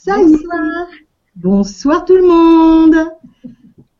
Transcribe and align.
Ça 0.00 0.16
y 0.22 0.32
est. 0.32 0.38
Bonsoir 1.34 2.04
tout 2.04 2.14
le 2.14 2.22
monde. 2.22 2.94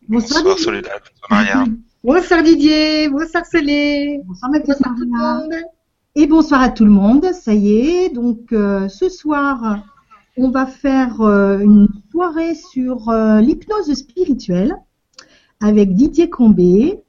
Bonsoir, 0.08 0.44
bonsoir 0.44 0.58
Soledad. 0.58 1.02
Bonsoir 1.02 1.30
Maria. 1.30 1.64
Bonsoir 2.04 2.42
Didier. 2.44 3.08
Bonsoir 3.08 3.44
Solé. 3.44 4.20
Bonsoir 4.24 4.52
ma 4.52 4.60
bonsoir 4.60 4.94
tout 4.94 5.02
le 5.02 5.10
monde. 5.10 5.54
Et 6.14 6.28
bonsoir 6.28 6.62
à 6.62 6.68
tout 6.70 6.84
le 6.84 6.92
monde. 6.92 7.32
Ça 7.32 7.52
y 7.52 7.80
est. 7.80 8.10
Donc 8.10 8.52
euh, 8.52 8.88
ce 8.88 9.08
soir, 9.08 9.82
on 10.36 10.50
va 10.50 10.66
faire 10.66 11.20
euh, 11.20 11.58
une 11.58 11.88
soirée 12.12 12.54
sur 12.54 13.08
euh, 13.08 13.40
l'hypnose 13.40 13.92
spirituelle 13.92 14.76
avec 15.60 15.96
Didier 15.96 16.30
Combé. 16.30 17.02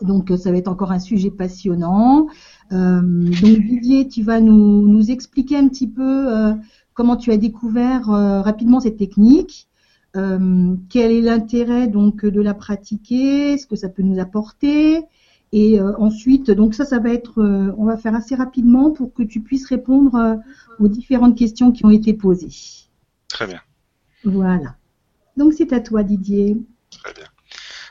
Donc 0.00 0.32
ça 0.38 0.50
va 0.50 0.56
être 0.56 0.68
encore 0.68 0.92
un 0.92 0.98
sujet 0.98 1.30
passionnant. 1.30 2.26
donc 2.70 3.30
Didier, 3.34 4.08
tu 4.08 4.22
vas 4.22 4.40
nous, 4.40 4.88
nous 4.88 5.10
expliquer 5.10 5.58
un 5.58 5.68
petit 5.68 5.86
peu 5.86 6.54
comment 6.94 7.16
tu 7.16 7.30
as 7.30 7.36
découvert 7.36 8.10
euh, 8.10 8.42
rapidement 8.42 8.80
cette 8.80 8.96
technique, 8.96 9.68
euh, 10.16 10.76
quel 10.90 11.10
est 11.12 11.20
l'intérêt 11.20 11.86
donc 11.86 12.24
de 12.24 12.40
la 12.40 12.54
pratiquer, 12.54 13.56
ce 13.58 13.66
que 13.66 13.76
ça 13.76 13.88
peut 13.88 14.02
nous 14.02 14.20
apporter, 14.20 15.02
et 15.52 15.80
euh, 15.80 15.92
ensuite 15.98 16.50
donc 16.50 16.74
ça 16.74 16.84
ça 16.84 16.98
va 16.98 17.10
être, 17.10 17.42
on 17.76 17.84
va 17.84 17.96
faire 17.96 18.14
assez 18.14 18.34
rapidement 18.34 18.90
pour 18.90 19.12
que 19.14 19.22
tu 19.22 19.40
puisses 19.40 19.66
répondre 19.66 20.38
aux 20.78 20.88
différentes 20.88 21.36
questions 21.36 21.72
qui 21.72 21.84
ont 21.84 21.90
été 21.90 22.14
posées. 22.14 22.88
Très 23.28 23.46
bien. 23.46 23.60
Voilà. 24.24 24.76
Donc 25.36 25.54
c'est 25.54 25.72
à 25.72 25.80
toi 25.80 26.02
Didier. 26.02 26.56
Très 26.90 27.14
bien. 27.14 27.24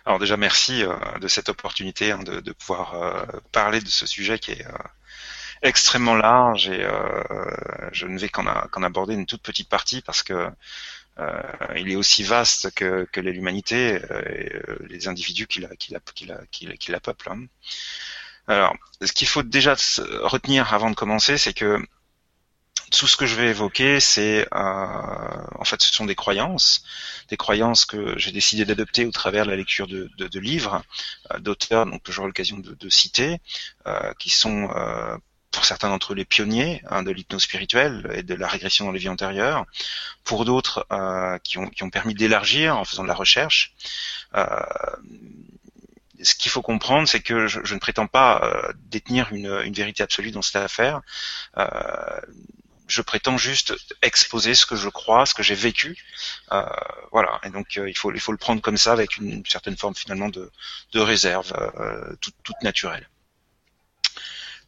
Alors 0.06 0.20
déjà 0.20 0.38
merci 0.38 0.84
de 1.22 1.28
cette 1.28 1.50
opportunité 1.50 2.12
hein, 2.12 2.20
de, 2.24 2.52
pouvoir 2.52 3.28
parler 3.52 3.80
de 3.80 3.88
ce 3.88 4.08
sujet 4.08 4.40
qui 4.40 4.52
est 4.52 4.66
extrêmement 5.62 6.16
large 6.16 6.70
et 6.70 6.84
euh, 6.84 7.24
je 7.92 8.08
ne 8.08 8.18
vais 8.18 8.30
qu'en 8.30 8.46
aborder 8.84 9.14
une 9.14 9.26
toute 9.26 9.42
petite 9.42 9.70
partie 9.70 10.02
parce 10.02 10.24
que 10.24 10.50
euh, 11.20 11.42
il 11.76 11.92
est 11.92 11.96
aussi 11.96 12.24
vaste 12.24 12.72
que, 12.74 13.08
que 13.12 13.20
l'humanité 13.20 14.02
euh, 14.10 14.22
et 14.30 14.88
les 14.88 15.08
individus 15.08 15.48
qui 15.48 15.60
la, 15.60 15.70
qui 15.76 16.92
la, 16.92 17.00
peuplent. 17.00 17.30
Hein. 17.32 17.46
Alors, 18.48 18.76
ce 19.02 19.12
qu'il 19.12 19.28
faut 19.28 19.44
déjà 19.44 19.76
retenir 20.24 20.74
avant 20.74 20.90
de 20.90 20.96
commencer, 20.96 21.38
c'est 21.38 21.54
que 21.54 21.78
tout 22.92 23.08
ce 23.08 23.16
que 23.16 23.26
je 23.26 23.36
vais 23.36 23.50
évoquer, 23.50 24.00
c'est 24.02 24.48
en 24.52 25.64
fait, 25.64 25.82
ce 25.82 25.94
sont 25.94 26.06
des 26.06 26.16
croyances, 26.16 26.84
des 27.30 27.38
croyances 27.38 27.86
que 27.86 28.18
j'ai 28.18 28.32
décidé 28.32 28.66
d'adopter 28.66 29.06
au 29.06 29.12
travers 29.12 29.46
de 29.46 29.52
la 29.52 29.56
lecture 29.56 29.88
de, 29.88 30.10
de, 30.18 30.28
de 30.28 30.40
livres 30.40 30.84
d'auteurs, 31.40 31.86
donc 31.86 32.04
que 32.04 32.12
j'aurai 32.12 32.28
l'occasion 32.28 32.58
de, 32.58 32.74
de, 32.74 32.90
citer, 32.90 33.38
qui 34.20 34.30
sont 34.30 34.70
pour 35.52 35.66
certains 35.66 35.90
d'entre 35.90 36.14
eux 36.14 36.16
les 36.16 36.26
pionniers 36.26 36.82
hein, 36.90 37.04
de 37.04 37.12
l'hypnose 37.12 37.44
spirituelle 37.44 38.10
et 38.16 38.24
de 38.24 38.34
la 38.34 38.48
régression 38.48 38.86
dans 38.86 38.92
les 38.92 39.00
vies 39.00 39.10
antérieures, 39.10 39.66
pour 40.24 40.46
d'autres 40.46 40.86
euh, 40.92 41.38
qui, 41.40 41.58
ont, 41.58 41.68
qui 41.68 41.84
ont 41.84 41.90
permis 41.90 42.14
d'élargir 42.14 42.78
en 42.78 42.86
faisant 42.86 43.04
de 43.04 43.08
la 43.08 43.14
recherche. 43.14 43.74
Euh, 44.36 44.48
ce 46.24 46.36
qu'il 46.36 46.52
faut 46.52 46.62
comprendre, 46.62 47.08
c'est 47.08 47.22
que 47.22 47.48
je, 47.48 47.60
je, 47.64 47.74
ne 47.74 47.80
prétends 47.80 48.08
pas 48.08 48.42
euh, 48.44 48.74
détenir 48.90 49.30
une, 49.32 49.62
une, 49.66 49.74
vérité 49.74 50.04
absolue 50.04 50.32
dans 50.32 50.42
cette 50.42 50.58
affaire. 50.58 51.02
Euh, 51.58 51.66
je 52.88 53.02
prétends 53.02 53.38
juste 53.38 53.74
exposer 54.02 54.54
ce 54.54 54.66
que 54.66 54.76
je 54.76 54.90
crois, 54.90 55.26
ce 55.26 55.34
que 55.34 55.44
j'ai 55.44 55.56
vécu. 55.56 55.98
Euh, 56.52 56.64
voilà. 57.12 57.40
Et 57.44 57.50
donc 57.50 57.76
il 57.76 57.98
faut 57.98 58.12
il 58.12 58.20
faut 58.20 58.32
le 58.32 58.38
prendre 58.38 58.62
comme 58.62 58.78
ça 58.78 58.92
avec 58.92 59.18
une, 59.18 59.44
certaine 59.46 59.78
forme 59.78 59.96
finalement 59.96 60.30
de, 60.30 60.52
de 60.92 61.00
réserve, 61.00 61.54
toute, 62.20 62.36
toute 62.44 62.62
naturelle. 62.62 63.08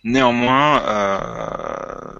Néanmoins, 0.04 0.84
euh, 0.86 2.20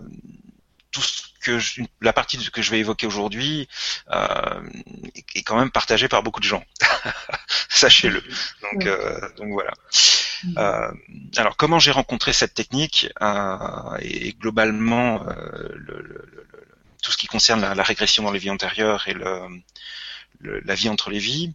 tout 0.92 1.02
ce 1.02 1.24
que 1.42 1.60
la 2.02 2.14
partie 2.14 2.38
que 2.50 2.62
je 2.62 2.72
vais 2.72 2.80
évoquer 2.80 3.06
aujourd'hui 3.06 3.68
euh, 4.12 4.62
est 5.36 5.44
quand 5.44 5.58
même 5.58 5.72
partagée 5.72 6.08
par 6.08 6.24
beaucoup 6.24 6.40
de 6.40 6.46
gens. 6.46 6.64
Sachez-le. 7.70 8.24
Donc, 8.62 8.86
euh, 8.86 9.20
donc 9.38 9.52
voilà. 9.52 9.74
Euh, 10.58 10.92
alors, 11.38 11.58
comment 11.58 11.80
j'ai 11.80 11.92
rencontré 11.92 12.32
cette 12.34 12.54
technique 12.54 13.10
euh, 13.22 13.98
et, 14.00 14.34
globalement 14.34 15.24
le, 15.24 16.02
le, 16.02 16.48
tout 17.02 17.12
ce 17.12 17.18
qui 17.18 17.28
concerne 17.28 17.62
la, 17.62 17.76
la, 17.76 17.84
régression 17.84 18.24
dans 18.24 18.32
les 18.32 18.40
vies 18.40 18.50
antérieures 18.50 19.08
et 19.08 19.14
le, 19.14 19.48
la 20.44 20.76
vie 20.76 20.90
entre 20.90 21.10
les 21.10 21.20
vies, 21.20 21.54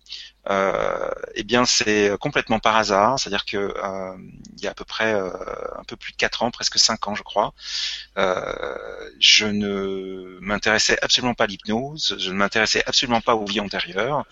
euh, 0.51 1.11
eh 1.35 1.45
bien 1.45 1.67
c'est 1.67 2.13
complètement 2.21 2.59
par 2.59 2.77
hasard, 2.77 3.19
c'est-à-dire 3.19 3.45
que 3.45 3.57
euh, 3.57 4.17
il 4.57 4.63
y 4.63 4.67
a 4.67 4.71
à 4.71 4.75
peu 4.75 4.85
près 4.85 5.13
euh, 5.13 5.31
un 5.79 5.85
peu 5.85 5.97
plus 5.97 6.13
de 6.13 6.17
4 6.17 6.43
ans, 6.43 6.51
presque 6.51 6.79
5 6.79 7.09
ans 7.09 7.15
je 7.15 7.23
crois, 7.23 7.53
euh, 8.17 9.11
je 9.21 9.47
ne 9.47 10.39
m'intéressais 10.41 10.99
absolument 11.03 11.35
pas 11.35 11.45
à 11.45 11.47
l'hypnose, 11.49 12.17
je 12.19 12.31
ne 12.31 12.37
m'intéressais 12.37 12.83
absolument 12.87 13.21
pas 13.21 13.35
aux 13.35 13.45
vies 13.45 13.61
antérieures, 13.61 14.25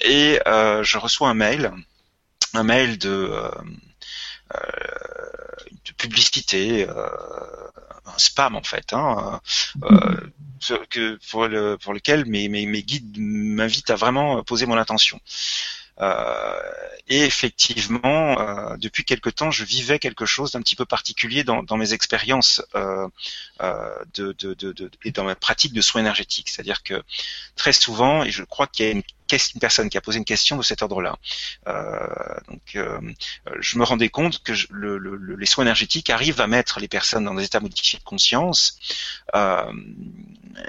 et 0.00 0.38
je 0.46 0.98
reçois 0.98 1.28
un 1.28 1.34
mail, 1.34 1.72
un 2.52 2.64
mail 2.64 2.98
de 2.98 3.30
de 4.52 5.92
publicité, 5.92 6.86
un 6.88 8.18
spam 8.18 8.56
en 8.56 8.62
fait, 8.62 8.92
hein, 8.92 9.40
que, 10.90 11.18
pour, 11.30 11.46
le, 11.46 11.76
pour 11.76 11.92
lequel 11.92 12.26
mes, 12.26 12.48
mes, 12.48 12.66
mes 12.66 12.82
guides 12.82 13.16
m'invitent 13.18 13.90
à 13.90 13.96
vraiment 13.96 14.42
poser 14.42 14.66
mon 14.66 14.76
attention. 14.76 15.20
Euh, 16.00 16.60
et 17.06 17.24
effectivement, 17.24 18.40
euh, 18.40 18.76
depuis 18.78 19.04
quelque 19.04 19.30
temps, 19.30 19.50
je 19.50 19.64
vivais 19.64 19.98
quelque 19.98 20.26
chose 20.26 20.52
d'un 20.52 20.60
petit 20.60 20.74
peu 20.74 20.84
particulier 20.84 21.44
dans, 21.44 21.62
dans 21.62 21.76
mes 21.76 21.92
expériences 21.92 22.62
euh, 22.74 23.06
euh 23.60 24.04
de, 24.14 24.32
de, 24.32 24.54
de, 24.54 24.72
de, 24.72 24.90
et 25.04 25.12
dans 25.12 25.24
ma 25.24 25.36
pratique 25.36 25.72
de 25.72 25.80
soins 25.80 26.00
énergétiques. 26.00 26.48
C'est-à-dire 26.48 26.82
que 26.82 27.02
très 27.56 27.72
souvent, 27.72 28.24
et 28.24 28.30
je 28.30 28.42
crois 28.42 28.66
qu'il 28.66 28.86
y 28.86 28.88
a 28.88 28.92
une 28.92 29.02
une 29.32 29.60
personne 29.60 29.88
qui 29.88 29.98
a 29.98 30.00
posé 30.00 30.18
une 30.18 30.24
question 30.24 30.56
de 30.56 30.62
cet 30.62 30.82
ordre-là. 30.82 31.16
Euh, 31.66 32.06
donc, 32.48 32.76
euh, 32.76 33.00
je 33.58 33.78
me 33.78 33.84
rendais 33.84 34.08
compte 34.08 34.42
que 34.42 34.52
le, 34.70 34.98
le, 34.98 35.36
les 35.36 35.46
soins 35.46 35.64
énergétiques 35.64 36.10
arrivent 36.10 36.40
à 36.40 36.46
mettre 36.46 36.80
les 36.80 36.88
personnes 36.88 37.24
dans 37.24 37.34
des 37.34 37.44
états 37.44 37.60
modifiés 37.60 37.98
de 37.98 38.04
conscience, 38.04 38.78
euh, 39.34 39.72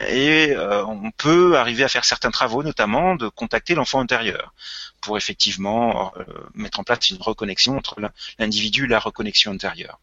et 0.07 0.51
euh, 0.51 0.83
on 0.85 1.11
peut 1.11 1.57
arriver 1.57 1.83
à 1.83 1.89
faire 1.89 2.05
certains 2.05 2.31
travaux, 2.31 2.63
notamment 2.63 3.15
de 3.15 3.27
contacter 3.27 3.75
l'enfant 3.75 3.99
intérieur, 3.99 4.53
pour 5.01 5.17
effectivement 5.17 6.11
euh, 6.17 6.23
mettre 6.55 6.79
en 6.79 6.83
place 6.83 7.09
une 7.11 7.21
reconnexion 7.21 7.77
entre 7.77 7.97
l'individu 8.39 8.85
et 8.85 8.88
la 8.88 8.99
reconnexion 8.99 9.51
intérieure, 9.51 9.99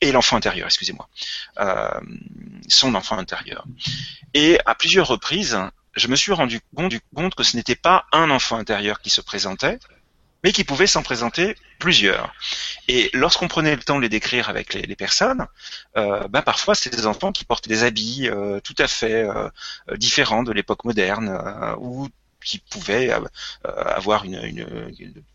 et 0.00 0.12
l'enfant 0.12 0.36
intérieur, 0.36 0.66
excusez-moi, 0.66 1.08
euh, 1.58 2.00
son 2.68 2.94
enfant 2.94 3.16
intérieur. 3.16 3.64
Et 4.34 4.58
à 4.66 4.74
plusieurs 4.74 5.06
reprises, 5.06 5.58
je 5.94 6.08
me 6.08 6.16
suis 6.16 6.32
rendu 6.32 6.60
compte, 6.74 7.34
que 7.34 7.42
ce 7.42 7.56
n'était 7.56 7.76
pas 7.76 8.06
un 8.12 8.30
enfant 8.30 8.56
intérieur 8.56 9.00
qui 9.00 9.10
se 9.10 9.20
présentait, 9.20 9.78
mais 10.42 10.52
qui 10.52 10.64
pouvait 10.64 10.86
s'en 10.86 11.02
présenter 11.02 11.54
plusieurs. 11.78 12.34
Et 12.88 13.10
lorsqu'on 13.12 13.48
prenait 13.48 13.76
le 13.76 13.82
temps 13.82 13.96
de 13.96 14.02
les 14.02 14.08
décrire 14.08 14.48
avec 14.48 14.74
les, 14.74 14.96
personnes, 14.96 15.46
euh, 15.96 16.26
bah, 16.28 16.42
parfois 16.42 16.74
c'est 16.74 16.90
des 16.90 17.06
enfants 17.06 17.32
qui 17.32 17.44
portent 17.44 17.68
des 17.68 17.84
habits 17.84 18.28
euh, 18.28 18.60
tout 18.60 18.74
à 18.78 18.88
fait 18.88 19.22
euh, 19.22 19.48
différents 19.96 20.42
de 20.42 20.52
l'époque 20.52 20.84
moderne, 20.84 21.28
euh, 21.28 21.76
ou 21.78 22.08
qui 22.44 22.58
pouvaient 22.58 23.12
euh, 23.12 23.20
avoir 23.64 24.24
une, 24.24 24.42
une, 24.44 24.64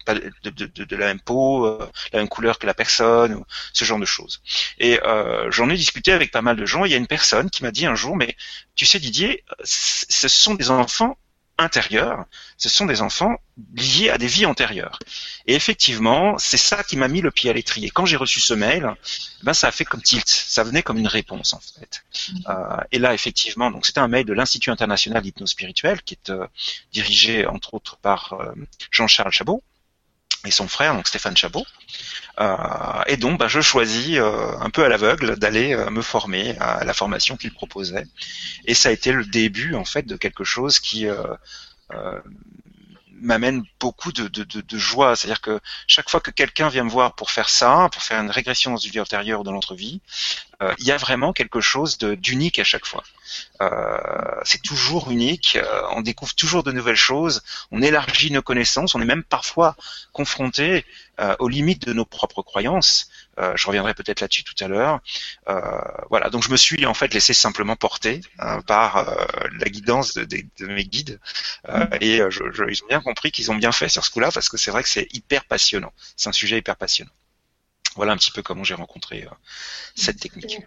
de, 0.08 0.50
de, 0.50 0.84
de, 0.84 0.96
la 0.96 1.08
même 1.08 1.20
peau, 1.20 1.66
euh, 1.66 1.90
la 2.14 2.20
même 2.20 2.30
couleur 2.30 2.60
que 2.60 2.66
la 2.66 2.74
personne, 2.74 3.44
ce 3.74 3.86
genre 3.86 4.00
de 4.00 4.06
choses. 4.06 4.42
Et 4.80 5.00
euh, 5.04 5.50
j'en 5.52 5.70
ai 5.70 5.76
discuté 5.76 6.12
avec 6.12 6.32
pas 6.32 6.42
mal 6.42 6.56
de 6.56 6.66
gens. 6.66 6.86
Il 6.86 6.92
y 6.92 6.96
a 6.96 6.98
une 6.98 7.08
personne 7.08 7.50
qui 7.50 7.64
m'a 7.64 7.72
dit 7.72 7.86
un 7.86 7.96
jour, 7.96 8.16
mais 8.16 8.36
tu 8.76 8.86
sais 8.86 9.00
Didier, 9.00 9.44
ce 9.64 10.28
sont 10.28 10.56
des 10.56 10.70
enfants 10.70 11.18
intérieurs, 11.58 12.26
ce 12.58 12.70
sont 12.70 12.86
des 12.86 13.02
enfants 13.02 13.36
liés 13.76 14.10
à 14.10 14.18
des 14.18 14.28
vies 14.28 14.46
antérieures. 14.46 15.00
Et 15.48 15.56
effectivement, 15.56 16.38
c'est 16.38 16.58
ça 16.58 16.84
qui 16.84 16.98
m'a 16.98 17.08
mis 17.08 17.22
le 17.22 17.32
pied 17.32 17.50
à 17.50 17.54
l'étrier. 17.54 17.90
Quand 17.90 18.06
j'ai 18.06 18.18
reçu 18.18 18.40
ce 18.40 18.54
mail, 18.54 18.94
ben 19.44 19.54
ça 19.54 19.68
a 19.68 19.72
fait 19.72 19.86
comme 19.86 20.02
tilt, 20.02 20.28
ça 20.28 20.64
venait 20.64 20.84
comme 20.84 20.98
une 20.98 21.08
réponse 21.08 21.54
en 21.54 21.60
fait. 21.60 22.04
Euh, 22.50 22.78
et 22.92 23.00
là, 23.00 23.14
effectivement, 23.14 23.72
donc 23.72 23.86
c'était 23.86 24.00
un 24.00 24.08
mail 24.08 24.26
de 24.26 24.34
l'Institut 24.34 24.70
international 24.70 25.22
d'hypnose 25.24 25.52
spirituelle 25.52 26.02
qui 26.04 26.14
est 26.14 26.30
euh, 26.30 26.48
dirigé 26.92 27.46
entre 27.48 27.74
autres 27.74 27.98
par 27.98 28.34
euh, 28.34 28.54
Jean-Charles 28.92 29.32
Chabot 29.32 29.64
et 30.46 30.52
son 30.52 30.68
frère, 30.68 30.94
donc 30.94 31.08
Stéphane 31.08 31.36
Chabot. 31.36 31.66
Euh, 32.40 32.56
et 33.08 33.18
donc, 33.18 33.40
ben, 33.40 33.48
je 33.48 33.62
choisis 33.62 34.18
euh, 34.18 34.52
un 34.60 34.70
peu 34.70 34.84
à 34.84 34.90
l'aveugle 34.90 35.38
d'aller 35.38 35.74
euh, 35.74 35.90
me 35.90 36.02
former 36.02 36.56
à 36.60 36.84
la 36.84 36.94
formation 36.94 37.36
qu'il 37.36 37.54
proposait. 37.54 38.06
Et 38.66 38.74
ça 38.74 38.90
a 38.90 38.92
été 38.92 39.12
le 39.12 39.26
début, 39.26 39.74
en 39.76 39.86
fait, 39.86 40.04
de 40.04 40.16
quelque 40.16 40.44
chose 40.44 40.80
qui 40.80 41.08
m'amène 43.22 43.64
beaucoup 43.80 44.12
de, 44.12 44.28
de, 44.28 44.44
de, 44.44 44.62
de 44.62 44.78
joie. 44.78 45.16
C'est-à-dire 45.16 45.42
que 45.42 45.60
chaque 45.88 46.10
fois 46.10 46.20
que 46.20 46.32
quelqu'un 46.32 46.70
vient 46.70 46.84
me 46.84 46.90
voir 46.90 47.14
pour 47.14 47.32
faire 47.32 47.50
ça, 47.50 47.90
pour 47.92 48.04
faire 48.04 48.22
une 48.22 48.32
régression 48.32 48.72
dans 48.72 48.78
une 48.78 48.92
vie 48.92 49.00
antérieure 49.00 49.42
ou 49.42 49.44
dans 49.44 49.52
notre 49.52 49.76
vie, 49.76 50.02
euh, 50.62 50.74
il 50.80 50.86
y 50.86 50.92
a 50.92 50.98
vraiment 50.98 51.34
quelque 51.34 51.62
chose 51.62 51.98
d'unique 51.98 52.60
à 52.60 52.64
chaque 52.64 52.86
fois. 52.86 53.04
Euh, 53.62 53.98
c'est 54.44 54.62
toujours 54.62 55.12
unique, 55.12 55.58
euh, 55.62 55.82
on 55.92 56.02
découvre 56.02 56.34
toujours 56.34 56.64
de 56.64 56.72
nouvelles 56.72 56.96
choses, 56.96 57.44
on 57.72 57.82
élargit 57.82 58.32
nos 58.32 58.42
connaissances, 58.42 58.96
on 58.96 59.02
est 59.02 59.06
même 59.06 59.24
parfois 59.24 59.76
confronté 60.14 60.86
euh, 61.20 61.36
aux 61.40 61.50
limites 61.50 61.86
de 61.86 61.94
nos 61.94 62.06
propres 62.06 62.42
croyances. 62.42 63.10
Je 63.56 63.68
reviendrai 63.68 63.94
peut-être 63.94 64.22
là-dessus 64.22 64.44
tout 64.44 64.56
à 64.64 64.68
l'heure. 64.68 65.00
voilà, 66.10 66.30
donc 66.30 66.44
je 66.44 66.52
me 66.52 66.58
suis 66.58 66.86
en 66.86 66.94
fait 66.94 67.14
laissé 67.14 67.34
simplement 67.34 67.76
porter 67.76 68.22
hein, 68.40 68.62
par 68.62 69.06
la 69.60 69.70
guidance 69.70 70.14
de, 70.14 70.66
mes 70.66 70.86
guides 70.86 71.20
et 72.02 72.18
je, 72.30 72.52
je, 72.52 72.64
ils 72.70 72.84
ont 72.84 72.88
bien 72.88 73.02
compris 73.02 73.32
qu'ils 73.32 73.52
ont 73.52 73.56
bien 73.56 73.72
fait 73.72 73.90
sur 73.90 74.04
ce 74.06 74.12
coup-là 74.12 74.32
parce 74.32 74.50
que 74.50 74.58
c'est 74.58 74.72
vrai 74.72 74.84
que 74.84 74.90
c'est 74.90 75.08
hyper 75.14 75.46
passionnant. 75.46 75.94
C'est 76.16 76.30
un 76.30 76.34
sujet 76.34 76.58
hyper 76.58 76.76
passionnant. 76.76 77.12
Voilà 77.96 78.14
un 78.14 78.18
petit 78.18 78.32
peu 78.32 78.44
comment 78.44 78.64
j'ai 78.64 78.76
rencontré 78.76 79.28
cette 79.96 80.20
technique 80.20 80.60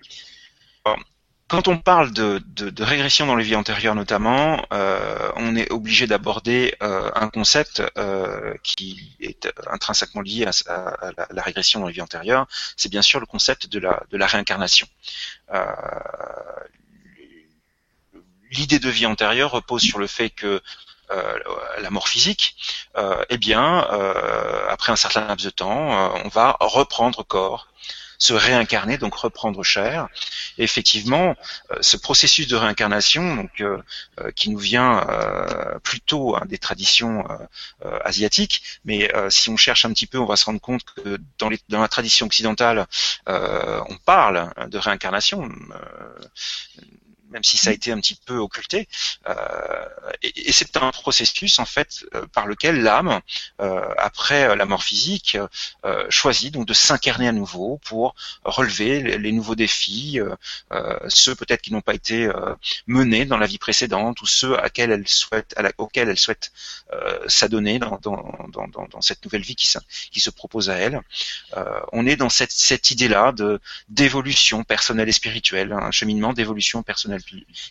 quand 1.51 1.67
on 1.67 1.79
parle 1.79 2.13
de, 2.13 2.41
régression 2.83 3.27
dans 3.27 3.35
les 3.35 3.43
vies 3.43 3.57
antérieures 3.57 3.97
notamment, 3.97 4.65
euh, 4.73 5.33
on 5.35 5.57
est 5.57 5.71
obligé 5.73 6.07
d'aborder 6.07 6.77
euh, 6.81 7.11
un 7.17 7.29
concept 7.29 7.83
euh, 7.99 8.55
qui 8.63 9.17
est 9.21 9.53
intrinsèquement 9.67 10.21
lié 10.21 10.47
à, 10.69 10.97
la, 11.31 11.43
régression 11.43 11.81
dans 11.81 11.89
les 11.89 11.93
vies 11.93 12.03
antérieures. 12.03 12.47
C'est 12.77 12.89
bien 12.89 13.03
sûr 13.03 13.19
le 13.19 13.27
concept 13.27 13.67
de 13.67 13.81
la, 13.81 14.01
de 14.11 14.17
la 14.17 14.27
réincarnation. 14.27 14.87
L'idée 18.53 18.79
de 18.79 18.89
vie 18.89 19.07
antérieure 19.07 19.51
repose 19.51 19.83
sur 19.83 19.99
le 19.99 20.07
fait 20.07 20.31
que 20.31 20.63
la 21.81 21.91
mort 21.91 22.07
physique, 22.07 22.55
eh 23.29 23.39
bien, 23.39 23.81
après 24.69 24.93
un 24.93 24.97
certain 24.97 25.27
laps 25.27 25.45
de 25.45 25.51
temps, 25.51 26.15
on 26.25 26.29
va 26.29 26.57
reprendre 26.61 27.25
corps 27.25 27.67
se 28.21 28.35
réincarner, 28.35 28.99
donc 28.99 29.15
reprendre 29.15 29.65
chair. 29.65 30.09
Effectivement, 30.59 31.35
euh, 31.73 31.79
ce 31.81 31.97
processus 31.97 32.47
de 32.47 32.55
réincarnation, 32.55 33.35
donc 33.35 33.61
euh, 33.61 33.83
euh, 34.21 34.31
qui 34.31 34.51
nous 34.51 34.59
vient 34.59 35.07
plutôt 35.83 36.37
hein, 36.37 36.43
des 36.47 36.59
traditions 36.59 37.27
asiatiques, 38.05 38.63
mais 38.85 39.11
si 39.31 39.49
on 39.49 39.57
cherche 39.57 39.85
un 39.85 39.93
petit 39.93 40.07
peu, 40.07 40.19
on 40.19 40.27
va 40.27 40.37
se 40.37 40.45
rendre 40.45 40.61
compte 40.61 40.83
que 40.85 41.19
dans, 41.39 41.51
la 41.71 41.89
tradition 41.89 42.27
occidentale, 42.27 42.87
on 43.27 43.97
parle 44.05 44.53
de 44.69 44.79
réincarnation 44.79 45.49
même 47.31 47.45
si 47.45 47.57
ça 47.57 47.71
a 47.71 47.73
été 47.73 47.93
un 47.93 48.01
petit 48.01 48.19
peu 48.27 48.37
occulté. 48.37 48.89
Euh, 49.29 49.89
et, 50.23 50.53
c'est 50.53 50.77
un 50.77 50.91
processus 50.91 51.59
en 51.59 51.65
fait 51.65 52.05
euh, 52.15 52.27
par 52.27 52.47
lequel 52.47 52.83
l'âme, 52.83 53.21
euh, 53.61 53.89
après 53.97 54.57
la 54.57 54.65
mort 54.67 54.83
physique, 54.83 55.39
choisit 56.09 56.53
donc 56.53 56.67
de 56.67 56.75
s'incarner 56.75 57.29
à 57.29 57.33
nouveau 57.33 57.81
pour 57.85 58.15
relever 58.45 59.19
les, 59.19 59.33
nouveaux 59.33 59.55
défis, 59.55 60.19
ceux 61.09 61.35
peut-être 61.35 61.63
qui 61.63 61.73
n'ont 61.73 61.81
pas 61.81 61.95
été 61.95 62.31
menés 62.87 63.25
dans 63.25 63.37
la 63.37 63.47
vie 63.47 63.59
précédente 63.59 64.21
ou 64.23 64.27
ceux 64.27 64.59
à 64.59 64.69
elle 64.77 65.07
souhaite, 65.07 65.55
à 65.57 65.71
auxquels 65.79 66.09
elle 66.09 66.19
souhaite 66.19 66.53
s'adonner 67.27 67.79
dans, 67.79 67.99
dans, 68.03 68.49
dans, 68.49 68.67
dans, 68.67 69.01
cette 69.01 69.25
nouvelle 69.25 69.43
vie 69.43 69.57
qui, 69.57 69.71
qui 70.11 70.21
se 70.21 70.31
propose 70.31 70.71
à 70.71 70.75
elle. 70.77 71.01
on 71.93 72.07
est 72.07 72.17
dans 72.17 72.31
cette, 72.31 72.53
cette 72.53 72.91
idée-là 72.91 73.33
de 73.33 73.61
d'évolution 73.89 74.65
personnelle 74.65 75.09
et 75.09 75.13
spirituelle, 75.13 75.73
un 75.73 75.91
cheminement 75.91 76.33
d'évolution 76.33 76.83
personnelle 76.83 77.20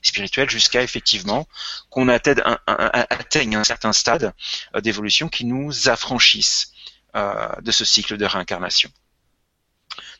spirituelle 0.01 0.49
jusqu'à 0.49 0.81
effectivement 0.83 1.47
qu'on 1.89 2.07
atteigne 2.07 3.55
un, 3.55 3.63
certain 3.63 3.93
stade 3.93 4.33
euh, 4.75 4.81
d'évolution 4.81 5.29
qui 5.29 5.45
nous 5.45 5.89
affranchisse 5.89 6.71
euh, 7.15 7.47
de 7.61 7.71
ce 7.71 7.85
cycle 7.85 8.17
de 8.17 8.25
réincarnation. 8.25 8.91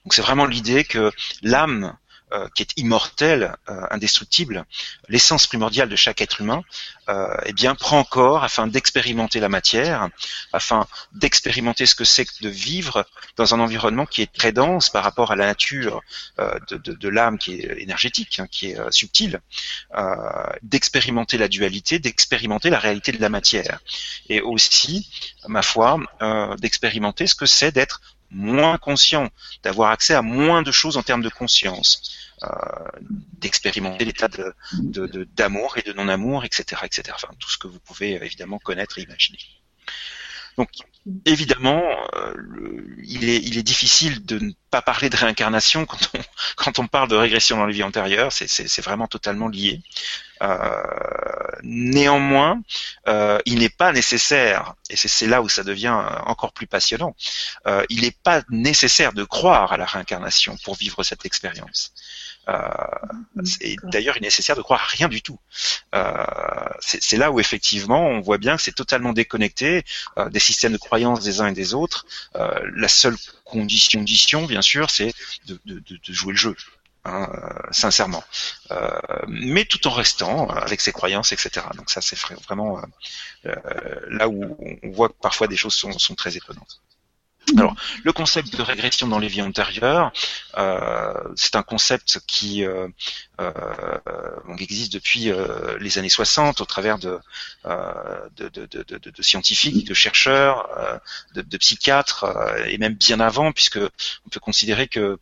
Donc 0.03 0.13
c'est 0.13 0.21
vraiment 0.21 0.45
l'idée 0.45 0.83
que 0.83 1.11
l'âme 1.41 1.97
euh, 2.31 2.47
qui 2.53 2.61
est 2.61 2.77
immortelle, 2.77 3.55
euh, 3.69 3.87
indestructible, 3.89 4.65
l'essence 5.07 5.47
primordiale 5.47 5.89
de 5.89 5.95
chaque 5.95 6.21
être 6.21 6.41
humain, 6.41 6.63
euh, 7.09 7.35
eh 7.47 7.53
bien 7.53 7.73
prend 7.73 8.03
corps 8.03 8.43
afin 8.43 8.67
d'expérimenter 8.67 9.39
la 9.39 9.49
matière, 9.49 10.09
afin 10.53 10.85
d'expérimenter 11.11 11.87
ce 11.87 11.95
que 11.95 12.03
c'est 12.03 12.25
que 12.25 12.43
de 12.43 12.49
vivre 12.49 13.07
dans 13.35 13.55
un 13.55 13.59
environnement 13.59 14.05
qui 14.05 14.21
est 14.21 14.31
très 14.31 14.51
dense 14.51 14.91
par 14.91 15.03
rapport 15.03 15.31
à 15.31 15.35
la 15.35 15.47
nature 15.47 16.03
de 16.37 17.09
l'âme 17.09 17.39
qui 17.39 17.55
est 17.55 17.81
énergétique, 17.81 18.39
hein, 18.39 18.47
qui 18.51 18.67
est 18.67 18.91
subtile, 18.91 19.41
d'expérimenter 20.61 21.39
la 21.39 21.47
dualité, 21.47 21.97
d'expérimenter 21.97 22.69
la 22.69 22.77
réalité 22.77 23.11
de 23.11 23.21
la 23.21 23.29
matière, 23.29 23.79
et 24.29 24.41
aussi, 24.41 25.09
ma 25.47 25.63
foi, 25.63 25.97
d'expérimenter 26.59 27.25
ce 27.25 27.33
que 27.33 27.47
c'est 27.47 27.71
d'être 27.71 28.01
moins 28.31 28.77
conscient, 28.77 29.29
d'avoir 29.63 29.91
accès 29.91 30.13
à 30.13 30.21
moins 30.21 30.61
de 30.61 30.71
choses 30.71 30.97
en 30.97 31.03
termes 31.03 31.21
de 31.21 31.29
conscience, 31.29 32.35
euh, 32.43 32.47
d'expérimenter 33.37 34.05
l'état 34.05 34.27
de, 34.27 34.53
d'amour 35.35 35.77
et 35.77 35.81
de 35.81 35.93
non-amour, 35.93 36.45
etc., 36.45 36.81
etc. 36.85 37.11
Enfin, 37.13 37.29
tout 37.39 37.49
ce 37.49 37.57
que 37.57 37.67
vous 37.67 37.79
pouvez 37.79 38.13
évidemment 38.23 38.59
connaître 38.59 38.99
et 38.99 39.03
imaginer. 39.03 39.39
Donc, 40.57 40.69
évidemment, 41.25 41.81
euh, 42.15 42.33
il, 43.03 43.29
est, 43.29 43.37
il, 43.37 43.57
est, 43.57 43.63
difficile 43.63 44.25
de 44.25 44.39
ne 44.39 44.51
pas 44.69 44.81
parler 44.81 45.09
de 45.09 45.15
réincarnation 45.15 45.85
quand 45.85 45.97
on, 46.13 46.19
quand 46.55 46.79
on 46.79 46.87
parle 46.87 47.09
de 47.09 47.15
régression 47.15 47.57
dans 47.57 47.65
les 47.65 47.73
vies 47.73 47.83
antérieures. 47.83 48.31
C'est 48.31 48.81
vraiment 48.81 49.07
totalement 49.07 49.47
lié. 49.47 49.81
Euh, 50.41 50.83
néanmoins, 51.63 52.61
euh, 53.07 53.39
il 53.45 53.59
n'est 53.59 53.69
pas 53.69 53.91
nécessaire, 53.91 54.75
et 54.89 54.95
c'est 54.95 55.27
là 55.27 55.41
où 55.41 55.49
ça 55.49 55.63
devient 55.63 55.95
encore 56.25 56.53
plus 56.53 56.67
passionnant, 56.67 57.15
il 57.89 58.01
n'est 58.01 58.15
pas 58.23 58.41
nécessaire 58.49 59.13
de 59.13 59.23
croire 59.23 59.73
à 59.73 59.77
la 59.77 59.85
réincarnation 59.85 60.55
pour 60.63 60.75
vivre 60.75 61.03
cette 61.03 61.25
expérience. 61.25 61.93
Euh, 62.47 63.43
et 63.61 63.75
d'ailleurs, 63.83 64.17
il 64.17 64.23
est 64.23 64.27
nécessaire 64.27 64.55
de 64.55 64.61
croire 64.61 64.81
à 64.81 64.85
rien 64.85 65.07
du 65.07 65.21
tout. 65.21 65.39
Euh, 65.95 66.25
c'est 66.79 67.17
là 67.17 67.31
où 67.31 67.39
effectivement, 67.39 68.07
on 68.07 68.21
voit 68.21 68.37
bien 68.37 68.55
que 68.55 68.61
c'est 68.61 68.75
totalement 68.75 69.13
déconnecté 69.13 69.83
euh, 70.17 70.29
des 70.29 70.39
systèmes 70.39 70.73
de 70.73 70.77
croyances 70.77 71.21
des 71.21 71.41
uns 71.41 71.47
et 71.47 71.53
des 71.53 71.73
autres. 71.73 72.05
la 72.35 72.87
seule 72.87 73.17
condition, 73.43 73.99
condition 73.99 74.45
bien 74.45 74.61
sûr, 74.61 74.89
c'est 74.89 75.13
de, 75.45 75.59
jouer 76.07 76.33
le 76.33 76.37
jeu. 76.37 76.55
Hein, 77.05 77.29
sincèrement, 77.71 78.23
mais 79.27 79.63
tout 79.63 79.87
en 79.87 79.91
restant 79.91 80.49
avec 80.49 80.81
ses 80.81 80.91
croyances, 80.91 81.31
etc. 81.31 81.65
Donc 81.75 81.89
ça, 81.89 82.01
c'est 82.01 82.19
vraiment 82.45 82.81
là 83.43 84.27
où 84.27 84.57
on 84.83 84.89
voit 84.91 85.07
que 85.07 85.15
parfois 85.21 85.47
des 85.47 85.55
choses 85.55 85.75
sont 85.75 86.15
très 86.15 86.35
étonnantes. 86.35 86.81
Alors, 87.57 87.75
le 88.03 88.11
concept 88.13 88.55
de 88.55 88.61
régression 88.61 89.07
dans 89.07 89.19
les 89.19 89.27
vies 89.27 89.41
antérieures, 89.41 90.11
euh, 90.57 91.13
c'est 91.35 91.55
un 91.55 91.63
concept 91.63 92.21
qui 92.27 92.65
euh, 92.65 92.87
euh, 93.39 93.55
existe 94.59 94.91
depuis 94.91 95.31
euh, 95.31 95.77
les 95.79 95.97
années 95.99 96.09
60 96.09 96.59
au 96.59 96.65
travers 96.65 96.99
de, 96.99 97.17
de, 97.63 98.49
de, 98.49 98.65
de, 98.65 99.09
de 99.09 99.21
scientifiques, 99.21 99.87
de 99.87 99.93
chercheurs, 99.93 100.67
de, 101.33 101.57
psychiatres, 101.57 102.25
et 102.67 102.77
même 102.77 102.93
bien 102.93 103.21
avant, 103.21 103.53
puisque 103.53 103.77
on 103.77 104.29
peut 104.29 104.41
considérer 104.41 104.89
que 104.89 105.17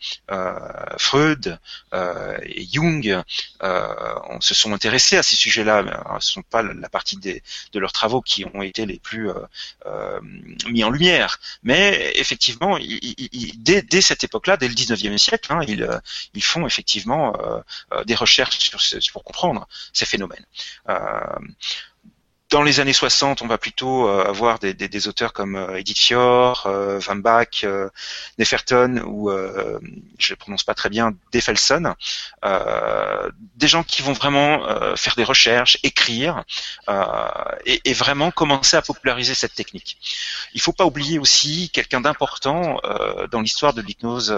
Freud 0.97 1.59
et 1.93 2.67
Jung 2.71 3.21
on 3.61 4.41
se 4.41 4.55
sont 4.55 4.73
intéressés 4.73 5.17
à 5.17 5.23
ces 5.23 5.35
sujets-là, 5.35 5.83
ce 6.19 6.31
ne 6.31 6.33
sont 6.33 6.41
pas 6.41 6.63
la 6.63 6.89
partie 6.89 7.17
des, 7.17 7.43
de 7.73 7.79
leurs 7.79 7.93
travaux 7.93 8.21
qui 8.21 8.43
ont 8.45 8.63
été 8.63 8.87
les 8.87 8.97
plus 8.97 9.29
mis 10.67 10.83
en 10.83 10.89
lumière, 10.89 11.39
mais 11.61 12.11
effectivement, 12.15 12.79
dès, 13.57 14.01
cette 14.01 14.23
époque-là, 14.23 14.57
dès 14.57 14.67
le 14.67 14.73
19e 14.73 15.17
siècle, 15.17 15.53
hein, 15.53 15.61
euh, 15.69 15.99
ils, 16.33 16.43
font 16.43 16.65
effectivement 16.65 17.35
euh, 17.39 17.59
euh, 17.93 18.03
des 18.07 18.15
recherches 18.15 19.11
pour 19.11 19.23
comprendre 19.23 19.67
ces 19.93 20.05
phénomènes 20.05 20.45
dans 22.49 22.63
les 22.63 22.79
années 22.79 22.93
60, 22.93 23.41
on 23.41 23.47
va 23.47 23.57
plutôt 23.57 24.07
euh, 24.07 24.23
avoir 24.23 24.59
des, 24.59 24.73
des, 24.73 24.87
des, 24.87 25.07
auteurs 25.09 25.33
comme 25.33 25.55
euh, 25.55 25.79
Edith 25.79 25.99
Fior, 25.99 26.65
euh, 26.65 26.97
Van 26.99 27.17
Bach, 27.17 27.47
euh, 27.65 27.89
Neferton 28.37 29.01
ou 29.05 29.29
je 30.19 30.33
ne 30.33 30.35
prononce 30.35 30.63
pas 30.63 30.73
très 30.73 30.89
bien, 30.89 31.13
Defelson, 31.33 31.95
des 33.55 33.67
gens 33.67 33.83
qui 33.83 34.01
vont 34.01 34.13
vraiment 34.13 34.65
faire 34.95 35.15
des 35.15 35.23
recherches, 35.23 35.77
écrire 35.83 36.43
et, 37.65 37.81
et, 37.83 37.93
vraiment 37.93 38.31
commencer 38.31 38.77
à 38.77 38.81
populariser 38.81 39.33
cette 39.33 39.53
technique. 39.53 39.97
Il 40.53 40.57
ne 40.57 40.61
faut 40.61 40.73
pas 40.73 40.85
oublier 40.85 41.19
aussi 41.19 41.69
quelqu'un 41.71 42.01
d'important 42.01 42.79
dans 43.31 43.41
l'histoire 43.41 43.73
de 43.73 43.81
l'hypnose 43.81 44.31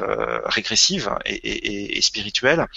régressive 0.46 1.12
et, 1.25 1.36
et, 1.36 1.98
et 1.98 2.01
spirituelle, 2.01 2.68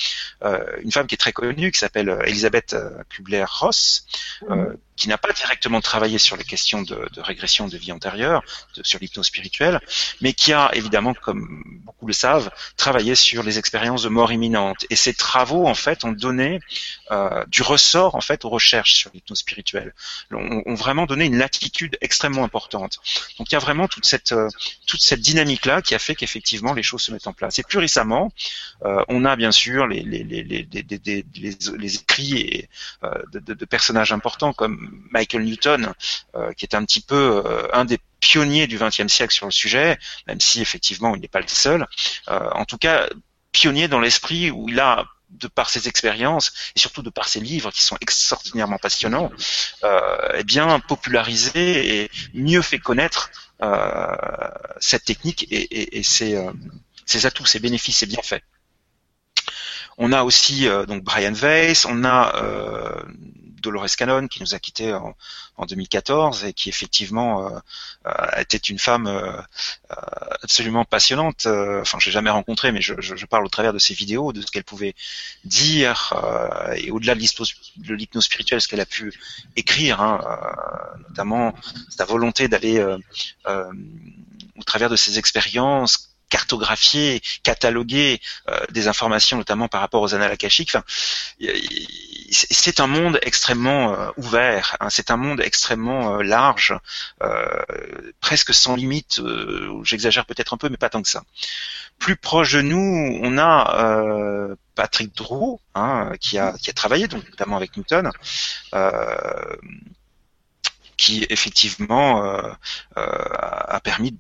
une 0.83 0.93
femme 0.93 1.07
qui 1.07 1.15
est 1.15 1.19
très 1.19 1.33
connue 1.33 1.71
qui 1.73 1.79
s'appelle 1.79 2.19
Elisabeth 2.27 2.77
Kubler-Ross. 3.09 4.07
Mmh 4.49 4.75
qui 5.02 5.09
n'a 5.09 5.18
pas 5.18 5.32
directement 5.32 5.80
travaillé 5.80 6.16
sur 6.16 6.37
les 6.37 6.44
questions 6.44 6.82
de, 6.82 7.09
de 7.12 7.21
régression 7.21 7.66
de 7.66 7.76
vie 7.76 7.90
antérieure, 7.90 8.44
sur 8.82 9.00
l'hypnose 9.00 9.26
spirituelle, 9.26 9.80
mais 10.21 10.32
qui 10.32 10.52
a 10.52 10.71
évidemment, 10.75 11.12
comme 11.12 11.64
beaucoup 11.85 12.06
le 12.06 12.12
savent, 12.12 12.52
travaillé 12.76 13.16
sur 13.16 13.42
les 13.42 13.59
expériences 13.59 14.04
de 14.04 14.09
mort 14.09 14.30
imminente. 14.30 14.87
Et 14.90 14.94
ces 14.94 15.12
travaux, 15.12 15.66
en 15.66 15.75
fait, 15.75 16.04
ont 16.04 16.12
donné 16.12 16.61
euh, 17.11 17.44
du 17.49 17.62
ressort, 17.62 18.14
en 18.14 18.21
fait, 18.21 18.44
aux 18.44 18.49
recherches 18.49 18.92
sur 18.92 19.11
l'hypnose 19.12 19.40
spirituelle, 19.40 19.92
ont, 20.30 20.62
ont, 20.66 20.75
vraiment 20.75 21.06
donné 21.06 21.25
une 21.25 21.37
latitude 21.37 21.99
extrêmement 22.00 22.44
importante. 22.44 23.00
Donc 23.38 23.50
il 23.50 23.54
y 23.54 23.56
a 23.56 23.59
vraiment 23.59 23.88
toute 23.88 24.06
cette 24.06 24.32
euh, 24.32 24.49
toute 24.87 25.02
cette 25.02 25.21
dynamique-là 25.21 25.82
qui 25.82 25.94
a 25.94 25.99
fait 25.99 26.14
qu'effectivement 26.14 26.75
les 26.75 26.82
choses 26.82 27.02
se 27.02 27.12
mettent 27.12 27.26
en 27.26 27.32
place. 27.32 27.59
Et 27.59 27.64
plus 27.64 27.78
récemment, 27.78 28.32
euh, 28.85 29.02
on 29.09 29.25
a 29.25 29.35
bien 29.37 29.52
sûr 29.52 29.87
les 29.87 30.02
les 30.02 30.23
les 30.23 30.42
les, 30.42 30.66
les, 30.71 31.56
les 31.78 31.94
écrits 31.97 32.38
et, 32.40 32.68
euh, 33.04 33.11
de, 33.32 33.40
de, 33.40 33.54
de 33.54 33.64
personnages 33.64 34.12
importants 34.12 34.52
comme 34.52 34.91
Michael 35.11 35.44
Newton, 35.44 35.92
euh, 36.34 36.52
qui 36.52 36.64
est 36.64 36.75
un 36.75 36.84
petit 36.84 37.00
peu 37.00 37.42
euh, 37.44 37.68
un 37.72 37.84
des 37.84 37.99
pionnier 38.20 38.66
du 38.66 38.78
XXe 38.78 39.08
siècle 39.08 39.34
sur 39.34 39.46
le 39.46 39.52
sujet, 39.52 39.99
même 40.26 40.40
si 40.40 40.61
effectivement 40.62 41.14
il 41.14 41.20
n'est 41.20 41.28
pas 41.28 41.40
le 41.40 41.49
seul. 41.49 41.87
en 42.28 42.64
tout 42.64 42.78
cas, 42.78 43.08
pionnier 43.50 43.88
dans 43.88 43.99
l'esprit 43.99 44.50
où 44.50 44.68
il 44.68 44.78
a 44.78 45.06
de 45.32 45.49
par 45.49 45.70
ses 45.70 45.88
expériences 45.88 46.52
et 46.76 46.78
surtout 46.78 47.02
de 47.02 47.11
par 47.11 47.28
ses 47.28 47.40
livres 47.40 47.70
qui 47.70 47.82
sont 47.82 47.96
extraordinairement 48.00 48.78
passionnants, 48.78 49.30
euh, 49.84 50.28
eh 50.34 50.44
bien 50.44 50.78
popularisé 50.80 52.02
et 52.02 52.11
mieux 52.34 52.62
fait 52.62 52.78
connaître 52.78 53.30
euh, 53.62 54.14
cette 54.80 55.04
technique 55.04 55.46
et, 55.50 56.02
ses, 56.02 56.34
euh, 56.34 56.52
ses, 57.06 57.26
atouts, 57.26 57.46
ses 57.46 57.61
bénéfices, 57.61 57.99
ses 57.99 58.06
bienfaits. 58.06 58.42
On 59.99 60.12
a 60.12 60.22
aussi 60.22 60.68
euh, 60.68 60.87
donc 60.87 61.02
Brian 61.02 61.32
Weiss, 61.32 61.84
on 61.84 62.04
a 62.04 62.37
euh, 62.37 63.02
Dolores 63.61 63.94
Cannon 63.96 64.26
qui 64.26 64.40
nous 64.40 64.54
a 64.54 64.58
quittés 64.58 64.92
en, 64.92 65.14
2014 65.64 66.44
et 66.46 66.52
qui 66.52 66.68
effectivement 66.68 67.46
euh, 67.46 67.61
était 68.37 68.56
une 68.56 68.80
femme 68.80 69.06
absolument 70.42 70.84
passionnante. 70.84 71.46
Enfin, 71.46 71.99
je 72.00 72.06
l'ai 72.06 72.12
jamais 72.12 72.30
rencontrée, 72.30 72.72
mais 72.72 72.80
je, 72.80 73.26
parle 73.26 73.44
au 73.44 73.49
travers 73.49 73.72
de 73.72 73.78
ses 73.78 73.94
vidéos, 73.94 74.32
de 74.32 74.40
ce 74.40 74.50
qu'elle 74.50 74.64
pouvait 74.64 74.96
dire 75.44 76.12
et 76.75 76.90
au-delà 76.90 77.14
de 77.14 77.20
l'hypnose 77.20 78.25
spirituelle, 78.25 78.61
ce 78.61 78.66
qu'elle 78.66 78.80
a 78.80 78.87
pu 78.87 79.14
écrire, 79.54 80.00
hein, 80.00 80.20
notamment 81.11 81.54
sa 81.88 82.04
volonté 82.04 82.49
d'aller 82.49 82.84
au 83.46 84.62
travers 84.64 84.90
de 84.90 84.96
ses 84.96 85.20
expériences 85.20 86.12
cartographier, 86.33 87.21
cataloguer 87.43 88.21
des 88.71 88.89
informations, 88.89 89.37
notamment 89.37 89.69
par 89.69 89.83
rapport 89.83 90.01
aux 90.01 90.15
annales 90.15 90.33
akashiques. 90.33 90.77
C'est 92.33 92.81
un 92.81 92.87
monde 92.87 93.19
extrêmement 93.23 93.93
euh, 93.93 94.11
ouvert, 94.17 94.77
hein, 94.81 94.89
c'est 94.89 95.11
un 95.11 95.19
monde 95.19 95.41
extrêmement 95.41 96.17
euh, 96.17 96.23
large, 96.23 96.75
euh, 97.23 97.62
presque 98.21 98.55
sans 98.55 98.75
limite. 98.75 99.21
J'exagère 99.83 100.25
peut-être 100.25 100.55
un 100.55 100.57
peu, 100.57 100.71
mais 100.71 100.79
pas 100.79 100.89
tant 100.89 101.03
que 101.03 101.09
ça. 101.09 101.23
Plus 101.99 102.17
proche 102.17 102.53
de 102.53 102.62
nous, 102.62 103.19
on 103.23 103.39
a 103.39 104.57
Patrick 104.75 105.15
Drouot, 105.15 105.61
hein, 105.75 106.12
qui, 106.21 106.39
a, 106.39 106.55
qui 106.57 106.71
a 106.71 106.73
travaillé 106.73 107.07
donc 107.07 107.29
notamment 107.29 107.57
avec 107.57 107.77
Newton. 107.77 108.11
qui 110.97 111.27
effectivement 111.29 112.23
a 112.97 113.81
permis 113.81 114.17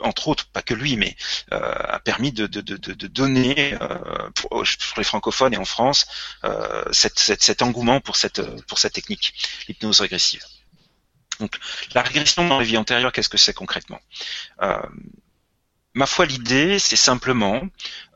entre 0.00 0.28
autres, 0.28 0.46
pas 0.46 0.62
que 0.62 0.74
lui, 0.74 0.96
mais 0.96 1.16
euh, 1.52 1.58
a 1.60 1.98
permis 1.98 2.32
de, 2.32 2.46
donner 2.46 3.76
euh, 3.80 4.30
pour, 4.34 4.64
les 4.96 5.04
francophones 5.04 5.54
et 5.54 5.58
en 5.58 5.64
France 5.64 6.06
euh, 6.44 6.84
cet 6.92 7.62
engouement 7.62 8.00
pour 8.00 8.16
cette, 8.16 8.42
pour 8.66 8.78
cette 8.78 8.94
technique, 8.94 9.34
l'hypnose 9.68 10.00
régressive. 10.00 10.42
Donc, 11.40 11.56
la 11.94 12.02
régression 12.02 12.46
dans 12.48 12.58
les 12.58 12.66
vies 12.66 12.76
antérieures, 12.76 13.12
qu'est-ce 13.12 13.28
que 13.28 13.38
c'est 13.38 13.54
concrètement? 13.54 14.00
Ma 15.94 16.06
foi, 16.06 16.26
l'idée, 16.26 16.78
c'est 16.80 16.96
simplement, 16.96 17.62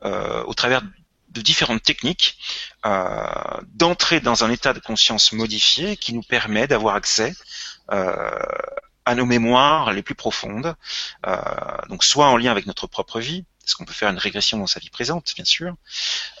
au 0.01 0.53
travers 0.53 0.81
de 1.29 1.41
différentes 1.41 1.83
techniques, 1.83 2.37
d'entrer 2.83 4.19
dans 4.19 4.43
un 4.43 4.51
état 4.51 4.73
de 4.73 4.79
conscience 4.79 5.31
modifié 5.31 5.95
qui 5.95 6.13
nous 6.13 6.21
permet 6.21 6.67
d'avoir 6.67 6.95
accès 6.95 7.33
à 9.05 9.15
nos 9.15 9.25
mémoires 9.25 9.93
les 9.93 10.03
plus 10.03 10.15
profondes, 10.15 10.75
euh, 11.25 11.37
donc 11.89 12.03
soit 12.03 12.27
en 12.27 12.37
lien 12.37 12.51
avec 12.51 12.65
notre 12.65 12.87
propre 12.87 13.19
vie, 13.19 13.45
parce 13.61 13.75
qu'on 13.75 13.85
peut 13.85 13.93
faire 13.93 14.09
une 14.09 14.17
régression 14.17 14.57
dans 14.57 14.67
sa 14.67 14.79
vie 14.79 14.89
présente, 14.89 15.33
bien 15.35 15.45
sûr, 15.45 15.75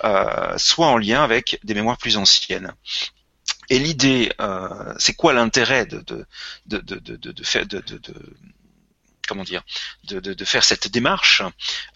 euh, 0.03 0.57
soit 0.57 0.87
en 0.87 0.97
lien 0.97 1.23
avec 1.23 1.59
des 1.63 1.73
mémoires 1.73 1.97
plus 1.97 2.17
anciennes. 2.17 2.73
Et 3.69 3.79
l'idée, 3.79 4.31
euh, 4.41 4.93
c'est 4.97 5.13
quoi 5.13 5.33
l'intérêt 5.33 5.85
de, 5.85 5.99
de, 6.01 6.25
de, 6.65 6.79
de, 6.79 7.15
de, 7.15 7.43
faire 7.43 7.65
de, 7.65 7.79
de, 7.79 7.99
comment 9.27 9.43
dire, 9.43 9.63
de, 10.05 10.19
de, 10.19 10.33
de, 10.33 10.45
faire 10.45 10.63
cette 10.63 10.89
démarche, 10.89 11.41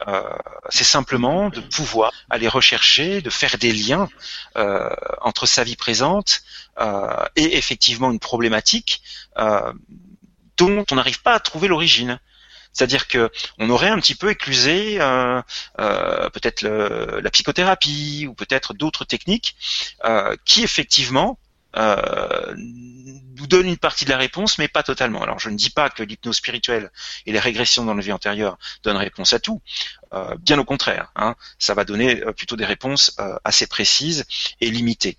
euh, 0.07 0.21
c'est 0.69 0.83
simplement 0.83 1.49
de 1.49 1.59
pouvoir 1.61 2.11
aller 2.29 2.47
rechercher, 2.47 3.21
de 3.21 3.29
faire 3.29 3.57
des 3.57 3.73
liens 3.73 4.09
euh, 4.55 4.89
entre 5.21 5.45
sa 5.45 5.63
vie 5.63 5.75
présente 5.75 6.41
euh, 6.79 7.25
et 7.35 7.57
effectivement 7.57 8.11
une 8.11 8.19
problématique 8.19 9.01
euh, 9.37 9.73
dont 10.57 10.85
on 10.91 10.95
n'arrive 10.95 11.21
pas 11.21 11.33
à 11.33 11.39
trouver 11.39 11.67
l'origine. 11.67 12.19
C'est-à-dire 12.73 13.07
que 13.07 13.31
on 13.57 13.69
aurait 13.69 13.89
un 13.89 13.99
petit 13.99 14.13
peu 14.13 14.29
éclusé 14.29 15.01
euh, 15.01 15.41
euh, 15.79 16.29
peut-être 16.29 16.61
la 16.61 17.29
psychothérapie 17.31 18.27
ou 18.29 18.35
peut-être 18.35 18.73
d'autres 18.75 19.03
techniques 19.03 19.55
euh, 20.05 20.35
qui 20.45 20.63
effectivement 20.63 21.39
nous 21.77 23.47
donnent 23.47 23.67
une 23.67 23.77
partie 23.77 24.05
de 24.05 24.09
la 24.09 24.17
réponse, 24.17 24.57
mais 24.57 24.67
pas 24.67 24.83
totalement. 24.83 25.21
Alors 25.21 25.39
je 25.39 25.49
ne 25.49 25.55
dis 25.55 25.69
pas 25.69 25.89
que 25.89 26.03
l'hypnose 26.03 26.37
spirituelle 26.37 26.91
et 27.25 27.31
les 27.31 27.39
régressions 27.39 27.85
dans 27.85 27.93
le 27.93 28.01
vie 28.01 28.11
antérieure 28.11 28.57
donnent 28.83 28.97
réponse 28.97 29.33
à 29.33 29.39
tout. 29.39 29.61
bien 30.39 30.57
au 30.57 30.65
contraire, 30.65 31.11
hein, 31.15 31.35
ça 31.59 31.73
va 31.73 31.85
donner 31.85 32.15
plutôt 32.35 32.55
des 32.55 32.65
réponses 32.65 33.15
assez 33.43 33.67
précises 33.67 34.25
et 34.59 34.71
limitées. 34.71 35.17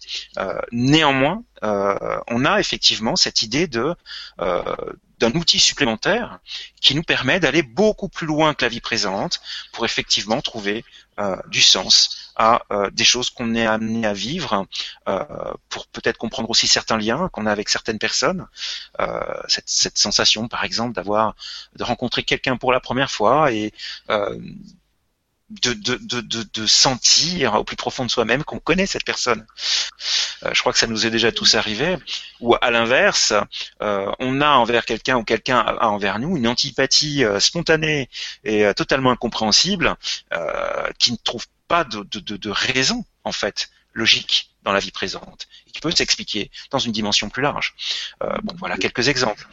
néanmoins, 0.72 1.44
on 1.62 2.44
a 2.44 2.58
effectivement 2.58 3.16
cette 3.16 3.42
idée 3.42 3.66
de 3.66 3.94
d'un 5.18 5.32
outil 5.32 5.58
supplémentaire 5.58 6.38
qui 6.80 6.94
nous 6.94 7.02
permet 7.02 7.40
d'aller 7.40 7.62
beaucoup 7.62 8.08
plus 8.08 8.26
loin 8.26 8.54
que 8.54 8.64
la 8.64 8.68
vie 8.68 8.80
présente 8.80 9.40
pour 9.72 9.84
effectivement 9.84 10.40
trouver 10.40 10.78
euh, 10.78 11.07
du 11.48 11.60
sens 11.60 12.32
à 12.36 12.62
euh, 12.70 12.88
des 12.90 13.04
choses 13.04 13.30
qu'on 13.30 13.54
est 13.54 13.66
amené 13.66 14.06
à 14.06 14.12
vivre, 14.12 14.66
euh, 15.08 15.24
pour 15.68 15.88
peut-être 15.88 16.16
comprendre 16.16 16.48
aussi 16.48 16.68
certains 16.68 16.96
liens 16.96 17.28
qu'on 17.32 17.46
a 17.46 17.52
avec 17.52 17.68
certaines 17.68 17.98
personnes. 17.98 18.46
Cette, 19.48 19.68
cette, 19.68 19.98
sensation, 19.98 20.48
par 20.48 20.64
exemple, 20.64 20.94
d'avoir 20.94 21.34
de 21.76 21.84
rencontrer 21.84 22.22
quelqu'un 22.22 22.56
pour 22.56 22.72
la 22.72 22.80
première 22.80 23.10
fois 23.10 23.52
et 23.52 23.72
de, 25.50 25.72
de, 25.72 25.96
de, 25.96 26.42
de, 26.42 26.66
sentir 26.66 27.54
au 27.54 27.64
plus 27.64 27.76
profond 27.76 28.04
de 28.04 28.10
soi-même 28.10 28.44
qu'on 28.44 28.58
connaît 28.58 28.86
cette 28.86 29.04
personne. 29.04 29.46
Euh, 30.44 30.50
je 30.52 30.60
crois 30.60 30.72
que 30.72 30.78
ça 30.78 30.86
nous 30.86 31.06
est 31.06 31.10
déjà 31.10 31.32
tous 31.32 31.54
arrivé. 31.54 31.96
Ou 32.40 32.54
à 32.60 32.70
l'inverse, 32.70 33.32
euh, 33.82 34.12
on 34.18 34.40
a 34.40 34.50
envers 34.50 34.84
quelqu'un 34.84 35.16
ou 35.16 35.24
quelqu'un 35.24 35.58
a 35.58 35.86
envers 35.88 36.18
nous 36.18 36.36
une 36.36 36.46
antipathie 36.46 37.24
euh, 37.24 37.40
spontanée 37.40 38.10
et 38.44 38.72
totalement 38.74 39.10
incompréhensible 39.10 39.96
qui 40.98 41.12
ne 41.12 41.16
trouve 41.16 41.46
pas 41.66 41.84
de 41.84 42.50
raison 42.50 43.04
en 43.24 43.32
fait 43.32 43.70
logique 43.94 44.50
dans 44.62 44.72
la 44.72 44.80
vie 44.80 44.90
présente 44.90 45.48
et 45.66 45.70
qui 45.70 45.80
peut 45.80 45.90
s'expliquer 45.90 46.50
dans 46.70 46.78
une 46.78 46.92
dimension 46.92 47.30
plus 47.30 47.42
large. 47.42 47.74
bon, 48.20 48.54
voilà 48.58 48.76
quelques 48.76 49.08
exemples. 49.08 49.46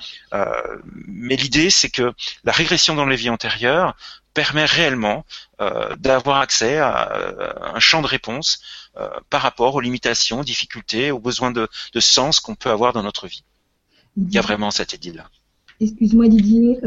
mais 1.08 1.36
l'idée, 1.36 1.70
c'est 1.70 1.90
que 1.90 2.14
la 2.44 2.52
régression 2.52 2.96
dans 2.96 3.06
les 3.06 3.16
vies 3.16 3.30
antérieures 3.30 3.96
permet 4.36 4.66
réellement 4.66 5.26
euh, 5.62 5.96
d'avoir 5.98 6.38
accès 6.42 6.78
à, 6.78 7.18
euh, 7.18 7.54
un 7.74 7.80
champ 7.80 8.04
de 8.04 8.08
réponse 8.08 8.60
euh, 8.98 9.08
par 9.32 9.42
rapport 9.42 9.74
aux 9.74 9.82
limitations, 9.82 10.42
aux 10.42 10.44
difficultés, 10.44 11.10
aux 11.10 11.20
besoins 11.20 11.52
de, 11.52 11.68
sens 12.00 12.40
qu'on 12.40 12.54
peut 12.54 12.70
avoir 12.70 12.94
dans 12.94 13.02
notre 13.02 13.26
vie. 13.26 13.44
Il 14.18 14.32
y 14.32 14.38
a 14.38 14.42
vraiment 14.42 14.70
cette 14.70 14.94
idée-là. 14.94 15.26
Excuse-moi 15.80 16.28
Didier, 16.28 16.80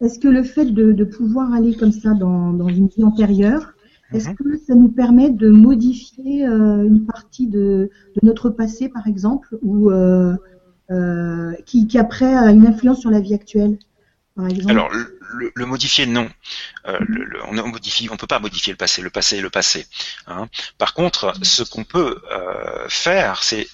est-ce 0.00 0.18
que 0.18 0.28
le 0.28 0.42
fait 0.42 0.66
de, 0.66 1.04
pouvoir 1.04 1.52
aller 1.52 1.74
comme 1.76 1.92
ça 1.92 2.14
dans, 2.14 2.68
une 2.68 2.88
vie 2.88 3.04
antérieure, 3.04 3.74
est-ce 4.12 4.28
mhm. 4.28 4.36
que 4.36 4.58
ça 4.66 4.74
nous 4.74 4.88
permet 4.88 5.30
de 5.30 5.48
modifier 5.48 6.44
une 6.44 7.04
partie 7.04 7.48
de, 7.48 7.90
notre 8.22 8.50
passé, 8.50 8.88
par 8.88 9.06
exemple, 9.06 9.58
ou 9.62 9.90
qui, 11.66 11.86
qui 11.88 11.98
après 11.98 12.34
a 12.34 12.50
une 12.52 12.66
influence 12.66 13.00
sur 13.00 13.10
la 13.10 13.20
vie 13.20 13.34
actuelle? 13.34 13.78
Alors, 14.36 14.90
le, 15.54 15.66
modifier, 15.66 16.06
non. 16.06 16.28
Euh, 16.86 16.98
on 17.46 17.52
ne 17.52 17.62
on 17.62 18.16
peut 18.16 18.26
pas 18.26 18.40
modifier 18.40 18.72
le 18.72 18.76
passé. 18.76 19.00
Le 19.00 19.10
passé 19.10 19.38
est 19.38 19.40
le 19.40 19.50
passé. 19.50 19.86
Hein. 20.26 20.48
Par 20.76 20.94
contre, 20.94 21.34
ce 21.42 21.62
qu'on 21.62 21.84
peut 21.84 22.20
euh, 22.32 22.88
faire, 22.88 23.44
c'est 23.44 23.68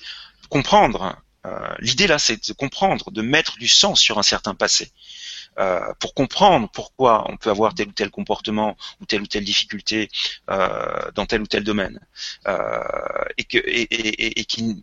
comprendre. 0.50 1.17
Euh, 1.47 1.75
l'idée 1.79 2.07
là, 2.07 2.19
c'est 2.19 2.49
de 2.49 2.52
comprendre, 2.52 3.11
de 3.11 3.23
mettre 3.23 3.57
du 3.57 3.69
sens 3.69 4.00
sur 4.00 4.19
un 4.19 4.23
certain 4.23 4.55
passé. 4.55 4.93
pour 5.99 6.14
comprendre 6.14 6.69
pourquoi 6.73 7.31
on 7.31 7.37
peut 7.37 7.50
avoir 7.50 7.75
tel 7.75 7.88
ou 7.88 7.93
tel 7.93 8.11
comportement 8.11 8.76
ou 9.00 9.07
telle 9.07 9.23
ou 9.23 9.26
telle 9.26 9.45
difficulté 9.45 10.09
dans 10.49 11.26
tel 11.26 11.43
ou 11.43 11.47
tel 11.47 11.64
domaine 11.64 12.00
et, 13.37 13.45
que, 13.45 13.59
et, 13.67 14.45
qui, 14.45 14.83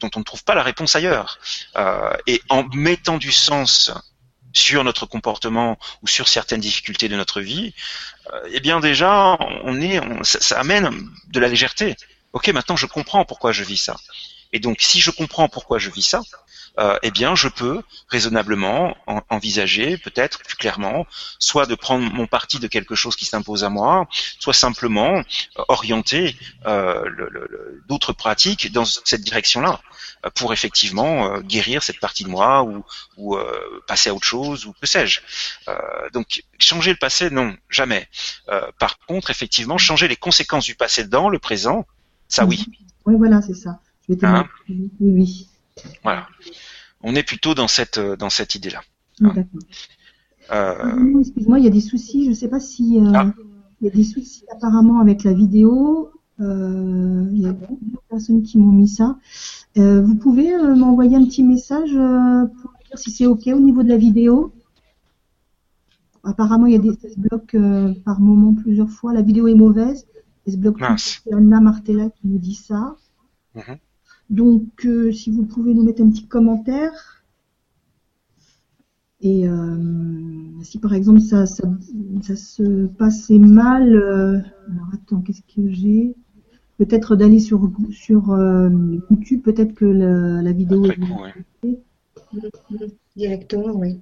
dont 0.00 0.10
on 0.16 0.20
ne 0.20 0.24
trouve 0.24 0.42
pas 0.42 0.54
la 0.54 0.64
réponse 0.64 0.96
ailleurs. 0.96 1.38
et 2.26 2.40
en 2.48 2.64
mettant 2.74 3.18
du 3.18 3.30
sens 3.30 3.92
sur 4.56 4.84
notre 4.84 5.04
comportement 5.04 5.78
ou 6.02 6.08
sur 6.08 6.28
certaines 6.28 6.60
difficultés 6.60 7.08
de 7.08 7.16
notre 7.16 7.42
vie, 7.42 7.74
euh, 8.32 8.48
eh 8.50 8.60
bien 8.60 8.80
déjà, 8.80 9.36
on 9.64 9.80
est, 9.80 10.00
ça, 10.22 10.58
amène 10.58 10.90
de 11.28 11.40
la 11.40 11.48
légèreté. 11.48 11.94
Ok, 12.32 12.48
maintenant 12.48 12.76
je 12.76 12.86
comprends 12.86 13.24
pourquoi 13.26 13.52
je 13.52 13.64
vis 13.64 13.76
ça. 13.76 13.96
Et 14.52 14.58
donc, 14.58 14.78
si 14.80 15.00
je 15.00 15.10
comprends 15.10 15.48
pourquoi 15.48 15.78
je 15.78 15.90
vis 15.90 16.02
ça, 16.02 16.22
euh, 16.78 16.98
eh 17.02 17.10
bien, 17.10 17.34
je 17.34 17.48
peux 17.48 17.82
raisonnablement 18.08 18.96
envisager, 19.30 19.96
peut-être 19.98 20.40
plus 20.42 20.56
clairement, 20.56 21.06
soit 21.38 21.66
de 21.66 21.74
prendre 21.74 22.10
mon 22.12 22.26
parti 22.26 22.58
de 22.58 22.66
quelque 22.66 22.94
chose 22.94 23.16
qui 23.16 23.24
s'impose 23.24 23.64
à 23.64 23.70
moi, 23.70 24.08
soit 24.38 24.52
simplement 24.52 25.16
euh, 25.16 25.22
orienter 25.68 26.36
euh, 26.66 27.04
d'autres 27.88 28.12
pratiques 28.12 28.72
dans 28.72 28.84
cette 28.84 29.22
direction-là 29.22 29.80
euh, 30.24 30.30
pour 30.34 30.52
effectivement 30.52 31.40
guérir 31.40 31.82
cette 31.82 32.00
partie 32.00 32.24
de 32.24 32.28
moi 32.28 32.62
ou, 32.62 32.84
ou 33.16 33.36
passer 33.86 34.10
à 34.10 34.14
autre 34.14 34.26
chose 34.26 34.66
ou 34.66 34.72
que 34.72 34.86
sais-je. 34.86 35.20
donc, 36.12 36.42
changer 36.58 36.90
le 36.90 36.98
passé, 36.98 37.30
non, 37.30 37.56
jamais. 37.70 38.08
par 38.78 38.98
contre, 39.06 39.30
effectivement, 39.30 39.78
changer 39.78 40.08
les 40.08 40.16
conséquences 40.16 40.64
du 40.64 40.74
passé 40.74 41.04
dans 41.04 41.28
le 41.28 41.38
présent, 41.38 41.86
ça 42.28 42.44
oui. 42.44 42.66
Oui, 43.04 43.14
voilà, 43.16 43.40
c'est 43.40 43.54
ça. 43.54 43.80
Je 44.08 44.14
vais 44.14 44.24
hein 44.24 44.48
oui, 44.68 44.90
oui. 45.00 45.48
Voilà. 46.02 46.28
On 47.02 47.14
est 47.14 47.22
plutôt 47.22 47.54
dans 47.54 47.68
cette 47.68 47.98
euh, 47.98 48.16
dans 48.16 48.30
cette 48.30 48.54
idée-là. 48.54 48.80
D'accord. 49.20 49.44
Euh... 50.52 51.20
Excuse-moi, 51.20 51.58
il 51.58 51.64
y 51.64 51.68
a 51.68 51.70
des 51.70 51.80
soucis. 51.80 52.24
Je 52.24 52.30
ne 52.30 52.34
sais 52.34 52.48
pas 52.48 52.60
si 52.60 53.00
euh, 53.00 53.12
ah. 53.14 53.32
il 53.80 53.86
y 53.86 53.90
a 53.90 53.94
des 53.94 54.04
soucis 54.04 54.44
apparemment 54.50 55.00
avec 55.00 55.24
la 55.24 55.32
vidéo. 55.32 56.10
Euh, 56.40 57.26
il 57.32 57.40
y 57.40 57.46
a 57.46 57.52
beaucoup 57.52 57.78
de 57.80 57.96
personnes 58.10 58.42
qui 58.42 58.58
m'ont 58.58 58.72
mis 58.72 58.88
ça. 58.88 59.16
vous 59.74 60.14
pouvez 60.16 60.56
m'envoyer 60.74 61.16
un 61.16 61.24
petit 61.24 61.42
message 61.42 61.92
pour 61.92 62.72
dire 62.86 62.98
si 62.98 63.10
c'est 63.10 63.26
ok 63.26 63.46
au 63.48 63.60
niveau 63.60 63.82
de 63.82 63.88
la 63.88 63.96
vidéo? 63.96 64.52
Apparemment, 66.22 66.66
il 66.66 66.72
y 66.72 66.76
a 66.76 66.78
des 66.78 66.92
ça 66.92 67.08
se 67.08 67.18
bloque 67.18 67.56
par 68.04 68.20
moment 68.20 68.52
plusieurs 68.52 68.90
fois. 68.90 69.14
La 69.14 69.22
vidéo 69.22 69.48
est 69.48 69.54
mauvaise. 69.54 70.06
Elle 70.46 70.52
se 70.52 70.58
bloque. 70.58 70.78
C'est 70.98 71.32
Anna 71.32 71.60
Martella 71.60 72.10
qui 72.10 72.28
nous 72.28 72.38
dit 72.38 72.54
ça. 72.54 72.96
Mhm. 73.54 73.78
Donc, 74.30 74.84
euh, 74.84 75.12
si 75.12 75.30
vous 75.30 75.44
pouvez 75.44 75.74
nous 75.74 75.84
mettre 75.84 76.02
un 76.02 76.10
petit 76.10 76.26
commentaire. 76.26 77.24
Et 79.20 79.48
euh, 79.48 80.62
si 80.62 80.78
par 80.78 80.92
exemple 80.92 81.20
ça, 81.20 81.46
ça, 81.46 81.64
se 82.36 82.86
passait 82.86 83.38
mal, 83.38 83.96
euh, 83.96 84.38
alors 84.70 84.88
attends, 84.92 85.22
qu'est-ce 85.22 85.40
que 85.42 85.70
j'ai? 85.70 86.14
Peut-être 86.76 87.16
d'aller 87.16 87.40
sur 87.40 87.72
sur 87.90 88.36
YouTube, 89.10 89.42
peut-être 89.42 89.74
que 89.74 89.86
la, 89.86 90.52
vidéo 90.52 90.84
est 90.84 90.98
directement, 93.16 93.74
oui. 93.76 94.00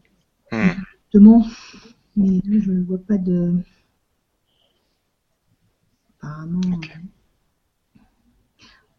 Hmm. 0.51 0.71
Directement, 1.07 1.47
mais 2.17 2.41
je 2.45 2.73
ne 2.73 2.83
vois 2.83 2.99
pas 2.99 3.17
de. 3.17 3.55
Apparemment. 6.19 6.61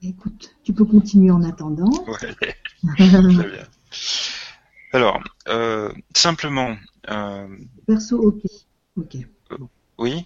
Écoute, 0.08 0.56
tu 0.64 0.72
peux 0.74 0.86
continuer 0.86 1.32
en 1.32 1.42
attendant. 1.44 1.90
bien. 2.98 3.24
Alors, 4.92 5.20
euh, 5.48 5.92
simplement. 6.16 6.76
Euh, 7.10 7.48
Perso, 7.88 8.20
ok. 8.20 8.44
Ok. 8.98 9.16
Euh, 9.52 9.58
oui. 9.98 10.26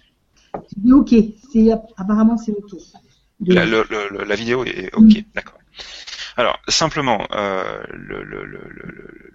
ok. 0.92 1.14
C'est 1.50 1.70
apparemment 1.96 2.36
c'est 2.36 2.52
ok. 2.52 2.78
La, 3.46 4.34
vidéo 4.36 4.64
est 4.64 4.94
ok. 4.94 5.02
Mm. 5.02 5.22
D'accord. 5.34 5.58
Alors, 6.36 6.58
simplement, 6.68 7.26
la 7.30 7.82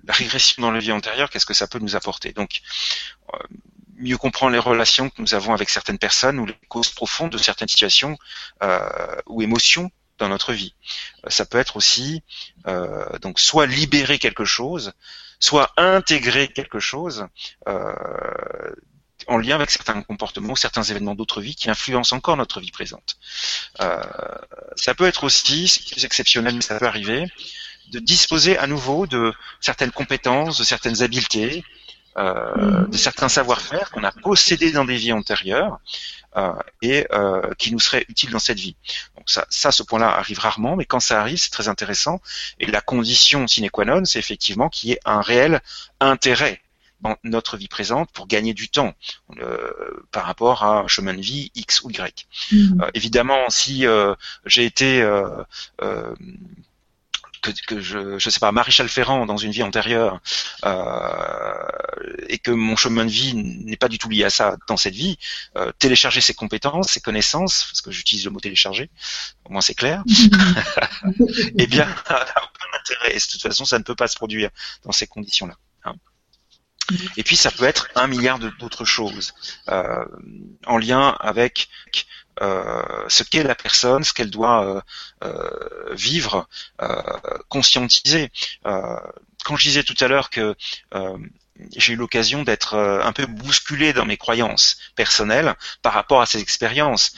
régression 0.09 0.61
dans 0.61 0.71
la 0.71 0.79
vie 0.79 0.91
antérieure, 0.91 1.31
qu'est-ce 1.31 1.45
que 1.45 1.55
ça 1.55 1.67
peut 1.67 1.79
nous 1.79 1.95
apporter? 1.95 2.33
Donc, 2.33 2.61
mieux 3.97 4.17
comprendre 4.17 4.51
les 4.51 4.59
relations 4.59 5.09
que 5.09 5.21
nous 5.21 5.33
avons 5.33 5.53
avec 5.53 5.69
certaines 5.69 5.97
personnes 5.97 6.39
ou 6.39 6.45
les 6.45 6.55
causes 6.67 6.89
profondes 6.89 7.31
de 7.31 7.37
certaines 7.39 7.67
situations 7.67 8.17
ou 9.25 9.41
émotions 9.41 9.91
dans 10.17 10.29
notre 10.29 10.53
vie. 10.53 10.73
Euh, 11.25 11.29
ça 11.29 11.45
peut 11.45 11.57
être 11.57 11.77
aussi 11.77 12.23
euh, 12.67 13.17
donc 13.19 13.39
soit 13.39 13.65
libérer 13.65 14.19
quelque 14.19 14.45
chose, 14.45 14.93
soit 15.39 15.71
intégrer 15.77 16.47
quelque 16.47 16.79
chose 16.79 17.27
euh, 17.67 17.93
en 19.27 19.37
lien 19.37 19.55
avec 19.55 19.71
certains 19.71 20.01
comportements 20.01 20.55
certains 20.55 20.83
événements 20.83 21.15
d'autre 21.15 21.41
vie 21.41 21.55
qui 21.55 21.69
influencent 21.69 22.15
encore 22.15 22.37
notre 22.37 22.59
vie 22.59 22.71
présente. 22.71 23.17
Euh, 23.81 24.01
ça 24.75 24.93
peut 24.93 25.05
être 25.05 25.23
aussi, 25.23 25.67
c'est 25.67 26.03
exceptionnel 26.03 26.55
mais 26.55 26.61
ça 26.61 26.77
peut 26.77 26.87
arriver, 26.87 27.27
de 27.91 27.99
disposer 27.99 28.57
à 28.57 28.67
nouveau 28.67 29.05
de 29.07 29.33
certaines 29.61 29.91
compétences, 29.91 30.57
de 30.57 30.63
certaines 30.63 31.01
habiletés, 31.03 31.63
euh, 32.17 32.87
de 32.87 32.97
certains 32.97 33.27
savoir-faire 33.27 33.91
qu'on 33.91 34.03
a 34.03 34.11
possédés 34.11 34.71
dans 34.71 34.85
des 34.85 34.95
vies 34.95 35.11
antérieures 35.11 35.79
et 36.81 37.07
euh, 37.11 37.53
qui 37.57 37.71
nous 37.71 37.79
seraient 37.79 38.05
utiles 38.09 38.31
dans 38.31 38.39
cette 38.39 38.59
vie. 38.59 38.75
Donc 39.15 39.29
ça, 39.29 39.45
ça 39.49 39.71
ce 39.71 39.83
point-là 39.83 40.09
arrive 40.17 40.39
rarement, 40.39 40.75
mais 40.75 40.85
quand 40.85 40.99
ça 40.99 41.21
arrive, 41.21 41.37
c'est 41.37 41.49
très 41.49 41.67
intéressant. 41.67 42.21
Et 42.59 42.65
la 42.65 42.81
condition 42.81 43.47
sine 43.47 43.69
qua 43.69 43.85
non, 43.85 44.05
c'est 44.05 44.19
effectivement 44.19 44.69
qu'il 44.69 44.89
y 44.89 44.93
ait 44.93 44.99
un 45.05 45.21
réel 45.21 45.61
intérêt 45.99 46.61
dans 47.01 47.17
notre 47.23 47.57
vie 47.57 47.67
présente 47.67 48.09
pour 48.11 48.27
gagner 48.27 48.53
du 48.53 48.69
temps 48.69 48.93
euh, 49.37 50.05
par 50.11 50.25
rapport 50.25 50.63
à 50.63 50.79
un 50.79 50.87
chemin 50.87 51.13
de 51.13 51.21
vie 51.21 51.51
X 51.55 51.83
ou 51.83 51.91
Y. 51.91 52.27
Mmh. 52.51 52.81
Euh, 52.81 52.89
évidemment, 52.93 53.49
si 53.49 53.85
euh, 53.85 54.15
j'ai 54.45 54.65
été 54.65 55.01
que, 57.51 57.79
je, 57.81 58.17
je 58.17 58.29
sais 58.29 58.39
pas, 58.39 58.51
maréchal 58.51 58.89
Ferrand 58.89 59.25
dans 59.25 59.37
une 59.37 59.51
vie 59.51 59.63
antérieure, 59.63 60.19
euh, 60.63 61.53
et 62.27 62.37
que 62.37 62.51
mon 62.51 62.75
chemin 62.75 63.05
de 63.05 63.11
vie 63.11 63.33
n'est 63.35 63.77
pas 63.77 63.87
du 63.87 63.97
tout 63.97 64.09
lié 64.09 64.23
à 64.23 64.29
ça 64.29 64.57
dans 64.67 64.77
cette 64.77 64.95
vie, 64.95 65.17
euh, 65.57 65.71
télécharger 65.79 66.21
ses 66.21 66.33
compétences, 66.33 66.91
ses 66.91 67.01
connaissances, 67.01 67.65
parce 67.65 67.81
que 67.81 67.91
j'utilise 67.91 68.25
le 68.25 68.31
mot 68.31 68.39
télécharger, 68.39 68.89
au 69.45 69.51
moins 69.51 69.61
c'est 69.61 69.75
clair, 69.75 70.03
eh 71.57 71.67
bien, 71.67 71.87
ça 72.07 72.13
n'a 72.13 72.43
aucun 72.43 72.77
intérêt. 72.79 73.15
de 73.15 73.31
toute 73.31 73.41
façon, 73.41 73.65
ça 73.65 73.79
ne 73.79 73.83
peut 73.83 73.95
pas 73.95 74.07
se 74.07 74.15
produire 74.15 74.49
dans 74.83 74.91
ces 74.91 75.07
conditions-là. 75.07 75.55
Hein. 75.85 75.95
Et 77.17 77.23
puis 77.23 77.35
ça 77.35 77.51
peut 77.51 77.65
être 77.65 77.87
un 77.95 78.07
milliard 78.07 78.39
d'autres 78.39 78.85
choses 78.85 79.33
euh, 79.69 80.05
en 80.65 80.77
lien 80.77 81.17
avec 81.19 81.67
euh, 82.41 83.05
ce 83.07 83.23
qu'est 83.23 83.43
la 83.43 83.55
personne, 83.55 84.03
ce 84.03 84.13
qu'elle 84.13 84.29
doit 84.29 84.65
euh, 84.65 84.81
euh, 85.23 85.93
vivre, 85.93 86.47
conscientiser. 87.49 88.31
quand 88.63 89.55
je 89.55 89.63
disais 89.63 89.83
tout 89.83 89.95
à 89.99 90.07
l'heure 90.07 90.29
que 90.29 90.55
j'ai 91.77 91.93
eu 91.93 91.95
l'occasion 91.95 92.43
d'être 92.43 92.75
un 92.75 93.13
peu 93.13 93.25
bousculé 93.25 93.93
dans 93.93 94.05
mes 94.05 94.17
croyances 94.17 94.77
personnelles 94.95 95.55
par 95.81 95.93
rapport 95.93 96.21
à 96.21 96.25
ces 96.25 96.41
expériences. 96.41 97.13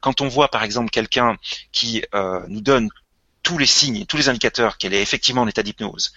quand 0.00 0.20
on 0.20 0.28
voit 0.28 0.48
par 0.48 0.64
exemple 0.64 0.90
quelqu'un 0.90 1.36
qui 1.72 2.04
nous 2.48 2.60
donne 2.60 2.90
tous 3.42 3.58
les 3.58 3.66
signes, 3.66 4.06
tous 4.06 4.16
les 4.16 4.28
indicateurs 4.28 4.78
qu'elle 4.78 4.94
est 4.94 5.02
effectivement 5.02 5.42
en 5.42 5.48
état 5.48 5.62
d'hypnose 5.62 6.12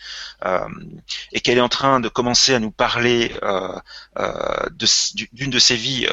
euh, 0.46 0.68
et 1.32 1.42
qu'elle 1.42 1.58
est 1.58 1.62
en 1.62 1.70
train 1.70 2.00
de 2.00 2.08
commencer 2.08 2.54
à 2.54 2.60
nous 2.60 2.72
parler 2.72 3.36
euh, 3.44 3.76
euh, 4.20 4.70
d'une 5.34 5.50
de, 5.50 5.60
ses 5.60 5.76
vies 5.76 6.08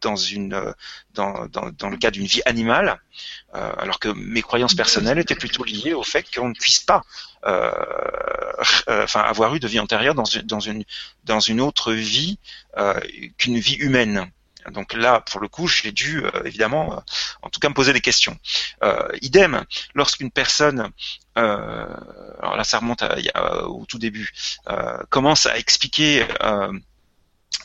dans 0.00 0.16
une 0.16 0.74
dans, 1.12 1.46
dans, 1.46 1.70
dans 1.70 1.90
le 1.90 1.96
cas 1.96 2.10
d'une 2.10 2.26
vie 2.26 2.42
animale, 2.46 3.00
alors 3.52 3.98
que 3.98 4.08
mes 4.08 4.42
croyances 4.42 4.74
personnelles 4.74 5.18
étaient 5.18 5.34
plutôt 5.34 5.64
liées 5.64 5.92
au 5.92 6.02
fait 6.02 6.26
qu'on 6.34 6.48
ne 6.48 6.54
puisse 6.54 6.80
pas 6.80 7.02
enfin 7.44 9.20
avoir 9.20 9.54
eu 9.54 9.60
de 9.60 9.68
vie 9.68 9.80
antérieure 9.80 10.14
dans 10.14 10.24
dans 10.44 10.60
une 10.60 10.84
dans 11.24 11.40
une 11.40 11.60
autre 11.60 11.92
vie 11.92 12.38
qu'une 13.36 13.58
vie 13.58 13.76
humaine. 13.76 14.30
Donc 14.70 14.92
là, 14.94 15.20
pour 15.20 15.40
le 15.40 15.48
coup, 15.48 15.66
j'ai 15.66 15.92
dû 15.92 16.24
euh, 16.24 16.30
évidemment, 16.44 16.94
euh, 16.94 17.00
en 17.42 17.50
tout 17.50 17.60
cas, 17.60 17.68
me 17.68 17.74
poser 17.74 17.92
des 17.92 18.00
questions. 18.00 18.38
Euh, 18.82 19.08
idem, 19.22 19.64
lorsqu'une 19.94 20.30
personne, 20.30 20.90
alors 21.36 22.56
là, 22.56 22.62
ça 22.62 22.78
remonte 22.78 23.02
au 23.64 23.84
tout 23.86 23.98
début, 23.98 24.30
commence 25.10 25.46
à 25.46 25.58
expliquer 25.58 26.24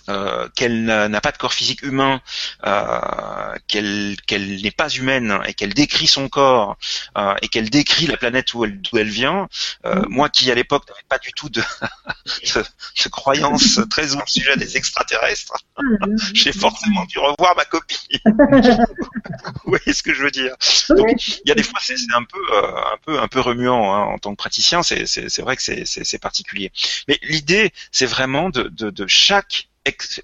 euh, 0.10 0.48
qu'elle 0.56 0.86
n'a 0.86 1.22
pas 1.22 1.32
de 1.32 1.38
corps 1.38 1.54
physique 1.54 1.84
humain, 1.84 2.20
euh, 2.66 3.56
qu'elle 3.68 4.18
n'est 4.28 4.72
pas 4.72 4.90
humaine 4.90 5.40
et 5.46 5.54
qu'elle 5.54 5.74
décrit 5.74 6.08
son 6.08 6.30
corps 6.30 6.78
euh, 7.18 7.36
et 7.44 7.48
qu'elle 7.48 7.70
décrit 7.70 8.08
la 8.08 8.18
planète 8.18 8.54
où 8.56 8.66
elle, 8.66 8.82
d'où 8.82 8.98
elle 8.98 9.10
vient. 9.10 9.48
Mm. 9.84 10.06
Moi 10.10 10.30
qui 10.30 10.50
à 10.52 10.56
l'époque 10.56 10.88
n'avais 10.90 11.04
pas 11.08 11.20
du 11.20 11.32
tout 11.34 11.50
de, 11.50 11.62
de, 12.56 13.10
croyance 13.10 13.80
très 13.92 14.16
au 14.16 14.20
sujet 14.26 14.58
des 14.58 14.78
extraterrestres, 14.78 15.54
ah, 15.78 16.06
j'ai 16.34 16.54
forcément 16.54 17.06
dû 17.06 17.20
revoir 17.20 17.56
ma 17.56 17.66
copie. 17.66 18.20
Vous 18.26 19.72
voyez 19.78 19.94
ce 19.94 20.02
que 20.02 20.14
je 20.14 20.24
veux 20.24 20.32
dire 20.32 20.56
Donc 20.90 21.28
il 21.28 21.48
y 21.48 21.52
a 21.52 21.56
des 21.56 21.64
fois 21.64 21.80
c'est 21.84 21.96
un 22.16 22.24
peu 22.24 22.40
un 22.58 22.98
peu 23.06 23.20
un 23.20 23.28
peu 23.28 23.40
remuant 23.40 23.94
hein, 23.94 24.04
en 24.06 24.18
tant 24.18 24.32
que 24.32 24.38
praticien. 24.38 24.82
C'est 24.82 25.42
vrai 25.42 25.56
que 25.56 25.62
c'est 25.62 26.20
particulier. 26.20 26.72
Mais 27.08 27.20
l'idée 27.22 27.72
c'est 27.92 28.08
vraiment 28.08 28.50
de, 28.50 28.64
de, 28.64 28.90
de 28.90 29.08
chaque 29.08 29.70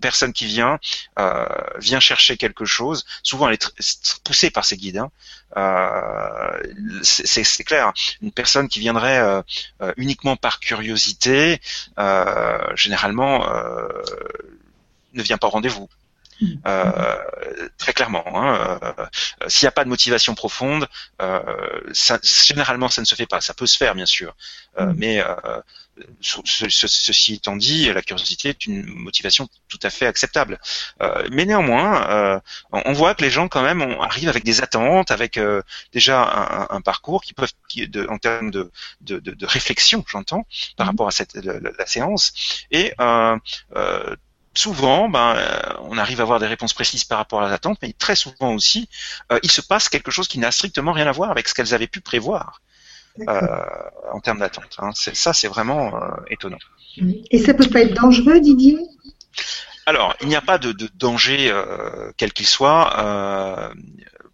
personne 0.02 0.34
qui 0.34 0.46
vient 0.46 0.80
euh, 1.20 1.46
vient 1.78 2.00
chercher 2.00 2.38
quelque 2.38 2.66
chose. 2.66 3.06
Souvent, 3.24 3.48
elle 3.48 3.56
est 3.56 4.22
poussée 4.24 4.50
par 4.50 4.66
ses 4.66 4.78
guides. 4.78 4.98
Hein. 4.98 5.12
Euh, 5.58 7.02
c'est 7.04 7.64
clair. 7.64 7.94
Une 8.22 8.32
personne 8.32 8.68
qui 8.68 8.80
viendrait 8.80 9.20
euh, 9.20 9.42
uniquement 9.98 10.36
par 10.36 10.60
curiosité, 10.60 11.62
généralement, 12.76 13.48
ne 15.14 15.24
vient 15.24 15.38
pas 15.38 15.48
au 15.48 15.52
rendez-vous. 15.52 15.90
Hmm. 16.42 16.56
très 17.78 17.94
clairement. 17.94 18.26
Hein, 18.36 18.78
S'il 19.48 19.66
n'y 19.66 19.70
a 19.70 19.72
pas 19.72 19.86
de 19.86 19.90
motivation 19.90 20.36
profonde, 20.36 20.88
ça, 21.94 22.20
généralement 22.22 22.90
ça 22.90 23.02
ne 23.02 23.06
se 23.06 23.16
fait 23.16 23.26
pas. 23.26 23.40
Ça 23.40 23.54
peut 23.54 23.68
se 23.68 23.78
faire 23.78 23.96
bien 23.96 24.06
sûr, 24.06 24.36
mm. 24.78 24.94
mais 24.98 25.24
ceci 26.22 27.36
étant 27.36 27.56
dit, 27.56 27.92
la 27.94 28.02
curiosité 28.02 28.50
est 28.50 28.66
une 28.66 28.86
motivation 28.86 29.48
tout 29.68 29.80
à 29.82 29.90
fait 29.90 30.06
acceptable. 30.06 30.60
Euh, 31.02 31.28
mais 31.32 31.46
néanmoins, 31.46 32.10
euh, 32.10 32.40
on 32.72 32.94
voit 32.94 33.16
que 33.16 33.24
les 33.24 33.30
gens 33.30 33.48
quand 33.48 33.62
même 33.62 33.82
arrivent 34.02 34.30
avec 34.30 34.44
des 34.44 34.62
attentes, 34.62 35.12
avec 35.12 35.38
euh, 35.38 35.62
déjà 35.94 36.68
un, 36.70 36.82
parcours 36.82 37.24
qui 37.24 37.34
peuvent, 37.34 37.52
de, 37.76 38.08
en 38.08 38.18
termes 38.18 38.52
de, 38.52 38.72
de, 39.02 39.20
de, 39.20 39.46
réflexion, 39.46 40.04
j'entends, 40.08 40.46
par 40.76 40.86
mhm. 40.86 40.92
rapport 40.92 41.08
à 41.08 41.12
cette 41.12 41.36
la, 41.36 41.86
séance, 41.86 42.34
et 42.72 42.94
souvent, 44.54 45.10
ben, 45.10 45.36
on 45.82 45.98
arrive 45.98 46.22
à 46.22 46.24
avoir 46.24 46.40
des 46.40 46.48
réponses 46.48 46.74
précises 46.74 47.04
par 47.04 47.18
rapport 47.18 47.42
à 47.42 47.52
attentes, 47.52 47.78
mais 47.82 47.94
très 47.94 48.16
souvent 48.16 48.54
aussi, 48.54 48.90
il 49.44 49.52
se 49.52 49.62
passe 49.62 49.90
quelque 49.90 50.12
chose 50.12 50.28
qui 50.28 50.40
n'a 50.40 50.52
strictement 50.52 50.94
rien 50.94 51.08
à 51.08 51.12
voir 51.12 51.32
avec 51.32 51.48
ce 51.48 51.54
qu'elles 51.54 51.74
avaient 51.74 51.88
pu 51.88 52.02
prévoir. 52.02 52.62
Euh, 53.28 53.66
en 54.12 54.20
termes 54.20 54.40
d'attente. 54.40 54.76
Hein. 54.80 54.92
Ça, 54.94 55.34
c'est 55.34 55.48
vraiment 55.48 55.96
euh, 55.96 56.10
étonnant. 56.30 56.58
Et 57.32 57.40
ça 57.40 57.54
peut 57.54 57.68
pas 57.68 57.82
être 57.82 57.94
dangereux, 57.94 58.40
Didier? 58.40 58.78
Alors, 59.86 60.16
il 60.22 60.28
n'y 60.28 60.36
a 60.36 60.42
pas 60.42 60.58
de, 60.58 60.74
danger 60.96 61.50
euh, 61.50 62.12
quel 62.18 62.34
qu'il 62.34 62.48
soit. 62.48 63.72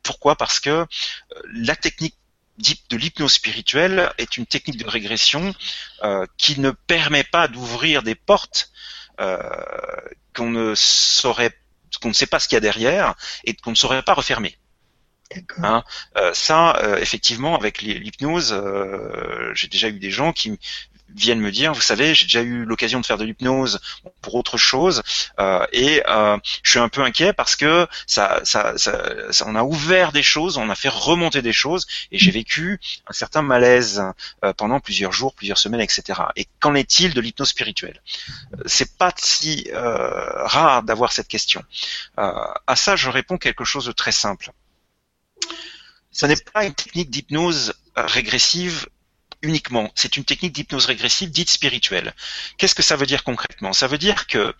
pourquoi? 0.03 0.35
Parce 0.35 0.59
que 0.59 0.85
la 1.53 1.75
technique 1.75 2.15
de 2.89 2.97
l'hypnose 2.97 3.33
spirituelle 3.33 4.11
est 4.17 4.37
une 4.37 4.45
technique 4.45 4.77
de 4.77 4.89
régression 4.89 5.53
qui 6.37 6.59
ne 6.59 6.71
permet 6.71 7.23
pas 7.23 7.47
d'ouvrir 7.47 8.03
des 8.03 8.15
portes 8.15 8.71
qu'on 9.17 10.49
ne 10.49 10.73
saurait, 10.75 11.55
qu'on 12.01 12.09
ne 12.09 12.13
sait 12.13 12.27
pas 12.27 12.39
ce 12.39 12.47
qu'il 12.47 12.55
y 12.55 12.57
a 12.57 12.61
derrière 12.61 13.15
et 13.43 13.53
qu'on 13.55 13.71
ne 13.71 13.75
saurait 13.75 14.03
pas 14.03 14.13
refermer. 14.13 14.57
Hein, 15.63 15.83
euh, 16.17 16.31
ça, 16.33 16.75
euh, 16.77 16.97
effectivement, 16.97 17.55
avec 17.55 17.81
l'hypnose, 17.81 18.53
euh, 18.53 19.51
j'ai 19.53 19.67
déjà 19.67 19.89
eu 19.89 19.99
des 19.99 20.11
gens 20.11 20.33
qui 20.33 20.59
viennent 21.13 21.41
me 21.41 21.51
dire, 21.51 21.73
vous 21.73 21.81
savez, 21.81 22.15
j'ai 22.15 22.23
déjà 22.23 22.41
eu 22.41 22.63
l'occasion 22.63 23.01
de 23.01 23.05
faire 23.05 23.17
de 23.17 23.25
l'hypnose 23.25 23.81
pour 24.21 24.35
autre 24.35 24.57
chose, 24.57 25.03
et 25.73 26.01
je 26.05 26.69
suis 26.69 26.79
un 26.79 26.87
peu 26.87 27.01
inquiet 27.03 27.33
parce 27.33 27.57
que 27.57 27.85
ça, 28.07 28.39
ça, 28.45 28.77
ça, 28.77 29.03
on 29.45 29.55
a 29.55 29.63
ouvert 29.63 30.13
des 30.13 30.23
choses, 30.23 30.55
on 30.55 30.69
a 30.69 30.75
fait 30.75 30.87
remonter 30.87 31.41
des 31.41 31.51
choses, 31.51 31.85
et 32.13 32.17
j'ai 32.17 32.31
vécu 32.31 32.79
un 33.07 33.11
certain 33.11 33.41
malaise 33.41 34.01
pendant 34.55 34.79
plusieurs 34.79 35.11
jours, 35.11 35.33
plusieurs 35.33 35.57
semaines, 35.57 35.81
etc. 35.81 36.21
Et 36.37 36.47
qu'en 36.61 36.75
est-il 36.75 37.13
de 37.13 37.19
l'hypnose 37.19 37.49
spirituelle? 37.49 38.01
C'est 38.65 38.97
pas 38.97 39.11
si 39.17 39.69
rare 39.73 40.83
d'avoir 40.83 41.11
cette 41.11 41.27
question. 41.27 41.61
à 42.15 42.75
ça, 42.77 42.95
je 42.95 43.09
réponds 43.09 43.37
quelque 43.37 43.65
chose 43.65 43.85
de 43.85 43.91
très 43.91 44.13
simple 44.13 44.53
ce 46.12 46.25
n'est 46.25 46.36
pas 46.36 46.65
une 46.65 46.73
technique 46.73 47.10
d'hypnose 47.10 47.73
régressive 47.95 48.88
uniquement. 49.41 49.91
C'est 49.95 50.17
une 50.17 50.25
technique 50.25 50.54
d'hypnose 50.54 50.86
régressive 50.86 51.32
dite 51.32 51.49
spirituelle. 51.49 52.13
Qu'est-ce 52.58 52.75
que 52.75 52.84
ça 52.84 52.95
veut 52.95 53.06
dire 53.06 53.23
concrètement? 53.23 53.73
Ça 53.73 53.88
veut 53.88 53.97
dire 53.97 54.27
que 54.27 54.54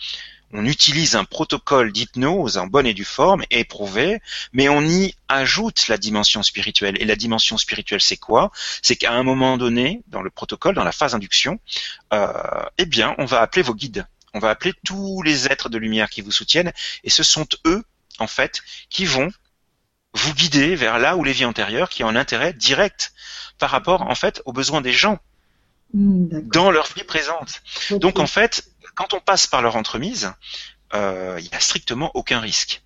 on 0.54 0.66
utilise 0.66 1.16
un 1.16 1.24
protocole 1.24 1.94
d'hypnose 1.94 2.58
en 2.58 2.68
bonne 2.68 2.86
et 2.86 2.94
due 2.94 3.06
forme, 3.06 3.44
éprouvé, 3.52 4.20
mais 4.52 4.68
on 4.68 4.82
y 4.82 5.16
ajoute 5.30 5.88
la 5.88 5.98
dimension 5.98 6.44
spirituelle. 6.44 7.02
Et 7.02 7.06
la 7.06 7.16
dimension 7.16 7.58
spirituelle, 7.58 8.02
c'est 8.02 8.18
quoi? 8.18 8.52
C'est 8.82 8.98
qu'à 8.98 9.14
un 9.14 9.24
moment 9.24 9.58
donné, 9.58 10.02
dans 10.08 10.22
le 10.22 10.30
protocole, 10.30 10.76
dans 10.76 10.84
la 10.84 10.92
phase 10.92 11.16
induction, 11.16 11.60
euh, 12.12 12.28
eh 12.78 12.86
bien, 12.86 13.16
on 13.18 13.26
va 13.26 13.40
appeler 13.40 13.62
vos 13.62 13.74
guides. 13.74 14.06
On 14.34 14.40
va 14.40 14.50
appeler 14.50 14.74
tous 14.86 15.22
les 15.22 15.48
êtres 15.48 15.70
de 15.70 15.78
lumière 15.78 16.10
qui 16.10 16.22
vous 16.22 16.32
soutiennent, 16.32 16.74
et 17.04 17.10
ce 17.10 17.24
sont 17.24 17.48
eux, 17.66 17.84
en 18.20 18.28
fait, 18.28 18.62
qui 18.90 19.06
vont 19.06 19.32
vous 20.14 20.34
guider 20.34 20.76
vers 20.76 21.00
là 21.00 21.16
où 21.16 21.24
les 21.24 21.32
vies 21.32 21.46
antérieures 21.46 21.90
qui 21.90 22.04
ont 22.04 22.10
un 22.10 22.16
intérêt 22.16 22.54
direct 22.54 23.14
par 23.58 23.70
rapport 23.70 24.02
en 24.02 24.16
fait 24.16 24.42
aux 24.46 24.54
besoins 24.54 24.82
des 24.82 24.92
gens 24.92 25.20
hmm, 25.94 26.42
dans 26.50 26.72
leur 26.72 26.88
vie 26.96 27.04
présente. 27.04 27.62
Donc 27.92 28.20
en 28.20 28.28
fait, 28.28 28.70
quand 28.96 29.14
on 29.14 29.20
passe 29.20 29.48
par 29.48 29.62
leur 29.62 29.76
entremise, 29.76 30.34
euh, 30.94 31.38
il 31.40 31.46
n'y 31.46 31.56
a 31.56 31.60
strictement 31.60 32.12
aucun 32.16 32.40
risque 32.40 32.82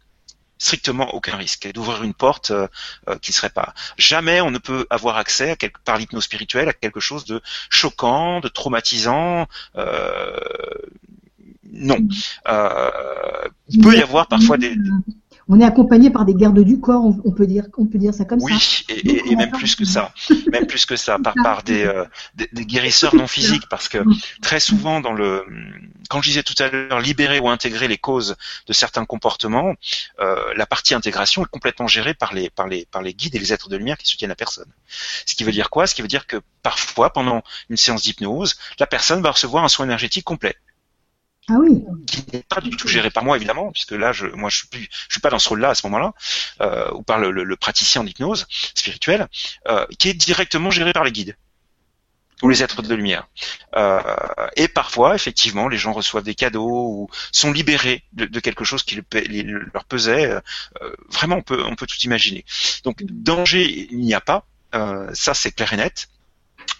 strictement 0.57 1.13
aucun 1.13 1.35
risque 1.35 1.69
d'ouvrir 1.73 2.01
une 2.03 2.13
porte 2.13 2.51
euh, 2.51 2.67
euh, 3.09 3.17
qui 3.17 3.31
ne 3.31 3.35
serait 3.35 3.49
pas. 3.49 3.73
Jamais 3.97 4.39
on 4.39 4.51
ne 4.51 4.57
peut 4.57 4.87
avoir 4.89 5.17
accès 5.17 5.51
à 5.51 5.55
quelque, 5.57 5.79
par 5.83 5.97
l'hypnose 5.97 6.23
spirituelle 6.23 6.69
à 6.69 6.73
quelque 6.73 7.01
chose 7.01 7.25
de 7.25 7.41
choquant, 7.69 8.39
de 8.39 8.47
traumatisant. 8.47 9.47
non. 11.73 11.97
Hmm. 11.99 12.09
il 13.67 13.81
peut 13.81 13.97
y 13.97 14.01
avoir 14.01 14.27
parfois 14.27 14.57
des, 14.57 14.75
on 15.47 15.59
est 15.59 15.63
accompagné 15.63 16.09
par 16.09 16.25
des 16.25 16.33
gardes 16.33 16.59
du 16.59 16.79
corps, 16.79 17.03
on, 17.23 17.31
peut 17.31 17.45
dire, 17.45 17.65
on 17.77 17.85
peut 17.85 17.99
dire 17.99 18.13
ça 18.13 18.25
comme 18.25 18.39
ça. 18.39 18.47
Oui, 18.47 18.85
et, 18.89 19.35
même 19.35 19.51
plus 19.51 19.75
que 19.75 19.85
ça, 19.85 20.11
même 20.51 20.65
plus 20.65 20.85
que 20.85 20.95
ça, 20.95 21.19
par, 21.19 21.35
par 21.35 21.61
euh, 21.69 22.05
des, 22.33 22.49
des, 22.51 22.65
guérisseurs 22.65 23.15
non 23.15 23.27
physiques, 23.27 23.67
parce 23.69 23.87
que 23.87 23.99
très 24.41 24.59
souvent 24.59 25.01
dans 25.01 25.13
le, 25.13 25.45
quand 26.09 26.21
je 26.21 26.29
disais 26.29 26.43
tout 26.43 26.55
à 26.59 26.69
l'heure, 26.69 26.99
libérer 26.99 27.39
ou 27.39 27.49
intégrer 27.49 27.87
les 27.87 27.97
causes 27.97 28.35
de 28.65 28.73
certains 28.73 29.05
comportements, 29.05 29.75
euh, 30.19 30.35
la 30.55 30.65
partie 30.65 30.95
intégration 30.95 31.43
est 31.43 31.49
complètement 31.49 31.87
gérée 31.87 32.15
par 32.15 32.33
les, 32.33 32.49
par 32.49 32.67
les, 32.67 32.85
par 32.85 33.03
les 33.03 33.13
guides 33.13 33.35
et 33.35 33.39
les 33.39 33.53
êtres 33.53 33.69
de 33.69 33.77
lumière 33.77 33.97
qui 33.97 34.07
soutiennent 34.07 34.29
la 34.29 34.35
personne. 34.35 34.69
Ce 35.25 35.35
qui 35.35 35.43
veut 35.43 35.51
dire 35.51 35.69
quoi? 35.69 35.85
Ce 35.85 35.93
qui 35.93 36.01
veut 36.01 36.07
dire 36.07 36.25
que 36.25 36.37
parfois, 36.63 37.13
pendant 37.13 37.43
une 37.69 37.77
séance 37.77 38.01
d'hypnose, 38.01 38.55
la 38.79 38.87
personne 38.87 39.21
va 39.21 39.31
recevoir 39.31 39.63
un 39.63 39.69
soin 39.69 39.85
énergétique 39.85 40.25
complet. 40.25 40.55
Ah. 41.49 41.53
Qui 42.07 42.23
n'est 42.33 42.43
pas 42.43 42.61
du 42.61 42.71
tout 42.71 42.87
géré 42.87 43.11
par 43.11 43.23
moi 43.23 43.37
évidemment, 43.37 43.71
puisque 43.71 43.91
là, 43.91 44.11
je, 44.11 44.25
moi, 44.27 44.49
je 44.49 44.57
suis 44.57 44.67
je 44.73 45.13
suis 45.13 45.21
pas 45.21 45.29
dans 45.29 45.39
ce 45.39 45.49
rôle-là 45.49 45.69
à 45.69 45.75
ce 45.75 45.85
moment-là, 45.87 46.13
euh, 46.61 46.91
ou 46.93 47.03
par 47.03 47.19
le, 47.19 47.31
le, 47.31 47.55
praticien 47.55 48.03
d'hypnose 48.03 48.47
spirituelle, 48.49 49.27
euh, 49.67 49.85
qui 49.99 50.09
est 50.09 50.13
directement 50.13 50.71
géré 50.71 50.91
par 50.91 51.03
les 51.03 51.11
guides 51.11 51.35
ou 52.41 52.49
les 52.49 52.63
êtres 52.63 52.81
de 52.81 52.93
lumière. 52.93 53.27
Euh, 53.75 54.01
et 54.55 54.67
parfois, 54.67 55.15
effectivement, 55.15 55.67
les 55.67 55.77
gens 55.77 55.93
reçoivent 55.93 56.23
des 56.23 56.35
cadeaux 56.35 56.89
ou 56.89 57.09
sont 57.31 57.51
libérés 57.51 58.03
de, 58.13 58.25
de 58.25 58.39
quelque 58.39 58.65
chose 58.65 58.83
qui 58.83 58.95
leur 58.95 59.85
pesait. 59.85 60.31
Euh, 60.31 60.41
vraiment, 61.09 61.37
on 61.37 61.41
peut, 61.41 61.63
on 61.65 61.75
peut 61.75 61.87
tout 61.87 61.99
imaginer. 62.03 62.45
Donc, 62.83 63.03
danger, 63.03 63.87
il 63.91 63.99
n'y 63.99 64.13
a 64.13 64.21
pas. 64.21 64.45
Euh, 64.73 65.09
ça, 65.13 65.33
c'est 65.33 65.51
clair 65.51 65.71
et 65.73 65.77
net. 65.77 66.09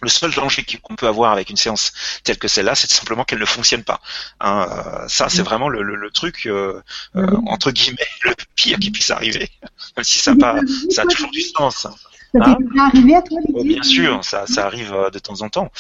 Le 0.01 0.09
seul 0.09 0.31
danger 0.33 0.65
qu'on 0.81 0.95
peut 0.95 1.07
avoir 1.07 1.31
avec 1.31 1.49
une 1.49 1.57
séance 1.57 1.93
telle 2.23 2.37
que 2.37 2.47
celle-là, 2.47 2.75
c'est 2.75 2.89
simplement 2.89 3.23
qu'elle 3.23 3.39
ne 3.39 3.45
fonctionne 3.45 3.83
pas. 3.83 4.01
Hein, 4.39 4.67
euh, 4.69 5.07
ça, 5.07 5.29
c'est 5.29 5.41
vraiment 5.41 5.69
le, 5.69 6.09
truc 6.11 6.45
euh, 6.45 6.81
euh, 7.15 7.27
entre 7.47 7.71
guillemets 7.71 8.07
le 8.23 8.33
pire 8.55 8.79
qui 8.79 8.91
puisse 8.91 9.09
arriver, 9.09 9.49
même 9.97 10.03
si 10.03 10.19
ça, 10.19 10.35
pas, 10.35 10.59
ça 10.89 11.03
a 11.03 11.05
toujours 11.05 11.31
du 11.31 11.41
sens. 11.41 11.87
Ça 12.33 12.41
t'est 12.41 12.49
hein 12.49 12.57
arrivé 12.79 13.15
à 13.15 13.21
toi, 13.21 13.39
oh, 13.53 13.63
Bien 13.63 13.81
sûr, 13.81 14.23
ça, 14.23 14.45
ça 14.45 14.65
arrive 14.65 14.93
de 15.11 15.19
temps 15.19 15.41
en 15.41 15.49
temps. 15.49 15.71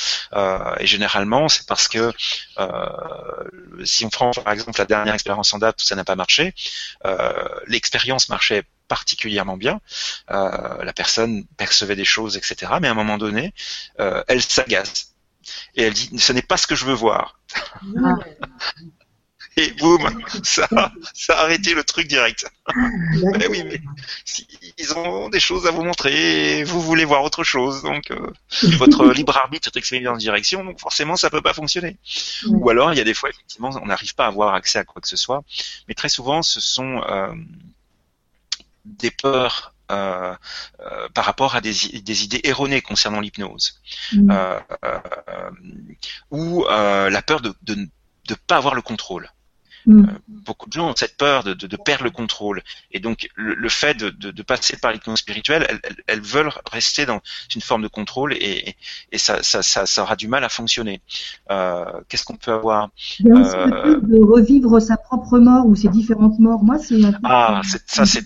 et 0.79 0.87
généralement, 0.87 1.49
c'est 1.49 1.67
parce 1.67 1.87
que 1.87 2.11
si 3.83 4.05
on 4.05 4.09
prend 4.09 4.31
par 4.31 4.53
exemple 4.53 4.79
la 4.79 4.85
dernière 4.85 5.13
expérience 5.13 5.53
en 5.53 5.59
date 5.59 5.81
où 5.81 5.85
ça 5.85 5.95
n'a 5.95 6.05
pas 6.05 6.15
marché, 6.15 6.53
l'expérience 7.67 8.29
marchait 8.29 8.63
particulièrement 8.87 9.57
bien. 9.57 9.81
Euh, 10.31 10.83
la 10.83 10.93
personne 10.93 11.45
percevait 11.57 11.95
des 11.95 12.05
choses, 12.05 12.37
etc. 12.37 12.73
Mais 12.81 12.87
à 12.87 12.91
un 12.91 12.95
moment 12.95 13.17
donné, 13.17 13.53
euh, 13.99 14.23
elle 14.27 14.41
s'agace 14.41 15.13
et 15.75 15.83
elle 15.83 15.93
dit 15.93 16.17
"Ce 16.19 16.33
n'est 16.33 16.41
pas 16.41 16.57
ce 16.57 16.67
que 16.67 16.75
je 16.75 16.85
veux 16.85 16.93
voir." 16.93 17.39
Et 19.57 19.71
boum, 19.71 20.21
ça, 20.43 20.67
ça 21.13 21.39
a 21.39 21.43
arrêté 21.43 21.73
le 21.73 21.83
truc 21.85 22.07
direct. 22.07 22.45
mais 22.75 23.47
oui, 23.49 23.63
mais 23.63 23.79
ils 24.77 24.93
ont 24.97 25.29
des 25.29 25.39
choses 25.39 25.65
à 25.65 25.71
vous 25.71 25.83
montrer, 25.83 26.59
et 26.59 26.63
vous 26.65 26.81
voulez 26.81 27.05
voir 27.05 27.23
autre 27.23 27.45
chose, 27.45 27.81
donc 27.81 28.11
euh, 28.11 28.33
votre 28.77 29.05
libre 29.13 29.37
arbitre 29.37 29.69
est 29.73 29.77
exprimé 29.77 30.03
dans 30.03 30.15
une 30.15 30.19
direction, 30.19 30.65
donc 30.65 30.81
forcément 30.81 31.15
ça 31.15 31.29
peut 31.29 31.41
pas 31.41 31.53
fonctionner. 31.53 31.95
Ou 32.47 32.69
alors 32.69 32.91
il 32.91 32.97
y 32.97 33.01
a 33.01 33.05
des 33.05 33.13
fois 33.13 33.29
effectivement 33.29 33.69
on 33.81 33.85
n'arrive 33.85 34.13
pas 34.15 34.25
à 34.25 34.27
avoir 34.27 34.55
accès 34.55 34.79
à 34.79 34.83
quoi 34.83 35.01
que 35.01 35.07
ce 35.07 35.15
soit, 35.15 35.41
mais 35.87 35.93
très 35.93 36.09
souvent 36.09 36.41
ce 36.41 36.59
sont 36.59 37.01
des 38.85 39.11
peurs 39.11 39.75
euh, 39.91 40.33
euh, 40.79 41.07
par 41.13 41.25
rapport 41.25 41.55
à 41.55 41.61
des, 41.61 41.73
des 42.01 42.23
idées 42.23 42.41
erronées 42.43 42.81
concernant 42.81 43.19
l'hypnose, 43.19 43.81
mm. 44.13 44.31
euh, 44.31 44.59
euh, 44.83 44.99
ou 46.31 46.65
la 46.67 47.21
peur 47.21 47.41
de 47.41 47.53
ne 47.75 48.35
pas 48.47 48.57
avoir 48.57 48.73
le 48.73 48.81
contrôle. 48.81 49.29
Mm. 49.85 49.99
Euh, 50.03 50.11
beaucoup 50.27 50.67
de 50.67 50.73
gens 50.73 50.89
ont 50.89 50.95
cette 50.95 51.17
peur 51.17 51.43
de, 51.43 51.53
de, 51.53 51.67
de 51.67 51.77
perdre 51.77 52.03
le 52.03 52.11
contrôle. 52.11 52.61
Et 52.91 52.99
donc, 52.99 53.29
le, 53.35 53.53
le 53.53 53.69
fait 53.69 53.95
de, 53.95 54.09
de, 54.09 54.43
passer 54.43 54.77
par 54.77 54.91
l'hypnose 54.91 55.19
spirituelle, 55.19 55.65
elles, 55.69 55.95
elles, 56.07 56.21
veulent 56.21 56.51
rester 56.71 57.05
dans 57.05 57.21
une 57.53 57.61
forme 57.61 57.81
de 57.81 57.87
contrôle 57.87 58.33
et, 58.33 58.75
et 59.11 59.17
ça, 59.17 59.43
ça, 59.43 59.63
ça, 59.63 59.85
ça, 59.85 60.03
aura 60.03 60.15
du 60.15 60.27
mal 60.27 60.43
à 60.43 60.49
fonctionner. 60.49 61.01
Euh, 61.51 61.85
Qu'est-ce 62.09 62.25
qu'on 62.25 62.35
peut 62.35 62.53
avoir 62.53 62.89
euh, 63.25 63.99
De 64.01 64.23
revivre 64.23 64.79
sa 64.81 64.97
propre 64.97 65.39
mort 65.39 65.65
ou 65.65 65.75
ses 65.75 65.89
différentes 65.89 66.39
morts. 66.39 66.63
Moi, 66.63 66.77
c'est 66.79 66.95
ah, 67.23 67.61
ça, 67.85 68.05
c'est 68.05 68.25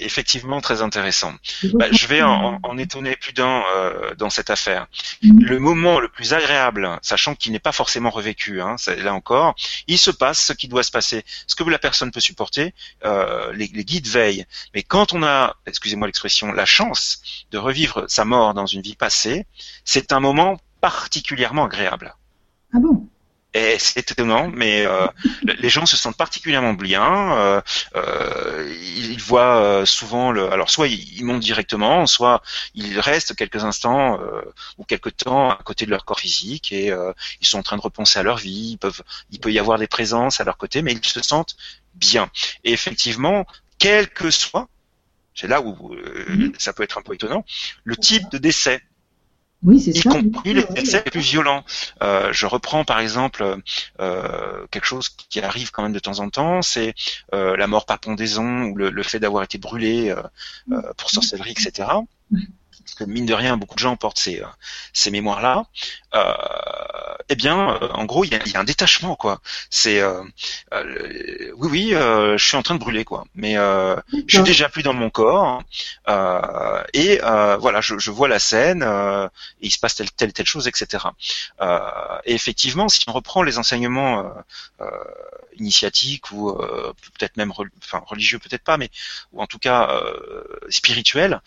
effectivement 0.00 0.60
très 0.60 0.82
intéressant. 0.82 1.32
Bah, 1.74 1.86
je 1.90 2.06
vais 2.06 2.22
en, 2.22 2.58
en 2.62 2.78
étonner 2.78 3.16
plus 3.16 3.32
d'un 3.32 3.62
euh, 3.76 4.14
dans 4.16 4.30
cette 4.30 4.50
affaire. 4.50 4.86
Mm. 5.22 5.44
Le 5.44 5.58
moment 5.58 6.00
le 6.00 6.08
plus 6.08 6.32
agréable, 6.32 6.98
sachant 7.02 7.34
qu'il 7.34 7.52
n'est 7.52 7.58
pas 7.58 7.72
forcément 7.72 8.10
revécu, 8.10 8.60
hein, 8.60 8.76
là 9.02 9.14
encore, 9.14 9.54
il 9.86 9.98
se 9.98 10.10
passe 10.10 10.23
ce 10.32 10.52
qui 10.52 10.68
doit 10.68 10.82
se 10.82 10.90
passer, 10.90 11.24
ce 11.46 11.54
que 11.54 11.64
la 11.64 11.78
personne 11.78 12.10
peut 12.10 12.20
supporter, 12.20 12.72
euh, 13.04 13.52
les, 13.52 13.66
les, 13.66 13.84
guides 13.84 14.06
veillent. 14.06 14.46
Mais 14.74 14.82
quand 14.82 15.12
on 15.12 15.22
a, 15.22 15.56
excusez-moi 15.66 16.06
l'expression, 16.06 16.52
la 16.52 16.64
chance 16.64 17.20
de 17.50 17.58
revivre 17.58 18.04
sa 18.08 18.24
mort 18.24 18.54
dans 18.54 18.66
une 18.66 18.80
vie 18.80 18.96
passée, 18.96 19.46
c'est 19.84 20.12
un 20.12 20.20
moment 20.20 20.58
particulièrement 20.80 21.64
agréable. 21.64 22.14
Ah 22.72 22.78
bon? 22.78 23.08
Et 23.54 23.78
c'est 23.78 24.10
étonnant, 24.10 24.48
mais 24.48 24.84
euh, 24.84 25.06
les 25.44 25.68
gens 25.68 25.86
se 25.86 25.96
sentent 25.96 26.16
particulièrement 26.16 26.72
bien. 26.74 27.38
Euh, 27.38 27.60
euh, 27.94 28.76
ils, 28.82 29.20
voient 29.20 29.62
euh, 29.62 29.84
souvent 29.84 30.32
le. 30.32 30.52
Alors 30.52 30.70
soit 30.70 30.88
ils, 30.88 31.24
montent 31.24 31.40
directement, 31.40 32.06
soit 32.06 32.42
ils 32.74 32.98
restent 32.98 33.36
quelques 33.36 33.62
instants 33.62 34.20
euh, 34.20 34.42
ou 34.76 34.84
quelques 34.84 35.16
temps 35.16 35.50
à 35.50 35.60
côté 35.62 35.86
de 35.86 35.90
leur 35.90 36.04
corps 36.04 36.18
physique 36.18 36.72
et 36.72 36.90
euh, 36.90 37.12
ils 37.40 37.46
sont 37.46 37.58
en 37.58 37.62
train 37.62 37.76
de 37.76 37.82
repenser 37.82 38.18
à 38.18 38.24
leur 38.24 38.38
vie. 38.38 38.72
Ils 38.72 38.78
peuvent, 38.78 39.02
il 39.30 39.38
peut 39.38 39.52
y 39.52 39.60
avoir 39.60 39.78
des 39.78 39.86
présences 39.86 40.40
à 40.40 40.44
leur 40.44 40.56
côté, 40.56 40.82
mais 40.82 40.92
ils 40.92 41.04
se 41.04 41.22
sentent 41.22 41.56
bien. 41.94 42.28
Et 42.64 42.72
effectivement, 42.72 43.46
quel 43.78 44.08
que 44.08 44.32
soit, 44.32 44.68
c'est 45.32 45.46
là 45.46 45.60
où 45.60 45.94
mm-hmm. 45.94 46.54
ça 46.58 46.72
peut 46.72 46.82
être 46.82 46.98
un 46.98 47.02
peu 47.02 47.14
étonnant, 47.14 47.44
le 47.84 47.96
type 47.96 48.28
de 48.32 48.38
décès 48.38 48.82
oui, 49.64 49.80
c'est 49.80 49.92
y 49.92 50.02
compris 50.02 50.54
les 50.54 50.66
les 50.74 51.00
plus 51.10 51.20
violents. 51.20 51.64
Euh, 52.02 52.32
je 52.32 52.46
reprends 52.46 52.84
par 52.84 53.00
exemple 53.00 53.56
euh, 54.00 54.66
quelque 54.70 54.84
chose 54.86 55.08
qui 55.08 55.40
arrive 55.40 55.70
quand 55.70 55.82
même 55.82 55.92
de 55.92 55.98
temps 55.98 56.20
en 56.20 56.28
temps, 56.28 56.60
c'est 56.62 56.94
euh, 57.32 57.56
la 57.56 57.66
mort 57.66 57.86
par 57.86 57.98
pendaison 57.98 58.64
ou 58.64 58.76
le, 58.76 58.90
le 58.90 59.02
fait 59.02 59.18
d'avoir 59.18 59.42
été 59.42 59.58
brûlé 59.58 60.14
pour 60.96 61.10
sorcellerie, 61.10 61.52
etc 61.52 61.88
parce 62.84 62.94
que 62.94 63.04
mine 63.04 63.26
de 63.26 63.34
rien, 63.34 63.56
beaucoup 63.56 63.74
de 63.74 63.80
gens 63.80 63.96
portent 63.96 64.18
ces, 64.18 64.40
euh, 64.40 64.46
ces 64.92 65.10
mémoires-là, 65.10 65.66
euh, 66.14 66.34
eh 67.28 67.34
bien, 67.34 67.70
euh, 67.82 67.88
en 67.94 68.04
gros, 68.04 68.24
il 68.24 68.32
y 68.32 68.36
a, 68.36 68.46
y 68.46 68.56
a, 68.56 68.60
un 68.60 68.64
détachement, 68.64 69.16
quoi. 69.16 69.40
C'est, 69.70 70.00
euh, 70.00 70.22
euh 70.72 71.52
oui, 71.56 71.68
oui, 71.70 71.88
je 71.90 72.44
suis 72.44 72.56
en 72.56 72.62
train 72.62 72.74
de 72.74 72.80
brûler, 72.80 73.04
quoi. 73.04 73.24
Mais 73.34 73.54
je 73.54 74.36
suis 74.36 74.42
déjà 74.42 74.68
plus 74.68 74.82
dans 74.82 74.92
mon 74.92 75.10
corps, 75.10 75.62
et 76.92 77.18
voilà, 77.18 77.80
je, 77.80 77.98
je, 77.98 78.10
vois 78.10 78.28
la 78.28 78.38
scène, 78.38 78.82
et 78.82 79.66
il 79.66 79.70
se 79.70 79.78
passe 79.78 79.94
telle, 79.94 80.10
telle, 80.12 80.32
telle 80.32 80.46
chose, 80.46 80.68
etc. 80.68 81.04
et 82.24 82.34
effectivement, 82.34 82.88
si 82.88 83.04
on 83.08 83.12
reprend 83.12 83.42
les 83.42 83.58
enseignements 83.58 84.32
initiatiques 85.56 86.30
ou 86.32 86.52
peut-être 87.18 87.36
même, 87.36 87.52
enfin 87.82 88.02
religieux, 88.06 88.38
peut-être 88.38 88.64
pas, 88.64 88.76
mais 88.76 88.90
ou 89.32 89.42
en 89.42 89.46
tout 89.46 89.58
cas 89.58 90.00
spirituels 90.68 91.40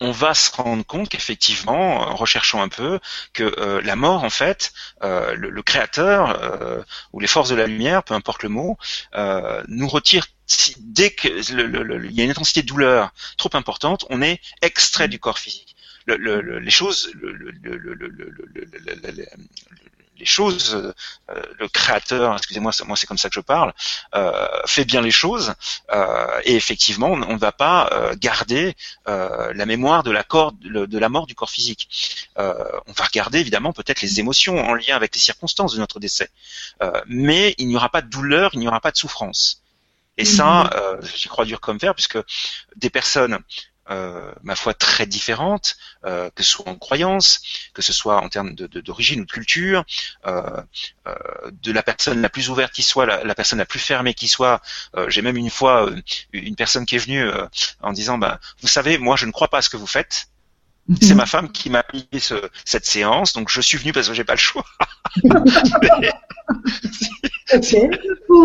on 0.00 0.10
va 0.10 0.34
se 0.34 0.50
rendre 0.50 0.84
compte 0.84 1.08
qu'effectivement, 1.08 2.00
en 2.08 2.14
recherchant 2.14 2.62
un 2.62 2.68
peu, 2.68 3.00
que 3.32 3.42
euh, 3.58 3.80
la 3.82 3.96
mort, 3.96 4.24
en 4.24 4.30
fait, 4.30 4.72
euh, 5.02 5.34
le, 5.34 5.62
créateur 5.62 6.42
euh, 6.42 6.82
ou 7.12 7.20
les 7.20 7.26
forces 7.26 7.48
de 7.50 7.54
la 7.54 7.66
lumière, 7.66 8.02
peu 8.02 8.14
importe 8.14 8.42
le 8.42 8.48
mot, 8.48 8.78
nous 9.68 9.88
retire 9.88 10.26
dès 10.78 11.14
qu'il 11.14 12.10
y 12.12 12.20
a 12.20 12.24
une 12.24 12.30
intensité 12.30 12.62
de 12.62 12.68
douleur 12.68 13.12
trop 13.36 13.50
importante, 13.54 14.06
on 14.10 14.22
est 14.22 14.40
extrait 14.62 15.08
du 15.08 15.18
corps 15.18 15.38
physique. 15.38 15.76
les 16.06 16.70
choses, 16.70 17.10
les 20.18 20.26
choses, 20.26 20.94
euh, 21.30 21.42
le 21.58 21.68
créateur, 21.68 22.34
excusez-moi, 22.36 22.72
moi 22.86 22.96
c'est 22.96 23.06
comme 23.06 23.18
ça 23.18 23.28
que 23.28 23.34
je 23.34 23.40
parle, 23.40 23.72
euh, 24.14 24.48
fait 24.66 24.84
bien 24.84 25.00
les 25.00 25.10
choses 25.10 25.54
euh, 25.92 26.40
et 26.44 26.56
effectivement 26.56 27.08
on 27.08 27.34
ne 27.34 27.38
va 27.38 27.52
pas 27.52 27.90
garder 28.16 28.74
la 29.06 29.66
mémoire 29.66 30.02
de 30.02 30.10
la, 30.10 30.24
de 30.62 30.98
la 30.98 31.08
mort 31.08 31.26
du 31.26 31.34
corps 31.34 31.50
physique. 31.50 32.28
on 32.36 32.92
va 32.92 33.04
regarder 33.04 33.38
évidemment 33.38 33.72
peut-être 33.72 34.02
les 34.02 34.20
émotions 34.20 34.58
en 34.58 34.74
lien 34.74 34.96
avec 34.96 35.14
les 35.14 35.20
circonstances 35.20 35.74
de 35.74 35.78
notre 35.78 36.00
décès, 36.00 36.30
mais 37.06 37.54
il 37.58 37.68
n'y 37.68 37.76
aura 37.76 37.88
pas 37.88 38.02
de 38.02 38.08
douleur, 38.08 38.50
il 38.54 38.60
n'y 38.60 38.68
aura 38.68 38.80
pas 38.80 38.90
de 38.90 38.96
souffrance. 38.96 39.62
Et 40.18 40.24
ça, 40.24 40.64
mhm. 40.64 40.70
euh, 40.74 41.00
j'y 41.16 41.28
crois 41.28 41.44
dur 41.44 41.60
comme 41.60 41.80
fer, 41.80 41.94
puisque 41.94 42.18
des 42.76 42.90
personnes 42.90 43.38
euh, 43.90 44.32
ma 44.42 44.54
foi, 44.54 44.74
très 44.74 45.06
différentes, 45.06 45.76
euh, 46.04 46.30
que 46.34 46.42
ce 46.42 46.50
soit 46.50 46.68
en 46.68 46.76
croyance, 46.76 47.40
que 47.74 47.82
ce 47.82 47.92
soit 47.92 48.22
en 48.22 48.28
termes 48.28 48.54
d'origine 48.54 49.20
ou 49.20 49.24
de 49.24 49.30
culture, 49.30 49.84
euh, 50.26 50.62
euh, 51.06 51.14
de 51.62 51.72
la 51.72 51.82
personne 51.82 52.20
la 52.20 52.28
plus 52.28 52.50
ouverte 52.50 52.72
qui 52.72 52.82
soit, 52.82 53.06
la, 53.06 53.24
la 53.24 53.34
personne 53.34 53.58
la 53.58 53.66
plus 53.66 53.78
fermée 53.78 54.14
qui 54.14 54.28
soit. 54.28 54.60
Euh, 54.96 55.08
j'ai 55.08 55.22
même 55.22 55.36
une 55.36 55.50
fois 55.50 55.90
une 56.32 56.56
personne 56.56 56.86
qui 56.86 56.96
est 56.96 56.98
venue 56.98 57.28
en 57.80 57.92
disant, 57.92 58.18
bah, 58.18 58.40
vous 58.60 58.68
savez, 58.68 58.98
moi 58.98 59.16
je 59.16 59.26
ne 59.26 59.32
crois 59.32 59.48
pas 59.48 59.58
à 59.58 59.62
ce 59.62 59.70
que 59.70 59.76
vous 59.76 59.86
faites. 59.86 60.28
C'est 61.02 61.14
ma 61.14 61.26
femme 61.26 61.52
qui 61.52 61.68
m'a 61.68 61.84
mis 61.92 62.08
ce, 62.18 62.34
cette 62.64 62.86
séance, 62.86 63.34
donc 63.34 63.50
je 63.50 63.60
suis 63.60 63.76
venu 63.76 63.92
parce 63.92 64.08
que 64.08 64.14
j'ai 64.14 64.24
pas 64.24 64.32
le 64.32 64.38
choix. 64.38 64.64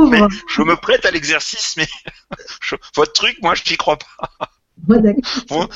mais, 0.10 0.20
je 0.50 0.62
me 0.62 0.76
prête 0.76 1.06
à 1.06 1.12
l'exercice, 1.12 1.76
mais 1.78 1.88
votre 2.96 3.14
truc, 3.14 3.38
moi, 3.42 3.56
je 3.56 3.64
n'y 3.70 3.78
crois 3.78 3.98
pas. 3.98 4.30
Bon, 5.50 5.68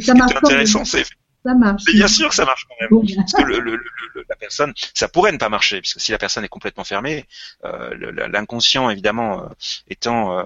ça 0.00 0.14
marche 0.14 0.34
intéressant, 0.36 0.84
c'est 0.84 1.04
ça 1.44 1.54
marche. 1.54 1.84
Bien 1.84 2.08
sûr 2.08 2.28
que 2.28 2.34
ça 2.34 2.44
marche 2.44 2.66
quand 2.68 2.74
même. 2.80 3.06
Parce 3.16 3.32
que 3.32 3.42
le, 3.42 3.60
le, 3.60 3.80
la 4.28 4.36
personne, 4.36 4.72
ça 4.94 5.08
pourrait 5.08 5.32
ne 5.32 5.38
pas 5.38 5.48
marcher, 5.48 5.80
puisque 5.80 6.00
si 6.00 6.12
la 6.12 6.18
personne 6.18 6.44
est 6.44 6.48
complètement 6.48 6.84
fermée, 6.84 7.26
euh, 7.64 8.28
l'inconscient 8.28 8.90
évidemment 8.90 9.44
euh, 9.44 9.48
étant 9.88 10.38
euh, 10.38 10.44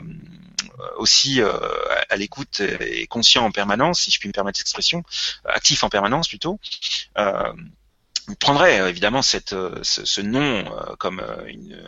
aussi 0.96 1.40
à 1.42 2.16
l'écoute 2.16 2.60
et 2.60 3.06
conscient 3.06 3.44
en 3.44 3.50
permanence, 3.50 4.00
si 4.00 4.10
je 4.10 4.18
puis 4.18 4.28
me 4.28 4.32
permettre 4.32 4.58
cette 4.58 4.66
expression, 4.66 5.02
actif 5.44 5.82
en 5.84 5.88
permanence 5.88 6.28
plutôt. 6.28 6.58
Euh, 8.28 8.34
prendrait 8.38 8.80
euh, 8.80 8.88
évidemment 8.88 9.22
cette, 9.22 9.52
euh, 9.52 9.78
ce, 9.82 10.04
ce 10.04 10.20
nom 10.20 10.42
euh, 10.42 10.94
comme 10.96 11.22
une, 11.46 11.82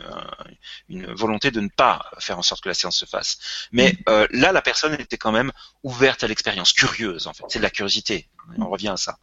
une, 0.89 1.05
volonté 1.13 1.51
de 1.51 1.61
ne 1.61 1.69
pas 1.69 2.09
faire 2.19 2.37
en 2.37 2.41
sorte 2.41 2.61
que 2.63 2.69
la 2.69 2.73
séance 2.73 2.97
se 2.97 3.05
fasse. 3.05 3.67
Mais 3.71 3.97
mm. 4.07 4.25
là, 4.31 4.51
la 4.51 4.61
personne 4.61 4.93
était 4.93 5.17
quand 5.17 5.31
même 5.31 5.51
ouverte 5.83 6.23
à 6.23 6.27
l'expérience, 6.27 6.73
curieuse 6.73 7.27
en 7.27 7.33
fait. 7.33 7.43
C'est 7.49 7.59
de 7.59 7.63
la 7.63 7.69
curiosité. 7.69 8.27
On 8.57 8.69
revient 8.69 8.89
à 8.89 8.97
ça. 8.97 9.17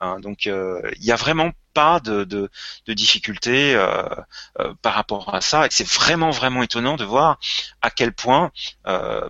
Hein, 0.00 0.18
donc 0.20 0.46
euh, 0.46 0.80
il 0.96 1.02
n'y 1.02 1.12
a 1.12 1.16
vraiment 1.16 1.52
pas 1.72 2.00
de, 2.00 2.24
de, 2.24 2.50
de 2.86 2.94
difficulté 2.94 3.74
euh, 3.74 4.04
euh, 4.60 4.74
par 4.82 4.94
rapport 4.94 5.34
à 5.34 5.40
ça. 5.40 5.66
Et 5.66 5.68
c'est 5.70 5.86
vraiment 5.86 6.30
vraiment 6.30 6.62
étonnant 6.62 6.96
de 6.96 7.04
voir 7.04 7.38
à 7.80 7.90
quel 7.90 8.12
point 8.12 8.50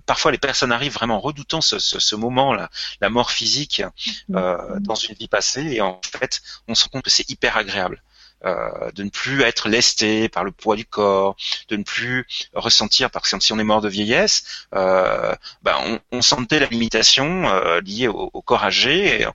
parfois 0.06 0.32
les 0.32 0.38
personnes 0.38 0.72
arrivent 0.72 0.94
vraiment 0.94 1.20
redoutant 1.20 1.60
ce, 1.60 1.78
ce, 1.78 1.98
ce 2.00 2.16
moment, 2.16 2.52
là, 2.54 2.70
la 3.00 3.10
mort 3.10 3.30
physique 3.30 3.82
dans 4.28 4.94
une 4.94 5.14
vie 5.14 5.28
passée, 5.28 5.62
et 5.72 5.80
en 5.80 6.00
fait 6.04 6.42
on 6.68 6.74
se 6.74 6.84
rend 6.84 6.90
compte 6.90 7.04
que 7.04 7.10
c'est 7.10 7.28
hyper 7.30 7.56
agréable. 7.56 8.02
Euh, 8.44 8.90
de 8.94 9.04
ne 9.04 9.08
plus 9.08 9.40
être 9.40 9.70
lesté 9.70 10.28
par 10.28 10.44
le 10.44 10.50
poids 10.50 10.76
du 10.76 10.84
corps, 10.84 11.34
de 11.70 11.76
ne 11.76 11.82
plus 11.82 12.26
ressentir, 12.52 13.10
parce 13.10 13.30
que 13.30 13.40
si 13.40 13.54
on 13.54 13.58
est 13.58 13.64
mort 13.64 13.80
de 13.80 13.88
vieillesse, 13.88 14.66
euh, 14.74 15.34
ben 15.62 15.74
on, 15.86 15.98
on, 16.18 16.20
sentait 16.20 16.58
la 16.58 16.66
limitation 16.66 17.48
euh, 17.48 17.80
liée 17.80 18.06
au, 18.06 18.28
corps 18.42 18.64
âgé 18.64 19.22
et 19.22 19.26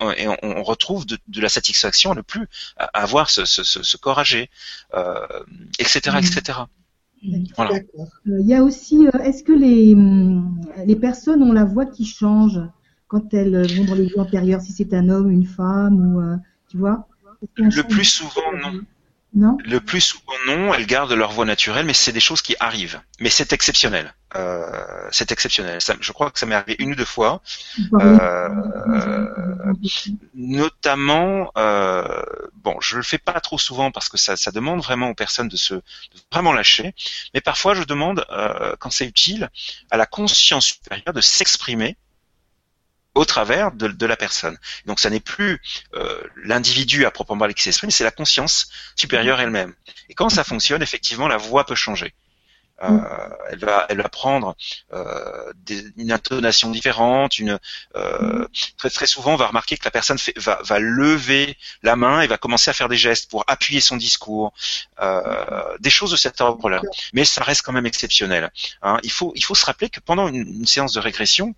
on, 0.00 0.36
on 0.42 0.62
retrouve 0.64 1.06
de, 1.06 1.16
de, 1.28 1.40
la 1.40 1.48
satisfaction 1.48 2.10
à 2.10 2.14
ne 2.16 2.22
plus 2.22 2.48
avoir 2.92 3.30
ce, 3.30 3.44
ce, 3.44 3.62
ce, 3.62 3.96
corps 3.96 4.18
âgé, 4.18 4.50
etc., 5.78 6.16
etc. 6.18 6.58
Voilà. 7.56 7.78
Il 8.24 8.46
y 8.46 8.54
a 8.54 8.64
aussi, 8.64 9.06
est-ce 9.22 9.44
que 9.44 9.52
les, 9.52 9.94
les 10.84 10.96
personnes 10.96 11.42
ont 11.44 11.52
la 11.52 11.64
voix 11.64 11.86
qui 11.86 12.04
change 12.04 12.60
quand 13.06 13.32
elles 13.32 13.76
vont 13.76 13.84
dans 13.84 13.94
les 13.94 14.06
vies 14.06 14.18
antérieures, 14.18 14.60
si 14.60 14.72
c'est 14.72 14.92
un 14.92 15.08
homme, 15.08 15.30
une 15.30 15.46
femme, 15.46 16.16
ou 16.16 16.40
tu 16.68 16.78
vois? 16.78 17.06
Le 17.56 17.82
plus 17.82 18.04
souvent, 18.04 18.52
non. 18.52 18.72
Non 18.72 19.58
le 19.64 19.80
plus 19.80 20.00
souvent 20.00 20.32
non, 20.46 20.72
elles 20.72 20.86
gardent 20.86 21.12
leur 21.12 21.30
voix 21.32 21.44
naturelle, 21.44 21.84
mais 21.84 21.92
c'est 21.92 22.12
des 22.12 22.20
choses 22.20 22.40
qui 22.40 22.56
arrivent. 22.58 23.00
Mais 23.20 23.28
c'est 23.28 23.52
exceptionnel. 23.52 24.14
Euh, 24.34 25.08
c'est 25.10 25.30
exceptionnel. 25.30 25.80
Ça, 25.80 25.94
je 26.00 26.12
crois 26.12 26.30
que 26.30 26.38
ça 26.38 26.46
m'est 26.46 26.54
arrivé 26.54 26.76
une 26.78 26.92
ou 26.92 26.94
deux 26.94 27.04
fois, 27.04 27.42
euh, 27.94 28.48
notamment. 30.34 31.50
Euh, 31.58 32.22
bon, 32.54 32.76
je 32.80 32.96
le 32.96 33.02
fais 33.02 33.18
pas 33.18 33.40
trop 33.40 33.58
souvent 33.58 33.90
parce 33.90 34.08
que 34.08 34.16
ça, 34.16 34.36
ça 34.36 34.50
demande 34.52 34.80
vraiment 34.80 35.10
aux 35.10 35.14
personnes 35.14 35.48
de 35.48 35.56
se 35.56 35.74
de 35.74 35.82
vraiment 36.32 36.52
lâcher. 36.52 36.94
Mais 37.34 37.40
parfois, 37.40 37.74
je 37.74 37.82
demande, 37.84 38.24
euh, 38.30 38.74
quand 38.78 38.90
c'est 38.90 39.06
utile, 39.06 39.50
à 39.90 39.96
la 39.96 40.06
conscience 40.06 40.66
supérieure 40.66 41.14
de 41.14 41.20
s'exprimer 41.20 41.96
au 43.16 43.24
travers 43.24 43.72
de, 43.72 43.88
de, 43.88 44.06
la 44.06 44.16
personne. 44.16 44.58
Donc 44.84 45.00
ça 45.00 45.10
n'est 45.10 45.20
plus 45.20 45.60
euh, 45.94 46.22
l'individu 46.44 47.06
à 47.06 47.10
proprement 47.10 47.38
parler 47.40 47.54
qui 47.54 47.62
s'exprime, 47.62 47.90
c'est 47.90 48.04
la 48.04 48.10
conscience 48.10 48.68
supérieure 48.94 49.40
elle-même. 49.40 49.74
Et 50.10 50.14
quand 50.14 50.28
ça 50.28 50.44
fonctionne, 50.44 50.82
effectivement, 50.82 51.26
la 51.26 51.38
voix 51.38 51.64
peut 51.64 51.74
changer. 51.74 52.14
Euh, 52.82 52.98
elle 53.50 53.58
va, 53.58 53.86
elle 53.88 54.02
va 54.02 54.08
prendre 54.08 54.54
euh, 54.92 55.52
des, 55.54 55.82
une 55.96 56.12
intonation 56.12 56.70
différente. 56.70 57.38
Une 57.38 57.58
euh, 57.96 58.46
très 58.76 58.90
très 58.90 59.06
souvent, 59.06 59.32
on 59.32 59.36
va 59.36 59.46
remarquer 59.46 59.76
que 59.76 59.84
la 59.84 59.90
personne 59.90 60.18
fait, 60.18 60.38
va, 60.38 60.60
va 60.62 60.78
lever 60.78 61.56
la 61.82 61.96
main 61.96 62.20
et 62.20 62.26
va 62.26 62.36
commencer 62.36 62.70
à 62.70 62.74
faire 62.74 62.88
des 62.88 62.96
gestes 62.96 63.30
pour 63.30 63.44
appuyer 63.46 63.80
son 63.80 63.96
discours, 63.96 64.52
euh, 65.00 65.76
des 65.80 65.90
choses 65.90 66.10
de 66.10 66.16
cet 66.16 66.40
ordre-là. 66.40 66.82
Mais 67.14 67.24
ça 67.24 67.42
reste 67.42 67.62
quand 67.62 67.72
même 67.72 67.86
exceptionnel. 67.86 68.50
Hein. 68.82 68.98
Il 69.02 69.12
faut, 69.12 69.32
il 69.34 69.44
faut 69.44 69.54
se 69.54 69.64
rappeler 69.64 69.88
que 69.88 70.00
pendant 70.00 70.28
une, 70.28 70.46
une 70.46 70.66
séance 70.66 70.92
de 70.92 71.00
régression, 71.00 71.54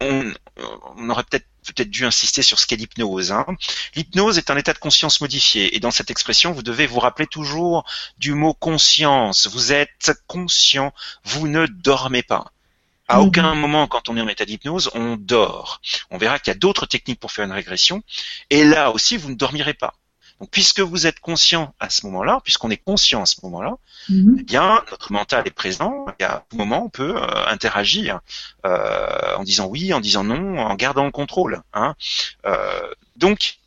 on, 0.00 1.08
aurait 1.08 1.24
peut-être 1.24 1.46
peut-être 1.66 1.90
dû 1.90 2.06
insister 2.06 2.42
sur 2.42 2.58
ce 2.58 2.66
qu'est 2.66 2.76
l'hypnose. 2.76 3.32
Hein. 3.32 3.46
L'hypnose 3.94 4.38
est 4.38 4.50
un 4.50 4.56
état 4.56 4.72
de 4.72 4.78
conscience 4.78 5.20
modifié, 5.20 5.76
et 5.76 5.80
dans 5.80 5.90
cette 5.90 6.10
expression, 6.10 6.52
vous 6.52 6.62
devez 6.62 6.86
vous 6.86 7.00
rappeler 7.00 7.26
toujours 7.26 7.84
du 8.18 8.34
mot 8.34 8.54
conscience. 8.54 9.46
Vous 9.46 9.72
êtes 9.72 10.12
conscient, 10.26 10.92
vous 11.24 11.48
ne 11.48 11.66
dormez 11.66 12.22
pas. 12.22 12.50
À 13.08 13.18
mhm. 13.18 13.26
aucun 13.26 13.54
moment, 13.54 13.86
quand 13.88 14.08
on 14.08 14.16
est 14.16 14.20
en 14.20 14.28
état 14.28 14.44
d'hypnose, 14.44 14.90
on 14.94 15.16
dort. 15.16 15.80
On 16.10 16.18
verra 16.18 16.38
qu'il 16.38 16.52
y 16.52 16.56
a 16.56 16.58
d'autres 16.58 16.86
techniques 16.86 17.20
pour 17.20 17.32
faire 17.32 17.44
une 17.44 17.52
régression, 17.52 18.02
et 18.48 18.64
là 18.64 18.90
aussi, 18.90 19.16
vous 19.16 19.30
ne 19.30 19.34
dormirez 19.34 19.74
pas. 19.74 19.94
Donc, 20.40 20.48
puisque 20.50 20.80
vous 20.80 21.06
êtes 21.06 21.20
conscient 21.20 21.74
à 21.80 21.90
ce 21.90 22.06
moment-là, 22.06 22.40
puisqu'on 22.42 22.70
est 22.70 22.78
conscient 22.78 23.22
à 23.22 23.26
ce 23.26 23.36
moment-là, 23.42 23.74
mhm. 24.08 24.36
eh 24.40 24.42
bien, 24.42 24.82
notre 24.90 25.12
mental 25.12 25.46
est 25.46 25.50
présent. 25.50 26.06
Et 26.18 26.24
à 26.24 26.44
tout 26.48 26.56
moment, 26.56 26.84
on 26.84 26.88
peut 26.88 27.14
euh, 27.16 27.46
interagir 27.46 28.20
euh, 28.64 29.36
en 29.36 29.44
disant 29.44 29.66
oui, 29.66 29.92
en 29.92 30.00
disant 30.00 30.24
non, 30.24 30.58
en 30.58 30.74
gardant 30.76 31.04
le 31.04 31.10
contrôle. 31.10 31.62
Hein. 31.74 31.94
Euh, 32.46 32.90
donc, 33.16 33.58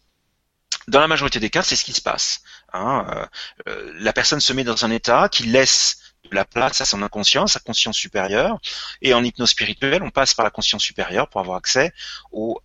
dans 0.88 1.00
la 1.00 1.08
majorité 1.08 1.40
des 1.40 1.52
cas, 1.52 1.62
c'est 1.62 1.76
ce 1.76 1.86
qui 1.86 1.94
se 1.94 2.02
passe. 2.02 2.42
Hein. 2.76 3.28
la 3.68 4.14
personne 4.14 4.40
se 4.40 4.52
met 4.52 4.64
dans 4.64 4.84
un 4.84 4.90
état 4.90 5.30
qui 5.30 5.44
laisse 5.44 6.00
de 6.24 6.34
la 6.34 6.44
place 6.44 6.82
à 6.82 6.86
son 6.86 7.04
inconscient, 7.04 7.46
sa 7.46 7.60
conscience 7.60 7.96
supérieure. 7.96 8.58
Et 9.04 9.14
en 9.14 9.24
hypnose 9.24 9.52
spirituelle, 9.52 10.02
on 10.02 10.10
passe 10.10 10.34
par 10.34 10.44
la 10.44 10.50
conscience 10.50 10.82
supérieure 10.82 11.30
pour 11.30 11.40
avoir 11.40 11.58
accès 11.58 11.94
au, 12.32 12.60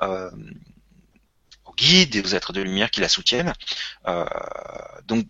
guides 1.79 2.17
et 2.17 2.21
aux 2.21 2.35
êtres 2.35 2.53
de 2.53 2.61
lumière 2.61 2.91
qui 2.91 3.01
la 3.01 3.09
soutiennent. 3.09 3.55
Euh, 4.07 4.27
donc 5.07 5.27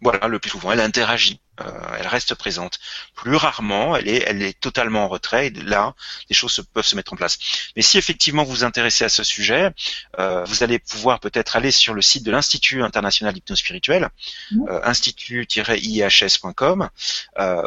voilà, 0.00 0.26
le 0.28 0.38
plus 0.38 0.50
souvent, 0.50 0.72
elle 0.72 0.80
interagit, 0.80 1.40
euh, 1.60 1.70
elle 1.98 2.06
reste 2.06 2.34
présente. 2.34 2.78
Plus 3.14 3.36
rarement, 3.36 3.96
elle 3.96 4.08
est, 4.08 4.22
elle 4.26 4.42
est 4.42 4.58
totalement 4.58 5.04
en 5.04 5.08
retrait. 5.08 5.46
Et 5.46 5.50
là, 5.50 5.94
les 6.28 6.34
choses 6.34 6.62
peuvent 6.74 6.84
se 6.84 6.96
mettre 6.96 7.14
en 7.14 7.16
place. 7.16 7.38
Mais 7.74 7.82
si 7.82 7.96
effectivement 7.96 8.44
vous 8.44 8.50
vous 8.50 8.64
intéressez 8.64 9.04
à 9.04 9.08
ce 9.08 9.24
sujet, 9.24 9.70
euh, 10.18 10.44
vous 10.44 10.62
allez 10.62 10.78
pouvoir 10.78 11.20
peut-être 11.20 11.56
aller 11.56 11.70
sur 11.70 11.94
le 11.94 12.02
site 12.02 12.24
de 12.24 12.32
l'Institut 12.32 12.82
international 12.82 13.32
d'hypnose 13.32 13.60
spirituelle, 13.60 14.10
mmh. 14.50 14.66
institut-ihs.com, 14.82 16.90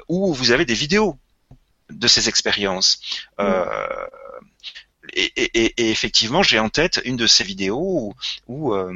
où 0.08 0.34
vous 0.34 0.51
avez 0.51 0.65
des 0.65 0.75
vidéos 0.75 1.17
de 1.89 2.08
ces 2.08 2.30
expériences. 2.30 2.99
Mmh 3.39 3.45
et, 5.19 5.32
et, 5.36 5.73
et, 5.77 5.91
effectivement, 5.91 6.43
j'ai 6.43 6.60
en 6.60 6.69
tête 6.69 7.01
une 7.06 7.15
de 7.17 7.27
ces 7.27 7.43
vidéos 7.43 8.13
où, 8.47 8.73
euh, 8.73 8.93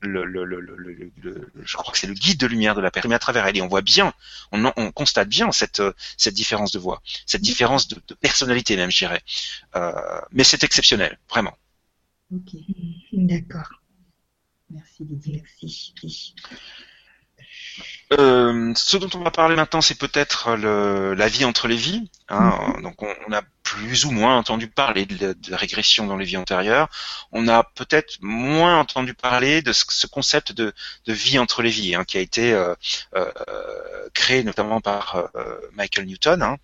le, 0.00 0.24
le, 0.24 0.44
le, 0.44 1.52
je 1.62 1.76
crois 1.76 1.92
que 1.92 1.98
c'est 1.98 2.06
le 2.06 2.14
guide 2.14 2.38
de 2.38 2.46
lumière 2.46 2.74
de 2.74 2.80
la 2.80 2.90
mais 3.06 3.14
à 3.14 3.18
travers 3.18 3.46
elle, 3.46 3.56
et 3.56 3.62
on 3.62 3.68
voit 3.68 3.82
bien, 3.82 4.12
on, 4.52 4.72
on 4.76 4.92
constate 4.92 5.28
bien 5.28 5.52
cette, 5.52 5.82
cette 6.16 6.34
différence 6.34 6.72
de 6.72 6.78
voix, 6.78 7.02
cette 7.26 7.42
différence 7.42 7.88
de, 7.88 8.00
de 8.06 8.14
personnalité 8.14 8.76
même, 8.76 8.90
je 8.90 8.98
dirais. 8.98 9.22
Euh, 9.76 10.20
mais 10.32 10.44
c'est 10.44 10.64
exceptionnel, 10.64 11.18
vraiment. 11.28 11.56
Ok, 12.32 12.56
d'accord. 13.12 13.82
Merci 14.70 15.04
Didier. 15.04 15.42
Merci. 15.62 16.34
Euh, 18.12 18.72
ce 18.74 18.96
dont 18.96 19.10
on 19.14 19.22
va 19.22 19.30
parler 19.30 19.54
maintenant, 19.54 19.80
c'est 19.80 19.98
peut-être 19.98 20.54
la 20.56 21.28
vie 21.28 21.44
entre 21.44 21.68
les 21.68 21.76
vies. 21.76 22.10
Hein. 22.28 22.72
Mhm. 22.76 22.82
Donc, 22.82 23.02
on, 23.02 23.32
a 23.32 23.42
plus 23.62 24.06
ou 24.06 24.10
moins 24.10 24.38
entendu 24.38 24.66
parler 24.66 25.04
de, 25.04 25.36
la 25.48 25.58
régression 25.58 26.06
dans 26.06 26.16
les 26.16 26.24
vies 26.24 26.38
antérieures. 26.38 26.88
On 27.32 27.48
a 27.48 27.62
peut-être 27.62 28.16
moins 28.22 28.78
entendu 28.78 29.12
parler 29.12 29.60
de 29.60 29.74
ce, 29.74 30.06
concept 30.06 30.52
de, 30.52 30.72
vie 31.06 31.38
entre 31.38 31.60
les 31.60 31.70
vies, 31.70 31.94
hein, 31.94 32.04
qui 32.04 32.16
a 32.16 32.20
été 32.20 32.52
euh, 32.52 32.74
euh, 33.14 33.30
créé 34.14 34.42
notamment 34.42 34.80
par 34.80 35.28
Michael 35.74 36.06
Newton 36.06 36.42
hein, 36.42 36.56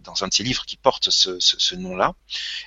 dans 0.00 0.22
un 0.22 0.28
de 0.28 0.34
ses 0.34 0.42
livres 0.42 0.66
qui 0.66 0.76
porte 0.76 1.10
ce, 1.10 1.38
ce 1.40 1.74
nom-là. 1.74 2.12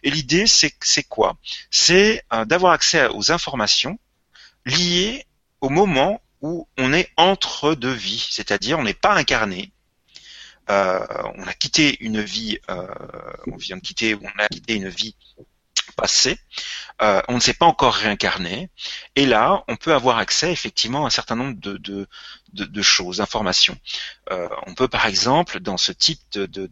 Et 0.02 0.10
l'idée, 0.10 0.46
c'est 0.48 1.04
quoi? 1.04 1.38
C'est 1.70 2.24
d'avoir 2.46 2.74
accès 2.74 3.08
aux 3.10 3.32
informations 3.32 4.00
liées 4.66 5.26
au 5.62 5.70
moment 5.70 6.22
où 6.41 6.67
on 6.78 6.93
est 6.93 7.10
entre 7.17 7.75
deux 7.75 7.91
vies, 7.91 8.28
c'est-à-dire 8.30 8.80
on 8.80 8.84
n'est 8.84 8.93
pas 8.93 9.13
incarné. 9.15 9.71
Euh, 10.69 10.99
on 11.36 11.47
a 11.47 11.54
quitté 11.54 11.97
une 12.04 12.21
vie, 12.21 12.60
euh, 12.69 12.88
on 13.47 13.56
vient 13.56 13.78
de 13.78 13.82
quitter, 13.82 14.15
on 14.15 14.39
a 14.39 14.47
quitté 14.47 14.75
une 14.75 14.89
vie 14.89 15.15
Euh, 17.02 17.22
on 17.30 17.36
ne 17.36 17.40
s'est 17.40 17.54
pas 17.54 17.66
encore 17.66 17.94
réincarné. 17.94 18.70
Et 19.16 19.26
là, 19.26 19.64
on 19.68 19.78
peut 19.78 19.94
avoir 19.94 20.18
accès 20.18 20.52
effectivement 20.52 21.06
à 21.06 21.08
un 21.08 21.10
certain 21.10 21.36
nombre 21.36 21.58
de, 21.60 22.82
choses, 22.82 23.18
d'informations. 23.18 23.78
Euh, 24.32 24.50
on 24.68 24.74
peut 24.74 24.90
par 24.90 25.06
exemple, 25.06 25.60
dans 25.60 25.78
ce 25.78 25.92
type 25.94 26.20
de, 26.34 26.70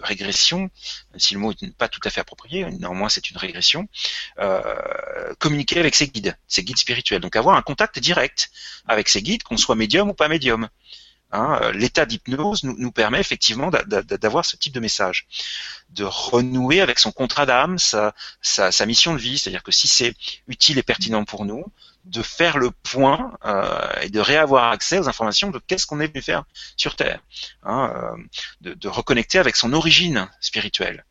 régression, 0.00 0.70
si 1.16 1.34
le 1.34 1.40
mot 1.40 1.52
n'est 1.60 1.70
pas 1.70 1.88
tout 1.88 2.00
à 2.04 2.10
fait 2.10 2.20
approprié, 2.20 2.64
néanmoins 2.78 3.08
c'est 3.08 3.30
une 3.30 3.36
régression, 3.36 3.88
euh, 4.38 5.34
communiquer 5.38 5.80
avec 5.80 5.96
ses 5.96 6.06
guides, 6.06 6.36
ses 6.46 6.62
guides 6.62 6.78
spirituels. 6.78 7.20
Donc 7.20 7.34
avoir 7.34 7.56
un 7.56 7.62
contact 7.62 7.98
direct 7.98 8.50
avec 8.86 9.08
ses 9.08 9.22
guides, 9.22 9.42
qu'on 9.42 9.56
soit 9.56 9.74
médium 9.74 10.10
ou 10.10 10.14
pas 10.14 10.28
médium. 10.28 10.68
Hein, 11.32 11.60
euh, 11.62 11.72
l'état 11.72 12.06
d'hypnose 12.06 12.64
nous, 12.64 12.90
permet 12.90 13.20
effectivement 13.20 13.70
d'avoir 13.70 14.44
ce 14.44 14.56
type 14.56 14.72
de 14.72 14.80
message, 14.80 15.26
de 15.90 16.04
renouer 16.04 16.80
avec 16.80 16.98
son 16.98 17.12
contrat 17.12 17.46
d'âme, 17.46 17.78
sa, 17.78 18.12
mission 18.86 19.14
de 19.14 19.18
vie, 19.18 19.38
c'est-à-dire 19.38 19.62
que 19.62 19.70
si 19.70 19.86
c'est 19.86 20.14
utile 20.48 20.78
et 20.78 20.82
pertinent 20.82 21.24
pour 21.24 21.44
nous, 21.44 21.64
de 22.04 22.22
faire 22.22 22.58
le 22.58 22.70
point 22.70 23.36
euh, 23.44 23.92
et 24.00 24.08
de 24.08 24.18
réavoir 24.18 24.72
accès 24.72 24.98
aux 24.98 25.08
informations 25.08 25.50
de 25.50 25.60
qu'est-ce 25.60 25.86
qu'on 25.86 26.00
est 26.00 26.08
venu 26.08 26.22
faire 26.22 26.44
sur 26.76 26.96
Terre, 26.96 27.20
hein, 27.62 28.16
euh, 28.62 28.74
de, 28.74 28.88
reconnecter 28.88 29.38
avec 29.38 29.54
son 29.54 29.72
origine 29.72 30.28
spirituelle. 30.40 31.04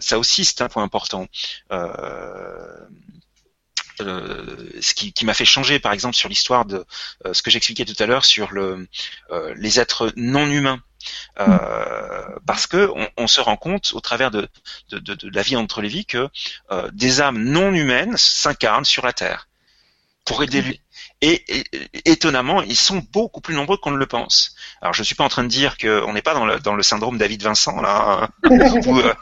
Ça 0.00 0.18
aussi 0.18 0.46
c'est 0.46 0.62
un 0.62 0.68
point 0.70 0.82
important. 0.82 1.26
Ce 4.04 4.94
qui, 4.94 5.12
qui 5.12 5.24
m'a 5.24 5.34
fait 5.34 5.44
changer, 5.44 5.78
par 5.78 5.92
exemple, 5.92 6.16
sur 6.16 6.28
l'histoire 6.28 6.64
de 6.64 6.84
euh, 7.26 7.34
ce 7.34 7.42
que 7.42 7.50
j'expliquais 7.50 7.84
tout 7.84 8.00
à 8.02 8.06
l'heure 8.06 8.24
sur 8.24 8.52
le, 8.52 8.88
euh, 9.30 9.54
les 9.56 9.80
êtres 9.80 10.12
non 10.16 10.46
humains. 10.46 10.80
parce 12.46 12.66
que 12.66 12.90
on, 12.94 13.08
on, 13.16 13.26
se 13.28 13.40
rend 13.40 13.56
compte 13.56 13.92
au 13.94 14.00
travers 14.00 14.30
de, 14.30 14.48
de, 14.90 14.98
de, 14.98 15.14
de, 15.14 15.30
la 15.30 15.42
vie 15.42 15.56
entre 15.56 15.80
les 15.80 15.88
vies 15.88 16.06
que 16.06 16.28
des 16.92 17.20
âmes 17.20 17.42
non 17.42 17.72
humaines 17.72 18.16
s'incarnent 18.16 18.84
sur 18.84 19.06
la 19.06 19.12
Terre 19.12 19.48
pour 20.24 20.42
aider 20.42 20.80
et, 21.20 21.44
étonnamment, 22.04 22.62
ils 22.62 22.76
sont 22.76 23.04
beaucoup 23.12 23.40
plus 23.40 23.54
nombreux 23.54 23.76
qu'on 23.76 23.90
ne 23.90 23.96
le 23.96 24.06
pense. 24.06 24.54
Alors, 24.80 24.94
je 24.94 25.02
ne 25.02 25.04
suis 25.04 25.16
pas 25.16 25.24
en 25.24 25.28
train 25.28 25.42
de 25.42 25.48
dire 25.48 25.76
qu'on 25.76 26.12
n'est 26.12 26.22
pas 26.22 26.34
dans 26.34 26.46
le, 26.46 26.60
dans 26.60 26.76
le 26.76 26.82
syndrome 26.84 27.18
David 27.18 27.42
Vincent 27.42 27.80
là. 27.80 28.30
Hein, 28.44 28.50
euh, 28.52 29.14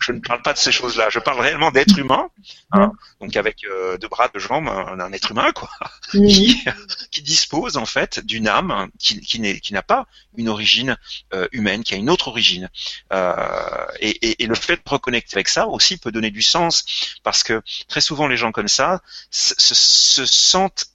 je 0.00 0.12
ne 0.12 0.20
parle 0.20 0.40
pas 0.40 0.54
de 0.54 0.58
ces 0.58 0.72
choses-là. 0.72 1.08
Je 1.10 1.18
parle 1.18 1.40
réellement 1.40 1.70
d'être 1.70 1.98
humain, 1.98 2.30
hein, 2.72 2.92
donc 3.20 3.36
avec 3.36 3.64
euh, 3.64 3.98
deux 3.98 4.08
bras, 4.08 4.28
deux 4.32 4.40
jambes, 4.40 4.66
un, 4.68 5.12
être 5.12 5.32
humain 5.32 5.52
quoi, 5.54 5.68
qui, 6.10 6.64
qui, 7.10 7.22
dispose 7.22 7.76
en 7.76 7.84
fait 7.84 8.20
d'une 8.24 8.48
âme 8.48 8.88
qui, 8.98 9.20
qui 9.20 9.72
n'a 9.72 9.82
pas 9.82 10.06
une 10.38 10.48
origine 10.48 10.96
euh, 11.34 11.46
humaine, 11.52 11.84
qui 11.84 11.92
a 11.92 11.98
une 11.98 12.08
autre 12.08 12.28
origine. 12.28 12.70
Et, 14.00 14.08
et, 14.08 14.42
et, 14.42 14.46
le 14.46 14.54
fait 14.54 14.76
de 14.76 14.82
reconnecter 14.86 15.36
avec 15.36 15.48
ça 15.48 15.68
aussi 15.68 15.98
peut 15.98 16.10
donner 16.10 16.30
du 16.30 16.42
sens 16.42 16.84
parce 17.22 17.42
que 17.42 17.62
très 17.88 18.00
souvent 18.00 18.26
les 18.26 18.38
gens 18.38 18.52
comme 18.52 18.68
ça 18.68 19.02
se, 19.30 19.54
se 19.58 20.24
sentent 20.24 20.86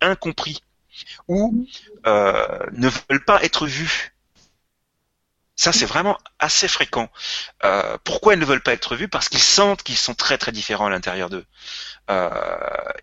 incompris 0.00 0.62
ou 1.28 1.66
euh, 2.06 2.58
ne 2.72 2.88
veulent 2.88 3.24
pas 3.24 3.42
être 3.44 3.66
vus. 3.66 4.12
Ça, 5.58 5.72
c'est 5.72 5.86
vraiment 5.86 6.16
assez 6.38 6.68
fréquent. 6.68 7.10
Euh, 7.64 7.98
pourquoi 8.04 8.34
ils 8.34 8.38
ne 8.38 8.44
veulent 8.44 8.62
pas 8.62 8.72
être 8.72 8.94
vus? 8.94 9.08
Parce 9.08 9.28
qu'ils 9.28 9.42
sentent 9.42 9.82
qu'ils 9.82 9.96
sont 9.96 10.14
très 10.14 10.38
très 10.38 10.52
différents 10.52 10.86
à 10.86 10.90
l'intérieur 10.90 11.30
d'eux. 11.30 11.44
Euh, 12.10 12.30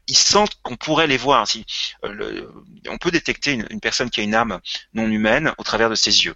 ils 0.08 0.18
sentent 0.18 0.56
qu'on 0.64 0.78
pourrait 0.78 1.08
les 1.08 1.18
voir. 1.18 1.46
Si, 1.48 1.66
on 2.02 2.98
peut 2.98 3.12
détecter 3.12 3.52
une, 3.70 3.82
personne 3.82 4.10
qui 4.10 4.22
a 4.22 4.24
une 4.24 4.34
âme 4.34 4.62
non 4.94 5.08
humaine 5.08 5.54
au 5.58 5.64
travers 5.64 5.90
de 5.90 5.96
ses 5.96 6.24
yeux. 6.24 6.36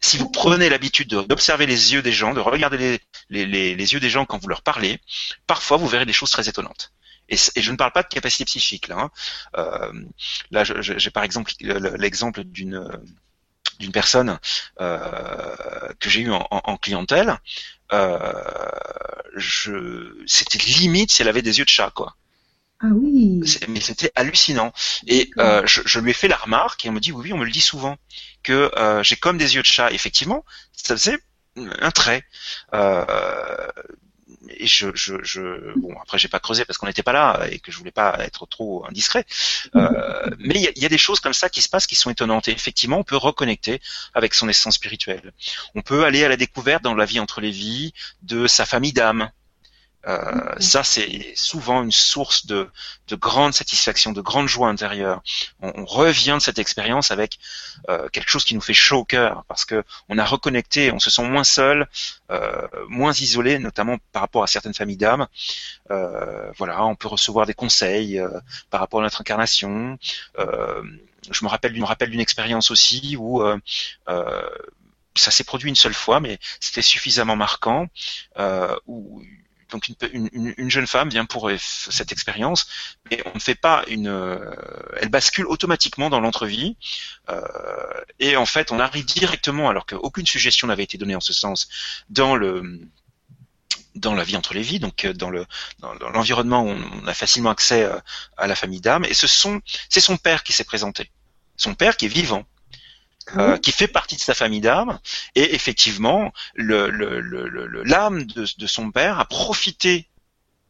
Si 0.00 0.18
vous 0.18 0.28
prenez 0.28 0.68
l'habitude 0.68 1.08
d'observer 1.08 1.66
les 1.66 1.94
yeux 1.94 2.02
des 2.02 2.12
gens, 2.12 2.34
de 2.34 2.40
regarder 2.40 3.00
les, 3.30 3.92
yeux 3.94 4.00
des 4.00 4.10
gens 4.10 4.26
quand 4.26 4.38
vous 4.38 4.48
leur 4.48 4.60
parlez, 4.60 5.00
parfois 5.46 5.78
vous 5.78 5.88
verrez 5.88 6.06
des 6.06 6.12
choses 6.12 6.30
très 6.30 6.50
étonnantes. 6.50 6.92
Et, 7.28 7.36
je 7.36 7.70
ne 7.70 7.76
parle 7.76 7.92
pas 7.92 8.02
de 8.02 8.08
capacité 8.08 8.44
psychique 8.44 8.88
là. 8.88 8.96
Hein. 8.98 9.10
Euh, 9.56 9.92
là, 10.50 10.64
j'ai 10.64 11.10
par 11.10 11.22
exemple 11.22 11.52
l'exemple 11.60 12.44
d'une 12.44 12.88
d'une 13.78 13.92
personne 13.92 14.38
euh, 14.80 15.92
que 16.00 16.10
j'ai 16.10 16.22
eu 16.22 16.32
en, 16.32 16.76
clientèle. 16.76 17.38
Euh, 17.92 18.32
c'était 20.26 20.58
limite 20.58 21.12
si 21.12 21.22
elle 21.22 21.28
avait 21.28 21.42
des 21.42 21.58
yeux 21.58 21.64
de 21.64 21.70
chat, 21.70 21.90
quoi. 21.94 22.16
Ah 22.80 22.88
oui. 22.92 23.40
Mais 23.68 23.80
c'était 23.80 24.12
hallucinant. 24.14 24.72
Et 25.06 25.30
euh, 25.38 25.66
je, 25.66 25.82
je, 25.84 25.98
lui 25.98 26.10
ai 26.10 26.14
fait 26.14 26.28
la 26.28 26.36
remarque 26.36 26.84
et 26.86 26.88
on 26.88 26.92
me 26.92 27.00
dit 27.00 27.10
oui, 27.10 27.22
oui, 27.24 27.32
on 27.32 27.38
me 27.38 27.44
le 27.44 27.50
dit 27.50 27.60
souvent 27.60 27.96
que 28.44 28.70
euh, 28.76 29.02
j'ai 29.02 29.16
comme 29.16 29.36
des 29.36 29.56
yeux 29.56 29.62
de 29.62 29.66
chat. 29.66 29.90
Effectivement, 29.90 30.44
ça 30.72 30.96
faisait 30.96 31.18
un 31.56 31.90
trait. 31.90 32.24
Et 34.48 34.66
je, 34.66 34.88
je, 34.94 35.16
je, 35.22 35.76
bon 35.78 35.94
après 36.00 36.18
j'ai 36.18 36.28
pas 36.28 36.38
creusé 36.38 36.64
parce 36.64 36.78
qu'on 36.78 36.86
n'était 36.86 37.02
pas 37.02 37.12
là 37.12 37.46
et 37.50 37.58
que 37.58 37.72
je 37.72 37.78
voulais 37.78 37.90
pas 37.90 38.16
être 38.20 38.46
trop 38.46 38.84
indiscret. 38.88 39.24
Euh, 39.74 40.30
mais 40.38 40.54
il 40.54 40.82
y 40.82 40.86
a, 40.86 40.88
des 40.88 40.98
choses 40.98 41.20
comme 41.20 41.32
ça 41.32 41.48
qui 41.48 41.60
se 41.60 41.68
passent 41.68 41.86
qui 41.86 41.96
sont 41.96 42.10
étonnantes 42.10 42.48
et 42.48 42.52
effectivement 42.52 42.98
on 42.98 43.04
peut 43.04 43.16
reconnecter 43.16 43.80
avec 44.14 44.34
son 44.34 44.48
essence 44.48 44.74
spirituelle. 44.74 45.32
On 45.74 45.82
peut 45.82 46.04
aller 46.04 46.24
à 46.24 46.28
la 46.28 46.36
découverte 46.36 46.82
dans 46.82 46.94
la 46.94 47.04
vie 47.04 47.20
entre 47.20 47.40
les 47.40 47.50
vies 47.50 47.92
de 48.22 48.46
sa 48.46 48.64
famille 48.64 48.92
d'âme. 48.92 49.30
Euh, 50.08 50.54
ça, 50.58 50.82
c'est 50.84 51.34
souvent 51.36 51.82
une 51.82 51.92
source 51.92 52.46
de, 52.46 52.70
de, 53.08 53.16
grande 53.16 53.52
satisfaction, 53.52 54.12
de 54.12 54.22
grande 54.22 54.48
joie 54.48 54.68
intérieure. 54.68 55.22
On, 55.60 55.84
revient 55.84 56.36
de 56.38 56.42
cette 56.42 56.58
expérience 56.58 57.10
avec 57.10 57.38
euh, 57.90 58.08
quelque 58.08 58.30
chose 58.30 58.44
qui 58.44 58.54
nous 58.54 58.60
fait 58.60 58.74
chaud 58.74 58.98
au 58.98 59.04
cœur, 59.04 59.44
parce 59.48 59.64
que 59.64 59.84
on 60.08 60.16
a 60.18 60.24
reconnecté, 60.24 60.92
on 60.92 60.98
se 60.98 61.10
sent 61.10 61.28
moins 61.28 61.44
seul, 61.44 61.88
euh, 62.30 62.66
moins 62.88 63.12
isolé, 63.12 63.58
notamment 63.58 63.98
par 64.12 64.22
rapport 64.22 64.42
à 64.42 64.46
certaines 64.46 64.74
familles 64.74 64.96
d'âmes. 64.96 65.26
Euh, 65.90 66.50
voilà, 66.56 66.84
on 66.84 66.94
peut 66.94 67.08
recevoir 67.08 67.44
des 67.44 67.54
conseils 67.54 68.18
euh, 68.18 68.28
par 68.70 68.80
rapport 68.80 69.00
à 69.00 69.02
notre 69.02 69.20
incarnation. 69.20 69.98
je 70.38 71.44
me 71.44 71.48
rappelle, 71.48 71.78
me 71.78 71.84
rappelle 71.84 72.10
d'une 72.10 72.20
expérience 72.20 72.70
aussi 72.70 73.16
où 73.18 73.42
ça 75.14 75.30
s'est 75.32 75.44
produit 75.44 75.68
une 75.68 75.76
seule 75.76 75.94
fois, 75.94 76.20
mais 76.20 76.38
c'était 76.60 76.82
suffisamment 76.82 77.36
marquant. 77.36 77.88
où 78.86 79.22
donc 79.70 79.90
une, 80.12 80.70
jeune 80.70 80.86
femme 80.86 81.10
vient 81.10 81.24
pour 81.24 81.50
cette 81.58 82.12
expérience, 82.12 82.68
mais 83.10 83.22
on 83.26 83.34
ne 83.34 83.40
fait 83.40 83.54
pas 83.54 83.84
une, 83.88 84.08
euh, 84.08 84.50
elle 84.96 85.08
bascule 85.08 85.46
automatiquement 85.46 86.10
dans 86.10 86.20
l'entrevie, 86.20 86.76
euh, 87.28 87.42
et 88.18 88.36
en 88.36 88.46
fait 88.46 88.72
on 88.72 88.80
arrive 88.80 89.04
directement, 89.04 89.68
alors 89.68 89.86
qu'aucune 89.86 90.26
suggestion 90.26 90.66
n'avait 90.66 90.84
été 90.84 90.96
donnée 90.96 91.16
en 91.16 91.20
ce 91.20 91.32
sens, 91.32 91.68
dans 92.08 92.36
le 92.36 92.80
dans 93.94 94.14
la 94.14 94.22
vie 94.22 94.36
entre 94.36 94.54
les 94.54 94.62
vies, 94.62 94.78
donc 94.78 95.04
euh, 95.04 95.12
dans 95.12 95.30
le 95.30 95.44
dans 95.80 95.92
l'environnement 96.10 96.62
où 96.62 96.70
on 96.70 97.06
a 97.06 97.14
facilement 97.14 97.50
accès 97.50 97.88
à 98.36 98.46
la 98.46 98.54
famille 98.54 98.80
d'âme, 98.80 99.04
et 99.04 99.14
ce 99.14 99.26
sont 99.26 99.60
c'est 99.88 100.00
son 100.00 100.16
père 100.16 100.44
qui 100.44 100.52
s'est 100.52 100.64
présenté, 100.64 101.10
son 101.56 101.74
père 101.74 101.96
qui 101.96 102.06
est 102.06 102.08
vivant, 102.08 102.46
euh, 103.36 103.56
qui 103.58 103.72
fait 103.72 103.88
partie 103.88 104.16
de 104.16 104.20
sa 104.20 104.34
famille 104.34 104.60
d'âme, 104.60 104.98
et 105.34 105.54
effectivement, 105.54 106.32
l'âme 106.56 106.90
le, 106.90 107.20
le, 107.20 108.24
de, 108.24 108.46
de 108.56 108.66
son 108.66 108.90
père 108.90 109.18
a 109.18 109.24
profité 109.24 110.07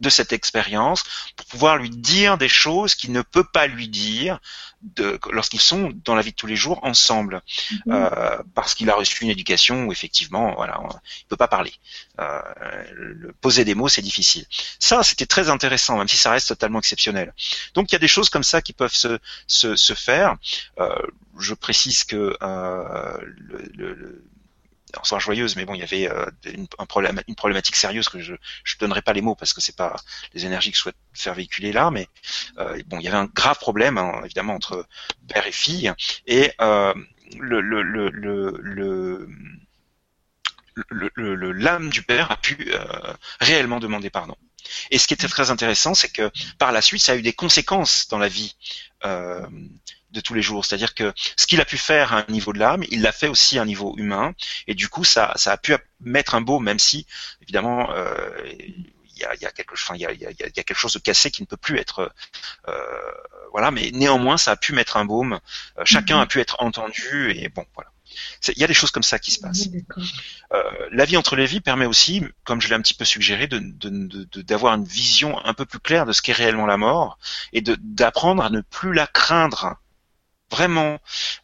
de 0.00 0.10
cette 0.10 0.32
expérience 0.32 1.04
pour 1.36 1.46
pouvoir 1.46 1.76
lui 1.76 1.90
dire 1.90 2.38
des 2.38 2.48
choses 2.48 2.94
qu'il 2.94 3.12
ne 3.12 3.22
peut 3.22 3.44
pas 3.44 3.66
lui 3.66 3.88
dire 3.88 4.40
lorsqu'ils 5.32 5.60
sont 5.60 5.92
dans 6.04 6.14
la 6.14 6.22
vie 6.22 6.30
de 6.30 6.36
tous 6.36 6.46
les 6.46 6.56
jours 6.56 6.78
ensemble, 6.82 7.42
mhm. 7.70 7.92
euh, 7.92 8.38
parce 8.54 8.74
qu'il 8.74 8.88
a 8.90 8.94
reçu 8.94 9.24
une 9.24 9.30
éducation 9.30 9.86
où 9.86 9.92
effectivement, 9.92 10.54
voilà, 10.54 10.80
il 11.20 11.26
peut 11.26 11.36
pas 11.36 11.48
parler. 11.48 11.72
Euh, 12.20 12.40
le, 12.92 13.32
poser 13.32 13.64
des 13.64 13.74
mots, 13.74 13.88
c'est 13.88 14.02
difficile. 14.02 14.46
Ça, 14.78 15.02
c'était 15.02 15.26
très 15.26 15.50
intéressant, 15.50 15.98
même 15.98 16.08
si 16.08 16.16
ça 16.16 16.30
reste 16.30 16.48
totalement 16.48 16.78
exceptionnel. 16.78 17.34
Donc, 17.74 17.90
il 17.90 17.94
y 17.94 17.96
a 17.96 18.00
des 18.00 18.08
choses 18.08 18.30
comme 18.30 18.44
ça 18.44 18.62
qui 18.62 18.72
peuvent 18.72 18.94
se, 18.94 19.18
se, 19.46 19.76
se 19.76 19.94
faire. 19.94 20.36
Euh, 20.78 20.94
je 21.38 21.54
précise 21.54 22.04
que 22.04 22.36
euh, 22.42 23.18
le, 23.22 23.70
le 23.74 24.24
enfin 24.98 25.18
joyeuse, 25.18 25.56
mais 25.56 25.64
bon, 25.64 25.74
il 25.74 25.80
y 25.80 25.82
avait 25.82 26.08
euh, 26.10 26.26
une, 26.44 26.66
problématique 27.36 27.76
sérieuse 27.76 28.08
que 28.08 28.20
je 28.20 28.32
ne 28.32 28.38
donnerai 28.80 29.02
pas 29.02 29.12
les 29.12 29.20
mots 29.20 29.34
parce 29.34 29.52
que 29.52 29.60
c'est 29.60 29.76
pas 29.76 29.96
les 30.34 30.46
énergies 30.46 30.70
que 30.70 30.76
je 30.76 30.82
souhaite 30.82 30.96
faire 31.12 31.34
véhiculer 31.34 31.72
là, 31.72 31.90
mais 31.90 32.08
euh, 32.58 32.80
bon, 32.86 32.98
il 32.98 33.04
y 33.04 33.08
avait 33.08 33.16
un 33.16 33.26
grave 33.26 33.58
problème 33.58 33.98
hein, 33.98 34.20
évidemment 34.24 34.54
entre 34.54 34.86
père 35.28 35.46
et 35.46 35.52
fille 35.52 35.92
et 36.26 36.52
euh, 36.60 36.94
le, 37.38 37.60
le, 37.60 37.82
le, 37.82 38.10
le, 38.10 39.28
le 41.16 41.52
l'âme 41.52 41.90
du 41.90 42.02
père 42.02 42.30
a 42.30 42.36
pu 42.36 42.72
réellement 43.40 43.80
demander 43.80 44.10
pardon. 44.10 44.36
Et 44.90 44.98
ce 44.98 45.06
qui 45.06 45.14
était 45.14 45.28
très 45.28 45.50
intéressant, 45.50 45.94
c'est 45.94 46.10
que 46.10 46.30
par 46.58 46.72
la 46.72 46.82
suite, 46.82 47.02
ça 47.02 47.12
a 47.12 47.16
eu 47.16 47.22
des 47.22 47.32
conséquences 47.32 48.08
dans 48.08 48.18
la 48.18 48.28
vie 48.28 48.56
euh, 49.04 49.46
de 50.10 50.20
tous 50.20 50.34
les 50.34 50.42
jours. 50.42 50.64
C'est-à-dire 50.64 50.94
que 50.94 51.12
ce 51.36 51.46
qu'il 51.46 51.60
a 51.60 51.64
pu 51.64 51.76
faire 51.76 52.12
à 52.12 52.20
un 52.20 52.32
niveau 52.32 52.52
de 52.52 52.58
l'âme, 52.58 52.84
il 52.90 53.02
l'a 53.02 53.12
fait 53.12 53.28
aussi 53.28 53.58
à 53.58 53.62
un 53.62 53.66
niveau 53.66 53.94
humain, 53.96 54.34
et 54.66 54.74
du 54.74 54.88
coup, 54.88 55.04
ça, 55.04 55.32
ça 55.36 55.52
a 55.52 55.56
pu 55.56 55.74
mettre 56.00 56.34
un 56.34 56.40
beau, 56.40 56.60
même 56.60 56.78
si, 56.78 57.06
évidemment, 57.42 57.90
euh, 57.92 58.28
il 59.18 59.22
y 59.22 59.24
a, 59.24 59.34
y, 59.34 59.46
a 59.46 59.50
quelque, 59.50 59.72
enfin, 59.72 59.94
il 59.96 60.00
y, 60.00 60.06
a, 60.06 60.12
y, 60.12 60.24
a, 60.24 60.30
y 60.30 60.42
a 60.42 60.50
quelque 60.50 60.74
chose 60.74 60.92
de 60.92 60.98
cassé 60.98 61.30
qui 61.30 61.42
ne 61.42 61.46
peut 61.46 61.56
plus 61.56 61.78
être, 61.78 62.12
euh, 62.68 62.72
voilà. 63.52 63.70
Mais 63.70 63.90
néanmoins, 63.92 64.36
ça 64.36 64.52
a 64.52 64.56
pu 64.56 64.72
mettre 64.72 64.96
un 64.96 65.04
baume. 65.04 65.40
Euh, 65.78 65.82
chacun 65.84 66.16
mhm. 66.16 66.22
a 66.22 66.26
pu 66.26 66.40
être 66.40 66.56
entendu, 66.60 67.32
et 67.32 67.48
bon, 67.48 67.64
voilà. 67.74 67.90
Il 68.48 68.58
y 68.58 68.64
a 68.64 68.66
des 68.66 68.74
choses 68.74 68.90
comme 68.90 69.02
ça 69.02 69.18
qui 69.18 69.30
se 69.30 69.40
passent. 69.40 69.68
Euh, 70.52 70.62
la 70.90 71.04
vie 71.04 71.16
entre 71.16 71.36
les 71.36 71.46
vies 71.46 71.60
permet 71.60 71.84
aussi, 71.84 72.22
comme 72.44 72.60
je 72.60 72.68
l'ai 72.68 72.74
un 72.74 72.80
petit 72.80 72.94
peu 72.94 73.04
suggéré, 73.04 73.46
d'avoir 73.46 74.78
de, 74.78 74.82
de, 74.82 74.82
une 74.82 74.88
vision 74.88 75.44
un 75.44 75.54
peu 75.54 75.66
plus 75.66 75.78
claire 75.78 76.06
de 76.06 76.12
ce 76.12 76.22
qu'est 76.22 76.32
réellement 76.32 76.66
la 76.66 76.78
mort 76.78 77.18
et 77.52 77.60
d'apprendre 77.60 78.42
à 78.42 78.50
ne 78.50 78.60
plus 78.60 78.92
la 78.92 79.06
craindre 79.06 79.76
vraiment, 80.50 80.98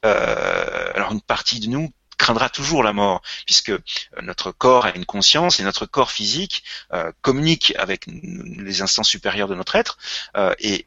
euh, 0.04 0.92
alors 0.94 1.12
une 1.12 1.20
partie 1.20 1.60
de 1.60 1.68
nous 1.68 1.92
craindra 2.16 2.48
toujours 2.48 2.82
la 2.82 2.92
mort, 2.92 3.22
puisque 3.44 3.70
euh, 3.70 3.78
notre 4.22 4.50
corps 4.50 4.86
a 4.86 4.94
une 4.94 5.04
conscience 5.04 5.60
et 5.60 5.62
notre 5.62 5.86
corps 5.86 6.10
physique 6.10 6.64
euh, 6.92 7.12
communique 7.22 7.74
avec 7.76 8.06
les 8.06 8.82
instants 8.82 9.02
supérieurs 9.02 9.48
de 9.48 9.54
notre 9.54 9.76
être, 9.76 9.98
euh, 10.36 10.54
et, 10.58 10.86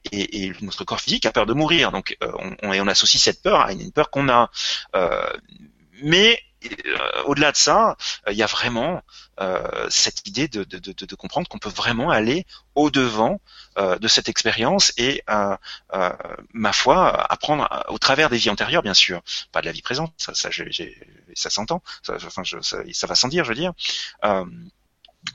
notre 0.61 0.83
corps 0.83 1.01
physique 1.01 1.25
a 1.25 1.31
peur 1.31 1.45
de 1.45 1.53
mourir. 1.53 1.91
Donc 1.91 2.17
on, 2.21 2.55
on, 2.63 2.71
on 2.71 2.87
associe 2.87 3.21
cette 3.21 3.41
peur 3.41 3.61
à 3.61 3.71
une, 3.71 3.91
peur 3.91 4.09
qu'on 4.09 4.29
a. 4.29 4.49
mais 6.01 6.41
au-delà 7.25 7.51
de 7.51 7.57
ça, 7.57 7.97
il 8.29 8.35
y 8.35 8.43
a 8.43 8.47
vraiment 8.47 9.03
euh, 9.39 9.87
cette 9.89 10.27
idée 10.27 10.47
de, 10.47 11.15
comprendre 11.15 11.47
qu'on 11.47 11.59
peut 11.59 11.69
vraiment 11.69 12.09
aller 12.09 12.45
au 12.75 12.89
devant 12.89 13.39
euh, 13.77 13.97
de 13.99 14.07
cette 14.07 14.29
expérience 14.29 14.93
et, 14.97 15.23
euh, 15.29 15.55
ma 16.53 16.73
foi, 16.73 17.09
apprendre 17.31 17.67
au 17.89 17.97
travers 17.97 18.29
des 18.29 18.37
vies 18.37 18.49
antérieures, 18.49 18.83
bien 18.83 18.93
sûr, 18.93 19.21
pas 19.51 19.61
de 19.61 19.67
la 19.67 19.71
vie 19.71 19.81
présente, 19.81 20.13
ça, 20.17 20.33
s'entend, 21.49 21.83
ça, 22.03 22.17
va 23.07 23.15
sans 23.15 23.27
dire, 23.27 23.43
je 23.43 23.49
veux 23.49 23.55
dire 23.55 23.73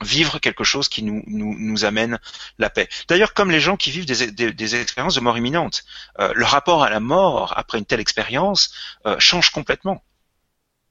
vivre 0.01 0.39
quelque 0.39 0.63
chose 0.63 0.89
qui 0.89 1.03
nous, 1.03 1.85
amène 1.85 2.19
la 2.57 2.69
paix. 2.69 2.87
D'ailleurs, 3.07 3.33
comme 3.33 3.51
les 3.51 3.59
gens 3.59 3.77
qui 3.77 3.91
vivent 3.91 4.05
des, 4.05 4.75
expériences 4.75 5.15
de 5.15 5.19
mort 5.19 5.37
imminente, 5.37 5.83
euh, 6.19 6.31
le 6.35 6.45
rapport 6.45 6.83
à 6.83 6.89
la 6.89 6.99
mort 6.99 7.53
après 7.57 7.77
une 7.77 7.85
telle 7.85 7.99
expérience 7.99 8.73
euh, 9.05 9.19
change 9.19 9.49
complètement. 9.49 10.03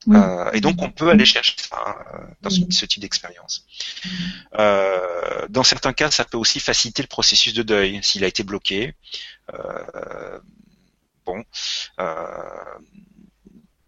Euh, 0.09 0.51
et 0.53 0.61
donc 0.61 0.81
on 0.83 0.91
peut 0.91 1.11
aller 1.11 1.25
chercher 1.25 1.55
ça 1.59 1.77
hein, 1.87 2.27
dans 2.43 2.51
ce, 2.51 2.87
type 2.87 3.01
d'expérience. 3.01 3.65
Euh, 4.59 5.47
dans 5.49 5.63
certains 5.63 5.93
cas, 5.93 6.11
ça 6.11 6.25
peut 6.25 6.39
aussi 6.39 6.61
faciliter 6.61 7.03
le 7.03 7.09
processus 7.09 7.55
de 7.55 7.63
deuil 7.63 8.01
s'il 8.03 8.25
a 8.25 8.27
été 8.27 8.43
bloqué. 8.43 8.95
Euh, 9.55 10.39
bon, 11.25 11.45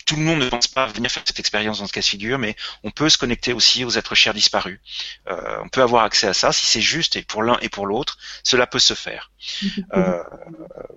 tout 0.06 0.16
le 0.16 0.22
monde 0.22 0.40
ne 0.40 0.48
pense 0.48 0.68
pas 0.68 0.86
venir 0.86 1.10
faire 1.10 1.22
cette 1.26 1.40
expérience 1.40 1.78
dans 1.78 1.86
ce 1.86 1.92
cas 1.92 2.00
de 2.00 2.06
figure, 2.06 2.38
mais 2.38 2.54
on 2.82 2.90
peut 2.90 3.08
se 3.08 3.18
connecter 3.18 3.52
aussi 3.52 3.84
aux 3.84 3.90
êtres 3.90 4.14
chers 4.14 4.34
disparus. 4.34 4.80
on 5.26 5.68
peut 5.68 5.82
avoir 5.82 6.04
accès 6.04 6.26
à 6.26 6.34
ça 6.34 6.52
si 6.52 6.66
c'est 6.66 6.80
juste 6.80 7.16
et 7.16 7.22
pour 7.22 7.42
l'un 7.42 7.58
et 7.60 7.68
pour 7.68 7.86
l'autre, 7.86 8.18
cela 8.42 8.66
peut 8.66 8.78
se 8.78 8.94
faire. 8.94 9.30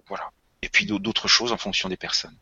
voilà. 0.07 0.31
Et 0.63 0.69
puis 0.69 0.85
d'autres 0.85 1.27
choses 1.27 1.51
en 1.51 1.57
fonction 1.57 1.87
des 1.87 1.97
personnes. 1.97 2.35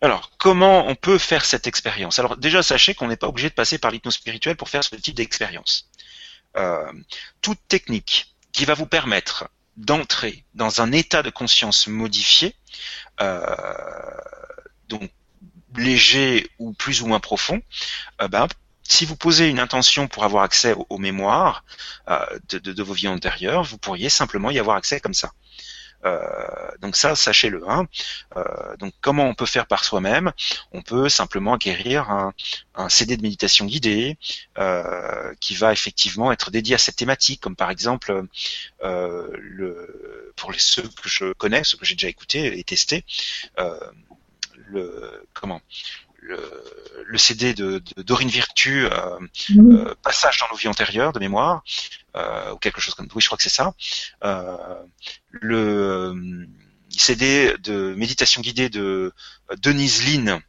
Alors, 0.00 0.30
comment 0.38 0.86
on 0.86 0.94
peut 0.94 1.18
faire 1.18 1.44
cette 1.44 1.66
expérience? 1.66 2.18
Alors 2.18 2.36
déjà, 2.36 2.62
sachez 2.62 2.94
qu'on 2.94 3.08
n'est 3.08 3.16
pas 3.16 3.26
obligé 3.26 3.48
de 3.48 3.54
passer 3.54 3.78
par 3.78 3.90
l'hypnose 3.90 4.14
spirituelle 4.14 4.56
pour 4.56 4.68
faire 4.68 4.84
ce 4.84 4.94
type 4.94 5.16
d'expérience. 5.16 5.88
Euh, 6.56 6.92
toute 7.42 7.58
technique 7.68 8.34
qui 8.52 8.64
va 8.64 8.74
vous 8.74 8.86
permettre 8.86 9.48
d'entrer 9.76 10.44
dans 10.54 10.80
un 10.80 10.92
état 10.92 11.22
de 11.22 11.30
conscience 11.30 11.88
modifié, 11.88 12.54
euh, 13.20 13.40
donc 14.88 15.10
léger 15.76 16.48
ou 16.58 16.72
plus 16.72 17.02
ou 17.02 17.08
moins 17.08 17.20
profond, 17.20 17.60
euh, 18.22 18.28
ben, 18.28 18.46
si 18.84 19.04
vous 19.04 19.16
posez 19.16 19.48
une 19.48 19.60
intention 19.60 20.08
pour 20.08 20.24
avoir 20.24 20.44
accès 20.44 20.74
aux, 20.88 20.98
mémoires 20.98 21.62
de, 22.48 22.58
de, 22.58 22.82
vos 22.82 22.94
vies 22.94 23.08
antérieures, 23.08 23.62
vous 23.62 23.76
pourriez 23.76 24.08
simplement 24.08 24.50
y 24.50 24.58
avoir 24.58 24.76
accès 24.76 24.98
comme 24.98 25.12
ça. 25.12 25.32
Euh, 26.04 26.18
donc 26.80 26.96
ça, 26.96 27.14
sachez-le. 27.14 27.68
Hein. 27.68 27.86
Euh, 28.36 28.76
donc 28.76 28.92
comment 29.00 29.24
on 29.24 29.34
peut 29.34 29.46
faire 29.46 29.66
par 29.66 29.84
soi-même? 29.84 30.32
On 30.72 30.82
peut 30.82 31.08
simplement 31.08 31.54
acquérir 31.54 32.10
un, 32.10 32.32
CD 32.88 33.16
de 33.16 33.22
méditation 33.22 33.66
guidée 33.66 34.16
euh, 34.58 35.34
qui 35.40 35.54
va 35.54 35.72
effectivement 35.72 36.30
être 36.32 36.50
dédié 36.50 36.76
à 36.76 36.78
cette 36.78 36.96
thématique, 36.96 37.40
comme 37.40 37.56
par 37.56 37.70
exemple 37.70 38.24
le, 38.80 40.32
pour 40.36 40.52
les, 40.52 40.58
ceux 40.58 40.82
que 40.82 41.08
je 41.08 41.32
connais, 41.32 41.64
ceux 41.64 41.76
que 41.76 41.84
j'ai 41.84 41.94
déjà 41.94 42.08
écoutés 42.08 42.58
et 42.58 42.64
testés, 42.64 43.04
le 44.54 45.26
comment? 45.34 45.60
Le, 46.28 47.18
CD 47.18 47.54
de, 47.54 47.82
Dorine 47.96 48.28
Virtu, 48.28 48.86
euh, 48.86 49.18
euh, 49.50 49.94
Passage 50.02 50.38
dans 50.38 50.48
nos 50.50 50.56
vies 50.56 50.68
antérieures 50.68 51.12
de 51.12 51.18
mémoire, 51.18 51.62
euh, 52.16 52.52
ou 52.52 52.56
quelque 52.56 52.80
chose 52.80 52.94
comme 52.94 53.08
oui, 53.14 53.20
je 53.20 53.26
crois 53.26 53.36
que 53.36 53.42
c'est 53.42 53.48
ça. 53.48 53.74
le 55.30 56.46
CD 56.90 57.54
de 57.60 57.94
méditation 57.94 58.40
guidée 58.40 58.68
de 58.68 59.12
Denise 59.58 60.04
Lynn, 60.04 60.40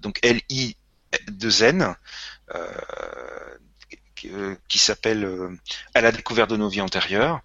donc 0.00 0.18
L-I 0.22 0.76
2 1.30 1.62
N, 1.64 1.96
qui 4.68 4.78
s'appelle 4.78 5.58
À 5.94 6.00
la 6.00 6.12
découverte 6.12 6.50
de 6.50 6.56
nos 6.56 6.68
vies 6.68 6.80
antérieures 6.80 7.40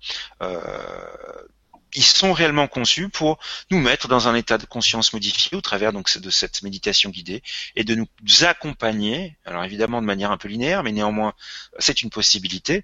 ils 1.95 2.03
sont 2.03 2.33
réellement 2.33 2.67
conçus 2.67 3.09
pour 3.09 3.39
nous 3.71 3.79
mettre 3.79 4.07
dans 4.07 4.27
un 4.27 4.35
état 4.35 4.57
de 4.57 4.65
conscience 4.65 5.13
modifié 5.13 5.57
au 5.57 5.61
travers 5.61 5.93
donc 5.93 6.17
de 6.17 6.29
cette 6.29 6.61
méditation 6.63 7.09
guidée 7.09 7.43
et 7.75 7.83
de 7.83 7.95
nous 7.95 8.07
accompagner. 8.41 9.37
Alors 9.45 9.63
évidemment 9.63 10.01
de 10.01 10.07
manière 10.07 10.31
un 10.31 10.37
peu 10.37 10.47
linéaire, 10.47 10.83
mais 10.83 10.91
néanmoins 10.91 11.33
c'est 11.79 12.01
une 12.01 12.09
possibilité. 12.09 12.83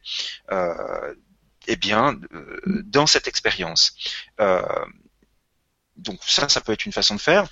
Euh, 0.52 1.14
eh 1.68 1.76
bien, 1.76 2.20
euh, 2.34 2.84
dans 2.86 3.06
cette 3.06 3.28
expérience. 3.28 3.94
Euh, 4.40 4.62
donc 5.98 6.20
ça, 6.26 6.50
ça 6.50 6.62
peut 6.62 6.72
être 6.72 6.86
une 6.86 6.92
façon 6.92 7.16
de 7.16 7.22
faire. 7.22 7.48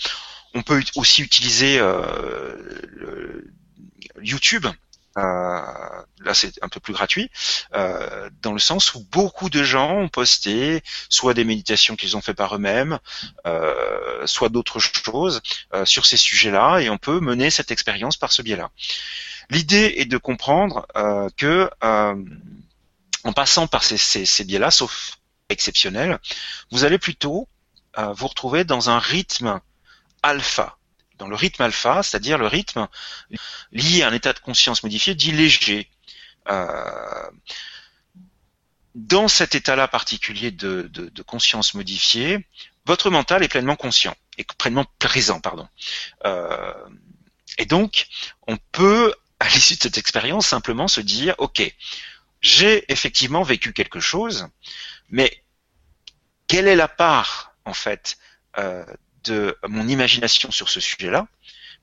On 0.53 0.63
peut 0.63 0.81
aussi 0.95 1.21
utiliser 1.21 1.77
euh, 1.79 3.41
YouTube 4.21 4.65
là 5.17 6.33
c'est 6.33 6.61
un 6.63 6.69
peu 6.69 6.79
plus 6.79 6.93
gratuit, 6.93 7.29
euh, 7.73 8.29
dans 8.41 8.53
le 8.53 8.59
sens 8.59 8.93
où 8.93 9.03
beaucoup 9.11 9.49
de 9.49 9.63
gens 9.63 9.91
ont 9.97 10.09
posté 10.09 10.83
soit 11.09 11.33
des 11.33 11.43
méditations 11.43 11.95
qu'ils 11.95 12.15
ont 12.15 12.21
fait 12.21 12.33
par 12.33 12.55
eux-mêmes, 12.55 12.99
euh, 13.45 14.25
soit 14.25 14.49
d'autres 14.49 14.79
choses 14.79 15.41
sur 15.85 16.05
ces 16.05 16.17
sujets-là, 16.17 16.79
et 16.79 16.89
on 16.89 16.97
peut 16.97 17.19
mener 17.19 17.49
cette 17.49 17.71
expérience 17.71 18.17
par 18.17 18.31
ce 18.31 18.41
biais-là. 18.41 18.69
L'idée 19.49 19.95
est 19.97 20.05
de 20.05 20.17
comprendre 20.17 20.85
que 21.37 21.69
en 21.81 23.33
passant 23.33 23.67
par 23.67 23.83
ces, 23.83 23.97
ces 23.97 24.43
biais-là, 24.43 24.71
sauf 24.71 25.17
exceptionnel, 25.49 26.19
vous 26.71 26.83
allez 26.83 26.99
plutôt 26.99 27.47
vous 27.97 28.27
retrouver 28.27 28.63
dans 28.63 28.89
un 28.89 28.99
rythme 28.99 29.59
alpha 30.23 30.77
dans 31.17 31.27
le 31.27 31.35
rythme 31.35 31.63
alpha, 31.63 32.03
c'est-à-dire 32.03 32.37
le 32.37 32.47
rythme 32.47 32.87
lié 33.71 34.03
à 34.03 34.09
un 34.09 34.13
état 34.13 34.33
de 34.33 34.39
conscience 34.39 34.83
modifié 34.83 35.15
dit 35.15 35.31
léger. 35.31 35.89
Euh, 36.49 37.29
dans 38.95 39.27
cet 39.27 39.53
état-là 39.53 39.87
particulier 39.87 40.49
de, 40.51 41.11
conscience 41.25 41.75
modifiée, 41.75 42.47
votre 42.85 43.09
mental 43.09 43.43
est 43.43 43.47
pleinement 43.47 43.75
conscient 43.75 44.15
et 44.37 44.45
pleinement 44.57 44.85
présent, 44.97 45.39
pardon. 45.39 45.67
Euh, 46.25 46.73
et 47.59 47.65
donc, 47.65 48.07
on 48.47 48.57
peut, 48.71 49.13
à 49.39 49.49
l'issue 49.49 49.75
de 49.75 49.81
cette 49.81 49.97
expérience, 49.97 50.47
simplement 50.47 50.87
se 50.87 51.01
dire, 51.01 51.35
ok, 51.37 51.61
j'ai 52.41 52.91
effectivement 52.91 53.43
vécu 53.43 53.71
quelque 53.73 53.99
chose, 53.99 54.47
mais 55.09 55.43
quelle 56.47 56.67
est 56.67 56.75
la 56.75 56.87
part, 56.87 57.53
en 57.65 57.73
fait, 57.73 58.17
euh, 58.57 58.85
de 59.27 59.57
mon 59.67 59.87
imagination 59.87 60.51
sur 60.51 60.69
ce 60.69 60.79
sujet-là, 60.79 61.27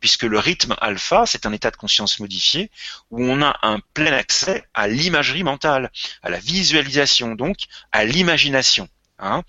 puisque 0.01 0.24
le 0.24 0.38
rythme 0.38 0.74
alpha, 0.80 1.24
c'est 1.26 1.47
un 1.47 1.53
état 1.53 1.70
de 1.70 1.76
conscience 1.76 2.18
modifié 2.18 2.70
où 3.11 3.24
on 3.24 3.42
a 3.42 3.59
un 3.62 3.80
plein 3.95 4.12
accès 4.12 4.64
à 4.74 4.88
l'imagerie 4.88 5.45
mentale, 5.45 5.90
à 6.22 6.30
la 6.30 6.38
visualisation, 6.38 7.34
donc 7.34 7.57
à 7.92 8.05
l'imagination. 8.05 8.88
Hein. 9.18 9.42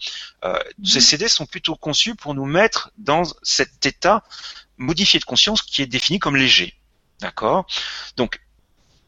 Euh, 0.44 0.58
ces 0.84 1.02
CD 1.02 1.28
sont 1.28 1.46
plutôt 1.46 1.76
conçus 1.76 2.16
pour 2.16 2.36
nous 2.36 2.46
mettre 2.46 2.92
dans 2.98 3.24
cet 3.42 3.86
état 3.86 4.24
modifié 4.78 5.20
de 5.20 5.26
conscience 5.26 5.62
qui 5.62 5.82
est 5.82 5.88
défini 5.88 6.20
comme 6.20 6.36
léger. 6.36 6.76
D'accord? 7.20 7.66
Donc, 8.18 8.40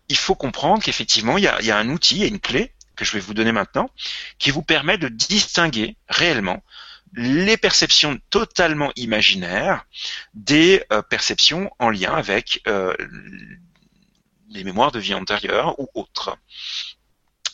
il 0.09 0.17
faut 0.17 0.35
comprendre 0.35 0.81
qu'effectivement, 0.81 1.37
il 1.37 1.43
y 1.43 1.47
a, 1.47 1.59
il 1.61 1.67
y 1.67 1.71
a 1.71 1.77
un 1.77 1.89
outil 1.89 2.23
et 2.23 2.27
une 2.27 2.39
clé 2.39 2.73
que 2.95 3.05
je 3.05 3.11
vais 3.11 3.19
vous 3.19 3.33
donner 3.33 3.51
maintenant, 3.51 3.89
qui 4.39 4.51
vous 4.51 4.63
permet 4.63 4.97
de 4.97 5.07
distinguer 5.07 5.95
réellement 6.09 6.63
les 7.13 7.57
perceptions 7.57 8.19
totalement 8.29 8.91
imaginaires 8.95 9.85
des 10.33 10.83
euh, 10.91 11.01
perceptions 11.01 11.71
en 11.79 11.89
lien 11.89 12.13
avec 12.13 12.61
euh, 12.67 12.95
les 14.49 14.63
mémoires 14.63 14.91
de 14.91 14.99
vie 14.99 15.13
antérieure 15.13 15.79
ou 15.79 15.89
autres. 15.93 16.37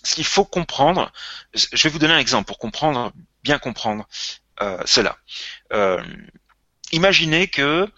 Ce 0.04 0.16
qu'il 0.16 0.26
faut 0.26 0.45
comprendre, 0.45 1.12
je 1.54 1.84
vais 1.84 1.89
vous 1.89 1.99
donner 1.99 2.14
un 2.14 2.20
exemple 2.20 2.45
pour 2.45 2.58
comprendre, 2.58 3.14
bien 3.43 3.58
comprendre 3.58 4.08
euh, 4.62 4.82
cela. 4.86 5.18
imaginez 6.91 7.47
que 7.47 7.89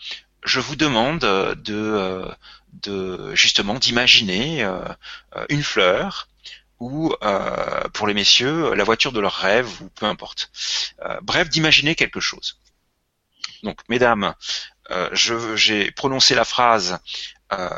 je 0.44 0.60
vous 0.60 0.76
demande 0.76 1.20
de, 1.20 2.30
de 2.74 3.36
justement 3.36 3.74
d'imaginer 3.74 4.64
une 5.50 5.64
fleur 5.64 6.28
ou 6.80 7.14
euh, 7.24 7.84
pour 7.94 8.08
les 8.08 8.14
messieurs 8.14 8.74
la 8.74 8.84
voiture 8.84 9.12
de 9.12 9.20
leur 9.20 9.34
rêve 9.34 9.70
ou 9.82 9.90
peu 9.90 10.06
importe. 10.06 10.52
Euh, 11.02 11.20
bref, 11.22 11.50
d'imaginer 11.50 11.96
quelque 11.96 12.20
chose. 12.20 12.60
Donc, 13.64 13.80
mesdames, 13.90 14.36
euh, 14.92 15.10
j'ai 15.14 15.92
prononcé 15.92 16.36
la 16.36 16.46
phrase 16.46 17.00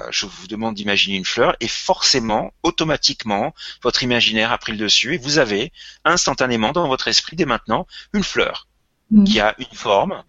je 0.09 0.25
vous 0.25 0.47
demande 0.47 0.73
d'imaginer 0.73 1.17
une 1.17 1.25
fleur 1.25 1.55
et 1.59 1.67
forcément, 1.67 2.51
automatiquement, 2.63 3.53
votre 3.83 4.01
imaginaire 4.01 4.51
a 4.51 4.57
pris 4.57 4.71
le 4.71 4.77
dessus 4.79 5.13
et 5.13 5.17
vous 5.19 5.37
avez 5.37 5.71
instantanément 6.03 6.71
dans 6.71 6.87
votre 6.87 7.07
esprit 7.07 7.35
dès 7.35 7.45
maintenant 7.45 7.85
une 8.13 8.23
fleur 8.23 8.66
mm. 9.11 9.23
qui 9.23 9.39
a 9.39 9.55
une 9.57 9.77
forme, 9.77 10.23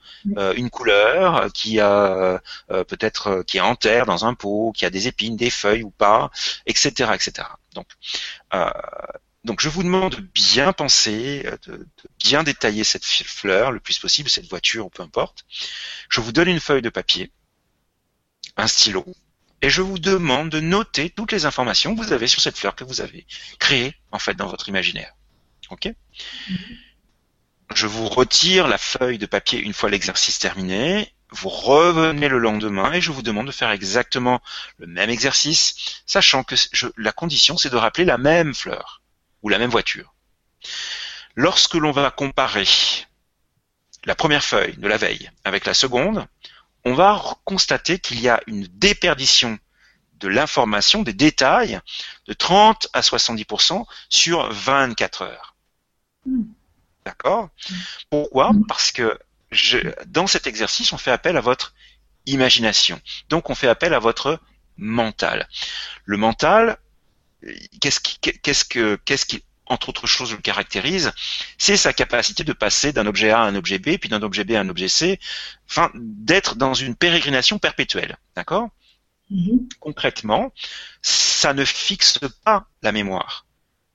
une 0.56 0.70
couleur, 0.70 1.52
qui 1.52 1.80
a 1.80 2.40
peut-être 2.68 3.42
qui 3.46 3.58
est 3.58 3.60
en 3.60 3.76
terre 3.76 4.06
dans 4.06 4.24
un 4.24 4.34
pot, 4.34 4.72
qui 4.74 4.84
a 4.84 4.90
des 4.90 5.08
épines, 5.08 5.36
des 5.36 5.50
feuilles 5.50 5.82
ou 5.82 5.90
pas, 5.90 6.30
etc., 6.66 7.10
etc. 7.14 7.48
Donc, 7.74 7.86
euh, 8.54 8.70
donc 9.44 9.60
je 9.60 9.68
vous 9.68 9.82
demande 9.82 10.16
de 10.16 10.20
bien 10.20 10.72
penser, 10.72 11.42
euh, 11.46 11.56
de, 11.66 11.86
bien 12.18 12.42
détailler 12.42 12.84
cette 12.84 13.04
fleur 13.04 13.70
le 13.70 13.80
plus 13.80 13.98
possible, 13.98 14.28
cette 14.28 14.48
voiture 14.48 14.86
ou 14.86 14.90
peu 14.90 15.02
importe. 15.02 15.44
Je 16.08 16.20
vous 16.20 16.32
donne 16.32 16.48
une 16.48 16.60
feuille 16.60 16.82
de 16.82 16.90
papier, 16.90 17.30
un 18.56 18.66
stylo, 18.66 19.06
et 19.62 19.70
je 19.70 19.82
vous 19.82 19.98
demande 19.98 20.50
de 20.50 20.60
noter 20.60 21.10
toutes 21.10 21.32
les 21.32 21.46
informations 21.46 21.94
que 21.94 22.02
vous 22.02 22.12
avez 22.12 22.26
sur 22.26 22.40
cette 22.40 22.58
fleur 22.58 22.74
que 22.74 22.84
vous 22.84 23.00
avez 23.00 23.26
créée 23.58 23.94
en 24.12 24.18
fait 24.18 24.34
dans 24.34 24.48
votre 24.48 24.68
imaginaire. 24.68 25.14
Ok? 25.70 25.92
Je 27.74 27.86
vous 27.86 28.08
retire 28.08 28.66
la 28.66 28.78
feuille 28.78 29.18
de 29.18 29.26
papier 29.26 29.60
une 29.60 29.74
fois 29.74 29.90
l'exercice 29.90 30.38
terminé 30.38 31.12
vous 31.30 31.48
revenez 31.48 32.28
le 32.28 32.38
lendemain 32.38 32.92
et 32.92 33.00
je 33.00 33.12
vous 33.12 33.22
demande 33.22 33.46
de 33.46 33.52
faire 33.52 33.70
exactement 33.70 34.40
le 34.78 34.86
même 34.86 35.10
exercice, 35.10 36.02
sachant 36.06 36.42
que 36.42 36.54
la 36.96 37.12
condition 37.12 37.56
c'est 37.56 37.70
de 37.70 37.76
rappeler 37.76 38.04
la 38.04 38.18
même 38.18 38.54
fleur 38.54 39.02
ou 39.42 39.48
la 39.48 39.58
même 39.58 39.70
voiture. 39.70 40.14
Lorsque 41.34 41.74
l'on 41.74 41.92
va 41.92 42.10
comparer 42.10 42.66
la 44.04 44.14
première 44.14 44.44
feuille 44.44 44.76
de 44.78 44.88
la 44.88 44.96
veille 44.96 45.30
avec 45.44 45.66
la 45.66 45.74
seconde, 45.74 46.26
on 46.84 46.94
va 46.94 47.22
constater 47.44 47.98
qu'il 47.98 48.20
y 48.20 48.28
a 48.28 48.40
une 48.46 48.66
déperdition 48.66 49.58
de 50.14 50.28
l'information, 50.28 51.02
des 51.02 51.12
détails, 51.12 51.78
de 52.26 52.32
30 52.32 52.88
à 52.92 53.02
70% 53.02 53.84
sur 54.08 54.50
24 54.50 55.22
heures. 55.22 55.54
Hmm. 56.26 56.42
D'accord? 57.09 57.48
Pourquoi? 58.11 58.52
Hmm. 58.52 58.66
Parce 58.66 58.92
que 58.92 59.18
dans 60.06 60.26
cet 60.26 60.46
exercice, 60.46 60.92
on 60.92 60.98
fait 60.98 61.11
appel 61.11 61.38
à 61.38 61.40
votre 61.40 61.72
imagination. 62.26 63.00
Donc, 63.30 63.48
on 63.48 63.54
fait 63.54 63.66
appel 63.66 63.94
à 63.94 63.98
votre 63.98 64.38
mental. 64.76 65.48
Le 66.04 66.18
mental, 66.18 66.76
qu'est-ce 67.80 68.00
qui, 68.00 68.18
qu'est-ce 68.18 68.66
que, 68.66 68.96
qu'est-ce 69.06 69.24
qui, 69.24 69.42
entre 69.64 69.88
autres 69.88 70.06
choses, 70.06 70.32
le 70.32 70.42
caractérise? 70.42 71.12
C'est 71.56 71.78
sa 71.78 71.94
capacité 71.94 72.44
de 72.44 72.52
passer 72.52 72.92
d'un 72.92 73.06
objet 73.06 73.30
A 73.30 73.40
à 73.40 73.46
un 73.46 73.54
objet 73.54 73.78
B, 73.78 73.96
puis 73.96 74.11
d'un 74.11 74.22
objet 74.22 74.44
B 74.44 74.50
à 74.50 74.61
un 74.61 74.68
objet 74.68 74.88
C, 74.88 75.18
enfin, 75.70 75.90
d'être 75.94 76.56
dans 76.56 76.74
une 76.74 76.94
pérégrination 76.94 77.59
perpétuelle. 77.59 78.18
D'accord? 78.36 78.68
Mm-hmm. 79.30 79.78
Concrètement, 79.80 80.52
ça 81.00 81.54
ne 81.54 81.64
fixe 81.64 82.18
pas 82.44 82.66
la 82.82 82.92
mémoire. 82.92 83.46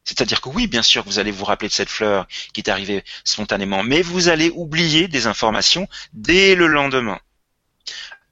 C'est-à-dire 0.06 0.42
que 0.42 0.50
oui, 0.50 0.68
bien 0.68 0.84
sûr, 0.84 1.04
vous 1.06 1.20
allez 1.20 1.32
vous 1.32 1.46
rappeler 1.46 1.70
de 1.70 1.74
cette 1.74 1.90
fleur 1.90 2.28
qui 2.54 2.62
est 2.62 2.70
arrivée 2.70 3.04
spontanément, 3.24 3.84
mais 3.84 4.02
vous 4.02 4.28
allez 4.28 4.50
oublier 4.50 5.08
des 5.08 5.28
informations 5.28 5.88
dès 6.12 6.56
le 6.56 6.68
lendemain. 6.68 7.20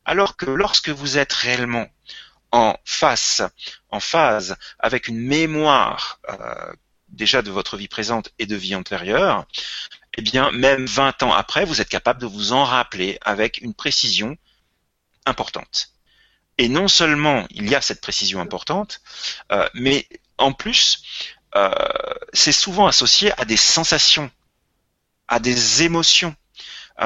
Alors 0.06 0.36
que 0.36 0.46
lorsque 0.46 0.90
vous 0.90 1.18
êtes 1.18 1.34
réellement 1.34 1.88
en 2.52 2.76
face, 2.84 3.42
en 3.90 4.00
phase 4.00 4.58
avec 4.80 5.08
une 5.08 5.20
mémoire 5.20 6.20
euh, 6.30 6.74
déjà 7.08 7.42
de 7.42 7.52
votre 7.52 7.78
vie 7.78 7.88
présente 7.88 8.32
et 8.40 8.46
de 8.46 8.56
vie 8.56 8.76
antérieure, 8.76 9.46
eh 10.18 10.22
bien, 10.22 10.52
même 10.52 10.86
20 10.86 11.24
ans 11.24 11.34
après, 11.34 11.64
vous 11.64 11.80
êtes 11.80 11.90
capable 11.90 12.20
de 12.20 12.26
vous 12.26 12.52
en 12.52 12.66
rappeler 12.66 13.18
avec 13.22 13.60
une 13.60 13.74
précision 13.74 14.38
importante. 15.26 15.94
Et 16.58 16.68
non 16.68 16.88
seulement 16.90 17.48
il 17.52 17.70
y 17.70 17.76
a 17.76 17.82
cette 17.82 18.02
précision 18.02 18.42
importante, 18.42 19.02
euh, 19.52 19.68
mais 19.74 20.08
en 20.38 20.52
plus, 20.52 21.04
c'est 22.34 22.52
souvent 22.52 22.88
associé 22.88 23.32
à 23.40 23.46
des 23.46 23.58
sensations, 23.58 24.32
à 25.28 25.40
des 25.40 25.84
émotions, 25.84 26.36
euh, 27.02 27.04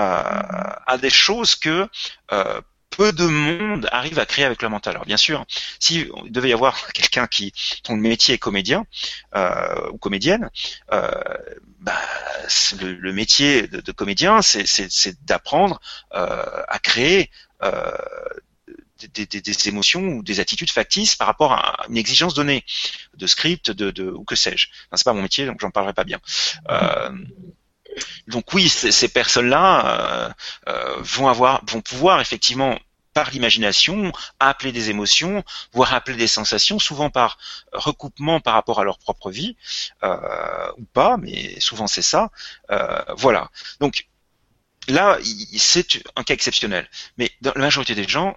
à 0.87 0.97
des 0.99 1.09
choses 1.09 1.55
que 1.55 1.87
euh, 2.31 2.61
peu 2.89 3.11
de 3.13 3.25
monde 3.25 3.87
arrive 3.91 4.19
à 4.19 4.25
créer 4.25 4.45
avec 4.45 4.61
le 4.61 4.69
mental. 4.69 4.95
Alors 4.95 5.05
bien 5.05 5.17
sûr, 5.17 5.45
s'il 5.79 6.09
devait 6.29 6.49
y 6.49 6.53
avoir 6.53 6.87
quelqu'un 6.93 7.27
qui 7.27 7.53
dont 7.87 7.95
le 7.95 8.01
métier 8.01 8.35
est 8.35 8.37
comédien 8.37 8.85
euh, 9.35 9.89
ou 9.91 9.97
comédienne, 9.97 10.49
euh, 10.91 11.11
bah, 11.79 11.93
le, 12.81 12.93
le, 12.93 13.13
métier 13.13 13.67
de, 13.67 13.79
de 13.79 13.91
comédien, 13.91 14.41
c'est 14.41 15.25
d'apprendre 15.25 15.79
euh, 16.13 16.63
à 16.67 16.79
créer 16.79 17.29
des, 18.99 19.25
des, 19.25 19.41
des, 19.41 19.67
émotions 19.67 20.01
ou 20.01 20.23
des 20.23 20.39
attitudes 20.39 20.71
factices 20.71 21.15
par 21.15 21.27
rapport 21.27 21.53
à 21.53 21.85
une 21.89 21.97
exigence 21.97 22.33
donnée 22.33 22.63
de 23.15 23.27
script, 23.27 23.71
de, 23.71 23.91
de 23.91 24.09
ou 24.09 24.23
que 24.23 24.35
sais-je. 24.35 24.67
C'est 24.93 25.03
pas 25.03 25.13
mon 25.13 25.21
métier, 25.21 25.45
donc 25.45 25.59
j'en 25.59 25.71
parlerai 25.71 25.93
pas 25.93 26.03
bien. 26.03 26.19
Euh, 26.69 27.11
donc 28.27 28.53
oui, 28.53 28.67
ces 28.67 29.07
personnes-là 29.07 30.35
vont 30.99 31.29
avoir, 31.29 31.63
vont 31.65 31.81
pouvoir 31.81 32.19
effectivement 32.19 32.77
par 33.15 33.31
l'imagination, 33.31 34.11
appeler 34.41 34.73
des 34.73 34.89
émotions, 34.89 35.43
voire 35.71 35.93
appeler 35.93 36.17
des 36.17 36.27
sensations, 36.27 36.79
souvent 36.79 37.09
par 37.09 37.37
recoupement 37.71 38.41
par 38.41 38.53
rapport 38.53 38.81
à 38.81 38.83
leur 38.83 38.99
propre 38.99 39.31
vie, 39.31 39.55
euh, 40.03 40.71
ou 40.77 40.83
pas, 40.83 41.15
mais 41.15 41.57
souvent 41.61 41.87
c'est 41.87 42.01
ça. 42.01 42.29
Euh, 42.71 43.01
voilà. 43.15 43.49
Donc 43.79 44.05
là, 44.89 45.17
c'est 45.57 46.03
un 46.17 46.23
cas 46.23 46.33
exceptionnel. 46.33 46.89
Mais 47.17 47.31
la 47.41 47.53
majorité 47.55 47.95
des 47.95 48.05
gens, 48.05 48.35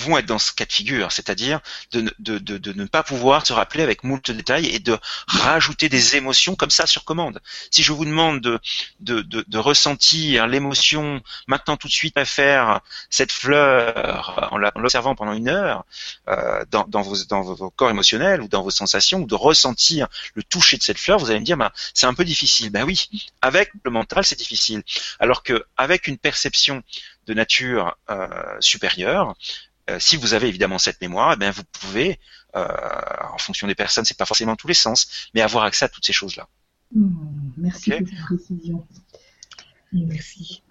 vont 0.00 0.16
être 0.18 0.26
dans 0.26 0.38
ce 0.38 0.52
cas 0.52 0.64
de 0.64 0.72
figure, 0.72 1.10
c'est-à-dire 1.12 1.60
de, 1.92 2.12
de, 2.18 2.38
de, 2.38 2.58
de, 2.58 2.72
ne 2.72 2.84
pas 2.84 3.02
pouvoir 3.02 3.44
se 3.46 3.52
rappeler 3.52 3.82
avec 3.82 4.04
moult 4.04 4.30
détails 4.30 4.66
et 4.66 4.78
de 4.78 4.96
rajouter 5.26 5.88
des 5.88 6.16
émotions 6.16 6.54
comme 6.54 6.70
ça 6.70 6.86
sur 6.86 7.04
commande. 7.04 7.40
Si 7.70 7.82
je 7.82 7.92
vous 7.92 8.04
demande 8.04 8.40
de, 8.40 8.60
de, 9.00 9.58
ressentir 9.58 10.46
l'émotion 10.46 11.20
maintenant 11.48 11.76
tout 11.76 11.88
de 11.88 11.92
suite 11.92 12.16
à 12.16 12.24
faire 12.24 12.80
cette 13.10 13.32
fleur 13.32 14.48
en 14.52 14.58
l'observant 14.58 15.14
pendant 15.16 15.32
une 15.32 15.48
heure 15.48 15.84
euh, 16.28 16.64
dans, 16.70 16.84
dans, 16.86 17.02
vos, 17.02 17.16
dans 17.24 17.42
vos 17.42 17.70
corps 17.70 17.90
émotionnels 17.90 18.40
ou 18.40 18.48
dans 18.48 18.62
vos 18.62 18.70
sensations 18.70 19.20
ou 19.20 19.26
de 19.26 19.34
ressentir 19.34 20.06
le 20.34 20.42
toucher 20.44 20.76
de 20.76 20.82
cette 20.82 20.98
fleur, 20.98 21.18
vous 21.18 21.30
allez 21.30 21.40
me 21.40 21.44
dire 21.44 21.56
bah, 21.56 21.72
c'est 21.92 22.06
un 22.06 22.14
peu 22.14 22.24
difficile. 22.24 22.70
Ben 22.70 22.84
oui, 22.84 23.08
avec 23.42 23.72
le 23.82 23.90
mental 23.90 24.24
c'est 24.24 24.38
difficile. 24.38 24.82
Alors 25.18 25.42
que 25.42 25.64
avec 25.76 26.06
une 26.06 26.18
perception 26.18 26.82
de 27.26 27.34
nature 27.34 27.96
euh, 28.10 28.26
supérieure, 28.60 29.30
euh, 29.30 29.34
si 29.98 30.16
vous 30.16 30.34
avez 30.34 30.48
évidemment 30.48 30.78
cette 30.78 31.00
mémoire, 31.00 31.32
eh 31.32 31.36
bien 31.36 31.50
vous 31.50 31.64
pouvez, 31.64 32.18
euh, 32.56 32.66
en 33.32 33.38
fonction 33.38 33.66
des 33.66 33.74
personnes, 33.74 34.04
c'est 34.04 34.16
pas 34.16 34.26
forcément 34.26 34.56
tous 34.56 34.68
les 34.68 34.74
sens, 34.74 35.28
mais 35.34 35.40
avoir 35.40 35.64
accès 35.64 35.84
à 35.84 35.88
toutes 35.88 36.04
ces 36.04 36.12
choses-là. 36.12 36.48
Hmm, 36.94 37.50
merci 37.56 37.90
pour 37.90 38.08
cette 38.08 38.22
précision. 38.24 38.86
Merci. 39.92 40.62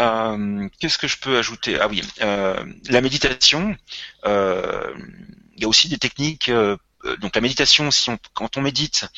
Euh, 0.00 0.68
qu'est-ce 0.78 0.98
que 0.98 1.08
je 1.08 1.18
peux 1.18 1.36
ajouter? 1.38 1.78
Ah 1.78 1.88
oui, 1.88 2.02
la 2.20 3.00
méditation. 3.00 3.76
il 4.24 5.60
y 5.60 5.64
a 5.64 5.68
aussi 5.68 5.88
des 5.88 5.98
techniques 5.98 6.48
euh, 6.48 6.76
donc 7.20 7.34
la 7.34 7.40
méditation, 7.40 7.88
quand 8.34 8.56
on 8.56 8.60
médite, 8.60 9.08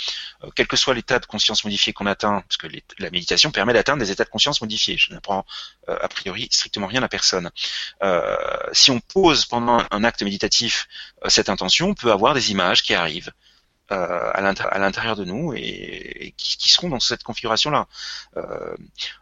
euh, 0.42 0.50
quel 0.54 0.66
que 0.66 0.76
soit 0.76 0.94
l'état 0.94 1.18
de 1.18 1.26
conscience 1.26 1.64
modifié 1.64 1.92
qu'on 1.92 2.06
atteint, 2.06 2.42
parce 2.48 2.56
que 2.56 2.66
la 2.98 3.10
méditation 3.10 3.50
permet 3.50 3.72
d'atteindre 3.72 4.00
des 4.00 4.10
états 4.10 4.24
de 4.24 4.30
conscience 4.30 4.60
modifiés, 4.60 4.96
je 4.98 5.12
n'apprends 5.12 5.44
euh, 5.88 5.96
a 6.00 6.08
priori 6.08 6.48
strictement 6.50 6.86
rien 6.86 7.02
à 7.02 7.08
personne. 7.08 7.50
si 8.72 8.90
on 8.90 9.00
pose 9.00 9.44
pendant 9.46 9.84
un 9.90 10.04
acte 10.04 10.22
méditatif 10.22 10.88
cette 11.28 11.48
intention, 11.48 11.90
on 11.90 11.94
peut 11.94 12.12
avoir 12.12 12.34
des 12.34 12.50
images 12.50 12.82
qui 12.82 12.94
arrivent. 12.94 13.32
Euh, 13.92 14.30
à 14.32 14.78
l'intérieur 14.78 15.14
de 15.14 15.26
nous 15.26 15.52
et, 15.54 16.32
qui, 16.38 16.70
seront 16.70 16.88
dans 16.88 17.00
cette 17.00 17.22
configuration-là. 17.22 17.86
Euh, 18.38 18.74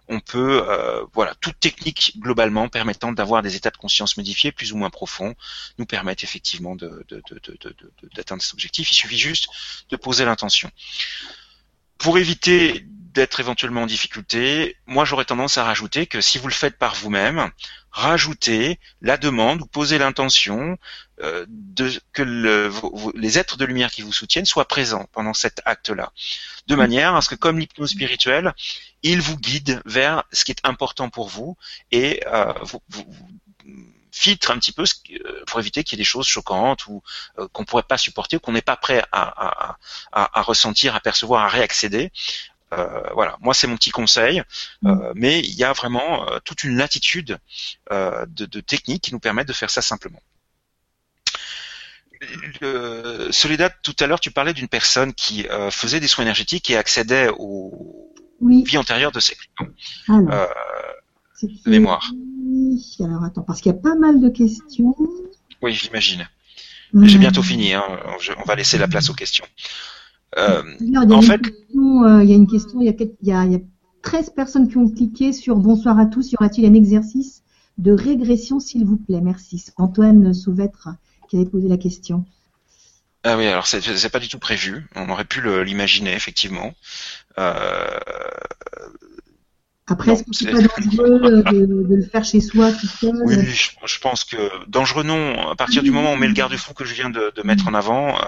on 0.07 0.21
peut, 0.21 0.63
euh, 0.69 1.05
voilà, 1.15 1.35
toute 1.41 1.59
technique 1.59 2.13
globalement 2.21 2.69
permettant 2.69 3.11
d'avoir 3.11 3.43
des 3.43 3.57
états 3.57 3.71
de 3.71 3.77
conscience 3.77 4.17
modifiés 4.17 4.53
plus 4.53 4.73
ou 4.73 4.77
moins 4.77 4.89
profonds 4.89 5.35
nous 5.79 5.85
permettent 5.85 6.23
effectivement 6.23 6.77
d'atteindre 6.77 8.41
cet 8.41 8.53
objectif. 8.53 8.93
Il 8.93 8.95
suffit 8.95 9.19
juste 9.19 9.49
de 9.91 9.97
poser 9.97 10.25
l'intention. 10.25 10.71
Pour 11.99 12.17
éviter 12.19 12.87
d'être 12.87 13.41
éventuellement 13.41 13.83
en 13.83 13.87
difficulté, 13.87 14.77
moi 14.87 15.05
j'aurais 15.05 15.25
tendance 15.25 15.59
à 15.59 15.65
rajouter 15.65 16.07
que 16.07 16.21
si 16.21 16.39
vous 16.39 16.47
le 16.47 16.55
faites 16.55 16.79
par 16.79 16.95
vous-même, 16.95 17.51
rajoutez 17.93 18.79
la 19.01 19.17
demande 19.17 19.63
ou 19.63 19.67
posez 19.67 19.99
l'intention 19.99 20.79
euh, 21.21 21.47
que 22.13 22.23
les 23.17 23.39
êtres 23.39 23.57
de 23.57 23.65
lumière 23.65 23.91
qui 23.91 24.03
vous 24.03 24.13
soutiennent 24.13 24.47
soient 24.47 24.67
présents 24.67 25.07
pendant 25.13 25.35
cet 25.35 25.61
acte-là, 25.65 26.13
de 26.67 26.75
manière 26.75 27.15
à 27.15 27.21
ce 27.21 27.29
que 27.29 27.35
comme 27.35 27.59
l'hypnose 27.59 27.91
spirituelle, 27.91 28.55
il 29.03 29.21
vous 29.21 29.37
guide 29.37 29.83
vers 29.85 30.25
ce 30.33 30.45
qui 30.45 30.53
est 30.53 30.67
important 30.67 31.11
pour 31.11 31.29
vous 31.29 31.57
et 31.91 32.23
euh, 32.27 32.53
vous, 32.89 33.05
filtre 34.13 34.51
un 34.51 34.59
petit 34.59 34.73
peu 34.73 34.85
euh, 34.85 35.45
pour 35.47 35.59
éviter 35.59 35.83
qu'il 35.83 35.99
y 35.99 36.01
ait 36.01 36.05
des 36.05 36.09
choses 36.09 36.27
choquantes 36.27 36.87
ou 36.87 37.03
qu'on 37.37 37.49
qu'on 37.49 37.65
pourrait 37.65 37.83
pas 37.83 37.97
supporter 37.99 38.37
ou 38.37 38.41
qu'on 38.41 38.53
n'est 38.53 38.61
pas 38.61 38.77
prêt 38.77 39.03
à, 39.11 39.77
à, 40.13 40.29
à, 40.39 40.43
ressentir, 40.43 40.95
à 40.95 41.01
percevoir, 41.01 41.45
à 41.45 41.49
réaccéder. 41.49 42.13
Euh, 42.73 43.03
voilà, 43.15 43.37
moi 43.41 43.55
c'est 43.55 43.67
mon 43.67 43.77
petit 43.77 43.91
conseil, 43.91 44.43
euh, 44.85 44.95
mm. 44.95 45.13
mais 45.15 45.41
il 45.41 45.55
y 45.55 45.65
a 45.65 45.73
vraiment 45.73 46.29
euh, 46.29 46.39
toute 46.45 46.65
une 46.65 46.77
latitude 46.77 47.39
de, 47.91 48.61
techniques 48.61 49.03
qui 49.03 49.13
nous 49.13 49.21
permettent 49.21 49.49
de 49.49 49.53
faire 49.53 49.71
ça 49.71 49.83
simplement. 49.83 50.21
Soledad, 53.31 53.73
tout 53.83 53.97
à 53.99 54.07
l'heure, 54.07 54.21
tu 54.21 54.31
parlais 54.31 54.55
d'une 54.55 54.69
personne 54.69 55.13
qui 55.13 55.47
faisait 55.71 55.99
des 55.99 56.07
soins 56.07 56.25
énergétiques 56.25 56.71
et 56.71 56.77
accédait 56.77 57.29
aux 57.37 58.15
vies 58.41 58.79
antérieures 58.79 59.11
de 59.11 59.21
ses 59.21 59.35
clients. 59.35 59.73
mémoire. 61.67 62.11
Alors 63.01 63.25
attends, 63.25 63.43
parce 63.43 63.61
qu'il 63.61 63.73
y 63.73 63.75
a 63.75 63.79
pas 63.79 63.97
mal 63.97 64.21
de 64.21 64.29
questions. 64.29 64.95
Oui, 65.63 65.75
j'imagine. 65.75 66.29
J'ai 66.95 67.19
bientôt 67.19 67.43
fini. 67.43 67.75
Hein. 67.75 67.85
On 68.39 68.45
va 68.45 68.55
laisser 68.55 68.79
la 68.79 68.87
place 68.87 69.11
aux 69.11 69.15
questions. 69.15 69.47
Euh, 70.39 70.63
en 71.11 71.23
fait, 71.23 71.41
euh, 71.45 72.23
il 72.23 72.31
y 72.31 72.33
a 72.33 72.37
une 72.37 72.47
question, 72.47 72.81
il 72.81 72.87
y 73.23 73.33
a, 73.33 73.47
13 74.03 74.31
personnes 74.31 74.69
qui 74.69 74.79
ont 74.79 74.89
cliqué 74.89 75.33
sur 75.33 75.57
Bonsoir 75.57 75.99
à 75.99 76.07
tous. 76.07 76.33
Y 76.33 76.37
aura-t-il 76.37 76.67
un 76.67 76.75
exercice 76.75 77.43
de 77.79 77.93
régression, 77.93 78.59
s'il 78.59 78.85
vous 78.85 78.97
plaît? 78.97 79.21
Merci. 79.21 79.65
Antoine 79.77 80.35
Sauvêtre 80.35 80.89
qui 81.29 81.37
avait 81.37 81.47
posé 81.47 81.69
la 81.69 81.77
question. 81.77 82.25
Ah 83.25 83.37
oui, 83.37 83.47
alors 83.47 83.67
c'est 83.67 84.11
pas 84.11 84.19
du 84.19 84.29
tout 84.29 84.41
prévu. 84.41 84.89
On 84.97 85.09
aurait 85.09 85.25
pu 85.25 85.41
l'imaginer 85.65 86.13
effectivement. 86.13 86.73
Euh, 87.39 87.55
après, 89.89 90.13
est-ce 90.13 90.23
que 90.23 90.29
c'est 90.33 90.51
pas 90.51 90.61
dangereux 90.61 91.21
euh, 91.25 91.43
de, 91.43 91.97
le 91.97 92.05
faire 92.05 92.25
chez 92.25 92.41
soi 92.41 92.71
tout 92.71 92.87
seul 92.87 93.21
Oui, 93.25 93.35
je, 93.45 93.99
pense 93.99 94.23
que 94.23 94.37
dangereux 94.69 95.03
non. 95.03 95.51
À 95.51 95.57
partir 95.57 95.83
du 95.83 95.91
moment 95.91 96.13
où 96.13 96.15
on 96.15 96.17
met 96.17 96.29
le 96.29 96.35
garde-fou 96.35 96.73
que 96.73 96.85
je 96.85 96.95
viens 96.95 97.11
de, 97.11 97.33
mettre 97.43 97.67
en 97.67 97.75
avant, 97.75 98.17
euh, 98.17 98.23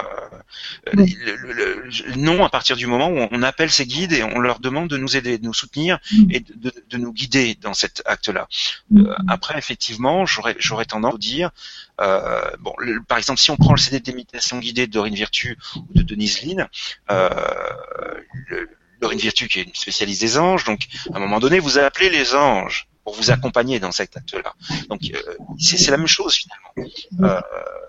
le, 0.94 2.16
non. 2.16 2.44
À 2.44 2.48
partir 2.48 2.76
du 2.76 2.88
moment 2.88 3.08
où 3.08 3.28
on 3.30 3.42
appelle 3.44 3.70
ces 3.70 3.86
guides 3.86 4.12
et 4.12 4.24
on 4.24 4.40
leur 4.40 4.58
demande 4.58 4.88
de 4.88 4.96
nous 4.96 5.16
aider, 5.16 5.38
de 5.38 5.44
nous 5.44 5.54
soutenir 5.54 6.00
mm. 6.10 6.30
et 6.30 6.40
de, 6.40 6.96
nous 6.96 7.12
guider 7.12 7.56
dans 7.60 7.74
cet 7.74 8.02
acte-là. 8.04 8.48
Mm. 8.90 9.06
Euh, 9.06 9.14
après, 9.28 9.56
effectivement, 9.56 10.26
j'aurais 10.26 10.56
j'aurais 10.58 10.86
tendance 10.86 11.14
à 11.14 11.18
dire, 11.18 11.50
bon, 11.98 12.74
par 13.06 13.18
exemple, 13.18 13.38
si 13.38 13.52
on 13.52 13.56
prend 13.56 13.74
le 13.74 13.78
CD 13.78 14.00
d'imitation 14.00 14.58
guidée 14.58 14.88
de 14.88 14.92
Dorine 14.92 15.14
Virtue 15.14 15.56
ou 15.76 15.86
de 15.94 16.02
Denise 16.02 16.42
Lynn, 16.42 16.66
le, 17.08 18.68
Dorine 19.04 19.18
Virtue 19.18 19.48
qui 19.48 19.60
est 19.60 19.64
une 19.64 19.74
spécialiste 19.74 20.22
des 20.22 20.38
anges. 20.38 20.64
Donc, 20.64 20.86
à 21.12 21.16
un 21.18 21.20
moment 21.20 21.38
donné, 21.38 21.58
vous 21.58 21.76
appelez 21.76 22.08
les 22.08 22.34
anges 22.34 22.88
pour 23.04 23.14
vous 23.14 23.30
accompagner 23.30 23.78
dans 23.78 23.92
cet 23.92 24.16
acte-là. 24.16 24.54
Donc, 24.88 25.02
euh, 25.12 25.36
c'est 25.58 25.90
la 25.90 25.98
même 25.98 26.06
chose 26.06 26.34
finalement. 26.34 26.90
Euh, 27.22 27.40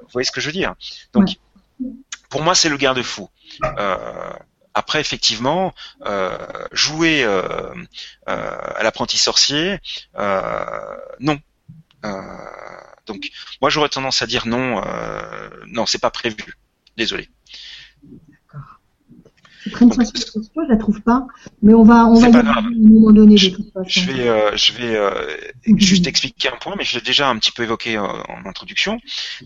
vous 0.01 0.09
voyez 0.11 0.25
ce 0.25 0.31
que 0.33 0.41
je 0.41 0.47
veux 0.47 0.51
dire? 0.51 0.75
Donc, 1.13 1.29
pour 2.29 2.43
moi, 2.43 2.53
c'est 2.53 2.67
le 2.67 2.75
garde-fou. 2.75 3.29
Euh, 3.63 4.33
après, 4.73 4.99
effectivement, 4.99 5.73
jouer 6.73 7.23
à 8.25 8.83
l'apprenti 8.83 9.17
sorcier, 9.17 9.79
non. 10.17 11.39
donc, 13.05 13.31
moi, 13.61 13.69
j'aurais 13.69 13.87
tendance 13.87 14.21
à 14.21 14.27
dire 14.27 14.47
non. 14.47 14.81
non, 15.67 15.85
c'est 15.85 16.01
pas 16.01 16.11
prévu. 16.11 16.57
Désolé 16.97 17.29
je 19.65 20.69
la 20.69 20.77
trouve 20.77 21.01
pas, 21.01 21.25
mais 21.61 21.73
on 21.73 21.83
va, 21.83 22.05
on 22.05 22.19
va 22.19 22.29
y 22.29 22.35
à 22.35 22.57
un 22.59 22.71
moment 22.71 23.11
donné. 23.11 23.37
Je, 23.37 23.49
je 23.87 24.01
vais, 24.01 24.27
euh, 24.27 24.55
je 24.55 24.73
vais 24.73 24.95
euh, 24.95 25.37
juste 25.77 26.07
expliquer 26.07 26.49
un 26.49 26.57
point, 26.57 26.75
mais 26.77 26.83
je 26.83 26.97
l'ai 26.97 27.03
déjà 27.03 27.29
un 27.29 27.37
petit 27.37 27.51
peu 27.51 27.63
évoqué 27.63 27.97
en, 27.97 28.23
introduction, 28.45 28.99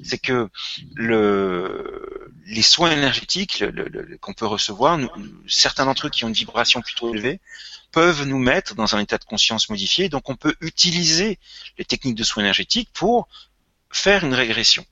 c'est 0.03 0.17
que 0.17 0.49
le, 0.95 2.31
les 2.47 2.61
soins 2.61 2.91
énergétiques 2.91 3.63
qu'on 4.21 4.33
peut 4.33 4.45
recevoir, 4.45 4.97
nous, 4.97 5.09
certains 5.47 5.85
d'entre 5.85 6.07
eux 6.07 6.09
qui 6.09 6.25
ont 6.25 6.27
une 6.27 6.33
vibration 6.33 6.81
plutôt 6.81 7.13
élevée, 7.13 7.39
peuvent 7.91 8.27
nous 8.27 8.39
mettre 8.39 8.75
dans 8.75 8.95
un 8.95 8.99
état 8.99 9.17
de 9.17 9.23
conscience 9.23 9.69
modifié. 9.69 10.09
Donc 10.09 10.29
on 10.29 10.35
peut 10.35 10.55
utiliser 10.61 11.39
les 11.77 11.85
techniques 11.85 12.15
de 12.15 12.23
soins 12.23 12.43
énergétiques 12.43 12.89
pour 12.93 13.27
faire 13.91 14.23
une 14.23 14.33
régression 14.33 14.85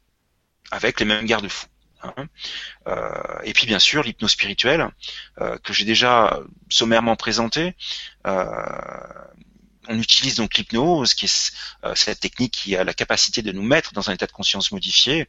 avec 0.71 0.99
les 0.99 1.05
mêmes 1.05 1.25
garde-fous. 1.25 1.67
Hein. 2.03 2.27
Euh, 2.87 3.39
et 3.43 3.53
puis 3.53 3.65
bien 3.65 3.79
sûr 3.79 4.03
l'hypnose 4.03 4.31
spirituelle 4.31 4.87
euh, 5.41 5.57
que 5.57 5.73
j'ai 5.73 5.85
déjà 5.85 6.39
sommairement 6.69 7.15
présenté. 7.15 7.75
Euh, 8.25 8.45
on 9.87 9.99
utilise 9.99 10.35
donc 10.35 10.55
l'hypnose, 10.55 11.13
qui 11.13 11.25
est 11.25 11.51
euh, 11.83 11.95
cette 11.95 12.19
technique 12.19 12.53
qui 12.53 12.75
a 12.75 12.83
la 12.83 12.93
capacité 12.93 13.41
de 13.41 13.51
nous 13.51 13.63
mettre 13.63 13.93
dans 13.93 14.09
un 14.09 14.13
état 14.13 14.27
de 14.27 14.31
conscience 14.31 14.71
modifié, 14.71 15.27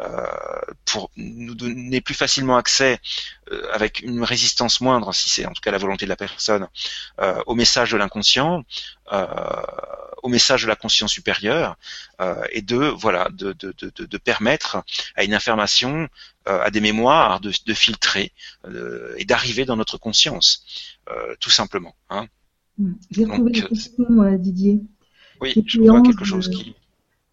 euh, 0.00 0.26
pour 0.84 1.10
nous 1.16 1.54
donner 1.54 2.00
plus 2.00 2.14
facilement 2.14 2.56
accès, 2.56 3.00
euh, 3.50 3.70
avec 3.72 4.00
une 4.00 4.22
résistance 4.22 4.80
moindre, 4.80 5.12
si 5.14 5.28
c'est 5.28 5.46
en 5.46 5.52
tout 5.52 5.60
cas 5.60 5.70
la 5.70 5.78
volonté 5.78 6.06
de 6.06 6.10
la 6.10 6.16
personne, 6.16 6.68
au 7.46 7.54
message 7.54 7.92
de 7.92 7.96
l'inconscient, 7.96 8.64
au 10.22 10.28
message 10.28 10.62
de 10.62 10.68
la 10.68 10.76
conscience 10.76 11.12
supérieure, 11.12 11.76
et 12.52 12.62
de 12.62 12.76
voilà, 12.76 13.28
de, 13.30 14.18
permettre 14.18 14.82
à 15.16 15.24
une 15.24 15.34
information, 15.34 16.08
à 16.46 16.70
des 16.70 16.80
mémoires, 16.80 17.40
de, 17.40 17.52
de 17.66 17.74
filtrer 17.74 18.32
et 19.16 19.24
d'arriver 19.24 19.64
dans 19.64 19.76
notre 19.76 19.98
conscience, 19.98 20.64
tout 21.40 21.50
simplement. 21.50 21.94
Hein. 22.08 22.26
Hmm. 22.78 22.92
J'ai 23.10 23.24
retrouvé 23.24 23.52
la 23.52 23.62
question, 23.62 24.22
euh, 24.22 24.36
Didier. 24.36 24.80
Oui, 25.40 25.52
je 25.66 25.80
vois 25.80 26.02
quelque 26.02 26.24
chose 26.24 26.48
euh, 26.48 26.52
qui. 26.52 26.74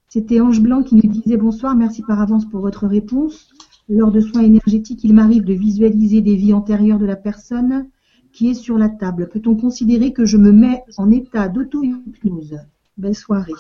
C'était 0.10 0.40
Ange 0.40 0.62
Blanc 0.62 0.84
qui 0.84 0.96
nous 0.96 1.10
disait 1.10 1.38
bonsoir, 1.38 1.76
merci 1.76 2.02
par 2.02 2.22
avance 2.22 2.46
pour 2.50 2.62
votre 2.62 2.88
réponse. 2.88 3.50
Lors 3.90 4.12
de 4.12 4.22
soins 4.22 4.44
énergétiques, 4.44 5.04
il 5.04 5.14
m'arrive 5.14 5.44
de 5.44 5.54
visualiser 5.54 6.22
des 6.22 6.36
vies 6.36 6.54
antérieures 6.54 7.00
de 7.00 7.06
la 7.06 7.16
personne 7.16 7.90
qui 8.34 8.50
est 8.50 8.54
sur 8.54 8.78
la 8.78 8.90
table. 8.90 9.30
Peut-on 9.30 9.56
considérer 9.56 10.14
que 10.14 10.26
je 10.26 10.38
me 10.38 10.52
mets 10.52 10.84
en 10.98 11.12
état 11.12 11.48
d'auto-hypnose? 11.48 12.60
Belle 12.98 13.16
soirée. 13.16 13.54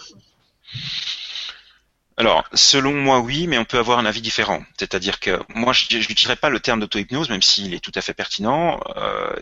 Alors, 2.17 2.43
selon 2.53 2.93
moi, 2.93 3.19
oui, 3.19 3.47
mais 3.47 3.57
on 3.57 3.65
peut 3.65 3.77
avoir 3.77 3.99
un 3.99 4.05
avis 4.05 4.21
différent. 4.21 4.61
C'est-à-dire 4.77 5.19
que 5.19 5.39
moi, 5.55 5.71
je 5.71 5.97
n'utiliserai 5.97 6.35
pas 6.35 6.49
le 6.49 6.59
terme 6.59 6.79
d'auto-hypnose, 6.79 7.29
même 7.29 7.41
s'il 7.43 7.73
est 7.73 7.79
tout 7.79 7.91
à 7.95 8.01
fait 8.01 8.13
pertinent. 8.13 8.79
Euh, 8.95 9.35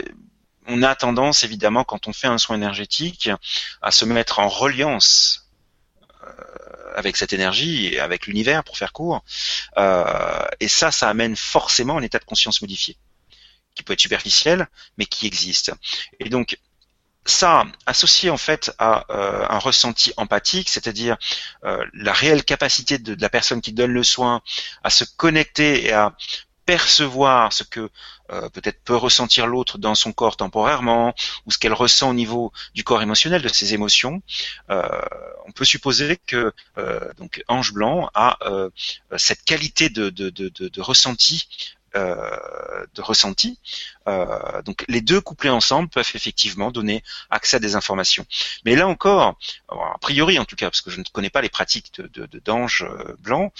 on 0.67 0.83
a 0.83 0.95
tendance, 0.95 1.43
évidemment, 1.43 1.83
quand 1.83 2.07
on 2.07 2.13
fait 2.13 2.27
un 2.27 2.37
soin 2.37 2.55
énergétique, 2.55 3.29
à 3.81 3.91
se 3.91 4.05
mettre 4.05 4.39
en 4.39 4.47
reliance 4.47 5.49
euh, 6.23 6.31
avec 6.95 7.17
cette 7.17 7.33
énergie 7.33 7.87
et 7.87 7.99
avec 7.99 8.27
l'univers, 8.27 8.63
pour 8.63 8.77
faire 8.77 8.93
court. 8.93 9.23
Euh, 9.77 10.45
et 10.59 10.67
ça, 10.67 10.91
ça 10.91 11.09
amène 11.09 11.35
forcément 11.35 11.97
un 11.97 12.01
état 12.01 12.19
de 12.19 12.25
conscience 12.25 12.61
modifié, 12.61 12.97
qui 13.75 13.83
peut 13.83 13.93
être 13.93 13.99
superficiel, 13.99 14.67
mais 14.97 15.05
qui 15.05 15.27
existe. 15.27 15.73
Et 16.19 16.29
donc, 16.29 16.57
ça, 17.25 17.65
associé 17.85 18.29
en 18.29 18.37
fait 18.37 18.71
à 18.77 19.05
euh, 19.09 19.45
un 19.49 19.57
ressenti 19.57 20.13
empathique, 20.15 20.69
c'est-à-dire 20.69 21.17
la 21.63 22.13
réelle 22.13 22.43
capacité 22.43 22.99
de, 22.99 23.17
la 23.19 23.29
personne 23.29 23.61
qui 23.61 23.73
donne 23.73 23.91
le 23.91 24.03
soin 24.03 24.41
à 24.83 24.89
se 24.89 25.03
connecter 25.03 25.85
et 25.85 25.91
à 25.91 26.15
percevoir 26.65 27.53
ce 27.53 27.63
que 27.63 27.89
euh, 28.31 28.49
peut-être 28.49 28.81
peut 28.83 28.95
ressentir 28.95 29.45
l'autre 29.47 29.77
dans 29.77 29.95
son 29.95 30.11
corps 30.11 30.35
temporairement, 30.37 31.13
ou 31.45 31.51
ce 31.51 31.57
qu'elle 31.57 31.73
ressent 31.73 32.09
au 32.09 32.13
niveau 32.13 32.51
du 32.73 32.83
corps 32.83 33.01
émotionnel, 33.01 33.41
de 33.41 33.47
ses 33.47 33.73
émotions, 33.73 34.21
euh, 34.69 34.81
on 35.45 35.51
peut 35.51 35.65
supposer 35.65 36.17
que 36.25 36.51
euh, 36.77 37.13
donc 37.17 37.43
Ange 37.47 37.71
Blanc 37.71 38.09
a 38.15 38.37
cette 39.17 39.43
qualité 39.43 39.89
de, 39.89 40.09
de, 40.09 40.29
de, 40.29 40.49
de 40.49 40.81
ressenti 40.81 41.47
de 41.95 43.01
ressenti. 43.01 43.57
donc 44.65 44.83
les 44.89 44.99
deux 44.99 45.21
couplés 45.21 45.49
ensemble 45.49 45.87
peuvent 45.87 46.11
effectivement 46.13 46.69
donner 46.69 47.01
accès 47.29 47.55
à 47.55 47.59
des 47.59 47.77
informations. 47.77 48.25
Mais 48.65 48.75
là 48.75 48.85
encore, 48.85 49.37
a 49.69 49.97
priori 50.01 50.37
en 50.37 50.43
tout 50.43 50.57
cas, 50.57 50.69
parce 50.69 50.81
que 50.81 50.91
je 50.91 50.99
ne 50.99 51.05
connais 51.13 51.29
pas 51.29 51.41
les 51.41 51.47
pratiques 51.47 51.93
de 52.01 52.25
d'ange 52.43 52.85
blanc, 53.19 53.53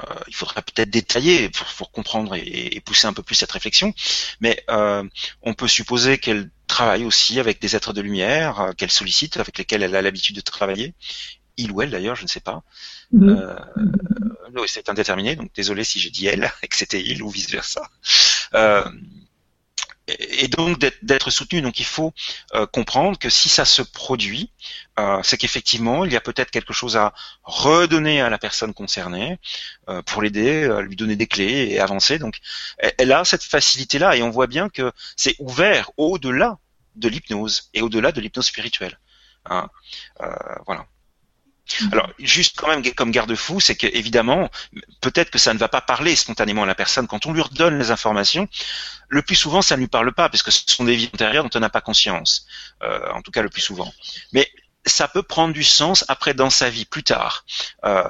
euh, 0.00 0.14
il 0.28 0.34
faudrait 0.34 0.62
peut-être 0.62 0.90
détailler 0.90 1.48
pour, 1.48 1.90
comprendre 1.90 2.34
et, 2.34 2.80
pousser 2.84 3.06
un 3.06 3.12
peu 3.12 3.22
plus 3.22 3.34
cette 3.34 3.52
réflexion, 3.52 3.94
mais 4.40 4.62
euh, 4.70 5.02
on 5.42 5.54
peut 5.54 5.68
supposer 5.68 6.18
qu'elle 6.18 6.50
travaille 6.66 7.04
aussi 7.04 7.40
avec 7.40 7.60
des 7.60 7.76
êtres 7.76 7.92
de 7.92 8.00
lumière 8.00 8.60
euh, 8.60 8.72
qu'elle 8.72 8.90
sollicite, 8.90 9.38
avec 9.38 9.56
lesquels 9.56 9.82
elle 9.82 9.96
a 9.96 10.02
l'habitude 10.02 10.36
de 10.36 10.40
travailler, 10.42 10.94
il 11.56 11.72
ou 11.72 11.82
elle 11.82 11.90
d'ailleurs, 11.90 12.16
je 12.16 12.24
ne 12.24 12.28
sais 12.28 12.40
pas. 12.40 12.62
Euh, 13.14 13.56
c'est 14.66 14.88
indéterminé, 14.88 15.36
donc 15.36 15.52
désolé 15.54 15.84
si 15.84 16.00
j'ai 16.00 16.10
dit 16.10 16.26
elle 16.26 16.50
et 16.62 16.68
que 16.68 16.76
c'était 16.76 17.02
il 17.02 17.22
ou 17.22 17.30
vice 17.30 17.50
versa. 17.50 17.88
Euh, 18.54 18.84
et 20.08 20.48
donc 20.48 20.78
d'être 21.02 21.30
soutenu. 21.30 21.60
Donc 21.60 21.80
il 21.80 21.86
faut 21.86 22.12
euh, 22.54 22.66
comprendre 22.66 23.18
que 23.18 23.28
si 23.28 23.48
ça 23.48 23.64
se 23.64 23.82
produit, 23.82 24.50
euh, 24.98 25.20
c'est 25.22 25.36
qu'effectivement 25.36 26.04
il 26.04 26.12
y 26.12 26.16
a 26.16 26.20
peut-être 26.20 26.50
quelque 26.50 26.72
chose 26.72 26.96
à 26.96 27.12
redonner 27.42 28.20
à 28.20 28.30
la 28.30 28.38
personne 28.38 28.72
concernée 28.74 29.38
euh, 29.88 30.02
pour 30.02 30.22
l'aider, 30.22 30.64
à 30.64 30.80
lui 30.80 30.96
donner 30.96 31.16
des 31.16 31.26
clés 31.26 31.68
et 31.70 31.80
avancer. 31.80 32.18
Donc 32.18 32.38
elle 32.78 33.12
a 33.12 33.24
cette 33.24 33.42
facilité 33.42 33.98
là 33.98 34.16
et 34.16 34.22
on 34.22 34.30
voit 34.30 34.46
bien 34.46 34.68
que 34.68 34.92
c'est 35.16 35.36
ouvert 35.38 35.90
au-delà 35.96 36.58
de 36.94 37.08
l'hypnose 37.08 37.70
et 37.74 37.82
au-delà 37.82 38.12
de 38.12 38.20
l'hypnose 38.20 38.46
spirituelle. 38.46 38.98
Hein. 39.48 39.68
voilà. 40.66 40.86
Mhm. 41.80 41.92
Alors, 41.92 42.10
juste 42.18 42.58
quand 42.58 42.68
même 42.68 42.82
comme 42.94 43.10
garde-fou, 43.10 43.60
c'est 43.60 43.74
que 43.74 43.86
évidemment, 43.86 44.50
peut-être 45.00 45.30
que 45.30 45.38
ça 45.38 45.52
ne 45.52 45.58
va 45.58 45.68
pas 45.68 45.80
parler 45.80 46.16
spontanément 46.16 46.62
à 46.62 46.66
la 46.66 46.74
personne 46.74 47.06
quand 47.06 47.26
on 47.26 47.32
lui 47.32 47.42
redonne 47.42 47.78
les 47.78 47.90
informations. 47.90 48.48
Le 49.08 49.22
plus 49.22 49.36
souvent, 49.36 49.62
ça 49.62 49.76
ne 49.76 49.80
lui 49.80 49.88
parle 49.88 50.12
pas, 50.12 50.28
parce 50.28 50.42
que 50.42 50.50
ce 50.50 50.62
sont 50.66 50.84
des 50.84 50.96
vies 50.96 51.10
antérieures 51.12 51.44
dont 51.44 51.50
on 51.54 51.60
n'a 51.60 51.70
pas 51.70 51.80
conscience. 51.80 52.46
Euh, 52.82 53.10
en 53.12 53.22
tout 53.22 53.30
cas, 53.30 53.42
le 53.42 53.48
plus 53.48 53.62
souvent. 53.62 53.92
Mais 54.32 54.50
ça 54.86 55.08
peut 55.08 55.22
prendre 55.22 55.52
du 55.52 55.64
sens 55.64 56.04
après 56.08 56.34
dans 56.34 56.50
sa 56.50 56.70
vie 56.70 56.84
plus 56.84 57.02
tard. 57.02 57.44
Euh, 57.84 58.02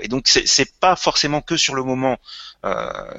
et 0.00 0.08
donc 0.08 0.26
c'est 0.26 0.78
pas 0.80 0.96
forcément 0.96 1.40
que 1.40 1.56
sur 1.56 1.74
le 1.74 1.82
moment. 1.82 2.18
Euh, 2.64 3.14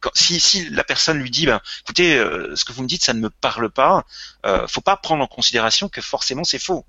quand, 0.00 0.10
si, 0.14 0.40
si 0.40 0.68
la 0.70 0.82
personne 0.82 1.18
lui 1.18 1.30
dit, 1.30 1.44
ben, 1.44 1.60
écoutez, 1.82 2.16
euh, 2.16 2.56
ce 2.56 2.64
que 2.64 2.72
vous 2.72 2.82
me 2.82 2.88
dites, 2.88 3.04
ça 3.04 3.12
ne 3.12 3.20
me 3.20 3.28
parle 3.28 3.68
pas, 3.70 4.04
euh, 4.46 4.66
faut 4.66 4.80
pas 4.80 4.96
prendre 4.96 5.22
en 5.22 5.26
considération 5.26 5.90
que 5.90 6.00
forcément 6.00 6.44
c'est 6.44 6.58
faux. 6.58 6.86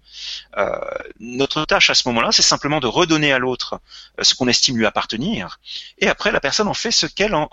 Euh, 0.57 0.74
notre 1.19 1.65
tâche 1.65 1.89
à 1.89 1.93
ce 1.93 2.07
moment-là, 2.07 2.32
c'est 2.32 2.41
simplement 2.41 2.80
de 2.80 2.88
redonner 2.88 3.34
à 3.34 3.39
l'autre 3.39 3.82
euh, 4.19 4.24
ce 4.24 4.34
qu'on 4.36 4.47
estime 4.47 4.78
lui 4.78 4.86
appartenir, 4.86 5.59
et 5.97 6.07
après 6.07 6.32
la 6.32 6.39
personne 6.39 6.69
en 6.69 6.74
fait 6.74 6.91
ce 6.91 7.05
qu'elle 7.05 7.34
a 7.34 7.47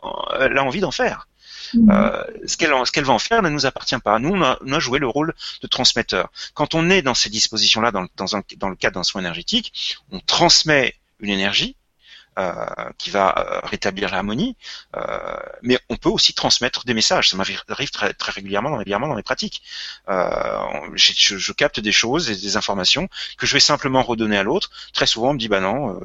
envie 0.63 0.81
d'en 0.81 0.93
faire. 0.93 1.27
Mhm. 1.75 1.91
Euh, 1.91 2.25
ce 2.47 2.57
qu'elle 2.57 3.05
va 3.05 3.13
en 3.13 3.19
faire 3.19 3.43
ne 3.43 3.49
nous 3.49 3.67
appartient 3.67 3.99
pas. 3.99 4.19
Nous, 4.19 4.31
on 4.31 4.43
a, 4.43 4.59
on 4.65 4.73
a, 4.73 4.79
joué 4.79 4.99
le 4.99 5.09
rôle 5.09 5.35
de 5.63 5.67
transmetteur. 5.67 6.31
Quand 6.55 6.75
on 6.75 6.91
est 6.91 7.03
dans 7.03 7.15
ces 7.15 7.31
dispositions-là, 7.31 7.91
dans, 7.91 8.07
dans, 8.17 8.27
dans 8.57 8.69
le 8.69 8.77
cadre 8.77 8.95
d'un 8.95 9.05
soin 9.05 9.21
énergétique, 9.21 9.99
on 10.11 10.21
transmet 10.21 10.95
une 11.21 11.31
énergie 11.31 11.77
euh, 12.39 12.53
qui 12.99 13.11
va 13.11 13.35
euh, 13.37 13.67
rétablir 13.67 14.13
l'harmonie, 14.13 14.57
euh, 14.97 15.37
mais 15.63 15.77
on 15.89 15.97
peut 15.97 16.09
aussi 16.09 16.35
transmettre 16.35 16.85
des 16.85 16.95
messages. 16.95 17.31
Ça 17.31 17.37
m'arrive 17.37 17.65
très, 17.67 18.13
très 18.13 18.31
régulièrement, 18.31 18.71
dans 18.71 19.15
mes 19.17 19.23
pratiques. 19.25 19.61
Je, 20.07 21.37
je, 21.37 21.53
capte 21.53 21.81
des 21.81 21.91
choses 21.91 22.31
et 22.31 22.37
des 22.37 22.57
informations 22.57 23.09
que 23.39 23.47
je 23.47 23.55
vais 23.55 23.61
simplement 23.61 24.05
redonner 24.05 24.39
à 24.39 24.45
l'autre. 24.45 24.71
Très 24.93 25.07
souvent, 25.07 25.31
on 25.31 25.33
me 25.33 25.39
dit 25.39 25.49
bah 25.49 25.59
non, 25.59 26.01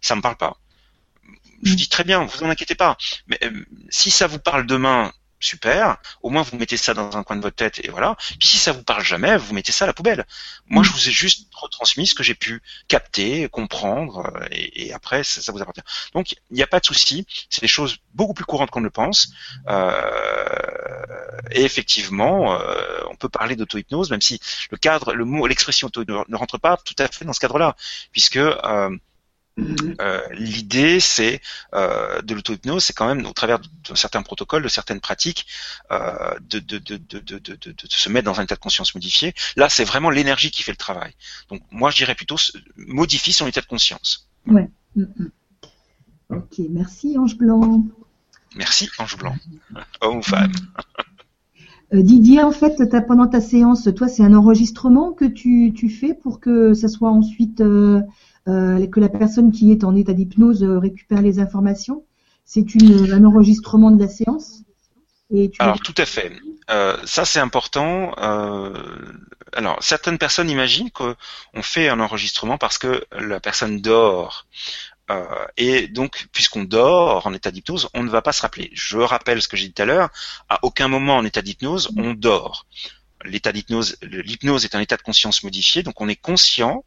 ça 0.00 0.16
me 0.16 0.22
parle 0.22 0.36
pas 0.36 0.56
je 1.62 1.74
dis 1.74 1.88
très 1.88 2.04
bien, 2.04 2.24
vous 2.24 2.42
en 2.42 2.50
inquiétez 2.50 2.74
pas. 2.74 2.96
Mais 3.26 3.38
euh, 3.42 3.64
si 3.90 4.10
ça 4.10 4.26
vous 4.26 4.38
parle 4.38 4.66
demain, 4.66 5.12
super. 5.40 5.96
Au 6.22 6.30
moins 6.30 6.42
vous 6.42 6.56
mettez 6.56 6.76
ça 6.76 6.94
dans 6.94 7.16
un 7.16 7.24
coin 7.24 7.36
de 7.36 7.40
votre 7.42 7.56
tête 7.56 7.80
et 7.82 7.88
voilà. 7.88 8.16
Puis 8.38 8.48
si 8.48 8.58
ça 8.58 8.72
vous 8.72 8.82
parle 8.82 9.02
jamais, 9.02 9.36
vous 9.36 9.54
mettez 9.54 9.72
ça 9.72 9.84
à 9.84 9.86
la 9.86 9.94
poubelle. 9.94 10.26
Moi, 10.66 10.84
je 10.84 10.90
vous 10.90 11.08
ai 11.08 11.10
juste 11.10 11.48
retransmis 11.54 12.06
ce 12.06 12.14
que 12.14 12.22
j'ai 12.22 12.34
pu 12.34 12.62
capter, 12.88 13.48
comprendre, 13.48 14.30
euh, 14.36 14.46
et, 14.52 14.92
après 14.92 15.24
ça, 15.24 15.50
vous 15.50 15.62
appartient. 15.62 15.80
Donc 16.14 16.32
il 16.32 16.38
n'y 16.50 16.62
a 16.62 16.66
pas 16.66 16.80
de 16.80 16.84
souci. 16.84 17.26
C'est 17.48 17.62
des 17.62 17.68
choses 17.68 17.96
beaucoup 18.14 18.34
plus 18.34 18.44
courantes 18.44 18.70
qu'on 18.70 18.80
ne 18.80 18.84
le 18.84 18.90
pense. 18.90 19.32
Euh, 19.68 20.00
et 21.50 21.64
effectivement, 21.64 22.60
euh, 22.60 23.00
on 23.10 23.16
peut 23.16 23.28
parler 23.28 23.56
d'auto-hypnose, 23.56 24.10
même 24.10 24.20
si 24.20 24.40
le 24.70 24.76
cadre, 24.76 25.14
le 25.14 25.24
mot, 25.24 25.46
l'expression 25.46 25.88
auto 25.88 26.04
ne 26.04 26.36
rentre 26.36 26.58
pas 26.58 26.76
tout 26.76 26.94
à 26.98 27.08
fait 27.08 27.24
dans 27.24 27.32
ce 27.32 27.40
cadre-là, 27.40 27.76
puisque 28.12 28.36
euh, 28.36 28.96
euh, 30.00 30.20
l'idée, 30.32 31.00
c'est 31.00 31.40
euh, 31.74 32.22
de 32.22 32.34
l'auto-hypnose, 32.34 32.84
c'est 32.84 32.92
quand 32.92 33.06
même 33.06 33.24
au 33.26 33.32
travers 33.32 33.58
de, 33.58 33.94
certains 33.94 34.22
protocoles, 34.22 34.62
de 34.62 34.68
certaines 34.68 35.00
pratiques, 35.00 35.46
euh, 35.90 36.34
de, 36.40 36.58
de, 36.58 36.78
de, 36.78 36.96
de, 36.98 37.74
se 37.88 38.08
mettre 38.08 38.26
dans 38.26 38.40
un 38.40 38.44
état 38.44 38.54
de 38.54 38.60
conscience 38.60 38.94
modifié. 38.94 39.34
Là, 39.56 39.68
c'est 39.68 39.84
vraiment 39.84 40.10
l'énergie 40.10 40.50
qui 40.50 40.62
fait 40.62 40.72
le 40.72 40.76
travail. 40.76 41.12
Donc, 41.50 41.62
moi, 41.70 41.90
je 41.90 41.96
dirais 41.96 42.14
plutôt 42.14 42.36
modifie 42.76 43.32
son 43.32 43.46
état 43.46 43.60
de 43.60 43.66
conscience. 43.66 44.28
Ouais. 44.46 44.68
Mm, 44.96 45.02
mm. 45.02 45.30
Ok, 46.30 46.60
merci 46.70 47.18
Ange 47.18 47.36
Blanc. 47.36 47.84
Merci 48.54 48.88
Ange 48.98 49.16
Blanc. 49.16 49.36
Homme 50.00 50.18
ou 50.18 50.22
femme. 50.22 50.52
Didier, 51.92 52.40
en 52.40 52.52
fait, 52.52 52.76
pendant 53.08 53.26
ta 53.26 53.40
séance, 53.40 53.88
toi, 53.96 54.06
c'est 54.06 54.22
un 54.22 54.32
enregistrement 54.32 55.12
que 55.12 55.24
tu, 55.24 55.72
tu, 55.74 55.90
fais 55.90 56.14
pour 56.14 56.38
que 56.38 56.72
ça 56.72 56.86
soit 56.86 57.10
ensuite 57.10 57.60
que 58.46 59.00
la 59.00 59.08
personne 59.08 59.52
qui 59.52 59.70
est 59.72 59.84
en 59.84 59.94
état 59.94 60.12
d'hypnose 60.12 60.62
euh, 60.62 60.78
récupère 60.78 61.22
les 61.22 61.38
informations. 61.38 62.04
C'est 62.44 62.64
un 63.12 63.24
enregistrement 63.24 63.92
de 63.92 64.00
la 64.00 64.08
séance 64.08 64.62
Alors 65.60 65.78
tout 65.78 65.94
à 65.96 66.04
fait. 66.04 66.32
Euh, 66.70 66.96
ça 67.04 67.24
c'est 67.24 67.38
important. 67.38 68.12
alors 69.52 69.76
certaines 69.80 70.18
personnes 70.18 70.50
imaginent 70.50 70.90
qu'on 70.90 71.14
fait 71.62 71.88
un 71.88 72.00
enregistrement 72.00 72.58
parce 72.58 72.78
que 72.78 73.04
la 73.12 73.38
personne 73.38 73.80
dort. 73.80 74.48
et 75.56 75.86
donc, 75.88 76.26
puisqu'on 76.32 76.64
dort 76.64 77.26
en 77.26 77.34
état 77.34 77.52
d'hypnose, 77.52 77.88
on 77.94 78.02
ne 78.02 78.10
va 78.10 78.22
pas 78.22 78.32
se 78.32 78.42
rappeler. 78.42 78.70
Je 78.72 78.98
rappelle 78.98 79.40
ce 79.42 79.46
que 79.46 79.56
j'ai 79.56 79.68
dit 79.68 79.72
tout 79.72 79.82
à 79.82 79.86
l'heure. 79.86 80.08
À 80.48 80.58
aucun 80.62 80.88
moment 80.88 81.16
en 81.16 81.24
état 81.24 81.42
d'hypnose, 81.42 81.90
on 81.96 82.14
dort. 82.14 82.66
L'état 83.24 83.52
d'hypnose, 83.52 83.96
l'hypnose 84.02 84.64
est 84.64 84.74
un 84.74 84.80
état 84.80 84.96
de 84.96 85.02
conscience 85.02 85.42
modifié, 85.42 85.82
donc 85.82 86.00
on 86.00 86.08
est 86.08 86.16
conscient 86.16 86.84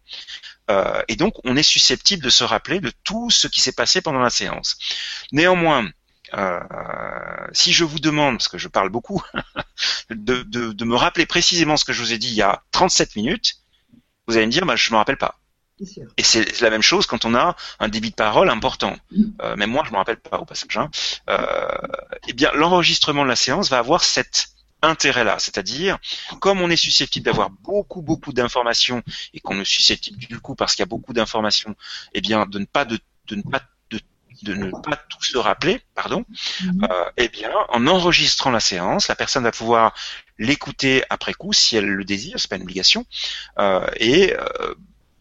euh, 0.70 1.02
et 1.08 1.16
donc 1.16 1.34
on 1.44 1.56
est 1.56 1.64
susceptible 1.64 2.24
de 2.24 2.30
se 2.30 2.44
rappeler 2.44 2.80
de 2.80 2.92
tout 3.04 3.30
ce 3.30 3.48
qui 3.48 3.62
s'est 3.62 3.74
passé 3.74 4.02
pendant 4.02 4.22
la 4.22 4.30
séance. 4.30 4.78
Néanmoins, 5.32 5.90
euh, 6.36 6.60
si 7.52 7.74
je 7.74 7.84
vous 7.84 8.00
demande, 8.00 8.38
parce 8.38 8.48
que 8.48 8.58
je 8.58 8.68
parle 8.68 8.90
beaucoup, 8.90 9.22
de, 10.10 10.44
de, 10.44 10.86
me 10.86 10.96
rappeler 10.96 11.26
précisément 11.26 11.78
ce 11.78 11.86
que 11.86 11.94
je 11.94 12.02
vous 12.02 12.14
ai 12.14 12.18
dit 12.18 12.30
il 12.30 12.36
y 12.36 12.42
a 12.42 12.64
37 12.72 13.16
minutes, 13.16 13.58
vous 14.28 14.38
allez 14.38 14.46
me 14.46 14.52
dire, 14.52 14.66
bah, 14.66 14.76
je 14.76 14.92
me 14.92 14.98
rappelle 14.98 15.18
pas. 15.18 15.40
Et 16.18 16.24
c'est 16.24 16.62
la 16.62 16.70
même 16.70 16.82
chose 16.82 17.08
quand 17.08 17.26
on 17.26 17.36
a 17.36 17.56
un 17.80 17.90
débit 17.90 18.12
de 18.12 18.16
parole 18.16 18.50
important. 18.50 18.96
Euh, 19.42 19.56
même 19.56 19.72
moi, 19.72 19.84
je 19.86 19.92
me 19.92 19.98
rappelle 19.98 20.18
pas 20.18 20.38
au 20.38 20.46
passage. 20.46 20.78
Hein. 20.78 20.90
Euh, 21.30 21.68
eh 22.28 22.34
bien, 22.34 22.52
l'enregistrement 22.54 23.24
de 23.24 23.30
la 23.30 23.36
séance 23.36 23.70
va 23.70 23.80
avoir 23.80 24.04
cet 24.04 24.53
intérêt-là, 24.84 25.40
c'est-à-dire 25.40 25.98
comme 26.40 26.62
on 26.62 26.70
est 26.70 26.76
susceptible 26.76 27.26
d'avoir 27.26 27.50
beaucoup 27.50 28.02
beaucoup 28.02 28.34
d'informations 28.34 29.02
et 29.34 29.40
qu'on 29.40 29.60
est 29.60 29.66
susceptible 29.66 30.18
du 30.18 30.40
coup 30.40 30.56
parce 30.56 30.76
qu'il 30.76 30.82
y 30.82 30.84
a 30.84 30.88
beaucoup 30.88 31.14
d'informations, 31.14 31.76
eh 32.14 32.22
bien 32.22 32.46
de 32.46 32.60
ne 32.60 32.66
pas 32.66 32.86
de, 32.86 33.00
de 33.28 33.36
ne 33.36 33.42
pas 33.42 33.62
de 34.44 34.54
ne 34.54 34.72
pas 34.72 34.98
tout 35.10 35.24
se 35.24 35.38
rappeler, 35.38 35.82
pardon, 35.96 36.26
mm-hmm. 36.62 36.92
euh, 36.92 37.12
eh 37.18 37.30
bien, 37.30 37.52
en 37.70 37.88
enregistrant 37.88 38.52
la 38.52 38.60
séance, 38.60 39.08
la 39.08 39.16
personne 39.16 39.44
va 39.44 39.52
pouvoir 39.52 39.94
l'écouter 40.38 41.04
après 41.10 41.34
coup 41.34 41.54
si 41.54 41.78
elle 41.78 41.86
le 41.86 42.04
désire, 42.04 42.40
c'est 42.40 42.50
pas 42.50 42.58
une 42.58 42.64
obligation, 42.64 43.06
euh, 43.60 43.88
et 43.98 44.34
euh, 44.34 44.76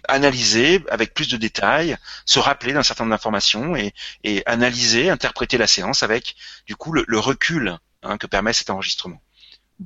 analyser 0.09 0.85
avec 0.91 1.15
plus 1.15 1.29
de 1.29 1.37
détails, 1.37 1.97
se 2.27 2.39
rappeler 2.39 2.73
d'un 2.73 2.83
certain 2.83 3.05
nombre 3.05 3.15
d'informations 3.15 3.77
et, 3.77 3.95
et, 4.25 4.43
analyser, 4.47 5.11
interpréter 5.11 5.59
la 5.59 5.67
séance 5.67 6.03
avec 6.03 6.35
du 6.67 6.75
coup 6.75 6.93
le, 6.93 7.19
recul 7.19 7.79
hein, 8.03 8.19
que 8.19 8.27
permet 8.27 8.53
cet 8.53 8.71
enregistrement. 8.71 9.21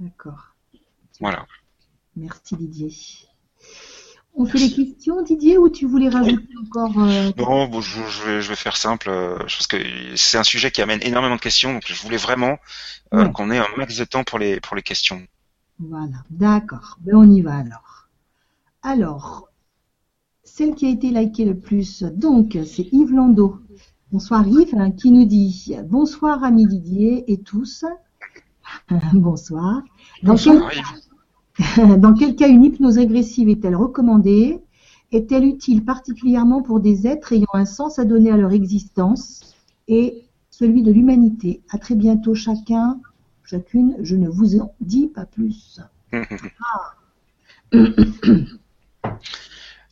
D'accord. 0.01 0.55
Voilà. 1.20 1.47
Merci 2.16 2.57
Didier. 2.57 2.92
On 4.34 4.44
fait 4.44 4.59
les 4.59 4.70
questions, 4.70 5.22
Didier, 5.22 5.57
ou 5.57 5.70
tu 5.70 5.86
voulais 5.86 6.11
rajouter 6.11 6.53
encore 6.62 6.92
euh, 6.99 7.30
Non, 7.38 7.68
bon, 7.68 7.80
je, 7.80 8.24
vais, 8.24 8.42
je, 8.42 8.49
vais, 8.51 8.57
faire 8.57 8.76
simple. 8.76 9.09
Euh, 9.09 9.38
je 9.47 9.57
pense 9.57 9.66
que 9.66 9.78
c'est 10.16 10.36
un 10.36 10.44
sujet 10.44 10.70
qui 10.70 10.82
amène 10.82 11.01
énormément 11.03 11.36
de 11.36 11.40
questions, 11.40 11.72
donc 11.72 11.84
je 11.86 12.03
voulais 12.03 12.18
vraiment 12.18 12.59
euh, 13.14 13.28
qu'on 13.28 13.51
ait 13.51 13.59
un 13.59 13.66
max 13.78 13.97
de 13.97 14.05
temps 14.05 14.24
pour 14.24 14.38
les 14.38 14.61
pour 14.61 14.76
les 14.76 14.82
questions. 14.82 15.26
Voilà, 15.78 16.22
d'accord. 16.28 16.99
Ben 17.01 17.16
on 17.16 17.30
y 17.30 17.40
va 17.40 17.57
alors. 17.57 18.09
Alors, 18.82 19.49
celle 20.44 20.74
qui 20.74 20.86
a 20.86 20.90
été 20.90 21.11
likée 21.11 21.47
le 21.47 21.59
plus, 21.59 22.03
donc, 22.03 22.59
c'est 22.66 22.88
Yves 22.92 23.12
Landau. 23.12 23.59
Bonsoir 24.12 24.47
Yves, 24.47 24.74
hein, 24.76 24.90
qui 24.90 25.12
nous 25.12 25.24
dit 25.24 25.74
Bonsoir 25.84 26.44
ami 26.44 26.66
Didier 26.66 27.24
et 27.32 27.40
tous. 27.40 27.86
Bonsoir. 29.12 29.82
Dans, 30.22 30.36
quel... 30.36 30.60
Dans 32.00 32.14
quel 32.14 32.36
cas 32.36 32.48
une 32.48 32.64
hypnose 32.64 32.98
régressive 32.98 33.48
est-elle 33.48 33.76
recommandée? 33.76 34.60
Est-elle 35.12 35.44
utile 35.44 35.84
particulièrement 35.84 36.62
pour 36.62 36.80
des 36.80 37.06
êtres 37.06 37.32
ayant 37.32 37.46
un 37.54 37.64
sens 37.64 37.98
à 37.98 38.04
donner 38.04 38.30
à 38.30 38.36
leur 38.36 38.52
existence? 38.52 39.54
Et 39.88 40.24
celui 40.50 40.82
de 40.82 40.90
l'humanité. 40.90 41.60
À 41.70 41.78
très 41.78 41.94
bientôt 41.94 42.34
chacun, 42.34 42.98
chacune, 43.44 43.96
je 44.00 44.16
ne 44.16 44.28
vous 44.28 44.58
en 44.58 44.74
dis 44.80 45.06
pas 45.08 45.26
plus. 45.26 45.80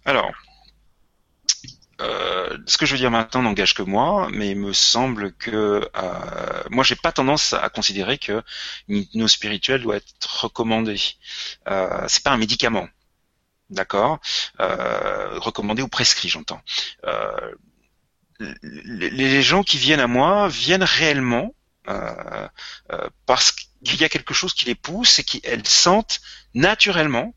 Alors, 0.04 0.32
euh, 2.00 2.58
ce 2.66 2.76
que 2.76 2.86
je 2.86 2.92
veux 2.92 2.98
dire 2.98 3.10
maintenant 3.10 3.42
n'engage 3.42 3.74
que 3.74 3.82
moi, 3.82 4.28
mais 4.32 4.50
il 4.50 4.58
me 4.58 4.72
semble 4.72 5.32
que 5.34 5.88
euh, 5.96 6.62
moi 6.70 6.84
j'ai 6.84 6.96
pas 6.96 7.12
tendance 7.12 7.52
à 7.52 7.68
considérer 7.68 8.18
que 8.18 8.42
une 8.88 8.98
hypnose 8.98 9.32
spirituelle 9.32 9.82
doit 9.82 9.96
être 9.96 10.42
recommandée. 10.42 11.00
Euh, 11.68 12.04
c'est 12.08 12.22
pas 12.22 12.32
un 12.32 12.36
médicament, 12.36 12.88
d'accord? 13.70 14.20
Euh, 14.60 15.38
Recommandé 15.38 15.82
ou 15.82 15.88
prescrit, 15.88 16.28
j'entends. 16.28 16.62
Euh, 17.04 17.54
les 18.40 19.42
gens 19.42 19.62
qui 19.62 19.78
viennent 19.78 20.00
à 20.00 20.08
moi 20.08 20.48
viennent 20.48 20.82
réellement 20.82 21.54
parce 23.26 23.52
qu'il 23.52 24.00
y 24.00 24.04
a 24.04 24.08
quelque 24.08 24.34
chose 24.34 24.54
qui 24.54 24.64
les 24.66 24.74
pousse 24.74 25.20
et 25.20 25.24
qu'elles 25.24 25.66
sentent 25.66 26.20
naturellement 26.52 27.32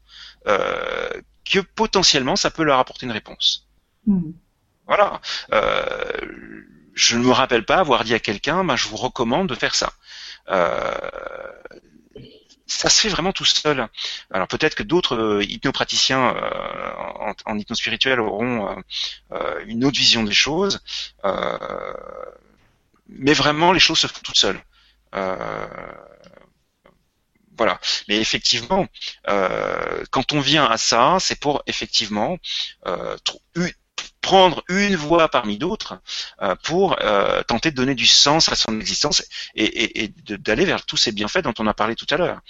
que 0.46 1.60
potentiellement 1.60 2.36
ça 2.36 2.50
peut 2.50 2.64
leur 2.64 2.80
apporter 2.80 3.06
une 3.06 3.12
réponse. 3.12 3.68
Mmh. 4.08 4.32
Voilà. 4.88 5.22
Euh, 5.54 6.64
je 6.94 7.18
ne 7.18 7.26
me 7.26 7.32
rappelle 7.32 7.66
pas 7.66 7.78
avoir 7.78 8.04
dit 8.04 8.14
à 8.14 8.20
quelqu'un, 8.20 8.64
ben, 8.64 8.76
je 8.76 8.88
vous 8.88 8.98
recommande 8.98 9.48
de 9.48 9.56
faire 9.56 9.76
ça. 9.76 9.94
Euh, 10.50 10.98
ça 12.66 12.90
se 12.90 13.02
fait 13.02 13.10
vraiment 13.10 13.32
tout 13.34 13.46
seul. 13.46 13.88
Alors 14.32 14.48
peut-être 14.48 14.76
que 14.76 14.84
d'autres 14.84 15.16
euh, 15.16 15.44
hypnopraticiens 15.44 16.36
en, 17.46 17.60
spirituelle 17.74 18.20
auront 18.20 18.84
une 19.66 19.86
autre 19.86 19.98
vision 19.98 20.24
des 20.24 20.34
choses, 20.34 20.82
mais 23.08 23.34
vraiment 23.34 23.72
les 23.72 23.80
choses 23.80 24.00
se 24.00 24.08
font 24.08 24.20
toutes 24.24 24.38
seules. 24.38 24.62
voilà. 27.58 27.80
Mais 28.08 28.18
effectivement, 28.20 28.88
quand 30.12 30.34
on 30.34 30.40
vient 30.40 30.66
à 30.66 30.78
ça, 30.78 31.18
c'est 31.20 31.40
pour 31.40 31.64
effectivement 31.68 32.38
prendre 34.28 34.62
une 34.68 34.98
voie 34.98 35.30
parmi 35.30 35.58
d'autres 35.58 36.02
euh, 36.42 36.54
pour 36.62 36.98
euh, 37.00 37.42
tenter 37.44 37.72
de 37.72 37.78
donner 37.78 37.96
du 37.96 38.06
sens 38.06 38.52
à 38.52 38.56
son 38.58 38.78
existence 38.78 39.24
et, 39.56 40.12
d'aller 40.28 40.66
vers 40.66 40.86
tous 40.86 40.98
ces 40.98 41.14
bienfaits 41.14 41.44
dont 41.44 41.54
on 41.60 41.66
a 41.66 41.74
parlé 41.74 41.96
tout 41.96 42.08
à 42.10 42.18
l'heure. 42.18 42.42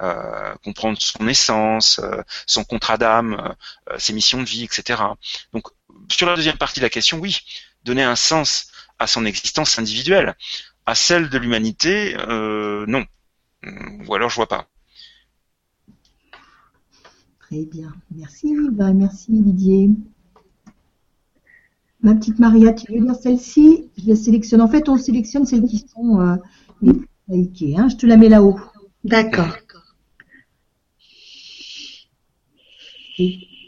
Euh, 0.00 0.54
comprendre 0.62 0.96
son 1.02 1.26
essence, 1.26 2.00
son 2.46 2.62
contrat 2.62 2.98
d'âme, 2.98 3.52
ses 3.98 4.12
missions 4.12 4.44
de 4.44 4.48
vie, 4.48 4.62
etc. 4.62 5.02
Donc 5.52 5.66
sur 6.08 6.28
la 6.28 6.36
deuxième 6.36 6.56
partie 6.56 6.78
de 6.78 6.84
la 6.84 6.90
question, 6.90 7.18
oui, 7.18 7.40
donner 7.82 8.04
un 8.04 8.14
sens 8.14 8.68
à 9.00 9.08
son 9.08 9.26
existence 9.26 9.76
individuelle. 9.80 10.36
À 10.86 10.94
celle 10.94 11.30
de 11.30 11.38
l'humanité, 11.38 12.16
non. 12.86 13.04
Ou 14.06 14.14
alors 14.14 14.30
je 14.30 14.36
vois 14.36 14.48
pas. 14.48 14.68
Très 17.40 17.64
bien. 17.64 17.92
Merci, 18.12 18.54
merci 18.94 19.32
Didier. 19.32 19.90
Ma 22.04 22.14
petite 22.14 22.38
Maria, 22.38 22.74
tu 22.74 22.92
veux 22.92 23.00
lire 23.00 23.14
celle-ci? 23.14 23.90
Je 23.96 24.10
la 24.10 24.14
sélectionne. 24.14 24.60
En 24.60 24.68
fait, 24.68 24.90
on 24.90 24.98
sélectionne 24.98 25.46
celles 25.46 25.64
qui 25.64 25.78
sont 25.78 26.20
euh, 26.20 26.36
les 26.82 26.92
plus 26.92 27.08
likées. 27.30 27.76
Hein. 27.78 27.88
Je 27.88 27.96
te 27.96 28.04
la 28.04 28.18
mets 28.18 28.28
là-haut. 28.28 28.60
D'accord. 29.04 29.56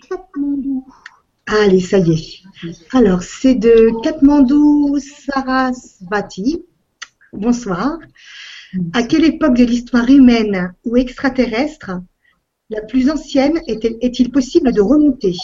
Katmandou. 0.07 0.87
Allez, 1.47 1.81
ça 1.81 1.97
y 1.99 2.13
est. 2.13 2.75
Alors, 2.93 3.23
c'est 3.23 3.55
de 3.55 4.03
Katmandou 4.03 4.99
Sarasvati. 4.99 6.63
Bonsoir. 7.33 7.99
À 8.93 9.03
quelle 9.05 9.25
époque 9.25 9.57
de 9.57 9.65
l'histoire 9.65 10.11
humaine 10.11 10.75
ou 10.85 10.99
extraterrestre 10.99 12.03
la 12.69 12.83
plus 12.83 13.09
ancienne 13.09 13.59
est-il 13.67 14.31
possible 14.31 14.75
de 14.75 14.83
remonter? 14.83 15.35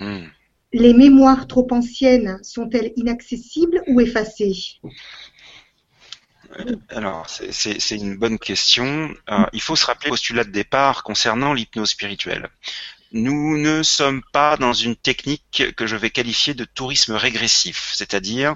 Hmm 0.00 0.26
les 0.72 0.92
mémoires 0.92 1.46
trop 1.46 1.66
anciennes 1.70 2.38
sont-elles 2.42 2.92
inaccessibles 2.96 3.82
ou 3.86 4.00
effacées? 4.00 4.80
Alors, 6.90 7.26
c'est 7.28 7.96
une 7.96 8.16
bonne 8.16 8.38
question. 8.38 9.14
Euh, 9.30 9.46
il 9.52 9.60
faut 9.60 9.76
se 9.76 9.86
rappeler 9.86 10.08
le 10.08 10.12
postulat 10.12 10.44
de 10.44 10.50
départ 10.50 11.02
concernant 11.02 11.52
l'hypnose 11.52 11.90
spirituelle. 11.90 12.48
Nous 13.12 13.56
ne 13.56 13.82
sommes 13.82 14.22
pas 14.32 14.58
dans 14.58 14.74
une 14.74 14.96
technique 14.96 15.64
que 15.76 15.86
je 15.86 15.96
vais 15.96 16.10
qualifier 16.10 16.52
de 16.52 16.64
tourisme 16.64 17.14
régressif, 17.14 17.92
c'est-à-dire 17.94 18.54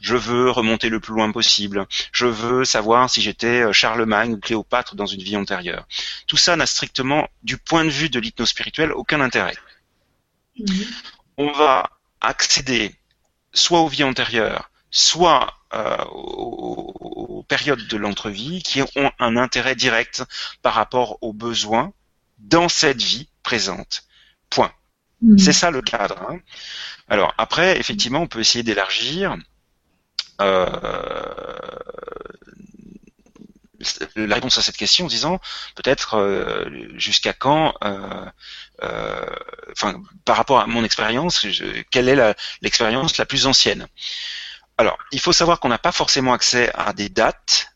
je 0.00 0.14
veux 0.14 0.50
remonter 0.50 0.90
le 0.90 1.00
plus 1.00 1.14
loin 1.14 1.32
possible, 1.32 1.86
je 2.12 2.26
veux 2.26 2.66
savoir 2.66 3.08
si 3.08 3.22
j'étais 3.22 3.62
euh, 3.62 3.72
Charlemagne 3.72 4.34
ou 4.34 4.38
Cléopâtre 4.38 4.94
dans 4.94 5.06
une 5.06 5.22
vie 5.22 5.38
antérieure. 5.38 5.86
Tout 6.26 6.36
ça 6.36 6.54
n'a 6.54 6.66
strictement, 6.66 7.28
du 7.42 7.56
point 7.56 7.86
de 7.86 7.90
vue 7.90 8.10
de 8.10 8.20
l'hypnose 8.20 8.50
spirituelle, 8.50 8.92
aucun 8.92 9.22
intérêt. 9.22 9.56
Mhm 10.58 10.84
on 11.36 11.50
va 11.52 11.90
accéder 12.20 12.94
soit 13.52 13.80
aux 13.80 13.88
vies 13.88 14.04
antérieures, 14.04 14.70
soit 14.90 15.54
euh, 15.74 16.04
aux, 16.10 17.44
périodes 17.46 17.86
de 17.86 17.96
l'entrevie 17.98 18.62
qui 18.62 18.80
ont 18.80 19.12
un 19.18 19.36
intérêt 19.36 19.74
direct 19.74 20.24
par 20.62 20.72
rapport 20.74 21.18
aux 21.20 21.34
besoins 21.34 21.92
dans 22.38 22.70
cette 22.70 23.02
vie 23.02 23.28
présente. 23.42 24.04
Point. 24.48 24.72
Hmm. 25.20 25.36
C'est 25.36 25.52
ça 25.52 25.70
le 25.70 25.82
cadre. 25.82 26.18
Hein. 26.28 26.38
Alors 27.08 27.34
après, 27.36 27.78
effectivement, 27.78 28.20
on 28.20 28.26
peut 28.26 28.40
essayer 28.40 28.62
d'élargir. 28.62 29.36
Euh, 30.40 30.66
la 34.16 34.34
réponse 34.34 34.58
à 34.58 34.62
cette 34.62 34.76
question 34.76 35.06
en 35.06 35.08
disant 35.08 35.40
peut-être 35.74 36.14
euh, 36.14 36.64
jusqu'à 36.96 37.32
quand, 37.32 37.74
euh, 37.84 38.24
euh, 38.82 39.26
enfin 39.72 40.02
par 40.24 40.36
rapport 40.36 40.60
à 40.60 40.66
mon 40.66 40.84
expérience, 40.84 41.46
quelle 41.90 42.08
est 42.08 42.36
l'expérience 42.62 43.16
la, 43.18 43.26
plus 43.26 43.46
ancienne? 43.46 43.86
Alors 44.78 44.98
il 45.12 45.20
faut 45.20 45.32
savoir 45.32 45.60
qu'on 45.60 45.68
n'a 45.68 45.78
pas 45.78 45.92
forcément 45.92 46.32
accès 46.32 46.70
à 46.74 46.92
des 46.92 47.08
dates 47.08 47.73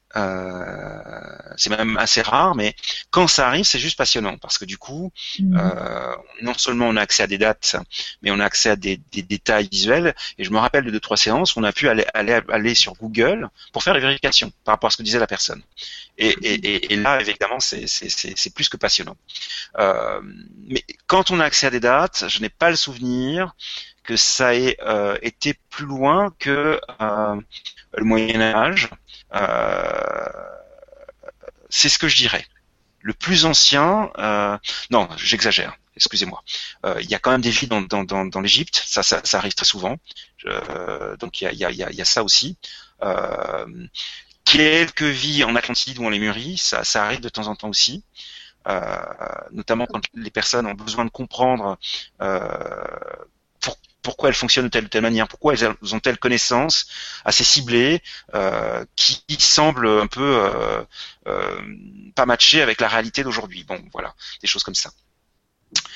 c'est 1.56 1.70
même 1.70 1.96
assez 1.96 2.22
rare, 2.22 2.54
mais 2.54 2.74
quand 3.10 3.26
ça 3.28 3.48
arrive, 3.48 3.64
c'est 3.64 3.78
juste 3.78 3.98
passionnant 3.98 4.38
parce 4.38 4.58
que 4.58 4.64
du 4.64 4.78
coup, 4.78 5.12
mmh. 5.38 5.58
euh, 5.58 6.14
non 6.42 6.54
seulement 6.54 6.88
on 6.88 6.96
a 6.96 7.00
accès 7.00 7.22
à 7.22 7.26
des 7.26 7.38
dates, 7.38 7.76
mais 8.22 8.30
on 8.30 8.38
a 8.38 8.44
accès 8.44 8.70
à 8.70 8.76
des, 8.76 9.00
des 9.12 9.22
détails 9.22 9.68
visuels. 9.70 10.14
Et 10.38 10.44
je 10.44 10.50
me 10.50 10.58
rappelle 10.58 10.84
de 10.84 10.90
deux 10.90 11.00
trois 11.00 11.16
séances, 11.16 11.56
on 11.56 11.64
a 11.64 11.72
pu 11.72 11.88
aller, 11.88 12.06
aller, 12.14 12.40
aller 12.48 12.74
sur 12.74 12.94
Google 12.94 13.48
pour 13.72 13.82
faire 13.82 13.94
les 13.94 14.00
vérifications 14.00 14.52
par 14.64 14.74
rapport 14.74 14.88
à 14.88 14.90
ce 14.90 14.96
que 14.96 15.02
disait 15.02 15.18
la 15.18 15.26
personne. 15.26 15.62
Et, 16.16 16.34
et, 16.42 16.92
et 16.92 16.96
là, 16.96 17.20
évidemment, 17.20 17.60
c'est 17.60 18.54
plus 18.54 18.68
que 18.68 18.76
passionnant. 18.76 19.16
Euh, 19.78 20.20
mais 20.66 20.84
quand 21.06 21.30
on 21.30 21.40
a 21.40 21.44
accès 21.44 21.66
à 21.66 21.70
des 21.70 21.80
dates, 21.80 22.24
je 22.28 22.40
n'ai 22.40 22.48
pas 22.48 22.70
le 22.70 22.76
souvenir 22.76 23.54
que 24.02 24.16
ça 24.16 24.54
ait 24.54 24.76
euh, 24.82 25.16
été 25.22 25.54
plus 25.70 25.86
loin 25.86 26.32
que 26.38 26.80
euh, 27.00 27.40
le 27.96 28.04
Moyen 28.04 28.40
Âge. 28.40 28.88
Euh, 29.34 30.28
c'est 31.68 31.88
ce 31.88 31.98
que 31.98 32.08
je 32.08 32.16
dirais. 32.16 32.46
Le 33.00 33.14
plus 33.14 33.44
ancien, 33.44 34.10
non, 34.90 35.08
j'exagère. 35.16 35.76
Excusez-moi. 35.96 36.42
Il 37.00 37.10
y 37.10 37.14
a 37.14 37.18
quand 37.18 37.30
même 37.30 37.40
des 37.40 37.50
vies 37.50 37.66
dans, 37.66 37.80
dans, 37.80 38.04
dans, 38.04 38.24
dans 38.24 38.40
l'Égypte, 38.40 38.82
ça, 38.86 39.02
ça, 39.02 39.20
ça, 39.24 39.38
arrive 39.38 39.54
très 39.54 39.64
souvent. 39.66 39.96
donc 41.18 41.40
il 41.40 41.44
y 41.44 41.64
a, 41.64 41.70
y, 41.70 41.82
a, 41.82 41.90
y 41.90 42.00
a, 42.00 42.04
ça 42.04 42.22
aussi. 42.24 42.56
quelques 44.44 45.02
vies 45.02 45.44
en 45.44 45.54
Atlantide 45.56 45.98
ou 45.98 46.06
en 46.06 46.10
Lémurie, 46.10 46.58
ça, 46.58 46.84
ça 46.84 47.04
arrive 47.04 47.20
de 47.20 47.28
temps 47.28 47.46
en 47.46 47.54
temps 47.54 47.68
aussi. 47.68 48.04
Euh, 48.68 48.96
notamment 49.52 49.86
quand 49.86 50.02
les 50.14 50.30
personnes 50.30 50.66
ont 50.66 50.74
besoin 50.74 51.06
de 51.06 51.10
comprendre 51.10 51.78
euh, 52.20 52.40
pourquoi 54.02 54.28
elles 54.28 54.34
fonctionnent 54.34 54.66
de 54.66 54.70
telle 54.70 54.84
ou 54.84 54.88
telle 54.88 55.02
manière, 55.02 55.28
pourquoi 55.28 55.54
elles 55.54 55.94
ont 55.94 56.00
telle 56.00 56.18
connaissance 56.18 56.86
assez 57.24 57.44
ciblée 57.44 58.02
euh, 58.34 58.84
qui 58.96 59.36
semble 59.38 59.88
un 59.88 60.06
peu 60.06 60.20
euh, 60.22 60.82
euh, 61.26 61.60
pas 62.14 62.26
matcher 62.26 62.62
avec 62.62 62.80
la 62.80 62.88
réalité 62.88 63.22
d'aujourd'hui. 63.22 63.64
Bon, 63.64 63.82
voilà, 63.92 64.14
des 64.40 64.46
choses 64.46 64.62
comme 64.62 64.74
ça. 64.74 64.90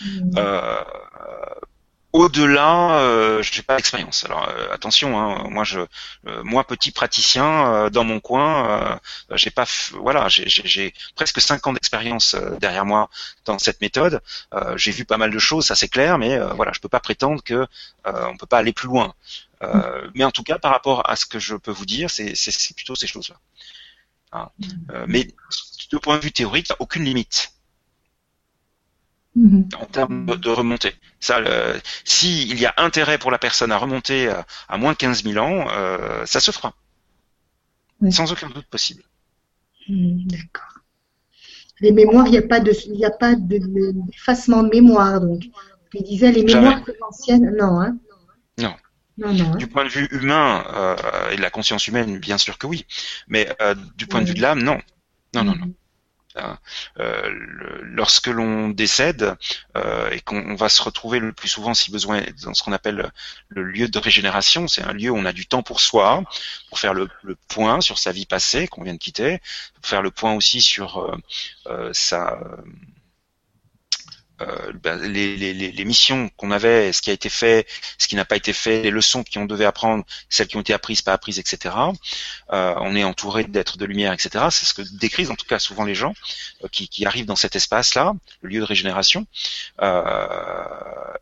Mmh. 0.02 0.38
Au-delà, 2.12 2.98
euh, 2.98 3.42
je 3.42 3.56
n'ai 3.56 3.62
pas 3.62 3.76
d'expérience. 3.76 4.24
Alors 4.26 4.46
euh, 4.46 4.70
attention, 4.70 5.18
hein, 5.18 5.48
moi 5.48 5.64
je, 5.64 5.80
euh, 6.26 6.44
moi 6.44 6.64
petit 6.64 6.90
praticien 6.90 7.72
euh, 7.72 7.90
dans 7.90 8.04
mon 8.04 8.20
coin, 8.20 9.00
j'ai 9.30 9.50
pas, 9.50 9.64
voilà, 9.92 10.28
j'ai 10.28 10.92
presque 11.16 11.40
cinq 11.40 11.66
ans 11.66 11.72
d'expérience 11.72 12.34
derrière 12.60 12.84
moi 12.84 13.08
dans 13.46 13.58
cette 13.58 13.80
méthode. 13.80 14.20
j'ai 14.76 14.92
vu 14.92 15.04
pas 15.06 15.16
mal 15.16 15.30
de 15.30 15.38
choses, 15.38 15.66
ça 15.66 15.74
c'est 15.74 15.88
clair, 15.88 16.18
mais 16.18 16.38
voilà, 16.54 16.72
je 16.72 16.80
peux 16.80 16.88
pas 16.88 17.00
prétendre 17.00 17.42
que 17.42 17.66
on 18.04 18.36
peut 18.36 18.46
pas 18.46 18.58
aller 18.58 18.72
plus 18.72 18.88
loin. 18.88 19.14
mais 20.14 20.24
en 20.24 20.30
tout 20.30 20.42
cas, 20.42 20.58
par 20.58 20.72
rapport 20.72 21.08
à 21.08 21.16
ce 21.16 21.24
que 21.24 21.38
je 21.38 21.56
peux 21.56 21.70
vous 21.70 21.86
dire, 21.86 22.10
c'est 22.10 22.74
plutôt 22.76 22.94
ces 22.94 23.06
choses-là. 23.06 23.36
Hein. 24.32 24.50
mais 25.06 25.28
de 25.90 25.98
point 25.98 26.18
de 26.18 26.22
vue 26.22 26.32
théorique, 26.32 26.68
il 26.68 26.72
n'y 26.72 26.76
a 26.76 26.82
aucune 26.82 27.04
limite. 27.04 27.52
Mhm. 29.34 29.68
en 29.80 29.86
termes 29.86 30.26
de, 30.26 30.50
remontée. 30.50 30.94
Ça, 31.18 31.40
s'il 32.04 32.58
y 32.58 32.66
a 32.66 32.74
intérêt 32.76 33.16
pour 33.18 33.30
la 33.30 33.38
personne 33.38 33.72
à 33.72 33.78
remonter 33.78 34.30
à, 34.68 34.76
moins 34.76 34.92
de 34.92 34.98
15 34.98 35.24
000 35.24 35.42
ans, 35.42 35.68
euh, 35.70 36.26
ça 36.26 36.40
se 36.40 36.50
fera. 36.50 36.74
Sans 38.10 38.32
aucun 38.32 38.50
doute 38.50 38.66
possible. 38.66 39.02
Hmm, 39.88 40.26
d'accord. 40.26 40.74
Les 41.80 41.92
mémoires, 41.92 42.26
il 42.26 42.32
n'y 42.32 42.38
a 42.38 42.42
pas 42.42 42.60
de, 42.60 42.72
il 42.86 43.04
a 43.04 43.10
pas 43.10 43.34
d'effacement 43.34 44.62
de, 44.62 44.68
mémoire, 44.68 45.20
donc. 45.20 45.44
Tu 45.90 46.02
disais 46.02 46.32
les 46.32 46.42
mémoires 46.42 46.82
plus 46.82 46.94
anciennes, 47.06 47.54
non, 47.58 47.80
hein? 47.80 47.96
Non. 48.58 48.74
Non, 49.18 49.32
non, 49.34 49.52
hein. 49.52 49.56
du 49.56 49.66
point 49.66 49.84
de 49.84 49.90
vue 49.90 50.08
humain 50.10 50.64
euh, 50.74 51.30
et 51.30 51.36
de 51.36 51.42
la 51.42 51.50
conscience 51.50 51.86
humaine, 51.86 52.18
bien 52.18 52.38
sûr 52.38 52.56
que 52.56 52.66
oui, 52.66 52.86
mais 53.28 53.46
euh, 53.60 53.74
du 53.96 54.06
point 54.06 54.22
de 54.22 54.26
vue 54.26 54.34
de 54.34 54.40
l'âme, 54.40 54.62
non. 54.62 54.78
Non, 55.34 55.44
non, 55.44 55.54
non. 55.54 55.74
Hein. 56.36 56.58
Euh, 56.98 57.28
lorsque 57.82 58.26
l'on 58.26 58.68
décède 58.68 59.34
euh, 59.76 60.10
et 60.10 60.20
qu'on 60.20 60.54
va 60.54 60.68
se 60.68 60.82
retrouver 60.82 61.18
le 61.18 61.32
plus 61.32 61.48
souvent, 61.48 61.74
si 61.74 61.90
besoin, 61.90 62.22
dans 62.42 62.54
ce 62.54 62.62
qu'on 62.62 62.72
appelle 62.72 63.10
le 63.48 63.62
lieu 63.62 63.88
de 63.88 63.98
régénération, 63.98 64.68
c'est 64.68 64.82
un 64.82 64.92
lieu 64.92 65.10
où 65.10 65.16
on 65.16 65.24
a 65.24 65.32
du 65.32 65.46
temps 65.46 65.62
pour 65.62 65.80
soi, 65.80 66.24
pour 66.68 66.78
faire 66.78 66.94
le, 66.94 67.08
point 67.48 67.80
sur 67.80 67.98
sa 67.98 68.12
vie 68.12 68.26
passée 68.26 68.66
qu'on 68.68 68.82
vient 68.82 68.94
de 68.94 68.98
quitter, 68.98 69.40
pour 69.74 69.86
faire 69.86 70.02
le 70.02 70.10
point 70.10 70.32
aussi 70.34 70.60
sur 70.62 71.18
euh, 71.66 71.90
sa 71.92 72.38
euh, 74.40 74.72
ben, 74.82 74.96
les, 75.00 75.36
les, 75.36 75.52
les, 75.52 75.84
missions 75.84 76.30
qu'on 76.36 76.50
avait, 76.50 76.92
ce 76.92 77.02
qui 77.02 77.10
a 77.10 77.12
été 77.12 77.28
fait, 77.28 77.66
ce 77.98 78.08
qui 78.08 78.16
n'a 78.16 78.24
pas 78.24 78.36
été 78.36 78.52
fait, 78.52 78.82
les 78.82 78.90
leçons 78.90 79.24
qu'on 79.24 79.44
devait 79.44 79.64
apprendre, 79.64 80.04
celles 80.28 80.48
qui 80.48 80.56
ont 80.56 80.60
été 80.60 80.72
apprises, 80.72 81.02
pas 81.02 81.12
apprises, 81.12 81.38
etc. 81.38 81.74
Euh, 82.52 82.74
on 82.78 82.96
est 82.96 83.04
entouré 83.04 83.44
d'êtres 83.44 83.78
de 83.78 83.84
lumière, 83.84 84.12
etc. 84.12 84.46
C'est 84.50 84.64
ce 84.64 84.74
que 84.74 84.82
décrivent 84.98 85.30
en 85.30 85.36
tout 85.36 85.46
cas 85.46 85.58
souvent 85.58 85.84
les 85.84 85.94
gens 85.94 86.14
euh, 86.64 86.68
qui, 86.72 86.88
qui, 86.88 87.06
arrivent 87.06 87.26
dans 87.26 87.36
cet 87.36 87.56
espace-là, 87.56 88.14
le 88.40 88.48
lieu 88.48 88.60
de 88.60 88.64
régénération. 88.64 89.26
Euh, 89.80 90.64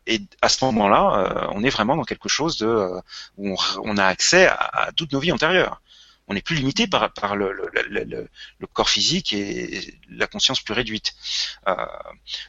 et 0.07 0.21
à 0.41 0.49
ce 0.49 0.63
moment-là, 0.65 1.49
on 1.53 1.63
est 1.63 1.69
vraiment 1.69 1.95
dans 1.95 2.03
quelque 2.03 2.29
chose 2.29 2.57
de 2.57 2.89
où 3.37 3.53
on, 3.53 3.55
on 3.83 3.97
a 3.97 4.05
accès 4.05 4.47
à, 4.47 4.55
à 4.55 4.91
toutes 4.93 5.11
nos 5.11 5.19
vies 5.19 5.31
antérieures 5.31 5.81
on 6.31 6.33
n'est 6.33 6.41
plus 6.41 6.55
limité 6.55 6.87
par, 6.87 7.11
par 7.11 7.35
le, 7.35 7.51
le, 7.51 7.69
le, 7.89 8.67
corps 8.67 8.89
physique 8.89 9.33
et 9.33 9.99
la 10.09 10.27
conscience 10.27 10.61
plus 10.61 10.73
réduite. 10.73 11.13
Euh, 11.67 11.75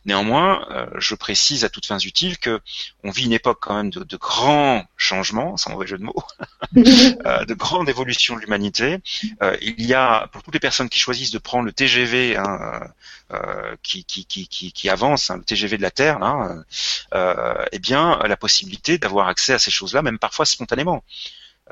néanmoins, 0.05 0.65
euh, 0.71 0.87
je 0.99 1.17
précise 1.17 1.65
à 1.65 1.69
toutes 1.69 1.87
fins 1.87 1.99
utiles 1.99 2.39
que 2.39 2.61
on 3.03 3.11
vit 3.11 3.25
une 3.25 3.33
époque 3.33 3.59
quand 3.61 3.75
même 3.75 3.91
de, 3.91 4.05
de 4.05 4.17
grands 4.17 4.85
changements, 4.97 5.57
sans 5.57 5.73
mauvais 5.73 5.89
jeu 5.89 5.99
de 5.99 6.05
mots, 6.05 6.23
euh, 6.77 7.45
de 7.45 7.55
grande 7.55 7.89
évolution 7.89 8.37
de 8.37 8.41
l'humanité. 8.41 8.99
il 9.61 9.85
y 9.85 9.95
a 9.95 10.29
pour 10.29 10.45
toutes 10.45 10.55
les 10.55 10.61
personnes 10.61 10.89
qui 10.89 11.01
choisissent 11.01 11.33
de 11.33 11.41
prendre 11.41 11.65
le 11.65 11.73
TGV 11.73 12.37
hein, 12.37 12.89
qui, 13.83 14.05
qui, 14.05 14.27
qui, 14.27 14.47
qui, 14.47 14.89
avance, 14.91 15.31
hein, 15.31 15.39
le 15.39 15.43
TGV 15.43 15.77
de 15.77 15.83
la 15.83 15.91
Terre, 15.91 16.21
là, 16.21 16.55
eh 17.73 17.79
bien 17.81 18.21
la 18.29 18.37
possibilité 18.37 18.99
d'avoir 18.99 19.27
accès 19.27 19.55
à 19.55 19.59
ces 19.59 19.73
choses-là, 19.73 20.03
même 20.03 20.21
parfois 20.21 20.47
spontanément. 20.47 21.03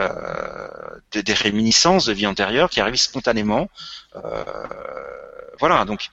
Euh, 0.01 0.69
des, 1.13 1.35
réminiscences 1.35 2.07
de 2.07 2.13
vie 2.13 2.27
antérieure 2.27 2.71
qui 2.71 2.81
arrivent 2.81 2.97
spontanément. 2.97 3.69
Euh, 4.17 4.45
voilà, 5.59 5.85
donc 5.85 6.09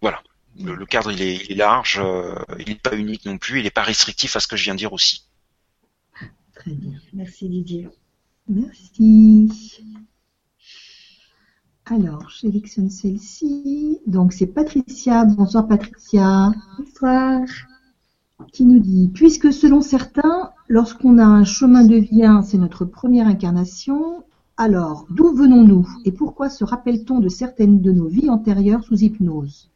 voilà. 0.00 0.22
Le, 0.60 0.84
cadre 0.86 1.10
il 1.10 1.22
est, 1.22 1.54
large, 1.54 1.98
euh, 1.98 2.34
il 2.58 2.68
n'est 2.68 2.74
pas 2.76 2.94
unique 2.94 3.24
non 3.24 3.38
plus, 3.38 3.60
il 3.60 3.64
n'est 3.64 3.70
pas 3.70 3.82
restrictif 3.82 4.36
à 4.36 4.40
ce 4.40 4.46
que 4.46 4.56
je 4.56 4.64
viens 4.64 4.74
de 4.74 4.78
dire 4.78 4.92
aussi. 4.92 5.24
Très 6.54 6.72
bien, 6.72 6.98
merci 7.14 7.48
Didier. 7.48 7.88
Merci. 8.48 9.48
Alors, 11.86 12.28
je 12.28 12.40
sélectionne 12.40 12.90
celle-ci. 12.90 14.00
Donc, 14.06 14.32
c'est 14.32 14.46
Patricia. 14.46 15.24
Bonsoir, 15.24 15.66
Patricia. 15.66 16.52
Bonsoir 16.78 17.40
qui 18.52 18.64
nous 18.64 18.78
dit 18.78 19.10
Puisque 19.12 19.52
selon 19.52 19.80
certains, 19.80 20.50
lorsqu'on 20.68 21.18
a 21.18 21.24
un 21.24 21.44
chemin 21.44 21.84
de 21.84 21.96
vie, 21.96 22.24
c'est 22.44 22.58
notre 22.58 22.84
première 22.84 23.26
incarnation, 23.26 24.24
alors 24.56 25.06
d'où 25.10 25.34
venons-nous 25.34 25.88
et 26.04 26.12
pourquoi 26.12 26.48
se 26.48 26.64
rappelle-t-on 26.64 27.20
de 27.20 27.28
certaines 27.28 27.80
de 27.80 27.90
nos 27.90 28.08
vies 28.08 28.30
antérieures 28.30 28.84
sous 28.84 29.02
hypnose? 29.02 29.71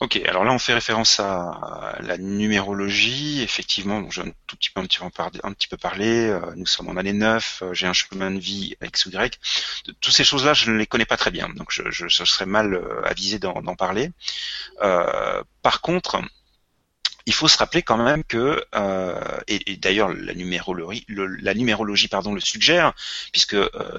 Ok, 0.00 0.16
alors 0.26 0.44
là 0.44 0.52
on 0.52 0.58
fait 0.58 0.74
référence 0.74 1.20
à 1.20 1.96
la 2.00 2.18
numérologie. 2.18 3.42
Effectivement, 3.42 4.10
j'ai 4.10 4.22
un 4.22 4.30
tout 4.46 4.56
petit 4.56 4.70
peu 4.70 4.80
un 4.80 4.86
petit 4.86 5.68
peu, 5.68 5.76
parlé. 5.76 6.28
Euh, 6.28 6.40
nous 6.56 6.66
sommes 6.66 6.88
en 6.88 6.96
année 6.96 7.12
9, 7.12 7.62
euh, 7.62 7.74
j'ai 7.74 7.86
un 7.86 7.92
chemin 7.92 8.32
de 8.32 8.40
vie 8.40 8.76
X 8.82 9.06
ou 9.06 9.10
Y. 9.10 9.38
Toutes 10.00 10.12
ces 10.12 10.24
choses-là, 10.24 10.52
je 10.52 10.70
ne 10.70 10.76
les 10.76 10.86
connais 10.86 11.04
pas 11.04 11.16
très 11.16 11.30
bien, 11.30 11.48
donc 11.50 11.68
je, 11.70 11.82
je, 11.90 12.24
serais 12.24 12.46
mal 12.46 12.74
euh, 12.74 13.02
avisé 13.04 13.38
d'en 13.38 13.76
parler. 13.76 14.10
par 15.62 15.80
contre, 15.80 16.20
il 17.26 17.32
faut 17.32 17.48
se 17.48 17.56
rappeler 17.58 17.82
quand 17.82 17.96
même 17.96 18.24
que, 18.24 18.64
et, 19.48 19.76
d'ailleurs 19.76 20.12
la 20.12 20.34
numérologie, 20.34 21.04
le, 21.08 21.26
la 21.26 21.54
numérologie 21.54 22.08
pardon, 22.08 22.34
le 22.34 22.40
suggère, 22.40 22.92
puisque 23.32 23.56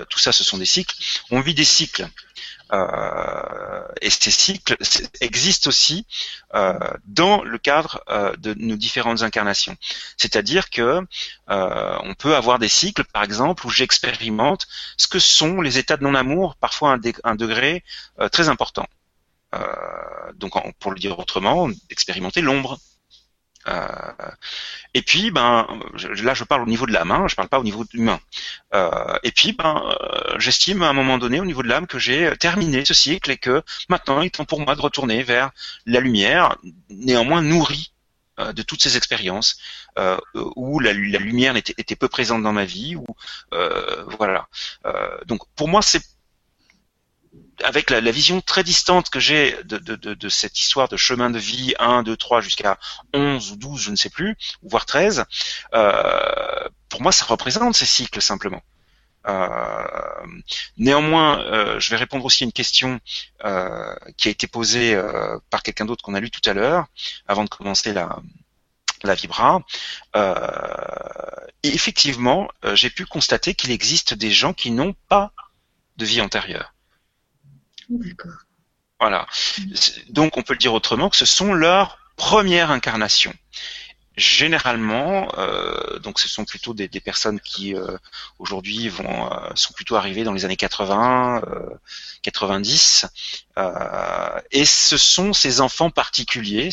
tout 0.09 0.19
ça 0.19 0.31
ce 0.31 0.43
sont 0.43 0.57
des 0.57 0.65
cycles, 0.65 0.95
on 1.31 1.41
vit 1.41 1.53
des 1.53 1.65
cycles 1.65 2.07
euh, 2.73 3.87
et 4.01 4.09
ces 4.09 4.31
cycles 4.31 4.75
existent 5.21 5.69
aussi 5.69 6.07
euh, 6.55 6.77
dans 7.05 7.43
le 7.43 7.57
cadre 7.57 8.03
euh, 8.09 8.35
de 8.37 8.53
nos 8.55 8.75
différentes 8.75 9.21
incarnations. 9.21 9.75
C'est-à-dire 10.17 10.69
que 10.69 11.01
on 11.47 12.13
peut 12.15 12.35
avoir 12.35 12.59
des 12.59 12.67
cycles, 12.67 13.03
par 13.03 13.23
exemple, 13.23 13.65
où 13.65 13.69
j'expérimente 13.69 14.67
ce 14.97 15.07
que 15.07 15.19
sont 15.19 15.61
les 15.61 15.77
états 15.77 15.97
de 15.97 16.03
non-amour, 16.03 16.55
parfois 16.55 16.93
un, 16.93 16.99
un 17.23 17.35
degré 17.35 17.83
très 18.31 18.49
important. 18.49 18.87
donc, 20.35 20.53
pour 20.79 20.91
le 20.91 20.99
dire 20.99 21.17
autrement, 21.19 21.69
expérimenter 21.89 22.41
l'ombre 22.41 22.73
euh, 22.73 22.94
et 24.93 25.01
puis, 25.01 25.31
ben, 25.31 25.67
là, 26.23 26.33
je 26.33 26.43
parle 26.43 26.61
au 26.61 26.67
niveau 26.67 26.85
de 26.85 26.91
l'âme, 26.93 27.11
hein, 27.11 27.25
je 27.27 27.35
parle 27.35 27.49
pas 27.49 27.59
au 27.59 27.63
niveau 27.63 27.83
humain. 27.93 28.19
Euh, 28.73 29.17
et 29.23 29.31
puis, 29.31 29.53
ben, 29.53 29.83
euh, 29.85 30.35
j'estime 30.39 30.83
à 30.83 30.89
un 30.89 30.93
moment 30.93 31.17
donné, 31.17 31.39
au 31.39 31.45
niveau 31.45 31.63
de 31.63 31.67
l'âme, 31.67 31.87
que 31.87 31.99
j'ai 31.99 32.31
terminé 32.37 32.85
ce 32.85 32.93
cycle 32.93 33.31
et 33.31 33.37
que 33.37 33.63
maintenant, 33.89 34.21
il 34.21 34.27
est 34.27 34.29
temps 34.29 34.45
pour 34.45 34.61
moi 34.61 34.75
de 34.75 34.81
retourner 34.81 35.23
vers 35.23 35.51
la 35.85 35.99
lumière, 35.99 36.57
néanmoins 36.89 37.41
nourrie 37.41 37.91
de 38.37 38.61
toutes 38.63 38.83
ces 38.83 38.97
expériences 38.97 39.57
où 40.33 40.79
la, 40.79 40.91
lumière 40.91 41.55
était, 41.55 41.95
peu 41.95 42.09
présente 42.09 42.43
dans 42.43 42.51
ma 42.53 42.65
vie. 42.65 42.95
Ou 42.95 43.05
voilà. 44.17 44.47
donc 45.25 45.41
pour 45.55 45.67
moi, 45.67 45.81
c'est 45.81 46.01
avec 47.63 47.89
la, 47.89 47.99
vision 48.11 48.41
très 48.41 48.63
distante 48.63 49.09
que 49.09 49.19
j'ai 49.19 49.57
de, 49.63 49.77
de, 49.77 49.95
de, 49.95 50.29
cette 50.29 50.59
histoire 50.59 50.87
de 50.89 50.97
chemin 50.97 51.29
de 51.29 51.39
vie 51.39 51.73
1, 51.79 52.03
2, 52.03 52.17
3 52.17 52.41
jusqu'à 52.41 52.77
11 53.13 53.51
ou 53.51 53.55
12, 53.55 53.81
je 53.81 53.91
ne 53.91 53.95
sais 53.95 54.09
plus, 54.09 54.35
voire 54.61 54.85
13, 54.85 55.25
euh, 55.73 56.69
pour 56.89 57.01
moi 57.01 57.11
ça 57.11 57.25
représente 57.25 57.75
ces 57.75 57.85
cycles 57.85 58.21
simplement. 58.21 58.61
Euh, 59.27 60.27
néanmoins, 60.77 61.41
euh, 61.41 61.79
je 61.79 61.89
vais 61.89 61.95
répondre 61.95 62.25
aussi 62.25 62.43
à 62.43 62.45
une 62.45 62.51
question 62.51 62.99
euh, 63.43 63.95
qui 64.17 64.27
a 64.27 64.31
été 64.31 64.47
posée 64.47 64.93
euh, 64.93 65.39
par 65.49 65.63
quelqu'un 65.63 65.85
d'autre 65.85 66.03
qu'on 66.03 66.13
a 66.13 66.19
lu 66.19 66.29
tout 66.29 66.47
à 66.47 66.53
l'heure, 66.53 66.85
avant 67.27 67.43
de 67.43 67.49
commencer 67.49 67.93
la, 67.93 68.19
la 69.03 69.15
Vibra. 69.15 69.61
et 71.63 71.73
effectivement, 71.73 72.47
j'ai 72.73 72.89
pu 72.89 73.05
constater 73.05 73.55
qu'il 73.55 73.71
existe 73.71 74.13
des 74.13 74.31
gens 74.31 74.53
qui 74.53 74.71
n'ont 74.71 74.93
pas 75.09 75.31
de 75.97 76.05
vie 76.05 76.21
antérieure. 76.21 76.74
D'accord. 77.89 78.45
Voilà. 78.99 79.27
Donc 80.09 80.37
on 80.37 80.41
peut 80.41 80.53
le 80.53 80.59
dire 80.59 80.73
autrement 80.73 81.09
que 81.09 81.17
ce 81.17 81.25
sont 81.25 81.53
leurs 81.53 81.99
premières 82.15 82.71
incarnations. 82.71 83.33
Généralement, 84.17 85.27
euh, 85.37 85.99
donc 85.99 86.19
ce 86.19 86.29
sont 86.29 86.45
plutôt 86.45 86.73
des, 86.73 86.87
personnes 86.87 87.41
qui 87.41 87.75
euh, 87.75 87.97
aujourd'hui 88.39 88.87
vont 88.87 89.29
euh, 89.29 89.49
sont 89.55 89.73
plutôt 89.73 89.97
arrivées 89.97 90.23
dans 90.23 90.31
les 90.31 90.45
années 90.45 90.55
80, 90.55 91.41
90, 92.23 93.07
et 94.51 94.63
ce 94.63 94.95
sont 94.95 95.33
ces 95.33 95.59
enfants 95.59 95.89
particuliers 95.89 96.69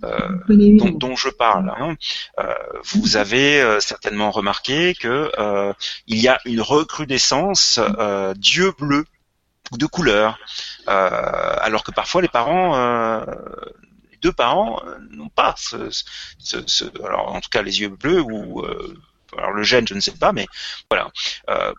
dont, 0.00 0.90
dont, 0.90 1.16
je 1.16 1.30
parle. 1.30 1.72
Hein. 1.76 1.96
vous 2.84 3.16
avez 3.16 3.78
certainement 3.80 4.30
remarqué 4.30 4.94
que 4.94 5.32
il 6.06 6.18
y 6.18 6.28
a 6.28 6.38
une 6.44 6.60
recrudescence 6.60 7.80
Dieu 8.36 8.72
bleu 8.78 9.04
de 9.72 9.86
couleurs, 9.86 10.38
euh, 10.88 11.56
alors 11.60 11.82
que 11.84 11.90
parfois 11.90 12.22
les 12.22 12.28
parents, 12.28 12.76
euh, 12.76 13.24
les 14.10 14.18
deux 14.18 14.32
parents 14.32 14.80
euh, 14.86 14.98
n'ont 15.10 15.28
pas 15.28 15.54
ce, 15.58 15.90
ce, 16.38 16.84
alors 17.04 17.34
en 17.34 17.40
tout 17.40 17.50
cas 17.50 17.62
les 17.62 17.80
yeux 17.80 17.88
bleus 17.88 18.20
ou 18.20 18.64
alors 19.36 19.50
le 19.50 19.64
gène, 19.64 19.86
je 19.86 19.92
ne 19.92 20.00
sais 20.00 20.12
pas, 20.12 20.32
mais 20.32 20.46
voilà. 20.88 21.10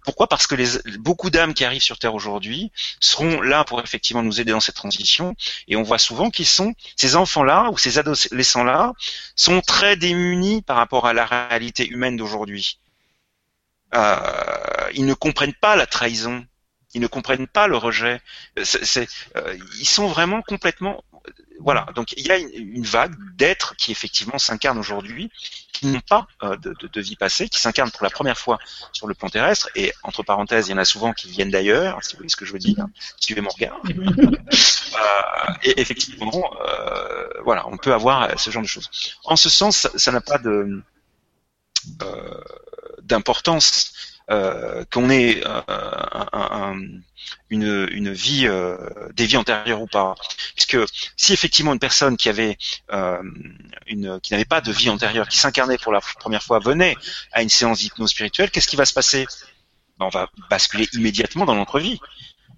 pourquoi? 0.04 0.28
Parce 0.28 0.46
que 0.46 0.54
les, 0.54 0.68
beaucoup 1.00 1.32
d'âmes 1.32 1.56
qui 1.56 1.66
arrivent 1.66 1.82
sur 1.82 1.98
Terre 1.98 2.14
aujourd'hui 2.14 2.72
seront 3.00 3.42
là 3.42 3.64
pour 3.64 3.80
effectivement 3.80 4.22
nous 4.22 4.40
aider 4.40 4.52
dans 4.52 4.60
cette 4.60 4.76
transition, 4.76 5.34
et 5.68 5.76
on 5.76 5.82
voit 5.82 5.98
souvent 5.98 6.30
qu'ils 6.30 6.46
sont 6.46 6.76
ces 6.96 7.16
enfants-là 7.16 7.70
ou 7.72 7.78
ces 7.78 7.98
adolescents-là 7.98 8.94
sont 9.36 9.62
très 9.62 9.96
démunis 9.96 10.62
par 10.62 10.76
rapport 10.76 11.08
à 11.08 11.14
la 11.14 11.26
réalité 11.26 11.88
humaine 11.88 12.18
d'aujourd'hui. 12.18 12.80
ils 13.94 15.06
ne 15.06 15.14
comprennent 15.14 15.56
pas 15.56 15.76
la 15.76 15.88
trahison, 15.88 16.46
ils 16.98 17.02
ne 17.02 17.08
comprennent 17.08 17.48
pas 17.48 17.68
le 17.68 17.78
rejet. 17.78 18.22
C'est, 18.64 19.08
euh, 19.36 19.58
ils 19.80 19.88
sont 19.88 20.08
vraiment 20.08 20.42
complètement 20.42 21.04
voilà, 21.60 21.88
donc 21.96 22.14
il 22.18 22.28
y 22.28 22.32
a 22.32 22.38
une, 22.38 22.84
vague 22.84 23.16
d'êtres 23.36 23.76
qui 23.76 23.92
effectivement 23.92 24.38
s'incarnent 24.38 24.78
aujourd'hui, 24.78 25.32
qui 25.74 25.88
n'ont 25.88 26.02
pas 26.02 26.28
euh, 26.44 26.56
de, 26.58 27.02
vie 27.02 27.16
passée, 27.16 27.50
qui 27.50 27.60
s'incarnent 27.60 27.92
pour 27.92 28.04
la 28.04 28.10
première 28.10 28.38
fois 28.38 28.60
sur 28.92 29.08
le 29.08 29.14
plan 29.14 29.30
terrestre, 29.30 29.70
et 29.76 29.94
entre 30.04 30.24
parenthèses, 30.24 30.68
il 30.68 30.72
y 30.72 30.74
en 30.74 30.78
a 30.78 30.86
souvent 30.86 31.14
qui 31.14 31.30
viennent 31.30 31.50
d'ailleurs, 31.50 32.04
si 32.04 32.14
vous 32.14 32.20
voyez 32.20 32.30
ce 32.30 32.36
que 32.36 32.46
je 32.46 32.54
veux 32.54 32.60
dire, 32.60 32.86
suivez 33.20 33.42
mon 33.42 33.50
regard. 33.50 33.80
euh, 33.90 35.54
et 35.64 35.80
effectivement, 35.82 36.52
euh, 36.62 37.28
voilà, 37.44 37.68
on 37.68 37.78
peut 37.78 37.94
avoir 37.94 38.40
ce 38.40 38.52
genre 38.52 38.64
de 38.64 38.68
choses. 38.68 38.90
En 39.26 39.36
ce 39.36 39.50
sens, 39.50 39.88
ça 39.96 40.12
n'a 40.12 40.22
pas 40.22 40.38
de 40.38 40.82
d'importance 43.04 44.17
euh, 44.30 44.84
qu'on 44.92 45.10
ait 45.10 45.42
euh, 45.46 46.74
une, 47.50 47.88
une, 47.92 48.12
vie, 48.12 48.46
euh, 48.46 48.78
des 49.14 49.26
vies 49.26 49.38
antérieures 49.38 49.82
ou 49.82 49.88
pas. 49.88 50.16
Puisque 50.54 50.78
si 51.16 51.32
effectivement 51.32 51.72
une 51.72 51.80
personne 51.80 52.18
qui 52.18 52.28
avait 52.28 52.58
une, 53.88 54.20
qui 54.22 54.34
n'avait 54.34 54.46
pas 54.46 54.60
de 54.60 54.72
vie 54.72 54.90
antérieure, 54.90 55.30
qui 55.30 55.38
s'incarnait 55.38 55.78
pour 55.78 55.94
la 55.94 56.02
première 56.02 56.44
fois, 56.44 56.60
venait 56.60 56.96
à 57.32 57.42
une 57.42 57.50
séance 57.50 57.80
d'hypnose 57.80 58.12
spirituelle, 58.12 58.52
qu'est-ce 58.52 58.68
qui 58.68 58.76
va 58.76 58.86
se 58.86 58.94
passer? 58.94 59.26
Ben, 59.98 60.08
On 60.08 60.10
va 60.10 60.30
basculer 60.50 60.90
immédiatement 60.94 61.46
dans 61.46 61.56
notre 61.56 61.80
vie. 61.80 62.00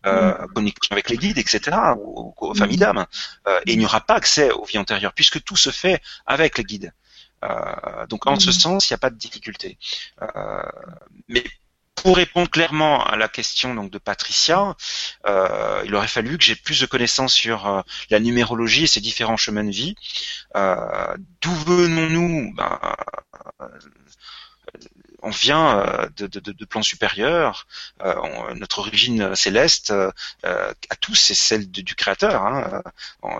Euh, 0.05 0.47
connexion 0.55 0.93
avec 0.93 1.09
les 1.09 1.17
guides, 1.17 1.37
etc., 1.37 1.77
ou, 1.97 2.33
aux 2.37 2.55
familles 2.55 2.77
d'âmes. 2.77 3.05
et 3.65 3.73
il 3.73 3.77
n'y 3.77 3.85
aura 3.85 4.01
pas 4.01 4.15
accès 4.15 4.49
aux 4.49 4.63
vies 4.63 4.77
antérieures, 4.77 5.13
puisque 5.13 5.43
tout 5.43 5.57
se 5.57 5.69
fait 5.69 6.01
avec 6.25 6.57
les 6.57 6.63
guides. 6.63 6.93
Euh, 7.43 8.05
donc 8.07 8.27
en 8.27 8.39
ce 8.39 8.51
sens, 8.51 8.89
il 8.89 8.93
n'y 8.93 8.95
a 8.95 8.99
pas 8.99 9.09
de 9.09 9.15
difficulté. 9.15 9.77
Euh, 10.21 10.63
mais 11.27 11.43
pour 12.03 12.17
répondre 12.17 12.49
clairement 12.49 13.03
à 13.03 13.15
la 13.17 13.27
question 13.27 13.75
donc 13.75 13.91
de 13.91 13.97
Patricia, 13.97 14.75
euh, 15.27 15.81
il 15.85 15.93
aurait 15.95 16.07
fallu 16.07 16.37
que 16.37 16.43
j'ai 16.43 16.55
plus 16.55 16.79
de 16.81 16.85
connaissances 16.85 17.33
sur 17.33 17.67
euh, 17.67 17.81
la 18.09 18.19
numérologie 18.19 18.83
et 18.83 18.87
ses 18.87 19.01
différents 19.01 19.37
chemins 19.37 19.63
de 19.63 19.71
vie. 19.71 19.95
Euh, 20.55 21.15
D'où 21.41 21.51
venons-nous? 21.51 22.53
Ben, 22.55 22.79
on 25.21 25.29
vient 25.29 25.79
euh, 25.79 26.09
de, 26.17 26.27
de, 26.27 26.51
de 26.51 26.65
plans 26.65 26.81
supérieurs. 26.81 27.67
Euh, 28.01 28.53
notre 28.55 28.79
origine 28.79 29.35
céleste 29.35 29.91
euh, 29.91 30.11
à 30.43 30.95
tous, 30.95 31.15
c'est 31.15 31.33
celle 31.33 31.69
du 31.69 31.95
Créateur. 31.95 32.43
Hein, 32.43 32.81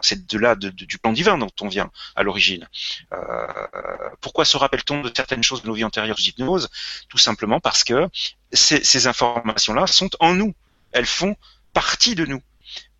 c'est 0.01 0.25
de 0.27 0.37
là 0.37 0.55
du 0.55 0.97
plan 0.97 1.11
divin 1.11 1.37
dont 1.37 1.51
on 1.61 1.67
vient 1.67 1.91
à 2.15 2.23
l'origine. 2.23 2.67
pourquoi 4.21 4.45
se 4.45 4.57
rappelle-t-on 4.57 5.01
de 5.01 5.11
certaines 5.15 5.43
choses 5.43 5.61
de 5.63 5.67
nos 5.67 5.73
vies 5.73 5.83
antérieures 5.83 6.17
d'hypnose 6.17 6.69
Tout 7.07 7.17
simplement 7.17 7.59
parce 7.59 7.83
que 7.83 8.07
ces, 8.51 9.07
informations-là 9.07 9.87
sont 9.87 10.09
en 10.19 10.33
nous. 10.33 10.53
Elles 10.91 11.05
font 11.05 11.35
partie 11.73 12.15
de 12.15 12.25
nous. 12.25 12.41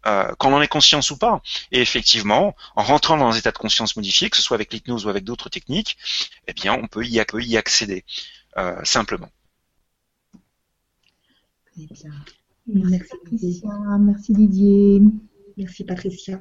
Euh, 0.05 0.33
qu'on 0.35 0.53
en 0.53 0.61
ait 0.61 0.67
conscience 0.69 1.11
ou 1.11 1.17
pas. 1.17 1.41
Et 1.73 1.81
effectivement, 1.81 2.55
en 2.77 2.83
rentrant 2.83 3.17
dans 3.17 3.27
un 3.27 3.37
état 3.37 3.51
de 3.51 3.57
conscience 3.57 3.97
modifié, 3.97 4.29
que 4.29 4.37
ce 4.37 4.41
soit 4.43 4.55
avec 4.55 4.71
l'hypnose 4.71 5.05
ou 5.05 5.09
avec 5.09 5.25
d'autres 5.25 5.49
techniques, 5.49 5.97
eh 6.47 6.53
bien, 6.53 6.73
on 6.73 6.87
peut 6.87 7.05
y, 7.05 7.19
y 7.19 7.57
Euh, 8.57 8.79
simplement. 8.83 9.29
Merci 12.67 13.13
Patricia, 13.23 13.69
merci 13.99 14.33
Didier. 14.33 15.01
Merci 15.57 15.83
Patricia. 15.83 16.39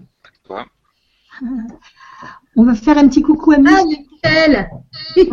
On 2.56 2.64
va 2.64 2.74
faire 2.74 2.98
un 2.98 3.08
petit 3.08 3.22
coucou 3.22 3.52
à 3.52 3.58
Michel. 3.58 4.68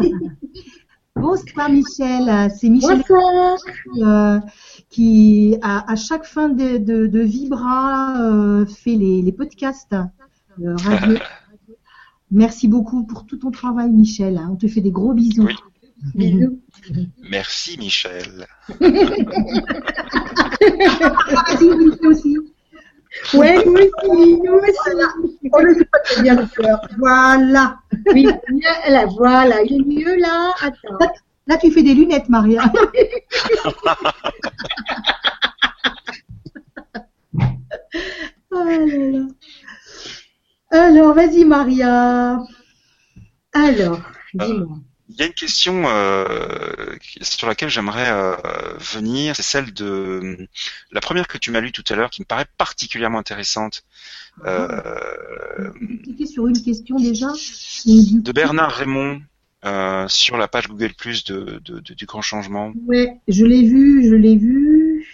Bonsoir 1.16 1.70
Michel, 1.70 2.52
c'est 2.56 2.70
Michel 2.70 3.02
euh, 4.04 4.40
qui 4.90 5.58
à, 5.62 5.96
chaque 5.96 6.26
fin 6.26 6.50
de, 6.50 7.22
Vibra 7.22 8.20
euh, 8.20 8.66
fait 8.66 8.96
les, 8.96 9.32
podcasts 9.32 9.96
Merci 12.32 12.68
beaucoup 12.68 13.06
pour 13.06 13.26
tout 13.26 13.38
ton 13.38 13.52
travail 13.52 13.92
Michel, 13.92 14.42
on 14.50 14.58
te 14.58 14.68
fait 14.68 14.82
des 14.82 14.92
gros 14.92 15.14
bisous. 15.14 15.48
Bisous. 16.14 16.62
Merci 17.30 17.78
Michel. 17.78 18.48
Merci 18.80 19.24
nous 21.64 21.98
aussi. 22.04 22.38
Ouais, 23.34 23.56
nous 23.66 23.74
aussi, 23.74 24.38
nous 24.44 24.54
aussi. 24.56 24.90
Oh, 25.52 25.62
ne 25.62 25.74
sais 25.74 25.86
pas 25.86 26.00
très 26.00 26.22
bien 26.22 26.36
le 26.36 26.46
cœur. 26.48 26.82
Voilà. 26.98 27.80
Oui, 28.14 28.28
là, 28.88 29.06
voilà, 29.18 29.64
il 29.64 29.82
est 29.82 29.86
mieux 29.86 30.16
là. 30.18 30.54
Attends. 30.62 31.00
Là, 31.48 31.58
tu 31.58 31.72
fais 31.72 31.84
des 31.84 31.94
lunettes, 31.94 32.28
Maria. 32.28 32.64
oh. 38.52 39.28
Alors, 40.72 41.14
vas-y, 41.14 41.46
Maria. 41.46 42.40
Alors, 43.54 44.02
dis-moi. 44.34 44.80
Il 45.16 45.22
y 45.22 45.24
a 45.24 45.28
une 45.28 45.34
question 45.34 45.84
euh, 45.86 46.28
sur 47.22 47.48
laquelle 47.48 47.70
j'aimerais 47.70 48.10
euh, 48.10 48.36
venir, 48.80 49.34
c'est 49.34 49.44
celle 49.44 49.74
de 49.74 50.46
la 50.92 51.00
première 51.00 51.30
que 51.30 51.38
tu 51.38 51.52
m'as 51.52 51.62
lue 51.62 51.72
tout 51.72 51.86
à 51.88 51.96
l'heure, 51.96 52.10
qui 52.10 52.22
me 52.22 52.26
paraît 52.26 52.48
particulièrement 52.58 53.18
intéressante. 53.18 53.84
Euh, 54.46 55.72
sur 56.26 56.48
une 56.48 56.62
question 56.62 56.98
déjà. 56.98 57.28
De 57.86 58.32
Bernard 58.34 58.72
Raymond. 58.72 59.22
Euh, 59.64 60.08
sur 60.10 60.38
la 60.38 60.48
page 60.48 60.68
Google 60.68 60.94
Plus 60.94 61.24
de, 61.24 61.60
de, 61.64 61.80
du 61.80 62.06
grand 62.06 62.22
changement. 62.22 62.72
Ouais, 62.86 63.18
je 63.28 63.46
l'ai 63.46 63.64
vu, 63.64 64.08
je 64.08 64.14
l'ai 64.14 64.36
vu. 64.36 65.08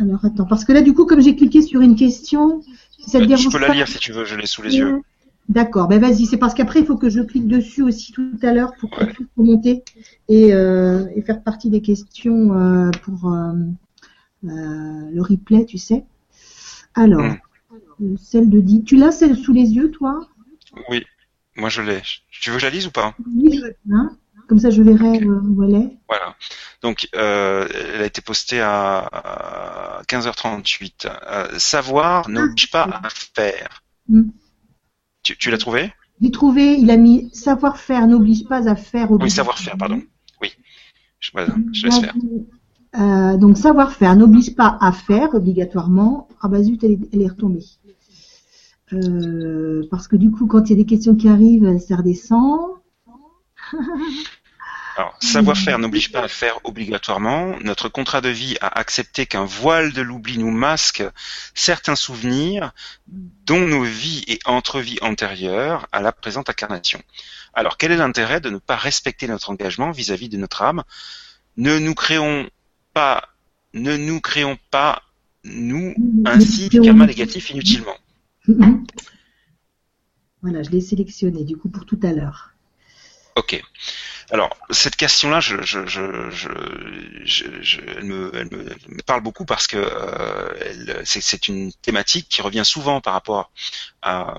Alors 0.00 0.24
attends, 0.24 0.46
parce 0.46 0.64
que 0.64 0.72
là 0.72 0.80
du 0.80 0.94
coup, 0.94 1.04
comme 1.06 1.20
j'ai 1.20 1.34
cliqué 1.34 1.60
sur 1.60 1.80
une 1.80 1.96
question, 1.96 2.62
ça 3.04 3.18
te 3.18 3.24
dérange 3.24 3.42
Je 3.42 3.50
peux 3.50 3.58
la 3.58 3.74
lire 3.74 3.88
si 3.88 3.98
tu 3.98 4.12
veux, 4.12 4.24
je 4.24 4.36
l'ai 4.36 4.46
sous 4.46 4.62
les 4.62 4.76
yeux. 4.76 5.02
D'accord, 5.48 5.88
ben 5.88 5.98
vas-y, 5.98 6.26
c'est 6.26 6.36
parce 6.36 6.52
qu'après 6.52 6.80
il 6.80 6.86
faut 6.86 6.98
que 6.98 7.08
je 7.08 7.20
clique 7.20 7.48
dessus 7.48 7.82
aussi 7.82 8.12
tout 8.12 8.38
à 8.42 8.52
l'heure 8.52 8.72
pour 8.78 8.90
ouais. 8.98 9.14
remonter 9.36 9.82
et, 10.28 10.52
euh, 10.52 11.06
et, 11.16 11.22
faire 11.22 11.42
partie 11.42 11.70
des 11.70 11.80
questions 11.80 12.52
euh, 12.52 12.90
pour 13.02 13.32
euh, 13.32 13.54
le 14.42 15.20
replay, 15.22 15.64
tu 15.64 15.78
sais. 15.78 16.04
Alors, 16.94 17.22
hmm. 17.98 18.16
celle 18.18 18.50
de 18.50 18.60
dit, 18.60 18.84
tu 18.84 18.96
l'as 18.96 19.10
celle 19.10 19.36
sous 19.36 19.54
les 19.54 19.70
yeux, 19.70 19.90
toi? 19.90 20.28
Oui. 20.90 21.06
Moi, 21.56 21.70
je 21.70 21.80
l'ai. 21.80 22.02
Tu 22.30 22.50
veux 22.50 22.56
que 22.56 22.60
je 22.60 22.66
la 22.66 22.70
lise 22.70 22.86
ou 22.86 22.90
pas? 22.90 23.14
Oui, 23.34 23.56
je 23.56 23.62
veux 23.62 23.76
bien. 23.86 24.16
Comme 24.48 24.58
ça, 24.58 24.70
je 24.70 24.82
verrai 24.82 25.24
où 25.24 25.62
elle 25.64 25.74
est. 25.74 25.96
Voilà. 26.08 26.36
Donc, 26.82 27.08
elle 27.12 28.02
a 28.02 28.04
été 28.04 28.20
postée 28.20 28.60
à 28.60 30.02
15h38. 30.08 31.06
Euh, 31.06 31.58
savoir 31.58 32.28
n'oblige 32.28 32.70
pas 32.70 32.84
à 32.84 33.08
faire. 33.10 33.82
Hmm. 34.08 34.28
Tu, 35.22 35.36
tu 35.36 35.50
l'as 35.50 35.58
trouvé? 35.58 35.92
J'ai 36.20 36.30
trouvé, 36.30 36.74
il 36.74 36.90
a 36.90 36.96
mis 36.96 37.30
savoir-faire 37.32 38.06
n'oblige 38.06 38.44
pas 38.44 38.68
à 38.68 38.74
faire. 38.74 39.10
Oui, 39.10 39.30
savoir-faire, 39.30 39.76
pardon. 39.76 40.02
Oui. 40.42 40.52
Je, 41.20 41.30
voilà, 41.32 41.54
je 41.72 41.86
laisse 41.86 42.00
faire. 42.00 42.14
Euh, 42.98 43.36
donc 43.36 43.56
savoir-faire 43.58 44.16
n'oblige 44.16 44.54
pas 44.54 44.78
à 44.80 44.92
faire 44.92 45.34
obligatoirement. 45.34 46.28
Ah 46.40 46.48
bah 46.48 46.62
zut, 46.62 46.82
elle 46.82 46.92
est, 46.92 46.98
elle 47.12 47.22
est 47.22 47.28
retombée. 47.28 47.64
Euh, 48.92 49.86
parce 49.90 50.08
que 50.08 50.16
du 50.16 50.30
coup, 50.30 50.46
quand 50.46 50.64
il 50.66 50.70
y 50.70 50.72
a 50.72 50.76
des 50.76 50.86
questions 50.86 51.14
qui 51.14 51.28
arrivent, 51.28 51.78
ça 51.78 51.96
redescend. 51.96 52.60
Alors, 54.98 55.16
savoir-faire 55.20 55.78
n'oblige 55.78 56.10
pas 56.10 56.22
à 56.22 56.28
faire 56.28 56.58
obligatoirement. 56.64 57.56
Notre 57.60 57.88
contrat 57.88 58.20
de 58.20 58.30
vie 58.30 58.56
a 58.60 58.80
accepté 58.80 59.26
qu'un 59.26 59.44
voile 59.44 59.92
de 59.92 60.02
l'oubli 60.02 60.38
nous 60.38 60.50
masque 60.50 61.04
certains 61.54 61.94
souvenirs 61.94 62.72
dont 63.06 63.60
nos 63.60 63.84
vies 63.84 64.24
et 64.26 64.40
entrevies 64.44 64.98
antérieures 65.00 65.86
à 65.92 66.02
la 66.02 66.10
présente 66.10 66.50
incarnation. 66.50 67.00
Alors, 67.54 67.76
quel 67.76 67.92
est 67.92 67.96
l'intérêt 67.96 68.40
de 68.40 68.50
ne 68.50 68.58
pas 68.58 68.74
respecter 68.74 69.28
notre 69.28 69.50
engagement 69.50 69.92
vis-à-vis 69.92 70.26
-vis 70.26 70.32
de 70.32 70.36
notre 70.36 70.62
âme? 70.62 70.82
Ne 71.56 71.78
nous 71.78 71.94
créons 71.94 72.50
pas, 72.92 73.28
ne 73.74 73.96
nous 73.96 74.20
créons 74.20 74.58
pas, 74.72 75.04
nous, 75.44 75.94
ainsi 76.24 76.70
du 76.70 76.80
karma 76.80 77.06
négatif 77.06 77.50
inutilement. 77.50 77.96
Voilà, 80.42 80.64
je 80.64 80.70
l'ai 80.70 80.80
sélectionné 80.80 81.44
du 81.44 81.56
coup 81.56 81.68
pour 81.68 81.86
tout 81.86 82.00
à 82.02 82.12
l'heure. 82.12 82.50
Ok. 83.36 83.62
Alors, 84.30 84.54
cette 84.70 84.96
question-là, 84.96 85.40
je, 85.40 85.62
je, 85.62 85.86
je, 85.86 86.30
je, 87.22 87.80
elle, 87.96 88.04
me, 88.04 88.30
elle, 88.34 88.50
me, 88.50 89.02
parle 89.02 89.22
beaucoup 89.22 89.46
parce 89.46 89.66
que 89.66 89.78
euh, 89.78 91.02
c'est 91.04 91.48
une 91.48 91.72
thématique 91.72 92.28
qui 92.28 92.42
revient 92.42 92.64
souvent 92.64 93.00
par 93.00 93.14
rapport 93.14 93.50
à 94.02 94.34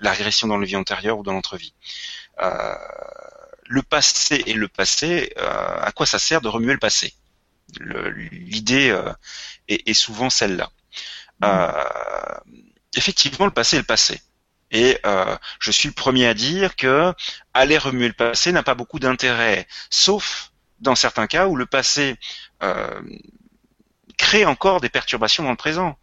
la 0.00 0.12
régression 0.12 0.48
dans 0.48 0.58
le 0.58 0.66
vie 0.66 0.76
antérieure 0.76 1.18
ou 1.18 1.22
dans 1.22 1.32
l'entrevie. 1.32 1.72
Euh, 2.40 2.74
le 3.66 3.82
passé 3.82 4.42
et 4.46 4.54
le 4.54 4.68
passé, 4.68 5.32
euh, 5.38 5.80
à 5.80 5.92
quoi 5.92 6.04
ça 6.04 6.18
sert 6.18 6.40
de 6.40 6.48
remuer 6.48 6.72
le 6.72 6.78
passé? 6.78 7.14
L'idée 7.80 8.90
euh, 8.90 9.12
est, 9.68 9.88
est, 9.88 9.94
souvent 9.94 10.28
celle-là. 10.28 10.70
Mmh. 11.40 11.46
effectivement, 12.96 13.46
le 13.46 13.52
passé 13.52 13.76
est 13.76 13.80
le 13.80 13.84
passé. 13.84 14.20
Et 14.72 14.98
euh, 15.06 15.36
je 15.60 15.70
suis 15.70 15.88
le 15.88 15.94
premier 15.94 16.26
à 16.26 16.34
dire 16.34 16.74
que 16.76 17.12
aller 17.54 17.78
remuer 17.78 18.08
le 18.08 18.14
passé 18.14 18.52
n'a 18.52 18.62
pas 18.62 18.74
beaucoup 18.74 18.98
d'intérêt, 18.98 19.68
sauf 19.90 20.50
dans 20.80 20.94
certains 20.96 21.26
cas 21.26 21.46
où 21.46 21.56
le 21.56 21.66
passé 21.66 22.16
euh, 22.62 23.00
crée 24.16 24.44
encore 24.44 24.80
des 24.80 24.88
perturbations 24.88 25.44
dans 25.44 25.50
le 25.50 25.56
présent, 25.56 25.98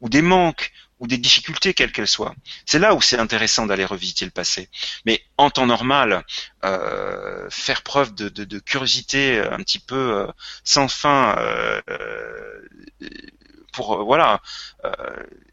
ou 0.00 0.08
des 0.08 0.22
manques, 0.22 0.72
ou 1.00 1.06
des 1.06 1.18
difficultés 1.18 1.74
quelles 1.74 1.92
qu'elles 1.92 2.08
soient. 2.08 2.34
C'est 2.66 2.78
là 2.78 2.94
où 2.94 3.00
c'est 3.00 3.18
intéressant 3.18 3.66
d'aller 3.66 3.84
revisiter 3.84 4.24
le 4.24 4.30
passé. 4.30 4.68
Mais 5.06 5.22
en 5.36 5.50
temps 5.50 5.66
normal, 5.66 6.24
euh, 6.64 7.48
faire 7.50 7.82
preuve 7.82 8.14
de, 8.14 8.28
de, 8.28 8.44
de, 8.44 8.58
curiosité 8.58 9.40
un 9.40 9.58
petit 9.58 9.78
peu 9.78 9.94
euh, 9.96 10.26
sans 10.64 10.88
fin 10.88 11.36
euh, 11.38 11.80
pour 13.72 14.04
voilà 14.04 14.40
euh, 14.84 14.92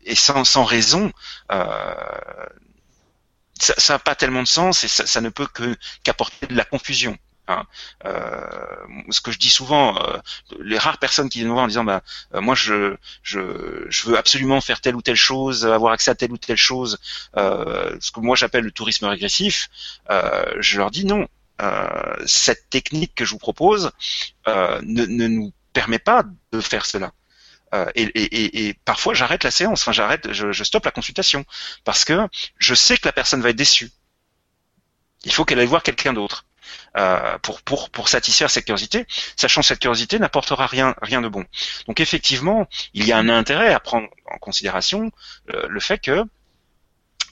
et 0.03 0.15
sans, 0.15 0.43
sans 0.43 0.63
raison 0.63 1.11
euh, 1.51 1.93
ça 3.59 3.93
n'a 3.93 3.99
pas 3.99 4.15
tellement 4.15 4.43
de 4.43 4.47
sens 4.47 4.83
et 4.83 4.87
ça, 4.87 5.21
ne 5.21 5.29
peut 5.29 5.47
qu'apporter 6.03 6.47
de 6.47 6.55
la 6.55 6.65
confusion. 6.65 7.17
Hein. 7.47 7.63
Euh, 8.05 8.41
ce 9.11 9.21
que 9.21 9.31
je 9.31 9.37
dis 9.37 9.49
souvent, 9.49 10.01
euh, 10.01 10.17
les 10.59 10.79
rares 10.79 10.97
personnes 10.97 11.29
qui 11.29 11.37
viennent 11.37 11.49
me 11.49 11.53
voir 11.53 11.65
en 11.65 11.67
disant 11.67 11.83
bah 11.83 12.01
euh, 12.33 12.41
moi 12.41 12.55
je, 12.55 12.95
veux 14.05 14.17
absolument 14.17 14.61
faire 14.61 14.81
telle 14.81 14.95
ou 14.95 15.01
telle 15.01 15.15
chose, 15.15 15.65
avoir 15.65 15.93
accès 15.93 16.09
à 16.09 16.15
telle 16.15 16.31
ou 16.31 16.37
telle 16.37 16.57
chose, 16.57 16.97
euh, 17.37 17.95
ce 18.01 18.11
que 18.11 18.19
moi 18.19 18.35
j'appelle 18.35 18.63
le 18.63 18.71
tourisme 18.71 19.05
régressif, 19.05 19.69
je 20.09 20.77
leur 20.77 20.91
dis 20.91 21.05
non. 21.05 21.27
cette 22.25 22.69
technique 22.69 23.13
que 23.15 23.25
je 23.25 23.31
vous 23.31 23.37
propose 23.37 23.91
ne 24.47 25.27
nous 25.27 25.53
permet 25.71 25.99
pas 25.99 26.23
de 26.51 26.59
faire 26.59 26.85
cela. 26.85 27.11
Euh, 27.73 27.85
et, 27.95 28.03
et, 28.03 28.67
et, 28.67 28.73
parfois 28.85 29.13
j'arrête 29.13 29.43
la 29.43 29.51
séance, 29.51 29.81
enfin 29.81 29.91
j'arrête, 29.91 30.31
je, 30.31 30.51
je, 30.51 30.63
stoppe 30.63 30.85
la 30.85 30.91
consultation 30.91 31.45
parce 31.83 32.05
que 32.05 32.27
je 32.59 32.75
sais 32.75 32.95
que 32.97 33.07
la 33.07 33.11
personne 33.11 33.41
va 33.41 33.49
être 33.49 33.55
déçue. 33.55 33.91
Il 35.23 35.33
faut 35.33 35.45
qu'elle 35.45 35.59
aille 35.59 35.65
voir 35.65 35.83
quelqu'un 35.83 36.13
d'autre 36.13 36.45
euh, 36.97 37.37
pour, 37.39 37.61
pour, 37.61 37.89
pour 37.89 38.07
satisfaire 38.07 38.49
cette 38.49 38.65
curiosité, 38.65 39.05
sachant 39.35 39.61
que 39.61 39.67
cette 39.67 39.79
curiosité 39.79 40.19
n'apportera 40.19 40.67
rien, 40.67 40.95
rien 41.01 41.21
de 41.21 41.27
bon. 41.27 41.43
Donc 41.87 41.99
effectivement, 41.99 42.67
il 42.93 43.05
y 43.05 43.11
a 43.11 43.17
un 43.17 43.29
intérêt 43.29 43.73
à 43.73 43.79
prendre 43.79 44.07
en 44.25 44.37
considération 44.37 45.11
euh, 45.53 45.65
le 45.67 45.79
fait 45.79 45.99
que 45.99 46.23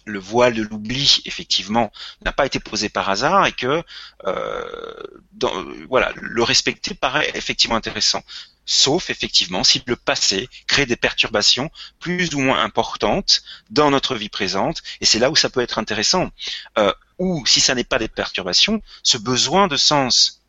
le 0.06 0.20
voile 0.20 0.54
de 0.54 0.64
l'oubli, 0.64 1.22
effectivement, 1.26 1.92
n'a 2.26 2.34
pas 2.34 2.46
été 2.46 2.60
posé 2.60 2.90
par 2.90 3.10
hasard 3.10 3.46
et 3.46 3.54
que 3.54 3.84
euh, 4.26 4.94
dans, 5.32 5.54
voilà, 5.88 6.12
le 6.16 6.44
respecter 6.44 6.94
paraît 6.94 7.32
effectivement 7.36 7.78
intéressant 7.78 8.22
sauf 8.66 9.10
effectivement 9.10 9.64
si 9.64 9.84
le 9.86 9.96
passé 9.96 10.48
crée 10.68 10.86
des 10.86 10.96
perturbations 10.96 11.70
plus 12.00 12.34
ou 12.34 12.40
moins 12.40 12.64
importantes 12.64 13.44
dans 13.70 13.92
notre 13.92 14.16
vie 14.16 14.30
présente, 14.30 14.82
et 15.02 15.06
c'est 15.06 15.20
là 15.20 15.30
où 15.30 15.36
ça 15.36 15.50
peut 15.50 15.62
être 15.62 15.80
intéressant. 15.80 16.30
Euh, 16.78 16.94
ou 17.20 17.46
si 17.46 17.62
ça 17.62 17.76
n'est 17.76 17.84
pas 17.84 18.00
des 18.00 18.08
perturbations, 18.08 18.82
ce 19.04 19.18
besoin 19.18 19.68
de 19.68 19.78
sens. 19.78 20.42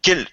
Quel, 0.00 0.28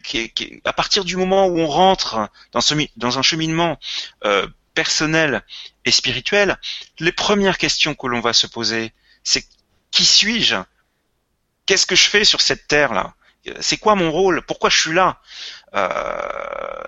à 0.63 0.73
partir 0.73 1.03
du 1.05 1.17
moment 1.17 1.47
où 1.47 1.59
on 1.59 1.67
rentre 1.67 2.29
dans, 2.51 3.17
un 3.17 3.21
cheminement 3.23 3.79
euh, 4.23 4.47
personnel 4.75 5.43
et 5.85 5.91
spirituel, 5.91 6.57
les 6.99 7.11
premières 7.11 7.57
questions 7.57 7.95
que 7.95 8.07
l'on 8.07 8.19
va 8.19 8.33
se 8.33 8.45
poser, 8.45 8.93
c'est 9.23 9.45
qui 9.89 10.05
suis-je? 10.05 10.55
Qu'est-ce 11.65 11.87
que 11.87 11.95
je 11.95 12.09
fais 12.09 12.25
sur 12.25 12.41
cette 12.41 12.67
terre-là? 12.67 13.15
C'est 13.59 13.77
quoi 13.77 13.95
mon 13.95 14.11
rôle? 14.11 14.41
Pourquoi 14.41 14.69
je 14.69 14.79
suis 14.79 14.93
là? 14.93 15.19
Euh, 15.75 16.83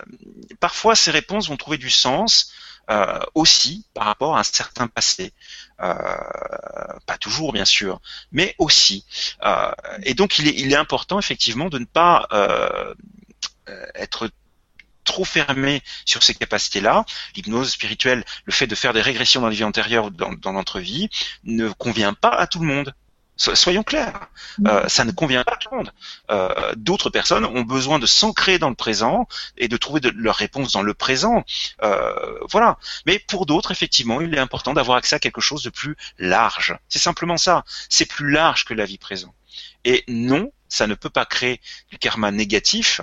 parfois, 0.60 0.96
ces 0.96 1.12
réponses 1.12 1.50
vont 1.50 1.58
trouver 1.58 1.78
du 1.78 1.90
sens 1.90 2.52
euh, 2.90 3.20
aussi 3.36 3.86
par 3.94 4.06
rapport 4.06 4.38
à 4.38 4.40
un 4.40 4.44
certain 4.44 4.88
passé. 4.88 5.34
Euh, 5.82 5.94
pas 7.06 7.18
toujours, 7.20 7.54
bien 7.54 7.66
sûr, 7.66 8.02
mais 8.32 8.56
aussi. 8.58 9.06
et 10.04 10.14
donc, 10.14 10.40
il 10.40 10.74
est, 10.74 10.76
important, 10.76 11.20
effectivement, 11.20 11.70
de 11.70 11.80
ne 11.80 11.86
pas 11.86 12.28
être 13.96 14.30
trop 15.04 15.26
fermé 15.26 15.82
sur 16.06 16.22
ces 16.22 16.36
capacités-là. 16.36 17.06
L'hypnose 17.36 17.72
spirituelle, 17.72 18.26
le 18.46 18.52
fait 18.52 18.68
de 18.68 18.76
faire 18.76 18.94
des 18.94 19.02
régressions 19.02 19.42
dans 19.42 19.48
les 19.48 19.56
vies 19.56 19.64
antérieures 19.64 20.06
ou 20.06 20.10
dans, 20.10 20.34
dans 20.34 20.54
notre 20.54 20.80
vie, 20.80 21.10
ne 21.44 21.70
convient 21.70 22.14
pas 22.14 22.30
à 22.30 22.46
tout 22.48 22.60
le 22.60 22.68
monde. 22.68 22.94
Soyons 23.38 23.84
clairs, 23.84 24.30
euh, 24.66 24.88
ça 24.88 25.06
ne 25.06 25.12
convient 25.12 25.44
pas 25.44 25.54
à 25.54 25.58
tout 25.58 25.70
le 25.72 25.78
monde. 25.78 25.94
Euh, 26.32 26.74
D'autres 26.76 27.12
personnes 27.12 27.46
ont 27.46 27.62
besoin 27.62 28.00
de 28.00 28.08
s'ancrer 28.08 28.58
dans 28.58 28.70
le 28.70 28.76
présent 28.76 29.28
et 29.58 29.68
de 29.68 29.78
trouver 29.78 30.00
de, 30.00 30.10
leur 30.10 30.36
réponse 30.36 30.72
dans 30.72 30.82
le 30.82 30.94
présent. 30.96 31.46
Euh, 31.84 32.40
voilà. 32.50 32.78
Mais 33.06 33.20
pour 33.20 33.46
d'autres, 33.46 33.72
effectivement, 33.72 34.22
il 34.22 34.34
est 34.34 34.40
important 34.40 34.74
d'avoir 34.74 34.98
accès 34.98 35.16
à 35.16 35.20
quelque 35.20 35.42
chose 35.42 35.62
de 35.62 35.70
plus 35.70 35.96
large. 36.18 36.78
C'est 36.90 37.00
simplement 37.00 37.38
ça. 37.38 37.64
C'est 37.90 38.08
plus 38.08 38.32
large 38.32 38.66
que 38.66 38.74
la 38.74 38.86
vie 38.86 38.98
présente. 38.98 39.36
Et 39.86 40.04
non, 40.08 40.52
ça 40.68 40.88
ne 40.88 40.96
peut 40.96 41.10
pas 41.10 41.26
créer 41.26 41.62
du 41.92 42.00
karma 42.00 42.32
négatif. 42.32 43.02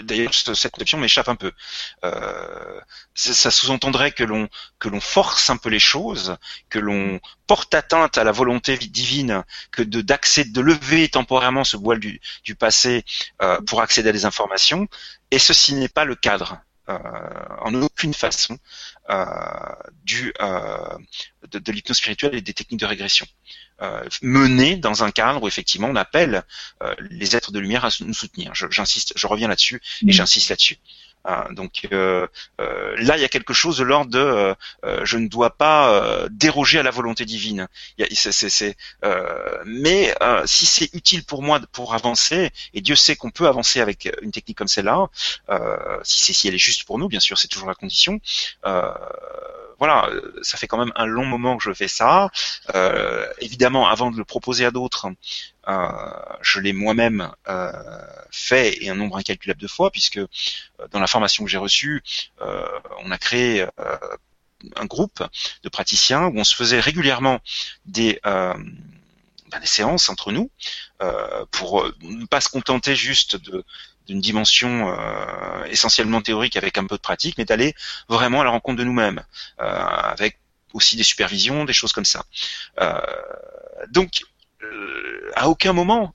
D'ailleurs 0.00 0.34
cette 0.34 0.72
conception 0.72 0.98
m'échappe 0.98 1.28
un 1.28 1.34
peu. 1.34 1.52
Euh, 2.04 2.80
ça 3.14 3.50
sous-entendrait 3.50 4.12
que 4.12 4.24
l'on 4.24 4.48
que 4.78 4.88
l'on 4.88 5.00
force 5.00 5.50
un 5.50 5.56
peu 5.56 5.68
les 5.68 5.78
choses, 5.78 6.36
que 6.70 6.78
l'on 6.78 7.20
porte 7.46 7.74
atteinte 7.74 8.18
à 8.18 8.24
la 8.24 8.32
volonté 8.32 8.76
divine, 8.78 9.44
que 9.70 9.82
de 9.82 10.00
d'accéder, 10.00 10.50
de 10.50 10.60
lever 10.60 11.08
temporairement 11.08 11.64
ce 11.64 11.76
voile 11.76 12.00
du, 12.00 12.20
du 12.44 12.54
passé 12.54 13.04
euh, 13.42 13.60
pour 13.62 13.80
accéder 13.80 14.08
à 14.10 14.12
des 14.12 14.24
informations. 14.24 14.88
Et 15.30 15.38
ceci 15.38 15.74
n'est 15.74 15.88
pas 15.88 16.04
le 16.04 16.14
cadre. 16.14 16.60
Euh, 16.88 16.98
en 17.60 17.74
aucune 17.74 18.12
façon 18.12 18.58
euh, 19.08 19.24
du, 20.02 20.34
euh, 20.40 20.98
de, 21.48 21.60
de 21.60 21.72
l'hypnose 21.72 21.98
spirituelle 21.98 22.34
et 22.34 22.40
des 22.40 22.54
techniques 22.54 22.80
de 22.80 22.86
régression. 22.86 23.24
Euh, 23.82 24.04
mener 24.20 24.76
dans 24.76 25.04
un 25.04 25.12
cadre 25.12 25.44
où 25.44 25.46
effectivement 25.46 25.88
on 25.88 25.94
appelle 25.94 26.42
euh, 26.82 26.94
les 27.10 27.36
êtres 27.36 27.52
de 27.52 27.60
lumière 27.60 27.84
à 27.84 27.90
nous 28.00 28.14
soutenir. 28.14 28.52
J'insiste, 28.54 29.12
je, 29.14 29.26
reviens 29.28 29.46
là-dessus 29.46 29.80
et 30.02 30.06
mm. 30.06 30.10
j'insiste 30.10 30.50
là-dessus. 30.50 30.78
Euh, 31.26 31.52
donc 31.52 31.86
là, 31.90 33.16
il 33.16 33.20
y 33.20 33.24
a 33.24 33.28
quelque 33.28 33.52
chose 33.52 33.78
de 33.78 33.84
l'ordre 33.84 34.10
de 34.10 34.54
je 35.04 35.18
ne 35.18 35.28
dois 35.28 35.50
pas 35.50 36.26
déroger 36.30 36.78
à 36.78 36.82
la 36.82 36.90
volonté 36.90 37.24
divine. 37.24 37.68
mais 39.66 40.14
si 40.44 40.66
c'est 40.66 40.94
utile 40.94 41.24
pour 41.24 41.42
moi 41.42 41.60
pour 41.72 41.94
avancer, 41.94 42.50
et 42.74 42.80
Dieu 42.80 42.96
sait 42.96 43.16
qu'on 43.16 43.30
peut 43.30 43.48
avancer 43.48 43.80
avec 43.80 44.10
une 44.22 44.32
technique 44.32 44.58
comme 44.58 44.68
celle-là, 44.68 45.08
si, 46.02 46.34
si 46.34 46.48
elle 46.48 46.54
est 46.54 46.58
juste 46.58 46.84
pour 46.84 46.98
nous, 46.98 47.08
bien 47.08 47.20
sûr, 47.20 47.38
c'est 47.38 47.48
toujours 47.48 47.68
la 47.68 47.74
condition 47.74 48.20
voilà, 49.82 50.08
ça 50.42 50.56
fait 50.58 50.68
quand 50.68 50.78
même 50.78 50.92
un 50.94 51.06
long 51.06 51.24
moment 51.24 51.56
que 51.56 51.64
je 51.64 51.72
fais 51.72 51.88
ça. 51.88 52.30
évidemment, 53.40 53.88
avant 53.88 54.12
de 54.12 54.16
le 54.16 54.24
proposer 54.24 54.64
à 54.64 54.70
d'autres, 54.70 55.08
je 56.40 56.60
l'ai 56.60 56.72
moi-même 56.72 57.32
fait 58.30 58.80
et 58.80 58.90
un 58.90 58.94
nombre 58.94 59.16
incalculable 59.16 59.60
de 59.60 59.66
fois, 59.66 59.90
puisque 59.90 60.20
dans 60.92 61.00
la 61.00 61.08
formation 61.08 61.42
que 61.42 61.50
j'ai 61.50 61.58
reçue, 61.58 62.00
on 62.40 63.10
a 63.10 63.18
créé 63.18 63.66
un 64.76 64.86
groupe 64.86 65.24
de 65.64 65.68
praticiens 65.68 66.26
où 66.26 66.38
on 66.38 66.44
se 66.44 66.54
faisait 66.54 66.78
régulièrement 66.78 67.40
des 67.84 68.20
ben, 69.52 69.60
des 69.60 69.66
séances 69.66 70.08
entre 70.08 70.32
nous 70.32 70.50
euh, 71.02 71.44
pour 71.50 71.86
ne 72.00 72.24
pas 72.24 72.40
se 72.40 72.48
contenter 72.48 72.96
juste 72.96 73.36
de 73.36 73.64
d'une 74.06 74.20
dimension 74.20 74.90
euh, 74.90 75.64
essentiellement 75.64 76.20
théorique 76.20 76.56
avec 76.56 76.78
un 76.78 76.86
peu 76.86 76.96
de 76.96 77.00
pratique, 77.00 77.36
mais 77.38 77.44
d'aller 77.44 77.74
vraiment 78.08 78.40
à 78.40 78.44
la 78.44 78.50
rencontre 78.50 78.78
de 78.78 78.84
nous-mêmes, 78.84 79.22
euh, 79.60 79.64
avec 79.64 80.38
aussi 80.72 80.96
des 80.96 81.02
supervisions, 81.02 81.64
des 81.64 81.72
choses 81.72 81.92
comme 81.92 82.06
ça. 82.06 82.24
donc, 83.90 84.22
à 85.34 85.48
aucun 85.48 85.74
moment, 85.74 86.14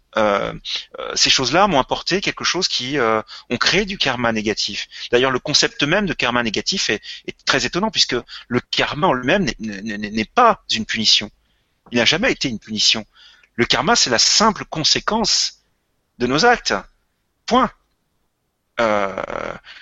ces 1.14 1.30
choses-là 1.30 1.68
m'ont 1.68 1.80
apporté 1.80 2.22
quelque 2.22 2.43
chose 2.43 2.68
qui 2.68 2.97
ont 2.99 3.57
créé 3.57 3.85
du 3.85 3.99
karma 3.99 4.31
négatif. 4.31 4.88
D'ailleurs, 5.11 5.30
le 5.30 5.38
concept 5.38 5.84
même 5.84 6.07
de 6.07 6.14
karma 6.14 6.41
négatif 6.41 6.89
est, 6.89 7.03
est 7.27 7.45
très 7.45 7.68
étonnant 7.68 7.91
puisque 7.91 8.15
le 8.47 8.59
karma 8.72 9.05
en 9.05 9.14
lui-même 9.14 9.45
n'est 9.59 10.26
pas 10.26 10.64
une 10.73 10.88
punition. 10.88 11.30
Il 11.91 11.99
n'a 11.99 12.05
jamais 12.05 12.31
été 12.31 12.49
une 12.49 12.59
punition. 12.59 13.05
Le 13.55 13.65
karma, 13.65 13.95
c'est 13.95 14.09
la 14.09 14.19
simple 14.19 14.65
conséquence 14.65 15.61
de 16.19 16.27
nos 16.27 16.45
actes. 16.45 16.73
Point. 17.45 17.72
Euh, 18.80 19.14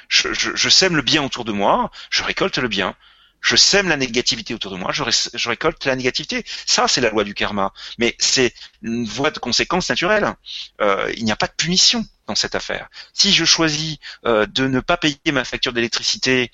je, 0.07 0.69
sème 0.69 0.95
le 0.95 1.01
bien 1.01 1.23
autour 1.23 1.45
de 1.45 1.51
moi, 1.51 1.91
je 2.09 2.23
récolte 2.23 2.57
le 2.57 2.67
bien. 2.67 2.95
Je 3.41 3.55
sème 3.55 3.89
la 3.89 3.97
négativité 3.97 4.55
autour 4.55 4.71
de 4.71 4.77
moi, 4.77 4.91
je, 4.91 5.03
récolte 5.49 5.85
la 5.85 5.95
négativité. 5.95 6.43
Ça, 6.65 6.87
c'est 6.87 7.01
la 7.01 7.11
loi 7.11 7.23
du 7.23 7.35
karma. 7.35 7.73
Mais 7.99 8.15
c'est 8.17 8.55
une 8.81 9.05
voie 9.05 9.29
de 9.29 9.37
conséquence 9.37 9.89
naturelle. 9.89 10.33
Euh, 10.81 11.11
il 11.15 11.25
n'y 11.25 11.31
a 11.31 11.35
pas 11.35 11.45
de 11.45 11.53
punition 11.55 12.03
dans 12.25 12.33
cette 12.33 12.55
affaire. 12.55 12.87
Si 13.13 13.31
je 13.31 13.45
choisis 13.45 13.97
euh, 14.25 14.47
de 14.47 14.65
ne 14.67 14.79
pas 14.79 14.97
payer 14.97 15.19
ma 15.31 15.43
facture 15.43 15.73
d'électricité, 15.73 16.49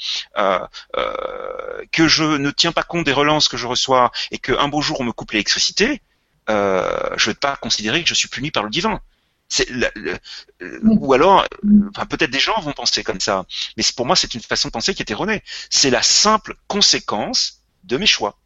que 1.92 2.08
je 2.08 2.24
ne 2.24 2.52
tiens 2.52 2.74
pas 2.74 2.84
compte 2.84 3.06
des 3.06 3.14
relances 3.14 3.48
que 3.48 3.58
je 3.58 3.68
reçois 3.68 4.12
et 4.32 4.38
qu'un 4.38 4.68
beau 4.68 4.82
jour 4.82 5.00
on 5.00 5.06
me 5.06 5.14
coupe 5.14 5.32
l'électricité, 5.32 6.02
je 6.50 6.54
ne 6.54 7.26
vais 7.26 7.36
pas 7.36 7.56
considérer 7.56 8.04
que 8.04 8.10
je 8.10 8.16
suis 8.16 8.28
puni 8.28 8.52
par 8.52 8.64
le 8.64 8.70
divin. 8.70 9.00
C'est 9.52 9.68
ou 10.84 11.14
alors, 11.14 11.46
enfin, 11.90 12.06
peut-être 12.06 12.32
des 12.32 12.40
gens 12.40 12.58
vont 12.62 12.72
penser 12.72 13.04
comme 13.04 13.20
ça, 13.20 13.46
mais 13.76 13.84
pour 13.98 14.06
moi 14.06 14.16
c'est 14.16 14.34
une 14.34 14.40
façon 14.40 14.70
de 14.70 14.72
penser 14.72 14.94
qui 14.94 15.02
est 15.02 15.12
erronée. 15.12 15.44
C'est 15.70 15.90
la 15.90 16.02
simple 16.02 16.56
conséquence 16.68 17.62
de 17.84 17.98
mes 17.98 18.06
choix. 18.06 18.38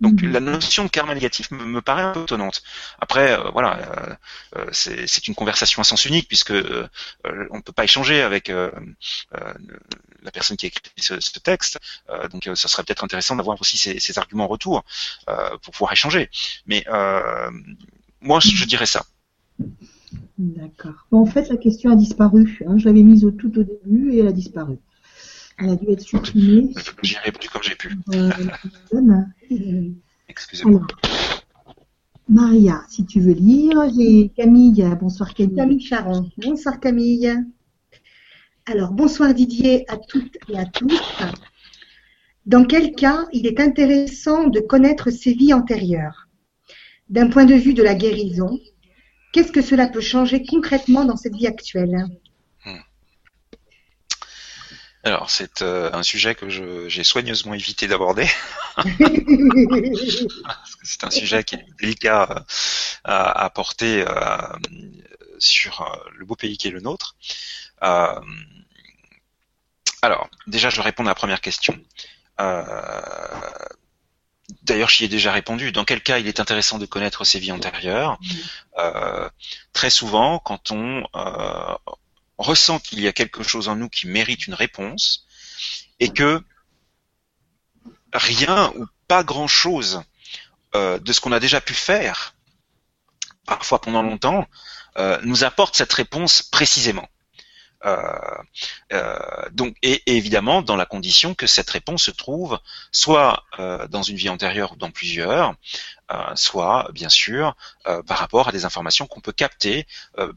Donc 0.00 0.22
mhm. 0.22 0.32
la 0.32 0.40
notion 0.40 0.82
de 0.82 0.88
karma 0.88 1.14
négatif 1.14 1.52
me, 1.52 1.80
paraît 1.80 2.02
un 2.02 2.10
peu 2.12 2.22
étonnante. 2.22 2.62
Après, 2.98 3.38
euh, 3.38 3.50
voilà, 3.52 3.78
euh, 3.78 4.14
euh, 4.56 4.66
c'est 4.72 5.28
une 5.28 5.36
conversation 5.36 5.80
à 5.80 5.84
sens 5.84 6.04
unique 6.06 6.26
puisque 6.26 6.52
on 6.52 7.56
ne 7.56 7.62
peut 7.62 7.72
pas 7.72 7.84
échanger 7.84 8.22
avec 8.22 8.48
la 8.48 10.30
personne 10.32 10.56
qui 10.56 10.66
a 10.66 10.68
écrit 10.68 10.82
ce, 10.96 11.38
texte. 11.38 11.78
donc 12.32 12.48
ça 12.56 12.66
serait 12.66 12.82
peut-être 12.82 13.04
intéressant 13.04 13.36
d'avoir 13.36 13.60
aussi 13.60 13.78
ces, 13.78 14.18
arguments 14.18 14.44
en 14.44 14.48
retour 14.48 14.84
pour 15.62 15.72
pouvoir 15.72 15.92
échanger. 15.92 16.30
Mais 16.66 16.84
moi, 18.20 18.40
je 18.40 18.64
dirais 18.64 18.86
ça. 18.86 19.06
D'accord. 20.38 21.06
en 21.10 21.26
fait, 21.26 21.48
la 21.48 21.56
question 21.56 21.90
a 21.90 21.96
disparu. 21.96 22.62
Hein. 22.66 22.78
Je 22.78 22.86
l'avais 22.86 23.02
mise 23.02 23.24
au 23.24 23.30
tout 23.30 23.58
au 23.58 23.62
début 23.62 24.12
et 24.12 24.18
elle 24.18 24.28
a 24.28 24.32
disparu. 24.32 24.76
Elle 25.58 25.70
a 25.70 25.76
dû 25.76 25.90
être 25.90 26.00
supprimée. 26.00 26.72
J'ai 27.02 27.18
répondu 27.18 27.48
comme 27.48 27.62
j'ai 27.62 27.74
pu. 27.74 27.96
Excusez-moi. 30.28 30.86
Maria, 32.28 32.82
si 32.88 33.04
tu 33.04 33.20
veux 33.20 33.32
lire, 33.32 33.90
j'ai 33.94 34.30
Camille. 34.30 34.88
Bonsoir 35.00 35.34
Camille. 35.34 35.56
Camille 35.56 35.80
Charon. 35.80 36.30
Bonsoir 36.38 36.80
Camille. 36.80 37.34
Alors, 38.66 38.92
bonsoir 38.92 39.34
Didier 39.34 39.84
à 39.90 39.96
toutes 39.96 40.36
et 40.48 40.56
à 40.56 40.64
tous. 40.64 41.00
Dans 42.46 42.64
quel 42.64 42.92
cas 42.92 43.26
il 43.32 43.46
est 43.46 43.60
intéressant 43.60 44.48
de 44.48 44.60
connaître 44.60 45.10
ses 45.10 45.34
vies 45.34 45.52
antérieures? 45.52 46.28
D'un 47.08 47.28
point 47.28 47.44
de 47.44 47.54
vue 47.54 47.74
de 47.74 47.82
la 47.82 47.94
guérison, 47.94 48.58
qu'est-ce 49.32 49.52
que 49.52 49.62
cela 49.62 49.88
peut 49.88 50.00
changer 50.00 50.44
concrètement 50.44 51.04
dans 51.04 51.16
cette 51.16 51.34
vie 51.34 51.46
actuelle? 51.46 52.06
Alors, 55.02 55.30
c'est 55.30 55.62
euh, 55.62 55.88
un 55.94 56.02
sujet 56.02 56.34
que 56.34 56.50
j'ai 56.50 57.04
soigneusement 57.04 57.54
évité 57.54 57.88
d'aborder. 57.88 58.28
c'est 60.82 61.04
un 61.04 61.10
sujet 61.10 61.42
qui 61.42 61.54
est 61.54 61.64
délicat 61.80 62.28
euh, 62.30 62.40
à, 63.04 63.44
à 63.44 63.50
porter 63.50 64.04
euh, 64.06 64.36
sur 65.38 65.98
le 66.14 66.26
beau 66.26 66.36
pays 66.36 66.58
qui 66.58 66.68
est 66.68 66.70
le 66.70 66.80
nôtre. 66.80 67.16
alors, 70.02 70.28
déjà, 70.46 70.68
je 70.68 70.82
réponds 70.82 71.04
à 71.04 71.08
la 71.08 71.14
première 71.14 71.40
question. 71.40 71.74
D'ailleurs, 74.62 74.88
j'y 74.88 75.04
ai 75.04 75.08
déjà 75.08 75.32
répondu. 75.32 75.72
Dans 75.72 75.84
quel 75.84 76.02
cas 76.02 76.18
il 76.18 76.26
est 76.26 76.40
intéressant 76.40 76.78
de 76.78 76.86
connaître 76.86 77.24
ses 77.24 77.38
vies 77.38 77.52
antérieures? 77.52 78.18
Très 79.72 79.90
souvent, 79.90 80.38
quand 80.38 80.70
on 80.70 81.04
ressent 82.38 82.78
qu'il 82.78 83.00
y 83.00 83.06
a 83.06 83.12
quelque 83.12 83.42
chose 83.42 83.68
en 83.68 83.76
nous 83.76 83.88
qui 83.88 84.06
mérite 84.06 84.46
une 84.46 84.54
réponse 84.54 85.26
et 86.00 86.08
que 86.08 86.42
rien 88.12 88.72
ou 88.76 88.86
pas 89.06 89.22
grand-chose 89.22 90.02
euh, 90.74 90.98
de 90.98 91.12
ce 91.12 91.20
qu'on 91.20 91.32
a 91.32 91.40
déjà 91.40 91.60
pu 91.60 91.74
faire, 91.74 92.34
parfois 93.46 93.80
pendant 93.80 94.02
longtemps, 94.02 94.46
euh, 94.96 95.18
nous 95.22 95.44
apporte 95.44 95.76
cette 95.76 95.92
réponse 95.92 96.42
précisément. 96.42 97.08
Euh, 97.84 99.48
donc, 99.52 99.76
et, 99.82 100.02
évidemment 100.16 100.62
dans 100.62 100.76
la 100.76 100.86
condition 100.86 101.34
que 101.34 101.46
cette 101.46 101.70
réponse 101.70 102.02
se 102.04 102.10
trouve 102.10 102.58
soit 102.92 103.44
dans 103.88 104.02
une 104.02 104.16
vie 104.16 104.28
antérieure 104.28 104.72
ou 104.72 104.76
dans 104.76 104.90
plusieurs, 104.90 105.54
soit 106.34 106.90
bien 106.92 107.08
sûr 107.08 107.56
par 107.84 108.18
rapport 108.18 108.48
à 108.48 108.52
des 108.52 108.64
informations 108.64 109.06
qu'on 109.06 109.20
peut 109.20 109.32
capter 109.32 109.86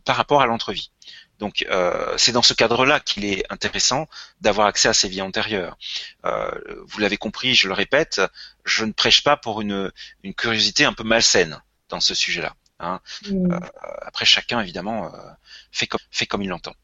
par 0.06 0.16
rapport 0.16 0.42
à 0.42 0.46
l'entrevie. 0.46 0.92
Donc 1.40 1.66
euh, 1.70 2.16
c'est 2.18 2.32
dans 2.32 2.42
ce 2.42 2.54
cadre-là 2.54 3.00
qu'il 3.00 3.26
est 3.26 3.44
intéressant 3.52 4.08
d'avoir 4.42 4.68
accès 4.68 4.88
à 4.88 4.94
ces 4.94 5.10
vies 5.10 5.22
antérieures. 5.22 5.78
Euh, 6.26 6.50
vous 6.86 7.00
l'avez 7.00 7.18
compris, 7.18 7.54
je 7.56 7.68
le 7.68 7.74
répète, 7.74 8.22
je 8.66 8.86
ne 8.86 8.92
prêche 8.92 9.24
pas 9.24 9.36
pour 9.36 9.62
une, 9.62 9.92
curiosité 10.38 10.86
un 10.86 10.94
peu 10.94 11.04
malsaine 11.04 11.62
dans 11.90 12.00
ce 12.00 12.16
sujet-là. 12.16 12.56
Hein. 12.84 13.02
Mm. 13.30 13.52
Euh, 13.52 13.60
après, 14.02 14.26
chacun 14.26 14.62
évidemment 14.62 15.12
fait 15.72 15.88
comme, 15.88 16.02
fait 16.12 16.26
comme 16.26 16.42
il 16.42 16.50
l'entend. 16.50 16.76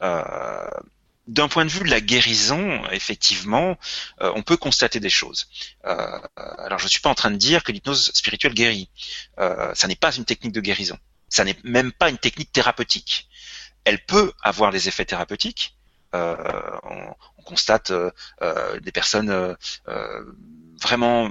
d'un 0.00 1.48
point 1.48 1.66
de 1.66 1.70
vue 1.70 1.84
de 1.84 1.90
la 1.90 2.00
guérison, 2.00 2.82
effectivement, 2.90 3.76
on 4.20 4.42
peut 4.42 4.56
constater 4.56 5.00
des 5.00 5.10
choses. 5.10 5.48
alors, 5.84 6.78
je 6.78 6.84
ne 6.84 6.88
suis 6.88 7.00
pas 7.00 7.10
en 7.10 7.14
train 7.14 7.30
de 7.30 7.36
dire 7.36 7.62
que 7.62 7.72
l'hypnose 7.72 8.10
spirituelle 8.14 8.54
guérit. 8.54 8.88
ça 9.36 9.88
n'est 9.88 9.96
pas 9.96 10.14
une 10.14 10.24
technique 10.24 10.52
de 10.52 10.60
guérison. 10.60 10.98
Ça 11.28 11.44
n'est 11.44 11.56
même 11.62 11.92
pas 11.92 12.08
une 12.08 12.18
technique 12.18 12.52
thérapeutique 12.52 13.28
elle 13.88 14.04
peut 14.04 14.32
avoir 14.42 14.70
des 14.70 14.88
effets 14.88 15.06
thérapeutiques. 15.06 15.74
Euh, 16.14 16.36
on, 16.82 17.14
constate 17.44 17.90
euh, 17.92 18.10
euh, 18.42 18.78
des 18.80 18.92
personnes 18.92 19.56
vraiment 20.82 21.30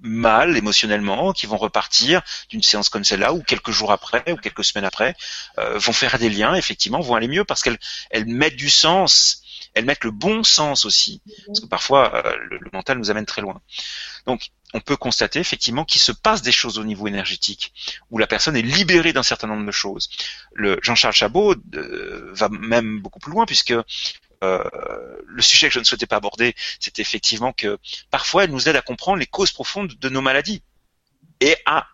mal 0.00 0.56
émotionnellement, 0.56 1.32
qui 1.32 1.46
vont 1.46 1.56
repartir 1.56 2.22
d'une 2.50 2.62
séance 2.62 2.88
comme 2.88 3.04
celle-là, 3.04 3.32
ou 3.32 3.42
quelques 3.42 3.70
jours 3.70 3.92
après, 3.92 4.24
ou 4.30 4.36
quelques 4.36 4.64
semaines 4.64 4.84
après, 4.84 5.16
vont 5.56 5.92
faire 5.92 6.18
des 6.18 6.30
liens, 6.30 6.54
effectivement, 6.54 7.00
vont 7.00 7.14
aller 7.14 7.28
mieux 7.28 7.44
parce 7.44 7.62
qu'elles 7.62 7.78
elles 8.10 8.26
mettent 8.26 8.56
du 8.56 8.70
sens, 8.70 9.42
elles 9.74 9.84
mettent 9.84 10.04
le 10.04 10.10
bon 10.10 10.44
sens 10.44 10.84
aussi, 10.84 11.20
parce 11.46 11.60
que 11.60 11.66
parfois 11.66 12.22
le, 12.50 12.58
le, 12.58 12.70
mental 12.72 12.98
nous 12.98 13.10
amène 13.10 13.26
très 13.26 13.42
loin. 13.42 13.60
Donc 14.26 14.50
on 14.74 14.80
peut 14.80 14.96
constater 14.96 15.38
effectivement 15.38 15.84
qu'il 15.84 16.00
se 16.00 16.12
passe 16.12 16.42
des 16.42 16.52
choses 16.52 16.78
au 16.78 16.84
niveau 16.84 17.06
énergétique, 17.06 17.72
où 18.10 18.18
la 18.18 18.26
personne 18.26 18.56
est 18.56 18.62
libérée 18.62 19.12
d'un 19.12 19.22
certain 19.22 19.46
nombre 19.46 19.64
de 19.64 19.72
choses. 19.72 20.10
Le 20.52 20.78
Jean-Charles 20.82 21.14
Chabot 21.14 21.54
euh, 21.74 22.30
va 22.34 22.48
même 22.50 23.00
beaucoup 23.00 23.18
plus 23.18 23.32
loin 23.32 23.46
puisque 23.46 23.70
euh, 23.70 23.82
le 24.42 25.42
sujet 25.42 25.68
que 25.68 25.74
je 25.74 25.78
ne 25.78 25.84
souhaitais 25.84 26.06
pas 26.06 26.16
aborder, 26.16 26.54
c'est 26.80 26.98
effectivement 26.98 27.52
que 27.52 27.78
parfois 28.10 28.44
elle 28.44 28.50
nous 28.50 28.68
aide 28.68 28.76
à 28.76 28.82
comprendre 28.82 29.18
les 29.18 29.26
causes 29.26 29.52
profondes 29.52 29.94
de 29.94 30.08
nos 30.08 30.20
maladies 30.20 30.62
et 31.40 31.56
à 31.66 31.88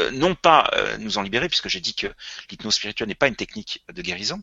euh, 0.00 0.10
non 0.12 0.34
pas 0.34 0.70
nous 0.98 1.18
en 1.18 1.22
libérer, 1.22 1.48
puisque 1.48 1.68
j'ai 1.68 1.80
dit 1.80 1.94
que 1.94 2.06
l'hypnose 2.50 2.74
spirituelle 2.74 3.08
n'est 3.08 3.14
pas 3.14 3.28
une 3.28 3.36
technique 3.36 3.82
de 3.92 4.02
guérison, 4.02 4.40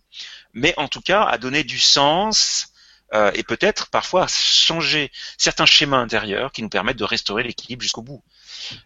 mais 0.53 0.73
en 0.77 0.87
tout 0.87 1.01
cas 1.01 1.23
à 1.23 1.37
donner 1.37 1.63
du 1.63 1.79
sens 1.79 2.73
euh, 3.13 3.31
et 3.35 3.43
peut-être 3.43 3.89
parfois 3.89 4.27
changer 4.27 5.11
certains 5.37 5.65
schémas 5.65 5.97
intérieurs 5.97 6.51
qui 6.51 6.63
nous 6.63 6.69
permettent 6.69 6.97
de 6.97 7.03
restaurer 7.03 7.43
l'équilibre 7.43 7.83
jusqu'au 7.83 8.01
bout. 8.01 8.23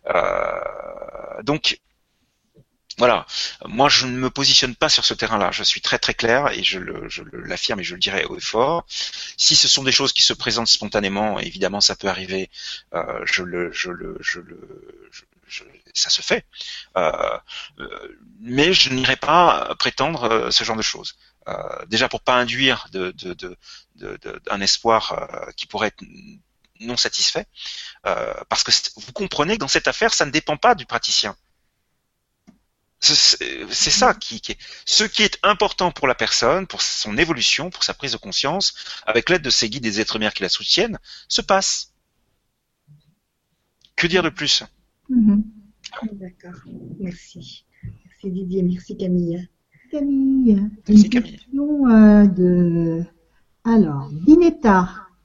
Euh, 0.08 1.42
donc, 1.44 1.80
voilà. 3.00 3.26
Moi, 3.66 3.88
je 3.88 4.06
ne 4.06 4.12
me 4.12 4.30
positionne 4.30 4.76
pas 4.76 4.90
sur 4.90 5.06
ce 5.06 5.14
terrain-là. 5.14 5.52
Je 5.52 5.64
suis 5.64 5.80
très 5.80 6.00
très 6.00 6.14
clair 6.14 6.50
et 6.52 6.64
je, 6.64 6.80
l'affirme 7.32 7.80
et 7.80 7.84
je 7.84 7.94
le 7.94 8.00
dirai 8.00 8.26
haut 8.26 8.36
et 8.36 8.42
fort. 8.42 8.86
Si 9.38 9.56
ce 9.56 9.70
sont 9.70 9.84
des 9.84 9.94
choses 9.94 10.12
qui 10.12 10.22
se 10.22 10.34
présentent 10.34 10.68
spontanément, 10.68 11.40
évidemment, 11.40 11.80
ça 11.80 11.96
peut 11.96 12.10
arriver. 12.10 12.50
Euh, 12.94 13.22
je 13.24 13.44
le, 13.44 13.72
je 13.72 13.90
le, 13.90 14.18
je 14.20 14.42
le, 14.42 14.60
ça 15.94 16.10
se 16.10 16.22
fait. 16.22 16.46
Euh, 16.98 17.38
euh, 17.80 18.18
mais 18.42 18.74
je 18.74 18.90
n'irai 18.90 19.16
pas 19.16 19.74
prétendre 19.80 20.50
ce 20.52 20.64
genre 20.66 20.78
de 20.78 20.82
choses. 20.82 21.16
déjà 21.88 22.10
pour 22.10 22.20
pas 22.22 22.36
induire 22.36 22.88
de, 22.92 23.16
un 24.52 24.60
espoir 24.60 25.48
qui 25.56 25.68
pourrait 25.68 25.88
être 25.88 26.04
non 26.82 26.98
satisfait, 26.98 27.46
parce 28.04 28.64
que 28.66 28.72
vous 28.98 29.14
comprenez 29.14 29.54
que 29.54 29.62
dans 29.62 29.70
cette 29.70 29.88
affaire, 29.88 30.14
ça 30.14 30.26
ne 30.26 30.32
dépend 30.32 30.58
pas 30.58 30.76
du 30.76 30.86
praticien. 30.86 31.38
C'est 33.00 33.92
ça 33.92 34.14
qui, 34.14 34.42
qui, 34.42 34.54
est, 34.54 34.58
ce 34.86 35.04
qui 35.06 35.24
est 35.24 35.40
important 35.42 35.92
pour 35.92 36.08
la 36.08 36.16
personne, 36.16 36.68
pour 36.68 36.82
son 36.82 37.18
évolution, 37.18 37.70
pour 37.70 37.84
sa 37.84 37.94
prise 37.94 38.12
de 38.12 38.18
conscience, 38.18 38.74
avec 39.06 39.30
l'aide 39.30 39.42
de 39.42 39.50
ses 39.50 39.70
guides 39.70 39.86
et 39.86 39.90
des 39.90 40.02
êtres 40.02 40.20
mères 40.20 40.34
qui 40.34 40.44
la 40.44 40.50
soutiennent, 40.50 41.00
se 41.28 41.42
passe. 41.42 41.94
Que 43.96 44.08
dire 44.08 44.24
de 44.24 44.30
plus? 44.30 44.64
Mm-hmm. 45.10 45.44
D'accord, 46.14 46.62
merci. 47.00 47.66
Merci 47.84 48.32
Didier, 48.32 48.64
merci 48.64 48.98
Camille. 48.98 49.48
Camille, 49.92 50.70
une 50.88 51.10
question 51.10 51.88
euh, 51.88 52.26
de 52.28 53.04
alors 53.64 54.12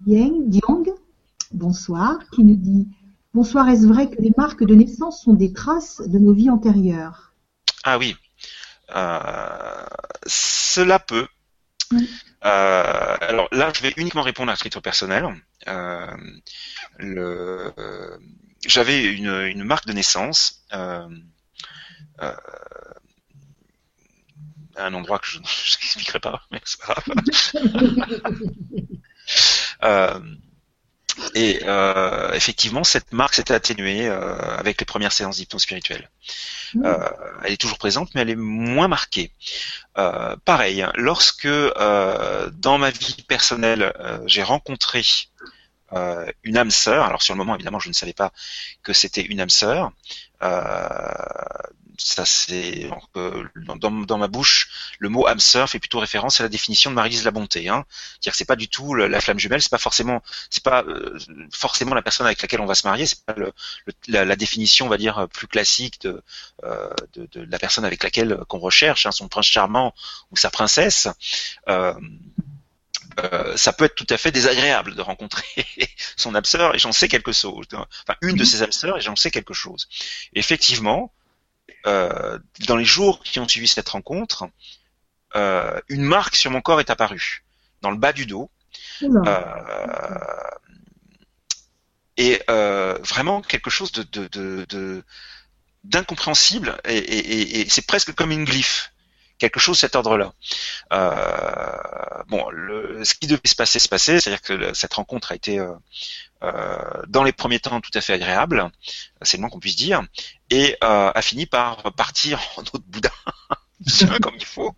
Yang 0.06 0.48
Diang, 0.48 0.84
bonsoir, 1.52 2.18
qui 2.30 2.44
nous 2.44 2.56
dit 2.56 2.88
Bonsoir, 3.32 3.68
est-ce 3.68 3.86
vrai 3.86 4.08
que 4.08 4.20
les 4.20 4.32
marques 4.36 4.64
de 4.64 4.74
naissance 4.74 5.22
sont 5.22 5.34
des 5.34 5.52
traces 5.52 6.02
de 6.06 6.18
nos 6.18 6.32
vies 6.32 6.50
antérieures? 6.50 7.33
Ah 7.84 7.98
oui, 7.98 8.16
euh, 8.94 9.86
cela 10.26 10.98
peut. 10.98 11.28
Euh, 11.92 13.16
alors 13.20 13.48
là, 13.52 13.70
je 13.74 13.82
vais 13.82 13.92
uniquement 13.98 14.22
répondre 14.22 14.50
à 14.50 14.56
titre 14.56 14.80
personnel. 14.80 15.26
Euh, 15.68 16.16
j'avais 18.66 19.04
une, 19.04 19.64
marque 19.64 19.86
de 19.86 19.92
naissance 19.92 20.64
à 20.70 21.06
un 24.76 24.94
endroit 24.94 25.18
que 25.18 25.26
je 25.28 25.38
n'expliquerai 25.38 26.20
pas, 26.20 26.42
mais 26.50 26.60
c'est 26.64 26.80
pas 26.80 26.94
grave. 26.94 27.04
Et 31.34 31.60
euh, 31.64 32.32
effectivement, 32.32 32.84
cette 32.84 33.12
marque 33.12 33.34
s'est 33.34 33.52
atténuée 33.52 34.08
euh, 34.08 34.36
avec 34.56 34.80
les 34.80 34.84
premières 34.84 35.12
séances 35.12 35.36
d'hypnose 35.36 35.62
spirituelle. 35.62 36.10
Mmh. 36.74 36.84
Euh, 36.84 37.08
elle 37.44 37.52
est 37.52 37.60
toujours 37.60 37.78
présente, 37.78 38.14
mais 38.14 38.22
elle 38.22 38.30
est 38.30 38.36
moins 38.36 38.88
marquée. 38.88 39.30
pareil, 40.44 40.82
hein, 40.82 40.92
lorsque 40.96 41.46
dans 41.46 42.78
ma 42.78 42.90
vie 42.90 43.24
personnelle, 43.28 43.92
j'ai 44.26 44.42
rencontré 44.42 45.02
une 46.42 46.56
âme 46.56 46.70
sœur, 46.70 47.04
alors 47.04 47.22
sur 47.22 47.34
le 47.34 47.38
moment 47.38 47.54
évidemment 47.54 47.78
je 47.78 47.88
ne 47.88 47.94
savais 47.94 48.12
pas 48.12 48.32
que 48.82 48.92
c'était 48.92 49.22
une 49.22 49.40
âme 49.40 49.50
sœur, 49.50 49.92
ça 51.96 52.24
c'est 52.24 52.90
euh, 53.16 53.44
dans, 53.56 53.90
dans, 53.90 54.18
ma 54.18 54.28
bouche, 54.28 54.68
le 54.98 55.08
mot 55.08 55.26
âme 55.26 55.40
sœur 55.40 55.68
fait 55.68 55.78
plutôt 55.78 55.98
référence 56.00 56.40
à 56.40 56.42
la 56.42 56.48
définition 56.48 56.90
de 56.90 56.96
Marie-Lise 56.96 57.24
la 57.24 57.30
bonté. 57.30 57.68
Hein. 57.68 57.84
C'est-à-dire 57.88 58.32
que 58.32 58.38
c'est 58.38 58.44
pas 58.44 58.56
du 58.56 58.68
tout 58.68 58.94
la, 58.94 59.20
flamme 59.20 59.38
jumelle, 59.38 59.62
c'est 59.62 59.70
pas 59.70 59.78
forcément, 59.78 60.22
c'est 60.50 60.62
pas 60.62 60.82
euh, 60.82 61.18
forcément 61.52 61.94
la 61.94 62.02
personne 62.02 62.26
avec 62.26 62.42
laquelle 62.42 62.60
on 62.60 62.66
va 62.66 62.74
se 62.74 62.86
marier, 62.86 63.06
c'est 63.06 63.24
pas 63.24 63.34
le, 63.36 63.52
la, 64.08 64.36
définition, 64.36 64.86
on 64.86 64.88
va 64.88 64.98
dire, 64.98 65.28
plus 65.32 65.46
classique 65.46 66.00
de, 66.02 66.22
euh, 66.64 66.90
de, 67.14 67.28
de, 67.32 67.46
la 67.50 67.58
personne 67.58 67.84
avec 67.84 68.02
laquelle 68.02 68.38
qu'on 68.48 68.58
recherche, 68.58 69.06
hein, 69.06 69.12
son 69.12 69.28
prince 69.28 69.46
charmant 69.46 69.94
ou 70.30 70.36
sa 70.36 70.50
princesse. 70.50 71.08
Euh, 71.68 71.94
euh, 73.20 73.56
ça 73.56 73.72
peut 73.72 73.84
être 73.84 73.94
tout 73.94 74.06
à 74.10 74.18
fait 74.18 74.32
désagréable 74.32 74.94
de 74.94 75.02
rencontrer 75.02 75.44
son 76.16 76.34
âme 76.34 76.44
sœur 76.44 76.74
et 76.74 76.78
j'en 76.78 76.92
sais 76.92 77.08
quelque 77.08 77.32
chose. 77.32 77.66
Enfin, 77.72 78.16
une 78.22 78.36
de 78.36 78.42
mhm. 78.42 78.48
ses 78.48 78.62
âmes 78.62 78.72
sœurs 78.72 78.98
et 78.98 79.00
j'en 79.00 79.16
sais 79.16 79.30
quelque 79.30 79.54
chose. 79.54 79.88
effectivement, 80.34 81.12
euh, 81.86 82.38
dans 82.66 82.76
les 82.76 82.84
jours 82.84 83.22
qui 83.22 83.38
ont 83.40 83.48
suivi 83.48 83.68
cette 83.68 83.88
rencontre, 83.88 84.48
euh, 85.36 85.80
une 85.88 86.02
marque 86.02 86.36
sur 86.36 86.50
mon 86.50 86.60
corps 86.60 86.80
est 86.80 86.90
apparue, 86.90 87.44
dans 87.82 87.90
le 87.90 87.96
bas 87.96 88.12
du 88.12 88.26
dos. 88.26 88.50
Euh, 89.02 89.40
et 92.16 92.40
vraiment 92.46 93.42
quelque 93.42 93.70
chose 93.70 93.92
de, 93.92 95.04
d'incompréhensible 95.84 96.80
et, 96.84 97.66
c'est 97.68 97.86
presque 97.86 98.14
comme 98.14 98.30
une 98.30 98.44
glyphe 98.44 98.93
quelque 99.38 99.60
chose 99.60 99.76
de 99.76 99.80
cet 99.80 99.96
ordre-là. 99.96 100.32
bon, 102.28 102.48
le, 102.50 103.04
ce 103.04 103.14
qui 103.14 103.26
devait 103.26 103.40
se 103.44 103.54
passer 103.54 103.78
se 103.78 103.88
passait, 103.88 104.20
c'est-à-dire 104.20 104.42
que 104.42 104.74
cette 104.74 104.94
rencontre 104.94 105.32
a 105.32 105.34
été 105.34 105.60
euh, 106.44 107.02
dans 107.06 107.22
les 107.22 107.32
premiers 107.32 107.58
temps 107.58 107.80
tout 107.80 107.90
à 107.94 108.00
fait 108.00 108.12
agréable, 108.12 108.70
c'est 109.22 109.36
le 109.36 109.42
moins 109.42 109.50
qu'on 109.50 109.60
puisse 109.60 109.76
dire, 109.76 110.02
et 110.50 110.76
euh, 110.84 111.10
a 111.14 111.22
fini 111.22 111.46
par 111.46 111.82
partir 111.94 112.40
en 112.56 112.62
autre 112.62 112.82
boudin. 112.86 113.10
comme 114.22 114.34
il 114.36 114.44
faut. 114.44 114.74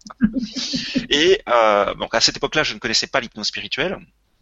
Et 1.11 1.43
euh, 1.49 1.95
donc 1.95 2.15
à 2.15 2.21
cette 2.21 2.37
époque-là, 2.37 2.63
je 2.63 2.75
ne 2.75 2.79
connaissais 2.79 3.07
pas 3.07 3.21
l'hypnose 3.21 3.49
spirituelle, 3.49 3.99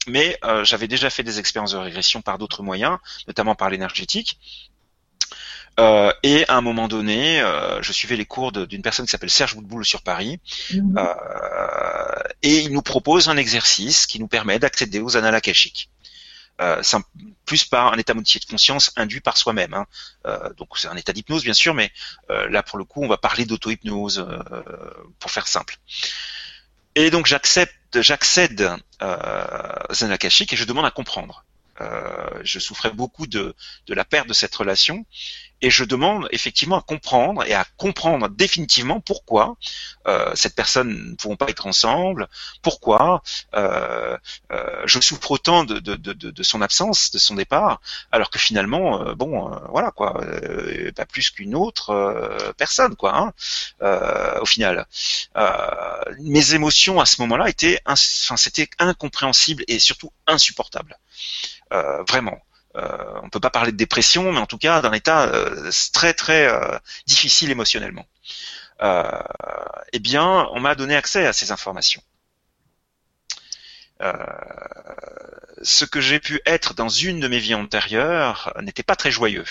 mais 0.06 0.38
j'avais 0.62 0.86
déjà 0.86 1.10
fait 1.10 1.22
des 1.22 1.38
expériences 1.38 1.72
de 1.72 1.78
régression 1.78 2.20
par 2.22 2.38
d'autres 2.38 2.62
moyens, 2.62 2.98
notamment 3.26 3.54
par 3.54 3.70
l'énergétique. 3.70 4.38
Et 5.78 6.44
à 6.48 6.56
un 6.56 6.60
moment 6.60 6.88
donné, 6.88 7.42
je 7.80 7.92
suivais 7.92 8.16
les 8.16 8.26
cours 8.26 8.52
d'une 8.52 8.82
personne 8.82 9.06
qui 9.06 9.10
s'appelle 9.10 9.30
Serge 9.30 9.54
Boudboul 9.56 9.84
sur 9.84 10.02
Paris, 10.02 10.38
mmh. 10.72 10.98
et 12.42 12.58
il 12.60 12.72
nous 12.72 12.82
propose 12.82 13.28
un 13.28 13.36
exercice 13.36 14.06
qui 14.06 14.20
nous 14.20 14.28
permet 14.28 14.58
d'accéder 14.58 15.00
aux 15.00 15.16
annales 15.16 15.34
akashiques 15.34 15.90
euh, 16.60 16.82
plus 17.44 17.64
par 17.64 17.92
un 17.92 17.98
état 17.98 18.14
modifié 18.14 18.40
de 18.40 18.46
conscience 18.46 18.92
induit 18.96 19.20
par 19.20 19.36
soi-même. 19.36 19.74
Hein. 19.74 19.86
Euh, 20.26 20.52
donc 20.54 20.78
c'est 20.78 20.88
un 20.88 20.96
état 20.96 21.12
d'hypnose 21.12 21.44
bien 21.44 21.52
sûr, 21.52 21.74
mais 21.74 21.92
euh, 22.30 22.48
là 22.48 22.62
pour 22.62 22.78
le 22.78 22.84
coup 22.84 23.02
on 23.02 23.08
va 23.08 23.18
parler 23.18 23.44
d'auto-hypnose 23.44 24.18
euh, 24.18 24.60
pour 25.18 25.30
faire 25.30 25.46
simple. 25.46 25.76
Et 26.94 27.10
donc 27.10 27.26
j'accepte, 27.26 28.00
j'accède 28.00 28.76
euh, 29.02 29.72
Zen 29.90 30.12
Akashic 30.12 30.52
et 30.52 30.56
je 30.56 30.64
demande 30.64 30.86
à 30.86 30.90
comprendre. 30.90 31.44
je 32.42 32.58
souffrais 32.60 32.90
beaucoup 32.90 33.26
de, 33.26 33.54
de 33.86 33.94
la 33.94 34.04
perte 34.04 34.28
de 34.28 34.32
cette 34.32 34.54
relation 34.54 35.04
et 35.64 35.70
je 35.70 35.84
demande 35.84 36.28
effectivement 36.30 36.76
à 36.76 36.82
comprendre 36.82 37.42
et 37.46 37.54
à 37.54 37.64
comprendre 37.78 38.28
définitivement 38.28 39.00
pourquoi 39.00 39.56
euh, 40.06 40.30
cette 40.34 40.54
personne 40.54 41.12
ne 41.12 41.14
pourront 41.16 41.36
pas 41.36 41.48
être 41.48 41.66
ensemble, 41.66 42.28
pourquoi 42.60 43.22
euh, 43.54 44.14
euh, 44.52 44.82
je 44.84 45.00
souffre 45.00 45.30
autant 45.30 45.64
de, 45.64 46.42
son 46.42 46.60
absence, 46.60 47.12
de 47.12 47.18
son 47.18 47.36
départ, 47.36 47.80
alors 48.12 48.28
que 48.28 48.38
finalement, 48.38 49.14
bon, 49.14 49.58
voilà 49.70 49.90
quoi, 49.90 50.20
pas 50.94 51.06
plus 51.06 51.30
qu'une 51.30 51.54
autre 51.54 52.52
personne 52.58 52.94
quoi, 52.94 53.16
hein, 53.80 54.38
au 54.42 54.46
final. 54.46 54.86
mes 56.20 56.54
émotions 56.54 57.00
à 57.00 57.06
ce 57.06 57.22
moment-là 57.22 57.48
étaient, 57.48 57.80
enfin, 57.86 58.36
c'était 58.36 58.68
incompréhensible 58.78 59.64
et 59.66 59.78
surtout 59.78 60.12
insupportable, 60.26 60.98
vraiment. 62.06 62.38
Euh, 62.76 63.20
on 63.22 63.30
peut 63.30 63.40
pas 63.40 63.50
parler 63.50 63.70
de 63.72 63.76
dépression, 63.76 64.32
mais 64.32 64.40
en 64.40 64.46
tout 64.46 64.58
cas 64.58 64.80
d'un 64.82 64.92
état 64.92 65.28
euh, 65.28 65.70
très 65.92 66.12
très 66.12 66.48
euh, 66.48 66.76
difficile 67.06 67.50
émotionnellement. 67.50 68.06
eh 69.92 69.98
bien, 70.00 70.48
on 70.52 70.60
m'a 70.60 70.74
donné 70.74 70.96
accès 70.96 71.26
à 71.26 71.32
ces 71.32 71.52
informations. 71.52 72.02
ce 75.62 75.84
que 75.86 76.00
j'ai 76.00 76.20
pu 76.20 76.40
être 76.44 76.74
dans 76.74 76.88
une 76.88 77.20
de 77.20 77.28
mes 77.28 77.38
vies 77.38 77.54
antérieures 77.54 78.52
n'était 78.60 78.82
pas 78.82 78.96
très 78.96 79.10
joyeux, 79.10 79.46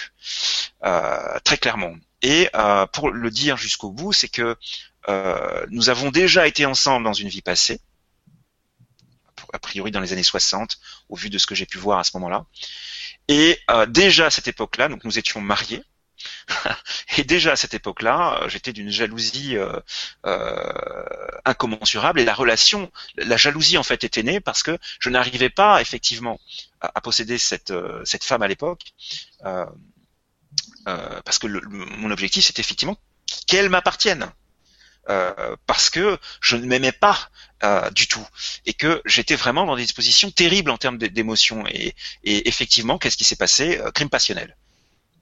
très 1.44 1.58
clairement. 1.58 1.96
Et 2.22 2.50
pour 2.92 3.10
le 3.10 3.32
dire 3.32 3.58
jusqu'au 3.58 3.90
bout, 3.90 4.14
c'est 4.14 4.28
que 4.28 4.58
nous 5.70 5.90
avons 5.90 6.12
déjà 6.12 6.46
été 6.48 6.66
ensemble 6.66 7.06
dans 7.06 7.14
une 7.14 7.30
vie 7.30 7.42
passée, 7.42 7.80
a 9.54 9.60
priori 9.60 9.92
dans 9.92 10.02
les 10.02 10.14
années 10.14 10.24
60, 10.24 10.78
au 11.10 11.16
vu 11.16 11.30
de 11.30 11.38
ce 11.38 11.48
que 11.48 11.56
j'ai 11.56 11.66
pu 11.66 11.78
voir 11.78 12.00
à 12.00 12.04
ce 12.04 12.12
moment-là. 12.18 12.46
Et 13.28 13.60
euh, 13.70 13.86
déjà 13.86 14.28
à 14.28 14.30
cette 14.30 14.48
époque-là, 14.48 14.90
donc 14.90 15.04
nous 15.04 15.18
étions 15.18 15.42
mariés. 15.42 15.84
et 17.18 17.24
déjà 17.24 17.54
à 17.54 17.56
cette 17.56 17.74
époque-là, 17.74 18.42
euh, 18.42 18.50
j'étais 18.50 18.74
d'une 18.74 18.90
jalousie 18.90 19.58
euh, 19.58 19.80
incommensurable 21.46 22.20
et 22.20 22.26
la 22.26 22.34
relation, 22.34 22.92
la 23.18 23.38
jalousie 23.38 23.78
en 23.78 23.84
fait 23.84 24.04
était 24.04 24.24
née 24.24 24.40
parce 24.40 24.64
que 24.64 24.78
je 25.00 25.10
n'arrivais 25.10 25.50
pas 25.50 25.82
effectivement 25.82 26.40
à, 26.82 27.02
posséder 27.02 27.38
cette, 27.38 27.74
cette 28.06 28.24
femme 28.24 28.42
à 28.42 28.48
l'époque 28.48 28.94
parce 31.26 31.40
que 31.40 31.48
mon 31.48 32.12
objectif 32.12 32.46
c'était 32.46 32.62
effectivement 32.62 32.98
qu'elle 33.48 33.70
m'appartienne. 33.70 34.32
Euh, 35.10 35.56
parce 35.68 35.90
que 35.90 36.18
je 36.40 36.56
ne 36.56 36.66
m'aimais 36.66 36.94
pas 36.94 37.30
euh, 37.64 37.90
du 37.92 38.08
tout. 38.08 38.26
Et 38.66 38.74
que 38.74 39.02
j'étais 39.06 39.36
vraiment 39.36 39.66
dans 39.66 39.76
des 39.76 39.82
dispositions 39.82 40.32
terribles 40.32 40.72
en 40.72 40.78
termes 40.78 40.98
d'émotions. 40.98 41.66
Et, 41.68 41.94
et, 42.24 42.48
effectivement 42.48 42.98
qu'est-ce 42.98 43.18
qui 43.18 43.26
s'est 43.26 43.36
passé 43.36 43.80
euh, 43.80 43.92
crime 43.92 44.10
passionnel. 44.10 44.56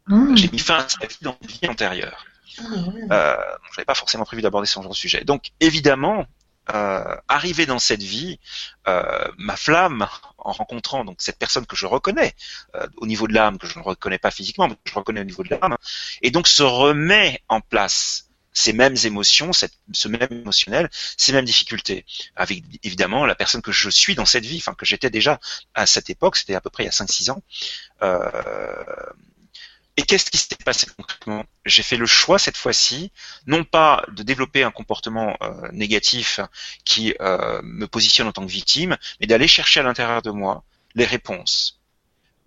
Ah. 0.10 0.16
j'ai 0.36 0.50
mis 0.50 0.60
fin 0.60 0.78
à 0.78 0.90
cette 0.90 1.12
vie 1.12 1.18
dans 1.22 1.38
une 1.42 1.48
vie 1.48 1.68
antérieure. 1.68 2.26
Ah, 2.60 2.64
euh, 3.12 3.36
J'avais 3.76 3.86
pas 3.86 3.96
forcément 3.96 4.26
prévu 4.26 4.42
d'aborder 4.42 4.68
ce 4.68 4.76
genre 4.76 4.90
de 4.90 4.96
sujet. 4.96 5.24
Donc 5.24 5.50
évidemment, 5.60 6.26
euh, 6.74 7.16
arrivé 7.28 7.66
dans 7.66 7.80
cette 7.80 8.04
vie, 8.04 8.40
euh, 8.88 9.28
ma 9.38 9.56
flamme, 9.58 10.08
en 10.38 10.52
rencontrant 10.52 11.04
donc 11.04 11.18
cette 11.20 11.40
personne 11.40 11.66
que 11.66 11.76
je 11.76 11.88
reconnais 11.88 12.34
euh, 12.76 12.88
au 12.98 13.08
niveau 13.08 13.28
de 13.28 13.34
l'âme, 13.34 13.58
que 13.58 13.68
je 13.68 13.80
ne 13.80 13.84
reconnais 13.84 14.20
pas 14.20 14.32
physiquement, 14.32 14.68
mais 14.68 14.76
que 14.76 14.82
je 14.86 14.94
reconnais 14.94 15.22
au 15.22 15.26
niveau 15.26 15.44
de 15.44 15.50
l'âme, 15.50 15.76
et 16.22 16.30
donc 16.30 16.48
se 16.48 16.64
remet 16.64 17.42
en 17.50 17.62
place 17.62 18.30
ces 18.54 18.74
mêmes 18.74 18.96
émotions, 19.04 19.52
ce 19.54 20.08
même 20.08 20.28
émotionnel, 20.30 20.90
ces 21.18 21.34
mêmes 21.34 21.46
difficultés. 21.46 22.06
Avec 22.36 22.64
évidemment 22.84 23.26
la 23.26 23.36
personne 23.36 23.62
que 23.62 23.72
je 23.72 23.90
suis 23.90 24.16
dans 24.16 24.26
cette 24.26 24.46
vie, 24.46 24.58
enfin 24.58 24.74
que 24.74 24.86
j'étais 24.86 25.10
déjà 25.10 25.40
à 25.74 25.86
cette 25.86 26.10
époque, 26.10 26.36
c'était 26.38 26.56
à 26.56 26.62
peu 26.62 26.70
près 26.70 26.84
il 26.84 26.88
y 26.88 26.90
a 26.90 26.92
5-6 26.92 27.32
ans. 27.32 27.44
Euh, 28.02 28.72
et 29.98 30.04
qu'est-ce 30.04 30.32
qui 30.32 30.38
s'est 30.38 30.56
passé 30.64 30.88
concrètement? 30.96 31.46
J'ai 31.66 31.84
fait 31.84 31.98
le 31.98 32.06
choix 32.06 32.40
cette 32.40 32.58
fois-ci, 32.58 33.12
non 33.46 33.64
pas 33.64 34.04
de 34.10 34.24
développer 34.24 34.64
un 34.64 34.72
comportement 34.72 35.38
euh, 35.42 35.70
négatif 35.74 36.40
qui 36.86 37.14
euh, 37.20 37.62
me 37.64 37.88
positionne 37.88 38.28
en 38.28 38.32
tant 38.32 38.46
que 38.46 38.52
victime, 38.52 38.98
mais 39.20 39.28
d'aller 39.28 39.48
chercher 39.48 39.82
à 39.82 39.84
l'intérieur 39.84 40.22
de 40.22 40.32
moi 40.32 40.64
les 40.96 41.06
réponses. 41.06 41.82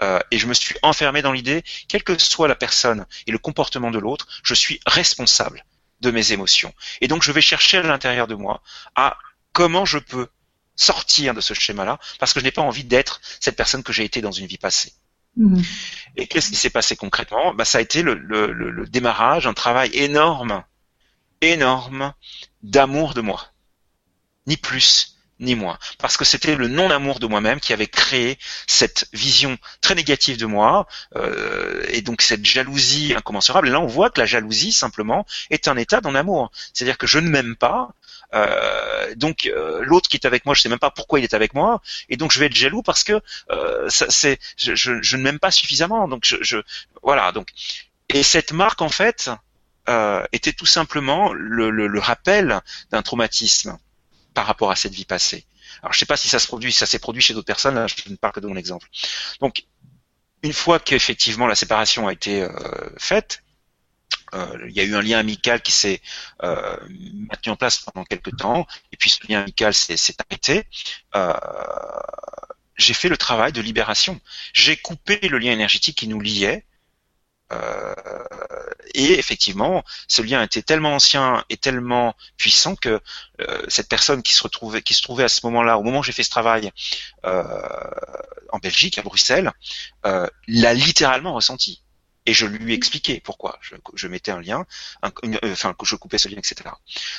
Euh, 0.02 0.18
et 0.30 0.38
je 0.38 0.46
me 0.46 0.54
suis 0.54 0.74
enfermé 0.82 1.22
dans 1.22 1.32
l'idée, 1.32 1.62
quelle 1.86 2.02
que 2.02 2.18
soit 2.18 2.48
la 2.48 2.56
personne 2.56 3.06
et 3.26 3.32
le 3.32 3.38
comportement 3.38 3.90
de 3.90 3.98
l'autre, 3.98 4.26
je 4.42 4.54
suis 4.54 4.80
responsable 4.86 5.64
de 6.00 6.10
mes 6.10 6.32
émotions. 6.32 6.74
Et 7.00 7.08
donc 7.08 7.22
je 7.22 7.32
vais 7.32 7.40
chercher 7.40 7.78
à 7.78 7.82
l'intérieur 7.82 8.26
de 8.26 8.34
moi 8.34 8.62
à 8.94 9.16
comment 9.52 9.84
je 9.84 9.98
peux 9.98 10.28
sortir 10.76 11.34
de 11.34 11.40
ce 11.40 11.54
schéma-là, 11.54 11.98
parce 12.18 12.32
que 12.32 12.40
je 12.40 12.44
n'ai 12.44 12.50
pas 12.50 12.62
envie 12.62 12.84
d'être 12.84 13.20
cette 13.40 13.56
personne 13.56 13.82
que 13.82 13.92
j'ai 13.92 14.04
été 14.04 14.20
dans 14.20 14.32
une 14.32 14.46
vie 14.46 14.58
passée. 14.58 14.92
Mmh. 15.36 15.62
Et 16.16 16.26
qu'est-ce 16.26 16.50
qui 16.50 16.56
s'est 16.56 16.70
passé 16.70 16.96
concrètement? 16.96 17.54
Bah, 17.54 17.64
Ça 17.64 17.78
a 17.78 17.80
été 17.80 18.02
le, 18.02 18.14
le, 18.14 18.52
le, 18.52 18.86
démarrage, 18.86 19.46
un 19.46 19.54
travail 19.54 19.90
énorme, 19.94 20.64
énorme 21.40 22.12
d'amour 22.62 23.14
de 23.14 23.20
moi. 23.20 23.48
Ni 24.46 24.56
plus, 24.56 25.13
ni 25.40 25.54
moins. 25.54 25.78
Parce 25.98 26.16
que 26.16 26.24
c'était 26.24 26.56
le 26.56 26.68
non-amour 26.68 27.18
de 27.18 27.26
moi-même 27.26 27.60
qui 27.60 27.72
avait 27.72 27.86
créé 27.86 28.38
cette 28.66 29.08
vision 29.12 29.58
très 29.80 29.94
négative 29.94 30.38
de 30.38 30.46
moi, 30.46 30.86
euh, 31.16 31.84
et 31.88 32.02
donc 32.02 32.22
cette 32.22 32.44
jalousie 32.44 33.14
incommensurable. 33.16 33.68
Et 33.68 33.70
là, 33.70 33.80
on 33.80 33.86
voit 33.86 34.10
que 34.10 34.20
la 34.20 34.26
jalousie, 34.26 34.72
simplement, 34.72 35.26
est 35.50 35.68
un 35.68 35.76
état 35.76 36.00
d'un 36.00 36.14
amour. 36.14 36.50
C'est-à-dire 36.72 36.98
que 36.98 37.06
je 37.06 37.18
ne 37.18 37.28
m'aime 37.28 37.56
pas, 37.56 37.90
euh, 38.34 39.14
donc 39.14 39.46
euh, 39.46 39.82
l'autre 39.84 40.08
qui 40.08 40.16
est 40.16 40.26
avec 40.26 40.44
moi, 40.44 40.54
je 40.54 40.62
sais 40.62 40.68
même 40.68 40.78
pas 40.78 40.90
pourquoi 40.90 41.20
il 41.20 41.24
est 41.24 41.34
avec 41.34 41.54
moi, 41.54 41.80
et 42.08 42.16
donc 42.16 42.32
je 42.32 42.40
vais 42.40 42.46
être 42.46 42.56
jaloux 42.56 42.82
parce 42.82 43.04
que 43.04 43.20
euh, 43.50 43.88
c'est, 43.88 44.38
je, 44.56 44.74
je, 44.74 45.02
je, 45.02 45.16
ne 45.16 45.22
m'aime 45.22 45.38
pas 45.38 45.50
suffisamment. 45.50 46.08
Donc 46.08 46.24
je, 46.24 46.36
je, 46.40 46.58
voilà. 47.02 47.30
Donc 47.32 47.48
et 48.08 48.22
cette 48.22 48.52
marque 48.52 48.82
en 48.82 48.88
fait 48.88 49.30
euh, 49.88 50.24
était 50.32 50.52
tout 50.52 50.66
simplement 50.66 51.32
le, 51.32 51.70
le, 51.70 51.86
le 51.86 52.00
rappel 52.00 52.60
d'un 52.90 53.02
traumatisme 53.02 53.78
par 54.34 54.46
rapport 54.46 54.70
à 54.70 54.76
cette 54.76 54.92
vie 54.92 55.04
passée. 55.04 55.46
Alors 55.82 55.92
je 55.92 55.98
sais 55.98 56.06
pas 56.06 56.16
si 56.16 56.28
ça 56.28 56.38
se 56.38 56.46
produit, 56.46 56.72
ça 56.72 56.86
s'est 56.86 56.98
produit 56.98 57.22
chez 57.22 57.34
d'autres 57.34 57.46
personnes. 57.46 57.86
Je 57.88 58.10
ne 58.10 58.16
parle 58.16 58.34
que 58.34 58.40
de 58.40 58.46
mon 58.46 58.56
exemple. 58.56 58.88
Donc 59.40 59.64
une 60.42 60.52
fois 60.52 60.78
qu'effectivement 60.78 61.46
la 61.46 61.54
séparation 61.54 62.06
a 62.06 62.12
été 62.12 62.42
euh, 62.42 62.50
faite, 62.98 63.42
euh, 64.34 64.66
il 64.68 64.74
y 64.74 64.80
a 64.80 64.84
eu 64.84 64.94
un 64.94 65.02
lien 65.02 65.18
amical 65.18 65.60
qui 65.62 65.72
s'est 65.72 66.00
euh, 66.42 66.76
maintenu 66.88 67.52
en 67.52 67.56
place 67.56 67.78
pendant 67.78 68.04
quelques 68.04 68.36
temps, 68.36 68.66
et 68.92 68.96
puis 68.96 69.10
ce 69.10 69.18
lien 69.28 69.42
amical 69.42 69.72
s'est 69.72 70.16
arrêté. 70.28 70.64
Euh, 71.14 71.32
j'ai 72.76 72.94
fait 72.94 73.08
le 73.08 73.16
travail 73.16 73.52
de 73.52 73.60
libération. 73.60 74.20
J'ai 74.52 74.76
coupé 74.76 75.20
le 75.28 75.38
lien 75.38 75.52
énergétique 75.52 75.98
qui 75.98 76.08
nous 76.08 76.20
liait. 76.20 76.64
Et 78.94 79.18
effectivement, 79.18 79.82
ce 80.08 80.22
lien 80.22 80.42
était 80.42 80.62
tellement 80.62 80.94
ancien 80.94 81.44
et 81.50 81.56
tellement 81.56 82.14
puissant 82.36 82.76
que 82.76 83.00
cette 83.68 83.88
personne 83.88 84.22
qui 84.22 84.34
se 84.34 84.42
retrouvait, 84.42 84.82
qui 84.82 84.94
se 84.94 85.02
trouvait 85.02 85.24
à 85.24 85.28
ce 85.28 85.40
moment-là, 85.44 85.78
au 85.78 85.82
moment 85.82 86.00
où 86.00 86.02
j'ai 86.02 86.12
fait 86.12 86.22
ce 86.22 86.30
travail 86.30 86.70
en 87.24 88.58
Belgique, 88.62 88.98
à 88.98 89.02
Bruxelles, 89.02 89.52
l'a 90.04 90.74
littéralement 90.74 91.34
ressenti 91.34 91.82
et 92.26 92.32
je 92.32 92.46
lui 92.46 92.74
expliquais 92.74 93.20
pourquoi 93.22 93.58
je, 93.60 94.08
mettais 94.08 94.30
un 94.30 94.40
lien, 94.40 94.66
un, 95.02 95.12
une, 95.22 95.36
euh, 95.44 95.52
enfin 95.52 95.74
je 95.82 95.96
coupais 95.96 96.18
ce 96.18 96.28
lien, 96.28 96.38
etc. 96.38 96.70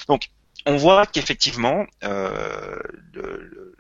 Donc 0.08 0.30
on 0.66 0.78
voit 0.78 1.06
qu'effectivement 1.06 1.86
euh, 2.04 2.80
le, 3.14 3.76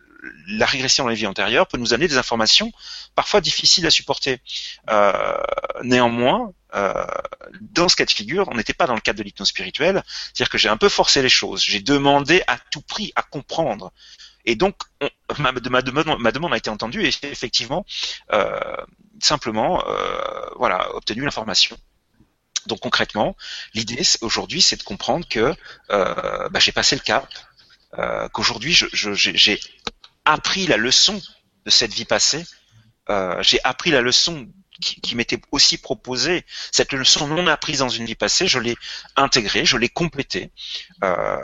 la 0.47 0.65
régression 0.65 1.03
dans 1.03 1.09
les 1.09 1.15
vies 1.15 1.27
antérieures 1.27 1.67
peut 1.67 1.77
nous 1.77 1.93
amener 1.93 2.07
des 2.07 2.17
informations 2.17 2.71
parfois 3.15 3.41
difficiles 3.41 3.85
à 3.85 3.91
supporter. 3.91 4.39
Euh, 4.89 5.37
néanmoins, 5.83 6.51
euh, 6.75 7.05
dans 7.61 7.89
ce 7.89 7.95
cas 7.95 8.05
de 8.05 8.11
figure, 8.11 8.47
on 8.49 8.55
n'était 8.55 8.73
pas 8.73 8.87
dans 8.87 8.95
le 8.95 9.01
cadre 9.01 9.19
de 9.19 9.23
l'hypnose 9.23 9.49
spirituelle, 9.49 10.03
c'est-à-dire 10.07 10.49
que 10.49 10.57
j'ai 10.57 10.69
un 10.69 10.77
peu 10.77 10.89
forcé 10.89 11.21
les 11.21 11.29
choses, 11.29 11.63
j'ai 11.63 11.79
demandé 11.79 12.43
à 12.47 12.57
tout 12.71 12.81
prix 12.81 13.11
à 13.15 13.23
comprendre. 13.23 13.91
Et 14.45 14.55
donc, 14.55 14.75
on, 15.01 15.09
ma, 15.39 15.51
ma, 15.51 15.81
demande, 15.81 16.19
ma, 16.19 16.31
demande, 16.31 16.53
a 16.53 16.57
été 16.57 16.69
entendue 16.69 17.03
et 17.03 17.11
effectivement, 17.23 17.85
euh, 18.31 18.59
simplement, 19.19 19.83
voilà, 20.57 20.93
obtenu 20.95 21.23
l'information. 21.23 21.77
Donc 22.67 22.79
concrètement, 22.79 23.35
l'idée 23.73 24.01
aujourd'hui, 24.21 24.61
c'est 24.61 24.75
de 24.75 24.83
comprendre 24.83 25.27
que 25.27 25.53
bah, 25.89 26.59
j'ai 26.59 26.71
passé 26.71 26.95
le 26.95 27.01
cap, 27.01 27.27
qu'aujourd'hui 28.33 28.73
j'ai 28.93 29.59
appris 30.25 30.67
la 30.67 30.77
leçon 30.77 31.21
de 31.65 31.69
cette 31.69 31.93
vie 31.93 32.05
passée, 32.05 32.43
euh, 33.09 33.41
j'ai 33.41 33.59
appris 33.63 33.91
la 33.91 34.01
leçon 34.01 34.47
qui, 34.81 34.99
qui 34.99 35.15
m'était 35.15 35.39
aussi 35.51 35.77
proposée, 35.77 36.45
cette 36.71 36.91
leçon 36.93 37.27
non 37.27 37.47
apprise 37.47 37.79
dans 37.79 37.89
une 37.89 38.05
vie 38.05 38.15
passée, 38.15 38.47
je 38.47 38.59
l'ai 38.59 38.75
intégrée, 39.15 39.65
je 39.65 39.77
l'ai 39.77 39.89
complétée. 39.89 40.51
Euh, 41.03 41.37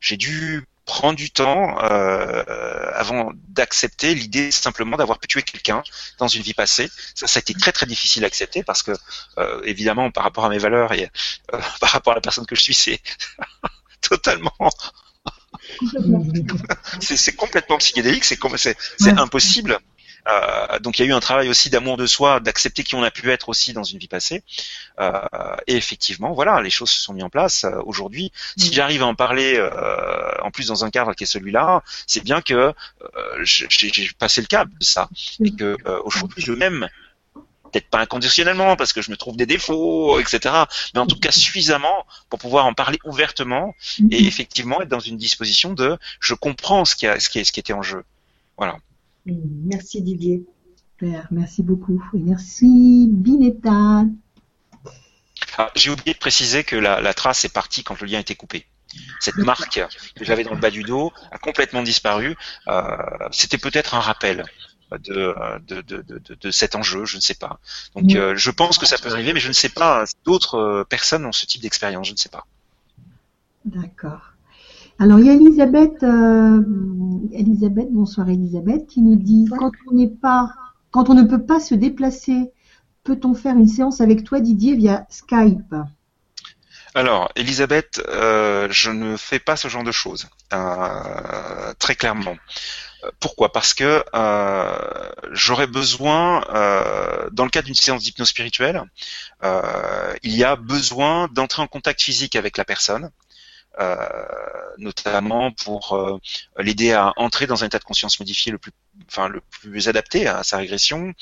j'ai 0.00 0.16
dû 0.16 0.66
prend 0.90 1.12
du 1.12 1.30
temps 1.30 1.78
euh, 1.84 2.90
avant 2.94 3.30
d'accepter 3.48 4.12
l'idée 4.12 4.50
simplement 4.50 4.96
d'avoir 4.96 5.20
pu 5.20 5.28
tuer 5.28 5.42
quelqu'un 5.42 5.84
dans 6.18 6.26
une 6.26 6.42
vie 6.42 6.52
passée. 6.52 6.90
Ça, 7.14 7.28
ça 7.28 7.38
a 7.38 7.40
été 7.40 7.54
très 7.54 7.70
très 7.70 7.86
difficile 7.86 8.24
à 8.24 8.26
accepter 8.26 8.64
parce 8.64 8.82
que 8.82 8.90
euh, 9.38 9.62
évidemment 9.64 10.10
par 10.10 10.24
rapport 10.24 10.44
à 10.44 10.48
mes 10.48 10.58
valeurs 10.58 10.92
et 10.92 11.08
euh, 11.54 11.60
par 11.80 11.90
rapport 11.90 12.12
à 12.12 12.16
la 12.16 12.20
personne 12.20 12.44
que 12.44 12.56
je 12.56 12.62
suis, 12.62 12.74
c'est 12.74 13.00
totalement 14.00 14.52
c'est 17.00 17.36
complètement 17.36 17.78
psychédélique, 17.78 18.24
c'est 18.24 18.38
impossible. 19.18 19.80
Euh, 20.28 20.78
donc 20.80 20.98
il 20.98 21.02
y 21.02 21.08
a 21.08 21.08
eu 21.08 21.14
un 21.14 21.20
travail 21.20 21.48
aussi 21.48 21.70
d'amour 21.70 21.96
de 21.96 22.06
soi, 22.06 22.40
d'accepter 22.40 22.82
qui 22.84 22.94
on 22.94 23.02
a 23.02 23.10
pu 23.10 23.30
être 23.30 23.48
aussi 23.48 23.72
dans 23.72 23.82
une 23.82 23.98
vie 23.98 24.08
passée. 24.08 24.42
Euh, 25.00 25.20
et 25.66 25.76
effectivement, 25.76 26.32
voilà, 26.32 26.60
les 26.60 26.70
choses 26.70 26.90
se 26.90 27.00
sont 27.00 27.12
mises 27.12 27.24
en 27.24 27.30
place. 27.30 27.64
Euh, 27.64 27.80
aujourd'hui, 27.84 28.32
si 28.56 28.72
j'arrive 28.72 29.02
à 29.02 29.06
en 29.06 29.14
parler, 29.14 29.60
en 30.42 30.50
plus 30.50 30.68
dans 30.68 30.84
un 30.84 30.90
cadre 30.90 31.14
qui 31.14 31.24
est 31.24 31.26
celui-là, 31.26 31.82
c'est 32.06 32.22
bien 32.22 32.40
que 32.40 32.72
j'ai 33.42 34.10
passé 34.18 34.40
le 34.40 34.46
cap 34.46 34.68
de 34.68 34.84
ça 34.84 35.08
et 35.44 35.52
que 35.52 35.76
aujourd'hui 36.04 36.42
je 36.42 36.52
m'aime 36.52 36.88
peut-être 37.70 37.88
pas 37.88 38.00
inconditionnellement 38.00 38.76
parce 38.76 38.92
que 38.92 39.02
je 39.02 39.10
me 39.10 39.16
trouve 39.16 39.36
des 39.36 39.46
défauts, 39.46 40.18
etc. 40.20 40.54
Mais 40.94 41.00
en 41.00 41.06
tout 41.06 41.18
cas 41.18 41.30
suffisamment 41.30 42.06
pour 42.28 42.38
pouvoir 42.38 42.66
en 42.66 42.74
parler 42.74 42.98
ouvertement 43.04 43.74
et 44.10 44.26
effectivement 44.26 44.80
être 44.82 44.88
dans 44.88 45.00
une 45.00 45.16
disposition 45.16 45.72
de 45.72 45.98
je 46.20 46.34
comprends 46.34 46.84
ce 46.84 46.96
qui, 46.96 47.06
a, 47.06 47.18
ce 47.20 47.28
qui, 47.28 47.44
ce 47.44 47.52
qui 47.52 47.60
était 47.60 47.72
en 47.72 47.82
jeu. 47.82 48.04
Voilà. 48.56 48.76
Merci 49.26 50.02
Didier. 50.02 50.44
Merci 51.30 51.62
beaucoup. 51.62 52.02
merci 52.12 53.06
Binetta. 53.08 54.04
Ah, 55.56 55.70
j'ai 55.74 55.90
oublié 55.90 56.12
de 56.12 56.18
préciser 56.18 56.64
que 56.64 56.76
la, 56.76 57.14
trace 57.14 57.44
est 57.44 57.52
partie 57.52 57.82
quand 57.82 58.00
le 58.00 58.06
lien 58.06 58.18
était 58.18 58.34
coupé. 58.34 58.66
Cette 59.20 59.36
marque 59.36 59.80
que 60.16 60.24
j'avais 60.24 60.42
dans 60.42 60.54
le 60.54 60.60
bas 60.60 60.70
du 60.70 60.82
dos 60.82 61.12
a 61.30 61.38
complètement 61.38 61.82
disparu. 61.82 62.36
Euh, 62.68 62.82
c'était 63.30 63.58
peut-être 63.58 63.94
un 63.94 64.00
rappel 64.00 64.44
de, 64.98 65.34
de, 66.40 66.50
cet 66.50 66.74
enjeu, 66.74 67.04
je 67.04 67.16
ne 67.16 67.20
sais 67.20 67.34
pas. 67.34 67.60
Donc 67.94 68.14
euh, 68.14 68.34
je 68.36 68.50
pense 68.50 68.78
que 68.78 68.86
ça 68.86 68.96
peut 68.98 69.10
arriver, 69.10 69.32
mais 69.32 69.40
je 69.40 69.48
ne 69.48 69.52
sais 69.52 69.68
pas. 69.68 70.04
D'autres 70.24 70.56
euh, 70.56 70.84
personnes 70.84 71.24
ont 71.26 71.32
ce 71.32 71.46
type 71.46 71.62
d'expérience, 71.62 72.08
je 72.08 72.12
ne 72.12 72.18
sais 72.18 72.28
pas. 72.28 72.46
D'accord. 73.64 74.32
Alors 74.98 75.18
il 75.18 75.26
y 75.26 75.30
a 75.30 75.34
Elisabeth, 75.34 76.02
euh, 76.02 76.62
Elisabeth, 77.32 77.88
bonsoir 77.90 78.28
Elisabeth, 78.28 78.86
qui 78.86 79.00
nous 79.00 79.16
dit 79.16 79.46
quand 79.58 79.72
on 79.90 79.94
n'est 79.94 80.08
pas, 80.08 80.52
quand 80.90 81.08
on 81.08 81.14
ne 81.14 81.22
peut 81.22 81.42
pas 81.42 81.60
se 81.60 81.74
déplacer, 81.74 82.50
peut-on 83.04 83.34
faire 83.34 83.56
une 83.56 83.68
séance 83.68 84.00
avec 84.00 84.24
toi 84.24 84.40
Didier 84.40 84.76
via 84.76 85.06
Skype? 85.08 85.74
Alors, 86.94 87.30
Elisabeth, 87.36 88.02
euh, 88.08 88.66
je 88.70 88.90
ne 88.90 89.16
fais 89.16 89.38
pas 89.38 89.56
ce 89.56 89.68
genre 89.68 89.84
de 89.84 89.92
choses, 89.92 90.28
euh, 90.52 91.72
très 91.78 91.94
clairement. 91.94 92.36
Pourquoi? 93.18 93.52
Parce 93.52 93.74
que 93.74 94.04
j'aurais 95.32 95.66
besoin, 95.66 96.40
dans 97.32 97.44
le 97.44 97.50
cadre 97.50 97.66
d'une 97.66 97.74
séance 97.74 98.02
d'hypnose 98.02 98.28
spirituelle, 98.28 98.82
il 99.42 100.36
y 100.36 100.44
a 100.44 100.56
besoin 100.56 101.28
d'entrer 101.28 101.62
en 101.62 101.66
contact 101.66 102.02
physique 102.02 102.36
avec 102.36 102.56
la 102.56 102.64
personne, 102.64 103.10
notamment 104.78 105.52
pour 105.52 106.20
l'aider 106.58 106.92
à 106.92 107.12
entrer 107.16 107.46
dans 107.46 107.62
un 107.64 107.66
état 107.66 107.78
de 107.78 107.84
conscience 107.84 108.20
modifié 108.20 108.52
le 108.52 108.58
plus 108.58 108.72
enfin 109.08 109.28
le 109.28 109.40
plus 109.40 109.88
adapté 109.88 110.28
à 110.28 110.42
sa 110.42 110.58
régression, 110.58 111.14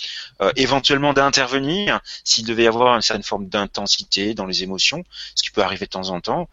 éventuellement 0.56 1.12
d'intervenir 1.12 2.00
s'il 2.24 2.44
devait 2.44 2.64
y 2.64 2.66
avoir 2.66 2.96
une 2.96 3.02
certaine 3.02 3.22
forme 3.22 3.48
d'intensité 3.48 4.34
dans 4.34 4.46
les 4.46 4.62
émotions, 4.64 5.04
ce 5.34 5.42
qui 5.44 5.50
peut 5.50 5.62
arriver 5.62 5.86
de 5.86 5.90
temps 5.90 6.10
en 6.10 6.20
temps. 6.20 6.48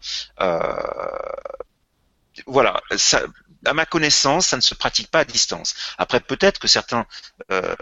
voilà, 2.46 2.80
ça, 2.96 3.22
à 3.66 3.74
ma 3.74 3.86
connaissance, 3.86 4.48
ça 4.48 4.56
ne 4.56 4.62
se 4.62 4.74
pratique 4.74 5.10
pas 5.10 5.20
à 5.20 5.24
distance. 5.24 5.74
Après, 5.98 6.20
peut-être 6.20 6.58
que 6.58 6.68
certains 6.68 7.06
euh, 7.50 7.74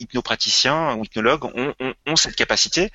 hypnopraticiens 0.00 0.94
ou 0.94 1.04
hypnologues 1.04 1.44
ont, 1.44 2.16
cette 2.16 2.36
capacité. 2.36 2.90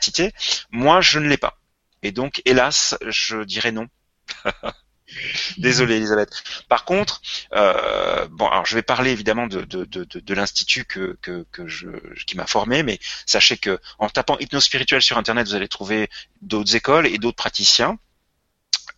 Moi, 0.72 1.02
je 1.02 1.20
ne 1.20 1.28
l'ai 1.28 1.38
pas. 1.38 1.58
Et 2.04 2.12
donc, 2.12 2.42
hélas, 2.46 2.98
je 3.08 3.44
dirais 3.44 3.72
non. 3.72 3.88
Désolé, 5.58 5.98
Elisabeth. 5.98 6.44
Par 6.70 6.86
contre, 6.86 7.22
euh, 7.54 8.28
bon, 8.32 8.48
alors 8.48 8.66
je 8.66 8.76
vais 8.76 8.82
parler 8.82 9.12
évidemment 9.12 9.48
de, 9.48 10.34
l'institut 10.34 10.86
qui 10.86 12.38
m'a 12.38 12.48
formé, 12.48 12.84
mais 12.84 13.00
sachez 13.26 13.58
que 13.58 13.80
en 14.00 14.10
tapant 14.10 14.38
hypnospirituel 14.40 15.02
sur 15.02 15.18
internet, 15.18 15.48
vous 15.48 15.56
allez 15.56 15.68
trouver 15.68 16.10
d'autres 16.42 16.76
écoles 16.76 17.08
et 17.08 17.18
d'autres 17.18 17.36
praticiens. 17.36 17.98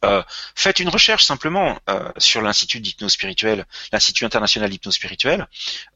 Euh, 0.03 0.23
faites 0.55 0.79
une 0.79 0.89
recherche 0.89 1.23
simplement 1.23 1.79
euh, 1.89 2.11
sur 2.17 2.41
l'Institut 2.41 2.79
d'hypnospirituel, 2.79 3.65
l'Institut 3.91 4.25
international 4.25 4.69
d'hypnospirituel. 4.69 5.47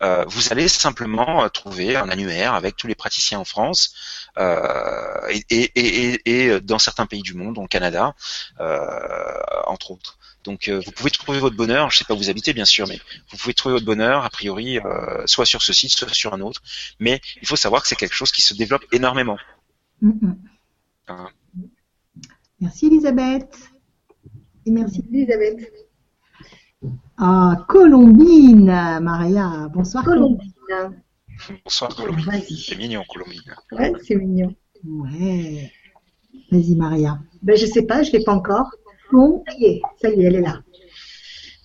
Euh, 0.01 0.23
vous 0.27 0.51
allez 0.51 0.67
simplement 0.67 1.47
trouver 1.49 1.95
un 1.95 2.09
annuaire 2.09 2.53
avec 2.53 2.77
tous 2.77 2.87
les 2.87 2.95
praticiens 2.95 3.39
en 3.39 3.45
France 3.45 3.93
et, 5.29 5.43
et, 5.49 6.21
et, 6.25 6.61
dans 6.61 6.79
certains 6.79 7.05
pays 7.05 7.21
du 7.21 7.33
monde, 7.33 7.57
au 7.57 7.67
Canada, 7.67 8.13
entre 9.65 9.91
autres. 9.91 10.17
Donc 10.43 10.69
vous 10.69 10.91
pouvez 10.91 11.09
trouver 11.09 11.39
votre 11.39 11.55
bonheur, 11.55 11.89
je 11.89 11.95
ne 11.95 11.97
sais 11.97 12.05
pas 12.05 12.13
où 12.13 12.17
vous 12.17 12.29
habitez 12.29 12.53
bien 12.53 12.65
sûr, 12.65 12.87
mais 12.87 12.99
vous 13.31 13.37
pouvez 13.37 13.53
trouver 13.53 13.73
votre 13.73 13.85
bonheur 13.85 14.23
a 14.23 14.29
priori 14.29 14.79
soit 15.25 15.45
sur 15.45 15.61
ce 15.61 15.73
site, 15.73 15.91
soit 15.91 16.13
sur 16.13 16.33
un 16.33 16.41
autre. 16.41 16.61
Mais 16.99 17.19
il 17.41 17.47
faut 17.47 17.55
savoir 17.55 17.81
que 17.81 17.87
c'est 17.87 17.95
quelque 17.95 18.15
chose 18.15 18.31
qui 18.31 18.41
se 18.41 18.53
développe 18.53 18.85
énormément. 18.91 19.37
Mm, 20.01 20.11
mm. 21.09 21.27
Merci 22.59 22.87
Elisabeth 22.87 23.71
merci 24.71 25.03
Elisabeth. 25.11 25.71
Ah, 27.17 27.65
Colombine, 27.67 28.65
Maria. 29.01 29.69
Bonsoir 29.73 30.03
Colombine. 30.03 30.53
Bonsoir 31.63 31.95
Colombine. 31.95 32.41
C'est 32.41 32.77
mignon 32.77 33.03
Colombine. 33.09 33.41
Ouais, 33.71 33.93
c'est 34.05 34.15
mignon. 34.15 34.53
Ouais. 34.85 35.71
Vas-y 36.51 36.75
Maria. 36.75 37.19
Ben, 37.41 37.57
je 37.57 37.65
sais 37.65 37.83
pas, 37.83 38.03
je 38.03 38.11
l'ai 38.11 38.23
pas 38.23 38.33
encore. 38.33 38.69
Bon, 39.11 39.43
ça 39.47 39.53
y 39.57 39.65
est, 39.65 39.81
ça 40.01 40.09
y 40.09 40.21
est, 40.21 40.25
elle 40.25 40.35
est 40.35 40.41
là. 40.41 40.61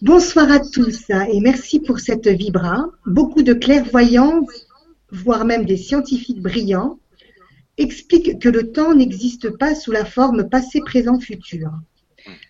Bonsoir 0.01 0.51
à 0.51 0.59
tous 0.59 1.11
et 1.11 1.41
merci 1.41 1.79
pour 1.79 2.01
cette 2.01 2.27
vibra. 2.27 2.87
Beaucoup 3.07 3.43
de 3.43 3.53
clairvoyants, 3.53 4.45
voire 5.11 5.45
même 5.45 5.65
des 5.65 5.77
scientifiques 5.77 6.41
brillants, 6.41 6.99
expliquent 7.79 8.41
que 8.41 8.49
le 8.49 8.73
temps 8.73 8.95
n'existe 8.95 9.51
pas 9.51 9.75
sous 9.75 9.93
la 9.93 10.05
forme 10.05 10.49
passé, 10.49 10.81
présent, 10.81 11.21
futur. 11.21 11.71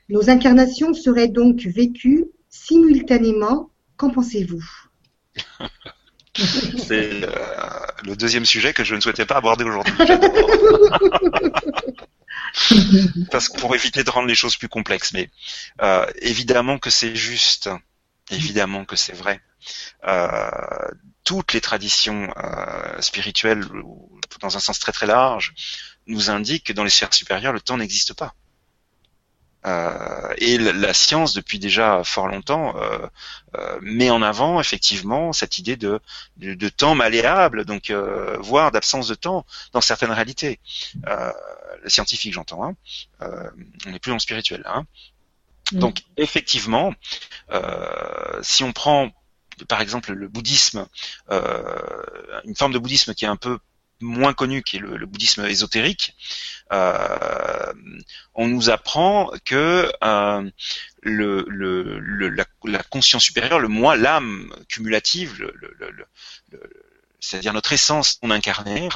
Nos 0.09 0.31
incarnations 0.31 0.95
seraient 0.95 1.29
donc 1.29 1.63
vécues 1.63 2.27
simultanément. 2.49 3.71
Qu'en 3.97 4.11
pensez-vous? 4.11 4.65
C'est 6.35 7.25
euh, 7.25 7.31
le 8.05 8.17
deuxième 8.17 8.47
sujet 8.47 8.73
que 8.73 8.85
je 8.85 8.95
ne 8.95 9.01
souhaitais 9.01 9.27
pas 9.27 9.37
aborder 9.37 9.65
aujourd'hui. 9.65 9.93
Parce 13.31 13.49
que 13.49 13.61
pour 13.61 13.75
éviter 13.75 14.03
de 14.03 14.11
rendre 14.11 14.29
les 14.29 14.35
choses 14.35 14.57
plus 14.57 14.69
complexes, 14.69 15.13
mais 15.13 15.29
euh, 15.83 16.07
évidemment 16.21 16.79
que 16.79 16.89
c'est 16.91 17.15
juste, 17.15 17.69
évidemment 18.31 18.87
que 18.87 18.97
c'est 18.97 19.13
vrai. 19.13 19.43
Euh, 20.09 20.51
toutes 21.25 21.53
les 21.53 21.61
traditions 21.61 22.33
spirituelles, 23.01 23.65
dans 24.41 24.57
un 24.57 24.61
sens 24.61 24.79
très 24.79 24.93
très 24.93 25.07
large, 25.07 25.53
nous 26.07 26.31
indiquent 26.31 26.65
que 26.65 26.73
dans 26.73 26.85
les 26.85 26.91
sphères 26.91 27.15
supérieures, 27.15 27.53
le 27.53 27.61
temps 27.61 27.77
n'existe 27.77 28.15
pas. 28.15 28.35
Euh, 29.65 30.35
et 30.39 30.59
la, 30.59 30.93
science, 30.93 31.35
depuis 31.35 31.59
déjà 31.59 32.03
fort 32.05 32.27
longtemps, 32.27 32.77
euh, 32.77 33.07
euh, 33.57 33.79
met 33.81 34.11
en 34.11 34.21
avant 34.23 34.61
effectivement 34.61 35.33
cette 35.33 35.59
idée 35.59 35.77
de, 35.77 36.01
de, 36.37 36.69
temps 36.69 36.95
malléable, 36.95 37.65
donc 37.65 37.93
voire 38.41 38.73
d'absence 38.73 39.09
de 39.09 39.15
temps 39.15 39.47
dans 39.73 39.81
certaines 39.81 40.11
réalités. 40.11 40.59
les 41.85 41.91
scientifiques, 41.91 42.33
j'entends. 42.33 42.65
Hein. 42.65 42.77
on 43.87 43.91
n'est 43.91 43.99
plus 43.99 44.11
dans 44.11 44.17
le 44.17 44.21
spirituel. 44.21 44.63
Hein. 44.67 44.85
Mm. 45.73 45.79
Donc 45.79 46.03
effectivement, 46.17 46.93
si 48.43 48.65
on 48.65 48.73
prend 48.73 49.11
par 49.69 49.81
exemple 49.81 50.13
le 50.13 50.29
bouddhisme, 50.29 50.87
une 51.31 52.57
forme 52.57 52.73
de 52.73 52.79
bouddhisme 52.79 53.15
qui 53.15 53.27
est 53.27 53.29
un 53.29 53.37
peu 53.37 53.59
moins 54.03 54.35
connu, 54.35 54.63
qui 54.63 54.77
est 54.77 54.81
le, 54.81 55.07
bouddhisme 55.07 55.45
ésotérique, 55.47 56.15
euh, 56.73 57.73
on 58.35 58.49
nous 58.49 58.71
apprend 58.71 59.31
que 59.45 59.91
euh, 60.03 60.51
le, 61.03 61.45
la, 62.65 62.83
conscience 62.85 63.25
supérieure, 63.25 63.61
le 63.61 63.69
moi, 63.69 63.97
l'âme 63.97 64.53
cumulative, 64.69 65.51
c'est-à-dire 67.21 67.53
notre 67.53 67.73
essence 67.73 68.19
non 68.23 68.31
incarnée, 68.31 68.89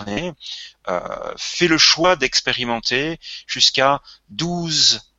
euh, 0.89 1.35
fait 1.37 1.69
le 1.69 1.79
choix 1.79 2.17
d'expérimenter 2.17 3.19
jusqu'à 3.47 4.03
12 4.31 5.13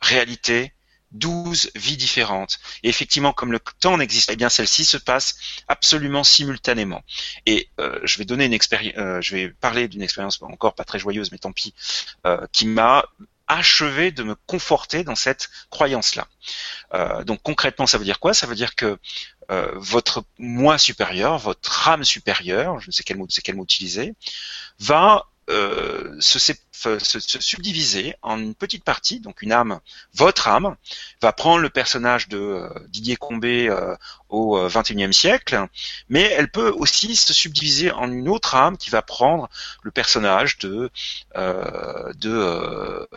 réalités 0.00 0.72
12 1.12 1.70
vies 1.74 1.96
différentes. 1.96 2.60
Et 2.82 2.88
effectivement, 2.88 3.32
comme 3.32 3.52
le 3.52 3.60
temps 3.80 3.96
n'existe, 3.98 4.30
eh 4.30 4.36
bien 4.36 4.48
celle-ci 4.48 4.84
se 4.84 4.96
passe 4.96 5.36
absolument 5.68 6.24
simultanément. 6.24 7.02
Et 7.46 7.68
euh, 7.80 7.98
je 8.04 8.18
vais 8.18 8.24
donner 8.24 8.44
une 8.44 8.52
expérience, 8.52 8.94
euh, 8.96 9.20
je 9.20 9.34
vais 9.34 9.48
parler 9.48 9.88
d'une 9.88 10.02
expérience 10.02 10.40
encore 10.42 10.74
pas 10.74 10.84
très 10.84 10.98
joyeuse, 10.98 11.32
mais 11.32 11.38
tant 11.38 11.52
pis, 11.52 11.74
euh, 12.26 12.46
qui 12.52 12.66
m'a 12.66 13.04
achevé 13.46 14.12
de 14.12 14.22
me 14.22 14.36
conforter 14.46 15.02
dans 15.02 15.16
cette 15.16 15.50
croyance-là. 15.70 16.28
donc 17.24 17.42
concrètement, 17.42 17.88
ça 17.88 17.98
veut 17.98 18.04
dire 18.04 18.20
quoi? 18.20 18.32
Ça 18.32 18.46
veut 18.46 18.54
dire 18.54 18.76
que 18.76 18.96
votre 19.74 20.22
moi 20.38 20.78
supérieur, 20.78 21.36
votre 21.38 21.88
âme 21.88 22.04
supérieure, 22.04 22.78
je 22.78 22.86
ne 22.86 22.92
sais 22.92 23.02
quel 23.02 23.16
mot, 23.16 23.26
c'est 23.28 23.42
quel 23.42 23.56
mot 23.56 23.64
utiliser, 23.64 24.14
va 24.78 25.29
euh, 25.48 26.16
se, 26.20 26.52
subdiviser 27.40 28.14
en 28.22 28.38
une 28.38 28.54
petite 28.54 28.84
partie, 28.84 29.20
donc 29.20 29.42
une 29.42 29.52
âme, 29.52 29.80
votre 30.14 30.48
âme, 30.48 30.76
va 31.20 31.32
prendre 31.32 31.58
le 31.58 31.68
personnage 31.68 32.28
de 32.28 32.38
euh, 32.38 32.68
Didier 32.88 33.16
Combé 33.16 33.68
euh, 33.68 33.96
au 34.28 34.58
XXIe 34.68 35.12
siècle, 35.12 35.66
mais 36.08 36.22
elle 36.22 36.50
peut 36.50 36.70
aussi 36.70 37.16
se 37.16 37.32
subdiviser 37.32 37.90
en 37.90 38.10
une 38.10 38.28
autre 38.28 38.54
âme 38.54 38.76
qui 38.76 38.90
va 38.90 39.02
prendre 39.02 39.50
le 39.82 39.90
personnage 39.90 40.58
de 40.58 40.90
de 41.34 43.08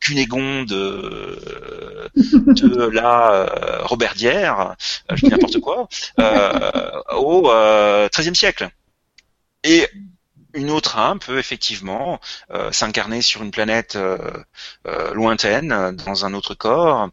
Cunégonde 0.00 0.66
de, 0.66 1.30
la 2.92 3.46
Robertière, 3.84 4.76
je 5.10 5.24
dis 5.26 5.30
n'importe 5.30 5.60
quoi, 5.60 5.88
au 7.16 7.50
XIIIe 8.10 8.34
siècle. 8.34 8.70
Et 9.64 9.88
une 10.54 10.70
autre 10.70 10.96
âme 10.98 11.18
peut 11.18 11.38
effectivement 11.38 12.20
euh, 12.52 12.70
s'incarner 12.70 13.22
sur 13.22 13.42
une 13.42 13.50
planète 13.50 13.96
euh, 13.96 14.18
euh, 14.86 15.12
lointaine, 15.12 15.96
dans 16.06 16.24
un 16.24 16.32
autre 16.34 16.54
corps, 16.54 17.10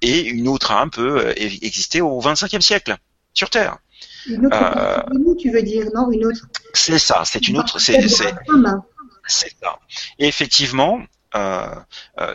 et 0.00 0.20
une 0.22 0.48
autre 0.48 0.72
âme 0.72 0.90
peut 0.90 1.34
exister 1.36 2.00
au 2.00 2.18
XXVe 2.20 2.60
siècle, 2.60 2.96
sur 3.34 3.50
Terre. 3.50 3.78
Une 4.26 4.46
autre 4.46 5.36
tu 5.38 5.50
veux 5.50 5.62
dire, 5.62 5.86
non 5.94 6.10
Une 6.10 6.26
autre? 6.26 6.46
C'est 6.72 6.98
ça, 6.98 7.22
c'est 7.24 7.46
une 7.46 7.58
autre. 7.58 7.78
C'est 7.78 8.00
ça. 8.08 9.78
Et 10.18 10.28
effectivement, 10.28 11.00
euh, 11.36 11.74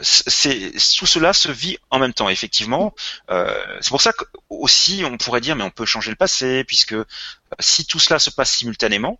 c'est 0.01 0.71
tout 0.97 1.05
cela 1.05 1.33
se 1.33 1.49
vit 1.49 1.77
en 1.89 1.99
même 1.99 2.13
temps. 2.13 2.29
Effectivement, 2.29 2.93
euh, 3.29 3.53
c'est 3.79 3.89
pour 3.89 4.01
ça 4.01 4.13
que 4.13 4.25
aussi 4.49 5.03
on 5.05 5.17
pourrait 5.17 5.41
dire, 5.41 5.55
mais 5.55 5.63
on 5.63 5.71
peut 5.71 5.85
changer 5.85 6.11
le 6.11 6.17
passé, 6.17 6.63
puisque 6.65 6.95
si 7.59 7.85
tout 7.85 7.99
cela 7.99 8.19
se 8.19 8.29
passe 8.29 8.51
simultanément, 8.51 9.19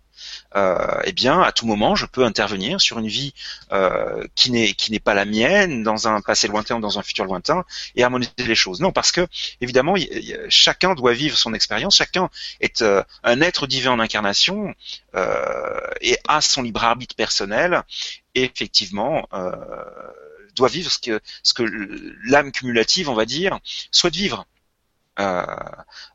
euh, 0.56 1.00
eh 1.04 1.12
bien, 1.12 1.40
à 1.40 1.52
tout 1.52 1.66
moment, 1.66 1.94
je 1.94 2.06
peux 2.06 2.24
intervenir 2.24 2.80
sur 2.80 2.98
une 2.98 3.08
vie 3.08 3.34
euh, 3.72 4.26
qui 4.34 4.50
n'est 4.50 4.74
qui 4.74 4.92
n'est 4.92 5.00
pas 5.00 5.14
la 5.14 5.24
mienne, 5.24 5.82
dans 5.82 6.08
un 6.08 6.20
passé 6.20 6.48
lointain 6.48 6.76
ou 6.76 6.80
dans 6.80 6.98
un 6.98 7.02
futur 7.02 7.24
lointain, 7.24 7.64
et 7.94 8.04
harmoniser 8.04 8.32
les 8.38 8.54
choses. 8.54 8.80
Non, 8.80 8.92
parce 8.92 9.12
que 9.12 9.26
évidemment, 9.60 9.94
chacun 10.48 10.94
doit 10.94 11.12
vivre 11.12 11.36
son 11.36 11.54
expérience. 11.54 11.96
Chacun 11.96 12.28
est 12.60 12.82
euh, 12.82 13.02
un 13.24 13.40
être 13.40 13.66
divin 13.66 13.92
en 13.92 14.00
incarnation 14.00 14.74
et 16.00 16.16
a 16.26 16.40
son 16.40 16.62
libre 16.62 16.84
arbitre 16.84 17.14
personnel. 17.16 17.82
Et 18.34 18.44
effectivement. 18.44 19.28
doit 20.54 20.68
vivre 20.68 20.90
ce 20.92 20.98
que 20.98 21.20
ce 21.42 21.54
que 21.54 21.62
l'âme 22.24 22.52
cumulative, 22.52 23.08
on 23.08 23.14
va 23.14 23.24
dire, 23.24 23.58
souhaite 23.90 24.14
vivre. 24.14 24.46
Euh, 25.22 25.44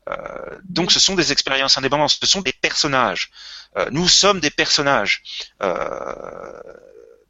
euh, 0.08 0.58
donc 0.64 0.92
ce 0.92 1.00
sont 1.00 1.14
des 1.14 1.32
expériences 1.32 1.78
indépendantes, 1.78 2.10
ce 2.10 2.26
sont 2.26 2.40
des 2.40 2.52
personnages. 2.52 3.30
Euh, 3.76 3.88
nous 3.90 4.08
sommes 4.08 4.40
des 4.40 4.50
personnages. 4.50 5.22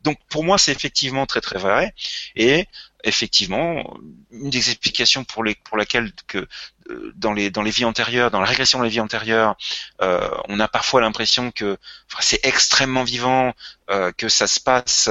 donc 0.02 0.18
pour 0.28 0.44
moi, 0.44 0.58
c'est 0.58 0.72
effectivement 0.72 1.26
très 1.26 1.40
très 1.40 1.58
vrai. 1.58 1.94
Et 2.36 2.66
effectivement, 3.04 3.96
une 4.30 4.50
des 4.50 4.70
explications 4.70 5.24
pour, 5.24 5.44
les, 5.44 5.54
pour 5.54 5.76
laquelle 5.76 6.12
que 6.26 6.46
euh, 6.90 7.12
dans 7.16 7.32
les 7.32 7.50
dans 7.50 7.62
les 7.62 7.70
vies 7.70 7.84
antérieures, 7.84 8.30
dans 8.30 8.40
la 8.40 8.46
régression 8.46 8.82
des 8.82 8.88
vies 8.88 9.00
antérieures, 9.00 9.56
euh, 10.02 10.28
on 10.48 10.58
a 10.60 10.68
parfois 10.68 11.00
l'impression 11.00 11.50
que 11.50 11.76
c'est 12.20 12.44
extrêmement 12.44 13.04
vivant, 13.04 13.54
euh, 13.90 14.12
que 14.12 14.28
ça 14.28 14.46
se 14.46 14.60
passe, 14.60 15.08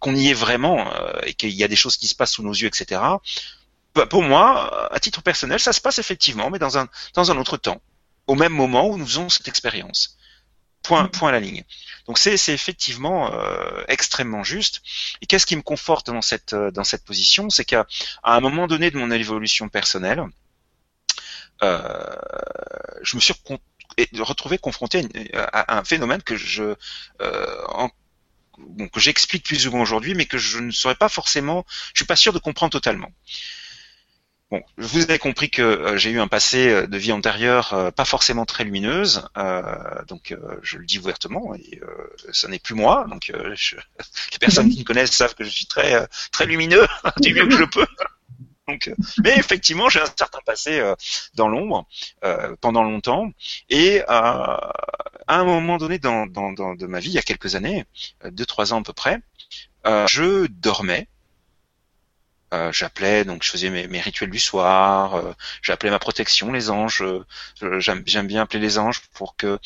qu'on 0.00 0.14
y 0.14 0.28
est 0.28 0.34
vraiment 0.34 0.90
et 1.24 1.34
qu'il 1.34 1.50
y 1.50 1.64
a 1.64 1.68
des 1.68 1.76
choses 1.76 1.96
qui 1.96 2.08
se 2.08 2.14
passent 2.14 2.32
sous 2.32 2.42
nos 2.42 2.52
yeux, 2.52 2.68
etc. 2.68 3.00
Bah, 3.94 4.06
pour 4.06 4.22
moi, 4.22 4.92
à 4.92 5.00
titre 5.00 5.22
personnel, 5.22 5.60
ça 5.60 5.72
se 5.72 5.80
passe 5.80 5.98
effectivement, 5.98 6.50
mais 6.50 6.58
dans 6.58 6.78
un 6.78 6.88
dans 7.14 7.30
un 7.30 7.36
autre 7.36 7.56
temps, 7.56 7.80
au 8.26 8.34
même 8.34 8.52
moment 8.52 8.88
où 8.88 8.96
nous 8.96 9.06
faisons 9.06 9.28
cette 9.28 9.48
expérience. 9.48 10.16
Point, 10.82 11.06
point 11.06 11.28
à 11.28 11.32
la 11.32 11.38
ligne. 11.38 11.62
Donc 12.06 12.18
c'est 12.18 12.34
effectivement 12.48 13.32
euh, 13.32 13.84
extrêmement 13.86 14.42
juste. 14.42 14.82
Et 15.20 15.26
qu'est-ce 15.26 15.46
qui 15.46 15.54
me 15.54 15.62
conforte 15.62 16.08
dans 16.08 16.22
cette 16.22 16.54
euh, 16.54 16.72
dans 16.72 16.82
cette 16.82 17.04
position, 17.04 17.50
c'est 17.50 17.64
qu'à 17.64 17.86
un 18.24 18.40
moment 18.40 18.66
donné 18.66 18.90
de 18.90 18.98
mon 18.98 19.10
évolution 19.12 19.68
personnelle, 19.68 20.24
euh, 21.62 22.16
je 23.02 23.16
me 23.16 23.20
suis 23.20 23.34
retrouvé 24.18 24.58
confronté 24.58 25.06
à, 25.34 25.78
un 25.78 25.84
phénomène 25.84 26.22
que 26.22 26.36
je 26.36 26.74
euh, 27.20 27.88
que 28.92 29.00
j'explique 29.00 29.44
plus 29.44 29.66
ou 29.66 29.70
moins 29.70 29.82
aujourd'hui, 29.82 30.14
mais 30.14 30.26
que 30.26 30.38
je 30.38 30.58
ne 30.58 30.70
saurais 30.70 30.94
pas 30.94 31.08
forcément, 31.08 31.64
je 31.94 32.00
suis 32.00 32.06
pas 32.06 32.16
sûr 32.16 32.32
de 32.32 32.38
comprendre 32.38 32.72
totalement. 32.72 33.10
Bon, 34.52 34.62
vous 34.76 35.00
avez 35.00 35.18
compris 35.18 35.48
que 35.48 35.62
euh, 35.62 35.96
j'ai 35.96 36.10
eu 36.10 36.20
un 36.20 36.28
passé 36.28 36.68
euh, 36.68 36.86
de 36.86 36.98
vie 36.98 37.12
antérieure 37.12 37.72
euh, 37.72 37.90
pas 37.90 38.04
forcément 38.04 38.44
très 38.44 38.64
lumineuse, 38.64 39.26
donc 40.08 40.36
je 40.60 40.76
le 40.76 40.84
dis 40.84 40.98
ouvertement, 40.98 41.54
et 41.54 41.80
ce 42.32 42.46
n'est 42.48 42.58
plus 42.58 42.74
moi. 42.74 43.06
Donc 43.08 43.32
les 44.32 44.38
personnes 44.38 44.68
qui 44.68 44.80
me 44.80 44.84
connaissent 44.84 45.12
savent 45.12 45.34
que 45.34 45.42
je 45.42 45.48
suis 45.48 45.64
très 45.64 46.06
très 46.32 46.44
lumineux 46.44 46.86
du 47.22 47.32
mieux 47.32 47.46
que 47.46 47.56
je 47.56 47.64
peux. 47.64 47.86
Donc, 48.68 48.92
mais 49.24 49.36
effectivement, 49.36 49.88
j'ai 49.88 50.00
un 50.00 50.06
certain 50.16 50.38
passé 50.46 50.80
dans 51.34 51.48
l'ombre 51.48 51.84
pendant 52.60 52.84
longtemps, 52.84 53.32
et 53.68 54.02
à 54.06 54.70
un 55.26 55.44
moment 55.44 55.78
donné 55.78 55.98
dans, 55.98 56.26
dans, 56.26 56.52
dans, 56.52 56.74
de 56.76 56.86
ma 56.86 57.00
vie, 57.00 57.08
il 57.08 57.14
y 57.14 57.18
a 57.18 57.22
quelques 57.22 57.56
années, 57.56 57.84
deux 58.30 58.46
trois 58.46 58.72
ans 58.72 58.80
à 58.80 58.84
peu 58.84 58.92
près, 58.92 59.18
je 59.84 60.46
dormais 60.46 61.08
euh, 62.52 62.70
j'appelais, 62.70 63.24
donc 63.24 63.42
je 63.42 63.50
faisais 63.50 63.70
mes, 63.70 63.86
mes 63.88 64.00
rituels 64.00 64.28
du 64.30 64.38
soir, 64.38 65.14
euh, 65.14 65.32
j'appelais 65.62 65.90
ma 65.90 65.98
protection, 65.98 66.52
les 66.52 66.68
anges. 66.68 67.02
Euh, 67.02 67.24
j'aime 67.80 68.26
bien 68.26 68.42
appeler 68.42 68.60
les 68.60 68.78
anges 68.78 69.00
pour 69.14 69.36
que, 69.36 69.58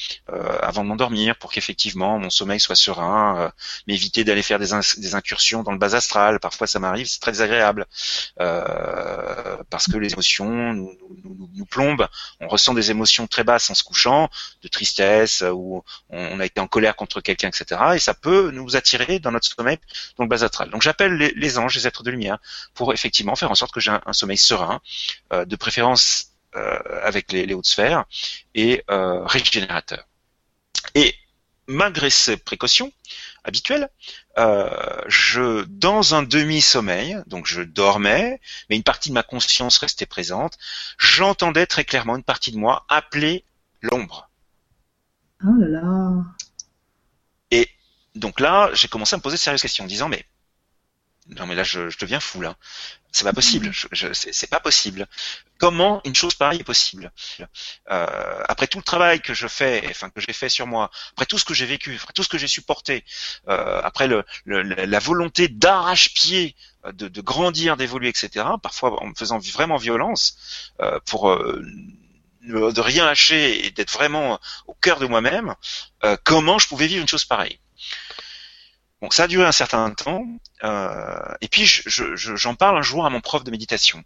avant 0.61 0.85
de 0.85 0.89
m'endormir, 0.89 1.37
pour 1.37 1.51
qu'effectivement 1.51 2.19
mon 2.19 2.31
sommeil 2.31 2.61
soit 2.61 2.77
serein, 2.77 3.53
m'éviter 3.89 4.25
d'aller 4.25 4.43
faire 4.43 4.59
des, 4.59 5.15
incursions 5.15 5.63
dans 5.63 5.73
le 5.73 5.79
bas 5.79 5.95
astral. 5.95 6.39
Parfois 6.41 6.67
ça 6.67 6.79
m'arrive, 6.79 7.07
c'est 7.07 7.21
très 7.21 7.33
désagréable 7.33 7.87
parce 8.37 9.89
que 9.91 9.97
les 9.97 10.13
émotions 10.13 10.75
nous, 10.75 10.93
nous, 11.25 11.51
nous, 11.55 11.65
plombent. 11.65 12.07
On 12.41 12.49
ressent 12.49 12.75
des 12.75 12.91
émotions 12.91 13.27
très 13.27 13.45
basses 13.45 13.71
en 13.71 13.75
se 13.75 13.83
couchant, 13.83 14.29
de 14.63 14.69
tristesse 14.69 15.43
ou 15.53 15.83
on 16.11 16.41
a 16.41 16.45
été 16.45 16.61
en 16.61 16.67
colère 16.67 16.95
contre 16.97 17.21
quelqu'un, 17.21 17.49
etc. 17.49 17.81
Et 17.95 17.99
ça 17.99 18.15
peut 18.15 18.51
nous 18.51 18.77
attirer 18.77 19.19
dans 19.19 19.33
notre 19.33 19.49
sommeil 19.49 19.79
dans 20.19 20.25
le 20.25 20.29
bas 20.29 20.45
astral. 20.45 20.71
Donc 20.71 20.83
j'appelle 20.83 21.15
les, 21.15 21.33
les 21.35 21.59
anges, 21.59 21.75
les 21.75 21.87
êtres 21.87 22.03
de 22.03 22.11
lumière 22.11 22.39
pour 22.77 22.93
effectivement 22.93 23.35
faire 23.35 23.51
en 23.51 23.57
sorte 23.57 23.73
que 23.73 23.81
j'ai 23.81 23.91
un, 23.91 24.13
sommeil 24.13 24.37
serein, 24.37 24.81
euh, 25.33 25.45
de 25.45 25.57
préférence 25.57 26.33
euh, 26.55 26.79
avec 27.03 27.33
les, 27.33 27.53
hautes 27.55 27.67
sphères 27.67 28.05
et 28.55 28.85
euh, 28.91 29.25
régénérateur. 29.25 30.07
Et 30.95 31.15
malgré 31.67 32.11
ces 32.11 32.37
précautions 32.37 32.93
habituelles, 33.43 33.89
je 34.37 35.65
dans 35.65 36.15
un 36.15 36.23
demi-sommeil, 36.23 37.19
donc 37.27 37.47
je 37.47 37.63
dormais, 37.63 38.41
mais 38.69 38.77
une 38.77 38.83
partie 38.85 39.09
de 39.09 39.15
ma 39.15 39.23
conscience 39.23 39.79
restait 39.79 40.07
présente, 40.07 40.59
j'entendais 40.99 41.67
très 41.67 41.85
clairement 41.85 42.17
une 42.17 42.23
partie 42.23 42.53
de 42.53 42.59
moi 42.59 42.85
appeler 42.89 43.45
l'ombre. 43.83 44.29
Oh 45.45 45.55
là 45.59 45.67
là. 45.67 46.25
Et 47.51 47.69
donc 48.15 48.41
là, 48.41 48.71
j'ai 48.75 48.89
commencé 48.89 49.15
à 49.15 49.17
me 49.17 49.23
poser 49.23 49.37
de 49.37 49.41
sérieuses 49.41 49.63
questions 49.63 49.85
en 49.85 49.89
disant 49.89 50.09
mais 50.09 50.25
non 51.29 51.47
mais 51.47 51.55
là 51.55 51.65
je, 51.65 51.91
je 51.91 51.99
deviens 51.99 52.21
fou 52.21 52.41
là. 52.41 52.57
C'est 53.13 53.25
pas 53.25 53.33
possible. 53.33 53.71
Je, 53.73 54.13
c'est 54.13 54.51
pas 54.51 54.61
possible. 54.61 55.07
Comment 55.57 56.03
une 56.05 56.15
chose 56.15 56.35
pareille 56.35 56.61
est 56.61 56.65
possible? 56.65 57.11
Euh, 57.91 58.43
Après 58.47 58.67
tout 58.67 58.77
le 58.77 58.85
travail 58.85 59.23
que 59.23 59.33
je 59.33 59.47
fais, 59.49 59.83
enfin 59.89 60.11
que 60.11 60.21
j'ai 60.21 60.35
fait 60.35 60.51
sur 60.51 60.67
moi, 60.67 60.91
après 61.13 61.25
tout 61.25 61.39
ce 61.39 61.47
que 61.47 61.55
j'ai 61.55 61.65
vécu, 61.65 61.97
après 62.03 62.13
tout 62.13 62.23
ce 62.23 62.29
que 62.29 62.37
j'ai 62.37 62.47
supporté, 62.47 63.05
euh, 63.49 63.81
après 63.83 64.07
le, 64.07 64.23
la 64.45 64.99
volonté 64.99 65.49
d'arrache-pied 65.49 66.55
euh, 66.85 66.93
de, 66.93 67.09
de, 67.09 67.21
grandir, 67.23 67.79
d'évoluer, 67.79 68.09
etc. 68.11 68.45
Parfois 68.63 69.03
en 69.03 69.07
me 69.07 69.15
faisant 69.15 69.39
vraiment 69.39 69.79
violence 69.79 70.37
euh, 70.83 71.01
pour 71.07 71.31
euh, 71.31 71.63
de 72.43 72.81
rien 72.81 73.07
lâcher 73.07 73.67
et 73.67 73.71
d'être 73.71 73.93
vraiment 73.93 74.39
au 74.67 74.75
cœur 74.75 74.99
de 75.01 75.07
moi-même. 75.07 75.55
Euh, 76.05 76.17
comment 76.23 76.59
je 76.59 76.69
pouvais 76.69 76.87
vivre 76.87 77.01
une 77.01 77.09
chose 77.09 77.25
pareille? 77.25 77.59
Bon, 79.03 79.11
ça 79.11 79.25
a 79.25 79.27
duré 79.29 79.45
un 79.45 79.53
certain 79.53 79.91
temps, 79.91 80.27
euh, 80.65 81.35
et 81.41 81.49
puis 81.49 81.67
j'en 81.67 82.17
je, 82.17 82.37
je, 82.37 82.49
parle 82.55 82.79
un 82.79 82.83
jour 82.83 83.05
à 83.05 83.11
mon 83.11 83.21
prof 83.21 83.45
de 83.45 83.51
méditation. 83.51 84.03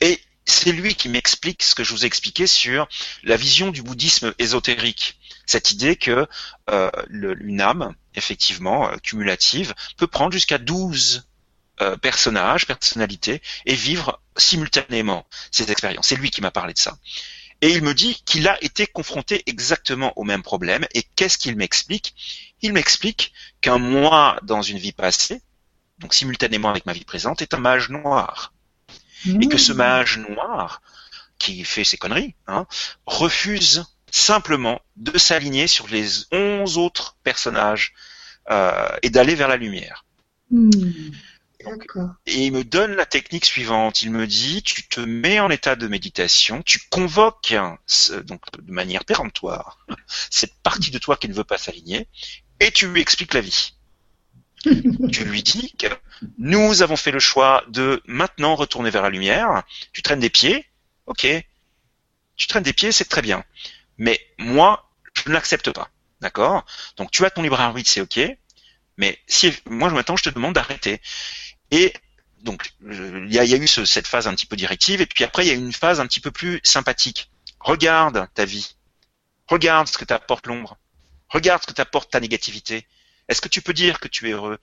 Et 0.00 0.20
c'est 0.48 0.72
lui 0.72 0.94
qui 0.94 1.08
m'explique 1.08 1.62
ce 1.62 1.74
que 1.74 1.84
je 1.84 1.92
vous 1.92 2.04
ai 2.04 2.06
expliqué 2.06 2.46
sur 2.46 2.88
la 3.22 3.36
vision 3.36 3.70
du 3.70 3.82
bouddhisme 3.82 4.34
ésotérique. 4.38 5.18
Cette 5.46 5.70
idée 5.70 5.96
que 5.96 6.26
euh, 6.70 6.90
une 7.10 7.60
âme, 7.60 7.94
effectivement, 8.14 8.90
euh, 8.90 8.96
cumulative, 8.96 9.74
peut 9.96 10.06
prendre 10.06 10.32
jusqu'à 10.32 10.58
12 10.58 11.28
euh, 11.80 11.96
personnages, 11.96 12.66
personnalités, 12.66 13.42
et 13.66 13.74
vivre 13.74 14.20
simultanément 14.36 15.26
ces 15.52 15.70
expériences. 15.70 16.08
C'est 16.08 16.16
lui 16.16 16.30
qui 16.30 16.40
m'a 16.40 16.50
parlé 16.50 16.72
de 16.72 16.78
ça. 16.78 16.96
Et 17.60 17.72
il 17.72 17.82
me 17.82 17.92
dit 17.94 18.22
qu'il 18.24 18.46
a 18.48 18.62
été 18.62 18.86
confronté 18.86 19.42
exactement 19.46 20.12
au 20.16 20.24
même 20.24 20.42
problème. 20.42 20.86
Et 20.94 21.02
qu'est-ce 21.16 21.38
qu'il 21.38 21.56
m'explique? 21.56 22.14
Il 22.62 22.72
m'explique 22.72 23.32
qu'un 23.60 23.78
moi 23.78 24.38
dans 24.42 24.62
une 24.62 24.78
vie 24.78 24.92
passée, 24.92 25.42
donc 25.98 26.14
simultanément 26.14 26.70
avec 26.70 26.86
ma 26.86 26.92
vie 26.92 27.04
présente, 27.04 27.42
est 27.42 27.54
un 27.54 27.58
mage 27.58 27.90
noir. 27.90 28.52
Et 29.26 29.48
que 29.48 29.58
ce 29.58 29.72
mmh. 29.72 29.76
mage 29.76 30.18
noir, 30.18 30.80
qui 31.38 31.64
fait 31.64 31.82
ses 31.82 31.96
conneries, 31.96 32.34
hein, 32.46 32.66
refuse 33.06 33.84
simplement 34.10 34.80
de 34.96 35.18
s'aligner 35.18 35.66
sur 35.66 35.88
les 35.88 36.32
onze 36.32 36.78
autres 36.78 37.16
personnages 37.24 37.94
euh, 38.50 38.88
et 39.02 39.10
d'aller 39.10 39.34
vers 39.34 39.48
la 39.48 39.56
lumière. 39.56 40.04
Mmh. 40.50 40.70
Et 42.26 42.46
il 42.46 42.52
me 42.52 42.64
donne 42.64 42.92
la 42.92 43.06
technique 43.06 43.44
suivante. 43.44 44.02
Il 44.02 44.10
me 44.10 44.26
dit, 44.26 44.62
tu 44.62 44.86
te 44.86 45.00
mets 45.00 45.40
en 45.40 45.50
état 45.50 45.76
de 45.76 45.88
méditation, 45.88 46.62
tu 46.62 46.80
convoques 46.90 47.54
donc 48.24 48.40
de 48.58 48.72
manière 48.72 49.04
péremptoire 49.04 49.84
cette 50.30 50.54
partie 50.62 50.90
de 50.90 50.98
toi 50.98 51.16
qui 51.16 51.28
ne 51.28 51.34
veut 51.34 51.44
pas 51.44 51.58
s'aligner, 51.58 52.08
et 52.60 52.70
tu 52.70 52.88
lui 52.88 53.00
expliques 53.00 53.34
la 53.34 53.40
vie. 53.40 53.74
tu 54.64 55.24
lui 55.24 55.42
dis 55.42 55.72
que 55.78 55.86
nous 56.38 56.82
avons 56.82 56.96
fait 56.96 57.12
le 57.12 57.20
choix 57.20 57.64
de 57.68 58.02
maintenant 58.06 58.54
retourner 58.56 58.90
vers 58.90 59.02
la 59.02 59.10
lumière. 59.10 59.62
Tu 59.92 60.02
traînes 60.02 60.20
des 60.20 60.30
pieds, 60.30 60.66
ok. 61.06 61.26
Tu 62.36 62.46
traînes 62.46 62.62
des 62.62 62.72
pieds, 62.72 62.92
c'est 62.92 63.04
très 63.04 63.22
bien. 63.22 63.44
Mais 63.98 64.20
moi, 64.38 64.90
je 65.14 65.28
ne 65.28 65.34
l'accepte 65.34 65.70
pas. 65.72 65.90
D'accord? 66.20 66.64
Donc 66.96 67.10
tu 67.10 67.24
as 67.24 67.30
ton 67.30 67.42
libre 67.42 67.60
arbitre, 67.60 67.90
c'est 67.90 68.00
ok. 68.00 68.20
Mais 68.96 69.18
si 69.28 69.52
moi 69.66 69.90
maintenant 69.90 70.16
je 70.16 70.24
te 70.24 70.30
demande 70.30 70.54
d'arrêter. 70.54 71.00
Et 71.70 71.92
donc, 72.42 72.72
il 72.82 73.32
y 73.32 73.38
a, 73.38 73.44
eu 73.44 73.66
cette 73.66 74.06
phase 74.06 74.26
un 74.26 74.34
petit 74.34 74.46
peu 74.46 74.56
directive, 74.56 75.00
et 75.00 75.06
puis 75.06 75.24
après, 75.24 75.44
il 75.44 75.48
y 75.48 75.50
a 75.50 75.54
une 75.54 75.72
phase 75.72 76.00
un 76.00 76.06
petit 76.06 76.20
peu 76.20 76.30
plus 76.30 76.60
sympathique. 76.62 77.30
Regarde 77.60 78.28
ta 78.34 78.44
vie. 78.44 78.76
Regarde 79.48 79.88
ce 79.88 79.98
que 79.98 80.04
t'apporte 80.04 80.46
l'ombre. 80.46 80.78
Regarde 81.28 81.62
ce 81.62 81.66
que 81.66 81.72
t'apporte 81.72 82.10
ta 82.10 82.20
négativité. 82.20 82.86
Est-ce 83.28 83.42
que 83.42 83.48
tu 83.48 83.60
peux 83.60 83.74
dire 83.74 84.00
que 84.00 84.08
tu 84.08 84.28
es 84.28 84.32
heureux? 84.32 84.58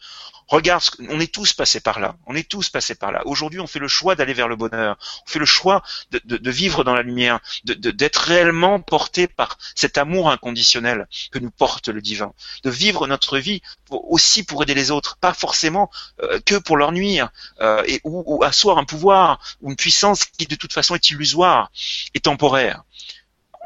Regarde, 0.47 0.83
on 1.09 1.19
est 1.19 1.31
tous 1.31 1.53
passés 1.53 1.79
par 1.79 1.99
là. 1.99 2.15
On 2.25 2.35
est 2.35 2.47
tous 2.47 2.69
passés 2.69 2.95
par 2.95 3.11
là. 3.11 3.21
Aujourd'hui, 3.25 3.59
on 3.59 3.67
fait 3.67 3.79
le 3.79 3.87
choix 3.87 4.15
d'aller 4.15 4.33
vers 4.33 4.47
le 4.47 4.55
bonheur. 4.55 4.97
On 5.25 5.29
fait 5.29 5.39
le 5.39 5.45
choix 5.45 5.83
de, 6.11 6.51
vivre 6.51 6.83
dans 6.83 6.95
la 6.95 7.03
lumière, 7.03 7.39
d'être 7.63 8.17
réellement 8.17 8.79
porté 8.79 9.27
par 9.27 9.57
cet 9.75 9.99
amour 9.99 10.31
inconditionnel 10.31 11.07
que 11.31 11.37
nous 11.37 11.51
porte 11.51 11.89
le 11.89 12.01
divin. 12.01 12.33
De 12.63 12.71
vivre 12.71 13.05
notre 13.07 13.37
vie 13.37 13.61
aussi 13.89 14.43
pour 14.43 14.63
aider 14.63 14.73
les 14.73 14.89
autres, 14.89 15.17
pas 15.17 15.33
forcément 15.33 15.91
euh, 16.23 16.39
que 16.43 16.55
pour 16.55 16.77
leur 16.77 16.91
nuire 16.91 17.29
euh, 17.61 17.85
ou, 18.03 18.43
asseoir 18.43 18.79
un 18.79 18.83
pouvoir 18.83 19.39
ou 19.61 19.69
une 19.69 19.75
puissance 19.75 20.25
qui 20.25 20.47
de 20.47 20.55
toute 20.55 20.73
façon 20.73 20.95
est 20.95 21.09
illusoire 21.11 21.71
et 22.15 22.19
temporaire. 22.19 22.83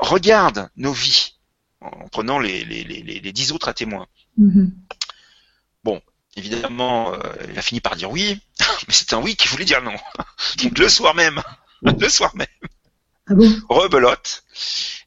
Regarde 0.01 0.69
nos 0.75 0.93
vies 0.93 1.35
en 1.81 2.09
prenant 2.09 2.39
les, 2.39 2.65
les 2.65 3.31
dix 3.31 3.53
autres 3.53 3.69
à 3.69 3.73
témoin. 3.73 4.05
Mhm. 4.37 4.71
Bon, 5.83 6.01
évidemment, 6.35 7.13
euh, 7.13 7.19
il 7.49 7.57
a 7.57 7.61
fini 7.61 7.81
par 7.81 7.95
dire 7.95 8.11
oui, 8.11 8.39
mais 8.87 8.93
c'est 8.93 9.13
un 9.13 9.21
oui 9.21 9.35
qui 9.35 9.47
voulait 9.47 9.65
dire 9.65 9.81
non. 9.81 9.95
Donc 10.63 10.77
le 10.77 10.89
soir 10.89 11.15
même, 11.15 11.41
le 11.81 12.09
soir 12.09 12.35
même, 12.35 12.47
Ah 13.27 13.35
bon? 13.35 13.49
Rebelote. 13.69 14.43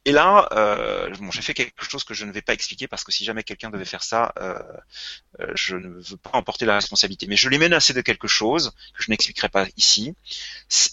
Et 0.05 0.11
là, 0.11 0.49
euh, 0.51 1.09
bon, 1.19 1.31
j'ai 1.31 1.41
fait 1.41 1.53
quelque 1.53 1.89
chose 1.89 2.03
que 2.03 2.13
je 2.13 2.25
ne 2.25 2.31
vais 2.31 2.41
pas 2.41 2.53
expliquer 2.53 2.87
parce 2.87 3.03
que 3.03 3.11
si 3.11 3.23
jamais 3.23 3.43
quelqu'un 3.43 3.69
devait 3.69 3.85
faire 3.85 4.03
ça, 4.03 4.33
euh, 4.39 4.59
je 5.55 5.77
ne 5.77 6.01
veux 6.01 6.17
pas 6.17 6.31
emporter 6.33 6.65
la 6.65 6.75
responsabilité. 6.75 7.27
Mais 7.27 7.37
je 7.37 7.49
l'ai 7.49 7.57
menacé 7.57 7.93
de 7.93 8.01
quelque 8.01 8.27
chose 8.27 8.71
que 8.95 9.03
je 9.03 9.11
n'expliquerai 9.11 9.49
pas 9.49 9.65
ici, 9.77 10.13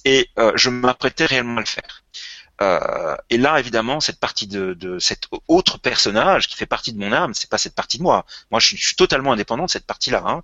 et 0.05 0.28
je 0.55 0.70
m'apprêtais 0.70 1.27
réellement 1.27 1.57
à 1.57 1.61
le 1.61 1.66
faire. 1.66 2.05
Euh, 2.62 3.16
et 3.31 3.39
là, 3.39 3.59
évidemment, 3.59 4.01
cette 4.01 4.20
partie 4.20 4.47
de, 4.47 4.74
de, 4.74 4.99
cet 4.99 5.28
autre 5.49 5.78
personnage 5.78 6.47
qui 6.49 6.57
fait 6.57 6.66
partie 6.66 6.93
de 6.93 6.99
mon 6.99 7.12
âme, 7.12 7.32
c'est 7.35 7.49
pas 7.49 7.59
cette 7.59 7.74
partie 7.74 7.99
de 7.99 8.03
moi. 8.03 8.27
Moi, 8.51 8.61
je 8.61 8.77
suis, 8.77 8.97
totalement 8.97 9.32
indépendant 9.32 9.65
de 9.65 9.70
cette 9.70 9.87
partie-là. 9.87 10.23
Hein, 10.27 10.43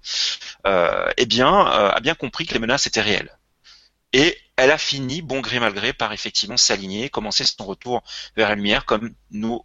euh, 0.67 1.11
eh 1.17 1.27
bien, 1.27 1.53
euh, 1.53 1.91
a 1.91 2.01
bien 2.01 2.15
compris 2.15 2.47
que 2.47 2.55
les 2.55 2.61
menaces 2.61 2.87
étaient 2.87 3.03
réelles. 3.03 3.37
Et 4.13 4.39
elle 4.57 4.71
a 4.71 4.79
fini, 4.79 5.21
bon 5.21 5.41
gré 5.41 5.61
mal 5.61 5.75
gré, 5.75 5.93
par 5.93 6.13
effectivement 6.13 6.57
s'aligner, 6.57 7.11
commencer 7.11 7.45
son 7.45 7.67
retour 7.67 8.03
vers 8.37 8.49
la 8.49 8.55
lumière 8.55 8.87
comme 8.87 9.13
nous 9.31 9.63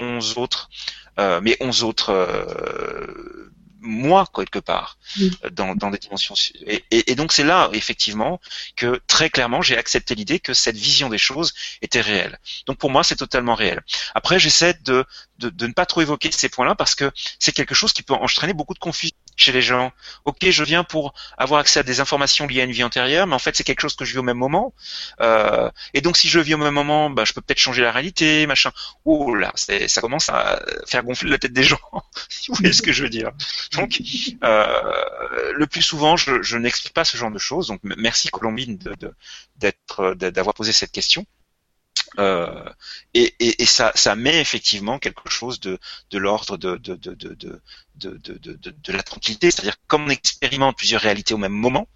onze 0.00 0.38
autres, 0.38 0.70
euh, 1.18 1.40
mais 1.42 1.56
onze 1.60 1.82
autres 1.84 2.10
euh, 2.10 3.52
moi 3.80 4.26
quelque 4.34 4.58
part 4.58 4.98
Oui. 5.18 5.30
dans, 5.52 5.74
dans 5.74 5.90
des 5.90 5.98
dimensions 5.98 6.34
et, 6.66 6.84
et- 6.90 7.10
et 7.12 7.14
donc 7.14 7.32
c'est 7.32 7.44
là 7.44 7.68
effectivement 7.72 8.40
que 8.76 9.00
très 9.06 9.30
clairement 9.30 9.62
j'ai 9.62 9.76
accepté 9.76 10.14
l'idée 10.14 10.40
que 10.40 10.54
cette 10.54 10.76
vision 10.76 11.08
des 11.08 11.18
choses 11.18 11.54
était 11.82 12.00
réelle. 12.00 12.38
Donc 12.66 12.78
pour 12.78 12.90
moi 12.90 13.04
c'est 13.04 13.16
totalement 13.16 13.54
réel. 13.54 13.82
Après 14.14 14.38
j'essaie 14.38 14.74
de, 14.84 15.04
de 15.38 15.48
de 15.50 15.66
ne 15.66 15.72
pas 15.72 15.86
trop 15.86 16.00
évoquer 16.02 16.30
ces 16.32 16.48
points 16.48 16.66
là 16.66 16.74
parce 16.74 16.94
que 16.94 17.10
c'est 17.38 17.52
quelque 17.52 17.74
chose 17.74 17.92
qui 17.92 18.02
peut 18.02 18.14
entraîner 18.14 18.52
beaucoup 18.52 18.74
de 18.74 18.78
confusion 18.78 19.14
chez 19.38 19.52
les 19.52 19.62
gens 19.62 19.92
ok 20.26 20.50
je 20.50 20.64
viens 20.64 20.84
pour 20.84 21.14
avoir 21.38 21.60
accès 21.60 21.80
à 21.80 21.82
des 21.82 22.00
informations 22.00 22.46
liées 22.46 22.60
à 22.60 22.64
une 22.64 22.72
vie 22.72 22.84
antérieure 22.84 23.26
mais 23.26 23.34
en 23.34 23.38
fait 23.38 23.56
c'est 23.56 23.64
quelque 23.64 23.80
chose 23.80 23.96
que 23.96 24.04
je 24.04 24.12
vis 24.12 24.18
au 24.18 24.22
même 24.22 24.36
moment 24.38 24.74
euh, 25.20 25.70
et 25.94 26.00
donc 26.02 26.16
si 26.16 26.28
je 26.28 26.40
vis 26.40 26.54
au 26.54 26.58
même 26.58 26.74
moment 26.74 27.10
bah, 27.10 27.24
je 27.24 27.32
peux 27.32 27.40
peut-être 27.40 27.58
changer 27.58 27.82
la 27.82 27.92
réalité 27.92 28.46
machin 28.46 28.72
oh 29.04 29.34
là 29.34 29.52
ça 29.54 30.00
commence 30.00 30.28
à 30.28 30.60
faire 30.86 31.02
gonfler 31.04 31.30
la 31.30 31.38
tête 31.38 31.52
des 31.52 31.62
gens 31.62 31.78
si 32.28 32.50
vous 32.50 32.56
voyez 32.58 32.72
ce 32.72 32.82
que 32.82 32.92
je 32.92 33.02
veux 33.04 33.10
dire 33.10 33.30
donc, 33.72 34.00
euh, 34.44 35.52
le 35.54 35.66
plus 35.66 35.82
souvent, 35.82 36.16
je, 36.16 36.42
je 36.42 36.56
n'explique 36.56 36.94
pas 36.94 37.04
ce 37.04 37.16
genre 37.16 37.30
de 37.30 37.38
choses. 37.38 37.68
Donc, 37.68 37.80
merci 37.82 38.28
Colombine 38.30 38.78
de- 38.78 38.94
de- 39.58 40.30
d'avoir 40.30 40.54
posé 40.54 40.72
cette 40.72 40.92
question. 40.92 41.24
Euh, 42.18 42.64
et, 43.14 43.34
et, 43.38 43.62
et 43.62 43.66
ça, 43.66 43.92
ça 43.94 44.16
met 44.16 44.40
effectivement 44.40 44.98
quelque 44.98 45.28
chose 45.30 45.60
de, 45.60 45.78
de 46.10 46.18
l'ordre 46.18 46.56
de, 46.56 46.76
de, 46.76 46.94
de, 47.96 48.92
la 48.92 49.02
tranquillité. 49.02 49.50
C'est-à-dire, 49.50 49.76
comme 49.86 50.04
on 50.04 50.10
expérimente 50.10 50.76
plusieurs 50.76 51.00
réalités 51.00 51.34
au 51.34 51.38
même 51.38 51.52
moment, 51.52 51.88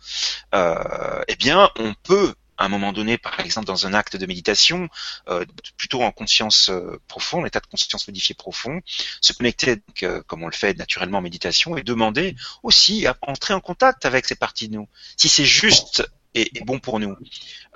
euh, 0.55 1.23
eh 1.29 1.37
bien, 1.37 1.71
on 1.77 1.95
peut 1.95 2.35
à 2.59 2.67
un 2.67 2.69
moment 2.69 2.93
donné, 2.93 3.19
par 3.19 3.41
exemple 3.41 3.67
dans 3.67 3.87
un 3.87 3.95
acte 3.95 4.17
de 4.17 4.25
méditation, 4.27 4.89
euh, 5.29 5.45
plutôt 5.77 6.03
en 6.03 6.13
conscience 6.13 6.69
euh, 6.69 7.01
profonde, 7.09 7.47
état 7.47 7.59
de 7.59 7.67
conscience 7.67 8.07
modifié 8.07 8.35
profond, 8.35 8.81
se 9.21 9.33
connecter 9.33 9.83
euh, 10.03 10.23
comme 10.27 10.45
on 10.45 10.47
le 10.47 10.55
fait 10.55 10.77
naturellement 10.79 11.19
en 11.19 11.23
méditation 11.23 11.77
et 11.77 11.83
demander 11.83 12.37
aussi 12.63 13.07
à 13.07 13.17
entrer 13.23 13.55
en 13.55 13.61
contact 13.61 14.05
avec 14.07 14.27
ces 14.27 14.37
parties 14.37 14.69
de 14.69 14.75
nous. 14.75 14.89
Si 15.17 15.29
c'est 15.29 15.45
juste 15.45 16.09
et 16.35 16.51
bon 16.65 16.79
pour 16.79 17.01
nous. 17.01 17.17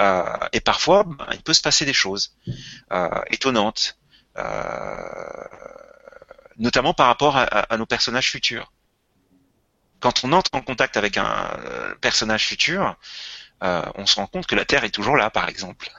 Euh, 0.00 0.24
et 0.52 0.60
parfois, 0.60 1.04
ben, 1.04 1.26
il 1.32 1.42
peut 1.42 1.54
se 1.54 1.62
passer 1.62 1.84
des 1.84 1.92
choses 1.92 2.36
euh, 2.92 3.08
étonnantes, 3.30 3.98
euh, 4.38 4.44
notamment 6.58 6.94
par 6.94 7.06
rapport 7.06 7.36
à, 7.36 7.42
à- 7.44 7.74
à 7.74 7.76
nos 7.76 7.86
personnages 7.86 8.30
futurs. 8.30 8.72
Quand 10.00 10.24
on 10.24 10.32
entre 10.32 10.50
en 10.54 10.60
contact 10.60 10.96
avec 10.96 11.16
un 11.16 11.48
personnage 12.00 12.46
futur, 12.46 12.96
euh, 13.64 13.82
on 13.96 14.06
se 14.06 14.16
rend 14.16 14.26
compte 14.26 14.46
que 14.46 14.54
la 14.54 14.64
Terre 14.64 14.84
est 14.84 14.90
toujours 14.90 15.16
là, 15.16 15.30
par 15.30 15.48
exemple. 15.48 15.88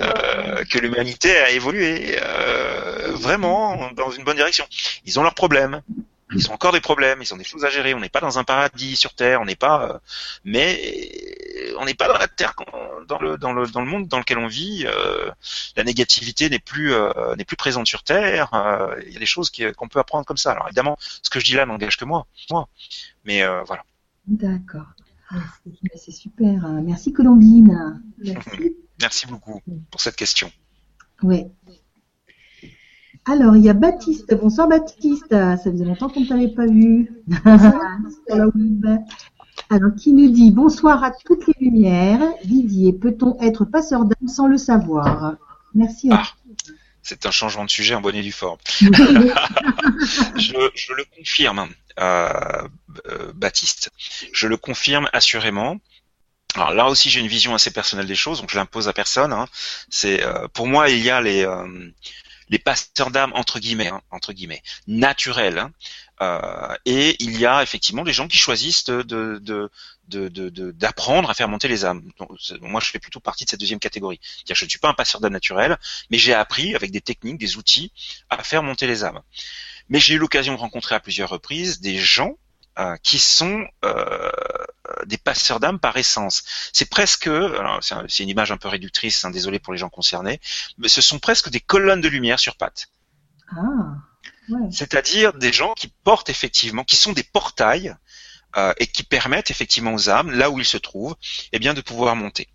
Euh, 0.00 0.64
que 0.64 0.78
l'humanité 0.78 1.36
a 1.36 1.50
évolué 1.50 2.16
euh, 2.20 3.12
vraiment 3.12 3.90
dans 3.92 4.10
une 4.10 4.24
bonne 4.24 4.36
direction. 4.36 4.66
Ils 5.04 5.20
ont 5.20 5.22
leurs 5.22 5.34
problèmes. 5.34 5.82
Ils 6.34 6.50
ont 6.50 6.54
encore 6.54 6.72
des 6.72 6.80
problèmes, 6.80 7.22
ils 7.22 7.32
ont 7.32 7.36
des 7.38 7.44
choses 7.44 7.64
à 7.64 7.70
gérer. 7.70 7.94
On 7.94 8.00
n'est 8.00 8.08
pas 8.10 8.20
dans 8.20 8.38
un 8.38 8.44
paradis 8.44 8.96
sur 8.96 9.14
Terre, 9.14 9.40
on 9.40 9.46
n'est 9.46 9.56
pas, 9.56 9.90
euh, 9.94 9.98
mais 10.44 10.78
on 11.78 11.84
n'est 11.86 11.94
pas 11.94 12.08
dans 12.08 12.18
la 12.18 12.28
Terre, 12.28 12.54
dans 13.06 13.18
le 13.18 13.38
dans 13.38 13.52
le 13.52 13.66
dans 13.66 13.80
le 13.80 13.86
monde 13.86 14.08
dans 14.08 14.18
lequel 14.18 14.38
on 14.38 14.46
vit. 14.46 14.84
euh, 14.86 15.30
la 15.76 15.84
négativité 15.84 16.50
n'est 16.50 16.58
plus 16.58 16.92
euh, 16.92 17.34
n'est 17.36 17.44
plus 17.44 17.56
présente 17.56 17.86
sur 17.86 18.02
Terre. 18.02 18.52
euh, 18.54 18.94
Il 19.06 19.12
y 19.12 19.16
a 19.16 19.20
des 19.20 19.26
choses 19.26 19.50
qu'on 19.76 19.88
peut 19.88 19.98
apprendre 19.98 20.26
comme 20.26 20.36
ça. 20.36 20.52
Alors 20.52 20.66
évidemment, 20.66 20.96
ce 21.00 21.30
que 21.30 21.40
je 21.40 21.44
dis 21.46 21.54
là 21.54 21.64
n'engage 21.66 21.96
que 21.96 22.04
moi, 22.04 22.26
moi. 22.50 22.68
Mais 23.24 23.42
euh, 23.42 23.62
voilà. 23.64 23.84
D'accord. 24.26 24.86
Merci, 25.30 25.78
C'est 25.96 26.10
super. 26.10 26.68
Merci 26.82 27.12
Colombine. 27.12 28.02
Merci. 28.18 28.76
Merci 29.00 29.26
beaucoup 29.26 29.62
pour 29.90 30.00
cette 30.00 30.16
question. 30.16 30.50
Oui. 31.22 31.46
Alors, 33.30 33.56
il 33.56 33.62
y 33.62 33.68
a 33.68 33.74
Baptiste. 33.74 34.34
Bonsoir 34.34 34.68
Baptiste. 34.68 35.26
Ça 35.30 35.58
faisait 35.58 35.84
longtemps 35.84 36.08
qu'on 36.08 36.20
ne 36.20 36.26
t'avait 36.26 36.48
pas 36.48 36.66
vu. 36.66 37.12
Alors, 39.70 39.94
qui 39.98 40.14
nous 40.14 40.30
dit 40.30 40.50
bonsoir 40.50 41.04
à 41.04 41.10
toutes 41.26 41.46
les 41.46 41.54
lumières. 41.60 42.20
Didier, 42.44 42.94
peut-on 42.94 43.38
être 43.40 43.66
passeur 43.66 44.06
d'âme 44.06 44.28
sans 44.28 44.46
le 44.46 44.56
savoir? 44.56 45.34
Merci 45.74 46.10
à 46.10 46.22
Ah. 46.22 46.28
C'est 47.02 47.26
un 47.26 47.30
changement 47.30 47.64
de 47.64 47.70
sujet 47.70 47.94
en 47.94 48.00
bonne 48.00 48.16
et 48.16 48.22
due 48.22 48.32
forme. 48.32 48.58
tous. 48.78 48.84
je, 50.36 50.70
je 50.74 50.92
le 50.94 51.04
confirme, 51.16 51.68
euh, 52.00 52.28
euh, 53.08 53.32
Baptiste. 53.34 53.90
Je 54.32 54.46
le 54.46 54.56
confirme 54.56 55.08
assurément. 55.12 55.76
Alors 56.54 56.72
là 56.72 56.86
aussi, 56.88 57.10
j'ai 57.10 57.20
une 57.20 57.26
vision 57.28 57.54
assez 57.54 57.70
personnelle 57.70 58.06
des 58.06 58.14
choses, 58.14 58.40
donc 58.40 58.50
je 58.50 58.56
l'impose 58.56 58.88
à 58.88 58.92
personne. 58.92 59.32
hein. 59.32 59.46
C'est 59.90 60.22
euh, 60.22 60.48
pour 60.48 60.66
moi, 60.66 60.88
il 60.88 61.02
y 61.02 61.10
a 61.10 61.20
les 61.20 61.44
euh, 61.46 61.66
les 62.50 62.58
passeurs 62.58 63.10
d'âme 63.10 63.32
entre 63.34 63.58
guillemets, 63.58 63.88
hein, 63.88 64.00
entre 64.10 64.32
guillemets, 64.32 64.62
naturels. 64.86 65.58
hein. 65.58 65.72
Euh, 66.20 66.74
et 66.84 67.16
il 67.22 67.38
y 67.38 67.46
a 67.46 67.62
effectivement 67.62 68.02
des 68.02 68.12
gens 68.12 68.26
qui 68.26 68.38
choisissent 68.38 68.84
d'apprendre 70.08 71.30
à 71.30 71.34
faire 71.34 71.48
monter 71.48 71.68
les 71.68 71.84
âmes. 71.84 72.02
Moi, 72.60 72.80
je 72.80 72.90
fais 72.90 72.98
plutôt 72.98 73.20
partie 73.20 73.44
de 73.44 73.50
cette 73.50 73.60
deuxième 73.60 73.78
catégorie. 73.78 74.18
C'est-à-dire, 74.22 74.56
je 74.56 74.64
ne 74.64 74.70
suis 74.70 74.80
pas 74.80 74.88
un 74.88 74.94
passeur 74.94 75.20
d'âme 75.20 75.32
naturel, 75.32 75.78
mais 76.10 76.18
j'ai 76.18 76.34
appris 76.34 76.74
avec 76.74 76.90
des 76.90 77.00
techniques, 77.00 77.38
des 77.38 77.56
outils, 77.56 77.92
à 78.30 78.42
faire 78.42 78.64
monter 78.64 78.88
les 78.88 79.04
âmes. 79.04 79.20
Mais 79.88 80.00
j'ai 80.00 80.14
eu 80.14 80.18
l'occasion 80.18 80.54
de 80.54 80.58
rencontrer 80.58 80.96
à 80.96 81.00
plusieurs 81.00 81.30
reprises 81.30 81.80
des 81.80 81.98
gens 81.98 82.36
euh, 82.78 82.96
qui 83.02 83.18
sont 83.18 83.66
euh, 83.84 84.30
des 85.06 85.18
passeurs 85.18 85.60
d'âme 85.60 85.78
par 85.78 85.96
essence. 85.96 86.44
C'est 86.72 86.88
presque, 86.88 87.28
c'est 87.80 87.94
un- 87.94 88.04
c'est 88.08 88.22
une 88.22 88.28
image 88.28 88.52
un 88.52 88.56
peu 88.56 88.68
réductrice, 88.68 89.24
hein, 89.24 89.30
désolé 89.30 89.58
pour 89.58 89.72
les 89.72 89.78
gens 89.78 89.88
concernés, 89.88 90.40
mais 90.78 90.88
ce 90.88 91.00
sont 91.00 91.18
presque 91.18 91.50
des 91.50 91.60
colonnes 91.60 92.00
de 92.00 92.08
lumière 92.08 92.38
sur 92.38 92.56
pattes. 92.56 92.88
Ah, 93.50 93.96
ouais. 94.50 94.70
C'est-à-dire 94.70 95.32
des 95.32 95.52
gens 95.52 95.74
qui 95.74 95.88
portent 96.04 96.28
effectivement, 96.30 96.84
qui 96.84 96.96
sont 96.96 97.12
des 97.12 97.22
portails 97.22 97.94
euh, 98.56 98.72
et 98.78 98.86
qui 98.86 99.02
permettent 99.02 99.50
effectivement 99.50 99.92
aux 99.94 100.08
âmes, 100.08 100.30
là 100.30 100.50
où 100.50 100.58
ils 100.58 100.64
se 100.64 100.78
trouvent, 100.78 101.16
eh 101.52 101.58
bien 101.58 101.74
de 101.74 101.80
pouvoir 101.80 102.16
monter. 102.16 102.48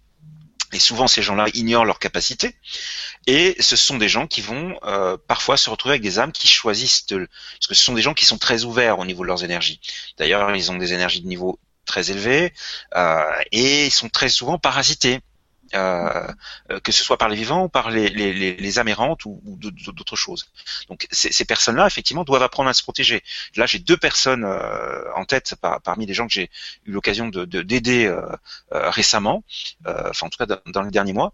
Et 0.74 0.80
souvent 0.80 1.08
ces 1.08 1.22
gens-là 1.22 1.46
ignorent 1.54 1.86
leurs 1.86 2.00
capacités 2.00 2.56
et 3.28 3.56
ce 3.60 3.76
sont 3.76 3.98
des 3.98 4.10
gens 4.10 4.28
qui 4.28 4.42
vont 4.42 4.78
euh, 4.84 5.18
parfois 5.28 5.56
se 5.56 5.70
retrouver 5.70 5.94
avec 5.94 6.02
des 6.02 6.20
âmes 6.20 6.32
qui 6.32 6.48
choisissent 6.48 7.06
de, 7.08 7.28
parce 7.54 7.68
que 7.68 7.76
ce 7.76 7.84
sont 7.84 7.94
des 7.94 8.02
gens 8.02 8.14
qui 8.14 8.26
sont 8.26 8.38
très 8.38 8.64
ouverts 8.66 9.00
au 9.00 9.06
niveau 9.06 9.24
de 9.24 9.28
leurs 9.28 9.44
énergies. 9.44 9.80
D'ailleurs, 10.18 10.54
ils 10.56 10.72
ont 10.72 10.78
des 10.78 10.94
énergies 10.94 11.22
de 11.22 11.28
niveau 11.28 11.60
très 11.86 12.12
élevé 12.12 12.54
euh, 12.96 13.24
et 13.52 13.86
ils 13.86 13.92
sont 13.92 14.10
très 14.10 14.30
souvent 14.30 14.58
parasités. 14.58 15.20
Euh, 15.74 16.28
euh, 16.72 16.80
que 16.82 16.92
ce 16.92 17.04
soit 17.04 17.18
par 17.18 17.30
les 17.30 17.36
vivants 17.36 17.64
ou 17.64 17.70
par 17.70 17.90
les, 17.90 18.10
les, 18.10 18.32
les, 18.34 18.56
les 18.56 18.80
âmes 18.80 18.88
errantes 18.88 19.26
ou, 19.26 19.42
ou 19.46 19.58
d'autres 19.58 20.16
choses. 20.16 20.48
Donc 20.88 21.08
ces, 21.12 21.46
personnes-là, 21.46 21.88
effectivement, 21.88 22.24
doivent 22.24 22.44
apprendre 22.44 22.70
à 22.70 22.74
se 22.74 22.84
protéger. 22.84 23.24
Là, 23.56 23.66
j'ai 23.66 23.80
deux 23.80 23.98
personnes 23.98 24.44
euh, 24.44 25.02
en 25.16 25.26
tête 25.26 25.56
par, 25.62 25.82
parmi 25.82 26.06
les 26.06 26.14
gens 26.14 26.28
que 26.28 26.34
j'ai 26.34 26.52
eu 26.86 26.92
l'occasion 26.92 27.30
de 27.30 27.46
d'aider 27.46 28.14
récemment, 28.72 29.44
enfin 29.86 30.28
en 30.28 30.30
tout 30.30 30.38
cas 30.38 30.46
dans, 30.46 30.60
dans 30.68 30.82
les 30.82 30.92
derniers 30.92 31.14
mois. 31.14 31.34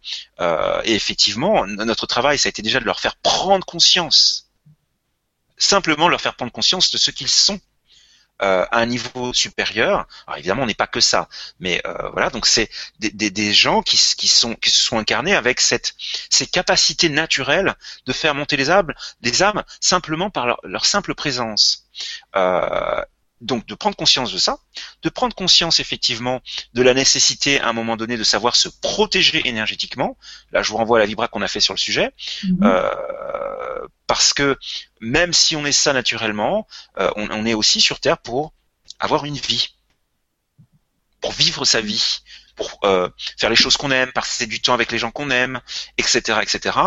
Et 0.83 0.95
effectivement, 0.95 1.65
notre 1.65 2.07
travail, 2.07 2.37
ça 2.37 2.47
a 2.47 2.51
été 2.51 2.61
déjà 2.61 2.79
de 2.79 2.85
leur 2.85 2.99
faire 2.99 3.15
prendre 3.17 3.65
conscience, 3.65 4.49
simplement 5.57 6.07
leur 6.07 6.21
faire 6.21 6.35
prendre 6.35 6.51
conscience 6.51 6.91
de 6.91 6.97
ce 6.97 7.11
qu'ils 7.11 7.29
sont 7.29 7.59
euh, 8.41 8.65
à 8.71 8.79
un 8.79 8.85
niveau 8.85 9.33
supérieur. 9.33 10.07
Alors 10.27 10.37
évidemment, 10.37 10.63
on 10.63 10.65
n'est 10.67 10.73
pas 10.73 10.87
que 10.87 10.99
ça, 11.01 11.27
mais 11.59 11.81
euh, 11.85 12.09
voilà. 12.13 12.29
Donc 12.29 12.45
c'est 12.45 12.69
des, 12.99 13.09
des, 13.11 13.29
des, 13.29 13.53
gens 13.53 13.81
qui, 13.81 13.97
qui 14.17 14.27
sont 14.27 14.55
qui 14.55 14.69
se 14.69 14.81
sont 14.81 14.97
incarnés 14.97 15.35
avec 15.35 15.59
cette 15.59 15.93
ces 16.29 16.47
capacités 16.47 17.09
naturelles 17.09 17.75
de 18.05 18.13
faire 18.13 18.35
monter 18.35 18.57
les 18.57 18.69
âmes, 18.69 18.93
les 19.21 19.43
âmes 19.43 19.63
simplement 19.81 20.29
par 20.29 20.45
leur, 20.47 20.59
leur 20.63 20.85
simple 20.85 21.15
présence. 21.15 21.85
Euh, 22.35 23.01
donc 23.41 23.65
de 23.67 23.73
prendre 23.75 23.95
conscience 23.95 24.33
de 24.33 24.37
ça, 24.37 24.57
de 25.01 25.09
prendre 25.09 25.33
conscience 25.33 25.79
effectivement 25.79 26.41
de 26.73 26.81
la 26.81 26.93
nécessité 26.93 27.59
à 27.61 27.69
un 27.69 27.73
moment 27.73 27.95
donné 27.95 28.17
de 28.17 28.23
savoir 28.25 28.55
se 28.55 28.67
protéger 28.67 29.47
énergétiquement. 29.47 30.17
Là, 30.51 30.61
je 30.61 30.69
vous 30.71 30.77
renvoie 30.77 30.97
à 30.97 31.01
la 31.01 31.05
vibra 31.05 31.29
qu'on 31.29 31.41
a 31.41 31.47
fait 31.47 31.61
sur 31.61 31.73
le 31.73 31.79
sujet, 31.79 32.11
Mhm. 32.43 32.59
euh, 32.63 32.91
parce 34.07 34.33
que 34.33 34.57
même 35.01 35.33
si 35.33 35.55
on 35.55 35.65
est 35.65 35.71
ça 35.71 35.93
naturellement, 35.93 36.67
euh, 36.97 37.09
on, 37.15 37.29
on 37.31 37.45
est 37.45 37.53
aussi 37.53 37.81
sur 37.81 37.99
Terre 37.99 38.17
pour 38.17 38.53
avoir 38.99 39.25
une 39.25 39.37
vie, 39.37 39.75
pour 41.21 41.31
vivre 41.31 41.65
sa 41.65 41.81
vie, 41.81 42.19
pour 42.55 42.79
faire 43.37 43.49
les 43.49 43.55
choses 43.55 43.77
qu'on 43.77 43.91
aime, 43.91 44.11
passer 44.11 44.45
du 44.45 44.61
temps 44.61 44.73
avec 44.73 44.91
les 44.91 44.97
gens 44.97 45.11
qu'on 45.11 45.29
aime, 45.29 45.61
etc., 45.97 46.39
etc. 46.41 46.77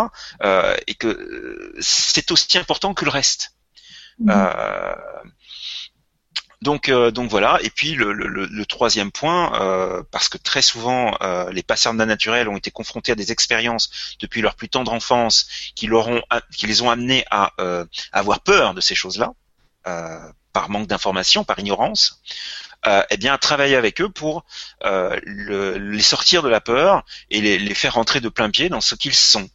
et 0.87 0.95
que 0.95 1.75
c'est 1.81 2.31
aussi 2.31 2.59
important 2.59 2.93
que 2.93 3.07
le 3.07 3.11
reste. 3.11 3.55
Mmh. 4.19 4.31
Donc, 6.63 6.89
euh, 6.89 7.11
donc 7.11 7.29
voilà. 7.29 7.59
Et 7.63 7.71
puis 7.71 7.95
le, 7.95 8.65
troisième 8.67 9.11
point, 9.11 9.61
euh, 9.61 10.03
parce 10.13 10.29
que 10.29 10.39
très 10.39 10.63
souvent 10.63 11.17
euh, 11.21 11.51
les 11.51 11.65
passeurs 11.65 11.93
d'un 11.93 12.07
naturel 12.07 12.49
ont 12.49 12.57
été 12.57 12.71
confrontés 12.71 13.13
à 13.13 13.15
des 13.17 13.33
expériences 13.33 14.17
depuis 14.21 14.41
leur 14.41 14.55
plus 14.55 14.69
tendre 14.69 14.93
enfance 14.93 15.49
qui, 15.75 15.89
leur 15.89 16.09
ont, 16.09 16.23
qui 16.57 16.69
les 16.69 16.81
ont 16.81 16.89
amenés 16.91 17.25
à, 17.31 17.53
avoir 18.13 18.41
peur 18.41 18.75
de 18.75 18.81
ces 18.81 18.95
choses-là, 18.95 19.33
par 20.53 20.71
manque 20.71 20.87
d'information, 20.87 21.43
par 21.45 21.59
ignorance. 21.59 22.23
eh 22.87 23.17
bien, 23.17 23.37
travailler 23.39 23.75
avec 23.75 24.01
eux 24.01 24.09
pour 24.09 24.45
les 24.85 26.03
sortir 26.03 26.43
de 26.43 26.49
la 26.49 26.61
peur 26.61 27.05
et 27.31 27.41
les, 27.41 27.59
les 27.59 27.75
faire 27.75 27.95
rentrer 27.95 28.21
de 28.21 28.29
plein 28.29 28.51
pied 28.51 28.69
dans 28.69 28.81
ce 28.81 28.95
qu'ils 28.95 29.15
sont 29.15 29.51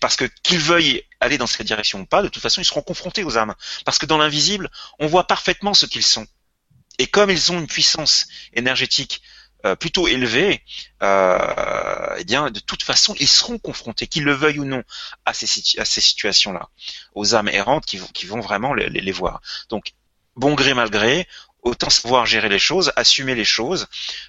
parce 0.00 0.16
que 0.16 0.24
qu'ils 0.42 0.58
veuillent 0.58 1.02
aller 1.20 1.38
dans 1.38 1.46
cette 1.46 1.66
direction 1.66 2.00
ou 2.00 2.06
pas, 2.06 2.22
de 2.22 2.28
toute 2.28 2.42
façon, 2.42 2.60
ils 2.60 2.64
seront 2.64 2.82
confrontés 2.82 3.24
aux 3.24 3.38
âmes. 3.38 3.54
Parce 3.84 3.98
que 3.98 4.06
dans 4.06 4.18
l'invisible, 4.18 4.70
on 4.98 5.06
voit 5.06 5.26
parfaitement 5.26 5.74
ce 5.74 5.86
qu'ils 5.86 6.04
sont. 6.04 6.26
Et 6.98 7.06
comme 7.06 7.30
ils 7.30 7.52
ont 7.52 7.58
une 7.58 7.66
puissance 7.66 8.26
énergétique 8.54 9.22
euh, 9.64 9.74
plutôt 9.74 10.06
élevée, 10.08 10.62
euh, 11.02 12.14
eh 12.18 12.24
bien, 12.24 12.50
de 12.50 12.60
toute 12.60 12.82
façon, 12.82 13.14
ils 13.18 13.28
seront 13.28 13.58
confrontés, 13.58 14.06
qu'ils 14.06 14.24
le 14.24 14.32
veuillent 14.32 14.60
ou 14.60 14.64
non, 14.64 14.82
à 15.24 15.34
ces, 15.34 15.46
situations-là, 15.46 16.68
aux 17.14 17.34
âmes 17.34 17.48
errantes 17.48 17.86
qui 17.86 17.98
vont, 17.98 18.06
qui 18.08 18.26
vont 18.26 18.40
vraiment 18.40 18.74
les, 18.74 18.88
les 18.88 19.12
voir. 19.12 19.40
Donc, 19.68 19.92
bon 20.36 20.54
gré 20.54 20.74
mal 20.74 20.90
gré, 20.90 21.26
autant 21.66 21.90
savoir 21.90 22.26
gérer 22.26 22.48
les 22.48 22.58
choses, 22.58 22.92
assumer 22.96 23.34
les 23.34 23.44
choses, 23.44 23.88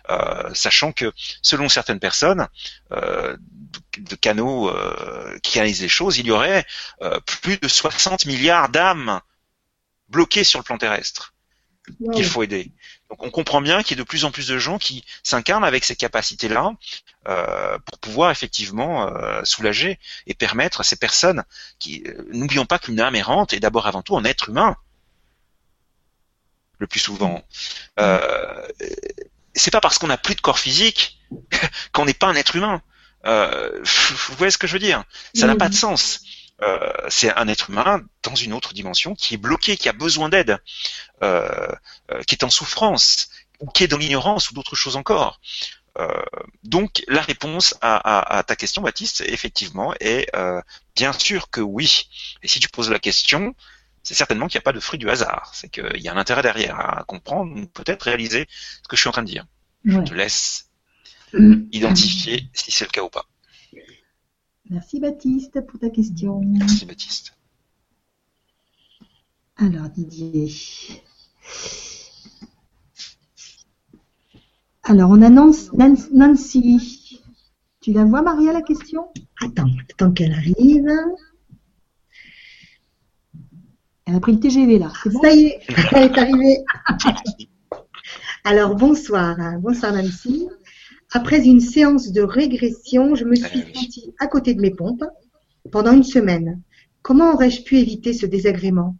euh, 0.10 0.54
sachant 0.54 0.92
que 0.92 1.14
selon 1.42 1.70
certaines 1.70 2.00
personnes, 2.00 2.48
euh, 2.92 3.38
de 3.98 4.16
canaux 4.16 4.70
euh, 4.70 5.38
qui 5.44 5.60
analysent 5.60 5.82
les 5.82 5.88
choses, 5.88 6.18
il 6.18 6.28
y 6.28 6.32
aurait 6.32 6.66
plus 7.26 7.58
de 7.58 7.68
60 7.68 8.26
milliards 8.26 8.70
d'âmes 8.70 9.22
bloquées 10.10 10.44
sur 10.44 10.60
le 10.60 10.64
plan 10.64 10.78
terrestre 10.78 11.34
qu'il 12.14 12.26
faut 12.26 12.44
aider. 12.44 12.72
Donc 13.10 13.24
on 13.24 13.30
comprend 13.30 13.62
bien 13.62 13.82
qu'il 13.82 13.98
y 13.98 14.00
a 14.00 14.04
de 14.04 14.08
plus 14.08 14.26
en 14.26 14.32
plus 14.32 14.48
de 14.48 14.58
gens 14.58 14.78
qui 14.78 15.06
s'incarnent 15.24 15.64
avec 15.64 15.86
ces 15.86 15.96
capacités-là 15.96 16.74
pour 17.86 18.00
pouvoir 18.00 18.30
effectivement 18.30 19.10
soulager 19.46 19.98
et 20.26 20.34
permettre 20.34 20.82
à 20.82 20.84
ces 20.84 20.98
personnes 20.98 21.44
qui 21.80 22.04
n'oublions 22.34 22.66
pas 22.66 22.78
qu'une 22.78 23.00
âme 23.00 23.16
errante 23.16 23.54
est 23.54 23.62
d'abord 23.62 23.88
avant 23.88 24.02
tout 24.02 24.18
un 24.18 24.26
être 24.26 24.50
humain 24.50 24.76
le 26.80 26.88
plus 26.88 27.00
souvent. 27.00 27.44
Euh, 28.00 28.68
c'est 29.54 29.72
pas 29.72 29.82
parce 29.82 29.98
qu'on 29.98 30.08
n'a 30.08 30.18
plus 30.18 30.36
de 30.36 30.42
corps 30.42 30.60
physique 30.60 31.20
qu'on 31.92 32.06
n'est 32.06 32.14
pas 32.14 32.28
un 32.28 32.36
être 32.36 32.56
humain. 32.56 32.82
Euh, 33.26 33.82
vous 33.84 34.36
voyez 34.38 34.52
ce 34.52 34.58
que 34.58 34.68
je 34.68 34.74
veux 34.74 34.80
dire? 34.80 35.04
Ça 35.34 35.48
n'a 35.48 35.56
pas 35.56 35.70
de 35.70 35.74
sens. 35.74 36.22
Euh, 36.64 36.92
c'est 37.10 37.32
un 37.36 37.48
être 37.48 37.70
humain 37.70 38.02
dans 38.24 38.36
une 38.36 38.54
autre 38.54 38.74
dimension 38.74 39.14
qui 39.14 39.36
est 39.36 39.38
bloqué, 39.38 39.78
qui 39.78 39.90
a 39.90 39.94
besoin 39.94 40.30
d'aide, 40.30 40.58
euh, 41.24 41.68
euh, 42.12 42.24
qui 42.24 42.36
est 42.36 42.44
en 42.44 42.50
souffrance, 42.50 43.30
ou 43.60 43.70
qui 43.70 43.84
est 43.84 43.88
dans 43.88 43.98
l'ignorance 43.98 44.50
ou 44.50 44.54
d'autres 44.54 44.76
choses 44.76 44.96
encore. 44.96 45.40
Euh, 46.00 46.08
donc 46.64 47.04
la 47.08 47.22
réponse 47.22 47.76
à, 47.82 47.96
à, 47.98 48.38
à, 48.38 48.44
ta 48.44 48.56
question, 48.56 48.82
Baptiste, 48.82 49.22
effectivement, 49.22 49.94
est 50.00 50.32
bien 50.96 51.14
sûr 51.14 51.50
que 51.50 51.62
oui. 51.62 52.10
Et 52.44 52.48
si 52.48 52.60
tu 52.60 52.70
poses 52.70 52.90
la 52.90 53.00
question, 53.00 53.56
c'est 54.08 54.14
certainement 54.14 54.48
qu'il 54.48 54.58
n'y 54.58 54.62
a 54.62 54.64
pas 54.64 54.72
de 54.72 54.80
fruit 54.80 54.98
du 54.98 55.10
hasard. 55.10 55.52
C'est 55.54 55.68
qu'il 55.68 56.02
y 56.02 56.08
a 56.08 56.14
un 56.14 56.18
intérêt 56.18 56.42
derrière 56.42 56.80
à 56.80 57.04
comprendre, 57.04 57.68
peut-être 57.74 58.04
réaliser 58.04 58.48
ce 58.50 58.88
que 58.88 58.96
je 58.96 59.02
suis 59.02 59.10
en 59.10 59.12
train 59.12 59.22
de 59.22 59.28
dire. 59.28 59.46
Je 59.84 60.00
te 60.00 60.14
laisse 60.14 60.70
identifier 61.34 62.50
si 62.54 62.72
c'est 62.72 62.86
le 62.86 62.92
cas 62.92 63.04
ou 63.04 63.10
pas. 63.10 63.26
Merci 64.70 65.02
Baptiste 65.02 65.60
pour 65.68 65.78
ta 65.78 65.90
question. 65.90 66.40
Merci 66.46 66.86
Baptiste. 66.86 67.34
Alors 69.58 69.90
Didier. 69.90 70.54
Alors 74.84 75.10
on 75.10 75.22
annonce 75.22 75.74
Nancy. 75.74 77.22
Tu 77.82 77.92
la 77.92 78.06
vois 78.06 78.22
Maria 78.22 78.54
la 78.54 78.62
question? 78.62 79.12
Attends, 79.42 79.68
attends 79.92 80.14
qu'elle 80.14 80.32
arrive. 80.32 80.88
Elle 84.08 84.16
a 84.16 84.20
pris 84.22 84.32
le 84.32 84.40
TGV 84.40 84.80
là. 84.80 84.92
Ça 85.22 85.34
y 85.34 85.48
est, 85.48 85.60
elle 85.92 86.04
est 86.06 86.18
arrivée. 86.18 86.64
Alors 88.46 88.76
bonsoir, 88.76 89.36
bonsoir 89.60 89.92
Nancy. 89.92 90.48
Après 91.12 91.44
une 91.44 91.60
séance 91.60 92.12
de 92.12 92.22
régression, 92.22 93.16
je 93.16 93.26
me 93.26 93.36
suis 93.36 93.66
sentie 93.74 94.14
à 94.20 94.28
côté 94.28 94.54
de 94.54 94.62
mes 94.62 94.72
pompes 94.72 95.04
pendant 95.72 95.92
une 95.92 96.04
semaine. 96.04 96.62
Comment 97.02 97.34
aurais-je 97.34 97.64
pu 97.64 97.80
éviter 97.80 98.14
ce 98.14 98.26
désagrément? 98.26 98.96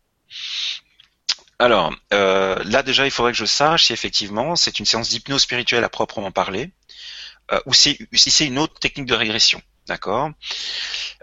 Alors, 1.60 1.96
euh, 2.14 2.62
là 2.66 2.84
déjà, 2.84 3.06
il 3.06 3.12
faudrait 3.12 3.32
que 3.32 3.38
je 3.38 3.46
sache 3.46 3.86
si 3.86 3.94
effectivement 3.94 4.56
c'est 4.56 4.80
une 4.80 4.86
séance 4.86 5.10
d'hypnose 5.10 5.42
spirituelle 5.42 5.84
à 5.84 5.90
proprement 5.90 6.32
parler, 6.32 6.72
euh, 7.52 7.60
ou 7.66 7.74
si 7.74 7.98
c'est 8.12 8.46
une 8.46 8.60
autre 8.60 8.78
technique 8.80 9.08
de 9.08 9.16
régression. 9.16 9.62
D'accord? 9.88 10.32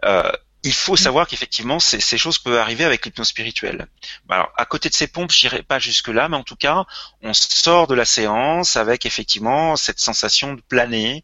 Euh, 0.04 0.32
il 0.64 0.72
faut 0.72 0.96
savoir 0.96 1.26
qu'effectivement, 1.26 1.78
ces, 1.78 2.00
ces, 2.00 2.16
choses 2.16 2.38
peuvent 2.38 2.56
arriver 2.56 2.84
avec 2.84 3.04
l'hypnose 3.04 3.28
spirituelle. 3.28 3.86
Alors, 4.30 4.50
à 4.56 4.64
côté 4.64 4.88
de 4.88 4.94
ces 4.94 5.06
pompes, 5.06 5.30
je 5.30 5.46
n'irai 5.46 5.62
pas 5.62 5.78
jusque-là, 5.78 6.30
mais 6.30 6.38
en 6.38 6.42
tout 6.42 6.56
cas, 6.56 6.86
on 7.20 7.34
sort 7.34 7.86
de 7.86 7.94
la 7.94 8.06
séance 8.06 8.76
avec 8.76 9.04
effectivement 9.04 9.76
cette 9.76 10.00
sensation 10.00 10.54
de 10.54 10.62
planer, 10.62 11.22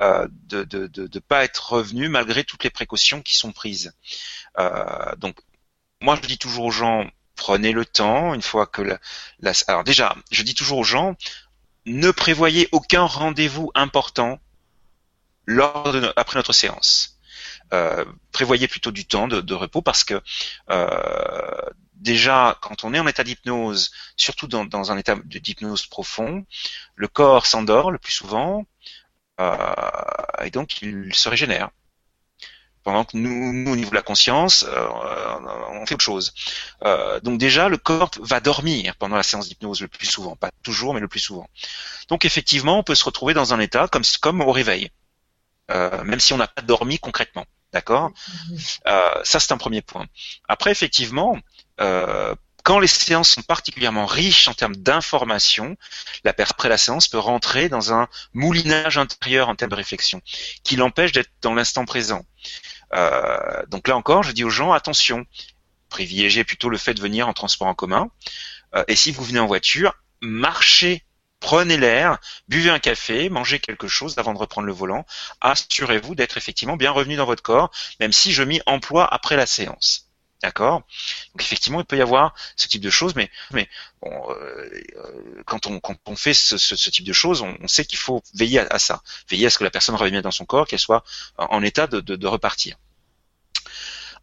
euh, 0.00 0.26
de 0.48 0.58
ne 0.58 0.88
de, 0.88 1.06
de, 1.06 1.18
pas 1.20 1.44
être 1.44 1.74
revenu 1.74 2.08
malgré 2.08 2.42
toutes 2.42 2.64
les 2.64 2.70
précautions 2.70 3.22
qui 3.22 3.36
sont 3.36 3.52
prises. 3.52 3.92
Euh, 4.58 5.14
donc, 5.18 5.36
moi, 6.00 6.18
je 6.20 6.26
dis 6.26 6.38
toujours 6.38 6.64
aux 6.64 6.72
gens, 6.72 7.08
prenez 7.36 7.70
le 7.70 7.86
temps, 7.86 8.34
une 8.34 8.42
fois 8.42 8.66
que 8.66 8.82
la, 8.82 8.98
la 9.38 9.52
alors 9.68 9.84
déjà, 9.84 10.16
je 10.32 10.42
dis 10.42 10.56
toujours 10.56 10.78
aux 10.78 10.84
gens, 10.84 11.14
ne 11.86 12.10
prévoyez 12.10 12.68
aucun 12.72 13.04
rendez-vous 13.04 13.70
important 13.76 14.40
lors 15.46 15.92
de, 15.92 16.12
après 16.16 16.40
notre 16.40 16.52
séance 16.52 17.19
euh, 17.72 18.04
prévoyez 18.32 18.66
plutôt 18.68 18.90
du 18.90 19.06
temps 19.06 19.28
de, 19.28 19.54
repos 19.54 19.82
parce 19.82 20.02
que 20.02 20.20
euh, 20.70 21.60
déjà, 21.94 22.58
quand 22.60 22.84
on 22.84 22.94
est 22.94 22.98
en 22.98 23.06
état 23.06 23.22
d'hypnose, 23.22 23.92
surtout 24.16 24.48
dans, 24.48 24.92
un 24.92 24.98
état 24.98 25.16
d'hypnose 25.24 25.86
profond, 25.86 26.44
le 26.96 27.08
corps 27.08 27.46
s'endort 27.46 27.90
le 27.90 27.98
plus 27.98 28.12
souvent 28.12 28.66
euh, 29.40 29.56
et 30.42 30.50
donc 30.50 30.82
il 30.82 31.14
se 31.14 31.28
régénère. 31.28 31.70
Pendant 32.82 33.04
que 33.04 33.16
nous, 33.16 33.52
nous 33.52 33.72
au 33.72 33.76
niveau 33.76 33.90
de 33.90 33.94
la 33.94 34.02
conscience, 34.02 34.64
on 34.64 35.84
fait 35.86 35.94
autre 35.94 36.04
chose. 36.04 36.32
donc 37.22 37.38
déjà, 37.38 37.68
le 37.68 37.76
corps 37.76 38.10
va 38.20 38.40
dormir 38.40 38.96
pendant 38.96 39.16
la 39.16 39.22
séance 39.22 39.48
d'hypnose 39.48 39.82
le 39.82 39.88
plus 39.88 40.06
souvent, 40.06 40.34
pas 40.34 40.50
toujours, 40.62 40.94
mais 40.94 41.00
le 41.00 41.08
plus 41.08 41.20
souvent. 41.20 41.46
Donc 42.08 42.24
effectivement, 42.24 42.78
on 42.78 42.82
peut 42.82 42.94
se 42.94 43.04
retrouver 43.04 43.34
dans 43.34 43.52
un 43.52 43.60
état 43.60 43.86
comme, 43.86 44.02
comme 44.22 44.40
au 44.40 44.50
réveil, 44.50 44.90
même 45.68 46.20
si 46.20 46.32
on 46.32 46.38
n'a 46.38 46.48
pas 46.48 46.62
dormi 46.62 46.98
concrètement. 46.98 47.44
D'accord? 47.72 48.10
Euh, 48.86 49.20
Ça, 49.24 49.40
c'est 49.40 49.52
un 49.52 49.58
premier 49.58 49.82
point. 49.82 50.06
Après, 50.48 50.70
effectivement, 50.70 51.38
euh, 51.80 52.34
quand 52.62 52.78
les 52.78 52.88
séances 52.88 53.30
sont 53.30 53.42
particulièrement 53.42 54.06
riches 54.06 54.48
en 54.48 54.54
termes 54.54 54.76
d'informations, 54.76 55.76
la 56.24 56.32
personne 56.32 56.54
après 56.54 56.68
la 56.68 56.78
séance 56.78 57.08
peut 57.08 57.18
rentrer 57.18 57.68
dans 57.68 57.92
un 57.94 58.08
moulinage 58.32 58.98
intérieur 58.98 59.48
en 59.48 59.54
termes 59.54 59.70
de 59.70 59.76
réflexion, 59.76 60.20
qui 60.64 60.76
l'empêche 60.76 61.12
d'être 61.12 61.30
dans 61.42 61.54
l'instant 61.54 61.84
présent. 61.84 62.26
Euh, 62.92 63.64
donc 63.68 63.88
là 63.88 63.96
encore, 63.96 64.22
je 64.24 64.32
dis 64.32 64.44
aux 64.44 64.50
gens 64.50 64.72
attention, 64.72 65.24
privilégiez 65.88 66.44
plutôt 66.44 66.68
le 66.68 66.76
fait 66.76 66.94
de 66.94 67.00
venir 67.00 67.28
en 67.28 67.32
transport 67.32 67.68
en 67.68 67.74
commun. 67.74 68.10
Et 68.86 68.94
si 68.94 69.10
vous 69.10 69.24
venez 69.24 69.40
en 69.40 69.46
voiture, 69.46 69.94
marchez 70.20 71.04
prenez 71.40 71.76
l'air, 71.76 72.18
buvez 72.48 72.70
un 72.70 72.78
café, 72.78 73.28
mangez 73.28 73.58
quelque 73.58 73.88
chose 73.88 74.16
avant 74.18 74.34
de 74.34 74.38
reprendre 74.38 74.66
le 74.66 74.72
volant. 74.72 75.04
Assurez-vous 75.40 76.14
d'être 76.14 76.36
effectivement 76.36 76.76
bien 76.76 76.90
revenu 76.90 77.16
dans 77.16 77.26
votre 77.26 77.42
corps, 77.42 77.70
même 77.98 78.12
si 78.12 78.32
je 78.32 78.42
m'y 78.42 78.60
emploie 78.66 79.12
après 79.12 79.36
la 79.36 79.46
séance. 79.46 80.06
D'accord? 80.42 80.82
Donc 81.32 81.42
effectivement, 81.42 81.80
il 81.80 81.84
peut 81.84 81.98
y 81.98 82.02
avoir 82.02 82.34
ce 82.56 82.66
type 82.66 82.80
de 82.80 82.88
choses, 82.88 83.14
mais, 83.14 83.30
bon, 84.00 84.26
euh, 84.30 84.82
quand, 85.44 85.66
on, 85.66 86.16
fait 86.16 86.32
ce, 86.32 86.74
type 86.90 87.04
de 87.04 87.12
choses, 87.12 87.42
on, 87.42 87.68
sait 87.68 87.84
qu'il 87.84 87.98
faut 87.98 88.22
veiller 88.34 88.60
à, 88.60 88.78
ça, 88.78 89.02
veiller 89.28 89.46
à 89.46 89.50
ce 89.50 89.58
que 89.58 89.64
la 89.64 89.70
personne 89.70 89.96
revienne 89.96 90.22
dans 90.22 90.30
son 90.30 90.46
corps, 90.46 90.66
qu'elle 90.66 90.78
soit 90.78 91.04
en 91.36 91.62
état 91.62 91.86
de, 91.86 92.26
repartir. 92.26 92.76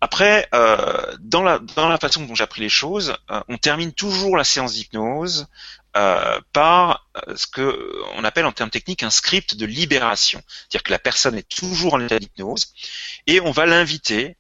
Après, 0.01 0.47
euh, 0.53 1.15
dans, 1.19 1.43
la, 1.43 1.59
façon 1.99 2.25
dont 2.25 2.35
j'ai 2.35 2.43
appris 2.43 2.61
les 2.61 2.69
choses, 2.69 3.15
euh, 3.29 3.41
on 3.47 3.57
termine 3.57 3.91
toujours 3.93 4.37
la 4.37 4.43
séance 4.43 4.73
d'hypnose 4.73 5.47
euh, 5.97 6.39
par 6.53 7.09
euh, 7.27 7.35
ce 7.35 7.47
que 7.47 8.01
on 8.13 8.23
appelle 8.23 8.45
en 8.45 8.51
termes 8.51 8.69
techniques 8.69 9.01
un 9.01 9.09
script 9.09 9.55
de 9.55 9.65
libération, 9.65 10.41
c'est-à-dire 10.47 10.83
que 10.83 10.91
la 10.91 10.99
personne 10.99 11.35
est 11.35 11.49
toujours 11.49 11.95
en 11.95 11.99
état 11.99 12.19
d'hypnose 12.19 12.73
et 13.25 13.41
on 13.41 13.51
va 13.51 13.65
l'inviter 13.65 14.37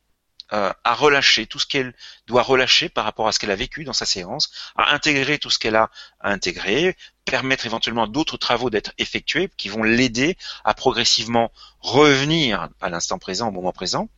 euh, 0.53 0.71
à 0.83 0.93
relâcher 0.93 1.45
tout 1.45 1.59
ce 1.59 1.67
qu'elle 1.67 1.93
doit 2.25 2.41
relâcher 2.41 2.89
par 2.89 3.03
rapport 3.03 3.27
à 3.27 3.31
ce 3.31 3.39
qu'elle 3.39 3.51
a 3.51 3.55
vécu 3.55 3.83
dans 3.83 3.93
sa 3.93 4.05
séance, 4.05 4.51
à 4.75 4.93
intégrer 4.93 5.39
tout 5.39 5.49
ce 5.49 5.59
qu'elle 5.59 5.75
a 5.75 5.89
à 6.19 6.31
intégrer, 6.31 6.95
permettre 7.25 7.65
éventuellement 7.65 8.07
d'autres 8.07 8.37
travaux 8.37 8.69
d'être 8.69 8.93
effectués 8.97 9.49
qui 9.57 9.67
vont 9.67 9.83
l'aider 9.83 10.37
à 10.63 10.73
progressivement 10.73 11.51
revenir 11.81 12.69
à 12.79 12.89
l'instant 12.89 13.19
présent, 13.19 13.49
au 13.49 13.51
moment 13.51 13.73
présent. 13.73 14.09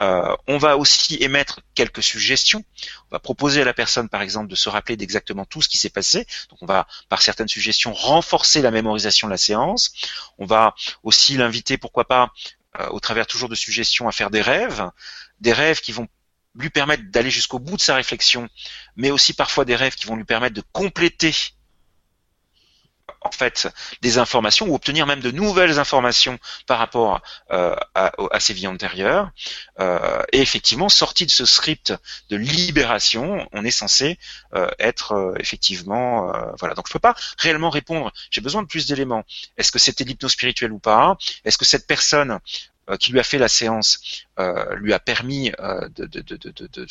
Euh, 0.00 0.34
on 0.48 0.58
va 0.58 0.76
aussi 0.76 1.16
émettre 1.20 1.60
quelques 1.74 2.02
suggestions. 2.02 2.64
On 3.10 3.14
va 3.14 3.20
proposer 3.20 3.62
à 3.62 3.64
la 3.64 3.72
personne, 3.72 4.08
par 4.08 4.22
exemple, 4.22 4.48
de 4.48 4.56
se 4.56 4.68
rappeler 4.68 4.96
d'exactement 4.96 5.44
tout 5.44 5.62
ce 5.62 5.68
qui 5.68 5.78
s'est 5.78 5.90
passé. 5.90 6.26
Donc, 6.50 6.60
on 6.62 6.66
va, 6.66 6.88
par 7.08 7.22
certaines 7.22 7.48
suggestions, 7.48 7.92
renforcer 7.92 8.60
la 8.60 8.72
mémorisation 8.72 9.28
de 9.28 9.32
la 9.32 9.38
séance. 9.38 9.92
On 10.38 10.46
va 10.46 10.74
aussi 11.04 11.36
l'inviter, 11.36 11.78
pourquoi 11.78 12.06
pas, 12.06 12.32
euh, 12.78 12.88
au 12.90 13.00
travers 13.00 13.26
toujours 13.26 13.48
de 13.48 13.54
suggestions, 13.54 14.08
à 14.08 14.12
faire 14.12 14.30
des 14.30 14.42
rêves, 14.42 14.90
des 15.40 15.52
rêves 15.52 15.80
qui 15.80 15.92
vont 15.92 16.08
lui 16.54 16.70
permettre 16.70 17.04
d'aller 17.10 17.30
jusqu'au 17.30 17.58
bout 17.58 17.76
de 17.76 17.80
sa 17.80 17.94
réflexion, 17.94 18.48
mais 18.96 19.10
aussi 19.10 19.32
parfois 19.32 19.64
des 19.64 19.76
rêves 19.76 19.94
qui 19.94 20.06
vont 20.06 20.16
lui 20.16 20.24
permettre 20.24 20.54
de 20.54 20.62
compléter 20.72 21.34
en 23.22 23.30
fait 23.30 23.68
des 24.00 24.18
informations 24.18 24.66
ou 24.66 24.74
obtenir 24.74 25.06
même 25.06 25.20
de 25.20 25.30
nouvelles 25.30 25.78
informations 25.78 26.38
par 26.66 26.78
rapport 26.78 27.20
euh, 27.50 27.76
à, 27.94 28.12
à, 28.30 28.40
ses 28.40 28.54
vies 28.54 28.66
antérieures. 28.66 29.30
Euh, 29.78 30.22
et 30.32 30.40
effectivement, 30.40 30.88
sorti 30.88 31.26
de 31.26 31.30
ce 31.30 31.44
script 31.44 31.92
de 32.30 32.36
libération, 32.36 33.46
on 33.52 33.64
est 33.64 33.70
censé 33.70 34.18
euh, 34.54 34.68
être 34.78 35.34
effectivement 35.38 36.32
voilà. 36.58 36.74
Donc 36.74 36.86
je 36.88 36.92
peux 36.92 36.98
pas 36.98 37.14
réellement 37.38 37.70
répondre. 37.70 38.12
J'ai 38.30 38.40
besoin 38.40 38.62
de 38.62 38.66
plus 38.66 38.86
d'éléments. 38.86 39.24
Est-ce 39.56 39.72
que 39.72 39.78
c'était 39.78 40.04
l'hypnose 40.04 40.36
ou 40.70 40.78
pas? 40.78 41.16
Est-ce 41.44 41.58
que 41.58 41.64
cette 41.64 41.86
personne 41.86 42.38
qui 42.98 43.12
lui 43.12 43.20
a 43.20 43.22
fait 43.22 43.38
la 43.38 43.48
séance 43.48 44.24
lui 44.76 44.92
a 44.92 44.98
permis 44.98 45.50
de, 45.50 46.06
de, 46.06 46.20
de, 46.20 46.36
de, 46.36 46.66
de, 46.66 46.86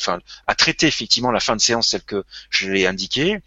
à 0.46 0.54
traiter 0.54 0.86
effectivement 0.86 1.30
la 1.30 1.40
fin 1.40 1.56
de 1.56 1.60
séance 1.60 1.90
telle 1.90 2.02
que 2.02 2.24
je 2.50 2.70
l'ai 2.70 2.86
indiqué. 2.86 3.40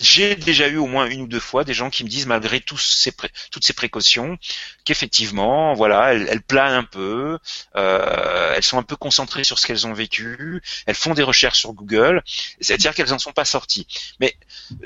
J'ai 0.00 0.36
déjà 0.36 0.68
eu 0.68 0.78
au 0.78 0.86
moins 0.86 1.06
une 1.06 1.20
ou 1.20 1.26
deux 1.26 1.38
fois 1.38 1.64
des 1.64 1.74
gens 1.74 1.90
qui 1.90 2.02
me 2.02 2.08
disent 2.08 2.26
malgré 2.26 2.64
ces 2.78 3.12
toutes 3.50 3.64
ces 3.64 3.74
précautions 3.74 4.38
qu'effectivement 4.84 5.74
voilà 5.74 6.14
elles, 6.14 6.26
elles, 6.30 6.40
planent 6.40 6.72
un 6.72 6.84
peu 6.84 7.38
euh, 7.76 8.54
elles 8.56 8.62
sont 8.62 8.78
un 8.78 8.82
peu 8.82 8.96
concentrées 8.96 9.44
sur 9.44 9.58
ce 9.58 9.66
qu'elles 9.66 9.86
ont 9.86 9.92
vécu 9.92 10.62
elles 10.86 10.94
font 10.94 11.12
des 11.12 11.22
recherches 11.22 11.58
sur 11.58 11.74
Google 11.74 12.22
c'est-à-dire 12.58 12.94
qu'elles 12.94 13.12
en 13.12 13.18
sont 13.18 13.32
pas 13.32 13.44
sorties. 13.44 13.86
Mais 14.18 14.34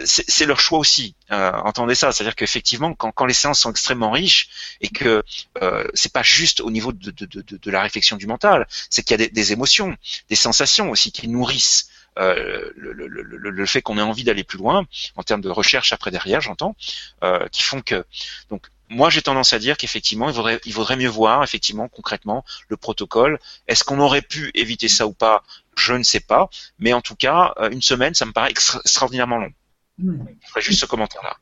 c'est 0.04 0.44
leur 0.44 0.58
choix 0.58 0.80
aussi 0.80 1.14
euh, 1.30 1.52
entendez 1.52 1.94
ça 1.94 2.10
c'est-à-dire 2.10 2.34
qu'effectivement 2.34 2.92
quand, 2.92 3.26
les 3.26 3.34
séances 3.34 3.60
sont 3.60 3.70
extrêmement 3.70 4.10
riches 4.10 4.48
et 4.80 4.88
que 4.88 5.22
euh, 5.62 5.86
c'est 5.94 6.12
pas 6.12 6.24
juste 6.24 6.60
au 6.60 6.72
niveau 6.72 6.92
de, 6.92 7.70
la 7.70 7.80
réflexion 7.80 8.16
du 8.16 8.26
mental 8.26 8.66
c'est 8.90 9.04
qu'il 9.04 9.20
y 9.20 9.22
a 9.22 9.28
des, 9.28 9.52
émotions 9.52 9.96
des 10.28 10.36
sensations 10.36 10.90
aussi 10.90 11.12
qui 11.12 11.28
nourrissent 11.28 11.88
le, 12.16 12.72
le, 12.92 13.06
le, 13.06 13.50
le, 13.50 13.66
fait 13.66 13.82
qu'on 13.82 13.98
ait 13.98 14.02
envie 14.02 14.24
d'aller 14.24 14.44
plus 14.44 14.58
loin 14.58 14.86
en 15.16 15.22
termes 15.22 15.40
de 15.40 15.50
recherche 15.50 15.92
après 15.92 16.10
derrière, 16.10 16.40
j'entends, 16.40 16.76
euh, 17.22 17.46
qui 17.48 17.62
font 17.62 17.80
que 17.80 18.04
donc 18.50 18.66
moi 18.88 19.10
j'ai 19.10 19.22
tendance 19.22 19.52
à 19.52 19.58
dire 19.58 19.76
qu'effectivement 19.76 20.28
il 20.28 20.34
vaudrait, 20.34 20.60
il 20.64 20.72
vaudrait 20.72 20.96
mieux 20.96 21.08
voir 21.08 21.42
effectivement 21.42 21.88
concrètement 21.88 22.44
le 22.68 22.76
protocole. 22.76 23.38
Est-ce 23.68 23.84
qu'on 23.84 23.98
aurait 24.00 24.22
pu 24.22 24.50
éviter 24.54 24.88
ça 24.88 25.06
ou 25.06 25.12
pas? 25.12 25.42
Je 25.76 25.92
ne 25.92 26.02
sais 26.02 26.20
pas, 26.20 26.48
mais 26.78 26.92
en 26.92 27.00
tout 27.00 27.16
cas 27.16 27.54
euh, 27.58 27.70
une 27.70 27.82
semaine 27.82 28.14
ça 28.14 28.24
me 28.26 28.32
paraît 28.32 28.50
extraordinairement 28.50 29.38
long. 29.38 29.52
Je 29.98 30.48
ferai 30.48 30.60
juste 30.60 30.80
ce 30.80 30.86
commentaire-là. 30.86 31.36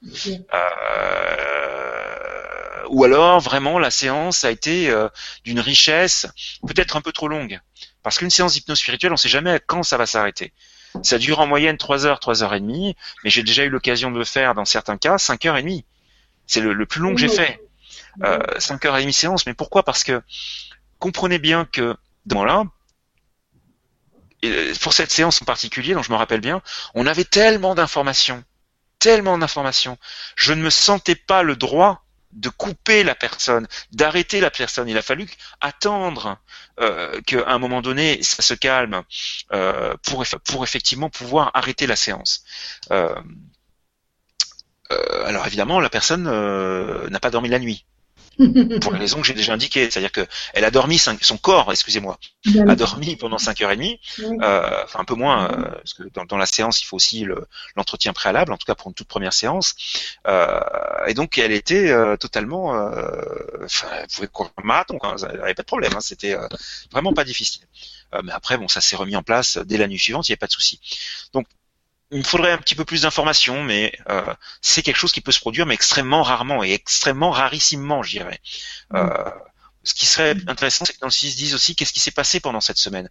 Euh, 0.55 1.55
ou 2.89 3.05
alors 3.05 3.41
vraiment 3.41 3.79
la 3.79 3.91
séance 3.91 4.45
a 4.45 4.51
été 4.51 4.91
euh, 4.91 5.09
d'une 5.45 5.61
richesse 5.61 6.27
peut-être 6.67 6.97
un 6.97 7.01
peu 7.01 7.13
trop 7.13 7.29
longue. 7.29 7.61
Parce 8.05 8.19
qu'une 8.19 8.31
séance 8.31 8.53
d'hypnose 8.53 8.79
spirituelle, 8.79 9.11
on 9.11 9.15
ne 9.15 9.19
sait 9.19 9.31
jamais 9.31 9.61
quand 9.67 9.83
ça 9.83 9.97
va 9.97 10.07
s'arrêter. 10.07 10.53
Ça 11.03 11.19
dure 11.19 11.41
en 11.41 11.47
moyenne 11.47 11.77
3 11.77 12.07
heures, 12.07 12.21
3 12.21 12.45
heures 12.45 12.55
et 12.55 12.61
demie, 12.61 12.95
mais 13.25 13.31
j'ai 13.31 13.43
déjà 13.43 13.65
eu 13.65 13.71
l'occasion 13.71 14.13
de 14.13 14.19
le 14.19 14.25
faire 14.25 14.55
dans 14.55 14.67
certains 14.67 14.99
cas 14.99 15.19
5 15.19 15.47
heures 15.47 15.57
et 15.57 15.63
demie. 15.63 15.85
C'est 16.47 16.61
le, 16.61 16.87
plus 16.87 17.01
long 17.01 17.15
que 17.15 17.21
j'ai 17.21 17.29
fait. 17.29 17.61
Euh, 18.23 18.39
5 18.59 18.85
heures 18.85 18.97
et 18.99 19.01
demie 19.01 19.13
séance, 19.13 19.47
mais 19.47 19.55
pourquoi? 19.55 19.83
Parce 19.83 20.05
que 20.05 20.23
comprenez 21.01 21.39
bien 21.39 21.65
que 21.65 21.97
dans 22.27 22.45
là, 22.45 22.65
pour 24.83 24.93
cette 24.93 25.11
séance 25.11 25.41
en 25.41 25.47
particulier, 25.47 25.95
dont 25.95 26.03
je 26.03 26.13
me 26.13 26.17
rappelle 26.17 26.41
bien, 26.41 26.63
on 26.95 27.07
avait 27.07 27.25
tellement 27.25 27.75
d'informations, 27.75 28.45
tellement 28.99 29.39
d'informations, 29.39 29.99
je 30.37 30.53
ne 30.53 30.63
me 30.63 30.71
sentais 30.71 31.17
pas 31.17 31.43
le 31.43 31.57
droit 31.57 32.04
de 32.35 32.49
couper 32.49 33.05
la 33.05 33.15
personne, 33.15 33.67
d'arrêter 33.93 34.41
la 34.41 34.51
personne. 34.51 34.89
Il 34.89 34.99
a 34.99 35.03
fallu 35.03 35.29
attendre 35.61 36.39
euh, 36.81 37.21
qu'à 37.23 37.47
un 37.47 37.59
moment 37.59 37.83
donné 37.83 38.23
ça 38.23 38.43
se 38.43 38.55
calme 38.55 39.03
euh, 39.53 39.95
pour, 40.03 40.65
effectivement 40.65 41.11
pouvoir 41.11 41.51
arrêter 41.55 41.87
la 41.87 41.97
séance. 41.97 42.45
Euh, 42.91 43.15
alors 45.25 45.47
évidemment, 45.47 45.81
la 45.81 45.91
personne 45.91 46.25
n'a 46.25 47.21
pas 47.21 47.31
dormi 47.31 47.49
la 47.49 47.59
nuit 47.59 47.87
pour 48.81 48.93
les 48.93 48.99
raisons 48.99 49.21
que 49.21 49.27
j'ai 49.27 49.35
déjà 49.35 49.53
indiquées. 49.53 49.91
C'est-à-dire 49.91 50.13
que 50.13 50.27
elle 50.53 50.65
a 50.65 50.71
dormi 50.71 50.99
son 50.99 51.39
corps, 51.39 51.71
excusez-moi, 51.71 52.19
a 52.69 52.77
dormi 52.77 53.17
pendant 53.17 53.39
5 53.39 53.61
heures 53.63 53.71
et 53.71 53.77
demie, 53.77 54.01
euh, 54.21 54.85
enfin 54.85 55.01
un 55.01 55.05
peu 55.05 55.15
moins, 55.15 55.51
euh, 55.51 55.71
parce 55.71 55.95
que 55.95 56.03
dans, 56.15 56.25
dans, 56.25 56.37
la 56.37 56.47
séance 56.47 56.83
il 56.83 56.87
faut 56.87 56.97
aussi 56.97 57.27
l'entretien 57.77 58.13
préalable, 58.13 58.53
en 58.53 58.57
tout 58.57 58.67
cas 58.67 58.75
pour 58.75 58.89
une 58.89 58.95
toute 58.95 59.09
première 59.09 59.33
séance. 59.33 59.75
Euh, 60.27 60.61
et 61.07 61.15
donc 61.15 61.39
elle 61.39 61.53
était 61.53 61.91
euh, 61.91 62.17
totalement, 62.17 62.75
euh, 62.75 63.65
enfin, 63.65 63.89
elle 64.01 64.09
pouvait 64.09 64.29
courir 64.29 64.53
un 64.57 64.67
marathon, 64.67 64.99
quoi, 64.99 65.17
il 65.19 65.37
n'y 65.37 65.41
avait 65.41 65.55
pas 65.55 65.63
de 65.63 65.67
problème, 65.67 65.93
hein, 65.95 66.01
c'était 66.01 66.37
vraiment 66.91 67.13
pas 67.13 67.25
difficile. 67.25 67.65
mais 68.23 68.33
après 68.33 68.57
bon, 68.59 68.69
ça 68.69 68.81
s'est 68.81 68.97
remis 68.97 69.17
en 69.17 69.23
place 69.23 69.59
dès 69.59 69.77
la 69.77 69.87
nuit 69.89 69.99
suivante, 69.99 70.29
il 70.29 70.33
n'y 70.33 70.35
avait 70.35 70.39
pas 70.39 70.47
de 70.47 70.53
souci. 70.53 70.81
Donc 71.33 71.47
il 72.11 72.19
me 72.19 72.25
faudrait 72.25 72.53
un 72.53 72.59
petit 72.59 72.75
peu 72.75 72.85
plus 72.85 73.03
d'informations, 73.03 73.63
mais 73.63 73.93
euh, 74.09 74.35
c'est 74.61 74.83
quelque 74.83 74.97
chose 74.97 75.13
qui 75.13 75.21
peut 75.21 75.33
se 75.33 75.41
produire, 75.41 75.67
mais 75.67 75.75
extrêmement 75.75 76.23
rarement 76.23 76.63
et 76.63 76.73
extrêmement 76.73 77.31
rarissimement, 77.31 78.03
je 78.03 78.11
dirais. 78.11 78.41
Euh, 78.95 79.31
ce 79.85 79.93
qui 79.93 80.07
serait 80.07 80.35
intéressant, 80.47 80.85
c'est 80.87 80.95
que 80.95 81.01
dans 81.01 81.09
le 81.09 81.13
6 81.13 81.37
disent 81.37 81.55
aussi 81.55 81.77
qu'est-ce 81.77 81.93
qui 81.93 82.01
s'est 82.01 82.11
passé 82.11 82.41
pendant 82.41 82.61
cette 82.61 82.79
semaine, 82.79 83.11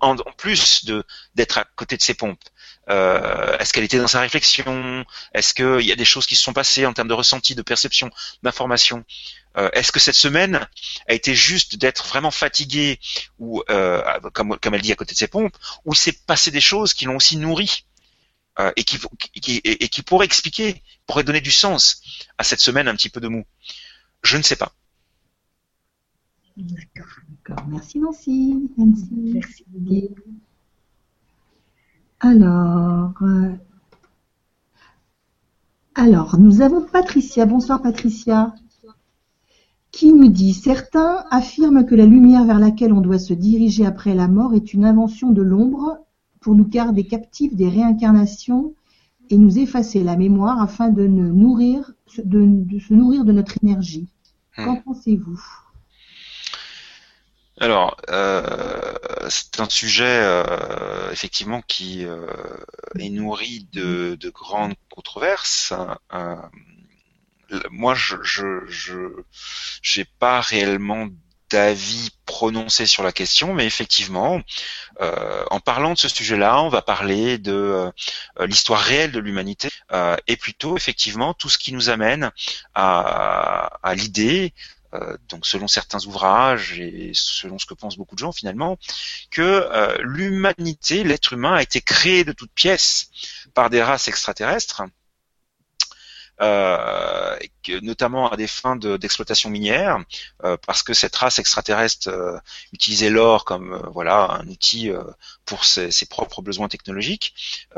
en, 0.00 0.16
plus 0.36 0.84
de 0.84 1.04
d'être 1.36 1.58
à 1.58 1.64
côté 1.76 1.96
de 1.96 2.02
ses 2.02 2.14
pompes. 2.14 2.42
Euh, 2.90 3.56
est-ce 3.58 3.72
qu'elle 3.72 3.84
était 3.84 3.98
dans 3.98 4.08
sa 4.08 4.20
réflexion? 4.20 5.04
Est-ce 5.34 5.54
qu'il 5.54 5.86
y 5.86 5.92
a 5.92 5.96
des 5.96 6.04
choses 6.04 6.26
qui 6.26 6.34
se 6.34 6.42
sont 6.42 6.52
passées 6.52 6.86
en 6.86 6.92
termes 6.92 7.08
de 7.08 7.14
ressenti, 7.14 7.54
de 7.54 7.62
perception, 7.62 8.10
d'information? 8.42 9.04
Euh, 9.56 9.70
Est-ce 9.74 9.92
que 9.92 10.00
cette 10.00 10.14
semaine 10.14 10.66
a 11.08 11.14
été 11.14 11.34
juste 11.34 11.76
d'être 11.76 12.06
vraiment 12.06 12.30
fatiguée 12.30 12.98
ou, 13.38 13.62
euh, 13.70 14.02
comme, 14.32 14.58
comme 14.58 14.74
elle 14.74 14.82
dit, 14.82 14.92
à 14.92 14.96
côté 14.96 15.12
de 15.12 15.18
ses 15.18 15.28
pompes, 15.28 15.56
ou 15.84 15.94
s'est 15.94 16.12
passé 16.26 16.50
des 16.50 16.60
choses 16.60 16.94
qui 16.94 17.04
l'ont 17.04 17.16
aussi 17.16 17.36
nourrie 17.36 17.84
euh, 18.60 18.72
et, 18.76 18.82
qui, 18.82 18.98
qui, 19.40 19.60
et, 19.64 19.88
qui 19.88 20.02
pourrait 20.02 20.26
expliquer, 20.26 20.82
pourrait 21.06 21.24
donner 21.24 21.40
du 21.40 21.52
sens 21.52 22.02
à 22.38 22.44
cette 22.44 22.60
semaine 22.60 22.88
un 22.88 22.94
petit 22.94 23.08
peu 23.08 23.20
de 23.20 23.28
mou. 23.28 23.44
Je 24.22 24.36
ne 24.36 24.42
sais 24.42 24.56
pas. 24.56 24.72
D'accord, 26.56 27.64
Merci 27.68 28.00
Nancy. 28.00 28.68
Merci. 28.76 29.64
Alors, 32.18 33.12
euh, 33.22 33.52
alors, 35.94 36.36
nous 36.36 36.60
avons 36.60 36.84
Patricia. 36.84 37.46
Bonsoir 37.46 37.80
Patricia. 37.80 38.54
Qui 39.92 40.12
nous 40.12 40.28
dit 40.28 40.52
Certains 40.52 41.24
affirment 41.30 41.86
que 41.86 41.94
la 41.94 42.06
lumière 42.06 42.44
vers 42.44 42.58
laquelle 42.58 42.92
on 42.92 43.00
doit 43.00 43.20
se 43.20 43.34
diriger 43.34 43.86
après 43.86 44.14
la 44.14 44.26
mort 44.26 44.54
est 44.54 44.74
une 44.74 44.84
invention 44.84 45.30
de 45.30 45.42
l'ombre 45.42 46.07
pour 46.40 46.54
nous 46.54 46.66
garder 46.66 47.06
captifs 47.06 47.54
des 47.54 47.68
réincarnations 47.68 48.74
et 49.30 49.36
nous 49.36 49.58
effacer 49.58 50.02
la 50.02 50.16
mémoire 50.16 50.60
afin 50.60 50.88
de, 50.88 51.06
nourrir, 51.06 51.92
de, 52.24 52.78
se 52.78 52.94
nourrir 52.94 53.24
de 53.24 53.32
notre 53.32 53.54
énergie. 53.62 54.08
Hmm. 54.56 54.64
Qu'en 54.64 54.76
pensez-vous? 54.76 55.40
Alors, 57.60 57.96
euh, 58.08 58.42
c'est 59.28 59.58
un 59.58 59.68
sujet 59.68 60.04
euh, 60.22 61.10
effectivement 61.10 61.60
qui 61.62 62.04
euh, 62.04 62.26
est 62.98 63.10
nourri 63.10 63.66
de, 63.72 64.16
grandes 64.30 64.74
controverses. 64.88 65.72
moi, 67.70 67.94
je, 67.94 68.16
je, 68.22 69.24
j'ai 69.82 70.04
pas 70.04 70.40
réellement 70.40 71.08
d'avis 71.50 72.10
prononcé 72.26 72.86
sur 72.86 73.02
la 73.02 73.12
question, 73.12 73.54
mais 73.54 73.66
effectivement, 73.66 74.40
euh, 75.00 75.44
en 75.50 75.60
parlant 75.60 75.94
de 75.94 75.98
ce 75.98 76.08
sujet-là, 76.08 76.62
on 76.62 76.68
va 76.68 76.82
parler 76.82 77.38
de 77.38 77.52
euh, 77.52 78.46
l'histoire 78.46 78.80
réelle 78.80 79.12
de 79.12 79.18
l'humanité 79.18 79.70
euh, 79.92 80.16
et 80.26 80.36
plutôt 80.36 80.76
effectivement 80.76 81.34
tout 81.34 81.48
ce 81.48 81.58
qui 81.58 81.72
nous 81.72 81.88
amène 81.88 82.30
à, 82.74 83.78
à 83.82 83.94
l'idée 83.94 84.54
donc 85.28 85.46
selon 85.46 85.68
certains 85.68 86.02
ouvrages 86.06 86.80
et 86.80 87.10
selon 87.12 87.58
ce 87.58 87.66
que 87.66 87.74
pensent 87.74 87.98
beaucoup 87.98 88.14
de 88.14 88.20
gens 88.20 88.32
finalement, 88.32 88.78
que 89.30 89.68
l'humanité, 90.00 91.04
l'être 91.04 91.34
humain 91.34 91.56
a 91.56 91.62
été 91.62 91.82
créé 91.82 92.24
de 92.24 92.32
toutes 92.32 92.52
pièces 92.52 93.10
par 93.52 93.68
des 93.68 93.82
races 93.82 94.08
extraterrestres 94.08 94.80
euh, 96.40 97.36
notamment 97.82 98.30
à 98.30 98.36
des 98.36 98.46
fins 98.46 98.76
d'exploitation 98.76 99.50
minière, 99.50 99.98
euh, 100.44 100.56
parce 100.66 100.82
que 100.82 100.94
cette 100.94 101.14
race 101.16 101.38
extraterrestre 101.38 102.08
euh, 102.08 102.38
utilisait 102.72 103.10
l'or 103.10 103.44
comme 103.44 103.82
voilà 103.92 104.38
un 104.40 104.46
outil 104.48 104.90
pour 105.44 105.64
ses, 105.64 105.90
propres 106.08 106.42
besoins 106.42 106.68
technologiques, 106.68 107.34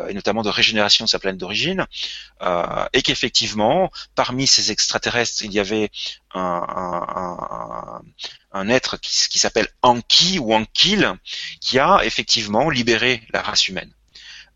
et 0.09 0.15
notamment 0.15 0.43
de 0.43 0.49
régénération 0.49 1.05
de 1.05 1.11
sa 1.11 1.19
planète 1.19 1.39
d'origine, 1.39 1.87
et 2.93 3.03
qu'effectivement, 3.03 3.91
parmi 4.15 4.47
ces 4.47 4.71
extraterrestres, 4.71 5.45
il 5.45 5.53
y 5.53 5.61
avait 5.61 5.91
un, 6.35 6.41
un, 6.41 7.07
un, 7.17 8.03
un 8.53 8.69
être 8.69 8.97
qui, 8.97 9.11
qui 9.29 9.39
s'appelle 9.39 9.69
Anki 9.83 10.39
ou 10.39 10.55
Ankil, 10.55 11.15
qui 11.61 11.79
a 11.79 12.05
effectivement 12.05 12.71
libéré 12.71 13.23
la 13.33 13.43
race 13.43 13.69
humaine. 13.69 13.93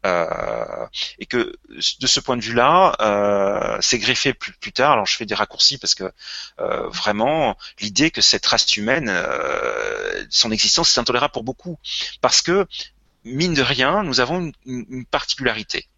Euh, 0.05 0.87
et 1.19 1.25
que 1.25 1.57
de 1.71 2.07
ce 2.07 2.21
point 2.21 2.37
de 2.37 2.43
vue-là, 2.43 2.95
euh, 3.01 3.79
c'est 3.81 3.99
greffé 3.99 4.35
plus, 4.35 4.73
tard. 4.73 4.93
Alors 4.93 5.07
je 5.07 5.17
fais 5.17 5.25
des 5.25 5.35
raccourcis 5.35 5.79
parce 5.79 5.95
que 5.95 6.13
euh, 6.61 6.89
vraiment 6.89 7.57
l'idée 7.81 8.11
que 8.11 8.21
cette 8.21 8.45
race 8.45 8.77
humaine, 8.77 9.13
son 10.29 10.51
existence 10.51 10.97
est 10.97 11.01
intolérable 11.01 11.33
pour 11.33 11.45
beaucoup, 11.45 11.79
parce 12.21 12.43
que 12.43 12.67
mine 13.25 13.55
de 13.55 13.63
rien, 13.63 14.03
nous 14.03 14.21
avons 14.21 14.53
une 14.67 15.07
particularité. 15.07 15.89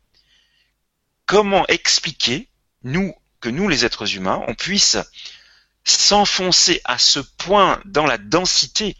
Comment 1.26 1.66
expliquer 1.66 2.48
nous 2.84 3.12
que 3.40 3.48
nous 3.48 3.68
les 3.68 3.84
êtres 3.84 4.14
humains, 4.14 4.42
on 4.46 4.54
puisse 4.54 4.96
s'enfoncer 5.84 6.80
à 6.84 6.98
ce 6.98 7.18
point 7.18 7.80
dans 7.84 8.06
la 8.06 8.18
densité 8.18 8.96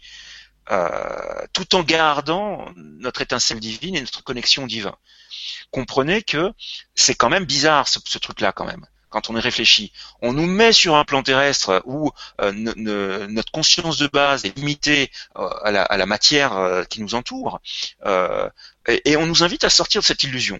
euh, 0.71 1.45
tout 1.53 1.75
en 1.75 1.83
gardant 1.83 2.71
notre 2.75 3.21
étincelle 3.21 3.59
divine 3.59 3.95
et 3.95 4.01
notre 4.01 4.23
connexion 4.23 4.67
divine. 4.67 4.91
Comprenez 5.71 6.21
que 6.23 6.51
c'est 6.95 7.15
quand 7.15 7.29
même 7.29 7.45
bizarre 7.45 7.87
ce, 7.87 7.99
ce 8.03 8.17
truc-là 8.17 8.51
quand 8.51 8.65
même 8.65 8.85
quand 9.09 9.29
on 9.29 9.37
y 9.37 9.39
réfléchit. 9.39 9.93
On 10.21 10.33
nous 10.33 10.45
met 10.45 10.73
sur 10.73 10.95
un 10.95 11.05
plan 11.05 11.23
terrestre 11.23 11.81
où 11.85 12.11
euh, 12.41 12.51
notre 12.51 13.51
conscience 13.53 13.97
de 13.97 14.07
base 14.07 14.43
est 14.43 14.57
limitée 14.57 15.09
euh, 15.37 15.47
à, 15.63 15.71
la, 15.97 16.05
matière 16.05 16.83
qui 16.89 17.01
nous 17.01 17.15
entoure, 17.15 17.61
et, 18.05 19.15
on 19.15 19.25
nous 19.25 19.43
invite 19.43 19.63
à 19.63 19.69
sortir 19.69 20.01
de 20.01 20.05
cette 20.05 20.23
illusion 20.23 20.59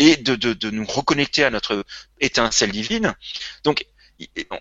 et 0.00 0.16
de 0.16 0.70
nous 0.70 0.84
reconnecter 0.84 1.44
à 1.44 1.50
notre 1.50 1.84
étincelle 2.18 2.72
divine. 2.72 3.14
Donc, 3.62 3.86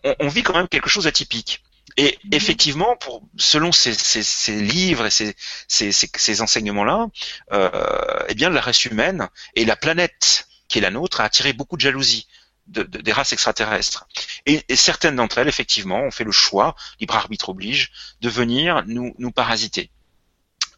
on, 0.04 0.16
on, 0.20 0.28
vit 0.28 0.44
quand 0.44 0.54
même 0.54 0.68
quelque 0.68 0.90
chose 0.90 1.06
d'atypique. 1.06 1.64
Et 1.98 2.18
mhm. 2.24 2.34
effectivement, 2.34 2.96
pour, 2.98 3.24
selon 3.38 3.72
ces, 3.72 3.94
ces, 3.94 4.24
ces 4.24 4.62
livres 4.62 5.06
et 5.06 5.12
ces, 5.12 5.36
ces 5.68 6.42
enseignements-là, 6.42 7.08
euh, 7.52 8.24
eh 8.28 8.34
bien, 8.34 8.50
la 8.50 8.62
race 8.62 8.86
humaine 8.86 9.30
et 9.56 9.66
la 9.66 9.76
planète 9.76 10.48
qui 10.68 10.78
est 10.78 10.82
la 10.82 10.92
nôtre 10.92 11.20
a 11.22 11.26
attiré 11.26 11.52
beaucoup 11.54 11.76
de 11.76 11.82
jalousie 11.82 12.28
de, 12.68 12.84
de, 12.84 13.00
des 13.00 13.12
races 13.12 13.34
extraterrestres. 13.34 14.08
Et, 14.46 14.64
et 14.70 14.76
certaines 14.76 15.18
d'entre 15.18 15.38
elles, 15.38 15.50
effectivement, 15.50 16.00
ont 16.00 16.12
fait 16.12 16.24
le 16.24 16.32
choix, 16.32 16.76
libre 17.00 17.16
arbitre 17.16 17.50
oblige, 17.50 17.92
de 18.22 18.30
venir 18.30 18.84
nous, 18.88 19.14
nous 19.18 19.32
parasiter 19.32 19.92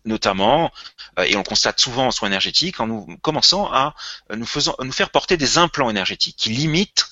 notamment, 0.06 0.70
euh, 1.18 1.24
et 1.24 1.38
on 1.38 1.44
constate 1.44 1.80
souvent 1.80 2.08
en 2.08 2.12
soins 2.12 2.28
énergétiques, 2.28 2.80
en 2.80 2.88
nous 2.88 3.18
commençant 3.22 3.72
à 3.72 3.96
nous, 4.36 4.46
faisant, 4.46 4.76
nous 4.82 4.92
faire 4.92 5.10
porter 5.10 5.38
des 5.38 5.58
implants 5.58 5.90
énergétiques 5.90 6.36
qui 6.38 6.50
limitent 6.50 7.06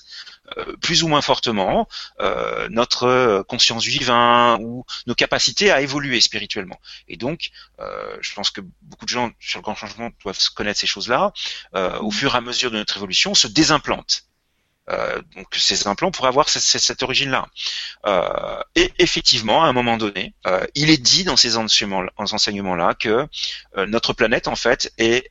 plus 0.80 1.02
ou 1.02 1.08
moins 1.08 1.20
fortement 1.20 1.88
euh, 2.20 2.68
notre 2.70 3.44
conscience 3.48 3.82
du 3.82 3.90
divin 3.90 4.58
ou 4.60 4.84
nos 5.06 5.14
capacités 5.14 5.70
à 5.70 5.80
évoluer 5.80 6.20
spirituellement. 6.20 6.80
Et 7.08 7.16
donc, 7.16 7.50
euh, 7.80 8.16
je 8.20 8.34
pense 8.34 8.50
que 8.50 8.60
beaucoup 8.82 9.04
de 9.04 9.10
gens 9.10 9.30
sur 9.40 9.58
le 9.58 9.62
grand 9.62 9.74
changement 9.74 10.10
doivent 10.22 10.38
connaître 10.54 10.80
ces 10.80 10.86
choses-là. 10.86 11.32
Euh, 11.74 11.98
au 12.00 12.10
fur 12.10 12.34
et 12.34 12.38
à 12.38 12.40
mesure 12.40 12.70
de 12.70 12.76
notre 12.76 12.96
évolution, 12.96 13.32
on 13.32 13.34
se 13.34 13.48
désimplante. 13.48 14.24
Euh, 14.90 15.22
donc 15.36 15.46
ces 15.52 15.86
implants 15.86 16.10
pourraient 16.10 16.28
avoir 16.28 16.48
cette, 16.48 16.62
cette 16.62 17.02
origine-là. 17.02 17.46
Euh, 18.06 18.60
et 18.74 18.92
effectivement, 18.98 19.64
à 19.64 19.68
un 19.68 19.72
moment 19.72 19.96
donné, 19.96 20.34
euh, 20.46 20.66
il 20.74 20.90
est 20.90 20.98
dit 20.98 21.24
dans 21.24 21.36
ces 21.36 21.56
enseignements-là 21.56 22.94
que 22.94 23.26
notre 23.86 24.12
planète, 24.12 24.48
en 24.48 24.56
fait, 24.56 24.92
est 24.98 25.30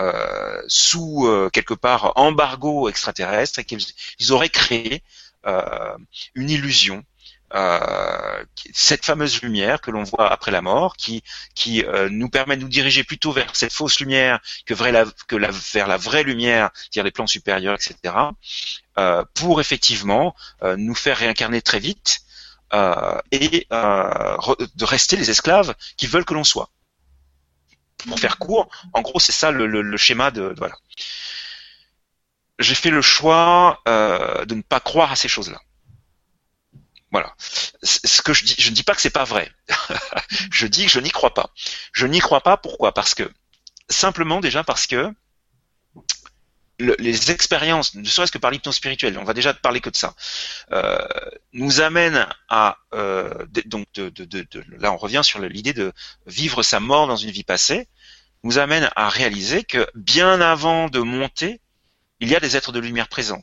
euh, 0.00 0.60
sous 0.66 1.28
euh, 1.28 1.50
quelque 1.52 1.74
part 1.74 2.14
embargo 2.16 2.88
extraterrestre 2.88 3.60
et 3.60 3.64
qu'ils 3.64 3.84
auraient 4.30 4.48
créé 4.48 5.04
euh, 5.46 5.96
une 6.34 6.50
illusion 6.50 7.04
cette 8.72 9.04
fameuse 9.04 9.40
lumière 9.40 9.80
que 9.80 9.92
l'on 9.92 10.02
voit 10.02 10.28
après 10.32 10.50
la 10.50 10.60
mort, 10.60 10.96
qui, 10.96 11.22
qui 11.54 11.84
nous 12.10 12.28
permet 12.28 12.56
de 12.56 12.62
nous 12.62 12.68
diriger 12.68 13.04
plutôt 13.04 13.30
vers 13.30 13.54
cette 13.54 13.72
fausse 13.72 14.00
lumière 14.00 14.40
que, 14.66 14.74
vers 14.74 15.86
la 15.86 15.96
vraie 15.96 16.24
lumière, 16.24 16.70
c'est-à-dire 16.74 17.04
les 17.04 17.12
plans 17.12 17.28
supérieurs, 17.28 17.76
etc., 17.76 18.12
pour 19.34 19.60
effectivement 19.60 20.34
nous 20.76 20.96
faire 20.96 21.18
réincarner 21.18 21.62
très 21.62 21.78
vite 21.78 22.22
et 23.30 23.68
de 23.70 24.84
rester 24.84 25.14
les 25.14 25.30
esclaves 25.30 25.76
qui 25.96 26.08
veulent 26.08 26.24
que 26.24 26.34
l'on 26.34 26.42
soit 26.42 26.70
pour 28.06 28.18
faire 28.18 28.38
court, 28.38 28.68
en 28.92 29.02
gros, 29.02 29.20
c'est 29.20 29.32
ça 29.32 29.50
le, 29.50 29.66
le, 29.66 29.82
le, 29.82 29.96
schéma 29.96 30.30
de, 30.30 30.54
voilà. 30.56 30.76
J'ai 32.58 32.74
fait 32.74 32.90
le 32.90 33.02
choix 33.02 33.82
euh, 33.88 34.44
de 34.44 34.54
ne 34.54 34.62
pas 34.62 34.80
croire 34.80 35.12
à 35.12 35.16
ces 35.16 35.28
choses-là. 35.28 35.60
Voilà. 37.10 37.34
Ce 37.82 38.22
que 38.22 38.32
je 38.32 38.44
dis, 38.44 38.54
je 38.58 38.70
ne 38.70 38.74
dis 38.74 38.82
pas 38.82 38.94
que 38.94 39.00
c'est 39.00 39.10
pas 39.10 39.24
vrai. 39.24 39.50
je 40.50 40.66
dis 40.66 40.86
que 40.86 40.90
je 40.90 40.98
n'y 40.98 41.10
crois 41.10 41.32
pas. 41.32 41.50
Je 41.92 42.06
n'y 42.06 42.18
crois 42.18 42.40
pas. 42.40 42.56
Pourquoi? 42.56 42.92
Parce 42.92 43.14
que 43.14 43.30
simplement 43.88 44.40
déjà 44.40 44.64
parce 44.64 44.86
que 44.86 45.12
le, 46.78 46.96
les 46.98 47.30
expériences, 47.30 47.94
ne 47.94 48.04
serait-ce 48.04 48.32
que 48.32 48.38
par 48.38 48.50
l'hypnose 48.50 48.76
spirituelle, 48.76 49.18
on 49.18 49.24
va 49.24 49.34
déjà 49.34 49.54
parler 49.54 49.80
que 49.80 49.90
de 49.90 49.96
ça, 49.96 50.14
euh, 50.72 50.98
nous 51.52 51.80
amènent 51.80 52.26
à 52.48 52.78
euh, 52.94 53.46
donc 53.66 53.86
là 54.78 54.92
on 54.92 54.96
revient 54.96 55.22
sur 55.22 55.40
l'idée 55.40 55.72
de 55.72 55.92
vivre 56.26 56.62
sa 56.62 56.80
mort 56.80 57.06
dans 57.06 57.16
une 57.16 57.30
vie 57.30 57.44
passée, 57.44 57.88
nous 58.42 58.58
amène 58.58 58.90
à 58.96 59.08
réaliser 59.08 59.64
que 59.64 59.86
bien 59.94 60.40
avant 60.40 60.88
de 60.88 61.00
monter, 61.00 61.60
il 62.20 62.28
y 62.28 62.36
a 62.36 62.40
des 62.40 62.56
êtres 62.56 62.72
de 62.72 62.80
lumière 62.80 63.08
présents 63.08 63.42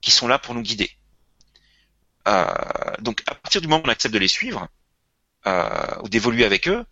qui 0.00 0.10
sont 0.10 0.28
là 0.28 0.38
pour 0.38 0.54
nous 0.54 0.62
guider. 0.62 0.90
Euh, 2.28 2.46
donc 3.00 3.22
à 3.26 3.34
partir 3.34 3.60
du 3.60 3.68
moment 3.68 3.82
où 3.82 3.86
on 3.86 3.90
accepte 3.90 4.14
de 4.14 4.18
les 4.18 4.28
suivre 4.28 4.68
ou 6.02 6.08
d'évoluer 6.10 6.44
avec 6.44 6.68
eux, 6.68 6.84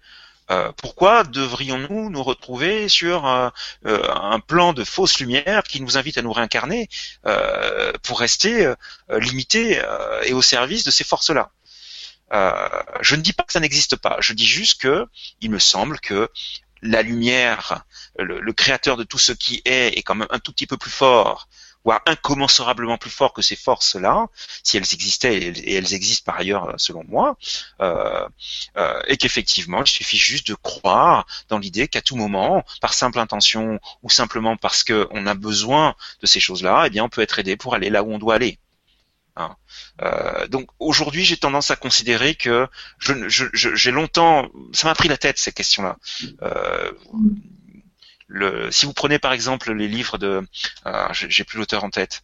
euh, 0.51 0.73
pourquoi 0.77 1.25
devrions-nous 1.25 2.11
nous 2.11 2.23
retrouver 2.23 2.89
sur 2.89 3.27
euh, 3.27 3.51
euh, 3.87 4.03
un 4.15 4.41
plan 4.41 4.73
de 4.73 4.83
fausse 4.83 5.21
lumière 5.21 5.63
qui 5.63 5.81
nous 5.81 5.99
invite 5.99 6.17
à 6.17 6.23
nous 6.23 6.33
réincarner 6.33 6.89
pour 8.03 8.21
rester 8.21 8.73
limités 9.11 9.83
et 10.25 10.33
au 10.33 10.43
service 10.43 10.85
de 10.85 10.91
ces 10.91 11.05
forces-là? 11.05 11.51
Je 13.01 13.15
ne 13.17 13.21
dis 13.21 13.33
pas 13.33 13.43
que 13.43 13.53
ça 13.53 13.61
n'existe 13.61 13.97
pas, 13.97 14.17
je 14.21 14.33
dis 14.33 14.47
juste 14.47 14.81
que 14.81 15.07
il 15.41 15.51
me 15.51 15.59
semble 15.59 16.01
que 16.01 16.31
la 16.81 17.03
lumière, 17.03 17.85
le, 18.19 18.41
le, 18.41 18.53
créateur 18.53 18.97
de 18.97 19.03
tout 19.03 19.19
ce 19.19 19.33
qui 19.33 19.63
est, 19.65 19.99
est 19.99 20.03
quand 20.03 20.15
même 20.15 20.29
un 20.31 20.39
tout 20.39 20.53
petit 20.53 20.67
peu 20.67 20.77
plus 20.77 20.93
fort 20.93 21.49
voire 21.89 22.03
incommensurablement 22.05 22.99
plus 22.99 23.09
fort 23.09 23.33
que 23.33 23.41
ces 23.41 23.57
forces-là, 23.57 24.27
si 24.63 24.77
elles 24.77 24.93
existaient, 24.93 25.39
et 25.39 25.75
elles 25.75 25.95
existent 25.95 26.31
par 26.31 26.39
ailleurs 26.39 26.75
selon 26.77 27.03
moi, 27.09 27.39
euh, 27.81 28.29
euh, 28.77 29.01
et 29.07 29.17
qu'effectivement, 29.17 29.83
il 29.83 29.89
suffit 29.89 30.19
juste 30.19 30.47
de 30.49 30.55
croire 30.55 31.27
dans 31.49 31.59
l'idée 31.59 31.89
qu'à 31.89 32.03
tout 32.03 32.15
moment, 32.15 32.63
par 32.83 32.93
simple 32.93 33.19
intention 33.19 33.81
ou 34.03 34.11
simplement 34.11 34.59
parce 34.59 34.85
qu'on 34.85 35.27
a 35.27 35.33
besoin 35.33 35.95
de 36.21 36.27
ces 36.27 36.41
choses-là, 36.41 36.85
eh 36.87 36.91
bien, 36.91 37.05
on 37.05 37.09
peut 37.09 37.23
être 37.23 37.39
aidé 37.39 37.57
pour 37.57 37.75
aller 37.75 37.89
là 37.89 38.03
où 38.03 38.13
on 38.13 38.19
doit 38.19 38.35
aller. 38.35 38.59
Hein. 39.37 39.57
Euh, 40.03 40.47
donc 40.49 40.69
aujourd'hui, 40.81 41.25
j'ai 41.25 41.39
tendance 41.39 41.71
à 41.71 41.77
considérer 41.77 42.35
que 42.35 42.69
je, 42.99 43.15
j'ai 43.29 43.49
je, 43.55 43.91
longtemps, 43.91 44.47
ça 44.75 44.89
m'a 44.89 44.95
pris 44.95 45.09
la 45.09 45.17
tête 45.17 45.39
ces 45.39 45.53
questions-là. 45.53 45.97
Euh, 46.43 46.93
le, 48.29 48.71
si 48.71 48.87
vous 48.87 48.93
prenez 48.93 49.19
par 49.19 49.33
exemple 49.33 49.73
les 49.73 49.89
livres 49.89 50.19
de, 50.19 50.47
euh, 50.87 51.09
j'ai 51.13 51.45
plus 51.45 51.59
l'auteur 51.59 51.83
en 51.83 51.91
tête, 51.91 52.23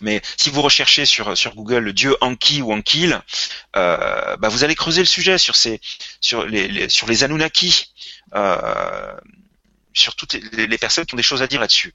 mais 0.00 0.20
si 0.36 0.50
vous 0.50 0.62
recherchez 0.62 1.04
sur 1.06 1.36
sur 1.36 1.54
Google 1.54 1.78
le 1.78 1.92
dieu 1.92 2.16
Anki 2.20 2.62
ou 2.62 2.72
Ankil, 2.72 3.20
euh, 3.76 4.36
bah 4.36 4.48
vous 4.48 4.64
allez 4.64 4.74
creuser 4.74 5.00
le 5.02 5.06
sujet 5.06 5.38
sur 5.38 5.56
ces 5.56 5.80
sur 6.20 6.44
les, 6.46 6.68
les 6.68 6.88
sur 6.88 7.06
les 7.06 7.22
Anunnaki, 7.22 7.92
euh, 8.34 9.16
sur 9.92 10.16
toutes 10.16 10.34
les, 10.34 10.66
les, 10.66 10.78
personnes 10.78 11.06
qui 11.06 11.14
ont 11.14 11.16
des 11.16 11.22
choses 11.22 11.42
à 11.42 11.46
dire 11.46 11.60
là-dessus. 11.60 11.94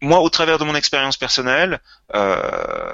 Moi, 0.00 0.20
au 0.20 0.30
travers 0.30 0.58
de 0.58 0.64
mon 0.64 0.74
expérience 0.74 1.16
personnelle, 1.16 1.80
euh, 2.14 2.92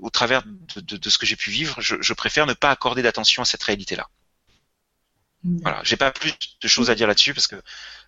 au 0.00 0.10
travers 0.10 0.42
de, 0.44 0.80
de, 0.80 0.96
de 0.96 1.10
ce 1.10 1.18
que 1.18 1.26
j'ai 1.26 1.36
pu 1.36 1.50
vivre, 1.50 1.80
je, 1.80 1.96
je, 2.00 2.12
préfère 2.12 2.46
ne 2.46 2.54
pas 2.54 2.70
accorder 2.70 3.02
d'attention 3.02 3.42
à 3.42 3.44
cette 3.44 3.62
réalité-là. 3.62 4.08
Voilà, 5.62 5.80
j'ai 5.84 5.96
pas 5.96 6.10
plus 6.10 6.34
de 6.60 6.68
choses 6.68 6.90
à 6.90 6.94
dire 6.94 7.06
là-dessus 7.06 7.32
parce 7.32 7.46
que 7.46 7.56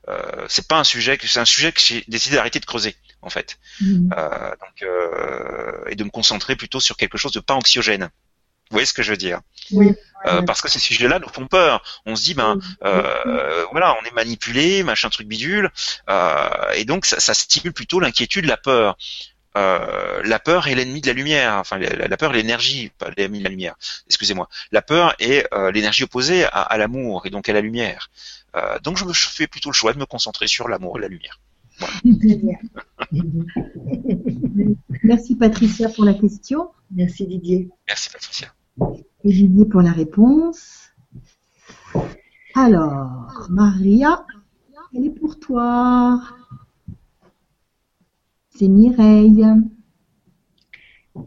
euh, 0.09 0.47
c'est 0.49 0.69
pas 0.69 0.79
un 0.79 0.85
sujet 0.85 1.17
que 1.17 1.27
c'est 1.27 1.41
un 1.41 1.47
sujet 1.47 1.73
que 1.73 1.81
j'ai 1.81 2.05
décidé 2.09 2.37
d'arrêter 2.37 2.61
de 2.61 2.67
creuser 2.67 2.95
en 3.23 3.31
fait, 3.31 3.59
mmh. 3.81 4.11
euh, 4.17 4.51
donc, 4.51 4.83
euh, 4.83 5.85
et 5.89 5.95
de 5.95 6.05
me 6.05 6.11
concentrer 6.11 6.57
plutôt 6.57 6.81
sur 6.81 6.97
quelque 6.97 7.17
chose 7.17 7.33
de 7.33 7.41
pas 7.41 7.55
anxiogène. 7.55 8.11
Vous 8.71 8.77
voyez 8.77 8.87
ce 8.87 8.95
que 8.95 9.03
je 9.03 9.11
veux 9.11 9.19
dire? 9.19 9.41
Oui. 9.71 9.95
Euh, 10.27 10.43
parce 10.43 10.61
que 10.61 10.69
ces 10.69 10.79
sujets-là 10.79 11.19
nous 11.19 11.29
font 11.29 11.47
peur. 11.47 11.83
On 12.07 12.17
se 12.17 12.23
dit 12.23 12.35
ben 12.35 12.59
euh, 12.85 13.65
voilà, 13.71 13.97
on 14.01 14.05
est 14.07 14.15
manipulé, 14.15 14.83
machin 14.83 15.09
truc 15.11 15.27
bidule, 15.27 15.71
euh, 16.09 16.73
et 16.75 16.85
donc 16.85 17.07
ça, 17.07 17.21
ça 17.21 17.35
stimule 17.35 17.73
plutôt 17.73 18.01
l'inquiétude, 18.01 18.47
la 18.47 18.57
peur. 18.57 18.97
Euh, 19.57 20.23
la 20.24 20.39
peur 20.39 20.69
est 20.69 20.74
l'ennemi 20.74 21.01
de 21.01 21.07
la 21.07 21.12
lumière. 21.12 21.55
Enfin, 21.59 21.79
la, 21.79 22.16
peur 22.16 22.33
est 22.35 22.39
l'énergie, 22.39 22.91
pas 22.99 23.11
l'ennemi 23.16 23.39
de 23.41 23.45
la 23.45 23.51
lumière. 23.51 23.74
Excusez-moi. 24.07 24.49
La 24.70 24.83
peur 24.83 25.15
est 25.19 25.47
euh, 25.53 25.70
l'énergie 25.70 26.05
opposée 26.05 26.45
à, 26.45 26.77
l'amour 26.79 27.27
et 27.27 27.31
donc 27.31 27.49
à 27.49 27.53
la 27.53 27.61
lumière. 27.61 28.11
Euh, 28.57 28.79
donc, 28.81 28.97
je 28.97 29.05
me 29.05 29.12
fais 29.12 29.47
plutôt 29.47 29.70
le 29.70 29.74
choix 29.74 29.93
de 29.93 29.99
me 29.99 30.07
concentrer 30.07 30.47
sur 30.47 30.69
l'amour 30.69 30.99
et 30.99 31.03
la 31.03 31.09
lumière. 31.09 31.39
Merci 35.03 35.37
Patricia 35.37 35.89
pour 35.89 36.05
la 36.05 36.15
question. 36.15 36.70
Merci 36.91 37.27
Didier. 37.27 37.70
Merci 37.89 38.11
Patricia. 38.11 38.55
Et 39.24 39.33
Didier 39.33 39.65
pour 39.65 39.81
la 39.81 39.93
réponse. 39.93 40.91
Alors, 42.55 43.49
Maria, 43.51 44.24
elle 44.95 45.07
est 45.07 45.11
pour 45.11 45.41
toi. 45.41 46.23
C'est 48.63 48.69
Mireille. 48.69 49.45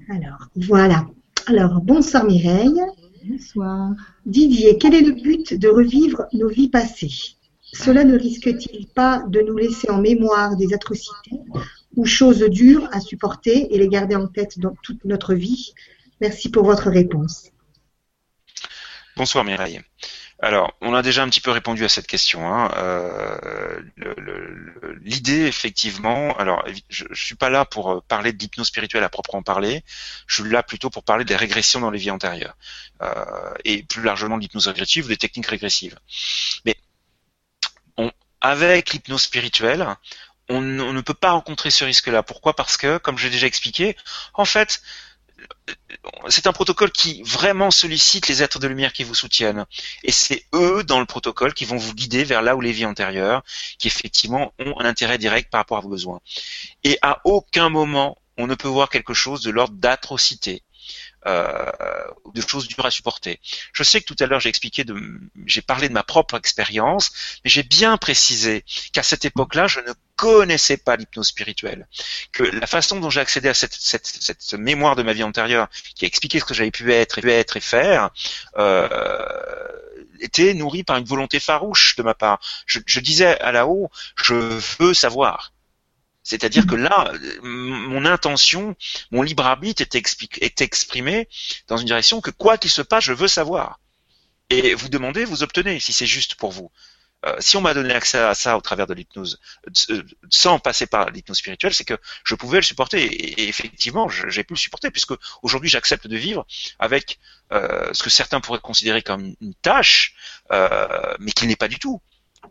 Alors, 0.10 0.48
voilà. 0.56 1.06
Alors, 1.48 1.82
bonsoir 1.82 2.24
Mireille. 2.24 2.82
Bonsoir. 3.26 3.92
Didier, 4.26 4.78
quel 4.78 4.94
est 4.94 5.02
le 5.02 5.12
but 5.12 5.54
de 5.54 5.68
revivre 5.68 6.28
nos 6.32 6.48
vies 6.48 6.70
passées? 6.70 7.36
Cela 7.74 8.06
ne 8.06 8.18
risque-t-il 8.18 8.88
pas 8.88 9.26
de 9.28 9.42
nous 9.42 9.58
laisser 9.58 9.90
en 9.92 10.00
mémoire 10.00 10.56
des 10.56 10.74
atrocités 10.74 11.42
ou 11.98 12.06
choses 12.06 12.40
dures 12.40 12.88
à 12.94 13.02
supporter 13.02 13.76
et 13.76 13.78
les 13.80 13.90
garder 13.90 14.16
en 14.16 14.28
tête 14.28 14.58
dans 14.58 14.74
toute 14.82 15.04
notre 15.04 15.34
vie? 15.34 15.74
Merci 16.22 16.50
pour 16.50 16.64
votre 16.64 16.90
réponse. 16.90 17.52
Bonsoir 19.18 19.44
Mireille. 19.44 19.82
Alors, 20.40 20.74
on 20.82 20.94
a 20.94 21.02
déjà 21.02 21.24
un 21.24 21.30
petit 21.30 21.40
peu 21.40 21.52
répondu 21.52 21.86
à 21.86 21.90
cette 21.90 22.08
question. 22.08 22.54
Hein. 22.54 22.70
Euh, 22.76 23.80
l'idée, 25.02 25.46
effectivement, 25.46 26.36
alors 26.38 26.66
je, 26.90 27.06
je 27.10 27.24
suis 27.24 27.36
pas 27.36 27.50
là 27.50 27.64
pour 27.64 27.92
euh, 27.92 28.02
parler 28.08 28.34
de 28.34 28.38
l'hypnose 28.38 28.68
spirituelle 28.68 29.04
à 29.04 29.10
proprement 29.10 29.44
parler. 29.44 29.84
Je 30.28 30.42
suis 30.42 30.52
là 30.52 30.62
plutôt 30.62 30.90
pour 30.90 31.04
parler 31.04 31.24
des 31.24 31.38
régressions 31.38 31.80
dans 31.80 31.90
les 31.90 32.00
vies 32.00 32.12
antérieures 32.12 32.58
euh, 33.02 33.54
et 33.64 33.84
plus 33.84 34.04
largement 34.04 34.36
de 34.36 34.42
l'hypnose 34.42 34.68
régressive 34.68 35.06
ou 35.06 35.08
des 35.08 35.18
techniques 35.18 35.48
régressives. 35.48 35.98
Mais 36.66 36.76
avec 38.42 38.92
l'hypnose 38.92 39.24
spirituelle, 39.24 39.88
on, 40.50 40.58
on, 40.80 40.94
ne 40.94 41.02
peut 41.02 41.16
pas 41.16 41.32
rencontrer 41.32 41.72
ce 41.72 41.86
risque-là. 41.86 42.22
Pourquoi? 42.24 42.56
Parce 42.56 42.78
que, 42.78 42.98
comme 42.98 43.18
j'ai 43.18 43.30
déjà 43.30 43.48
expliqué, 43.48 43.96
en 44.34 44.46
fait, 44.46 44.82
c'est 46.30 46.48
un 46.48 46.54
protocole 46.54 46.92
qui 46.92 47.22
vraiment 47.24 47.72
sollicite 47.72 48.28
les 48.28 48.44
êtres 48.44 48.60
de 48.60 48.68
lumière 48.68 48.94
qui 48.94 49.04
vous 49.04 49.16
soutiennent. 49.16 49.66
Et 50.04 50.12
c'est 50.12 50.46
eux, 50.54 50.84
dans 50.84 51.00
le 51.00 51.06
protocole, 51.06 51.54
qui 51.54 51.66
vont 51.66 51.78
vous 51.78 51.94
guider 51.94 52.24
vers 52.24 52.42
là 52.42 52.56
où 52.56 52.62
les 52.62 52.72
vies 52.72 52.86
antérieures, 52.86 53.44
qui 53.80 53.88
effectivement 53.88 54.54
ont 54.60 54.80
un 54.80 54.86
intérêt 54.86 55.18
direct 55.18 55.50
par 55.50 55.60
rapport 55.60 55.78
à 55.78 55.82
vos 55.82 55.90
besoins. 55.90 56.20
Et 56.84 56.98
à 57.02 57.22
aucun 57.26 57.70
moment, 57.70 58.18
on 58.38 58.48
ne 58.48 58.56
peut 58.56 58.68
voir 58.68 58.90
quelque 58.90 59.14
chose 59.14 59.42
de 59.42 59.52
l'ordre 59.52 59.76
d'atrocité. 59.76 60.64
Euh, 61.28 61.72
de 62.36 62.42
choses 62.42 62.68
dures 62.68 62.86
à 62.86 62.92
supporter. 62.92 63.40
Je 63.74 63.82
sais 63.82 64.00
que 64.00 64.06
tout 64.06 64.16
à 64.20 64.28
l'heure 64.28 64.40
j'ai 64.40 64.50
expliqué, 64.50 64.84
de, 64.84 64.96
j'ai 65.46 65.62
parlé 65.62 65.88
de 65.88 65.94
ma 65.94 66.04
propre 66.04 66.36
expérience, 66.36 67.12
mais 67.44 67.50
j'ai 67.50 67.64
bien 67.64 67.98
précisé 67.98 68.64
qu'à 68.92 69.02
cette 69.02 69.26
époque-là, 69.26 69.66
je 69.66 69.80
ne 69.80 69.94
connaissais 70.18 70.78
pas 70.78 70.98
l'hypnose 70.98 71.28
spirituelle, 71.28 71.88
que 72.32 72.44
la 72.44 72.68
façon 72.68 73.00
dont 73.00 73.10
j'ai 73.10 73.22
accédé 73.22 73.50
à 73.50 73.56
cette, 73.56 73.74
cette, 73.74 74.06
cette, 74.06 74.54
mémoire 74.54 74.96
de 74.96 75.02
ma 75.02 75.14
vie 75.14 75.24
antérieure, 75.24 75.68
qui 75.96 76.06
a 76.06 76.08
expliqué 76.08 76.40
ce 76.40 76.46
que 76.46 76.54
j'avais 76.54 76.72
pu 76.72 76.94
être, 76.94 77.18
et 77.18 77.22
pu 77.22 77.32
être 77.32 77.58
et 77.58 77.62
faire, 77.62 78.12
euh, 78.58 79.26
était 80.20 80.54
nourrie 80.54 80.84
par 80.84 80.98
une 80.98 81.06
volonté 81.06 81.40
farouche 81.40 81.96
de 81.96 82.04
ma 82.04 82.14
part. 82.14 82.40
Je, 82.68 82.80
je 82.86 83.00
disais 83.00 83.40
à 83.40 83.52
la 83.52 83.66
haut, 83.66 83.90
je 84.16 84.36
veux 84.78 84.94
savoir. 84.94 85.55
C'est-à-dire 86.26 86.66
que 86.66 86.76
là, 86.76 87.14
mon 87.44 88.04
intention, 88.04 88.76
mon 89.12 89.22
libre 89.22 89.46
arbitre 89.46 89.84
est, 89.84 90.62
exprimé 90.62 91.30
dans 91.68 91.78
une 91.78 91.86
direction 91.86 92.20
que 92.20 92.32
quoi 92.32 92.58
qu'il 92.58 92.72
se 92.72 92.82
passe, 92.82 93.04
je 93.06 93.14
veux 93.14 93.28
savoir. 93.28 93.80
Et 94.50 94.74
vous 94.74 94.90
demandez, 94.90 95.24
vous 95.24 95.44
obtenez, 95.44 95.80
si 95.80 95.94
c'est 95.94 96.08
juste 96.08 96.34
pour 96.34 96.52
vous. 96.52 96.72
Euh, 97.26 97.36
si 97.40 97.58
on 97.58 97.62
m'a 97.62 97.76
donné 97.76 97.94
accès 97.94 98.18
à 98.18 98.34
ça 98.34 98.58
au 98.58 98.62
travers 98.62 98.88
de 98.88 98.96
l'hypnose, 98.96 99.40
euh, 99.92 100.04
sans 100.30 100.58
passer 100.58 100.88
par 100.88 101.12
l'hypnose 101.12 101.38
spirituelle, 101.38 101.76
c'est 101.76 101.86
que 101.86 101.98
je 102.24 102.34
pouvais 102.34 102.58
le 102.58 102.64
supporter. 102.64 103.04
Et, 103.04 103.48
effectivement, 103.48 104.10
j'ai 104.10 104.44
pu 104.44 104.54
le 104.54 104.60
supporter, 104.60 104.90
puisque 104.90 105.14
aujourd'hui 105.44 105.70
j'accepte 105.70 106.08
de 106.08 106.18
vivre 106.18 106.48
avec 106.80 107.20
euh, 107.52 107.94
ce 107.94 108.02
que 108.02 108.10
certains 108.10 108.42
pourraient 108.42 108.60
considérer 108.60 109.04
comme 109.04 109.36
une 109.42 109.54
tâche, 109.62 110.16
mais 111.20 111.32
qui 111.34 111.46
n'est 111.46 111.56
pas 111.56 111.68
du 111.68 111.78
tout. 111.78 112.02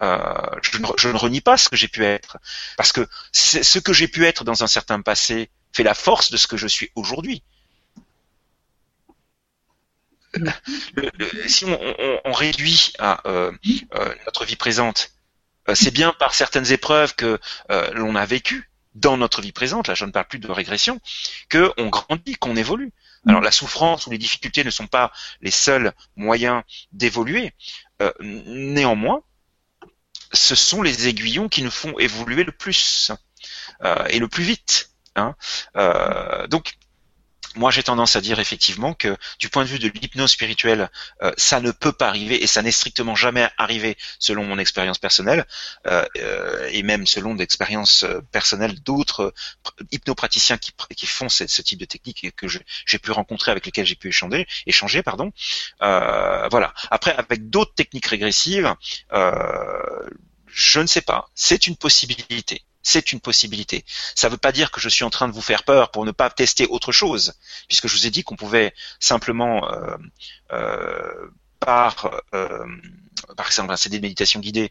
Euh, 0.02 0.60
je, 0.62 1.08
ne, 1.08 1.16
renie 1.16 1.40
pas 1.40 1.56
ce 1.56 1.68
que 1.68 1.76
j'ai 1.76 1.88
pu 1.88 2.04
être, 2.04 2.38
parce 2.76 2.92
que 2.92 3.06
ce 3.32 3.78
que 3.78 3.92
j'ai 3.92 4.08
pu 4.08 4.24
être 4.26 4.44
dans 4.44 4.62
un 4.62 4.66
certain 4.66 5.00
passé 5.00 5.50
fait 5.72 5.82
la 5.82 5.94
force 5.94 6.30
de 6.30 6.36
ce 6.36 6.46
que 6.46 6.56
je 6.56 6.66
suis 6.66 6.90
aujourd'hui. 6.94 7.42
si 11.46 11.64
on, 11.64 12.32
réduit 12.32 12.92
à 12.98 13.26
euh, 13.28 13.52
euh, 13.94 14.14
notre 14.26 14.44
vie 14.44 14.56
présente, 14.56 15.12
c'est 15.74 15.92
bien 15.92 16.12
par 16.18 16.34
certaines 16.34 16.72
épreuves 16.72 17.14
que 17.14 17.38
l'on 17.92 18.16
a 18.16 18.26
vécues 18.26 18.70
dans 18.94 19.16
notre 19.16 19.42
vie 19.42 19.52
présente, 19.52 19.88
là 19.88 19.94
je 19.94 20.04
ne 20.04 20.10
parle 20.10 20.26
plus 20.26 20.38
de 20.38 20.50
régression, 20.50 21.00
qu'on 21.50 21.88
grandit, 21.88 22.34
qu'on 22.34 22.56
évolue. 22.56 22.92
Alors 23.26 23.40
la 23.40 23.50
souffrance 23.50 24.06
ou 24.06 24.10
les 24.10 24.18
difficultés 24.18 24.64
ne 24.64 24.70
sont 24.70 24.86
pas 24.86 25.10
les 25.40 25.50
seuls 25.50 25.92
moyens 26.16 26.62
d'évoluer. 26.92 27.52
néanmoins, 28.20 29.22
ce 30.34 30.54
sont 30.54 30.82
les 30.82 31.08
aiguillons 31.08 31.48
qui 31.48 31.62
nous 31.62 31.70
font 31.70 31.98
évoluer 31.98 32.44
le 32.44 32.52
plus 32.52 33.10
euh, 33.82 34.04
et 34.08 34.18
le 34.18 34.28
plus 34.28 34.44
vite. 34.44 34.90
Hein. 35.16 35.34
Euh, 35.76 36.46
donc 36.48 36.74
moi 37.56 37.70
j'ai 37.70 37.82
tendance 37.82 38.16
à 38.16 38.20
dire 38.20 38.40
effectivement 38.40 38.94
que 38.94 39.16
du 39.38 39.48
point 39.48 39.64
de 39.64 39.68
vue 39.68 39.78
de 39.78 39.88
l'hypnose 39.88 40.32
spirituelle, 40.32 40.90
euh, 41.22 41.32
ça 41.36 41.60
ne 41.60 41.70
peut 41.70 41.92
pas 41.92 42.08
arriver 42.08 42.42
et 42.42 42.46
ça 42.46 42.62
n'est 42.62 42.70
strictement 42.70 43.14
jamais 43.14 43.48
arrivé 43.58 43.96
selon 44.18 44.44
mon 44.44 44.58
expérience 44.58 44.98
personnelle 44.98 45.46
euh, 45.86 46.04
euh, 46.18 46.68
et 46.72 46.82
même 46.82 47.06
selon 47.06 47.34
l'expérience 47.34 48.04
personnelle 48.32 48.80
d'autres 48.82 49.32
hypnopraticiens 49.90 50.58
qui, 50.58 50.72
font 51.06 51.28
ce, 51.28 51.46
ce, 51.46 51.62
type 51.62 51.78
de 51.78 51.84
technique 51.84 52.24
et 52.24 52.32
que 52.32 52.46
j'ai 52.48 52.98
pu 52.98 53.10
rencontrer 53.10 53.50
avec 53.50 53.66
lesquels 53.66 53.86
j'ai 53.86 53.94
pu 53.94 54.08
échanger, 54.08 54.46
échanger 54.66 55.02
pardon. 55.02 55.32
voilà. 55.80 56.72
Après 56.90 57.14
avec 57.16 57.50
d'autres 57.50 57.74
techniques 57.74 58.06
régressives, 58.06 58.74
je 60.54 60.80
ne 60.80 60.86
sais 60.86 61.02
pas. 61.02 61.28
C'est 61.34 61.66
une 61.66 61.76
possibilité 61.76 62.64
c'est 62.84 63.12
une 63.12 63.20
possibilité. 63.20 63.84
Ça 64.14 64.28
ne 64.28 64.32
veut 64.32 64.38
pas 64.38 64.52
dire 64.52 64.70
que 64.70 64.78
je 64.78 64.88
suis 64.88 65.04
en 65.04 65.10
train 65.10 65.26
de 65.26 65.32
vous 65.32 65.40
faire 65.40 65.64
peur 65.64 65.90
pour 65.90 66.04
ne 66.04 66.12
pas 66.12 66.30
tester 66.30 66.66
autre 66.66 66.92
chose, 66.92 67.32
puisque 67.66 67.88
je 67.88 67.96
vous 67.96 68.06
ai 68.06 68.10
dit 68.10 68.22
qu'on 68.22 68.36
pouvait 68.36 68.74
simplement 69.00 69.68
euh, 69.72 69.96
euh, 70.52 71.30
par 71.58 72.20
euh, 72.34 72.66
par 73.38 73.46
exemple 73.46 73.72
un 73.72 73.76
CD 73.76 73.96
de 73.96 74.02
méditation 74.02 74.38
guidée 74.38 74.70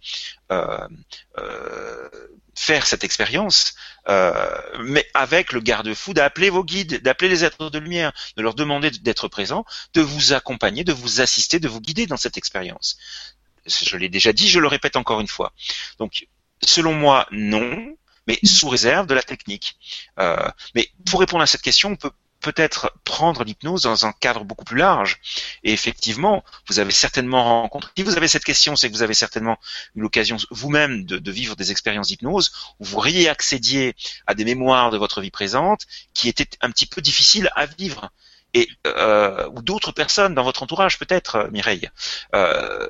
faire 2.56 2.86
cette 2.86 3.04
expérience, 3.04 3.74
mais 4.08 5.10
avec 5.16 5.54
le 5.54 5.60
garde-fou 5.60 6.14
d'appeler 6.14 6.52
vos 6.52 6.64
guides, 6.64 7.02
d'appeler 7.02 7.30
les 7.30 7.44
êtres 7.44 7.72
de 7.72 7.80
lumière, 7.80 8.14
de 8.38 8.44
leur 8.44 8.54
demander 8.54 8.92
d'être 8.92 9.28
présents, 9.28 9.66
de 9.96 10.02
vous 10.02 10.34
accompagner, 10.34 10.84
de 10.84 10.94
vous 10.94 11.20
assister, 11.20 11.60
de 11.60 11.68
vous 11.68 11.82
guider 11.82 12.06
dans 12.06 12.16
cette 12.16 12.38
expérience. 12.38 13.00
Je 13.66 13.98
l'ai 13.98 14.10
déjà 14.10 14.34
dit, 14.34 14.50
je 14.50 14.60
le 14.60 14.68
répète 14.68 14.96
encore 14.96 15.22
une 15.22 15.28
fois. 15.28 15.54
Donc, 16.00 16.28
selon 16.62 16.94
moi, 16.94 17.28
non 17.32 17.96
mais 18.28 18.40
sous 18.44 18.70
réserve 18.70 19.08
de 19.08 19.14
la 19.14 19.22
technique. 19.22 19.78
Euh, 20.20 20.48
mais 20.76 20.90
pour 21.10 21.20
répondre 21.20 21.44
à 21.44 21.46
cette 21.46 21.62
question, 21.62 21.90
on 21.90 21.96
peut 21.96 22.12
peut-être 22.44 22.92
prendre 23.06 23.44
l'hypnose 23.44 23.84
dans 23.84 24.06
un 24.06 24.12
cadre 24.12 24.44
beaucoup 24.44 24.66
plus 24.66 24.78
large. 24.78 25.20
Et 25.64 25.72
effectivement, 25.72 26.44
vous 26.68 26.80
avez 26.80 26.92
certainement 26.92 27.62
rencontré, 27.62 27.90
si 27.98 28.04
vous 28.04 28.18
avez 28.18 28.28
cette 28.28 28.44
question, 28.44 28.76
c'est 28.76 28.90
que 28.90 28.94
vous 28.94 29.02
avez 29.02 29.14
certainement 29.14 29.58
eu 29.96 30.02
l'occasion 30.02 30.38
vous-même 30.52 31.06
de, 31.06 31.18
de, 31.18 31.32
vivre 31.32 31.56
des 31.56 31.72
expériences 31.72 32.10
d'hypnose 32.10 32.52
où 32.80 32.86
vous 32.86 33.00
réaccédiez 33.00 33.96
à 34.28 34.36
des 34.36 34.46
mémoires 34.46 34.92
de 34.92 34.98
votre 34.98 35.22
vie 35.22 35.32
présente 35.32 35.86
qui 36.14 36.28
étaient 36.28 36.50
un 36.62 36.70
petit 36.70 36.86
peu 36.86 37.02
difficiles 37.02 37.50
à 37.56 37.66
vivre 37.66 38.12
et 38.54 38.70
euh, 38.86 39.48
ou 39.50 39.62
d'autres 39.62 39.92
personnes 39.92 40.36
dans 40.36 40.44
votre 40.44 40.64
entourage 40.64 41.00
peut-être, 41.00 41.36
euh, 41.36 41.50
Mireille. 41.52 41.90
Euh, 42.36 42.88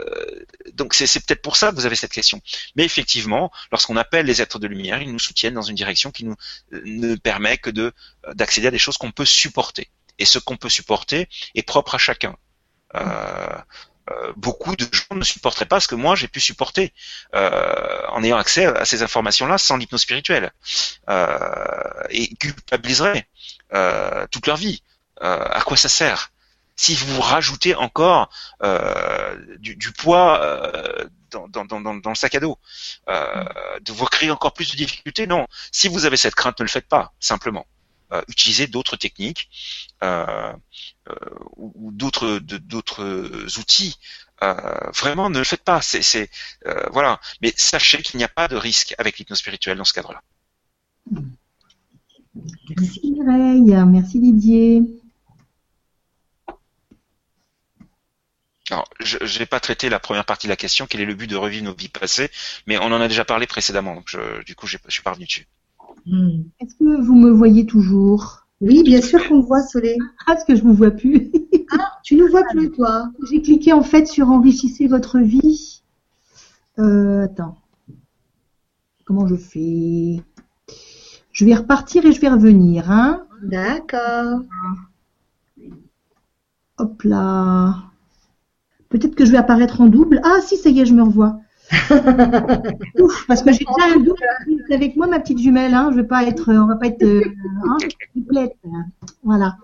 donc 0.74 0.94
c'est 0.94 1.08
peut-être 1.26 1.42
pour 1.42 1.56
ça 1.56 1.72
que 1.72 1.76
vous 1.76 1.86
avez 1.86 1.96
cette 1.96 2.12
question. 2.12 2.42
Mais 2.76 2.84
effectivement, 2.84 3.52
lorsqu'on 3.72 3.98
appelle 3.98 4.26
les 4.26 4.42
êtres 4.42 4.60
de 4.60 4.68
lumière, 4.68 5.02
ils 5.02 5.12
nous 5.12 5.20
soutiennent 5.20 5.54
dans 5.54 5.62
une 5.62 5.76
direction 5.76 6.12
qui 6.12 6.26
nous 6.26 6.36
ne 6.72 7.16
permet 7.16 7.58
que 7.58 7.70
de 7.70 7.94
d'accéder 8.34 8.68
à 8.68 8.72
des 8.72 8.80
choses 8.80 8.98
qu'on 8.98 9.12
peut 9.12 9.26
supporter. 9.26 9.90
Et 10.20 10.26
ce 10.26 10.40
qu'on 10.40 10.58
peut 10.58 10.70
supporter 10.70 11.28
est 11.56 11.64
propre 11.64 11.96
à 11.96 11.98
chacun. 11.98 12.36
Euh, 14.12 14.34
beaucoup 14.36 14.76
de 14.76 14.86
gens 14.92 15.16
ne 15.16 15.24
supporteraient 15.24 15.66
pas 15.66 15.80
ce 15.80 15.88
que 15.88 15.96
moi 15.96 16.16
j'ai 16.16 16.28
pu 16.28 16.42
supporter 16.42 16.94
euh, 17.36 18.02
en 18.10 18.22
ayant 18.22 18.38
accès 18.38 18.66
à 18.66 18.84
ces 18.84 19.02
informations-là 19.02 19.58
sans 19.58 19.78
l'hypnose 19.78 20.02
spirituelle 20.02 20.52
euh, 21.10 22.04
et 22.10 22.36
culpabiliseraient 22.36 23.28
toute 24.32 24.46
leur 24.46 24.58
vie. 24.58 24.84
Euh, 25.24 25.46
à 25.50 25.62
quoi 25.62 25.78
ça 25.78 25.90
sert 25.90 26.32
si 26.76 26.96
vous 26.96 27.22
rajoutez 27.22 27.76
encore 27.76 28.32
euh, 28.64 29.38
du, 29.60 29.92
poids 29.92 30.42
euh, 30.42 31.06
dans, 31.30 31.66
dans, 31.66 32.10
le 32.10 32.16
sac 32.16 32.34
à 32.34 32.40
dos, 32.40 32.58
de 33.08 33.92
vous 33.92 34.06
créer 34.06 34.32
encore 34.32 34.54
plus 34.54 34.72
de 34.72 34.76
difficultés, 34.76 35.28
non. 35.28 35.46
Si 35.72 35.88
vous 35.88 36.06
avez 36.06 36.18
cette 36.18 36.34
crainte, 36.34 36.60
ne 36.60 36.66
le 36.66 36.70
faites 36.70 36.88
pas, 36.88 37.14
simplement. 37.20 37.68
utiliser 38.28 38.66
d'autres 38.66 38.98
techniques 38.98 39.50
ou 41.58 41.92
d'autres 41.92 42.40
d'autres 42.40 43.60
outils 43.60 44.00
vraiment 44.42 45.30
ne 45.30 45.38
le 45.38 45.46
faites 45.46 45.64
pas. 45.64 45.80
C'est 45.82 46.30
voilà. 46.92 47.20
Mais 47.44 47.54
sachez 47.56 48.02
qu'il 48.02 48.18
n'y 48.18 48.24
a 48.24 48.30
pas 48.30 48.48
de 48.48 48.56
risque 48.56 48.96
avec 48.98 49.20
l'hypnose 49.20 49.38
spirituelle 49.38 49.78
dans 49.78 49.86
ce 49.86 49.94
cadre-là. 49.94 50.24
Merci 52.76 53.16
merci 53.86 54.20
Didier. 54.20 55.03
Alors, 58.74 58.90
je 59.02 59.40
n'ai 59.40 59.46
pas 59.46 59.60
traité 59.60 59.88
la 59.88 60.00
première 60.00 60.26
partie 60.26 60.48
de 60.48 60.50
la 60.50 60.56
question, 60.56 60.88
quel 60.90 61.00
est 61.02 61.06
le 61.06 61.14
but 61.14 61.30
de 61.30 61.36
revivre 61.36 61.66
nos 61.66 61.76
vies 61.76 61.90
passées, 61.90 62.32
mais 62.66 62.80
on 62.80 62.86
en 62.86 63.02
a 63.02 63.08
déjà 63.08 63.24
parlé 63.24 63.46
précédemment, 63.46 63.94
donc 63.94 64.18
du 64.48 64.56
coup, 64.56 64.66
je 64.66 64.78
suis 64.88 65.04
pas 65.04 65.12
revenu 65.12 65.26
dessus. 65.26 65.48
Hmm. 66.08 66.42
Est-ce 66.60 66.74
que 66.74 67.02
vous 67.02 67.14
me 67.14 67.30
voyez 67.30 67.68
toujours? 67.68 68.48
Oui, 68.62 68.82
bien 68.82 69.00
sûr 69.00 69.28
qu'on 69.28 69.38
me 69.38 69.44
voit, 69.44 69.62
Soleil. 69.62 70.00
Ah, 70.26 70.34
parce 70.34 70.44
que 70.44 70.56
je 70.56 70.64
ne 70.64 70.70
vous 70.70 70.74
vois 70.74 70.90
plus. 70.90 71.32
ah, 71.72 72.00
tu 72.04 72.16
ne 72.16 72.24
vois 72.28 72.44
plus, 72.50 72.72
toi 72.72 73.12
J'ai 73.30 73.44
cliqué 73.44 73.74
en 73.74 73.84
fait 73.84 74.08
sur 74.08 74.32
enrichissez 74.32 74.88
votre 74.88 75.20
vie. 75.20 75.84
Euh, 76.80 77.26
attends. 77.26 77.58
Comment 79.06 79.28
je 79.28 79.36
fais? 79.36 80.24
Je 81.32 81.46
vais 81.46 81.54
repartir 81.54 82.08
et 82.08 82.12
je 82.12 82.20
vais 82.20 82.30
revenir, 82.30 82.90
hein? 82.90 83.28
D'accord. 83.44 84.40
Hop 86.80 87.04
là. 87.04 87.93
Peut-être 88.94 89.16
que 89.16 89.26
je 89.26 89.32
vais 89.32 89.40
apparaître 89.40 89.82
en 89.82 89.88
double. 89.88 90.22
Ah 90.24 90.38
si, 90.46 90.56
ça 90.56 90.70
y 90.70 90.80
est, 90.80 90.86
je 90.86 90.94
me 90.94 91.02
revois. 91.02 91.40
Ouf, 93.00 93.26
parce 93.28 93.42
que 93.42 93.52
j'ai 93.52 93.66
déjà 93.66 93.96
un 93.96 94.00
double 94.00 94.22
avec 94.70 94.96
moi, 94.96 95.08
ma 95.08 95.20
petite 95.20 95.40
jumelle. 95.40 95.74
Hein. 95.74 95.90
Je 95.90 95.96
vais 95.96 96.08
pas 96.08 96.24
être, 96.26 96.54
on 96.54 96.68
va 96.68 96.76
pas 96.76 96.86
être 96.86 97.04
euh, 97.04 97.24
hein, 97.68 97.78
complète. 98.14 98.56
Voilà. 99.24 99.58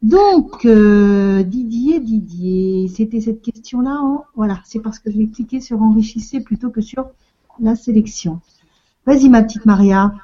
Donc, 0.00 0.64
euh, 0.64 1.42
Didier, 1.42 2.00
Didier, 2.00 2.88
c'était 2.88 3.20
cette 3.20 3.42
question-là. 3.42 3.94
Hein. 3.94 4.22
voilà, 4.34 4.58
c'est 4.64 4.80
parce 4.80 5.00
que 5.00 5.10
je 5.10 5.18
vais 5.18 5.26
cliquer 5.26 5.60
sur 5.60 5.82
enrichissez 5.82 6.40
plutôt 6.40 6.70
que 6.70 6.80
sur 6.80 7.10
la 7.60 7.76
sélection. 7.76 8.40
Vas-y, 9.04 9.28
ma 9.28 9.42
petite 9.42 9.66
Maria. 9.66 10.14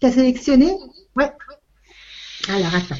Tu 0.00 0.06
as 0.08 0.10
sélectionné? 0.10 0.72
Ouais. 1.14 1.30
Alors, 2.48 2.74
attends. 2.74 2.96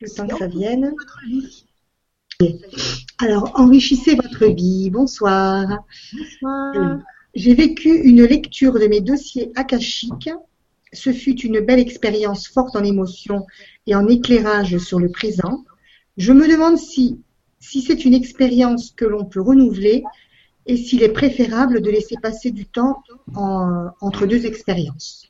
Le 0.00 0.08
temps 0.08 0.28
que 0.28 0.36
ça 0.36 0.46
vienne. 0.46 0.94
Alors, 3.18 3.50
enrichissez 3.58 4.14
votre 4.14 4.46
vie. 4.46 4.90
Bonsoir. 4.90 5.66
Bonsoir. 6.12 6.98
J'ai 7.34 7.54
vécu 7.54 7.88
une 7.88 8.24
lecture 8.24 8.74
de 8.74 8.86
mes 8.86 9.00
dossiers 9.00 9.50
akashiques. 9.56 10.30
Ce 10.92 11.12
fut 11.12 11.40
une 11.40 11.60
belle 11.60 11.80
expérience 11.80 12.46
forte 12.46 12.76
en 12.76 12.84
émotion 12.84 13.44
et 13.86 13.94
en 13.96 14.06
éclairage 14.06 14.78
sur 14.78 15.00
le 15.00 15.10
présent. 15.10 15.64
Je 16.16 16.32
me 16.32 16.48
demande 16.48 16.78
si, 16.78 17.20
si 17.58 17.82
c'est 17.82 18.04
une 18.04 18.14
expérience 18.14 18.92
que 18.92 19.04
l'on 19.04 19.24
peut 19.24 19.42
renouveler 19.42 20.04
et 20.66 20.76
s'il 20.76 21.02
est 21.02 21.12
préférable 21.12 21.80
de 21.82 21.90
laisser 21.90 22.16
passer 22.22 22.52
du 22.52 22.66
temps 22.66 23.02
entre 23.34 24.26
deux 24.26 24.46
expériences. 24.46 25.28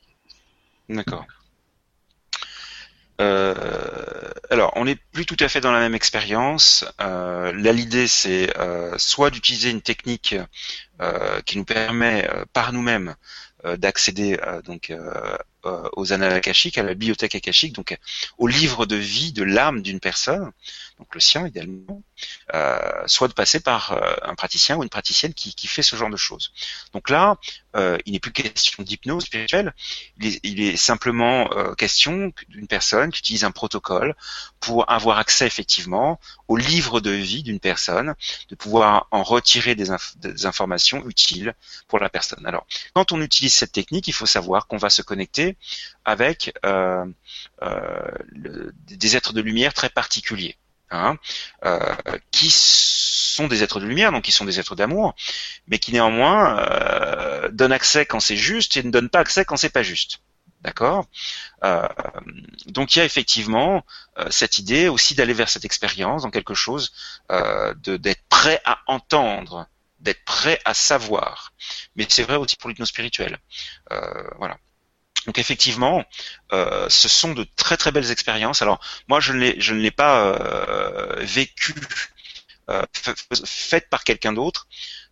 D'accord. 0.89 1.25
Euh, 3.19 3.53
alors, 4.49 4.71
on 4.75 4.85
n'est 4.85 4.95
plus 4.95 5.25
tout 5.25 5.37
à 5.39 5.49
fait 5.49 5.61
dans 5.61 5.71
la 5.71 5.79
même 5.79 5.95
expérience. 5.95 6.85
Euh, 7.01 7.51
là, 7.53 7.73
l'idée, 7.73 8.07
c'est 8.07 8.57
euh, 8.57 8.97
soit 8.97 9.29
d'utiliser 9.29 9.69
une 9.69 9.81
technique 9.81 10.35
qui 11.45 11.57
nous 11.57 11.63
permet 11.63 12.29
par 12.51 12.73
nous-mêmes 12.73 13.15
d'accéder 13.63 14.37
donc 14.65 14.93
aux 15.63 16.11
annales 16.11 16.33
akashiques, 16.33 16.77
à 16.77 16.83
la 16.83 16.93
bibliothèque 16.93 17.35
akashique, 17.35 17.71
donc 17.71 17.97
au 18.37 18.47
livre 18.47 18.85
de 18.85 18.97
vie 18.97 19.31
de 19.31 19.43
l'âme 19.43 19.81
d'une 19.81 20.01
personne, 20.01 20.51
donc 20.99 21.15
le 21.15 21.21
sien 21.21 21.47
idéalement, 21.47 22.03
euh, 22.53 22.77
soit 23.07 23.29
de 23.29 23.33
passer 23.33 23.61
par 23.61 23.93
euh, 23.93 24.15
un 24.21 24.35
praticien 24.35 24.75
ou 24.75 24.83
une 24.83 24.89
praticienne 24.89 25.33
qui, 25.33 25.67
fait 25.67 25.81
ce 25.81 25.95
genre 25.95 26.09
de 26.09 26.17
choses. 26.17 26.51
Donc 26.93 27.09
là, 27.09 27.37
euh, 27.75 27.97
il 28.05 28.13
n'est 28.13 28.19
plus 28.19 28.33
question 28.33 28.83
d'hypnose 28.83 29.23
spirituelle, 29.23 29.73
il 30.19 30.61
est, 30.61 30.75
simplement 30.75 31.49
question 31.77 32.33
d'une 32.49 32.67
personne 32.67 33.11
qui 33.11 33.19
utilise 33.19 33.43
un 33.43 33.51
protocole 33.51 34.15
pour 34.59 34.89
avoir 34.91 35.17
accès 35.17 35.45
effectivement 35.45 36.19
au 36.47 36.57
livre 36.57 36.99
de 36.99 37.11
vie 37.11 37.43
d'une 37.43 37.59
personne, 37.59 38.15
de 38.49 38.55
pouvoir 38.55 39.07
en 39.11 39.23
retirer 39.23 39.75
des, 39.75 39.91
informations 40.45 41.07
utiles 41.07 41.53
pour 41.87 41.99
la 41.99 42.09
personne. 42.09 42.45
Alors, 42.45 42.65
quand 42.93 43.11
on 43.11 43.21
utilise 43.21 43.53
cette 43.53 43.71
technique, 43.71 44.07
il 44.07 44.13
faut 44.13 44.25
savoir 44.25 44.67
qu'on 44.67 44.77
va 44.77 44.89
se 44.89 45.01
connecter 45.01 45.57
avec 46.05 46.53
des 47.61 49.15
êtres 49.15 49.33
de 49.33 49.41
lumière 49.41 49.73
très 49.73 49.89
particuliers. 49.89 50.57
Hein, 50.91 51.17
euh, 51.65 51.79
qui 52.31 52.49
sont 52.51 53.47
des 53.47 53.61
êtres 53.61 53.79
de 53.79 53.85
lumière, 53.85 54.11
donc 54.11 54.23
qui 54.23 54.31
sont 54.31 54.45
des 54.45 54.59
êtres 54.59 54.75
d'amour, 54.75 55.15
mais 55.67 55.77
qui 55.77 55.91
néanmoins 55.91 56.59
euh, 56.59 57.49
donnent 57.51 57.71
accès 57.71 58.07
quand 58.07 58.19
c'est 58.19 58.35
juste 58.35 58.75
et 58.75 58.81
ne 58.83 58.89
donnent 58.89 59.09
pas 59.09 59.19
accès 59.19 59.45
quand 59.45 59.55
c'est 59.55 59.69
pas 59.69 59.83
juste. 59.83 60.19
D'accord? 60.61 61.05
Euh, 61.63 61.87
Donc 62.67 62.95
il 62.95 62.99
y 62.99 63.01
a 63.01 63.05
effectivement 63.05 63.85
euh, 64.17 64.27
cette 64.29 64.57
idée 64.57 64.89
aussi 64.89 65.15
d'aller 65.15 65.33
vers 65.33 65.49
cette 65.49 65.63
expérience 65.63 66.23
dans 66.23 66.31
quelque 66.31 66.53
chose, 66.53 66.91
euh, 67.31 67.73
d'être 67.75 68.23
prêt 68.27 68.61
à 68.65 68.79
entendre, 68.87 69.67
d'être 69.99 70.23
prêt 70.25 70.59
à 70.65 70.73
savoir. 70.73 71.53
Mais 71.95 72.05
c'est 72.09 72.23
vrai 72.23 72.35
aussi 72.35 72.57
pour 72.57 72.69
l'hypnose 72.69 72.89
spirituelle. 72.89 73.37
voilà. 74.37 74.57
Donc 75.25 75.37
effectivement, 75.37 76.03
euh, 76.53 76.87
ce 76.89 77.09
sont 77.09 77.33
de 77.33 77.45
très 77.55 77.77
très 77.77 77.91
belles 77.91 78.11
expériences. 78.11 78.61
Alors 78.61 78.79
moi, 79.07 79.19
je 79.19 79.33
ne 79.33 79.39
l'ai 79.39 79.55
je 79.59 79.73
ne 79.73 79.79
l'ai 79.79 79.91
pas 79.91 80.25
euh, 80.25 81.15
vécu 81.19 81.73
euh, 82.69 82.83
faite 83.45 83.89
par 83.89 84.03
quelqu'un 84.03 84.33
d'autre. 84.33 84.67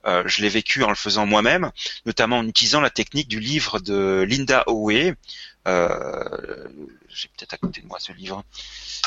Euh, 0.05 0.23
je 0.25 0.41
l'ai 0.41 0.49
vécu 0.49 0.84
en 0.84 0.89
le 0.89 0.95
faisant 0.95 1.25
moi-même, 1.25 1.71
notamment 2.05 2.38
en 2.38 2.47
utilisant 2.47 2.79
la 2.79 2.89
technique 2.89 3.27
du 3.27 3.39
livre 3.39 3.79
de 3.79 4.25
Linda 4.27 4.63
Howe. 4.67 5.13
Euh, 5.67 6.67
J'ai 7.09 7.27
peut-être 7.29 7.53
à 7.53 7.57
côté 7.57 7.81
de 7.81 7.88
moi 7.88 7.99
ce 7.99 8.13
livre. 8.13 8.43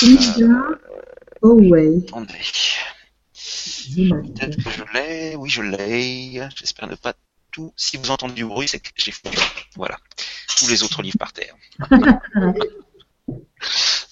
Linda 0.02 0.78
Howe. 1.42 2.02
Attendez. 2.08 2.34
Peut-être 3.32 4.62
que 4.62 4.70
je 4.70 4.84
l'ai. 4.92 5.36
Oui, 5.36 5.48
je 5.48 5.62
l'ai. 5.62 6.48
J'espère 6.56 6.88
ne 6.88 6.96
pas 6.96 7.14
tout. 7.50 7.72
Si 7.76 7.96
vous 7.96 8.10
entendez 8.10 8.34
du 8.34 8.44
bruit, 8.44 8.68
c'est 8.68 8.80
que 8.80 8.90
j'ai 8.96 9.12
foutu. 9.12 9.38
Voilà. 9.76 9.98
Tous 10.56 10.68
les 10.68 10.82
autres 10.82 11.02
livres 11.02 11.18
par 11.18 11.32
terre. 11.32 11.54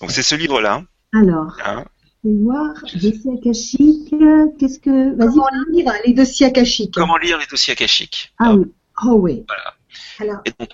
Donc 0.01 0.11
c'est 0.11 0.23
ce 0.23 0.35
livre-là. 0.35 0.85
Alors. 1.13 1.57
Hein 1.65 1.85
je 2.25 2.31
vais 2.31 2.37
voir, 2.43 2.75
dossiers 2.95 3.33
akashiques. 3.39 4.15
Qu'est-ce 4.59 4.79
que. 4.79 5.17
Vas-y. 5.17 5.29
Comment 5.29 5.49
lire 5.71 5.93
les 6.05 6.13
dossiers 6.13 6.47
akashiques? 6.47 6.95
Comment 6.95 7.17
lire 7.17 7.39
les 7.39 7.47
dossiers 7.47 7.73
akashiques? 7.73 8.33
Ah 8.39 8.55
oui. 8.55 8.67
Oh 9.05 9.15
oui. 9.15 9.45
Voilà. 9.47 9.75
Alors. 10.21 10.43
Et 10.45 10.53
donc, 10.59 10.71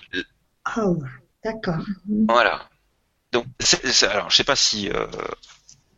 oh, 0.77 0.97
d'accord. 1.43 1.85
Voilà. 2.27 2.67
Donc, 3.31 3.45
alors, 4.03 4.29
je 4.29 4.35
sais 4.35 4.43
pas 4.43 4.55
si 4.55 4.89
euh, 4.89 5.07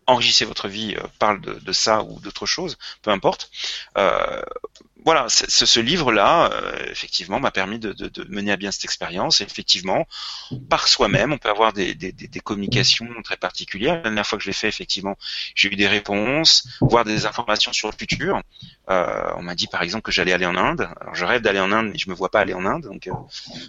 enrichissez 0.08 0.46
votre 0.46 0.68
vie 0.68 0.96
euh, 0.96 1.04
parle 1.20 1.40
de, 1.42 1.54
de, 1.54 1.72
ça 1.72 2.04
ou 2.04 2.20
d'autre 2.20 2.46
chose, 2.46 2.78
peu 3.02 3.12
importe. 3.12 3.52
Euh, 3.98 4.42
voilà, 5.08 5.28
ce, 5.30 5.66
ce 5.66 5.80
livre-là, 5.80 6.52
euh, 6.52 6.86
effectivement, 6.92 7.40
m'a 7.40 7.50
permis 7.50 7.80
de, 7.80 7.94
de, 7.94 8.10
de, 8.10 8.26
mener 8.28 8.52
à 8.52 8.58
bien 8.58 8.74
cette 8.74 8.84
expérience. 8.84 9.40
Et 9.40 9.46
effectivement, 9.46 10.06
par 10.68 10.90
soi-même, 10.90 11.32
on 11.32 11.38
peut 11.38 11.48
avoir 11.50 11.72
des, 11.72 11.96
des, 11.96 12.12
des, 12.12 12.40
communications 12.42 13.08
très 13.24 13.38
particulières. 13.38 13.96
La 13.96 14.02
dernière 14.02 14.28
fois 14.28 14.38
que 14.38 14.44
je 14.44 14.50
l'ai 14.50 14.54
fait, 14.54 14.68
effectivement, 14.68 15.18
j'ai 15.56 15.72
eu 15.72 15.78
des 15.78 15.88
réponses, 15.88 16.68
voire 16.82 17.06
des 17.06 17.26
informations 17.26 17.72
sur 17.72 17.90
le 17.90 17.94
futur. 17.98 18.42
Euh, 18.90 19.32
on 19.38 19.44
m'a 19.44 19.56
dit, 19.56 19.68
par 19.68 19.82
exemple, 19.82 20.04
que 20.04 20.12
j'allais 20.12 20.34
aller 20.34 20.46
en 20.46 20.58
Inde. 20.58 20.90
Alors, 21.00 21.16
je 21.16 21.24
rêve 21.24 21.42
d'aller 21.42 21.62
en 21.62 21.72
Inde, 21.72 21.92
mais 21.94 21.98
je 21.98 22.10
me 22.10 22.14
vois 22.14 22.30
pas 22.30 22.42
aller 22.42 22.54
en 22.54 22.66
Inde. 22.66 22.84
Donc, 22.84 23.08
euh, 23.08 23.14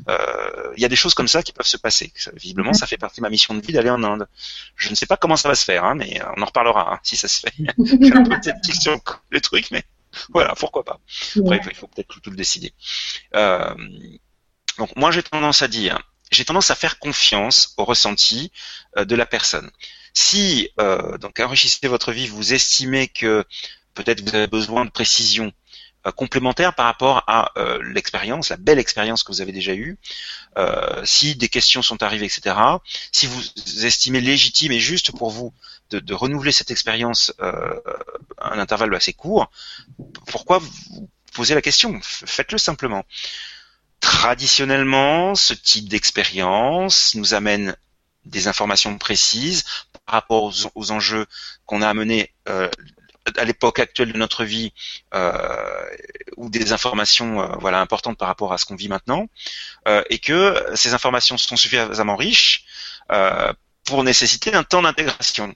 euh, 0.08 0.72
il 0.76 0.82
y 0.82 0.86
a 0.86 0.88
des 0.88 0.96
choses 0.96 1.14
comme 1.14 1.28
ça 1.28 1.44
qui 1.44 1.52
peuvent 1.52 1.64
se 1.64 1.76
passer. 1.76 2.12
Visiblement, 2.34 2.72
ça 2.72 2.88
fait 2.88 2.98
partie 2.98 3.20
de 3.20 3.22
ma 3.22 3.30
mission 3.30 3.54
de 3.54 3.60
vie 3.60 3.72
d'aller 3.72 3.90
en 3.90 4.02
Inde. 4.02 4.26
Je 4.74 4.90
ne 4.90 4.96
sais 4.96 5.06
pas 5.06 5.16
comment 5.16 5.36
ça 5.36 5.48
va 5.48 5.54
se 5.54 5.64
faire, 5.64 5.84
hein, 5.84 5.94
mais 5.94 6.20
on 6.36 6.42
en 6.42 6.46
reparlera 6.46 6.94
hein, 6.94 6.98
si 7.04 7.16
ça 7.16 7.28
se 7.28 7.38
fait. 7.38 7.52
j'ai 7.78 8.12
un 8.12 8.24
peu 8.24 8.36
de 8.38 8.72
sur 8.72 8.98
le 9.30 9.40
truc, 9.40 9.68
mais 9.70 9.84
voilà, 10.30 10.54
pourquoi 10.54 10.84
pas. 10.84 11.00
Après, 11.38 11.60
il 11.70 11.76
faut 11.76 11.86
peut-être 11.86 12.20
tout, 12.20 12.30
le 12.30 12.36
décider. 12.36 12.72
Euh, 13.34 13.74
donc 14.78 14.94
moi 14.96 15.10
j'ai 15.10 15.22
tendance 15.22 15.62
à 15.62 15.68
dire, 15.68 15.98
j'ai 16.30 16.44
tendance 16.44 16.70
à 16.70 16.74
faire 16.74 16.98
confiance 16.98 17.74
au 17.76 17.84
ressenti 17.84 18.52
euh, 18.96 19.04
de 19.04 19.14
la 19.14 19.26
personne. 19.26 19.70
Si 20.14 20.70
euh, 20.80 21.18
donc 21.18 21.40
enrichissez 21.40 21.88
votre 21.88 22.12
vie, 22.12 22.26
vous 22.26 22.52
estimez 22.54 23.08
que 23.08 23.44
peut-être 23.94 24.20
vous 24.22 24.34
avez 24.34 24.46
besoin 24.46 24.84
de 24.84 24.90
précision 24.90 25.52
euh, 26.06 26.12
complémentaire 26.12 26.74
par 26.74 26.86
rapport 26.86 27.24
à 27.26 27.50
euh, 27.58 27.80
l'expérience, 27.82 28.50
la 28.50 28.56
belle 28.56 28.78
expérience 28.78 29.24
que 29.24 29.32
vous 29.32 29.40
avez 29.40 29.50
déjà 29.50 29.74
eue. 29.74 29.98
Euh, 30.56 31.04
si 31.04 31.34
des 31.34 31.48
questions 31.48 31.82
sont 31.82 32.02
arrivées, 32.04 32.26
etc. 32.26 32.54
Si 33.10 33.26
vous 33.26 33.42
estimez 33.84 34.20
légitime 34.20 34.70
et 34.70 34.78
juste 34.78 35.10
pour 35.10 35.30
vous 35.30 35.52
de, 35.90 36.14
renouveler 36.14 36.52
cette 36.52 36.70
expérience 36.70 37.32
euh, 37.40 37.80
à 38.38 38.54
un 38.54 38.58
intervalle 38.58 38.94
assez 38.94 39.12
court, 39.12 39.50
pourquoi 40.26 40.58
vous 40.58 41.08
posez 41.32 41.54
la 41.54 41.62
question? 41.62 41.98
Faites-le 42.02 42.58
simplement. 42.58 43.04
traditionnellement, 44.00 45.34
ce 45.34 45.54
type 45.54 45.88
d'expérience 45.88 47.14
nous 47.14 47.34
amène 47.34 47.76
des 48.24 48.46
informations 48.48 48.96
précises 48.98 49.64
par 50.06 50.14
rapport 50.14 50.52
aux, 50.74 50.90
enjeux 50.90 51.26
qu'on 51.66 51.82
a 51.82 51.88
amenés 51.88 52.32
euh, 52.48 52.68
à 53.36 53.44
l'époque 53.44 53.78
actuelle 53.78 54.12
de 54.12 54.18
notre 54.18 54.44
vie 54.44 54.72
euh, 55.14 55.84
ou 56.36 56.48
des 56.48 56.72
informations 56.72 57.42
euh, 57.42 57.56
voilà 57.60 57.80
importantes 57.80 58.16
par 58.16 58.28
rapport 58.28 58.52
à 58.52 58.58
ce 58.58 58.64
qu'on 58.64 58.76
vit 58.76 58.88
maintenant 58.88 59.26
euh, 59.86 60.02
et 60.10 60.18
que 60.18 60.54
ces 60.74 60.94
informations 60.94 61.36
sont 61.36 61.56
suffisamment 61.56 62.16
riches 62.16 62.64
euh, 63.12 63.52
pour 63.84 64.04
nécessiter 64.04 64.54
un 64.54 64.64
temps 64.64 64.82
d'intégration 64.82 65.54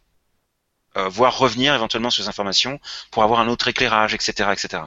euh, 0.97 1.09
voire 1.09 1.39
revenir 1.39 1.74
éventuellement 1.74 2.10
sur 2.10 2.23
ces 2.23 2.28
informations 2.28 2.81
pour 3.10 3.23
avoir 3.23 3.40
un 3.40 3.48
autre 3.48 3.69
éclairage, 3.69 4.14
etc., 4.14 4.51
etc. 4.52 4.82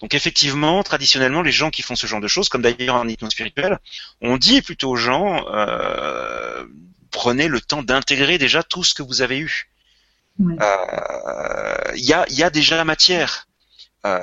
Donc 0.00 0.14
effectivement, 0.14 0.82
traditionnellement, 0.82 1.42
les 1.42 1.52
gens 1.52 1.70
qui 1.70 1.82
font 1.82 1.96
ce 1.96 2.06
genre 2.06 2.20
de 2.20 2.28
choses, 2.28 2.48
comme 2.48 2.62
d'ailleurs 2.62 2.96
en 2.96 3.08
hypnose 3.08 3.32
spirituelle, 3.32 3.78
on 4.20 4.36
dit 4.36 4.62
plutôt 4.62 4.90
aux 4.90 4.96
gens 4.96 5.44
euh, 5.48 6.64
prenez 7.10 7.48
le 7.48 7.60
temps 7.60 7.82
d'intégrer 7.82 8.38
déjà 8.38 8.62
tout 8.62 8.82
ce 8.84 8.94
que 8.94 9.02
vous 9.02 9.22
avez 9.22 9.38
eu. 9.38 9.70
Il 10.40 10.56
euh, 10.60 11.92
y, 11.94 12.12
a, 12.12 12.26
y 12.28 12.42
a 12.42 12.50
déjà 12.50 12.76
la 12.76 12.84
matière. 12.84 13.46
Euh, 14.06 14.20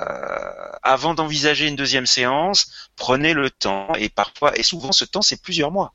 avant 0.84 1.16
d'envisager 1.16 1.68
une 1.68 1.76
deuxième 1.76 2.06
séance, 2.06 2.90
prenez 2.96 3.34
le 3.34 3.50
temps 3.50 3.92
et 3.96 4.10
parfois 4.10 4.56
et 4.56 4.62
souvent 4.62 4.92
ce 4.92 5.06
temps 5.06 5.24
c'est 5.24 5.42
plusieurs 5.42 5.72
mois. 5.72 5.94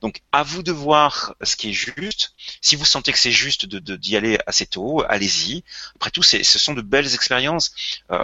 Donc 0.00 0.22
à 0.32 0.42
vous 0.42 0.62
de 0.62 0.72
voir 0.72 1.34
ce 1.42 1.56
qui 1.56 1.70
est 1.70 1.72
juste. 1.72 2.34
Si 2.60 2.76
vous 2.76 2.84
sentez 2.84 3.12
que 3.12 3.18
c'est 3.18 3.30
juste 3.30 3.66
de 3.66 3.96
d'y 3.96 4.16
aller 4.16 4.38
assez 4.46 4.66
tôt, 4.66 5.04
allez-y. 5.08 5.62
Après 5.96 6.10
tout, 6.10 6.22
ce 6.22 6.42
sont 6.42 6.74
de 6.74 6.82
belles 6.82 7.14
expériences. 7.14 7.72
Euh, 8.10 8.18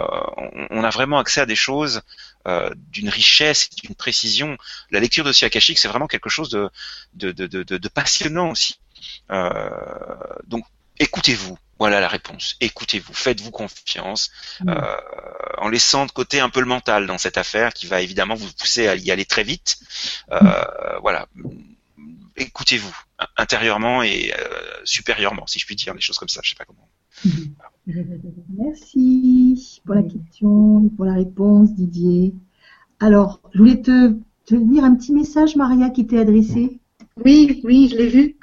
on, 0.69 0.83
a 0.83 0.89
vraiment 0.89 1.19
accès 1.19 1.41
à 1.41 1.45
des 1.45 1.55
choses 1.55 2.01
euh, 2.47 2.69
d'une 2.91 3.09
richesse, 3.09 3.69
d'une 3.69 3.95
précision. 3.95 4.57
La 4.91 4.99
lecture 4.99 5.23
de 5.23 5.45
Akashique, 5.45 5.77
c'est 5.77 5.87
vraiment 5.87 6.07
quelque 6.07 6.29
chose 6.29 6.49
de 6.49 6.69
de, 7.13 7.31
de, 7.31 7.45
de, 7.45 7.77
de 7.77 7.87
passionnant 7.89 8.51
aussi. 8.51 8.79
Euh, 9.31 9.69
donc 10.47 10.65
écoutez-vous. 10.99 11.57
Voilà 11.79 11.99
la 11.99 12.07
réponse. 12.07 12.55
Écoutez-vous, 12.59 13.13
faites-vous 13.13 13.51
confiance, 13.51 14.31
mmh. 14.61 14.69
euh, 14.69 14.95
en 15.59 15.69
laissant 15.69 16.05
de 16.05 16.11
côté 16.11 16.39
un 16.39 16.49
peu 16.49 16.59
le 16.59 16.65
mental 16.65 17.05
dans 17.07 17.17
cette 17.17 17.37
affaire 17.37 17.73
qui 17.73 17.85
va 17.85 18.01
évidemment 18.01 18.35
vous 18.35 18.51
pousser 18.53 18.87
à 18.87 18.95
y 18.95 19.11
aller 19.11 19.25
très 19.25 19.43
vite. 19.43 19.77
Euh, 20.31 20.39
mmh. 20.41 20.99
Voilà, 21.01 21.27
écoutez-vous 22.35 22.95
intérieurement 23.37 24.03
et 24.03 24.33
euh, 24.33 24.45
supérieurement, 24.83 25.45
si 25.47 25.59
je 25.59 25.65
puis 25.65 25.75
dire, 25.75 25.93
des 25.93 26.01
choses 26.01 26.17
comme 26.17 26.29
ça. 26.29 26.41
Je 26.43 26.49
sais 26.49 26.55
pas 26.55 26.65
comment. 26.65 26.89
Mmh. 27.25 27.29
Merci 28.57 29.81
pour 29.85 29.95
la 29.95 30.03
question, 30.03 30.89
pour 30.95 31.05
la 31.05 31.13
réponse, 31.13 31.73
Didier. 31.73 32.33
Alors, 32.99 33.41
je 33.53 33.59
voulais 33.59 33.81
te, 33.81 34.15
te 34.45 34.55
lire 34.55 34.83
un 34.83 34.95
petit 34.95 35.13
message, 35.13 35.55
Maria, 35.55 35.89
qui 35.89 36.07
t'est 36.07 36.19
adressé. 36.19 36.79
Oui, 37.23 37.61
oui, 37.63 37.89
je 37.91 37.97
l'ai 37.97 38.07
vu. 38.07 38.35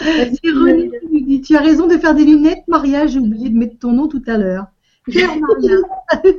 tu 1.42 1.56
as 1.56 1.60
raison 1.60 1.86
de 1.86 1.96
faire 1.98 2.14
des 2.14 2.24
lunettes, 2.24 2.64
Maria. 2.68 3.06
J'ai 3.06 3.18
oublié 3.18 3.50
de 3.50 3.56
mettre 3.56 3.78
ton 3.78 3.92
nom 3.92 4.08
tout 4.08 4.22
à 4.26 4.36
l'heure. 4.36 4.66
Maria. 5.08 5.76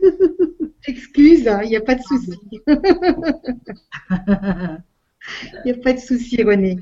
Excuse, 0.88 1.42
il 1.42 1.50
hein, 1.50 1.62
n'y 1.64 1.76
a 1.76 1.82
pas 1.82 1.96
de 1.96 2.02
souci. 2.02 2.34
Il 5.66 5.66
n'y 5.66 5.72
a 5.72 5.78
pas 5.84 5.92
de 5.92 6.00
souci, 6.00 6.42
René. 6.42 6.80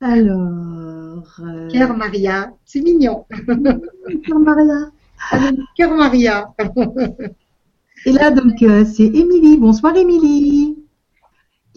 Alors. 0.00 1.40
Euh... 1.40 1.94
Maria, 1.96 2.52
c'est 2.64 2.80
mignon. 2.80 3.26
Cœur 4.24 4.38
Maria. 4.38 4.92
Cœur 5.76 5.96
Maria. 5.96 6.54
Et 8.06 8.12
là, 8.12 8.30
donc, 8.30 8.62
euh, 8.62 8.84
c'est 8.84 9.06
Émilie. 9.06 9.56
Bonsoir, 9.56 9.96
Émilie 9.96 10.77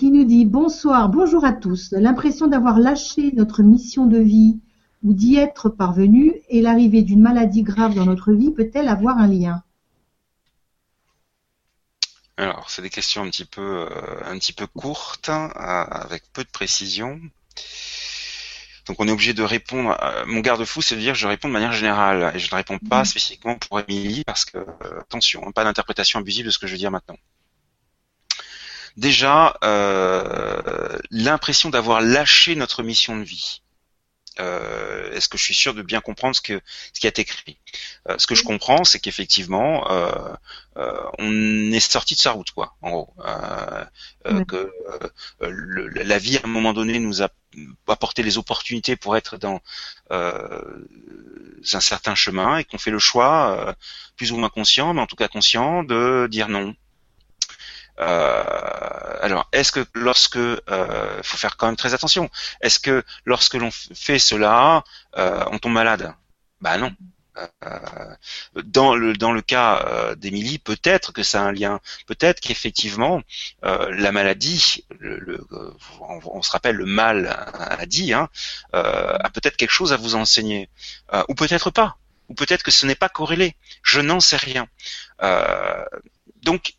qui 0.02 0.10
nous 0.10 0.24
dit 0.24 0.46
bonsoir, 0.46 1.10
bonjour 1.10 1.46
à 1.46 1.54
tous. 1.54 1.92
L'impression 1.92 2.48
d'avoir 2.48 2.80
lâché 2.80 3.32
notre 3.34 3.62
mission 3.62 4.08
de 4.08 4.18
vie 4.18 4.60
ou 5.04 5.14
d'y 5.14 5.36
être 5.36 5.70
parvenu 5.70 6.34
et 6.50 6.60
l'arrivée 6.60 7.04
d'une 7.04 7.22
maladie 7.22 7.62
grave 7.62 7.94
dans 7.94 8.06
notre 8.06 8.34
vie 8.34 8.50
peut-elle 8.50 8.88
avoir 8.88 9.20
un 9.20 9.28
lien? 9.28 9.62
Alors, 12.38 12.72
c'est 12.72 12.82
des 12.82 12.90
questions 12.90 13.22
un 13.22 13.30
petit 13.30 13.46
peu, 13.46 13.62
euh, 13.62 14.24
un 14.26 14.40
petit 14.40 14.54
peu 14.54 14.66
courtes, 14.66 15.30
hein, 15.30 15.52
avec 15.54 16.24
peu 16.34 16.44
de 16.44 16.50
précision. 16.50 17.22
Donc 18.88 19.00
on 19.00 19.08
est 19.08 19.12
obligé 19.12 19.36
de 19.36 19.44
répondre. 19.44 19.96
mon 20.26 20.40
garde-fou, 20.40 20.82
c'est 20.82 20.96
de 20.96 21.00
dire 21.02 21.14
que 21.14 21.20
je 21.20 21.28
réponds 21.28 21.48
de 21.48 21.54
manière 21.54 21.74
générale 21.74 22.32
et 22.34 22.40
je 22.40 22.50
ne 22.50 22.56
réponds 22.56 22.80
pas 22.80 23.04
mmh. 23.04 23.06
spécifiquement 23.06 23.56
pour 23.56 23.80
Émilie 23.80 24.24
parce 24.24 24.46
que 24.46 24.58
euh, 24.58 25.02
attention, 25.02 25.48
hein, 25.48 25.52
pas 25.52 25.64
d'interprétation 25.64 26.18
abusive 26.18 26.48
de 26.48 26.50
ce 26.50 26.58
que 26.58 26.66
je 26.66 26.72
veux 26.72 26.80
dire 26.80 26.90
maintenant. 26.90 27.18
Déjà, 28.98 29.58
euh, 29.64 30.98
l'impression 31.12 31.70
d'avoir 31.70 32.02
lâché 32.02 32.56
notre 32.56 32.84
mission 32.84 33.18
de 33.18 33.24
vie. 33.24 33.62
Euh, 34.40 35.12
est-ce 35.14 35.28
que 35.28 35.38
je 35.38 35.44
suis 35.44 35.54
sûr 35.54 35.74
de 35.74 35.82
bien 35.82 36.00
comprendre 36.02 36.36
ce, 36.36 36.42
que, 36.42 36.62
ce 36.94 37.00
qui 37.00 37.08
est 37.08 37.20
écrit? 37.20 37.60
Euh, 38.10 38.18
Ce 38.18 38.28
que 38.28 38.36
je 38.36 38.44
comprends, 38.44 38.84
c'est 38.84 39.00
qu'effectivement, 39.00 39.86
on 41.20 41.72
est 41.72 41.80
sorti 41.80 42.16
de 42.16 42.20
sa 42.20 42.32
route, 42.32 42.52
quoi. 42.52 42.76
En 42.82 42.92
gros, 42.92 43.14
que 44.48 44.72
la 45.40 46.18
vie 46.18 46.38
à 46.38 46.42
un 46.46 46.50
moment 46.50 46.74
donné 46.74 47.00
nous 47.00 47.22
a 47.24 47.30
apporté 47.88 48.24
les 48.24 48.38
opportunités 48.38 48.96
pour 48.96 49.18
être 49.18 49.38
dans 49.38 49.62
un 50.10 51.80
certain 51.80 52.16
chemin 52.16 52.58
et 52.58 52.64
qu'on 52.64 52.78
fait 52.78 52.92
le 52.92 53.00
choix, 53.00 53.76
plus 54.16 54.32
ou 54.32 54.38
moins 54.38 54.50
conscient, 54.50 54.94
mais 54.94 55.02
en 55.02 55.08
tout 55.08 55.16
cas 55.18 55.28
conscient, 55.28 55.84
de 55.84 56.28
dire 56.32 56.48
non. 56.48 56.76
Euh, 58.02 59.18
alors, 59.22 59.48
est-ce 59.52 59.72
que 59.72 59.86
lorsque, 59.94 60.38
euh, 60.38 61.24
faut 61.24 61.38
faire 61.38 61.58
quand 61.58 61.68
même 61.68 61.76
très 61.76 61.94
attention, 61.94 62.30
est-ce 62.62 62.80
que 62.80 63.04
lorsque 63.26 63.54
l'on 63.56 63.70
fait 63.72 64.20
cela, 64.20 64.84
euh, 65.18 65.44
on 65.52 65.60
tombe 65.60 65.74
malade? 65.74 66.14
Bah 66.62 66.78
non. 66.78 66.92
dans 68.66 68.94
le 68.94 69.14
dans 69.14 69.32
le 69.32 69.42
cas 69.42 70.14
d'Émilie, 70.16 70.60
peut-être 70.60 71.14
que 71.14 71.24
ça 71.24 71.42
a 71.42 71.46
un 71.46 71.52
lien, 71.54 71.80
peut-être 72.06 72.42
qu'effectivement 72.42 73.22
la 73.64 74.12
maladie, 74.12 74.86
on, 76.02 76.42
se 76.42 76.52
rappelle 76.52 76.76
le 76.76 76.86
mal 76.86 77.28
a 77.58 77.86
dit, 77.86 78.14
hein, 78.14 78.30
a 78.74 79.30
peut-être 79.34 79.56
quelque 79.56 79.72
chose 79.72 79.94
à 79.94 79.98
vous 79.98 80.16
enseigner, 80.16 80.70
ou 81.30 81.34
peut-être 81.34 81.72
pas, 81.72 81.98
ou 82.28 82.34
peut-être 82.36 82.64
que 82.64 82.72
ce 82.72 82.86
n'est 82.86 82.96
pas 82.96 83.10
corrélé. 83.10 83.56
Je 83.82 84.02
n'en 84.02 84.20
sais 84.20 84.38
rien. 84.38 84.68
donc 86.44 86.74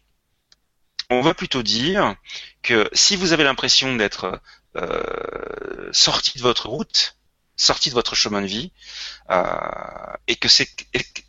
on 1.12 1.20
va 1.22 1.34
plutôt 1.34 1.62
dire 1.62 2.16
que 2.62 2.88
si 2.92 3.16
vous 3.16 3.32
avez 3.32 3.44
l'impression 3.44 3.96
d'être 3.96 4.40
euh, 4.76 5.88
sorti 5.92 6.38
de 6.38 6.42
votre 6.42 6.68
route, 6.68 7.16
sorti 7.56 7.90
de 7.90 7.94
votre 7.94 8.14
chemin 8.14 8.40
de 8.42 8.46
vie, 8.46 8.72
euh, 9.30 9.44
et 10.26 10.36
que 10.36 10.48
c'est 10.48 10.68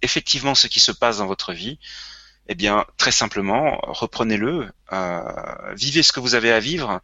effectivement 0.02 0.56
ce 0.56 0.68
qui 0.68 0.80
se 0.80 0.92
passe 0.92 1.18
dans 1.18 1.28
votre 1.28 1.54
vie, 1.54 1.80
eh 2.48 2.56
bien, 2.56 2.86
très 2.98 3.12
simplement, 3.12 3.80
reprenez-le, 3.84 4.70
euh, 4.92 5.74
vivez 5.76 6.04
ce 6.04 6.12
que 6.12 6.20
vous 6.20 6.36
avez 6.36 6.52
à 6.52 6.60
vivre, 6.60 7.02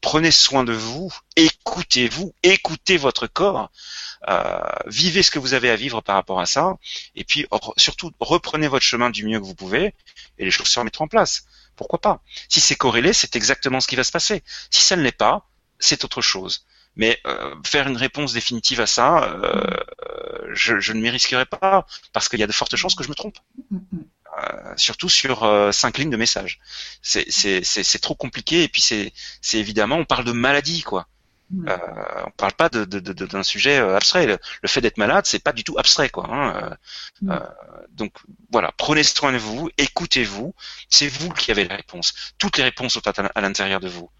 prenez 0.00 0.30
soin 0.30 0.64
de 0.64 0.72
vous, 0.72 1.12
écoutez-vous, 1.36 2.32
écoutez 2.42 2.96
votre 2.96 3.26
corps, 3.26 3.70
vivez 4.86 5.22
ce 5.22 5.30
que 5.30 5.38
vous 5.38 5.54
avez 5.54 5.70
à 5.70 5.76
vivre 5.76 6.00
par 6.00 6.14
rapport 6.14 6.40
à 6.40 6.46
ça, 6.46 6.76
et 7.14 7.24
puis 7.24 7.46
surtout 7.76 8.12
reprenez 8.20 8.68
votre 8.68 8.84
chemin 8.84 9.10
du 9.10 9.26
mieux 9.26 9.40
que 9.40 9.44
vous 9.44 9.54
pouvez, 9.54 9.94
et 10.38 10.44
les 10.44 10.50
choses 10.50 10.68
se 10.68 10.78
remettront 10.78 11.04
en 11.04 11.08
place. 11.08 11.44
Pourquoi 11.76 12.00
pas? 12.00 12.22
Si 12.48 12.60
c'est 12.60 12.76
corrélé, 12.76 13.12
c'est 13.12 13.36
exactement 13.36 13.80
ce 13.80 13.88
qui 13.88 13.96
va 13.96 14.04
se 14.04 14.12
passer. 14.12 14.42
Si 14.70 14.82
ça 14.82 14.96
ne 14.96 15.02
l'est 15.02 15.12
pas, 15.12 15.46
c'est 15.78 16.04
autre 16.04 16.22
chose. 16.22 16.64
Mais 16.96 17.20
euh, 17.26 17.54
faire 17.64 17.86
une 17.88 17.96
réponse 17.96 18.32
définitive 18.32 18.80
à 18.80 18.86
ça, 18.86 19.24
euh, 19.24 19.76
je, 20.52 20.80
je, 20.80 20.92
ne 20.92 21.00
m'y 21.00 21.10
risquerai 21.10 21.44
pas 21.46 21.86
parce 22.12 22.28
qu'il 22.28 22.40
y 22.40 22.42
a 22.42 22.46
de 22.46 22.52
fortes 22.52 22.76
chances 22.76 22.94
que 22.94 23.04
je 23.04 23.08
me 23.10 23.14
trompe. 23.14 23.38
Euh, 23.72 24.74
surtout 24.76 25.08
sur 25.08 25.44
euh, 25.44 25.72
cinq 25.72 25.98
lignes 25.98 26.10
de 26.10 26.16
message. 26.16 26.60
C'est 27.02 28.00
trop 28.00 28.14
compliqué 28.14 28.64
et 28.64 28.68
puis 28.68 28.82
c'est 28.82 29.12
évidemment 29.54 29.96
on 29.96 30.04
parle 30.04 30.24
de 30.24 30.32
maladie 30.32 30.82
quoi. 30.82 31.06
Euh, 31.68 31.76
on 32.26 32.30
parle 32.30 32.52
pas 32.52 32.68
d'un 32.68 32.84
de, 32.84 32.98
de, 32.98 33.42
sujet 33.42 33.78
euh, 33.78 33.96
abstrait. 33.96 34.26
Le, 34.26 34.68
fait 34.68 34.80
d'être 34.80 34.98
malade, 34.98 35.26
c'est 35.26 35.38
pas 35.42 35.52
du 35.52 35.62
tout 35.62 35.78
abstrait, 35.78 36.08
quoi. 36.08 36.26
Hein. 36.28 36.76
Euh, 37.28 37.40
donc 37.92 38.12
voilà, 38.50 38.72
prenez 38.76 39.04
soin 39.04 39.32
de 39.32 39.38
vous, 39.38 39.70
écoutez-vous. 39.78 40.54
C'est 40.90 41.08
vous 41.08 41.30
qui 41.30 41.50
avez 41.50 41.64
les 41.64 41.74
réponses. 41.74 42.14
Toutes 42.38 42.58
les 42.58 42.64
réponses 42.64 42.94
sont 42.94 43.06
à, 43.06 43.40
l'intérieur 43.40 43.80
de 43.80 43.88
vous. 43.88 44.10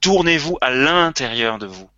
Tournez-vous 0.00 0.56
à 0.62 0.70
l'intérieur 0.70 1.58
de 1.58 1.66
vous. 1.66 1.90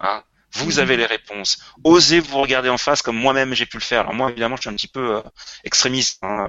Hein 0.00 0.24
vous 0.54 0.78
avez 0.78 0.96
les 0.96 1.06
réponses. 1.06 1.58
Osez 1.82 2.20
vous 2.20 2.38
regarder 2.38 2.68
en 2.68 2.76
face 2.76 3.00
comme 3.00 3.16
moi-même 3.16 3.54
j'ai 3.54 3.66
pu 3.66 3.78
le 3.78 3.82
faire. 3.82 4.00
Alors 4.00 4.14
moi 4.14 4.30
évidemment 4.30 4.56
je 4.56 4.62
suis 4.62 4.70
un 4.70 4.74
petit 4.74 4.88
peu 4.88 5.16
euh, 5.16 5.22
extrémiste. 5.64 6.18
Hein. 6.22 6.48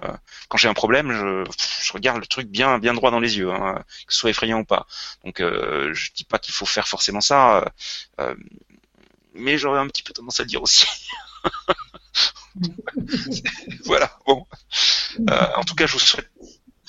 Quand 0.49 0.57
j'ai 0.57 0.67
un 0.67 0.73
problème, 0.73 1.11
je, 1.11 1.49
je, 1.85 1.93
regarde 1.93 2.19
le 2.19 2.27
truc 2.27 2.47
bien 2.49 2.79
bien 2.79 2.93
droit 2.93 3.11
dans 3.11 3.21
les 3.21 3.37
yeux, 3.37 3.51
hein, 3.51 3.81
que 4.05 4.13
ce 4.13 4.19
soit 4.19 4.29
effrayant 4.29 4.59
ou 4.59 4.65
pas. 4.65 4.87
Donc 5.23 5.39
euh, 5.39 5.93
je 5.93 6.11
dis 6.11 6.25
pas 6.25 6.39
qu'il 6.39 6.53
faut 6.53 6.65
faire 6.65 6.87
forcément 6.87 7.21
ça, 7.21 7.71
euh, 8.19 8.35
mais 9.33 9.57
j'aurais 9.57 9.79
un 9.79 9.87
petit 9.87 10.03
peu 10.03 10.13
tendance 10.13 10.39
à 10.39 10.45
dire 10.45 10.61
aussi. 10.61 10.85
voilà, 13.85 14.17
bon. 14.25 14.45
Euh, 15.29 15.47
en 15.55 15.63
tout 15.63 15.75
cas, 15.75 15.87
je 15.87 15.93
vous 15.93 15.99
souhaite 15.99 16.29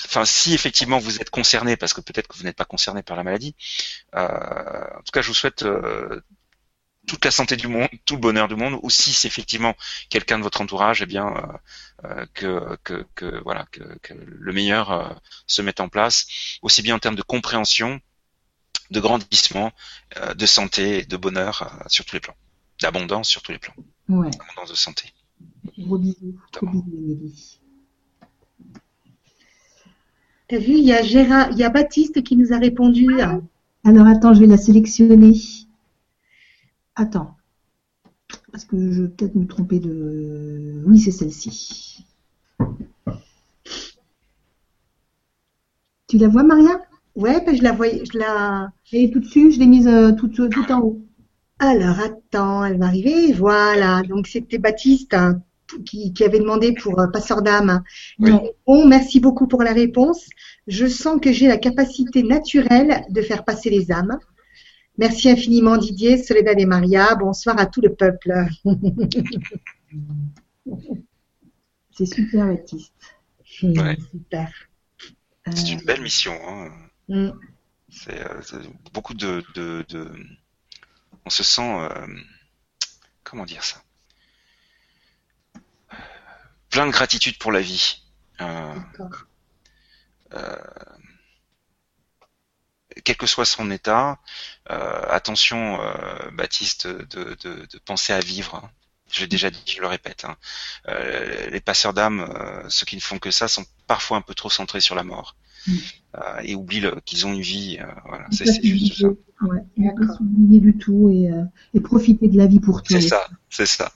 enfin 0.04 0.24
si 0.24 0.54
effectivement 0.54 0.98
vous 0.98 1.18
êtes 1.20 1.30
concerné, 1.30 1.76
parce 1.76 1.92
que 1.94 2.00
peut-être 2.00 2.28
que 2.28 2.36
vous 2.36 2.44
n'êtes 2.44 2.56
pas 2.56 2.64
concerné 2.64 3.02
par 3.02 3.16
la 3.16 3.22
maladie, 3.22 3.54
euh, 4.14 4.26
en 4.98 5.02
tout 5.02 5.12
cas 5.12 5.22
je 5.22 5.28
vous 5.28 5.34
souhaite 5.34 5.62
euh, 5.62 6.20
toute 7.06 7.24
la 7.24 7.30
santé 7.30 7.56
du 7.56 7.66
monde, 7.68 7.88
tout 8.06 8.14
le 8.14 8.20
bonheur 8.20 8.48
du 8.48 8.56
monde, 8.56 8.78
ou 8.82 8.88
si 8.90 9.12
c'est 9.12 9.28
effectivement 9.28 9.74
quelqu'un 10.08 10.38
de 10.38 10.42
votre 10.42 10.60
entourage, 10.62 11.02
eh 11.02 11.06
bien 11.06 11.34
que, 12.32 12.78
que, 12.82 13.04
que, 13.14 13.42
voilà 13.44 13.66
que, 13.72 13.82
que 14.02 14.14
le 14.14 14.52
meilleur 14.54 15.20
se 15.46 15.60
mette 15.60 15.80
en 15.80 15.90
place, 15.90 16.26
aussi 16.62 16.80
bien 16.80 16.94
en 16.94 16.98
termes 16.98 17.14
de 17.14 17.22
compréhension, 17.22 18.00
de 18.90 19.00
grandissement, 19.00 19.70
de 20.34 20.46
santé, 20.46 21.04
de 21.04 21.16
bonheur 21.18 21.78
sur 21.88 22.06
tous 22.06 22.16
les 22.16 22.20
plans, 22.20 22.36
d'abondance 22.80 23.28
sur 23.28 23.42
tous 23.42 23.52
les 23.52 23.58
plans, 23.58 23.74
Ouais. 24.08 24.30
d'abondance 24.30 24.70
de 24.70 24.74
santé. 24.74 25.12
Gros 25.78 25.98
bisous. 25.98 26.40
Gros 26.54 26.82
bisous. 26.82 27.58
T'as 30.48 30.58
vu, 30.58 30.72
il 30.72 30.84
y 30.84 30.92
a 30.92 31.02
Gérard, 31.02 31.48
il 31.52 31.58
y 31.58 31.64
a 31.64 31.70
Baptiste 31.70 32.22
qui 32.22 32.36
nous 32.36 32.52
a 32.52 32.58
répondu. 32.58 33.20
Alors 33.84 34.06
attends, 34.06 34.34
je 34.34 34.40
vais 34.40 34.46
la 34.46 34.58
sélectionner. 34.58 35.34
Attends. 36.96 37.36
Parce 38.52 38.64
que 38.64 38.92
je 38.92 39.02
vais 39.02 39.08
peut-être 39.08 39.34
me 39.34 39.46
tromper 39.46 39.80
de. 39.80 40.82
Oui, 40.86 40.98
c'est 40.98 41.10
celle-ci. 41.10 42.04
Tu 46.06 46.18
la 46.18 46.28
vois, 46.28 46.42
Maria? 46.42 46.80
Ouais, 47.16 47.44
ben, 47.44 47.56
je 47.56 47.62
la 47.62 47.72
voyais, 47.72 48.04
je 48.04 48.18
la. 48.18 48.72
Elle 48.92 49.04
est 49.04 49.12
tout 49.12 49.20
dessus, 49.20 49.52
je 49.52 49.58
l'ai 49.58 49.66
mise 49.66 49.88
euh, 49.88 50.12
tout, 50.12 50.28
tout 50.28 50.72
en 50.72 50.80
haut. 50.80 51.00
Alors, 51.58 51.98
attends, 52.00 52.64
elle 52.64 52.78
va 52.78 52.86
arriver. 52.86 53.32
Voilà. 53.32 54.02
Donc, 54.02 54.26
c'était 54.26 54.58
Baptiste 54.58 55.14
hein, 55.14 55.40
qui, 55.86 56.12
qui 56.12 56.24
avait 56.24 56.38
demandé 56.40 56.72
pour 56.74 56.98
euh, 57.00 57.06
Passeur 57.08 57.42
d'âme. 57.42 57.82
Oui. 58.18 58.30
Bon, 58.66 58.86
merci 58.86 59.20
beaucoup 59.20 59.46
pour 59.48 59.62
la 59.62 59.72
réponse. 59.72 60.28
Je 60.66 60.86
sens 60.86 61.20
que 61.20 61.32
j'ai 61.32 61.46
la 61.48 61.56
capacité 61.58 62.22
naturelle 62.22 63.02
de 63.10 63.22
faire 63.22 63.44
passer 63.44 63.70
les 63.70 63.90
âmes. 63.92 64.18
Merci 64.98 65.28
infiniment 65.28 65.76
Didier, 65.76 66.22
Soledad 66.22 66.58
et 66.60 66.66
Maria. 66.66 67.14
Bonsoir 67.16 67.58
à 67.58 67.66
tout 67.66 67.80
le 67.80 67.94
peuple. 67.94 68.32
C'est 71.96 72.06
super, 72.06 72.46
Baptiste. 72.46 72.92
Ouais. 73.62 73.96
Super. 74.10 74.50
C'est 75.52 75.68
Euh, 75.68 75.72
une 75.78 75.84
belle 75.84 76.00
mission. 76.02 76.32
Hein. 76.48 76.70
Mm. 77.08 77.30
C'est 77.90 78.18
euh, 78.20 78.40
c'est 78.42 78.56
beaucoup 78.92 79.14
de, 79.14 79.44
de, 79.54 79.84
de- 79.88 80.10
On 81.24 81.30
se 81.30 81.42
sent. 81.44 81.62
euh, 81.62 82.06
Comment 83.22 83.44
dire 83.44 83.62
ça? 83.62 83.82
Plein 86.74 86.86
de 86.86 86.90
gratitude 86.90 87.38
pour 87.38 87.52
la 87.52 87.60
vie. 87.60 88.02
Euh, 88.40 88.74
D'accord. 88.74 89.26
euh, 90.34 90.56
quel 93.04 93.16
que 93.16 93.26
soit 93.28 93.44
son 93.44 93.70
état, 93.70 94.18
euh, 94.72 95.02
attention, 95.08 95.80
euh, 95.80 96.30
Baptiste, 96.32 96.88
de, 96.88 97.36
de, 97.44 97.66
de 97.72 97.78
penser 97.84 98.12
à 98.12 98.18
vivre. 98.18 98.56
hein. 98.56 98.70
Je 99.12 99.20
l'ai 99.20 99.28
déjà 99.28 99.50
dit, 99.50 99.62
je 99.66 99.80
le 99.80 99.86
répète. 99.86 100.24
hein. 100.24 100.36
Euh, 100.88 101.48
les 101.50 101.60
passeurs 101.60 101.94
d'âme, 101.94 102.26
euh, 102.28 102.68
ceux 102.68 102.86
qui 102.86 102.96
ne 102.96 103.00
font 103.00 103.20
que 103.20 103.30
ça, 103.30 103.46
sont 103.46 103.64
parfois 103.86 104.16
un 104.16 104.20
peu 104.22 104.34
trop 104.34 104.50
centrés 104.50 104.80
sur 104.80 104.96
la 104.96 105.04
mort 105.04 105.36
Mm. 105.66 105.72
Euh, 106.16 106.40
et 106.42 106.54
oublient 106.56 106.90
qu'ils 107.06 107.26
ont 107.26 107.32
une 107.32 107.40
vie. 107.40 107.78
euh, 107.80 107.86
voilà, 108.04 108.26
c'est 108.32 108.44
juste 108.62 108.94
ça. 109.00 109.08
s'oublier. 109.08 109.16
Ouais, 109.40 109.94
pas 109.96 110.18
du 110.20 110.76
tout 110.76 111.08
et, 111.08 111.30
euh, 111.30 111.44
et 111.72 111.80
profiter 111.80 112.28
de 112.28 112.36
la 112.36 112.46
vie 112.46 112.60
pour 112.60 112.82
toi. 112.82 113.00
C'est 113.00 113.08
ça, 113.08 113.28
c'est 113.48 113.64
ça. 113.66 113.92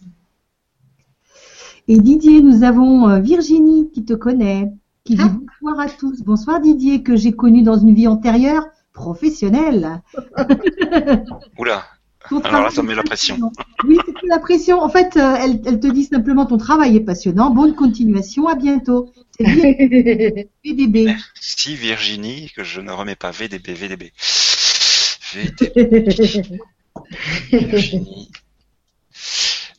Et 1.90 1.98
Didier, 1.98 2.42
nous 2.42 2.64
avons 2.64 3.08
euh, 3.08 3.18
Virginie 3.18 3.90
qui 3.90 4.04
te 4.04 4.12
connaît, 4.12 4.70
qui 5.04 5.14
dit 5.14 5.22
Ah. 5.24 5.34
bonsoir 5.62 5.80
à 5.80 5.88
tous. 5.88 6.22
Bonsoir 6.22 6.60
Didier, 6.60 7.02
que 7.02 7.16
j'ai 7.16 7.32
connu 7.32 7.62
dans 7.62 7.78
une 7.78 7.94
vie 7.94 8.06
antérieure 8.06 8.66
professionnelle. 8.92 10.02
Oula, 11.58 11.86
Alors 12.44 12.62
là, 12.64 12.70
ça 12.70 12.82
met 12.82 12.94
la 12.94 13.02
pression. 13.02 13.38
Oui, 13.86 13.98
c'est 14.04 14.26
la 14.26 14.38
pression. 14.38 14.82
En 14.82 14.90
fait, 14.90 15.16
euh, 15.16 15.36
elle, 15.40 15.62
elle 15.64 15.80
te 15.80 15.86
dit 15.86 16.04
simplement 16.04 16.44
ton 16.44 16.58
travail 16.58 16.94
est 16.94 17.00
passionnant. 17.00 17.48
Bonne 17.50 17.74
continuation, 17.74 18.48
à 18.48 18.54
bientôt. 18.54 19.14
C'est 19.40 19.44
bien, 19.44 20.44
PDB. 20.62 21.16
si 21.40 21.74
Virginie, 21.74 22.50
que 22.54 22.64
je 22.64 22.82
ne 22.82 22.90
remets 22.90 23.16
pas 23.16 23.30
VDB, 23.30 23.72
VDB. 23.72 24.12
VDB, 25.32 26.00
Virginie. 26.02 26.60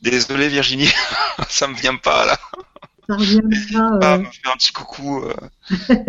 Désolé 0.00 0.48
Virginie, 0.48 0.88
ça 1.48 1.66
me 1.68 1.74
vient 1.74 1.96
pas 1.96 2.24
là. 2.26 2.38
Ça 3.08 3.16
reviendra. 3.16 3.98
Pas 3.98 4.14
euh, 4.16 4.18
me 4.18 4.24
faire 4.24 4.52
un 4.52 4.56
petit 4.56 4.72
coucou 4.72 5.22
euh, 5.24 5.34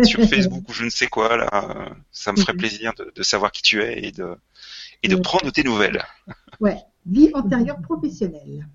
sur 0.04 0.20
Facebook 0.28 0.68
ou 0.68 0.72
je 0.72 0.84
ne 0.84 0.90
sais 0.90 1.08
quoi 1.08 1.36
là. 1.36 1.48
euh, 1.52 1.94
Ça 2.10 2.32
me 2.32 2.38
ferait 2.38 2.54
plaisir 2.56 2.92
de, 2.94 3.12
de 3.14 3.22
savoir 3.22 3.52
qui 3.52 3.62
tu 3.62 3.82
es 3.82 4.04
et 4.04 4.12
de 4.12 4.36
et 5.02 5.08
de 5.08 5.16
prendre 5.16 5.50
tes 5.50 5.64
nouvelles. 5.64 6.02
ouais, 6.60 6.78
vie 7.06 7.30
antérieure 7.34 7.80
professionnelle. 7.82 8.68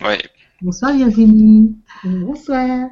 Ouais. 0.00 0.22
Bonsoir 0.60 0.92
Virginie. 0.94 1.76
Bonsoir. 2.04 2.88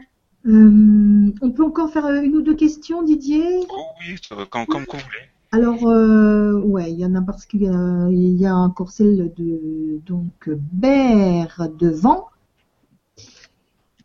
Euh, 0.46 1.32
on 1.42 1.50
peut 1.50 1.64
encore 1.64 1.92
faire 1.92 2.06
une 2.06 2.34
ou 2.34 2.40
deux 2.42 2.56
questions, 2.56 3.02
Didier? 3.02 3.60
Oh 3.68 3.84
oui, 4.00 4.16
quand, 4.50 4.64
comme 4.64 4.84
vous 4.90 4.98
voulez. 4.98 5.29
Alors, 5.52 5.88
euh, 5.88 6.60
ouais, 6.60 6.92
il 6.92 6.98
y 6.98 7.04
en 7.04 7.14
a 7.16 7.22
parce 7.22 7.44
qu'il 7.44 7.62
y 7.62 8.46
a, 8.46 8.56
encore 8.56 8.90
celle 8.90 9.32
de 9.36 10.00
donc 10.06 10.48
Bert 10.72 11.68
Devant 11.78 12.28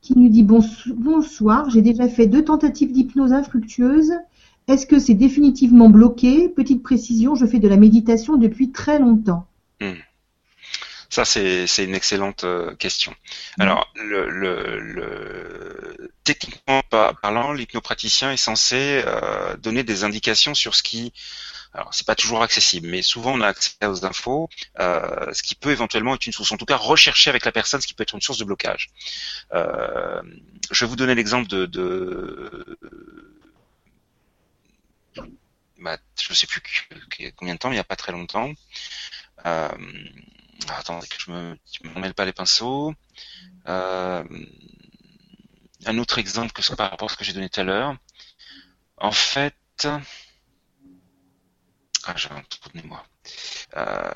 qui 0.02 0.18
nous 0.18 0.30
dit 0.30 0.44
Bonso- 0.44 0.94
bonsoir, 0.94 1.70
j'ai 1.70 1.82
déjà 1.82 2.08
fait 2.08 2.28
deux 2.28 2.44
tentatives 2.44 2.92
d'hypnose 2.92 3.34
infructueuse. 3.34 4.14
Est-ce 4.68 4.88
que 4.88 5.00
c'est 5.00 5.14
définitivement 5.14 5.90
bloqué? 5.90 6.50
Petite 6.50 6.82
précision, 6.82 7.36
je 7.36 7.46
fais 7.46 7.60
de 7.60 7.68
la 7.68 7.78
méditation 7.78 8.38
depuis 8.38 8.72
très 8.72 9.00
longtemps. 9.00 9.46
Ça, 11.16 11.24
c'est 11.24 11.86
une 11.86 11.96
excellente 11.96 12.44
euh, 12.44 12.76
question. 12.76 13.16
Alors, 13.58 13.90
le, 13.96 14.30
le, 14.30 14.80
le- 14.82 16.12
techniquement 16.26 16.82
par- 16.90 17.18
parlant, 17.22 17.54
l'hypnopraticien 17.54 18.34
est 18.34 18.38
censé 18.38 19.02
euh, 19.06 19.56
donner 19.56 19.84
des 19.84 20.04
indications 20.04 20.54
sur 20.54 20.76
ce 20.76 20.84
qui, 20.84 21.14
alors 21.74 21.94
c'est 21.94 22.06
pas 22.08 22.16
toujours 22.16 22.44
accessible, 22.44 22.88
mais 22.90 23.02
souvent 23.02 23.34
on 23.34 23.42
a 23.42 23.48
accès 23.48 23.86
aux 23.86 24.06
infos, 24.06 24.50
euh, 24.80 25.32
ce 25.32 25.42
qui 25.42 25.56
peut 25.56 25.72
éventuellement 25.72 26.16
être 26.16 26.26
une 26.28 26.34
source, 26.34 26.52
en 26.52 26.58
tout 26.58 26.66
cas 26.66 26.76
rechercher 26.78 27.30
avec 27.30 27.46
la 27.46 27.54
personne 27.54 27.80
ce 27.80 27.88
qui 27.88 27.94
peut 27.94 28.04
être 28.04 28.16
une 28.16 28.22
source 28.22 28.40
de 28.40 28.46
blocage. 28.46 28.90
Euh, 29.54 30.22
je 30.72 30.86
vais 30.86 30.90
vous 30.90 30.98
donner 30.98 31.16
l'exemple 31.16 31.48
de, 31.48 31.66
de 31.66 32.78
bah, 35.80 35.98
je 36.22 36.34
sais 36.34 36.48
plus 36.48 36.62
combien 37.38 37.54
de 37.54 37.60
temps, 37.60 37.70
mais 37.70 37.76
il 37.76 37.78
n'y 37.78 37.82
a 37.82 37.86
pas 37.86 37.96
très 37.96 38.12
longtemps. 38.12 38.52
Euh, 39.46 39.70
attendez 40.70 41.08
que 41.08 41.16
je 41.20 41.32
me, 41.32 41.58
je 41.72 41.88
me 41.88 42.00
mêle 42.00 42.14
pas 42.14 42.26
les 42.26 42.34
pinceaux. 42.34 42.94
Euh, 43.68 44.24
un 45.86 45.98
autre 45.98 46.18
exemple 46.18 46.52
que 46.52 46.62
ce 46.62 46.74
par 46.74 46.92
rapport 46.92 47.10
à 47.10 47.14
ce 47.14 47.18
que 47.18 47.24
j'ai 47.24 47.34
donné 47.34 47.50
tout 47.50 47.60
à 47.62 47.64
l'heure. 47.64 47.96
En 48.98 49.12
fait, 49.12 49.56
ah, 52.08 52.14
j'ai 52.16 52.30
un 52.32 52.42
trou 52.50 52.70
de 52.74 52.82
mémoire. 52.82 53.06
Euh, 53.78 54.12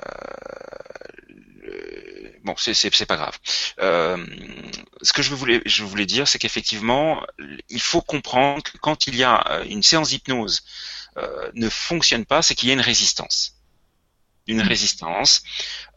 le- 1.27 2.33
bon, 2.43 2.55
c'est 2.57 3.05
pas 3.05 3.15
grave. 3.17 3.37
Euh, 3.79 4.25
ce 5.01 5.13
que 5.13 5.21
je 5.21 5.33
voulais 5.33 5.61
je 5.65 5.83
voulais 5.83 6.05
dire, 6.05 6.27
c'est 6.27 6.39
qu'effectivement, 6.39 7.23
il 7.69 7.81
faut 7.81 8.01
comprendre 8.01 8.63
que 8.63 8.77
quand 8.77 9.07
il 9.07 9.15
y 9.15 9.23
a 9.23 9.43
euh, 9.51 9.63
une 9.65 9.83
séance 9.83 10.09
d'hypnose 10.09 10.63
euh, 11.17 11.51
ne 11.55 11.69
fonctionne 11.69 12.25
pas, 12.25 12.41
c'est 12.41 12.55
qu'il 12.55 12.69
y 12.69 12.71
a 12.71 12.75
une 12.75 12.81
résistance. 12.81 13.58
Une 14.49 14.61
résistance. 14.61 15.43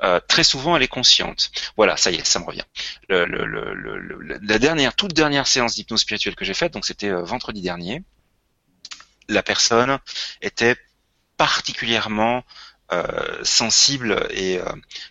Euh, 0.03 0.21
très 0.29 0.45
souvent, 0.45 0.77
elle 0.77 0.83
est 0.83 0.89
consciente. 0.89 1.51
Voilà, 1.77 1.97
ça 1.97 2.11
y 2.11 2.17
est, 2.17 2.27
ça 2.27 2.39
me 2.39 2.45
revient. 2.45 2.65
La 3.09 4.59
dernière, 4.59 4.95
toute 4.95 5.15
dernière 5.15 5.47
séance 5.47 5.75
d'hypnose 5.75 6.03
spirituelle 6.03 6.37
que 6.37 6.45
j'ai 6.45 6.53
faite, 6.53 6.75
donc 6.75 6.85
c'était 6.85 7.09
euh, 7.09 7.23
vendredi 7.23 7.63
dernier, 7.63 8.03
la 9.29 9.43
personne 9.43 9.99
était 10.43 10.77
particulièrement 11.39 12.45
euh, 12.93 13.43
sensible 13.43 14.27
et 14.31 14.61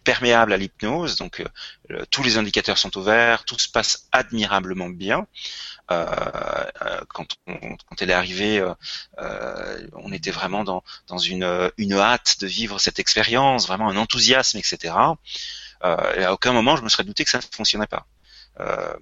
perméable 0.04 0.54
à 0.54 0.58
l'hypnose. 0.58 1.16
Donc 1.16 1.44
tous 2.12 2.22
les 2.22 2.38
indicateurs 2.38 2.78
sont 2.78 2.96
au 2.96 3.02
vert, 3.02 3.44
tout 3.44 3.58
se 3.58 3.70
passe 3.70 4.08
admirablement 4.12 4.90
bien. 4.90 5.26
Euh, 5.90 6.06
euh, 6.84 7.02
quand, 7.10 7.26
on- 7.48 7.76
quand 7.88 8.02
elle 8.02 8.10
est 8.10 8.14
arrivée, 8.14 8.64
euh, 9.20 9.88
on 9.94 10.12
était 10.14 10.32
vraiment 10.32 10.64
dans, 10.64 10.84
dans 11.08 11.18
une, 11.18 11.72
une 11.78 11.94
hâte 11.94 12.38
de 12.40 12.48
vivre 12.48 12.80
cette 12.80 13.00
expérience, 13.00 13.68
vraiment 13.68 13.90
un 13.90 13.98
enthousiasme, 13.98 14.58
etc. 14.58 15.18
Euh, 15.84 16.16
et 16.16 16.24
à 16.24 16.34
aucun 16.34 16.54
moment 16.54 16.76
je 16.76 16.84
me 16.84 16.90
serais 16.90 17.04
douté 17.04 17.24
que 17.24 17.30
ça 17.32 17.40
ne 17.40 17.44
fonctionnait 17.52 17.88
pas. 17.88 18.06
Euh, 18.60 18.94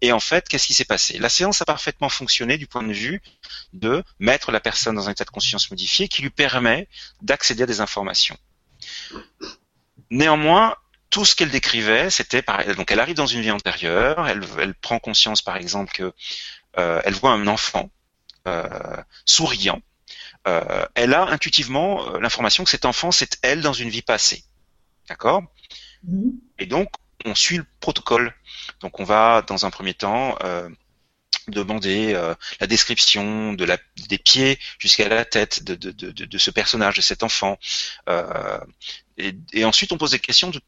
et 0.00 0.12
en 0.12 0.20
fait, 0.20 0.48
qu'est-ce 0.48 0.66
qui 0.66 0.74
s'est 0.74 0.84
passé? 0.84 1.18
La 1.18 1.28
séance 1.28 1.60
a 1.62 1.64
parfaitement 1.64 2.08
fonctionné 2.08 2.58
du 2.58 2.66
point 2.66 2.82
de 2.82 2.92
vue 2.92 3.22
de 3.72 4.04
mettre 4.20 4.52
la 4.52 4.60
personne 4.60 4.94
dans 4.96 5.08
un 5.08 5.12
état 5.12 5.24
de 5.24 5.30
conscience 5.30 5.70
modifié 5.70 6.08
qui 6.08 6.22
lui 6.22 6.30
permet 6.30 6.88
d'accéder 7.22 7.64
à 7.64 7.66
des 7.66 7.80
informations. 7.80 8.36
Néanmoins, 10.10 10.74
tout 11.10 11.24
ce 11.24 11.34
qu'elle 11.34 11.50
décrivait, 11.50 12.10
c'était 12.10 12.42
donc 12.76 12.90
elle 12.90 13.00
arrive 13.00 13.16
dans 13.16 13.26
une 13.26 13.40
vie 13.40 13.50
antérieure, 13.50 14.26
elle, 14.26 14.42
elle 14.58 14.74
prend 14.74 14.98
conscience 14.98 15.42
par 15.42 15.56
exemple 15.56 15.92
que 15.92 16.12
euh, 16.78 17.00
elle 17.04 17.14
voit 17.14 17.32
un 17.32 17.46
enfant 17.46 17.90
euh, 18.46 18.96
souriant. 19.24 19.80
Euh, 20.46 20.86
elle 20.94 21.14
a 21.14 21.22
intuitivement 21.28 22.18
l'information 22.18 22.64
que 22.64 22.70
cet 22.70 22.84
enfant 22.84 23.10
c'est 23.12 23.38
elle 23.42 23.60
dans 23.60 23.72
une 23.72 23.88
vie 23.88 24.02
passée, 24.02 24.44
d'accord? 25.08 25.42
Mm-hmm. 26.08 26.32
Et 26.58 26.66
donc 26.66 26.90
on 27.24 27.34
suit 27.34 27.58
le 27.58 27.66
protocole. 27.80 28.34
Donc 28.80 29.00
on 29.00 29.04
va 29.04 29.42
dans 29.42 29.64
un 29.64 29.70
premier 29.70 29.94
temps 29.94 30.36
demander 31.48 32.12
la 32.60 32.66
description 32.66 33.52
de 33.52 33.64
la, 33.64 33.78
des 34.08 34.18
pieds 34.18 34.58
jusqu'à 34.78 35.08
la 35.08 35.24
tête 35.24 35.62
de, 35.64 35.74
de, 35.74 35.90
de, 35.90 36.10
de, 36.10 36.38
ce 36.38 36.50
personnage, 36.50 36.96
de 36.96 37.00
cet 37.00 37.22
enfant. 37.22 37.58
Euh, 38.08 38.60
et, 39.16 39.34
et, 39.52 39.64
ensuite, 39.64 39.92
on 39.92 39.98
pose 39.98 40.10
des 40.10 40.18
questions 40.18 40.50
de 40.50 40.60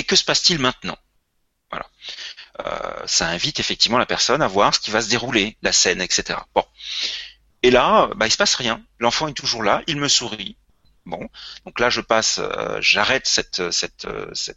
et 0.00 0.04
que 0.04 0.16
se 0.16 0.24
passe-t-il 0.24 0.58
maintenant? 0.58 0.96
Euh, 2.58 3.06
ça 3.06 3.28
invite 3.28 3.60
effectivement 3.60 3.98
la 3.98 4.06
personne 4.06 4.42
à 4.42 4.48
voir 4.48 4.74
ce 4.74 4.80
qui 4.80 4.90
va 4.90 5.00
se 5.00 5.08
dérouler, 5.08 5.56
la 5.62 5.72
scène, 5.72 6.00
etc. 6.00 6.38
Et 7.62 7.70
là, 7.70 8.10
bah, 8.16 8.26
il 8.26 8.30
se 8.30 8.36
passe 8.36 8.54
rien. 8.54 8.82
L'enfant 8.98 9.28
est 9.28 9.34
toujours 9.34 9.62
là, 9.62 9.82
il 9.86 9.96
me 9.96 10.08
sourit. 10.08 10.56
Bon, 11.06 11.28
donc 11.64 11.80
là 11.80 11.88
je 11.88 12.02
passe, 12.02 12.40
euh, 12.42 12.78
j'arrête 12.80 13.26
cette, 13.26 13.70
cette 13.70 14.06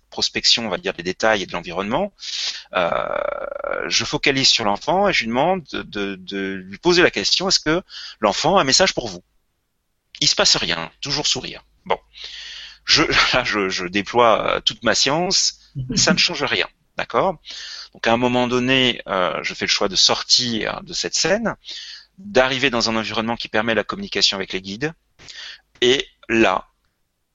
prospection, 0.09 0.65
on 0.65 0.69
va 0.69 0.77
dire 0.77 0.93
des 0.93 1.03
détails 1.03 1.43
et 1.43 1.45
de 1.45 1.53
l'environnement. 1.53 2.13
Euh, 2.73 2.89
je 3.87 4.03
focalise 4.03 4.49
sur 4.49 4.65
l'enfant 4.65 5.07
et 5.07 5.13
je 5.13 5.21
lui 5.21 5.29
demande 5.29 5.63
de, 5.71 6.15
de, 6.15 6.53
lui 6.65 6.77
poser 6.77 7.01
la 7.01 7.11
question 7.11 7.47
est-ce 7.47 7.61
que 7.61 7.81
l'enfant 8.19 8.57
a 8.57 8.61
un 8.61 8.65
message 8.65 8.93
pour 8.93 9.07
vous? 9.07 9.23
Il 10.19 10.27
se 10.27 10.35
passe 10.35 10.57
rien, 10.57 10.91
toujours 11.01 11.27
sourire. 11.27 11.63
Bon, 11.85 11.97
je, 12.85 13.03
là, 13.33 13.43
je, 13.43 13.69
je 13.69 13.85
déploie 13.85 14.55
euh, 14.55 14.59
toute 14.61 14.83
ma 14.83 14.95
science, 14.95 15.59
ça 15.95 16.13
ne 16.13 16.17
change 16.17 16.43
rien. 16.43 16.67
D'accord? 16.97 17.39
Donc 17.93 18.05
à 18.07 18.13
un 18.13 18.17
moment 18.17 18.47
donné, 18.47 19.01
euh, 19.07 19.39
je 19.41 19.53
fais 19.53 19.65
le 19.65 19.69
choix 19.69 19.87
de 19.87 19.95
sortir 19.95 20.81
de 20.83 20.93
cette 20.93 21.15
scène, 21.15 21.55
d'arriver 22.17 22.69
dans 22.69 22.89
un 22.89 22.95
environnement 22.95 23.35
qui 23.35 23.47
permet 23.47 23.73
la 23.73 23.83
communication 23.83 24.37
avec 24.37 24.53
les 24.53 24.61
guides. 24.61 24.93
Et 25.81 26.07
là, 26.29 26.67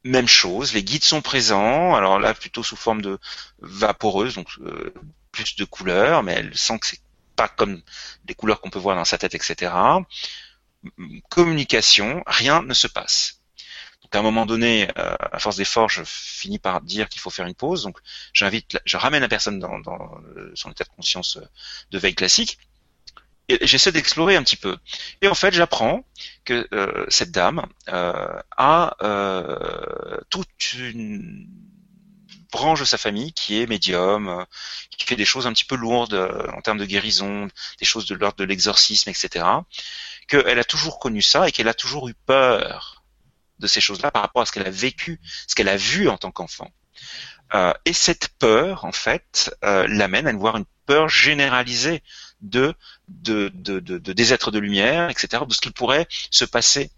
même 0.05 0.28
chose, 0.28 0.73
les 0.73 0.85
guides 0.85 1.05
sont 1.05 1.23
présents, 1.23 1.94
alors 1.94 2.18
là 2.20 2.35
plutôt 2.35 2.62
sous 2.62 2.77
forme 2.77 3.02
de 3.02 3.18
vaporeuse, 3.60 4.36
donc 4.36 4.49
euh, 4.60 4.94
plus 5.33 5.57
de 5.57 5.65
couleurs, 5.65 6.23
mais 6.23 6.35
elle 6.35 6.57
sent 6.57 6.78
que 6.78 6.86
c'est 6.86 7.01
pas 7.36 7.49
comme 7.49 7.83
les 8.27 8.35
couleurs 8.35 8.60
qu'on 8.60 8.70
peut 8.70 8.78
voir 8.78 8.97
dans 8.97 9.05
sa 9.05 9.18
tête, 9.18 9.35
etc. 9.35 9.73
Communication, 11.28 12.23
rien 12.27 12.62
ne 12.62 12.75
se 12.75 12.86
passe. 12.86 13.38
Donc 14.09 14.17
à 14.17 14.20
un 14.20 14.23
moment 14.23 14.47
donné, 14.47 14.89
euh, 14.97 15.15
à 15.33 15.39
force 15.39 15.57
d'effort, 15.57 15.91
je 15.91 16.03
finis 16.03 16.59
par 16.59 16.81
dire 16.81 17.11
qu'il 17.11 17.20
faut 17.20 17.28
faire 17.28 17.47
une 17.47 17.55
pause. 17.55 17.83
Donc 17.83 17.99
j'invite, 18.33 18.78
je 18.87 18.97
ramène 18.97 19.20
la 19.20 19.28
personne 19.28 19.59
dans, 19.59 19.83
son 20.55 20.70
état 20.70 20.85
de 20.85 20.89
conscience 20.97 21.37
euh, 21.37 21.47
de 21.91 21.99
veille 21.99 22.15
classique 22.15 22.59
et 23.51 23.67
j'essaie 23.67 23.93
d'explorer 23.93 24.37
un 24.37 24.43
petit 24.43 24.57
peu. 24.57 24.78
Et 25.20 25.28
en 25.28 25.35
fait, 25.35 25.53
j'apprends 25.53 26.07
que 26.47 26.67
euh, 26.73 27.05
cette 27.09 27.33
dame 27.33 27.67
a 27.87 28.97
toute 30.31 30.73
une 30.73 31.47
branche 32.51 32.81
de 32.81 32.87
sa 32.87 32.97
famille 32.97 33.35
qui 33.35 33.61
est 33.61 33.67
médium, 33.67 34.47
qui 34.91 35.05
fait 35.05 35.17
des 35.17 35.27
choses 35.27 35.47
un 35.47 35.53
petit 35.53 35.67
peu 35.67 35.77
lourdes 35.77 36.15
en 36.55 36.62
termes 36.62 36.78
de 36.78 36.87
guérison, 36.87 37.49
des 37.78 37.85
choses 37.85 38.07
de 38.07 38.15
l'ordre 38.15 38.39
de 38.39 38.45
l'exorcisme, 38.45 39.11
etc. 39.11 39.45
Qu'elle 40.28 40.59
a 40.59 40.65
toujours 40.65 40.99
connu 40.99 41.20
ça 41.20 41.49
et 41.49 41.53
qu'elle 41.53 41.69
a 41.69 41.75
toujours 41.75 42.09
eu 42.09 42.15
peur 42.15 42.98
de 43.59 43.67
ces 43.67 43.81
choses-là 43.81 44.11
par 44.11 44.23
rapport 44.23 44.43
à 44.43 44.47
ce 44.47 44.53
qu'elle 44.53 44.67
a 44.67 44.70
vécu, 44.70 45.20
ce 45.47 45.55
qu'elle 45.55 45.69
a 45.69 45.77
vu 45.77 46.09
en 46.09 46.17
tant 46.17 46.31
qu'enfant. 46.31 46.70
Euh, 47.55 47.73
et 47.85 47.93
cette 47.93 48.28
peur, 48.39 48.85
en 48.85 48.93
fait, 48.93 49.55
euh, 49.65 49.87
l'amène 49.89 50.27
à 50.27 50.33
voir 50.33 50.57
une 50.57 50.67
peur 50.87 51.09
généralisée 51.09 52.03
de, 52.41 52.75
de, 53.09 53.51
de, 53.55 53.81
de, 53.81 53.99
des 53.99 54.33
êtres 54.33 54.51
de 54.51 54.59
lumière, 54.59 55.11
etc., 55.11 55.43
de 55.47 55.53
ce 55.53 55.61
qui 55.61 55.70
pourrait 55.70 56.07
se 56.31 56.45
passer. 56.45 56.91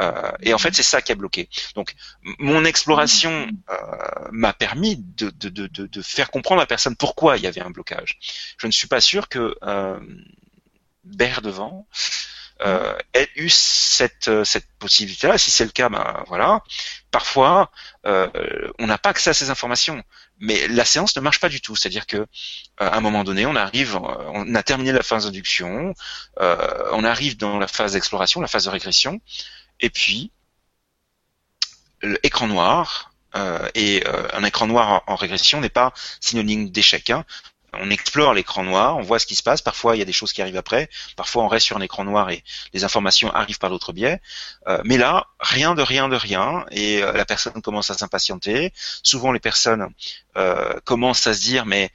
Euh, 0.00 0.32
et 0.40 0.54
en 0.54 0.58
fait, 0.58 0.74
c'est 0.74 0.82
ça 0.82 1.02
qui 1.02 1.12
a 1.12 1.14
bloqué. 1.14 1.48
Donc, 1.74 1.94
mon 2.38 2.64
exploration 2.64 3.48
euh, 3.70 3.76
m'a 4.30 4.52
permis 4.52 4.96
de, 4.96 5.30
de, 5.30 5.48
de, 5.48 5.86
de, 5.86 6.02
faire 6.02 6.30
comprendre 6.30 6.60
à 6.60 6.64
la 6.64 6.66
personne 6.66 6.96
pourquoi 6.96 7.36
il 7.36 7.42
y 7.42 7.46
avait 7.46 7.60
un 7.60 7.70
blocage. 7.70 8.18
Je 8.58 8.66
ne 8.66 8.72
suis 8.72 8.88
pas 8.88 9.00
sûr 9.00 9.28
que 9.28 9.56
euh, 9.62 9.98
devant 11.04 11.86
euh, 12.62 12.94
eu 13.36 13.48
cette, 13.48 14.28
euh, 14.28 14.44
cette 14.44 14.66
possibilité-là. 14.78 15.38
Si 15.38 15.50
c'est 15.50 15.64
le 15.64 15.70
cas, 15.70 15.88
ben 15.88 16.24
voilà. 16.26 16.62
Parfois, 17.10 17.70
euh, 18.06 18.28
on 18.78 18.86
n'a 18.86 18.98
pas 18.98 19.10
accès 19.10 19.30
à 19.30 19.34
ces 19.34 19.50
informations, 19.50 20.02
mais 20.40 20.68
la 20.68 20.84
séance 20.84 21.16
ne 21.16 21.20
marche 21.20 21.40
pas 21.40 21.48
du 21.48 21.60
tout. 21.60 21.76
C'est-à-dire 21.76 22.06
que 22.06 22.16
euh, 22.16 22.26
à 22.76 22.96
un 22.96 23.00
moment 23.00 23.24
donné, 23.24 23.46
on 23.46 23.56
arrive, 23.56 23.96
on 23.96 24.54
a 24.54 24.62
terminé 24.62 24.92
la 24.92 25.02
phase 25.02 25.24
d'induction, 25.24 25.94
euh, 26.40 26.88
on 26.92 27.04
arrive 27.04 27.36
dans 27.36 27.58
la 27.58 27.68
phase 27.68 27.92
d'exploration, 27.92 28.40
la 28.40 28.48
phase 28.48 28.64
de 28.64 28.70
régression, 28.70 29.20
et 29.80 29.90
puis 29.90 30.32
l'écran 32.02 32.46
noir. 32.46 33.12
Euh, 33.36 33.68
et 33.74 34.02
un 34.32 34.42
écran 34.42 34.66
noir 34.66 35.02
en, 35.06 35.14
régression 35.14 35.60
n'est 35.60 35.68
pas 35.68 35.92
synonyme 36.18 36.70
d'échec. 36.70 37.10
Hein 37.10 37.26
on 37.74 37.90
explore 37.90 38.34
l'écran 38.34 38.64
noir, 38.64 38.96
on 38.96 39.02
voit 39.02 39.18
ce 39.18 39.26
qui 39.26 39.34
se 39.34 39.42
passe. 39.42 39.62
Parfois, 39.62 39.96
il 39.96 39.98
y 39.98 40.02
a 40.02 40.04
des 40.04 40.12
choses 40.12 40.32
qui 40.32 40.42
arrivent 40.42 40.56
après. 40.56 40.88
Parfois, 41.16 41.44
on 41.44 41.48
reste 41.48 41.66
sur 41.66 41.76
un 41.76 41.80
écran 41.80 42.04
noir 42.04 42.30
et 42.30 42.42
les 42.72 42.84
informations 42.84 43.30
arrivent 43.32 43.58
par 43.58 43.70
d'autres 43.70 43.92
biais. 43.92 44.20
Euh, 44.66 44.80
mais 44.84 44.96
là, 44.96 45.26
rien 45.40 45.74
de 45.74 45.82
rien 45.82 46.08
de 46.08 46.16
rien, 46.16 46.64
et 46.70 47.02
euh, 47.02 47.12
la 47.12 47.24
personne 47.24 47.60
commence 47.62 47.90
à 47.90 47.94
s'impatienter. 47.94 48.72
Souvent, 49.02 49.32
les 49.32 49.40
personnes 49.40 49.88
euh, 50.36 50.78
commencent 50.84 51.26
à 51.26 51.34
se 51.34 51.40
dire, 51.40 51.66
mais 51.66 51.90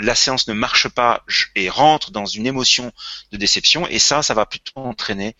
la 0.00 0.14
séance 0.14 0.48
ne 0.48 0.54
marche 0.54 0.88
pas 0.88 1.26
et 1.56 1.68
rentre 1.68 2.10
dans 2.10 2.24
une 2.24 2.46
émotion 2.46 2.90
de 3.32 3.36
déception, 3.36 3.86
et 3.86 3.98
ça, 3.98 4.22
ça 4.22 4.32
va 4.32 4.46
plutôt 4.46 4.80
entraîner 4.80 5.36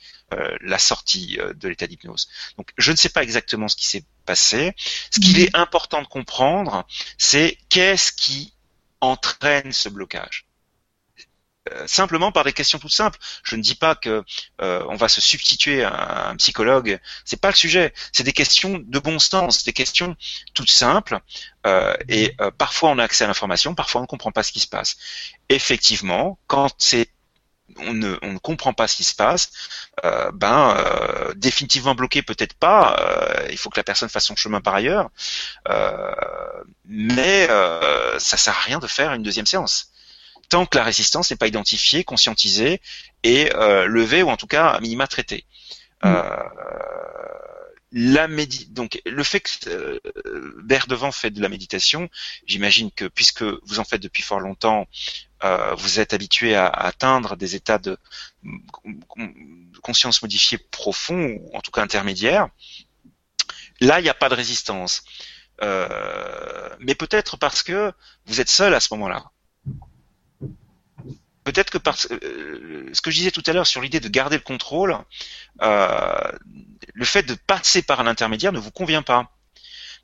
la 0.61 0.79
sortie 0.79 1.39
de 1.55 1.67
l'état 1.67 1.87
d'hypnose. 1.87 2.29
Donc, 2.59 2.73
je 2.77 2.93
ne 2.93 2.97
sais 2.99 3.09
pas 3.09 3.23
exactement 3.23 3.69
ce 3.69 3.77
qui 3.77 3.87
s'est 3.87 4.05
passé. 4.27 4.75
Ce 5.11 5.19
qu'il 5.19 5.41
est 5.41 5.57
important 5.57 6.03
de 6.03 6.07
comprendre, 6.07 6.87
c'est 7.17 7.57
qu'est-ce 7.71 8.13
qui 8.13 8.53
entraîne 9.03 9.73
ce 9.73 9.91
blocage 9.91 10.47
euh, 11.71 11.87
simplement 11.87 12.33
par 12.33 12.43
des 12.43 12.53
questions 12.53 12.81
toutes 12.81 12.91
simples. 12.93 13.21
Je 13.45 13.55
ne 13.55 13.63
dis 13.63 13.77
pas 13.77 13.95
que 13.95 14.25
euh, 14.61 14.85
on 14.89 14.97
va 14.97 15.09
se 15.09 15.21
substituer 15.21 15.85
à 15.85 16.31
un 16.31 16.37
psychologue. 16.37 16.99
C'est 17.25 17.41
pas 17.41 17.51
le 17.51 17.55
sujet. 17.55 17.95
C'est 18.13 18.25
des 18.25 18.33
questions 18.33 18.81
de 18.85 18.99
bon 18.99 19.21
sens, 19.21 19.63
des 19.63 19.73
questions 19.73 20.17
toutes 20.55 20.73
simples. 20.73 21.21
Euh, 21.65 21.95
et 22.09 22.37
parfois 22.59 22.91
on 22.91 22.99
a 22.99 23.05
accès 23.05 23.23
à 23.23 23.29
l'information, 23.29 23.77
parfois 23.77 24.01
on 24.01 24.05
ne 24.05 24.09
comprend 24.09 24.33
pas 24.33 24.43
ce 24.43 24.51
qui 24.51 24.59
se 24.59 24.67
passe. 24.67 24.97
Effectivement, 25.49 26.41
quand 26.49 26.75
c'est 26.79 27.12
on 27.79 27.95
ne, 27.95 28.39
comprend 28.39 28.73
pas 28.73 28.89
ce 28.89 28.97
qui 28.97 29.05
se 29.05 29.15
passe, 29.15 29.51
euh, 30.05 30.31
ben 30.33 30.77
euh, 30.77 31.33
définitivement 31.35 31.95
bloqué 31.95 32.23
peut-être 32.23 32.55
pas. 32.55 32.97
Euh, 33.01 33.49
il 33.51 33.59
faut 33.59 33.71
que 33.71 33.79
la 33.79 33.85
personne 33.85 34.09
fasse 34.09 34.27
son 34.27 34.37
chemin 34.37 34.61
par 34.61 34.75
ailleurs, 34.75 35.11
mais 36.87 37.49
ça 38.19 38.37
sert 38.37 38.57
à 38.57 38.61
rien 38.61 38.79
de 38.79 38.87
faire 38.87 39.13
une 39.13 39.23
deuxième 39.23 39.47
séance 39.47 39.89
tant 40.49 40.67
que 40.67 40.77
la 40.77 40.85
résistance 40.85 41.31
n'est 41.31 41.37
pas 41.39 41.47
identifiée, 41.47 42.05
conscientisée 42.05 42.81
et 43.23 43.51
levée 43.87 44.23
ou 44.23 44.31
en 44.31 44.37
tout 44.37 44.47
cas 44.47 44.69
à 44.69 44.81
minima 44.81 45.07
traitée. 45.07 45.45
Mm. 46.03 46.15
La 47.93 48.27
médi 48.27 48.67
donc 48.67 49.01
le 49.05 49.23
fait 49.23 49.41
que 49.41 49.69
euh, 49.69 50.01
Devant 50.89 51.13
fait 51.13 51.31
de 51.31 51.41
la 51.41 51.49
méditation, 51.49 52.09
j'imagine 52.47 52.91
que 52.91 53.05
puisque 53.07 53.43
vous 53.43 53.79
en 53.79 53.85
faites 53.85 54.03
depuis 54.03 54.23
fort 54.23 54.41
longtemps, 54.41 54.89
euh, 55.45 55.75
vous 55.75 56.01
êtes 56.01 56.13
habitué 56.13 56.55
à, 56.55 56.67
atteindre 56.67 57.37
des 57.37 57.55
états 57.55 57.79
de, 57.79 57.99
conscience 59.83 60.23
modifiée 60.23 60.59
profond, 60.59 61.39
ou 61.41 61.57
en 61.57 61.61
tout 61.61 61.71
cas 61.71 61.83
intermédiaire, 61.83 62.49
là, 63.81 64.01
il 64.01 64.03
n'y 64.03 64.09
a 64.09 64.15
pas 64.15 64.29
de 64.29 64.35
résistance. 64.35 65.05
Euh, 65.63 66.69
mais 66.81 66.95
peut-être 66.95 67.37
parce 67.37 67.63
que 67.63 67.93
vous 68.27 68.41
êtes 68.41 68.49
seul 68.49 68.75
à 68.75 68.81
ce 68.81 68.89
moment-là. 68.95 69.31
Peut-être 71.45 71.71
que 71.71 71.79
parce 71.79 72.09
euh, 72.11 72.89
ce 72.93 73.01
que 73.01 73.11
je 73.11 73.17
disais 73.17 73.31
tout 73.31 73.43
à 73.47 73.53
l'heure 73.53 73.67
sur 73.67 73.81
l'idée 73.81 74.01
de 74.01 74.09
garder 74.09 74.37
le 74.37 74.43
contrôle, 74.43 74.97
le 75.61 77.05
fait 77.05 77.23
de 77.25 77.35
passer 77.35 77.83
par 77.83 78.01
un 78.01 78.07
intermédiaire 78.07 78.53
ne 78.53 78.59
vous 78.59 78.71
convient 78.71 79.03
pas. 79.03 79.31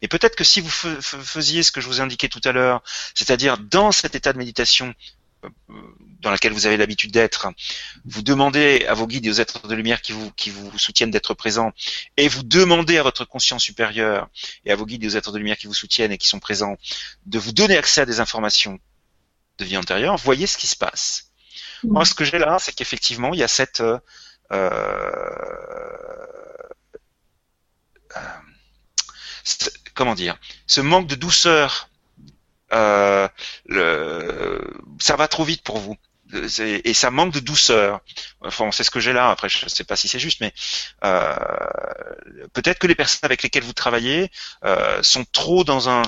Mais 0.02 0.08
peut-être 0.08 0.36
que 0.36 0.44
si 0.44 0.60
vous 0.60 0.70
faisiez 0.70 1.62
ce 1.62 1.72
que 1.72 1.80
je 1.80 1.86
vous 1.86 2.00
indiquais 2.00 2.28
tout 2.28 2.40
à 2.44 2.52
l'heure, 2.52 2.82
c'est-à-dire 3.14 3.58
dans 3.58 3.92
cet 3.92 4.14
état 4.14 4.32
de 4.32 4.38
méditation, 4.38 4.94
dans 6.20 6.30
laquelle 6.30 6.52
vous 6.52 6.66
avez 6.66 6.76
l'habitude 6.76 7.12
d'être, 7.12 7.48
vous 8.04 8.22
demandez 8.22 8.84
à 8.88 8.94
vos 8.94 9.06
guides 9.06 9.26
et 9.26 9.30
aux 9.30 9.40
êtres 9.40 9.66
de 9.66 9.74
lumière 9.74 10.02
qui 10.02 10.12
vous, 10.12 10.30
qui 10.32 10.50
vous 10.50 10.76
soutiennent 10.78 11.10
d'être 11.10 11.34
présents, 11.34 11.72
et 12.16 12.28
vous 12.28 12.42
demandez 12.42 12.98
à 12.98 13.02
votre 13.02 13.24
conscience 13.24 13.62
supérieure 13.62 14.28
et 14.64 14.72
à 14.72 14.76
vos 14.76 14.86
guides 14.86 15.04
et 15.04 15.06
aux 15.06 15.16
êtres 15.16 15.32
de 15.32 15.38
lumière 15.38 15.56
qui 15.56 15.66
vous 15.66 15.74
soutiennent 15.74 16.12
et 16.12 16.18
qui 16.18 16.28
sont 16.28 16.40
présents 16.40 16.76
de 17.26 17.38
vous 17.38 17.52
donner 17.52 17.76
accès 17.76 18.00
à 18.00 18.06
des 18.06 18.20
informations 18.20 18.78
de 19.58 19.64
vie 19.64 19.76
antérieure, 19.76 20.16
voyez 20.16 20.46
ce 20.46 20.58
qui 20.58 20.66
se 20.66 20.76
passe. 20.76 21.27
Moi, 21.84 22.04
ce 22.04 22.14
que 22.14 22.24
j'ai 22.24 22.38
là, 22.38 22.58
c'est 22.60 22.74
qu'effectivement, 22.74 23.32
il 23.32 23.40
y 23.40 23.42
a 23.42 23.48
cette 23.48 23.80
euh, 23.80 23.98
euh, 24.52 25.28
comment 29.94 30.14
dire, 30.14 30.38
ce 30.66 30.80
manque 30.80 31.06
de 31.06 31.14
douceur 31.14 31.88
euh, 32.72 33.28
le, 33.66 34.60
ça 35.00 35.16
va 35.16 35.26
trop 35.26 35.44
vite 35.44 35.62
pour 35.62 35.78
vous 35.78 35.96
et 36.84 36.92
ça 36.92 37.10
manque 37.10 37.32
de 37.32 37.40
douceur. 37.40 38.00
Enfin, 38.42 38.70
c'est 38.70 38.84
ce 38.84 38.90
que 38.90 39.00
j'ai 39.00 39.14
là. 39.14 39.30
Après, 39.30 39.48
je 39.48 39.64
ne 39.64 39.70
sais 39.70 39.84
pas 39.84 39.96
si 39.96 40.08
c'est 40.08 40.18
juste, 40.18 40.40
mais 40.42 40.52
euh, 41.04 41.34
peut-être 42.52 42.78
que 42.78 42.86
les 42.86 42.94
personnes 42.94 43.20
avec 43.22 43.42
lesquelles 43.42 43.64
vous 43.64 43.72
travaillez 43.72 44.30
euh, 44.64 45.02
sont 45.02 45.24
trop 45.32 45.64
dans 45.64 45.88
un 45.88 46.02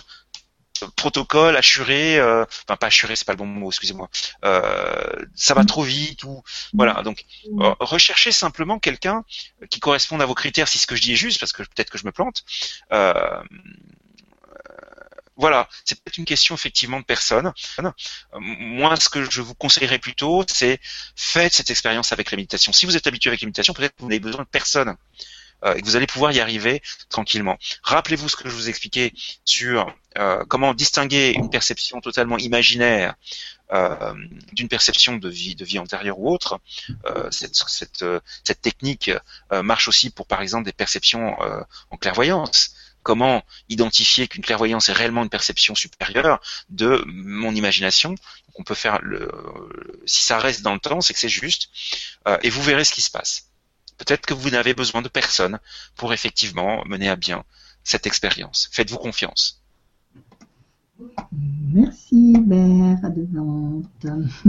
protocole 0.97 1.57
assuré, 1.57 2.19
euh, 2.19 2.45
enfin 2.65 2.77
pas 2.77 2.87
assuré, 2.87 3.17
c'est 3.17 3.25
pas 3.25 3.33
le 3.33 3.39
bon 3.39 3.47
mot, 3.47 3.71
excusez-moi. 3.71 4.09
Euh, 4.45 5.27
ça 5.35 5.55
va 5.55 5.65
trop 5.65 5.83
vite 5.83 6.25
ou 6.25 6.43
voilà. 6.73 7.03
Donc 7.03 7.25
euh, 7.61 7.75
recherchez 7.81 8.33
simplement 8.33 8.79
quelqu'un 8.79 9.25
qui 9.71 9.81
corresponde 9.81 10.23
à 10.23 10.27
vos 10.27 10.35
critères, 10.35 10.69
si 10.69 10.79
ce 10.79 10.87
que 10.87 10.97
je 10.97 11.03
dis 11.03 11.13
est 11.13 11.17
juste, 11.17 11.41
parce 11.41 11.53
que 11.53 11.63
peut-être 11.63 11.91
que 11.91 11.99
je 11.99 12.07
me 12.07 12.13
plante. 12.13 12.45
voilà, 15.37 15.69
c'est 15.87 15.99
peut-être 16.03 16.19
une 16.19 16.27
question 16.27 16.55
effectivement 16.55 17.01
de 17.01 17.05
personne. 17.05 17.53
Moi, 18.35 18.95
ce 18.97 19.09
que 19.09 19.29
je 19.31 19.41
vous 19.41 19.55
conseillerais 19.55 19.99
plutôt, 19.99 20.45
c'est 20.47 20.81
faites 21.17 21.55
cette 21.55 21.71
expérience 21.71 22.13
avec 22.13 22.31
la 22.31 22.37
méditation. 22.37 22.73
Si 22.73 22.85
vous 22.85 22.97
êtes 22.97 23.07
habitué 23.07 23.31
avec 23.31 23.41
la 23.41 23.47
méditation, 23.47 23.73
peut-être 23.73 23.97
que 23.97 24.03
vous 24.03 24.09
n'avez 24.09 24.21
besoin 24.21 24.43
de 24.43 24.49
personne 24.49 24.97
euh, 25.65 25.75
et 25.75 25.81
que 25.81 25.87
vous 25.87 25.97
allez 25.97 26.07
pouvoir 26.07 26.33
y 26.33 26.41
arriver 26.41 26.83
tranquillement. 27.09 27.59
Rappelez-vous 27.83 28.29
ce 28.29 28.37
que 28.37 28.49
je 28.49 28.55
vous 28.55 28.69
expliquais 28.69 29.13
sur 29.45 29.95
euh, 30.19 30.45
comment 30.49 30.75
distinguer 30.75 31.33
une 31.33 31.51
perception 31.51 32.01
totalement 32.01 32.39
imaginaire 32.39 33.15
euh, 33.73 34.15
d'une 34.53 34.69
perception 34.69 35.17
de 35.17 35.29
vie, 35.29 35.55
de 35.55 35.79
antérieure 35.79 36.19
ou 36.19 36.33
autre. 36.33 36.61
cette, 37.31 38.63
technique 38.63 39.11
marche 39.53 39.89
aussi 39.89 40.11
pour, 40.11 40.27
par 40.27 40.43
exemple, 40.43 40.65
des 40.65 40.73
perceptions 40.73 41.37
en 41.91 41.97
clairvoyance 41.97 42.75
comment 43.03 43.43
identifier 43.71 44.29
qu'une 44.29 44.45
clairvoyance 44.45 44.91
est 44.91 44.93
réellement 44.93 45.23
une 45.23 45.31
perception 45.31 45.75
supérieure 45.75 46.39
de 46.69 47.03
mon 47.07 47.55
imagination. 47.55 48.15
on 48.57 48.63
peut 48.63 48.75
faire 48.75 48.99
le, 49.01 49.31
si 50.05 50.23
ça 50.23 50.39
reste 50.39 50.61
dans 50.61 50.75
le 50.75 50.81
temps, 50.81 51.01
c'est 51.01 51.15
que 51.15 51.21
c'est 51.21 51.31
juste, 51.31 51.71
et 52.43 52.51
vous 52.51 52.63
verrez 52.63 52.85
ce 52.85 52.93
qui 52.93 53.01
se 53.01 53.11
passe. 53.11 53.50
Peut-être 54.01 54.25
que 54.25 54.33
vous 54.33 54.49
n'avez 54.49 54.73
besoin 54.73 55.03
de 55.03 55.09
personne 55.09 55.59
pour 55.95 56.15
effectivement 56.15 56.83
mener 56.87 57.11
à 57.11 57.17
bien 57.17 57.45
cette 57.85 58.07
expérience. 58.07 58.71
Faites-vous 58.73 58.97
confiance. 58.97 59.63
Merci, 61.31 62.35
Mère 62.47 63.11
de 63.11 63.27
Nantes. 63.31 64.07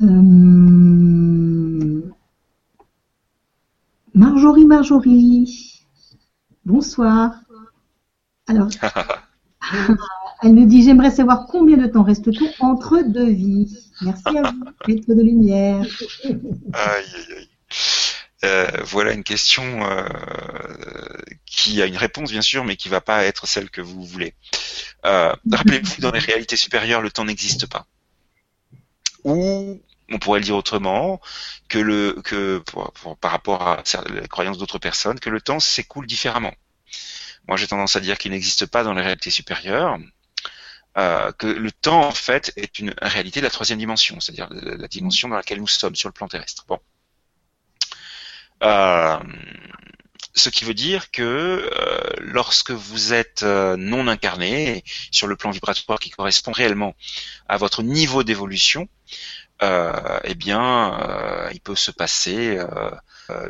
Euh, 0.00 0.10
Marjorie, 4.14 4.64
Marjorie. 4.64 5.84
Bonsoir. 6.64 7.36
Alors, 8.48 8.68
Elle 10.42 10.54
nous 10.54 10.66
dit 10.66 10.82
J'aimerais 10.82 11.10
savoir 11.10 11.46
combien 11.46 11.76
de 11.76 11.86
temps 11.86 12.02
reste-t-on 12.02 12.50
entre 12.64 13.02
deux 13.02 13.30
vies 13.30 13.76
Merci 14.02 14.38
à 14.38 14.42
vous, 14.42 14.64
maître 14.88 15.14
de 15.14 15.22
lumière. 15.22 15.86
Aïe, 16.24 17.04
aïe, 17.14 17.36
aïe. 17.36 17.48
Euh, 18.44 18.66
voilà 18.84 19.12
une 19.12 19.22
question 19.22 19.62
euh, 19.88 20.04
qui 21.46 21.80
a 21.80 21.86
une 21.86 21.96
réponse 21.96 22.32
bien 22.32 22.42
sûr, 22.42 22.64
mais 22.64 22.76
qui 22.76 22.88
va 22.88 23.00
pas 23.00 23.24
être 23.24 23.46
celle 23.46 23.70
que 23.70 23.80
vous 23.80 24.04
voulez. 24.04 24.34
Euh, 25.04 25.32
rappelez-vous, 25.50 26.00
dans 26.00 26.10
les 26.10 26.18
réalités 26.18 26.56
supérieures, 26.56 27.02
le 27.02 27.10
temps 27.12 27.24
n'existe 27.24 27.66
pas. 27.66 27.86
Ou 29.22 29.80
on 30.10 30.18
pourrait 30.18 30.40
le 30.40 30.44
dire 30.44 30.56
autrement 30.56 31.20
que 31.68 31.78
le 31.78 32.20
que 32.24 32.62
par 33.20 33.30
rapport 33.30 33.62
à 33.62 33.82
la 34.12 34.26
croyance 34.26 34.58
d'autres 34.58 34.80
personnes, 34.80 35.20
que 35.20 35.30
le 35.30 35.40
temps 35.40 35.60
s'écoule 35.60 36.06
différemment. 36.06 36.52
Moi, 37.46 37.56
j'ai 37.56 37.68
tendance 37.68 37.94
à 37.96 38.00
dire 38.00 38.18
qu'il 38.18 38.32
n'existe 38.32 38.66
pas 38.66 38.82
dans 38.82 38.92
les 38.92 39.02
réalités 39.02 39.30
supérieures, 39.30 39.98
euh, 40.98 41.32
que 41.32 41.46
le 41.46 41.72
temps 41.72 42.06
en 42.06 42.12
fait 42.12 42.52
est 42.56 42.78
une 42.78 42.94
réalité 43.00 43.40
de 43.40 43.46
la 43.46 43.50
troisième 43.50 43.78
dimension, 43.78 44.20
c'est-à-dire 44.20 44.48
la 44.50 44.88
dimension 44.88 45.28
dans 45.28 45.36
laquelle 45.36 45.58
nous 45.58 45.68
sommes 45.68 45.96
sur 45.96 46.10
le 46.10 46.12
plan 46.12 46.28
terrestre. 46.28 46.66
Bon. 46.68 46.78
Euh, 48.62 49.18
ce 50.34 50.50
qui 50.50 50.66
veut 50.66 50.74
dire 50.74 51.10
que 51.10 51.22
euh, 51.22 52.00
lorsque 52.18 52.72
vous 52.72 53.14
êtes 53.14 53.42
non 53.42 54.06
incarné 54.06 54.84
sur 55.10 55.26
le 55.26 55.36
plan 55.36 55.50
vibratoire 55.50 55.98
qui 55.98 56.10
correspond 56.10 56.52
réellement 56.52 56.94
à 57.48 57.56
votre 57.56 57.82
niveau 57.82 58.22
d'évolution, 58.22 58.86
eh 59.62 60.34
bien, 60.34 61.48
il 61.52 61.60
peut 61.60 61.76
se 61.76 61.92
passer 61.92 62.58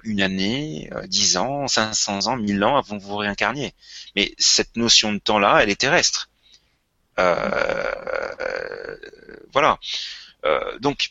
une 0.02 0.20
année, 0.20 0.90
dix 1.06 1.38
ans, 1.38 1.66
500 1.66 2.26
ans, 2.26 2.36
1000 2.36 2.62
ans 2.64 2.76
avant 2.76 2.98
que 2.98 3.02
vous 3.02 3.08
vous 3.08 3.16
réincarniez. 3.16 3.72
Mais 4.14 4.34
cette 4.38 4.76
notion 4.76 5.12
de 5.12 5.18
temps-là, 5.18 5.62
elle 5.62 5.70
est 5.70 5.80
terrestre. 5.80 6.28
Euh, 7.18 8.96
voilà. 9.52 9.78
Euh, 10.44 10.78
donc, 10.78 11.10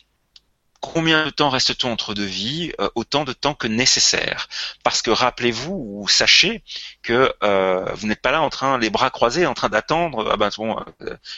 combien 0.80 1.26
de 1.26 1.30
temps 1.30 1.50
reste-t-on 1.50 1.92
entre 1.92 2.14
deux 2.14 2.26
vies 2.26 2.74
euh, 2.80 2.90
Autant 2.96 3.24
de 3.24 3.34
temps 3.34 3.54
que 3.54 3.68
nécessaire? 3.68 4.50
Parce 4.84 5.02
que 5.02 5.12
rappelez-vous 5.12 6.02
ou 6.02 6.08
sachez 6.08 6.64
que 7.04 7.34
vous 7.96 8.08
n'êtes 8.08 8.22
pas 8.22 8.32
là 8.32 8.42
en 8.42 8.50
train, 8.50 8.78
les 8.78 8.90
bras 8.90 9.10
croisés, 9.10 9.46
en 9.46 9.54
train 9.54 9.70
d'attendre. 9.70 10.30
Ah 10.32 10.38
ben 10.38 10.50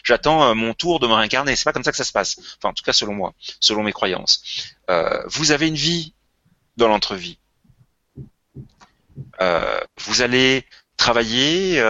j'attends 0.03 0.55
mon 0.55 0.73
tour 0.73 0.99
de 0.99 1.07
me 1.07 1.13
réincarner. 1.13 1.55
C'est 1.55 1.65
pas 1.65 1.73
comme 1.73 1.83
ça 1.83 1.91
que 1.91 1.97
ça 1.97 2.03
se 2.03 2.13
passe. 2.13 2.37
Enfin, 2.57 2.69
en 2.69 2.73
tout 2.73 2.83
cas, 2.83 2.93
selon 2.93 3.13
moi, 3.13 3.33
selon 3.59 3.83
mes 3.83 3.93
croyances. 3.93 4.75
vous 5.27 5.51
avez 5.51 5.67
une 5.67 5.75
vie 5.75 6.13
dans 6.77 6.87
l'entrevie. 6.87 7.37
vous 9.39 10.21
allez 10.21 10.65
travailler 10.95 11.81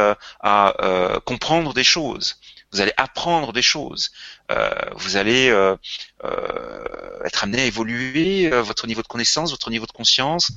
à 0.41 1.21
comprendre 1.25 1.73
des 1.73 1.83
choses 1.83 2.39
vous 2.73 2.81
allez 2.81 2.93
apprendre 2.97 3.53
des 3.53 3.61
choses, 3.61 4.11
euh, 4.51 4.71
vous 4.95 5.15
allez 5.15 5.49
euh, 5.49 5.75
euh, 6.23 7.23
être 7.23 7.43
amené 7.43 7.61
à 7.61 7.65
évoluer 7.65 8.49
votre 8.49 8.87
niveau 8.87 9.01
de 9.01 9.07
connaissance, 9.07 9.51
votre 9.51 9.69
niveau 9.69 9.85
de 9.85 9.91
conscience, 9.91 10.51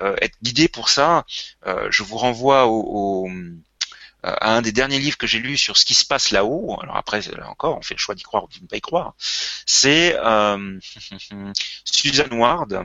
être 0.00 0.36
guidé 0.42 0.68
pour 0.68 0.88
ça. 0.88 1.24
je 1.90 2.02
vous 2.02 2.16
renvoie 2.16 2.66
au, 2.66 3.30
à 4.22 4.56
un 4.56 4.62
des 4.62 4.72
derniers 4.72 4.98
livres 4.98 5.16
que 5.16 5.26
j'ai 5.26 5.38
lu 5.38 5.56
sur 5.56 5.76
ce 5.76 5.84
qui 5.84 5.94
se 5.94 6.04
passe 6.04 6.30
là-haut. 6.30 6.78
Alors 6.82 6.96
après, 6.96 7.22
là 7.22 7.48
encore, 7.48 7.78
on 7.78 7.82
fait 7.82 7.94
le 7.94 8.00
choix 8.00 8.14
d'y 8.14 8.22
croire 8.22 8.44
ou 8.44 8.48
de 8.48 8.62
ne 8.62 8.66
pas 8.66 8.76
y 8.76 8.80
croire. 8.80 9.14
C'est 9.66 10.16
Susan 11.84 12.28
Ward 12.32 12.84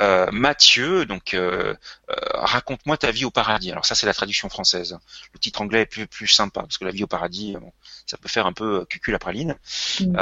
euh, 0.00 0.26
Mathieu, 0.32 1.06
donc 1.06 1.34
euh, 1.34 1.74
euh, 2.10 2.14
raconte-moi 2.32 2.96
ta 2.96 3.12
vie 3.12 3.24
au 3.24 3.30
paradis. 3.30 3.70
Alors 3.70 3.86
ça 3.86 3.94
c'est 3.94 4.06
la 4.06 4.14
traduction 4.14 4.48
française. 4.48 4.98
Le 5.32 5.38
titre 5.38 5.62
anglais 5.62 5.82
est 5.82 5.86
plus 5.86 6.08
plus 6.08 6.26
sympa 6.26 6.62
parce 6.62 6.78
que 6.78 6.84
la 6.84 6.90
vie 6.90 7.04
au 7.04 7.06
paradis, 7.06 7.56
ça 8.04 8.16
peut 8.16 8.28
faire 8.28 8.46
un 8.46 8.52
peu 8.52 8.84
cucul 8.86 9.14
à 9.14 9.20
praline. 9.20 9.54
Mm. 10.00 10.16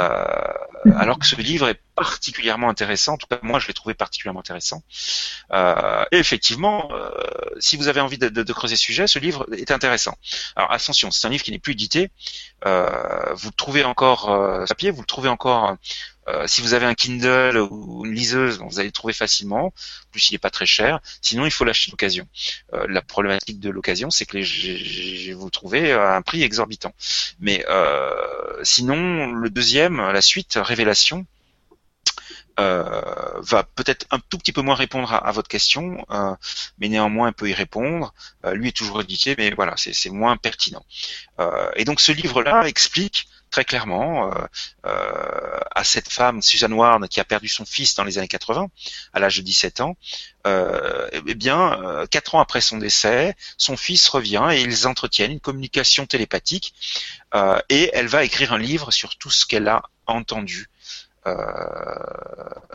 alors 0.95 1.17
que 1.17 1.25
ce 1.25 1.35
livre 1.37 1.67
est 1.69 1.79
particulièrement 1.95 2.69
intéressant. 2.69 3.13
En 3.13 3.17
tout 3.17 3.25
cas 3.27 3.39
moi 3.41 3.59
je 3.59 3.67
l'ai 3.67 3.73
trouvé 3.73 3.95
particulièrement 3.95 4.41
intéressant. 4.41 4.83
et 5.51 6.17
effectivement, 6.17 6.89
si 7.59 7.75
vous 7.75 7.87
avez 7.87 8.01
envie 8.01 8.19
de, 8.19 8.29
de, 8.29 8.53
creuser 8.53 8.75
ce 8.75 8.83
sujet, 8.83 9.07
ce 9.07 9.17
livre 9.17 9.47
est 9.53 9.71
intéressant. 9.71 10.15
Alors 10.55 10.71
attention, 10.71 11.09
c'est 11.09 11.25
un 11.25 11.31
livre 11.31 11.43
qui 11.43 11.51
n'est 11.51 11.59
plus 11.59 11.73
édité. 11.73 12.11
vous 12.63 12.69
le 12.69 13.55
trouvez 13.57 13.83
encore 13.83 14.27
papier, 14.67 14.91
vous 14.91 15.01
le 15.01 15.07
trouvez 15.07 15.29
encore 15.29 15.77
euh, 16.27 16.47
si 16.47 16.61
vous 16.61 16.73
avez 16.73 16.85
un 16.85 16.93
Kindle 16.93 17.57
ou 17.57 18.05
une 18.05 18.13
liseuse, 18.13 18.59
vous 18.59 18.79
allez 18.79 18.89
le 18.89 18.93
trouver 18.93 19.13
facilement. 19.13 19.67
En 19.67 20.11
plus, 20.11 20.29
il 20.29 20.33
n'est 20.33 20.39
pas 20.39 20.49
très 20.49 20.65
cher. 20.65 20.99
Sinon, 21.21 21.45
il 21.45 21.51
faut 21.51 21.65
l'acheter 21.65 21.91
d'occasion. 21.91 22.27
Euh, 22.73 22.85
la 22.87 23.01
problématique 23.01 23.59
de 23.59 23.69
l'occasion, 23.69 24.09
c'est 24.09 24.25
que 24.25 24.37
les, 24.37 25.33
vous 25.33 25.45
le 25.45 25.51
trouvez 25.51 25.91
à 25.91 26.15
un 26.15 26.21
prix 26.21 26.43
exorbitant. 26.43 26.93
Mais 27.39 27.65
euh, 27.69 28.13
sinon, 28.63 29.31
le 29.31 29.49
deuxième, 29.49 29.97
la 29.97 30.21
suite, 30.21 30.57
Révélation, 30.61 31.25
va 32.57 33.63
peut-être 33.75 34.05
un 34.11 34.19
tout 34.19 34.37
petit 34.37 34.53
peu 34.53 34.61
moins 34.61 34.75
répondre 34.75 35.11
à, 35.11 35.31
votre 35.31 35.47
question, 35.47 36.05
mais 36.77 36.87
néanmoins 36.87 37.31
peut 37.31 37.49
y 37.49 37.53
répondre. 37.53 38.13
lui 38.53 38.67
est 38.67 38.77
toujours 38.77 39.01
édité, 39.01 39.33
mais 39.39 39.49
voilà, 39.51 39.73
c'est 39.75 40.09
moins 40.11 40.37
pertinent. 40.37 40.85
et 41.75 41.83
donc 41.83 41.99
ce 41.99 42.11
livre-là 42.11 42.67
explique 42.67 43.27
très 43.53 43.65
clairement 43.65 44.31
euh, 44.31 44.41
euh, 44.87 45.59
à 45.75 45.83
cette 45.83 46.09
femme, 46.09 46.41
Susan 46.41 46.71
Ward, 46.71 47.07
qui 47.07 47.19
a 47.19 47.23
perdu 47.23 47.47
son 47.47 47.65
fils 47.65 47.93
dans 47.93 48.03
les 48.03 48.17
années 48.17 48.27
80, 48.27 48.67
à 49.13 49.19
l'âge 49.19 49.37
de 49.37 49.43
17 49.43 49.79
ans. 49.81 49.95
Euh, 50.47 51.07
eh 51.13 51.35
bien, 51.35 52.05
quatre 52.09 52.33
ans 52.33 52.41
après 52.41 52.61
son 52.61 52.79
décès, 52.79 53.35
son 53.57 53.77
fils 53.77 54.09
revient 54.09 54.49
et 54.51 54.61
ils 54.61 54.87
entretiennent 54.87 55.31
une 55.33 55.39
communication 55.39 56.07
télépathique 56.07 56.73
et 57.69 57.91
elle 57.93 58.07
va 58.07 58.23
écrire 58.23 58.53
un 58.53 58.57
livre 58.57 58.91
sur 58.91 59.15
tout 59.17 59.29
ce 59.29 59.45
qu'elle 59.45 59.67
a 59.67 59.83
entendu 60.07 60.69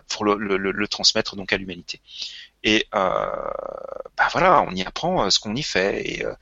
pour 0.09 0.25
le, 0.25 0.87
transmettre 0.87 1.35
donc 1.35 1.53
à 1.53 1.57
l'humanité. 1.57 2.01
Et 2.65 2.87
euh, 2.95 3.51
bah 4.17 4.29
voilà, 4.33 4.63
on 4.63 4.75
y 4.75 4.83
apprend 4.83 5.25
euh, 5.25 5.31
ce 5.31 5.39
qu'on 5.39 5.55
y 5.55 5.63
fait. 5.63 6.09
Et 6.09 6.25
euh, 6.25 6.35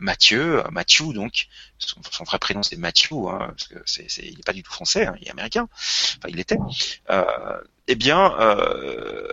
Mathieu, 0.00 0.62
Mathieu 0.70 1.12
donc, 1.12 1.46
son, 1.78 2.24
vrai 2.24 2.38
prénom 2.38 2.62
c'est 2.62 2.76
Mathieu, 2.76 3.16
hein, 3.28 3.54
parce 3.56 3.68
que 3.68 3.82
c'est, 3.86 4.06
il 4.18 4.36
n'est 4.36 4.42
pas 4.42 4.52
du 4.52 4.62
tout 4.62 4.72
français, 4.72 5.06
hein, 5.06 5.14
il 5.20 5.28
est 5.28 5.30
américain. 5.30 5.68
Enfin, 5.72 6.28
il 6.28 6.40
était. 6.40 6.58
Eh 7.88 7.94
bien, 7.94 8.34
euh, 8.38 9.28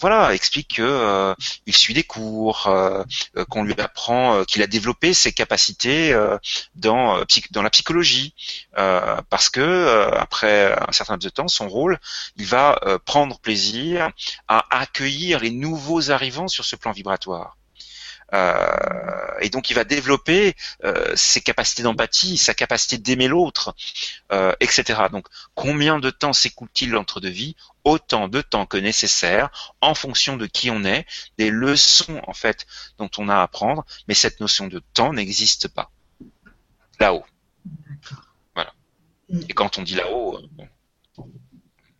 voilà, 0.00 0.34
explique 0.34 0.76
que 0.76 0.82
euh, 0.82 1.34
suit 1.68 1.94
des 1.94 2.02
cours, 2.02 2.66
euh, 2.66 3.04
qu'on 3.48 3.62
lui 3.62 3.74
apprend, 3.78 4.44
qu'il 4.44 4.62
a 4.62 4.66
développé 4.66 5.14
ses 5.14 5.32
capacités 5.32 6.14
dans 6.74 7.24
dans 7.50 7.62
la 7.62 7.70
psychologie, 7.70 8.34
parce 8.74 9.48
que 9.50 10.10
après 10.14 10.72
un 10.88 10.92
certain 10.92 11.14
nombre 11.14 11.24
de 11.24 11.28
temps, 11.28 11.48
son 11.48 11.68
rôle, 11.68 11.98
il 12.36 12.46
va 12.46 12.78
prendre 13.04 13.38
plaisir 13.38 14.10
à 14.48 14.66
accueillir 14.80 15.40
les 15.40 15.50
nouveaux 15.50 16.10
arrivants 16.10 16.48
sur 16.48 16.64
ce 16.64 16.76
plan 16.76 16.92
vibratoire. 16.92 17.56
Euh, 18.34 19.38
et 19.40 19.50
donc 19.50 19.70
il 19.70 19.74
va 19.74 19.84
développer 19.84 20.54
euh, 20.84 21.12
ses 21.16 21.40
capacités 21.40 21.82
d'empathie, 21.82 22.38
sa 22.38 22.54
capacité 22.54 22.98
d'aimer 22.98 23.28
l'autre, 23.28 23.74
euh, 24.32 24.54
etc. 24.60 25.02
Donc 25.10 25.26
combien 25.54 25.98
de 25.98 26.10
temps 26.10 26.32
s'écoule-t-il 26.32 26.96
entre 26.96 27.20
deux 27.20 27.28
vies? 27.28 27.56
Autant 27.84 28.28
de 28.28 28.40
temps 28.40 28.64
que 28.64 28.76
nécessaire, 28.76 29.74
en 29.80 29.94
fonction 29.94 30.36
de 30.36 30.46
qui 30.46 30.70
on 30.70 30.84
est, 30.84 31.04
des 31.36 31.50
leçons 31.50 32.22
en 32.26 32.32
fait 32.32 32.66
dont 32.98 33.10
on 33.18 33.28
a 33.28 33.36
à 33.36 33.42
apprendre, 33.42 33.84
mais 34.08 34.14
cette 34.14 34.40
notion 34.40 34.68
de 34.68 34.80
temps 34.94 35.12
n'existe 35.12 35.68
pas 35.68 35.90
là-haut. 37.00 37.24
Voilà. 38.54 38.72
Et 39.48 39.52
quand 39.52 39.78
on 39.78 39.82
dit 39.82 39.96
là-haut, 39.96 40.40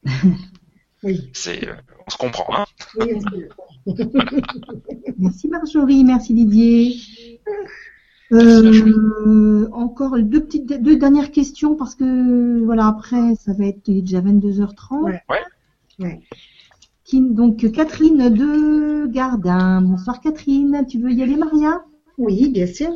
oui. 1.03 1.31
c'est, 1.33 1.69
on 2.07 2.11
se 2.11 2.17
comprend, 2.17 2.47
hein 2.55 2.65
Merci 5.19 5.49
Marjorie, 5.49 6.05
merci 6.05 6.35
Didier. 6.35 6.97
Euh, 8.33 9.69
encore 9.73 10.19
deux 10.19 10.43
petites, 10.45 10.67
deux 10.83 10.97
dernières 10.97 11.31
questions 11.31 11.77
parce 11.77 11.95
que 11.95 12.65
voilà 12.65 12.87
après 12.87 13.35
ça 13.35 13.53
va 13.53 13.67
être 13.67 13.91
déjà 13.91 14.21
22h30. 14.21 15.21
Ouais. 15.99 16.21
Donc 17.13 17.71
Catherine 17.73 18.31
de 18.31 19.07
Gardin. 19.07 19.83
Bonsoir 19.83 20.21
Catherine, 20.21 20.87
tu 20.89 20.99
veux 20.99 21.13
y 21.13 21.23
aller 21.23 21.37
Maria? 21.37 21.85
Oui, 22.17 22.49
bien 22.51 22.67
sûr. 22.67 22.91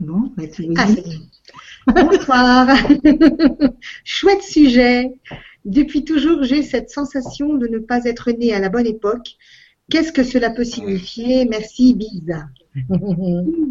Bon, 0.00 0.32
bah, 0.36 0.44
ah, 0.76 0.86
Bonsoir. 1.92 2.68
Chouette 4.04 4.42
sujet. 4.42 5.12
Depuis 5.64 6.04
toujours, 6.04 6.44
j'ai 6.44 6.62
cette 6.62 6.90
sensation 6.90 7.54
de 7.54 7.66
ne 7.66 7.78
pas 7.78 8.04
être 8.04 8.30
née 8.30 8.54
à 8.54 8.60
la 8.60 8.68
bonne 8.68 8.86
époque. 8.86 9.36
Qu'est-ce 9.90 10.12
que 10.12 10.22
cela 10.22 10.50
peut 10.50 10.64
signifier? 10.64 11.46
Merci, 11.46 11.94
bise. 11.94 12.36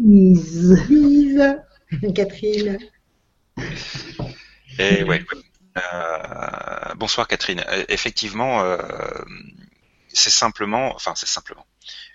Bise. 0.04 0.82
Bise. 0.88 1.56
Catherine. 2.14 2.78
Et 4.78 5.02
ouais. 5.04 5.24
Euh, 5.76 6.94
bonsoir 6.96 7.26
Catherine. 7.28 7.64
Euh, 7.68 7.84
effectivement, 7.88 8.62
euh, 8.62 8.78
c'est 10.08 10.30
simplement, 10.30 10.94
enfin 10.94 11.12
c'est 11.14 11.28
simplement 11.28 11.66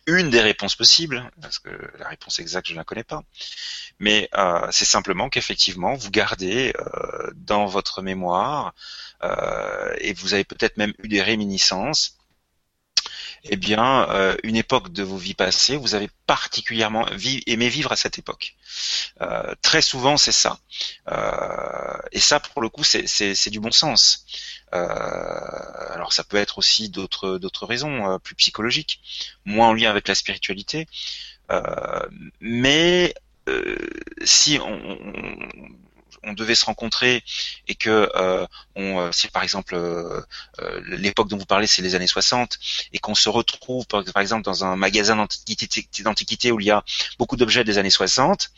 une 0.07 0.29
des 0.29 0.41
réponses 0.41 0.75
possibles, 0.75 1.31
parce 1.41 1.59
que 1.59 1.69
la 1.97 2.09
réponse 2.09 2.39
exacte 2.39 2.67
je 2.67 2.73
ne 2.73 2.77
la 2.77 2.83
connais 2.83 3.03
pas, 3.03 3.23
mais 3.99 4.29
euh, 4.37 4.67
c'est 4.71 4.85
simplement 4.85 5.29
qu'effectivement 5.29 5.95
vous 5.95 6.11
gardez 6.11 6.73
euh, 6.77 7.31
dans 7.35 7.65
votre 7.65 8.01
mémoire 8.01 8.73
euh, 9.23 9.95
et 9.99 10.13
vous 10.13 10.33
avez 10.33 10.43
peut-être 10.43 10.77
même 10.77 10.93
eu 11.01 11.07
des 11.07 11.21
réminiscences 11.21 12.17
eh 13.45 13.57
bien, 13.57 14.09
euh, 14.09 14.35
une 14.43 14.55
époque 14.55 14.91
de 14.93 15.03
vos 15.03 15.17
vies 15.17 15.33
passées, 15.33 15.75
vous 15.75 15.95
avez 15.95 16.09
particulièrement 16.27 17.05
aimé 17.45 17.69
vivre 17.69 17.91
à 17.91 17.95
cette 17.95 18.17
époque. 18.17 18.55
Euh, 19.21 19.53
très 19.61 19.81
souvent, 19.81 20.15
c'est 20.15 20.31
ça. 20.31 20.59
Euh, 21.09 21.97
et 22.11 22.19
ça, 22.19 22.39
pour 22.39 22.61
le 22.61 22.69
coup, 22.69 22.83
c'est 22.83 23.49
du 23.49 23.59
bon 23.59 23.71
sens. 23.71 24.25
alors, 24.71 26.13
ça 26.13 26.23
peut 26.23 26.37
être 26.37 26.57
aussi 26.57 26.89
d'autres 26.89 27.65
raisons 27.65 28.17
plus 28.19 28.35
psychologiques, 28.35 29.01
moins 29.45 29.69
en 29.69 29.73
lien 29.73 29.89
avec 29.89 30.07
la 30.07 30.15
spiritualité. 30.15 30.87
mais 32.39 33.13
si 34.23 34.57
on 34.59 34.97
devait 36.31 36.55
se 36.55 36.65
rencontrer 36.65 37.23
et 37.67 37.75
que 37.75 38.09
euh, 38.15 38.47
on, 38.75 38.99
euh, 38.99 39.11
si 39.11 39.27
par 39.27 39.43
exemple 39.43 39.75
euh, 39.75 40.21
l'époque 40.85 41.27
dont 41.27 41.37
vous 41.37 41.45
parlez 41.45 41.67
c'est 41.67 41.81
les 41.81 41.95
années 41.95 42.07
60 42.07 42.57
et 42.93 42.99
qu'on 42.99 43.15
se 43.15 43.27
retrouve 43.27 43.85
par, 43.87 44.03
exemple 44.17 44.43
dans 44.43 44.63
un 44.63 44.77
magasin 44.77 45.17
d'antiquité 45.17 46.51
où 46.51 46.61
il 46.61 46.67
y 46.67 46.71
a 46.71 46.83
beaucoup 47.19 47.35
d'objets 47.35 47.65
des 47.65 47.77
années 47.77 47.89
60 47.89 48.51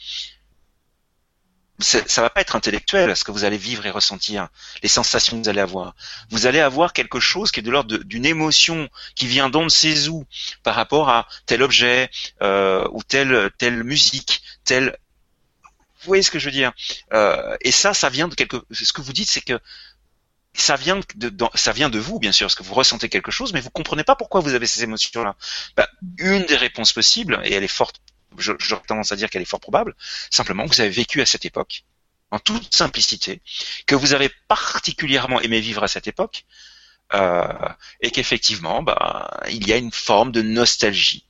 ça 1.79 2.21
va 2.21 2.29
pas 2.29 2.41
être 2.41 2.55
intellectuel 2.55 3.15
ce 3.15 3.23
que 3.23 3.31
vous 3.31 3.43
allez 3.43 3.57
vivre 3.57 3.85
et 3.85 3.89
ressentir, 3.89 4.47
les 4.81 4.87
sensations 4.87 5.37
que 5.37 5.43
vous 5.43 5.49
allez 5.49 5.59
avoir. 5.59 5.93
Vous 6.29 6.45
allez 6.45 6.61
avoir 6.61 6.93
quelque 6.93 7.19
chose 7.19 7.51
qui 7.51 7.59
est 7.59 7.63
de 7.63 7.71
l'ordre 7.71 7.97
d'une 7.97 8.25
émotion 8.25 8.89
qui 9.15 9.27
vient 9.27 9.49
d'on 9.49 9.65
ne 9.65 9.69
sait 9.69 10.07
où 10.07 10.25
par 10.63 10.75
rapport 10.75 11.09
à 11.09 11.27
tel 11.45 11.61
objet 11.61 12.09
euh, 12.41 12.87
ou 12.91 13.03
telle 13.03 13.51
telle 13.57 13.83
musique, 13.83 14.41
telle 14.63 14.97
vous 16.05 16.09
voyez 16.09 16.23
ce 16.23 16.31
que 16.31 16.39
je 16.39 16.45
veux 16.45 16.51
dire? 16.51 16.71
Euh, 17.13 17.57
Et 17.61 17.71
ça, 17.71 17.93
ça 17.93 18.09
vient 18.09 18.27
de 18.27 18.35
quelque. 18.35 18.57
Ce 18.71 18.93
que 18.93 19.01
vous 19.01 19.13
dites, 19.13 19.29
c'est 19.29 19.41
que 19.41 19.59
ça 20.53 20.75
vient 20.75 20.99
de, 21.15 21.31
ça 21.55 21.73
vient 21.73 21.89
de 21.89 21.99
vous, 21.99 22.19
bien 22.19 22.31
sûr, 22.31 22.45
parce 22.45 22.55
que 22.55 22.63
vous 22.63 22.73
ressentez 22.73 23.09
quelque 23.09 23.31
chose, 23.31 23.51
mais 23.53 23.59
vous 23.59 23.69
comprenez 23.69 24.03
pas 24.03 24.15
pourquoi 24.15 24.39
vous 24.41 24.53
avez 24.53 24.67
ces 24.67 24.83
émotions-là. 24.83 25.35
Ben, 25.75 25.85
une 26.17 26.45
des 26.45 26.55
réponses 26.55 26.93
possibles, 26.93 27.41
et 27.43 27.53
elle 27.53 27.63
est 27.63 27.67
forte, 27.67 27.99
j'aurais 28.37 28.83
tendance 28.87 29.11
à 29.11 29.15
dire 29.15 29.29
qu'elle 29.29 29.41
est 29.41 29.45
fort 29.45 29.59
probable, 29.59 29.95
simplement 30.29 30.65
vous 30.65 30.79
avez 30.79 30.89
vécu 30.89 31.21
à 31.21 31.25
cette 31.25 31.45
époque, 31.45 31.83
en 32.31 32.39
toute 32.39 32.73
simplicité, 32.73 33.41
que 33.85 33.95
vous 33.95 34.13
avez 34.13 34.29
particulièrement 34.47 35.41
aimé 35.41 35.59
vivre 35.59 35.83
à 35.83 35.87
cette 35.89 36.07
époque, 36.07 36.45
euh, 37.13 37.69
et 37.99 38.11
qu'effectivement, 38.11 38.81
ben, 38.81 39.27
il 39.49 39.67
y 39.67 39.73
a 39.73 39.77
une 39.77 39.91
forme 39.91 40.31
de 40.31 40.41
nostalgie. 40.41 41.25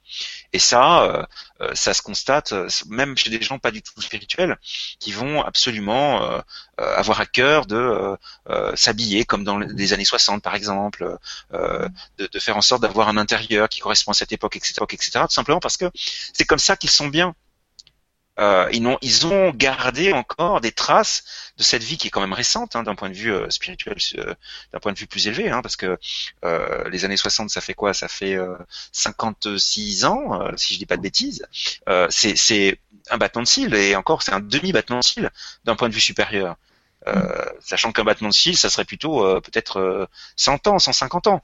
Et 0.56 0.59
ça, 0.59 1.03
euh, 1.03 1.25
euh, 1.59 1.75
ça 1.75 1.93
se 1.93 2.01
constate 2.01 2.53
euh, 2.53 2.69
même 2.88 3.17
chez 3.17 3.30
des 3.30 3.42
gens 3.42 3.59
pas 3.59 3.72
du 3.72 3.82
tout 3.82 4.01
spirituels 4.01 4.58
qui 5.01 5.11
vont 5.11 5.43
absolument 5.43 6.42
avoir 6.77 7.19
à 7.19 7.25
cœur 7.25 7.66
de 7.66 8.17
s'habiller 8.75 9.25
comme 9.25 9.43
dans 9.43 9.58
les 9.58 9.92
années 9.92 10.06
60 10.06 10.42
par 10.42 10.56
exemple, 10.56 11.17
de, 11.51 12.40
faire 12.40 12.56
en 12.56 12.61
sorte 12.61 12.82
d'avoir 12.82 13.09
un 13.09 13.17
intérieur 13.17 13.67
qui 13.67 13.82
correspond 13.82 14.11
à 14.11 14.14
cette 14.14 14.32
époque, 14.32 14.56
etc., 14.56 14.75
etc. 14.90 15.11
Tout 15.27 15.34
simplement 15.34 15.59
parce 15.59 15.75
que 15.75 15.92
c'est 16.34 16.45
comme 16.45 16.59
ça 16.59 16.77
qu'ils 16.77 16.90
sont 16.90 17.08
bien. 17.08 17.35
Euh, 18.38 18.67
ils, 18.73 18.85
ont, 18.85 18.97
ils 19.01 19.27
ont 19.27 19.51
gardé 19.51 20.11
encore 20.11 20.59
des 20.59 20.72
traces 20.72 21.23
de 21.57 21.64
cette 21.64 21.83
vie 21.83 21.97
qui 21.97 22.07
est 22.07 22.09
quand 22.09 22.19
même 22.19 22.33
récente 22.33 22.75
hein, 22.75 22.83
d'un 22.83 22.95
point 22.95 23.09
de 23.09 23.15
vue 23.15 23.31
euh, 23.31 23.49
spirituel, 23.49 23.95
euh, 24.17 24.33
d'un 24.73 24.80
point 24.80 24.91
de 24.91 24.97
vue 24.97 25.07
plus 25.07 25.27
élevé, 25.27 25.49
hein, 25.49 25.61
parce 25.61 25.77
que 25.77 25.97
les 26.89 27.05
années 27.05 27.17
60, 27.17 27.49
ça 27.49 27.61
fait 27.61 27.73
quoi? 27.73 27.93
Ça 27.93 28.07
fait 28.07 28.38
56 28.91 30.05
ans, 30.05 30.39
si 30.57 30.73
je 30.73 30.80
dis 30.80 30.85
pas 30.85 30.97
de 30.97 31.01
bêtises. 31.01 31.45
c'est 32.09 32.80
un 33.09 33.17
battement 33.17 33.43
de 33.43 33.47
cils, 33.47 33.73
et 33.73 33.95
encore, 33.95 34.23
c'est 34.23 34.33
un 34.33 34.39
demi-battement 34.39 34.99
de 34.99 35.03
cils 35.03 35.30
d'un 35.64 35.75
point 35.75 35.89
de 35.89 35.93
vue 35.93 36.01
supérieur. 36.01 36.55
Euh, 37.07 37.45
sachant 37.59 37.91
qu'un 37.91 38.03
battement 38.03 38.30
de 38.30 38.33
cils, 38.33 38.57
ça 38.57 38.69
serait 38.69 38.85
plutôt 38.85 39.22
peut-être 39.41 40.07
100 40.35 40.67
ans, 40.67 40.80
150 40.80 41.27
ans. 41.27 41.43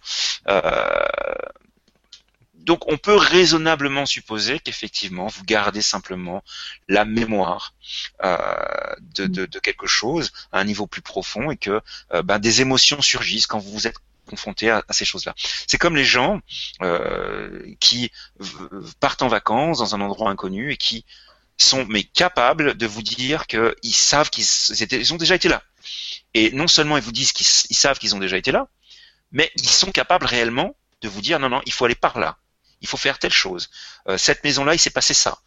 Donc 2.61 2.87
on 2.87 2.97
peut 2.97 3.15
raisonnablement 3.15 4.05
supposer 4.05 4.59
qu'effectivement 4.59 5.27
vous 5.27 5.43
gardez 5.43 5.81
simplement 5.81 6.43
la 6.87 7.05
mémoire 7.05 7.73
euh, 8.23 8.37
de, 9.15 9.59
quelque 9.59 9.87
chose 9.87 10.31
à 10.51 10.59
un 10.59 10.63
niveau 10.63 10.87
plus 10.87 11.01
profond 11.01 11.51
et 11.51 11.57
que 11.57 11.81
euh, 12.13 12.21
ben, 12.21 12.39
des 12.39 12.61
émotions 12.61 13.01
surgissent 13.01 13.47
quand 13.47 13.59
vous 13.59 13.71
vous 13.71 13.87
êtes 13.87 13.97
confronté 14.27 14.69
à, 14.69 14.83
ces 14.91 15.05
choses-là. 15.05 15.33
C'est 15.67 15.77
comme 15.77 15.95
les 15.95 16.05
gens 16.05 16.39
euh, 16.81 17.73
qui 17.79 18.11
partent 18.99 19.23
en 19.23 19.27
vacances 19.27 19.79
dans 19.79 19.95
un 19.95 20.01
endroit 20.01 20.29
inconnu 20.29 20.71
et 20.71 20.77
qui 20.77 21.05
sont 21.57 21.85
mais 21.85 22.03
capables 22.03 22.75
de 22.75 22.87
vous 22.87 23.01
dire 23.01 23.47
qu'ils 23.47 23.75
savent 23.93 24.29
qu'ils 24.29 24.45
ils 24.79 25.13
ont 25.13 25.17
déjà 25.17 25.35
été 25.35 25.49
là. 25.49 25.63
Et 26.33 26.51
non 26.51 26.67
seulement 26.67 26.97
ils 26.97 27.03
vous 27.03 27.11
disent 27.11 27.33
qu'ils 27.33 27.75
savent 27.75 27.99
qu'ils 27.99 28.15
ont 28.15 28.19
déjà 28.19 28.37
été 28.37 28.51
là, 28.51 28.67
mais 29.31 29.51
ils 29.55 29.67
sont 29.69 29.91
capables 29.91 30.25
réellement 30.25 30.75
de 31.01 31.09
vous 31.09 31.21
dire 31.21 31.39
non 31.39 31.49
non 31.49 31.61
il 31.65 31.73
faut 31.73 31.85
aller 31.85 31.95
par 31.95 32.19
là 32.19 32.37
il 32.81 32.87
faut 32.87 32.97
faire 32.97 33.19
telle 33.19 33.31
chose. 33.31 33.69
Euh, 34.07 34.17
cette 34.17 34.43
maison-là, 34.43 34.73
il 34.73 34.79
s'est 34.79 34.89
passé 34.89 35.13
ça. 35.13 35.39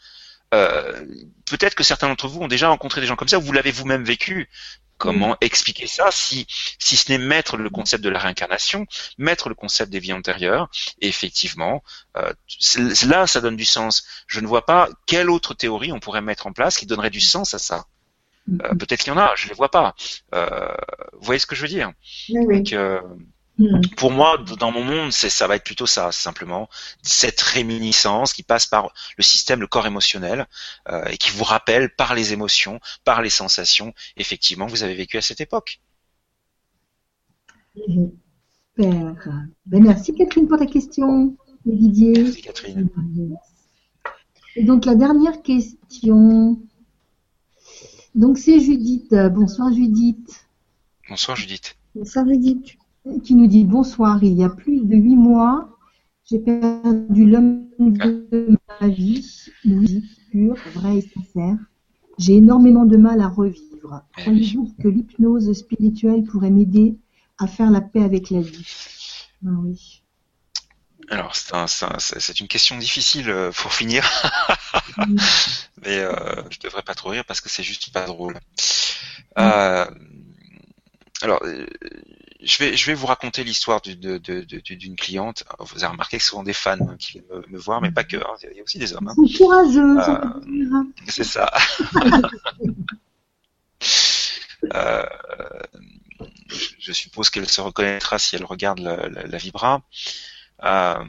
Euh, 0.55 1.05
peut-être 1.47 1.75
que 1.75 1.83
certains 1.83 2.09
d'entre 2.09 2.29
vous 2.29 2.41
ont 2.41 2.49
déjà 2.49 2.69
rencontré 2.69 3.01
des 3.01 3.07
gens 3.07 3.17
comme 3.17 3.29
ça, 3.29 3.39
vous 3.39 3.53
l'avez 3.53 3.73
vous-même 3.73 4.05
vécu. 4.05 4.49
Comment 4.97 5.31
mm. 5.31 5.39
expliquer 5.41 5.89
ça 5.89 6.11
si, 6.13 6.47
si 6.79 6.97
ce 6.97 7.11
n'est 7.11 7.19
mettre 7.19 7.57
le 7.57 7.69
concept 7.69 8.05
de 8.05 8.09
la 8.09 8.21
réincarnation, 8.21 8.87
mettre 9.19 9.49
le 9.49 9.57
concept 9.57 9.91
des 9.91 9.99
vies 9.99 10.13
antérieures 10.13 10.71
Et 11.01 11.09
effectivement, 11.09 11.83
euh, 12.17 12.33
là, 13.05 13.27
ça 13.27 13.41
donne 13.41 13.57
du 13.57 13.65
sens. 13.65 14.07
Je 14.29 14.39
ne 14.39 14.47
vois 14.47 14.65
pas 14.65 14.89
quelle 15.07 15.31
autre 15.31 15.53
théorie 15.53 15.91
on 15.91 15.99
pourrait 15.99 16.23
mettre 16.23 16.47
en 16.47 16.53
place 16.53 16.79
qui 16.79 16.87
donnerait 16.87 17.11
du 17.11 17.21
sens 17.21 17.55
à 17.55 17.59
ça. 17.59 17.87
Mm. 18.47 18.79
Peut-être 18.79 19.03
qu'il 19.03 19.13
y 19.13 19.17
en 19.17 19.19
a, 19.19 19.35
je 19.35 19.47
ne 19.47 19.49
les 19.49 19.57
vois 19.57 19.73
pas. 19.73 19.97
vous 20.33 20.39
voyez 21.21 21.41
ce 21.41 21.47
que 21.47 21.57
je 21.57 21.63
veux 21.63 21.69
dire? 21.69 21.91
Oui, 22.29 22.63
Donc, 22.63 22.73
Hmm. 23.57 23.81
Pour 23.97 24.11
moi, 24.11 24.39
dans 24.59 24.73
mon 24.73 24.83
monde, 24.83 25.13
c'est 25.13 25.31
ça 25.31 25.47
va 25.47 25.55
être 25.55 25.65
plutôt 25.65 25.87
ça, 25.87 26.11
simplement 26.11 26.69
cette 27.03 27.41
réminiscence 27.41 28.33
qui 28.33 28.43
passe 28.43 28.67
par 28.67 28.93
le 29.17 29.23
système, 29.23 29.61
le 29.61 29.69
corps 29.69 29.87
émotionnel, 29.87 30.49
euh, 30.89 31.05
et 31.05 31.17
qui 31.19 31.31
vous 31.31 31.45
rappelle 31.45 31.95
par 31.95 32.15
les 32.15 32.33
émotions, 32.33 32.81
par 33.05 33.23
les 33.23 33.31
sensations, 33.31 33.95
effectivement, 34.17 34.67
vous 34.67 34.83
avez 34.83 34.95
vécu 34.95 35.19
à 35.19 35.23
cette 35.23 35.41
époque. 35.41 35.81
Ben, 38.77 39.17
merci 39.67 40.13
Catherine 40.15 40.49
pour 40.49 40.59
ta 40.59 40.67
question, 40.67 41.37
Didier. 41.65 42.25
Merci 42.25 42.43
Catherine. 42.43 42.89
Et 44.57 44.65
donc 44.65 44.85
la 44.85 44.97
dernière 44.97 45.43
question. 45.43 46.61
Donc 48.17 48.39
c'est 48.39 48.59
Judith. 48.59 49.15
Bonsoir 49.15 49.73
Judith. 49.73 50.47
Bonsoir 51.09 51.37
Judith. 51.37 51.77
Bonsoir 51.95 52.27
Judith 52.27 52.77
qui 53.23 53.35
nous 53.35 53.47
dit 53.47 53.65
bonsoir, 53.65 54.23
il 54.23 54.35
y 54.35 54.45
a 54.45 54.49
plus 54.49 54.85
de 54.85 54.97
huit 54.97 55.17
mois, 55.17 55.79
j'ai 56.25 56.39
perdu 56.39 57.27
l'homme 57.27 57.69
de 57.79 58.57
ma 58.81 58.89
vie, 58.89 59.27
oui, 59.65 60.05
pur, 60.31 60.57
vrai 60.75 60.99
et 60.99 61.01
sincère. 61.03 61.59
J'ai 62.19 62.37
énormément 62.37 62.87
de 62.87 62.97
mal 62.97 63.21
à 63.21 63.29
revivre. 63.29 64.03
Eh 64.17 64.23
Croyez-vous 64.23 64.75
que 64.81 64.89
l'hypnose 64.89 65.53
spirituelle 65.53 66.25
pourrait 66.25 66.51
m'aider 66.51 66.97
à 67.39 67.47
faire 67.47 67.71
la 67.71 67.81
paix 67.81 68.03
avec 68.03 68.31
la 68.31 68.41
vie? 68.41 68.67
Ah 69.45 69.51
oui. 69.63 70.03
Alors, 71.11 71.35
c'est 71.37 72.41
une 72.41 72.49
question 72.49 72.79
difficile 72.79 73.29
euh, 73.29 73.51
pour 73.53 73.75
finir. 73.75 74.09
Mais 75.85 75.99
euh, 75.99 76.43
je 76.51 76.59
devrais 76.61 76.83
pas 76.83 76.95
trop 76.95 77.11
rire 77.11 77.25
parce 77.27 77.43
que 77.43 77.51
c'est 77.51 77.63
juste 77.63 77.93
pas 77.93 78.07
drôle. 78.07 78.39
Euh, 79.39 79.85
alors, 81.21 81.43
euh, 81.45 81.67
je 82.45 82.59
vais, 82.59 82.77
je 82.77 82.87
vais 82.87 82.95
vous 82.95 83.07
raconter 83.07 83.45
l'histoire 83.45 83.81
d'une 83.81 84.97
cliente. 84.97 85.45
Vous 85.59 85.85
avez 85.85 85.93
remarqué 85.93 86.19
que 86.19 86.23
ce 86.23 86.31
sont 86.31 86.43
des 86.43 86.53
fans 86.53 86.77
hein, 86.81 86.97
qui 86.99 87.13
viennent 87.13 87.25
me, 87.49 87.59
voir, 87.59 87.81
mais 87.81 87.91
pas 87.91 88.05
que. 88.05 88.17
Hein. 88.17 88.35
Il 88.43 88.57
y 88.57 88.61
a 88.61 88.63
aussi 88.63 88.79
des 88.79 88.93
hommes. 88.95 89.09
Hein. 89.09 89.15
courageux. 89.37 89.99
Euh, 89.99 90.85
c'est 91.09 91.25
ça. 91.25 91.51
euh, 94.75 95.07
je, 96.79 96.93
suppose 96.93 97.31
qu'elle 97.31 97.49
se 97.49 97.61
reconnaîtra 97.61 98.19
si 98.19 98.37
elle 98.37 98.45
regarde 98.45 98.81
la, 98.81 99.09
la, 99.09 99.39
Vibra. 99.39 99.83
Euh, 100.63 101.05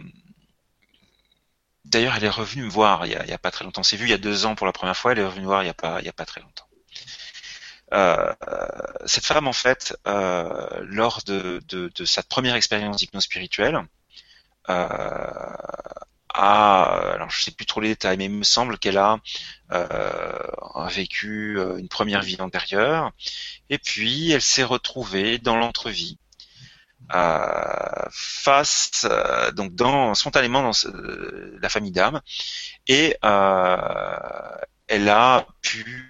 D'ailleurs, 1.85 2.15
elle 2.15 2.23
est 2.23 2.30
revenue 2.30 2.64
me 2.64 2.69
voir 2.69 3.05
il 3.05 3.11
y, 3.11 3.15
a, 3.15 3.35
a 3.35 3.38
pas 3.38 3.51
très 3.51 3.64
longtemps. 3.64 3.83
C'est 3.83 3.95
vu 3.95 4.05
il 4.05 4.09
y 4.09 4.14
a 4.14 4.17
deux 4.17 4.47
ans 4.47 4.55
pour 4.55 4.65
la 4.65 4.73
première 4.73 4.97
fois. 4.97 5.11
Elle 5.11 5.19
est 5.19 5.25
revenue 5.25 5.41
me 5.41 5.47
voir 5.47 5.64
il 5.64 5.67
y 5.67 5.69
a 5.69 5.73
pas, 5.73 5.99
il 6.01 6.05
y 6.05 6.09
a 6.09 6.14
pas 6.14 6.25
très 6.25 6.41
longtemps. 6.41 6.65
Euh, 7.95 8.33
cette 9.06 9.25
femme, 9.25 9.48
en 9.48 9.53
fait, 9.53 9.95
euh, 10.07 10.80
lors 10.83 11.22
de, 11.25 11.61
de, 11.69 11.90
de, 11.95 12.06
sa 12.06 12.24
première 12.24 12.56
expérience 12.56 12.98
d'hypnose 12.98 13.24
spirituelle, 13.24 13.80
euh, 14.69 14.88
a, 16.33 16.83
alors 17.14 17.30
je 17.30 17.41
sais 17.41 17.51
plus 17.51 17.65
trop 17.65 17.80
les 17.80 17.90
détails, 17.90 18.17
mais 18.17 18.25
il 18.25 18.32
me 18.32 18.43
semble 18.43 18.77
qu'elle 18.77 18.98
a, 18.98 19.19
a 19.69 20.88
vécu 20.90 21.57
une 21.77 21.88
première 21.88 22.22
vie 22.22 22.41
antérieure, 22.41 23.11
et 23.69 23.77
puis 23.77 24.32
elle 24.32 24.41
s'est 24.41 24.64
retrouvée 24.64 25.38
dans 25.38 25.56
l'entrevie 25.56 26.19
euh, 27.14 28.06
face 28.11 29.06
donc 29.53 29.75
dans 29.75 30.15
spontanément 30.15 30.64
dans 30.64 30.72
la 31.61 31.69
famille 31.69 31.91
d'âme. 31.91 32.22
Et 32.88 33.15
euh, 33.24 34.57
elle 34.88 35.07
a 35.09 35.45
pu 35.61 36.09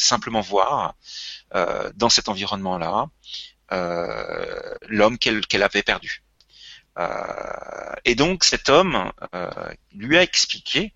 simplement 0.00 0.40
voir 0.40 0.94
euh, 1.54 1.90
dans 1.94 2.08
cet 2.08 2.28
environnement-là 2.28 3.06
euh, 3.72 4.74
l'homme 4.88 5.18
qu'elle 5.18 5.62
avait 5.62 5.82
perdu. 5.82 6.22
Euh, 6.98 7.94
et 8.04 8.14
donc 8.14 8.44
cet 8.44 8.68
homme 8.68 9.12
lui 9.92 10.16
a 10.16 10.22
expliqué 10.22 10.94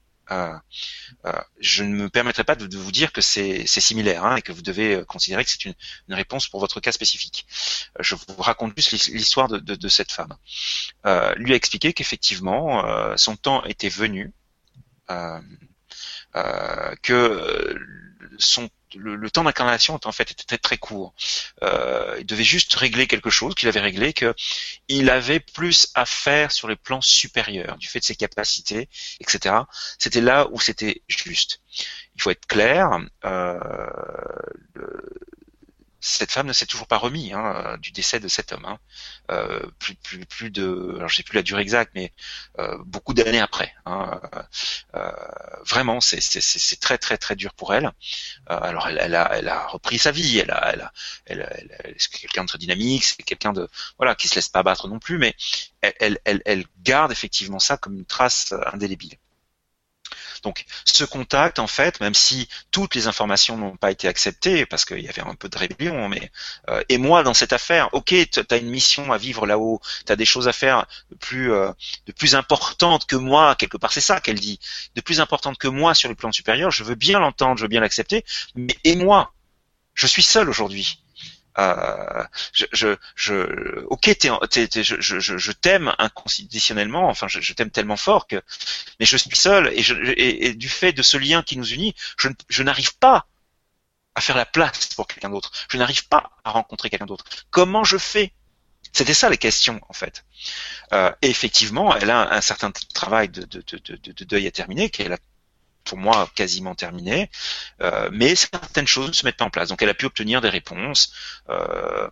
je 1.61 1.85
ne 1.85 1.95
me 1.95 2.09
permettrai 2.09 2.43
pas 2.43 2.57
de, 2.57 2.77
vous 2.77 2.91
dire 2.91 3.13
que 3.13 3.21
c'est 3.21 3.67
similaire 3.67 4.25
hein, 4.25 4.37
et 4.37 4.43
que 4.43 4.51
vous 4.53 4.63
devez 4.63 5.05
considérer 5.07 5.45
que 5.45 5.51
c'est 5.51 5.67
une, 5.67 5.75
réponse 6.09 6.49
pour 6.49 6.59
votre 6.59 6.81
cas 6.81 6.91
spécifique. 6.91 7.47
Je 8.01 8.17
vous 8.17 8.43
raconte 8.43 8.73
juste 8.77 9.09
l'histoire 9.09 9.49
de, 9.49 9.89
cette 9.89 10.11
femme. 10.11 10.35
lui 11.37 11.53
a 11.53 11.57
expliqué 11.57 11.93
qu'effectivement 11.93 13.17
son 13.17 13.37
temps 13.37 13.63
était 13.65 13.91
venu, 13.91 14.33
que 17.03 17.79
son 18.39 18.69
le, 18.97 19.31
temps 19.31 19.45
d'incarnation 19.45 19.99
en 20.05 20.13
fait 20.13 20.31
était 20.31 20.45
très, 20.45 20.59
très 20.59 20.79
court. 20.79 21.15
Euh, 21.63 22.17
il 22.21 22.27
devait 22.27 22.45
juste 22.45 22.75
régler 22.75 23.07
quelque 23.07 23.31
chose 23.31 23.55
qu'il 23.55 23.69
avait 23.69 23.81
réglé, 23.81 24.13
que 24.13 24.35
il 24.89 25.11
avait 25.11 25.41
plus 25.41 25.89
à 25.95 26.07
faire 26.07 26.53
sur 26.53 26.69
les 26.69 26.77
plans 26.77 27.01
supérieurs 27.01 27.77
du 27.79 27.89
fait 27.89 28.01
de 28.01 28.05
ses 28.05 28.17
capacités, 28.17 28.89
etc. 29.21 29.57
C'était 29.99 30.21
là 30.21 30.49
où 30.51 30.61
c'était 30.61 31.03
juste. 31.09 31.61
Il 32.15 32.23
faut 32.23 32.31
être 32.31 32.47
clair. 32.47 32.89
Euh, 33.25 33.59
cette 36.05 36.33
femme 36.33 36.47
ne 36.47 36.53
s'est 36.53 36.67
toujours 36.67 36.87
pas 36.87 36.99
remis 36.99 37.33
hein, 37.33 37.79
du 37.81 37.91
décès 37.91 38.21
de 38.21 38.29
cet 38.29 38.53
homme. 38.53 38.67
Hein. 38.67 38.79
Euh, 39.31 39.61
plus, 39.79 39.95
plus, 39.95 40.27
plus 40.27 40.51
de, 40.51 40.97
alors 40.97 41.09
je 41.09 41.17
sais 41.17 41.23
plus 41.23 41.35
la 41.35 41.43
durée 41.43 41.63
exacte, 41.63 41.93
mais 41.95 42.13
euh, 42.59 42.77
beaucoup 42.85 43.15
d'années 43.15 43.41
après. 43.41 43.75
Hein. 43.87 44.21
Euh, 44.97 45.11
vraiment, 45.65 46.03
c'est 46.03 46.21
très 46.79 46.99
très 46.99 47.17
très 47.17 47.37
dur 47.37 47.55
pour 47.55 47.73
elle. 47.73 47.91
alors 48.47 48.87
elle, 48.89 48.99
elle, 49.01 49.15
a, 49.15 49.31
elle 49.33 49.49
a 49.49 49.67
repris 49.67 49.99
sa 49.99 50.11
vie, 50.11 50.39
elle 50.39 50.51
a, 50.51 50.73
elle 50.73 50.83
a, 50.83 50.93
elle, 51.25 51.69
elle, 51.85 51.95
c'est 51.97 52.13
quelqu'un 52.13 52.43
de 52.43 52.49
très 52.49 52.59
dynamique, 52.59 53.05
c'est 53.05 53.23
quelqu'un 53.23 53.55
de 53.55 53.69
voilà 53.97 54.15
qui 54.15 54.29
se 54.29 54.35
laisse 54.35 54.51
pas 54.51 54.63
battre 54.63 54.89
non 54.89 54.99
plus, 54.99 55.17
mais 55.17 55.35
elle, 55.81 56.19
elle, 56.27 56.43
elle 56.45 56.67
garde 56.83 57.13
effectivement 57.13 57.59
ça 57.59 57.79
comme 57.79 57.95
une 57.95 58.05
trace 58.05 58.53
indélébile. 58.73 59.17
Donc 60.43 60.65
ce 60.85 61.05
contact, 61.05 61.59
en 61.59 61.67
fait, 61.67 62.01
même 62.01 62.15
si 62.15 62.49
toutes 62.71 62.95
les 62.95 63.07
informations 63.07 63.57
n'ont 63.57 63.77
pas 63.77 63.91
été 63.91 64.09
acceptées, 64.09 64.67
parce 64.67 64.85
qu'il 64.85 65.01
y 65.01 65.09
avait 65.09 65.23
un 65.23 65.35
peu 65.35 65.49
de 65.49 65.59
rébellion, 65.59 66.09
mais 66.09 66.31
euh, 66.69 66.83
et 66.89 66.99
moi 66.99 67.23
dans 67.23 67.35
cette 67.35 67.53
affaire, 67.53 67.89
ok, 67.93 68.15
tu 68.31 68.41
as 68.51 68.57
une 68.57 68.71
mission 68.71 69.13
à 69.13 69.19
vivre 69.19 69.47
là-haut, 69.47 69.81
tu 70.07 70.13
as 70.13 70.17
des 70.17 70.25
choses 70.25 70.49
à 70.49 70.53
faire 70.53 70.87
de 71.11 71.17
plus, 71.17 71.53
euh, 71.53 71.71
plus 72.17 72.35
importantes 72.35 73.07
que 73.07 73.17
moi, 73.17 73.55
quelque 73.57 73.77
part 73.77 73.93
c'est 73.93 74.01
ça 74.01 74.21
qu'elle 74.21 74.41
dit, 74.41 74.59
de 74.95 75.01
plus 75.01 75.21
importantes 75.21 75.59
que 75.59 75.69
moi 75.69 75.95
sur 75.95 76.09
le 76.09 76.15
plan 76.15 76.33
supérieur, 76.33 76.71
je 76.71 76.85
veux 76.85 76.95
bien 76.95 77.19
l'entendre, 77.21 77.59
je 77.59 77.63
veux 77.63 77.69
bien 77.69 77.81
l'accepter, 77.81 78.25
mais 78.55 78.77
et 78.85 78.97
moi? 78.97 79.33
Je 79.95 80.09
suis 80.09 80.23
seul 80.25 80.49
aujourd'hui. 80.49 80.99
Euh, 81.59 82.25
je, 82.53 82.67
je, 82.73 82.97
je, 83.15 83.85
ok, 83.87 84.17
je, 84.21 84.97
je, 85.01 85.39
je 85.39 85.53
t'aime 85.53 85.95
inconditionnellement, 85.99 87.09
enfin, 87.09 87.29
je, 87.29 87.53
t'aime 87.53 87.71
tellement 87.71 87.97
fort 87.97 88.27
que, 88.27 88.43
mais 88.99 89.07
je 89.07 89.17
suis 89.17 89.35
seul 89.37 89.69
et, 89.73 89.83
je, 89.83 89.95
et, 90.17 90.55
du 90.55 90.69
fait 90.69 90.93
de 90.93 91.03
ce 91.03 91.17
lien 91.17 91.43
qui 91.43 91.57
nous 91.57 91.73
unit, 91.73 91.95
je, 92.19 92.29
je 92.49 92.63
n'arrive 92.63 92.97
pas 92.99 93.27
à 94.17 94.21
faire 94.21 94.37
la 94.37 94.47
place 94.47 94.87
pour 94.95 95.07
quelqu'un 95.07 95.31
d'autre. 95.31 95.53
Je 95.69 95.79
n'arrive 95.79 96.07
pas 96.09 96.31
à 96.45 96.51
rencontrer 96.51 96.91
quelqu'un 96.91 97.07
d'autre. 97.07 97.25
Comment 97.51 97.85
je 97.85 97.99
fais? 97.99 98.33
C'était 98.93 99.15
ça 99.15 99.29
les 99.29 99.39
questions 99.39 99.81
en 99.89 99.93
fait. 99.93 100.25
Euh, 100.93 101.13
et 101.23 101.29
effectivement, 101.31 101.97
elle 101.97 102.11
a 102.11 102.33
un, 102.33 102.41
certain 102.41 102.71
travail 102.95 103.29
de, 103.29 103.43
de, 103.45 103.63
de, 103.79 103.97
de 104.13 104.25
deuil 104.25 104.47
à 104.47 104.51
terminer 104.53 104.91
qu'elle 104.91 105.13
a 105.13 105.19
pour 105.85 105.99
moi 105.99 106.31
quasiment 106.35 106.75
terminé, 106.75 107.31
euh, 107.81 108.09
mais 108.13 108.35
certaines 108.35 108.87
choses 108.87 109.09
ne 109.09 109.13
se 109.13 109.25
mettent 109.25 109.37
pas 109.37 109.45
en 109.45 109.51
place. 109.51 109.69
Donc 109.69 109.83
elle 109.83 109.89
a 109.89 109.95
pu 109.95 110.07
obtenir 110.07 110.41
des 110.41 110.49
réponses, 110.49 111.13
euh, 111.49 112.09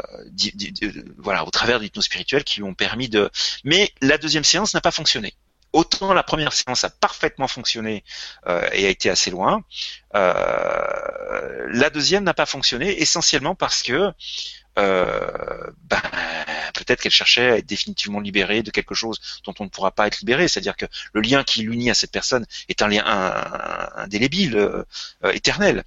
euh, 0.00 1.04
voilà, 1.18 1.44
au 1.44 1.50
travers 1.50 1.78
de 1.78 1.84
l'hypnose 1.84 2.04
spirituelle 2.04 2.44
qui 2.44 2.60
lui 2.60 2.64
ont 2.64 2.74
permis 2.74 3.08
de. 3.08 3.30
Mais 3.64 3.92
la 4.00 4.18
deuxième 4.18 4.44
séance 4.44 4.74
n'a 4.74 4.80
pas 4.80 4.90
fonctionné. 4.90 5.34
Autant 5.74 6.14
la 6.14 6.22
première 6.22 6.52
séance 6.52 6.84
a 6.84 6.90
parfaitement 6.90 7.48
fonctionné 7.48 8.04
et 8.46 8.86
a 8.86 8.88
été 8.88 9.10
assez 9.10 9.30
loin, 9.30 9.64
la 10.12 11.90
deuxième 11.92 12.24
n'a 12.24 12.32
pas 12.32 12.46
fonctionné 12.46 13.02
essentiellement 13.02 13.56
parce 13.56 13.82
que 13.82 14.12
euh, 14.78 15.70
ben, 15.84 16.00
peut-être 16.74 17.00
qu'elle 17.00 17.12
cherchait 17.12 17.50
à 17.50 17.58
être 17.58 17.66
définitivement 17.66 18.20
libérée 18.20 18.62
de 18.62 18.70
quelque 18.70 18.94
chose 18.94 19.20
dont 19.44 19.54
on 19.60 19.64
ne 19.64 19.68
pourra 19.68 19.92
pas 19.92 20.06
être 20.06 20.18
libéré. 20.20 20.48
C'est-à-dire 20.48 20.76
que 20.76 20.86
le 21.12 21.20
lien 21.20 21.44
qui 21.44 21.62
l'unit 21.62 21.90
à 21.90 21.94
cette 21.94 22.10
personne 22.10 22.46
est 22.68 22.82
un 22.82 22.88
lien 22.88 23.04
indélébile, 23.96 24.56
euh, 24.56 24.84
éternel 25.32 25.84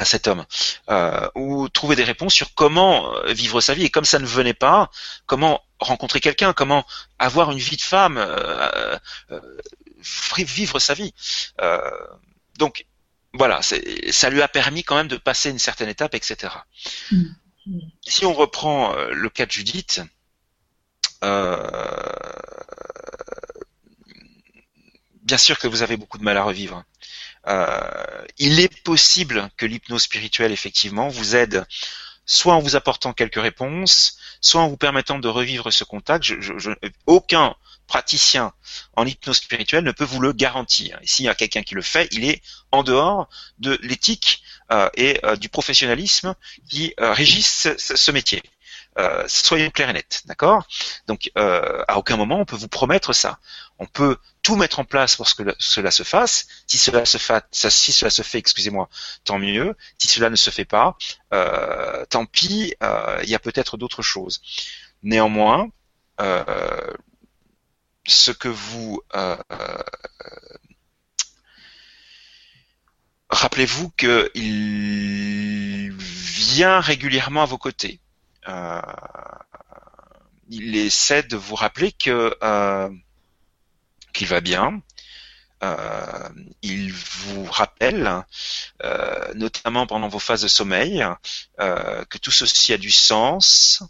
à 0.00 0.04
cet 0.04 0.26
homme, 0.26 0.44
euh, 0.88 1.28
ou 1.34 1.68
trouver 1.68 1.94
des 1.94 2.04
réponses 2.04 2.34
sur 2.34 2.54
comment 2.54 3.14
euh, 3.14 3.32
vivre 3.32 3.60
sa 3.60 3.74
vie. 3.74 3.84
Et 3.84 3.90
comme 3.90 4.04
ça 4.04 4.18
ne 4.18 4.26
venait 4.26 4.54
pas, 4.54 4.90
comment 5.26 5.62
rencontrer 5.78 6.20
quelqu'un, 6.20 6.52
comment 6.52 6.84
avoir 7.18 7.52
une 7.52 7.58
vie 7.58 7.76
de 7.76 7.82
femme, 7.82 8.16
euh, 8.18 8.98
vivre 10.38 10.78
sa 10.78 10.94
vie. 10.94 11.14
donc 12.58 12.86
voilà, 13.32 13.60
ça 13.62 14.30
lui 14.30 14.42
a 14.42 14.48
permis 14.48 14.82
quand 14.82 14.96
même 14.96 15.08
de 15.08 15.16
passer 15.16 15.50
une 15.50 15.58
certaine 15.60 15.88
étape, 15.88 16.14
etc. 16.14 16.52
Si 18.06 18.24
on 18.24 18.32
reprend 18.32 18.94
euh, 18.94 19.10
le 19.12 19.28
cas 19.28 19.46
de 19.46 19.50
Judith, 19.52 20.00
euh, 21.22 21.70
bien 25.22 25.38
sûr 25.38 25.58
que 25.58 25.68
vous 25.68 25.82
avez 25.82 25.96
beaucoup 25.96 26.18
de 26.18 26.24
mal 26.24 26.36
à 26.36 26.42
revivre. 26.42 26.82
Euh, 27.46 28.24
il 28.38 28.60
est 28.60 28.82
possible 28.82 29.48
que 29.56 29.66
l'hypnose 29.66 30.02
spirituelle, 30.02 30.52
effectivement, 30.52 31.08
vous 31.08 31.36
aide 31.36 31.66
soit 32.30 32.54
en 32.54 32.60
vous 32.60 32.76
apportant 32.76 33.12
quelques 33.12 33.40
réponses, 33.40 34.16
soit 34.40 34.60
en 34.60 34.68
vous 34.68 34.76
permettant 34.76 35.18
de 35.18 35.26
revivre 35.28 35.72
ce 35.72 35.82
contact. 35.82 36.24
Je, 36.24 36.72
aucun 37.06 37.56
praticien 37.88 38.52
en 38.94 39.04
hypnose 39.04 39.38
spirituelle 39.38 39.82
ne 39.82 39.90
peut 39.90 40.04
vous 40.04 40.20
le 40.20 40.32
garantir. 40.32 40.98
S'il 41.02 41.24
y 41.24 41.28
a 41.28 41.34
quelqu'un 41.34 41.62
qui 41.62 41.74
le 41.74 41.82
fait, 41.82 42.08
il 42.12 42.24
est 42.24 42.40
en 42.70 42.84
dehors 42.84 43.28
de 43.58 43.76
l'éthique 43.82 44.44
euh, 44.70 44.88
et 44.94 45.18
euh, 45.24 45.34
du 45.34 45.48
professionnalisme 45.48 46.36
qui 46.68 46.94
euh, 47.00 47.12
régissent 47.12 47.68
ce, 47.76 48.10
métier. 48.12 48.42
soyez 49.26 49.68
clairs 49.72 49.90
et 49.90 49.94
nets, 49.94 50.22
d'accord? 50.26 50.62
Donc, 51.08 51.32
à 51.34 51.98
aucun 51.98 52.16
moment 52.16 52.38
on 52.38 52.44
peut 52.44 52.56
vous 52.56 52.68
promettre 52.68 53.12
ça. 53.12 53.40
On 53.80 53.86
peut 53.86 54.18
mettre 54.56 54.78
en 54.78 54.84
place 54.84 55.16
pour 55.16 55.32
que 55.34 55.54
cela 55.58 55.90
se 55.90 56.02
fasse. 56.02 56.46
Si 56.66 56.78
cela 56.78 57.04
se 57.04 57.18
fait, 57.18 57.44
si 57.52 57.92
cela 57.92 58.10
se 58.10 58.22
fait, 58.22 58.38
excusez-moi, 58.38 58.88
tant 59.24 59.38
mieux. 59.38 59.76
Si 59.98 60.08
cela 60.08 60.30
ne 60.30 60.36
se 60.36 60.50
fait 60.50 60.64
pas, 60.64 60.96
euh, 61.32 62.04
tant 62.06 62.26
pis. 62.26 62.74
Euh, 62.82 63.20
il 63.22 63.30
y 63.30 63.34
a 63.34 63.38
peut-être 63.38 63.76
d'autres 63.76 64.02
choses. 64.02 64.40
Néanmoins, 65.02 65.68
euh, 66.20 66.92
ce 68.06 68.30
que 68.30 68.48
vous 68.48 69.00
rappelez-vous 73.30 73.90
qu'il 73.90 75.92
vient 75.96 76.80
régulièrement 76.80 77.42
à 77.42 77.46
vos 77.46 77.58
côtés. 77.58 78.00
il 80.48 80.76
essaie 80.76 81.22
de 81.22 81.36
vous 81.36 81.54
rappeler 81.54 81.92
que 81.92 82.34
qu'il 84.12 84.26
va 84.28 84.40
bien. 84.40 84.82
Euh, 85.62 86.28
il 86.62 86.92
vous 86.92 87.44
rappelle, 87.44 88.24
euh, 88.82 89.34
notamment 89.34 89.86
pendant 89.86 90.08
vos 90.08 90.18
phases 90.18 90.42
de 90.42 90.48
sommeil, 90.48 91.04
euh, 91.60 92.04
que 92.06 92.18
tout 92.18 92.30
ceci 92.30 92.72
a 92.72 92.78
du 92.78 92.90
sens. 92.90 93.82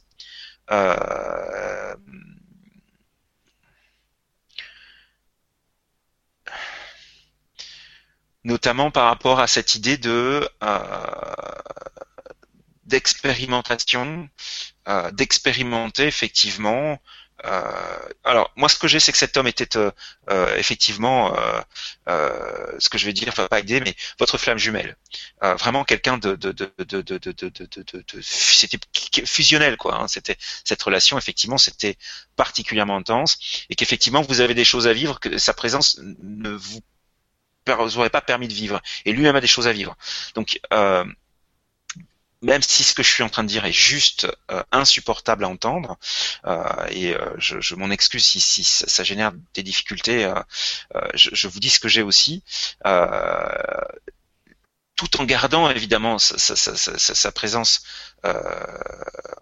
notamment 8.44 8.90
par 8.90 9.05
rapport 9.07 9.39
à 9.40 9.47
cette 9.47 9.74
idée 9.74 9.97
de 9.99 10.49
d'expérimentation, 12.84 14.28
d'expérimenter 15.12 16.07
effectivement 16.07 17.00
alors 17.44 18.52
moi 18.57 18.69
ce 18.69 18.78
que 18.78 18.89
j'ai 18.89 19.01
c'est 19.01 19.12
que 19.12 19.19
cet 19.19 19.36
homme 19.36 19.47
était 19.47 19.77
euh, 19.77 19.91
euh, 20.31 20.57
effectivement 20.57 21.35
ce 22.07 22.89
que 22.89 22.99
je 22.99 23.07
vais 23.07 23.12
dire 23.12 23.33
va 23.35 23.49
pas 23.49 23.60
aider 23.60 23.81
mais 23.81 23.94
votre 24.19 24.39
flamme 24.39 24.59
jumelle 24.59 24.97
vraiment 25.41 25.85
quelqu'un 25.85 26.19
de 26.19 26.35
de 26.35 26.52
de 26.52 26.73
de 26.78 27.01
de 27.01 27.19
de 27.19 27.33
de, 27.33 28.20
c'était 28.23 28.78
fusionnel 29.25 29.77
quoi 29.77 29.97
hein. 29.97 30.09
c'était 30.09 30.36
cette 30.65 30.83
relation 30.83 31.19
effectivement 31.19 31.59
c'était 31.59 31.97
particulièrement 32.36 32.97
intense 32.97 33.39
et 33.70 33.75
qu'effectivement 33.75 34.23
vous 34.23 34.41
avez 34.41 34.55
des 34.55 34.65
choses 34.65 34.86
à 34.86 34.93
vivre 34.93 35.19
que 35.20 35.39
sa 35.39 35.55
présence 35.55 35.99
ne 36.23 36.51
vous 36.51 36.83
aurait 37.97 38.10
pas 38.10 38.20
permis 38.20 38.49
de 38.49 38.55
vivre 38.55 38.81
et 39.05 39.12
lui-même 39.12 39.36
a 39.36 39.41
des 39.41 39.47
choses 39.47 39.69
à 39.69 39.73
vivre 39.73 39.97
donc 40.35 40.60
même 42.43 42.62
si 42.62 42.85
ce 42.85 42.94
que 42.94 43.02
je 43.02 43.10
suis 43.10 43.23
en 43.23 43.28
train 43.28 43.43
de 43.43 43.49
dire 43.49 43.65
est 43.65 43.73
juste 43.73 44.27
euh, 44.51 44.62
insupportable 44.73 45.44
à 45.44 45.49
entendre, 45.49 45.99
euh, 46.47 46.65
et 46.91 47.15
euh, 47.15 47.35
je, 47.39 47.60
je 47.60 47.75
m'en 47.75 47.91
excuse 47.91 48.25
si, 48.25 48.41
si, 48.41 48.65
ça 48.65 49.05
génère 49.05 49.33
des 49.55 49.62
difficultés, 49.62 50.33
je, 51.15 51.31
je, 51.33 51.49
vous 51.49 51.60
dis 51.60 51.70
ce 51.70 51.78
que 51.78 51.89
j'ai 51.89 52.02
aussi, 52.02 52.43
tout 54.97 55.20
en 55.20 55.25
gardant 55.25 55.70
évidemment 55.70 56.19
sa, 56.19 56.39
sa, 56.39 56.57
sa, 56.57 56.97
sa 56.97 57.33
présence 57.33 57.83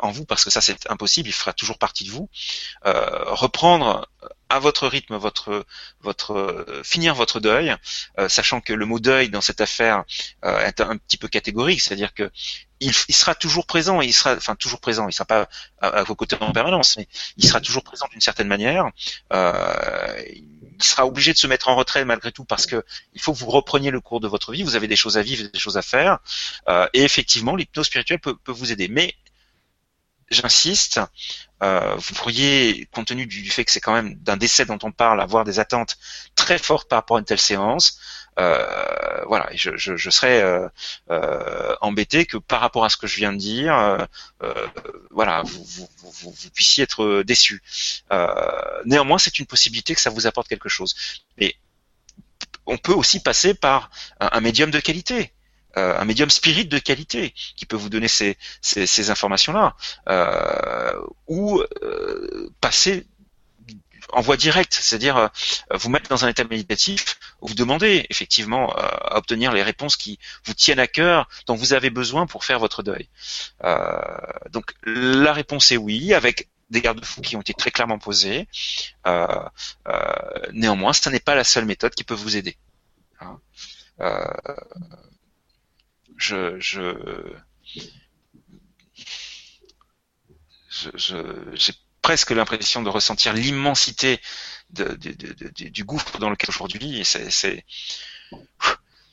en 0.00 0.10
vous, 0.10 0.24
parce 0.24 0.44
que 0.44 0.50
ça 0.50 0.60
c'est 0.60 0.90
impossible, 0.90 1.28
il 1.28 1.32
fera 1.32 1.52
toujours 1.52 1.78
partie 1.78 2.04
de 2.04 2.10
vous, 2.10 2.28
reprendre 2.84 4.08
à 4.48 4.58
votre 4.58 4.86
rythme 4.88 5.16
votre 5.16 5.66
votre 6.00 6.66
finir 6.84 7.14
votre 7.14 7.40
deuil, 7.40 7.74
sachant 8.28 8.60
que 8.60 8.72
le 8.72 8.86
mot 8.86 8.98
deuil 8.98 9.28
dans 9.28 9.40
cette 9.40 9.60
affaire 9.60 10.04
est 10.42 10.80
un, 10.80 10.96
petit 10.96 11.18
peu 11.18 11.28
catégorique, 11.28 11.80
c'est-à-dire 11.80 12.14
que 12.14 12.30
il, 12.80 12.92
sera 12.92 13.34
toujours 13.34 13.66
présent, 13.66 14.00
il 14.00 14.12
sera, 14.12 14.34
enfin 14.34 14.54
toujours 14.54 14.80
présent, 14.80 15.08
il 15.08 15.12
sera 15.12 15.24
pas 15.24 15.48
à, 15.80 16.02
vos 16.02 16.14
côtés 16.14 16.36
en 16.40 16.52
permanence, 16.52 16.96
mais 16.96 17.08
il 17.36 17.46
sera 17.46 17.60
toujours 17.60 17.82
présent 17.82 18.06
d'une 18.10 18.20
certaine 18.20 18.48
manière. 18.48 18.86
Euh, 19.32 20.22
il 20.26 20.82
sera 20.82 21.06
obligé 21.06 21.32
de 21.32 21.38
se 21.38 21.46
mettre 21.46 21.68
en 21.68 21.76
retrait 21.76 22.04
malgré 22.04 22.30
tout 22.30 22.44
parce 22.44 22.66
que 22.66 22.84
il 23.14 23.20
faut 23.20 23.32
que 23.32 23.38
vous 23.38 23.50
repreniez 23.50 23.90
le 23.90 24.00
cours 24.00 24.20
de 24.20 24.28
votre 24.28 24.52
vie. 24.52 24.62
Vous 24.62 24.76
avez 24.76 24.86
des 24.86 24.96
choses 24.96 25.18
à 25.18 25.22
vivre, 25.22 25.48
des 25.48 25.58
choses 25.58 25.76
à 25.76 25.82
faire, 25.82 26.18
euh, 26.68 26.86
et 26.92 27.02
effectivement, 27.02 27.56
l'hypnose 27.56 27.86
spirituelle 27.86 28.20
peut, 28.20 28.36
peut, 28.36 28.52
vous 28.52 28.70
aider. 28.70 28.88
Mais 28.88 29.14
j'insiste, 30.30 31.00
euh, 31.62 31.96
vous 31.96 32.14
pourriez, 32.14 32.88
compte 32.92 33.08
tenu 33.08 33.26
du, 33.26 33.50
fait 33.50 33.64
que 33.64 33.70
c'est 33.70 33.80
quand 33.80 33.92
même 33.92 34.14
d'un 34.16 34.36
décès 34.36 34.64
dont 34.64 34.78
on 34.82 34.92
parle, 34.92 35.20
avoir 35.20 35.44
des 35.44 35.58
attentes 35.58 35.98
très 36.34 36.58
fortes 36.58 36.88
par 36.88 36.98
rapport 36.98 37.16
à 37.16 37.20
une 37.20 37.26
telle 37.26 37.40
séance. 37.40 37.98
Euh, 38.38 39.24
voilà, 39.26 39.48
je, 39.54 39.76
je, 39.76 39.96
je 39.96 40.10
serais 40.10 40.40
euh, 40.40 40.68
euh, 41.10 41.74
embêté 41.80 42.24
que 42.24 42.36
par 42.36 42.60
rapport 42.60 42.84
à 42.84 42.88
ce 42.88 42.96
que 42.96 43.08
je 43.08 43.16
viens 43.16 43.32
de 43.32 43.38
dire, 43.38 43.74
euh, 44.42 44.66
voilà, 45.10 45.42
vous, 45.42 45.64
vous, 45.64 45.88
vous, 45.98 46.30
vous, 46.30 46.50
puissiez 46.50 46.84
être 46.84 47.22
déçu. 47.22 47.62
néanmoins, 48.84 49.18
c'est 49.18 49.38
une 49.38 49.46
possibilité 49.46 49.94
que 49.94 50.00
ça 50.00 50.10
vous 50.10 50.26
apporte 50.26 50.48
quelque 50.48 50.68
chose. 50.68 50.94
Mais 51.38 51.56
on 52.66 52.78
peut 52.78 52.92
aussi 52.92 53.20
passer 53.20 53.54
par 53.54 53.90
un 54.20 54.40
médium 54.40 54.70
de 54.70 54.78
qualité. 54.78 55.32
Euh, 55.76 55.98
un 55.98 56.04
médium 56.06 56.30
spirit 56.30 56.64
de 56.64 56.78
qualité 56.78 57.34
qui 57.56 57.66
peut 57.66 57.76
vous 57.76 57.90
donner 57.90 58.08
ces, 58.08 58.38
ces, 58.62 59.10
informations-là, 59.10 59.76
euh, 60.08 60.98
ou 61.26 61.60
euh, 61.82 62.50
passer 62.60 63.06
en 64.14 64.22
voie 64.22 64.38
directe, 64.38 64.72
c'est-à-dire 64.72 65.28
vous 65.70 65.90
mettre 65.90 66.08
dans 66.08 66.24
un 66.24 66.28
état 66.28 66.42
méditatif 66.44 67.18
où 67.42 67.48
vous 67.48 67.54
demandez 67.54 68.06
effectivement 68.08 68.74
à 68.74 69.18
obtenir 69.18 69.52
les 69.52 69.62
réponses 69.62 69.98
qui 69.98 70.18
vous 70.46 70.54
tiennent 70.54 70.78
à 70.78 70.86
cœur, 70.86 71.28
dont 71.46 71.54
vous 71.54 71.74
avez 71.74 71.90
besoin 71.90 72.26
pour 72.26 72.46
faire 72.46 72.58
votre 72.58 72.82
deuil. 72.82 73.06
donc 74.50 74.72
la 74.84 75.34
réponse 75.34 75.72
est 75.72 75.76
oui, 75.76 76.14
avec 76.14 76.48
des 76.70 76.80
garde-fous 76.80 77.20
qui 77.20 77.36
ont 77.36 77.42
été 77.42 77.52
très 77.52 77.70
clairement 77.70 77.98
posés. 77.98 78.48
néanmoins, 80.54 80.94
ce 80.94 81.10
n'est 81.10 81.20
pas 81.20 81.34
la 81.34 81.44
seule 81.44 81.66
méthode 81.66 81.94
qui 81.94 82.04
peut 82.04 82.14
vous 82.14 82.38
aider. 82.38 82.56
Hein 83.20 83.38
je, 86.18 86.58
je, 86.60 86.92
j'ai 91.54 91.72
presque 92.02 92.30
l'impression 92.30 92.82
de 92.82 92.88
ressentir 92.88 93.32
l'immensité 93.32 94.20
de, 94.70 94.94
du 94.94 95.84
gouffre 95.84 96.18
dans 96.18 96.30
lequel 96.30 96.50
aujourd'hui. 96.50 97.04
C'est 97.04 97.64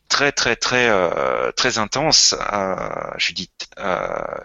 très 0.10 0.32
très 0.32 0.56
très 0.56 0.90
euh, 0.90 1.52
très 1.52 1.78
intense. 1.78 2.36
Euh, 2.54 3.12
Judith 3.18 3.68
euh, 3.78 4.38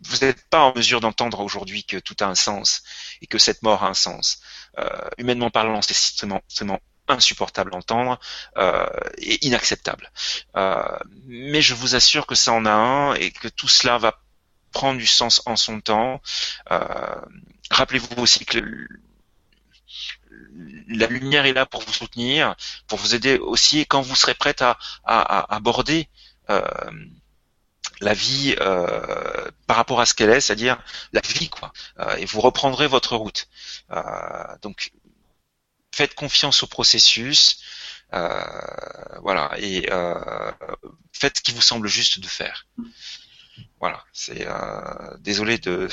vous 0.00 0.18
n'êtes 0.18 0.46
pas 0.48 0.60
en 0.60 0.74
mesure 0.74 1.00
d'entendre 1.00 1.40
aujourd'hui 1.40 1.84
que 1.84 1.96
tout 1.96 2.16
a 2.20 2.26
un 2.26 2.34
sens 2.34 2.82
et 3.22 3.26
que 3.26 3.38
cette 3.38 3.62
mort 3.62 3.84
a 3.84 3.88
un 3.88 3.94
sens. 3.94 4.40
Euh, 4.78 5.08
humainement 5.18 5.50
parlant 5.50 5.82
c'est 5.82 5.92
extrêmement, 5.92 6.42
extrêmement 6.46 6.80
insupportable 7.08 7.74
à 7.74 7.76
entendre 7.76 8.18
euh, 8.56 8.86
et 9.18 9.44
inacceptable. 9.46 10.10
Euh, 10.56 10.98
mais 11.26 11.62
je 11.62 11.74
vous 11.74 11.94
assure 11.94 12.26
que 12.26 12.34
ça 12.34 12.52
en 12.52 12.66
a 12.66 12.72
un 12.72 13.14
et 13.14 13.30
que 13.30 13.48
tout 13.48 13.68
cela 13.68 13.98
va 13.98 14.20
prendre 14.72 14.98
du 14.98 15.06
sens 15.06 15.42
en 15.46 15.56
son 15.56 15.80
temps. 15.80 16.20
Euh, 16.70 17.20
rappelez-vous 17.70 18.20
aussi 18.20 18.44
que 18.44 18.58
la 20.88 21.06
lumière 21.06 21.46
est 21.46 21.52
là 21.52 21.66
pour 21.66 21.82
vous 21.82 21.92
soutenir, 21.92 22.54
pour 22.86 22.98
vous 22.98 23.14
aider 23.14 23.38
aussi 23.38 23.80
et 23.80 23.86
quand 23.86 24.02
vous 24.02 24.16
serez 24.16 24.34
prête 24.34 24.62
à, 24.62 24.78
à, 25.04 25.54
aborder 25.54 26.08
la 28.00 28.14
vie 28.14 28.54
par 29.66 29.76
rapport 29.76 30.00
à 30.00 30.06
ce 30.06 30.14
qu'elle 30.14 30.30
est, 30.30 30.40
c'est-à-dire 30.40 30.78
la 31.12 31.20
vie, 31.20 31.48
quoi. 31.48 31.72
et 32.18 32.24
vous 32.26 32.40
reprendrez 32.40 32.86
votre 32.86 33.16
route. 33.16 33.48
donc 34.62 34.92
faites 35.94 36.14
confiance 36.14 36.62
au 36.62 36.66
processus, 36.66 37.60
euh, 38.12 38.28
voilà, 39.22 39.52
et 39.58 39.88
euh, 39.90 40.52
faites 41.12 41.38
ce 41.38 41.42
qui 41.42 41.52
vous 41.52 41.60
semble 41.60 41.88
juste 41.88 42.20
de 42.20 42.26
faire. 42.26 42.66
Voilà, 43.78 44.02
c'est 44.12 44.46
euh, 44.46 45.16
désolé 45.20 45.58
de, 45.58 45.88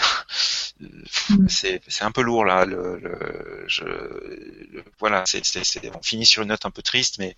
c'est 1.47 1.81
un 2.01 2.11
peu 2.11 2.21
lourd 2.21 2.45
là. 2.45 2.65
Le, 2.65 3.65
je, 3.67 3.85
voilà, 4.99 5.23
c'est 5.25 5.41
on 5.95 6.01
finit 6.01 6.25
sur 6.25 6.41
une 6.41 6.49
note 6.49 6.65
un 6.65 6.71
peu 6.71 6.81
triste, 6.81 7.19
mais 7.19 7.35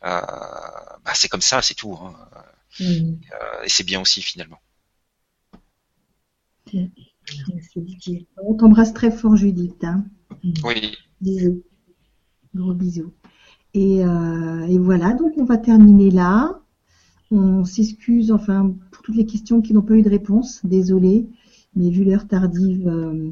bah, 0.00 1.12
c'est 1.14 1.28
comme 1.28 1.42
ça, 1.42 1.60
c'est 1.62 1.74
tout. 1.74 1.94
Hein. 1.94 2.16
Mm. 2.80 3.14
et 3.64 3.68
c'est 3.68 3.84
bien 3.84 4.00
aussi 4.00 4.22
finalement. 4.22 4.60
On 8.36 8.54
t'embrasse 8.54 8.94
très 8.94 9.10
fort, 9.10 9.36
Judith. 9.36 9.82
Hein. 9.84 10.04
Oui. 10.62 10.96
Bisous. 11.20 11.62
Gros 12.58 12.74
bisous. 12.74 13.12
Et, 13.74 14.04
euh, 14.04 14.66
et, 14.66 14.78
voilà, 14.78 15.12
donc 15.12 15.32
on 15.36 15.44
va 15.44 15.58
terminer 15.58 16.10
là. 16.10 16.60
On 17.30 17.64
s'excuse, 17.64 18.32
enfin, 18.32 18.74
pour 18.90 19.02
toutes 19.02 19.14
les 19.14 19.26
questions 19.26 19.60
qui 19.60 19.74
n'ont 19.74 19.82
pas 19.82 19.94
eu 19.94 20.02
de 20.02 20.10
réponse. 20.10 20.60
Désolé, 20.64 21.26
mais 21.76 21.90
vu 21.90 22.02
l'heure 22.02 22.26
tardive, 22.26 22.88
euh, 22.88 23.30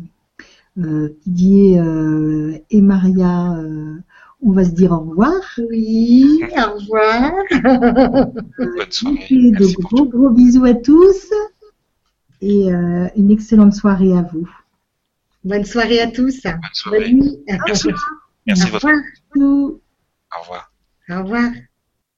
euh, 0.79 1.09
Didier 1.27 1.81
euh, 1.81 2.59
et 2.71 2.81
Maria, 2.81 3.59
on 4.43 4.53
va 4.53 4.65
se 4.65 4.71
dire 4.71 4.93
au 4.93 5.01
revoir. 5.01 5.41
Oui, 5.71 6.41
au 6.45 6.79
revoir. 6.79 7.33
Bonne 8.59 8.91
soirée. 8.91 9.51
De 9.51 9.83
gros 9.83 10.05
gros 10.05 10.31
bisous 10.31 10.65
à 10.65 10.75
tous 10.75 11.33
et 12.43 12.69
une 12.69 13.31
excellente 13.31 13.75
soirée 13.75 14.17
à 14.17 14.23
vous. 14.23 14.49
Bonne 15.43 15.65
soirée 15.65 16.01
à 16.01 16.09
tous. 16.09 16.43
Bonne 16.43 16.61
soirée. 16.75 16.99
Bonne 17.01 17.21
nuit. 17.21 17.39
Merci, 17.67 17.89
Merci 18.47 18.63
Au 18.63 18.75
revoir. 18.75 18.95
Au 20.37 20.41
revoir. 20.41 20.73
Au 21.11 21.23
revoir. 21.23 21.51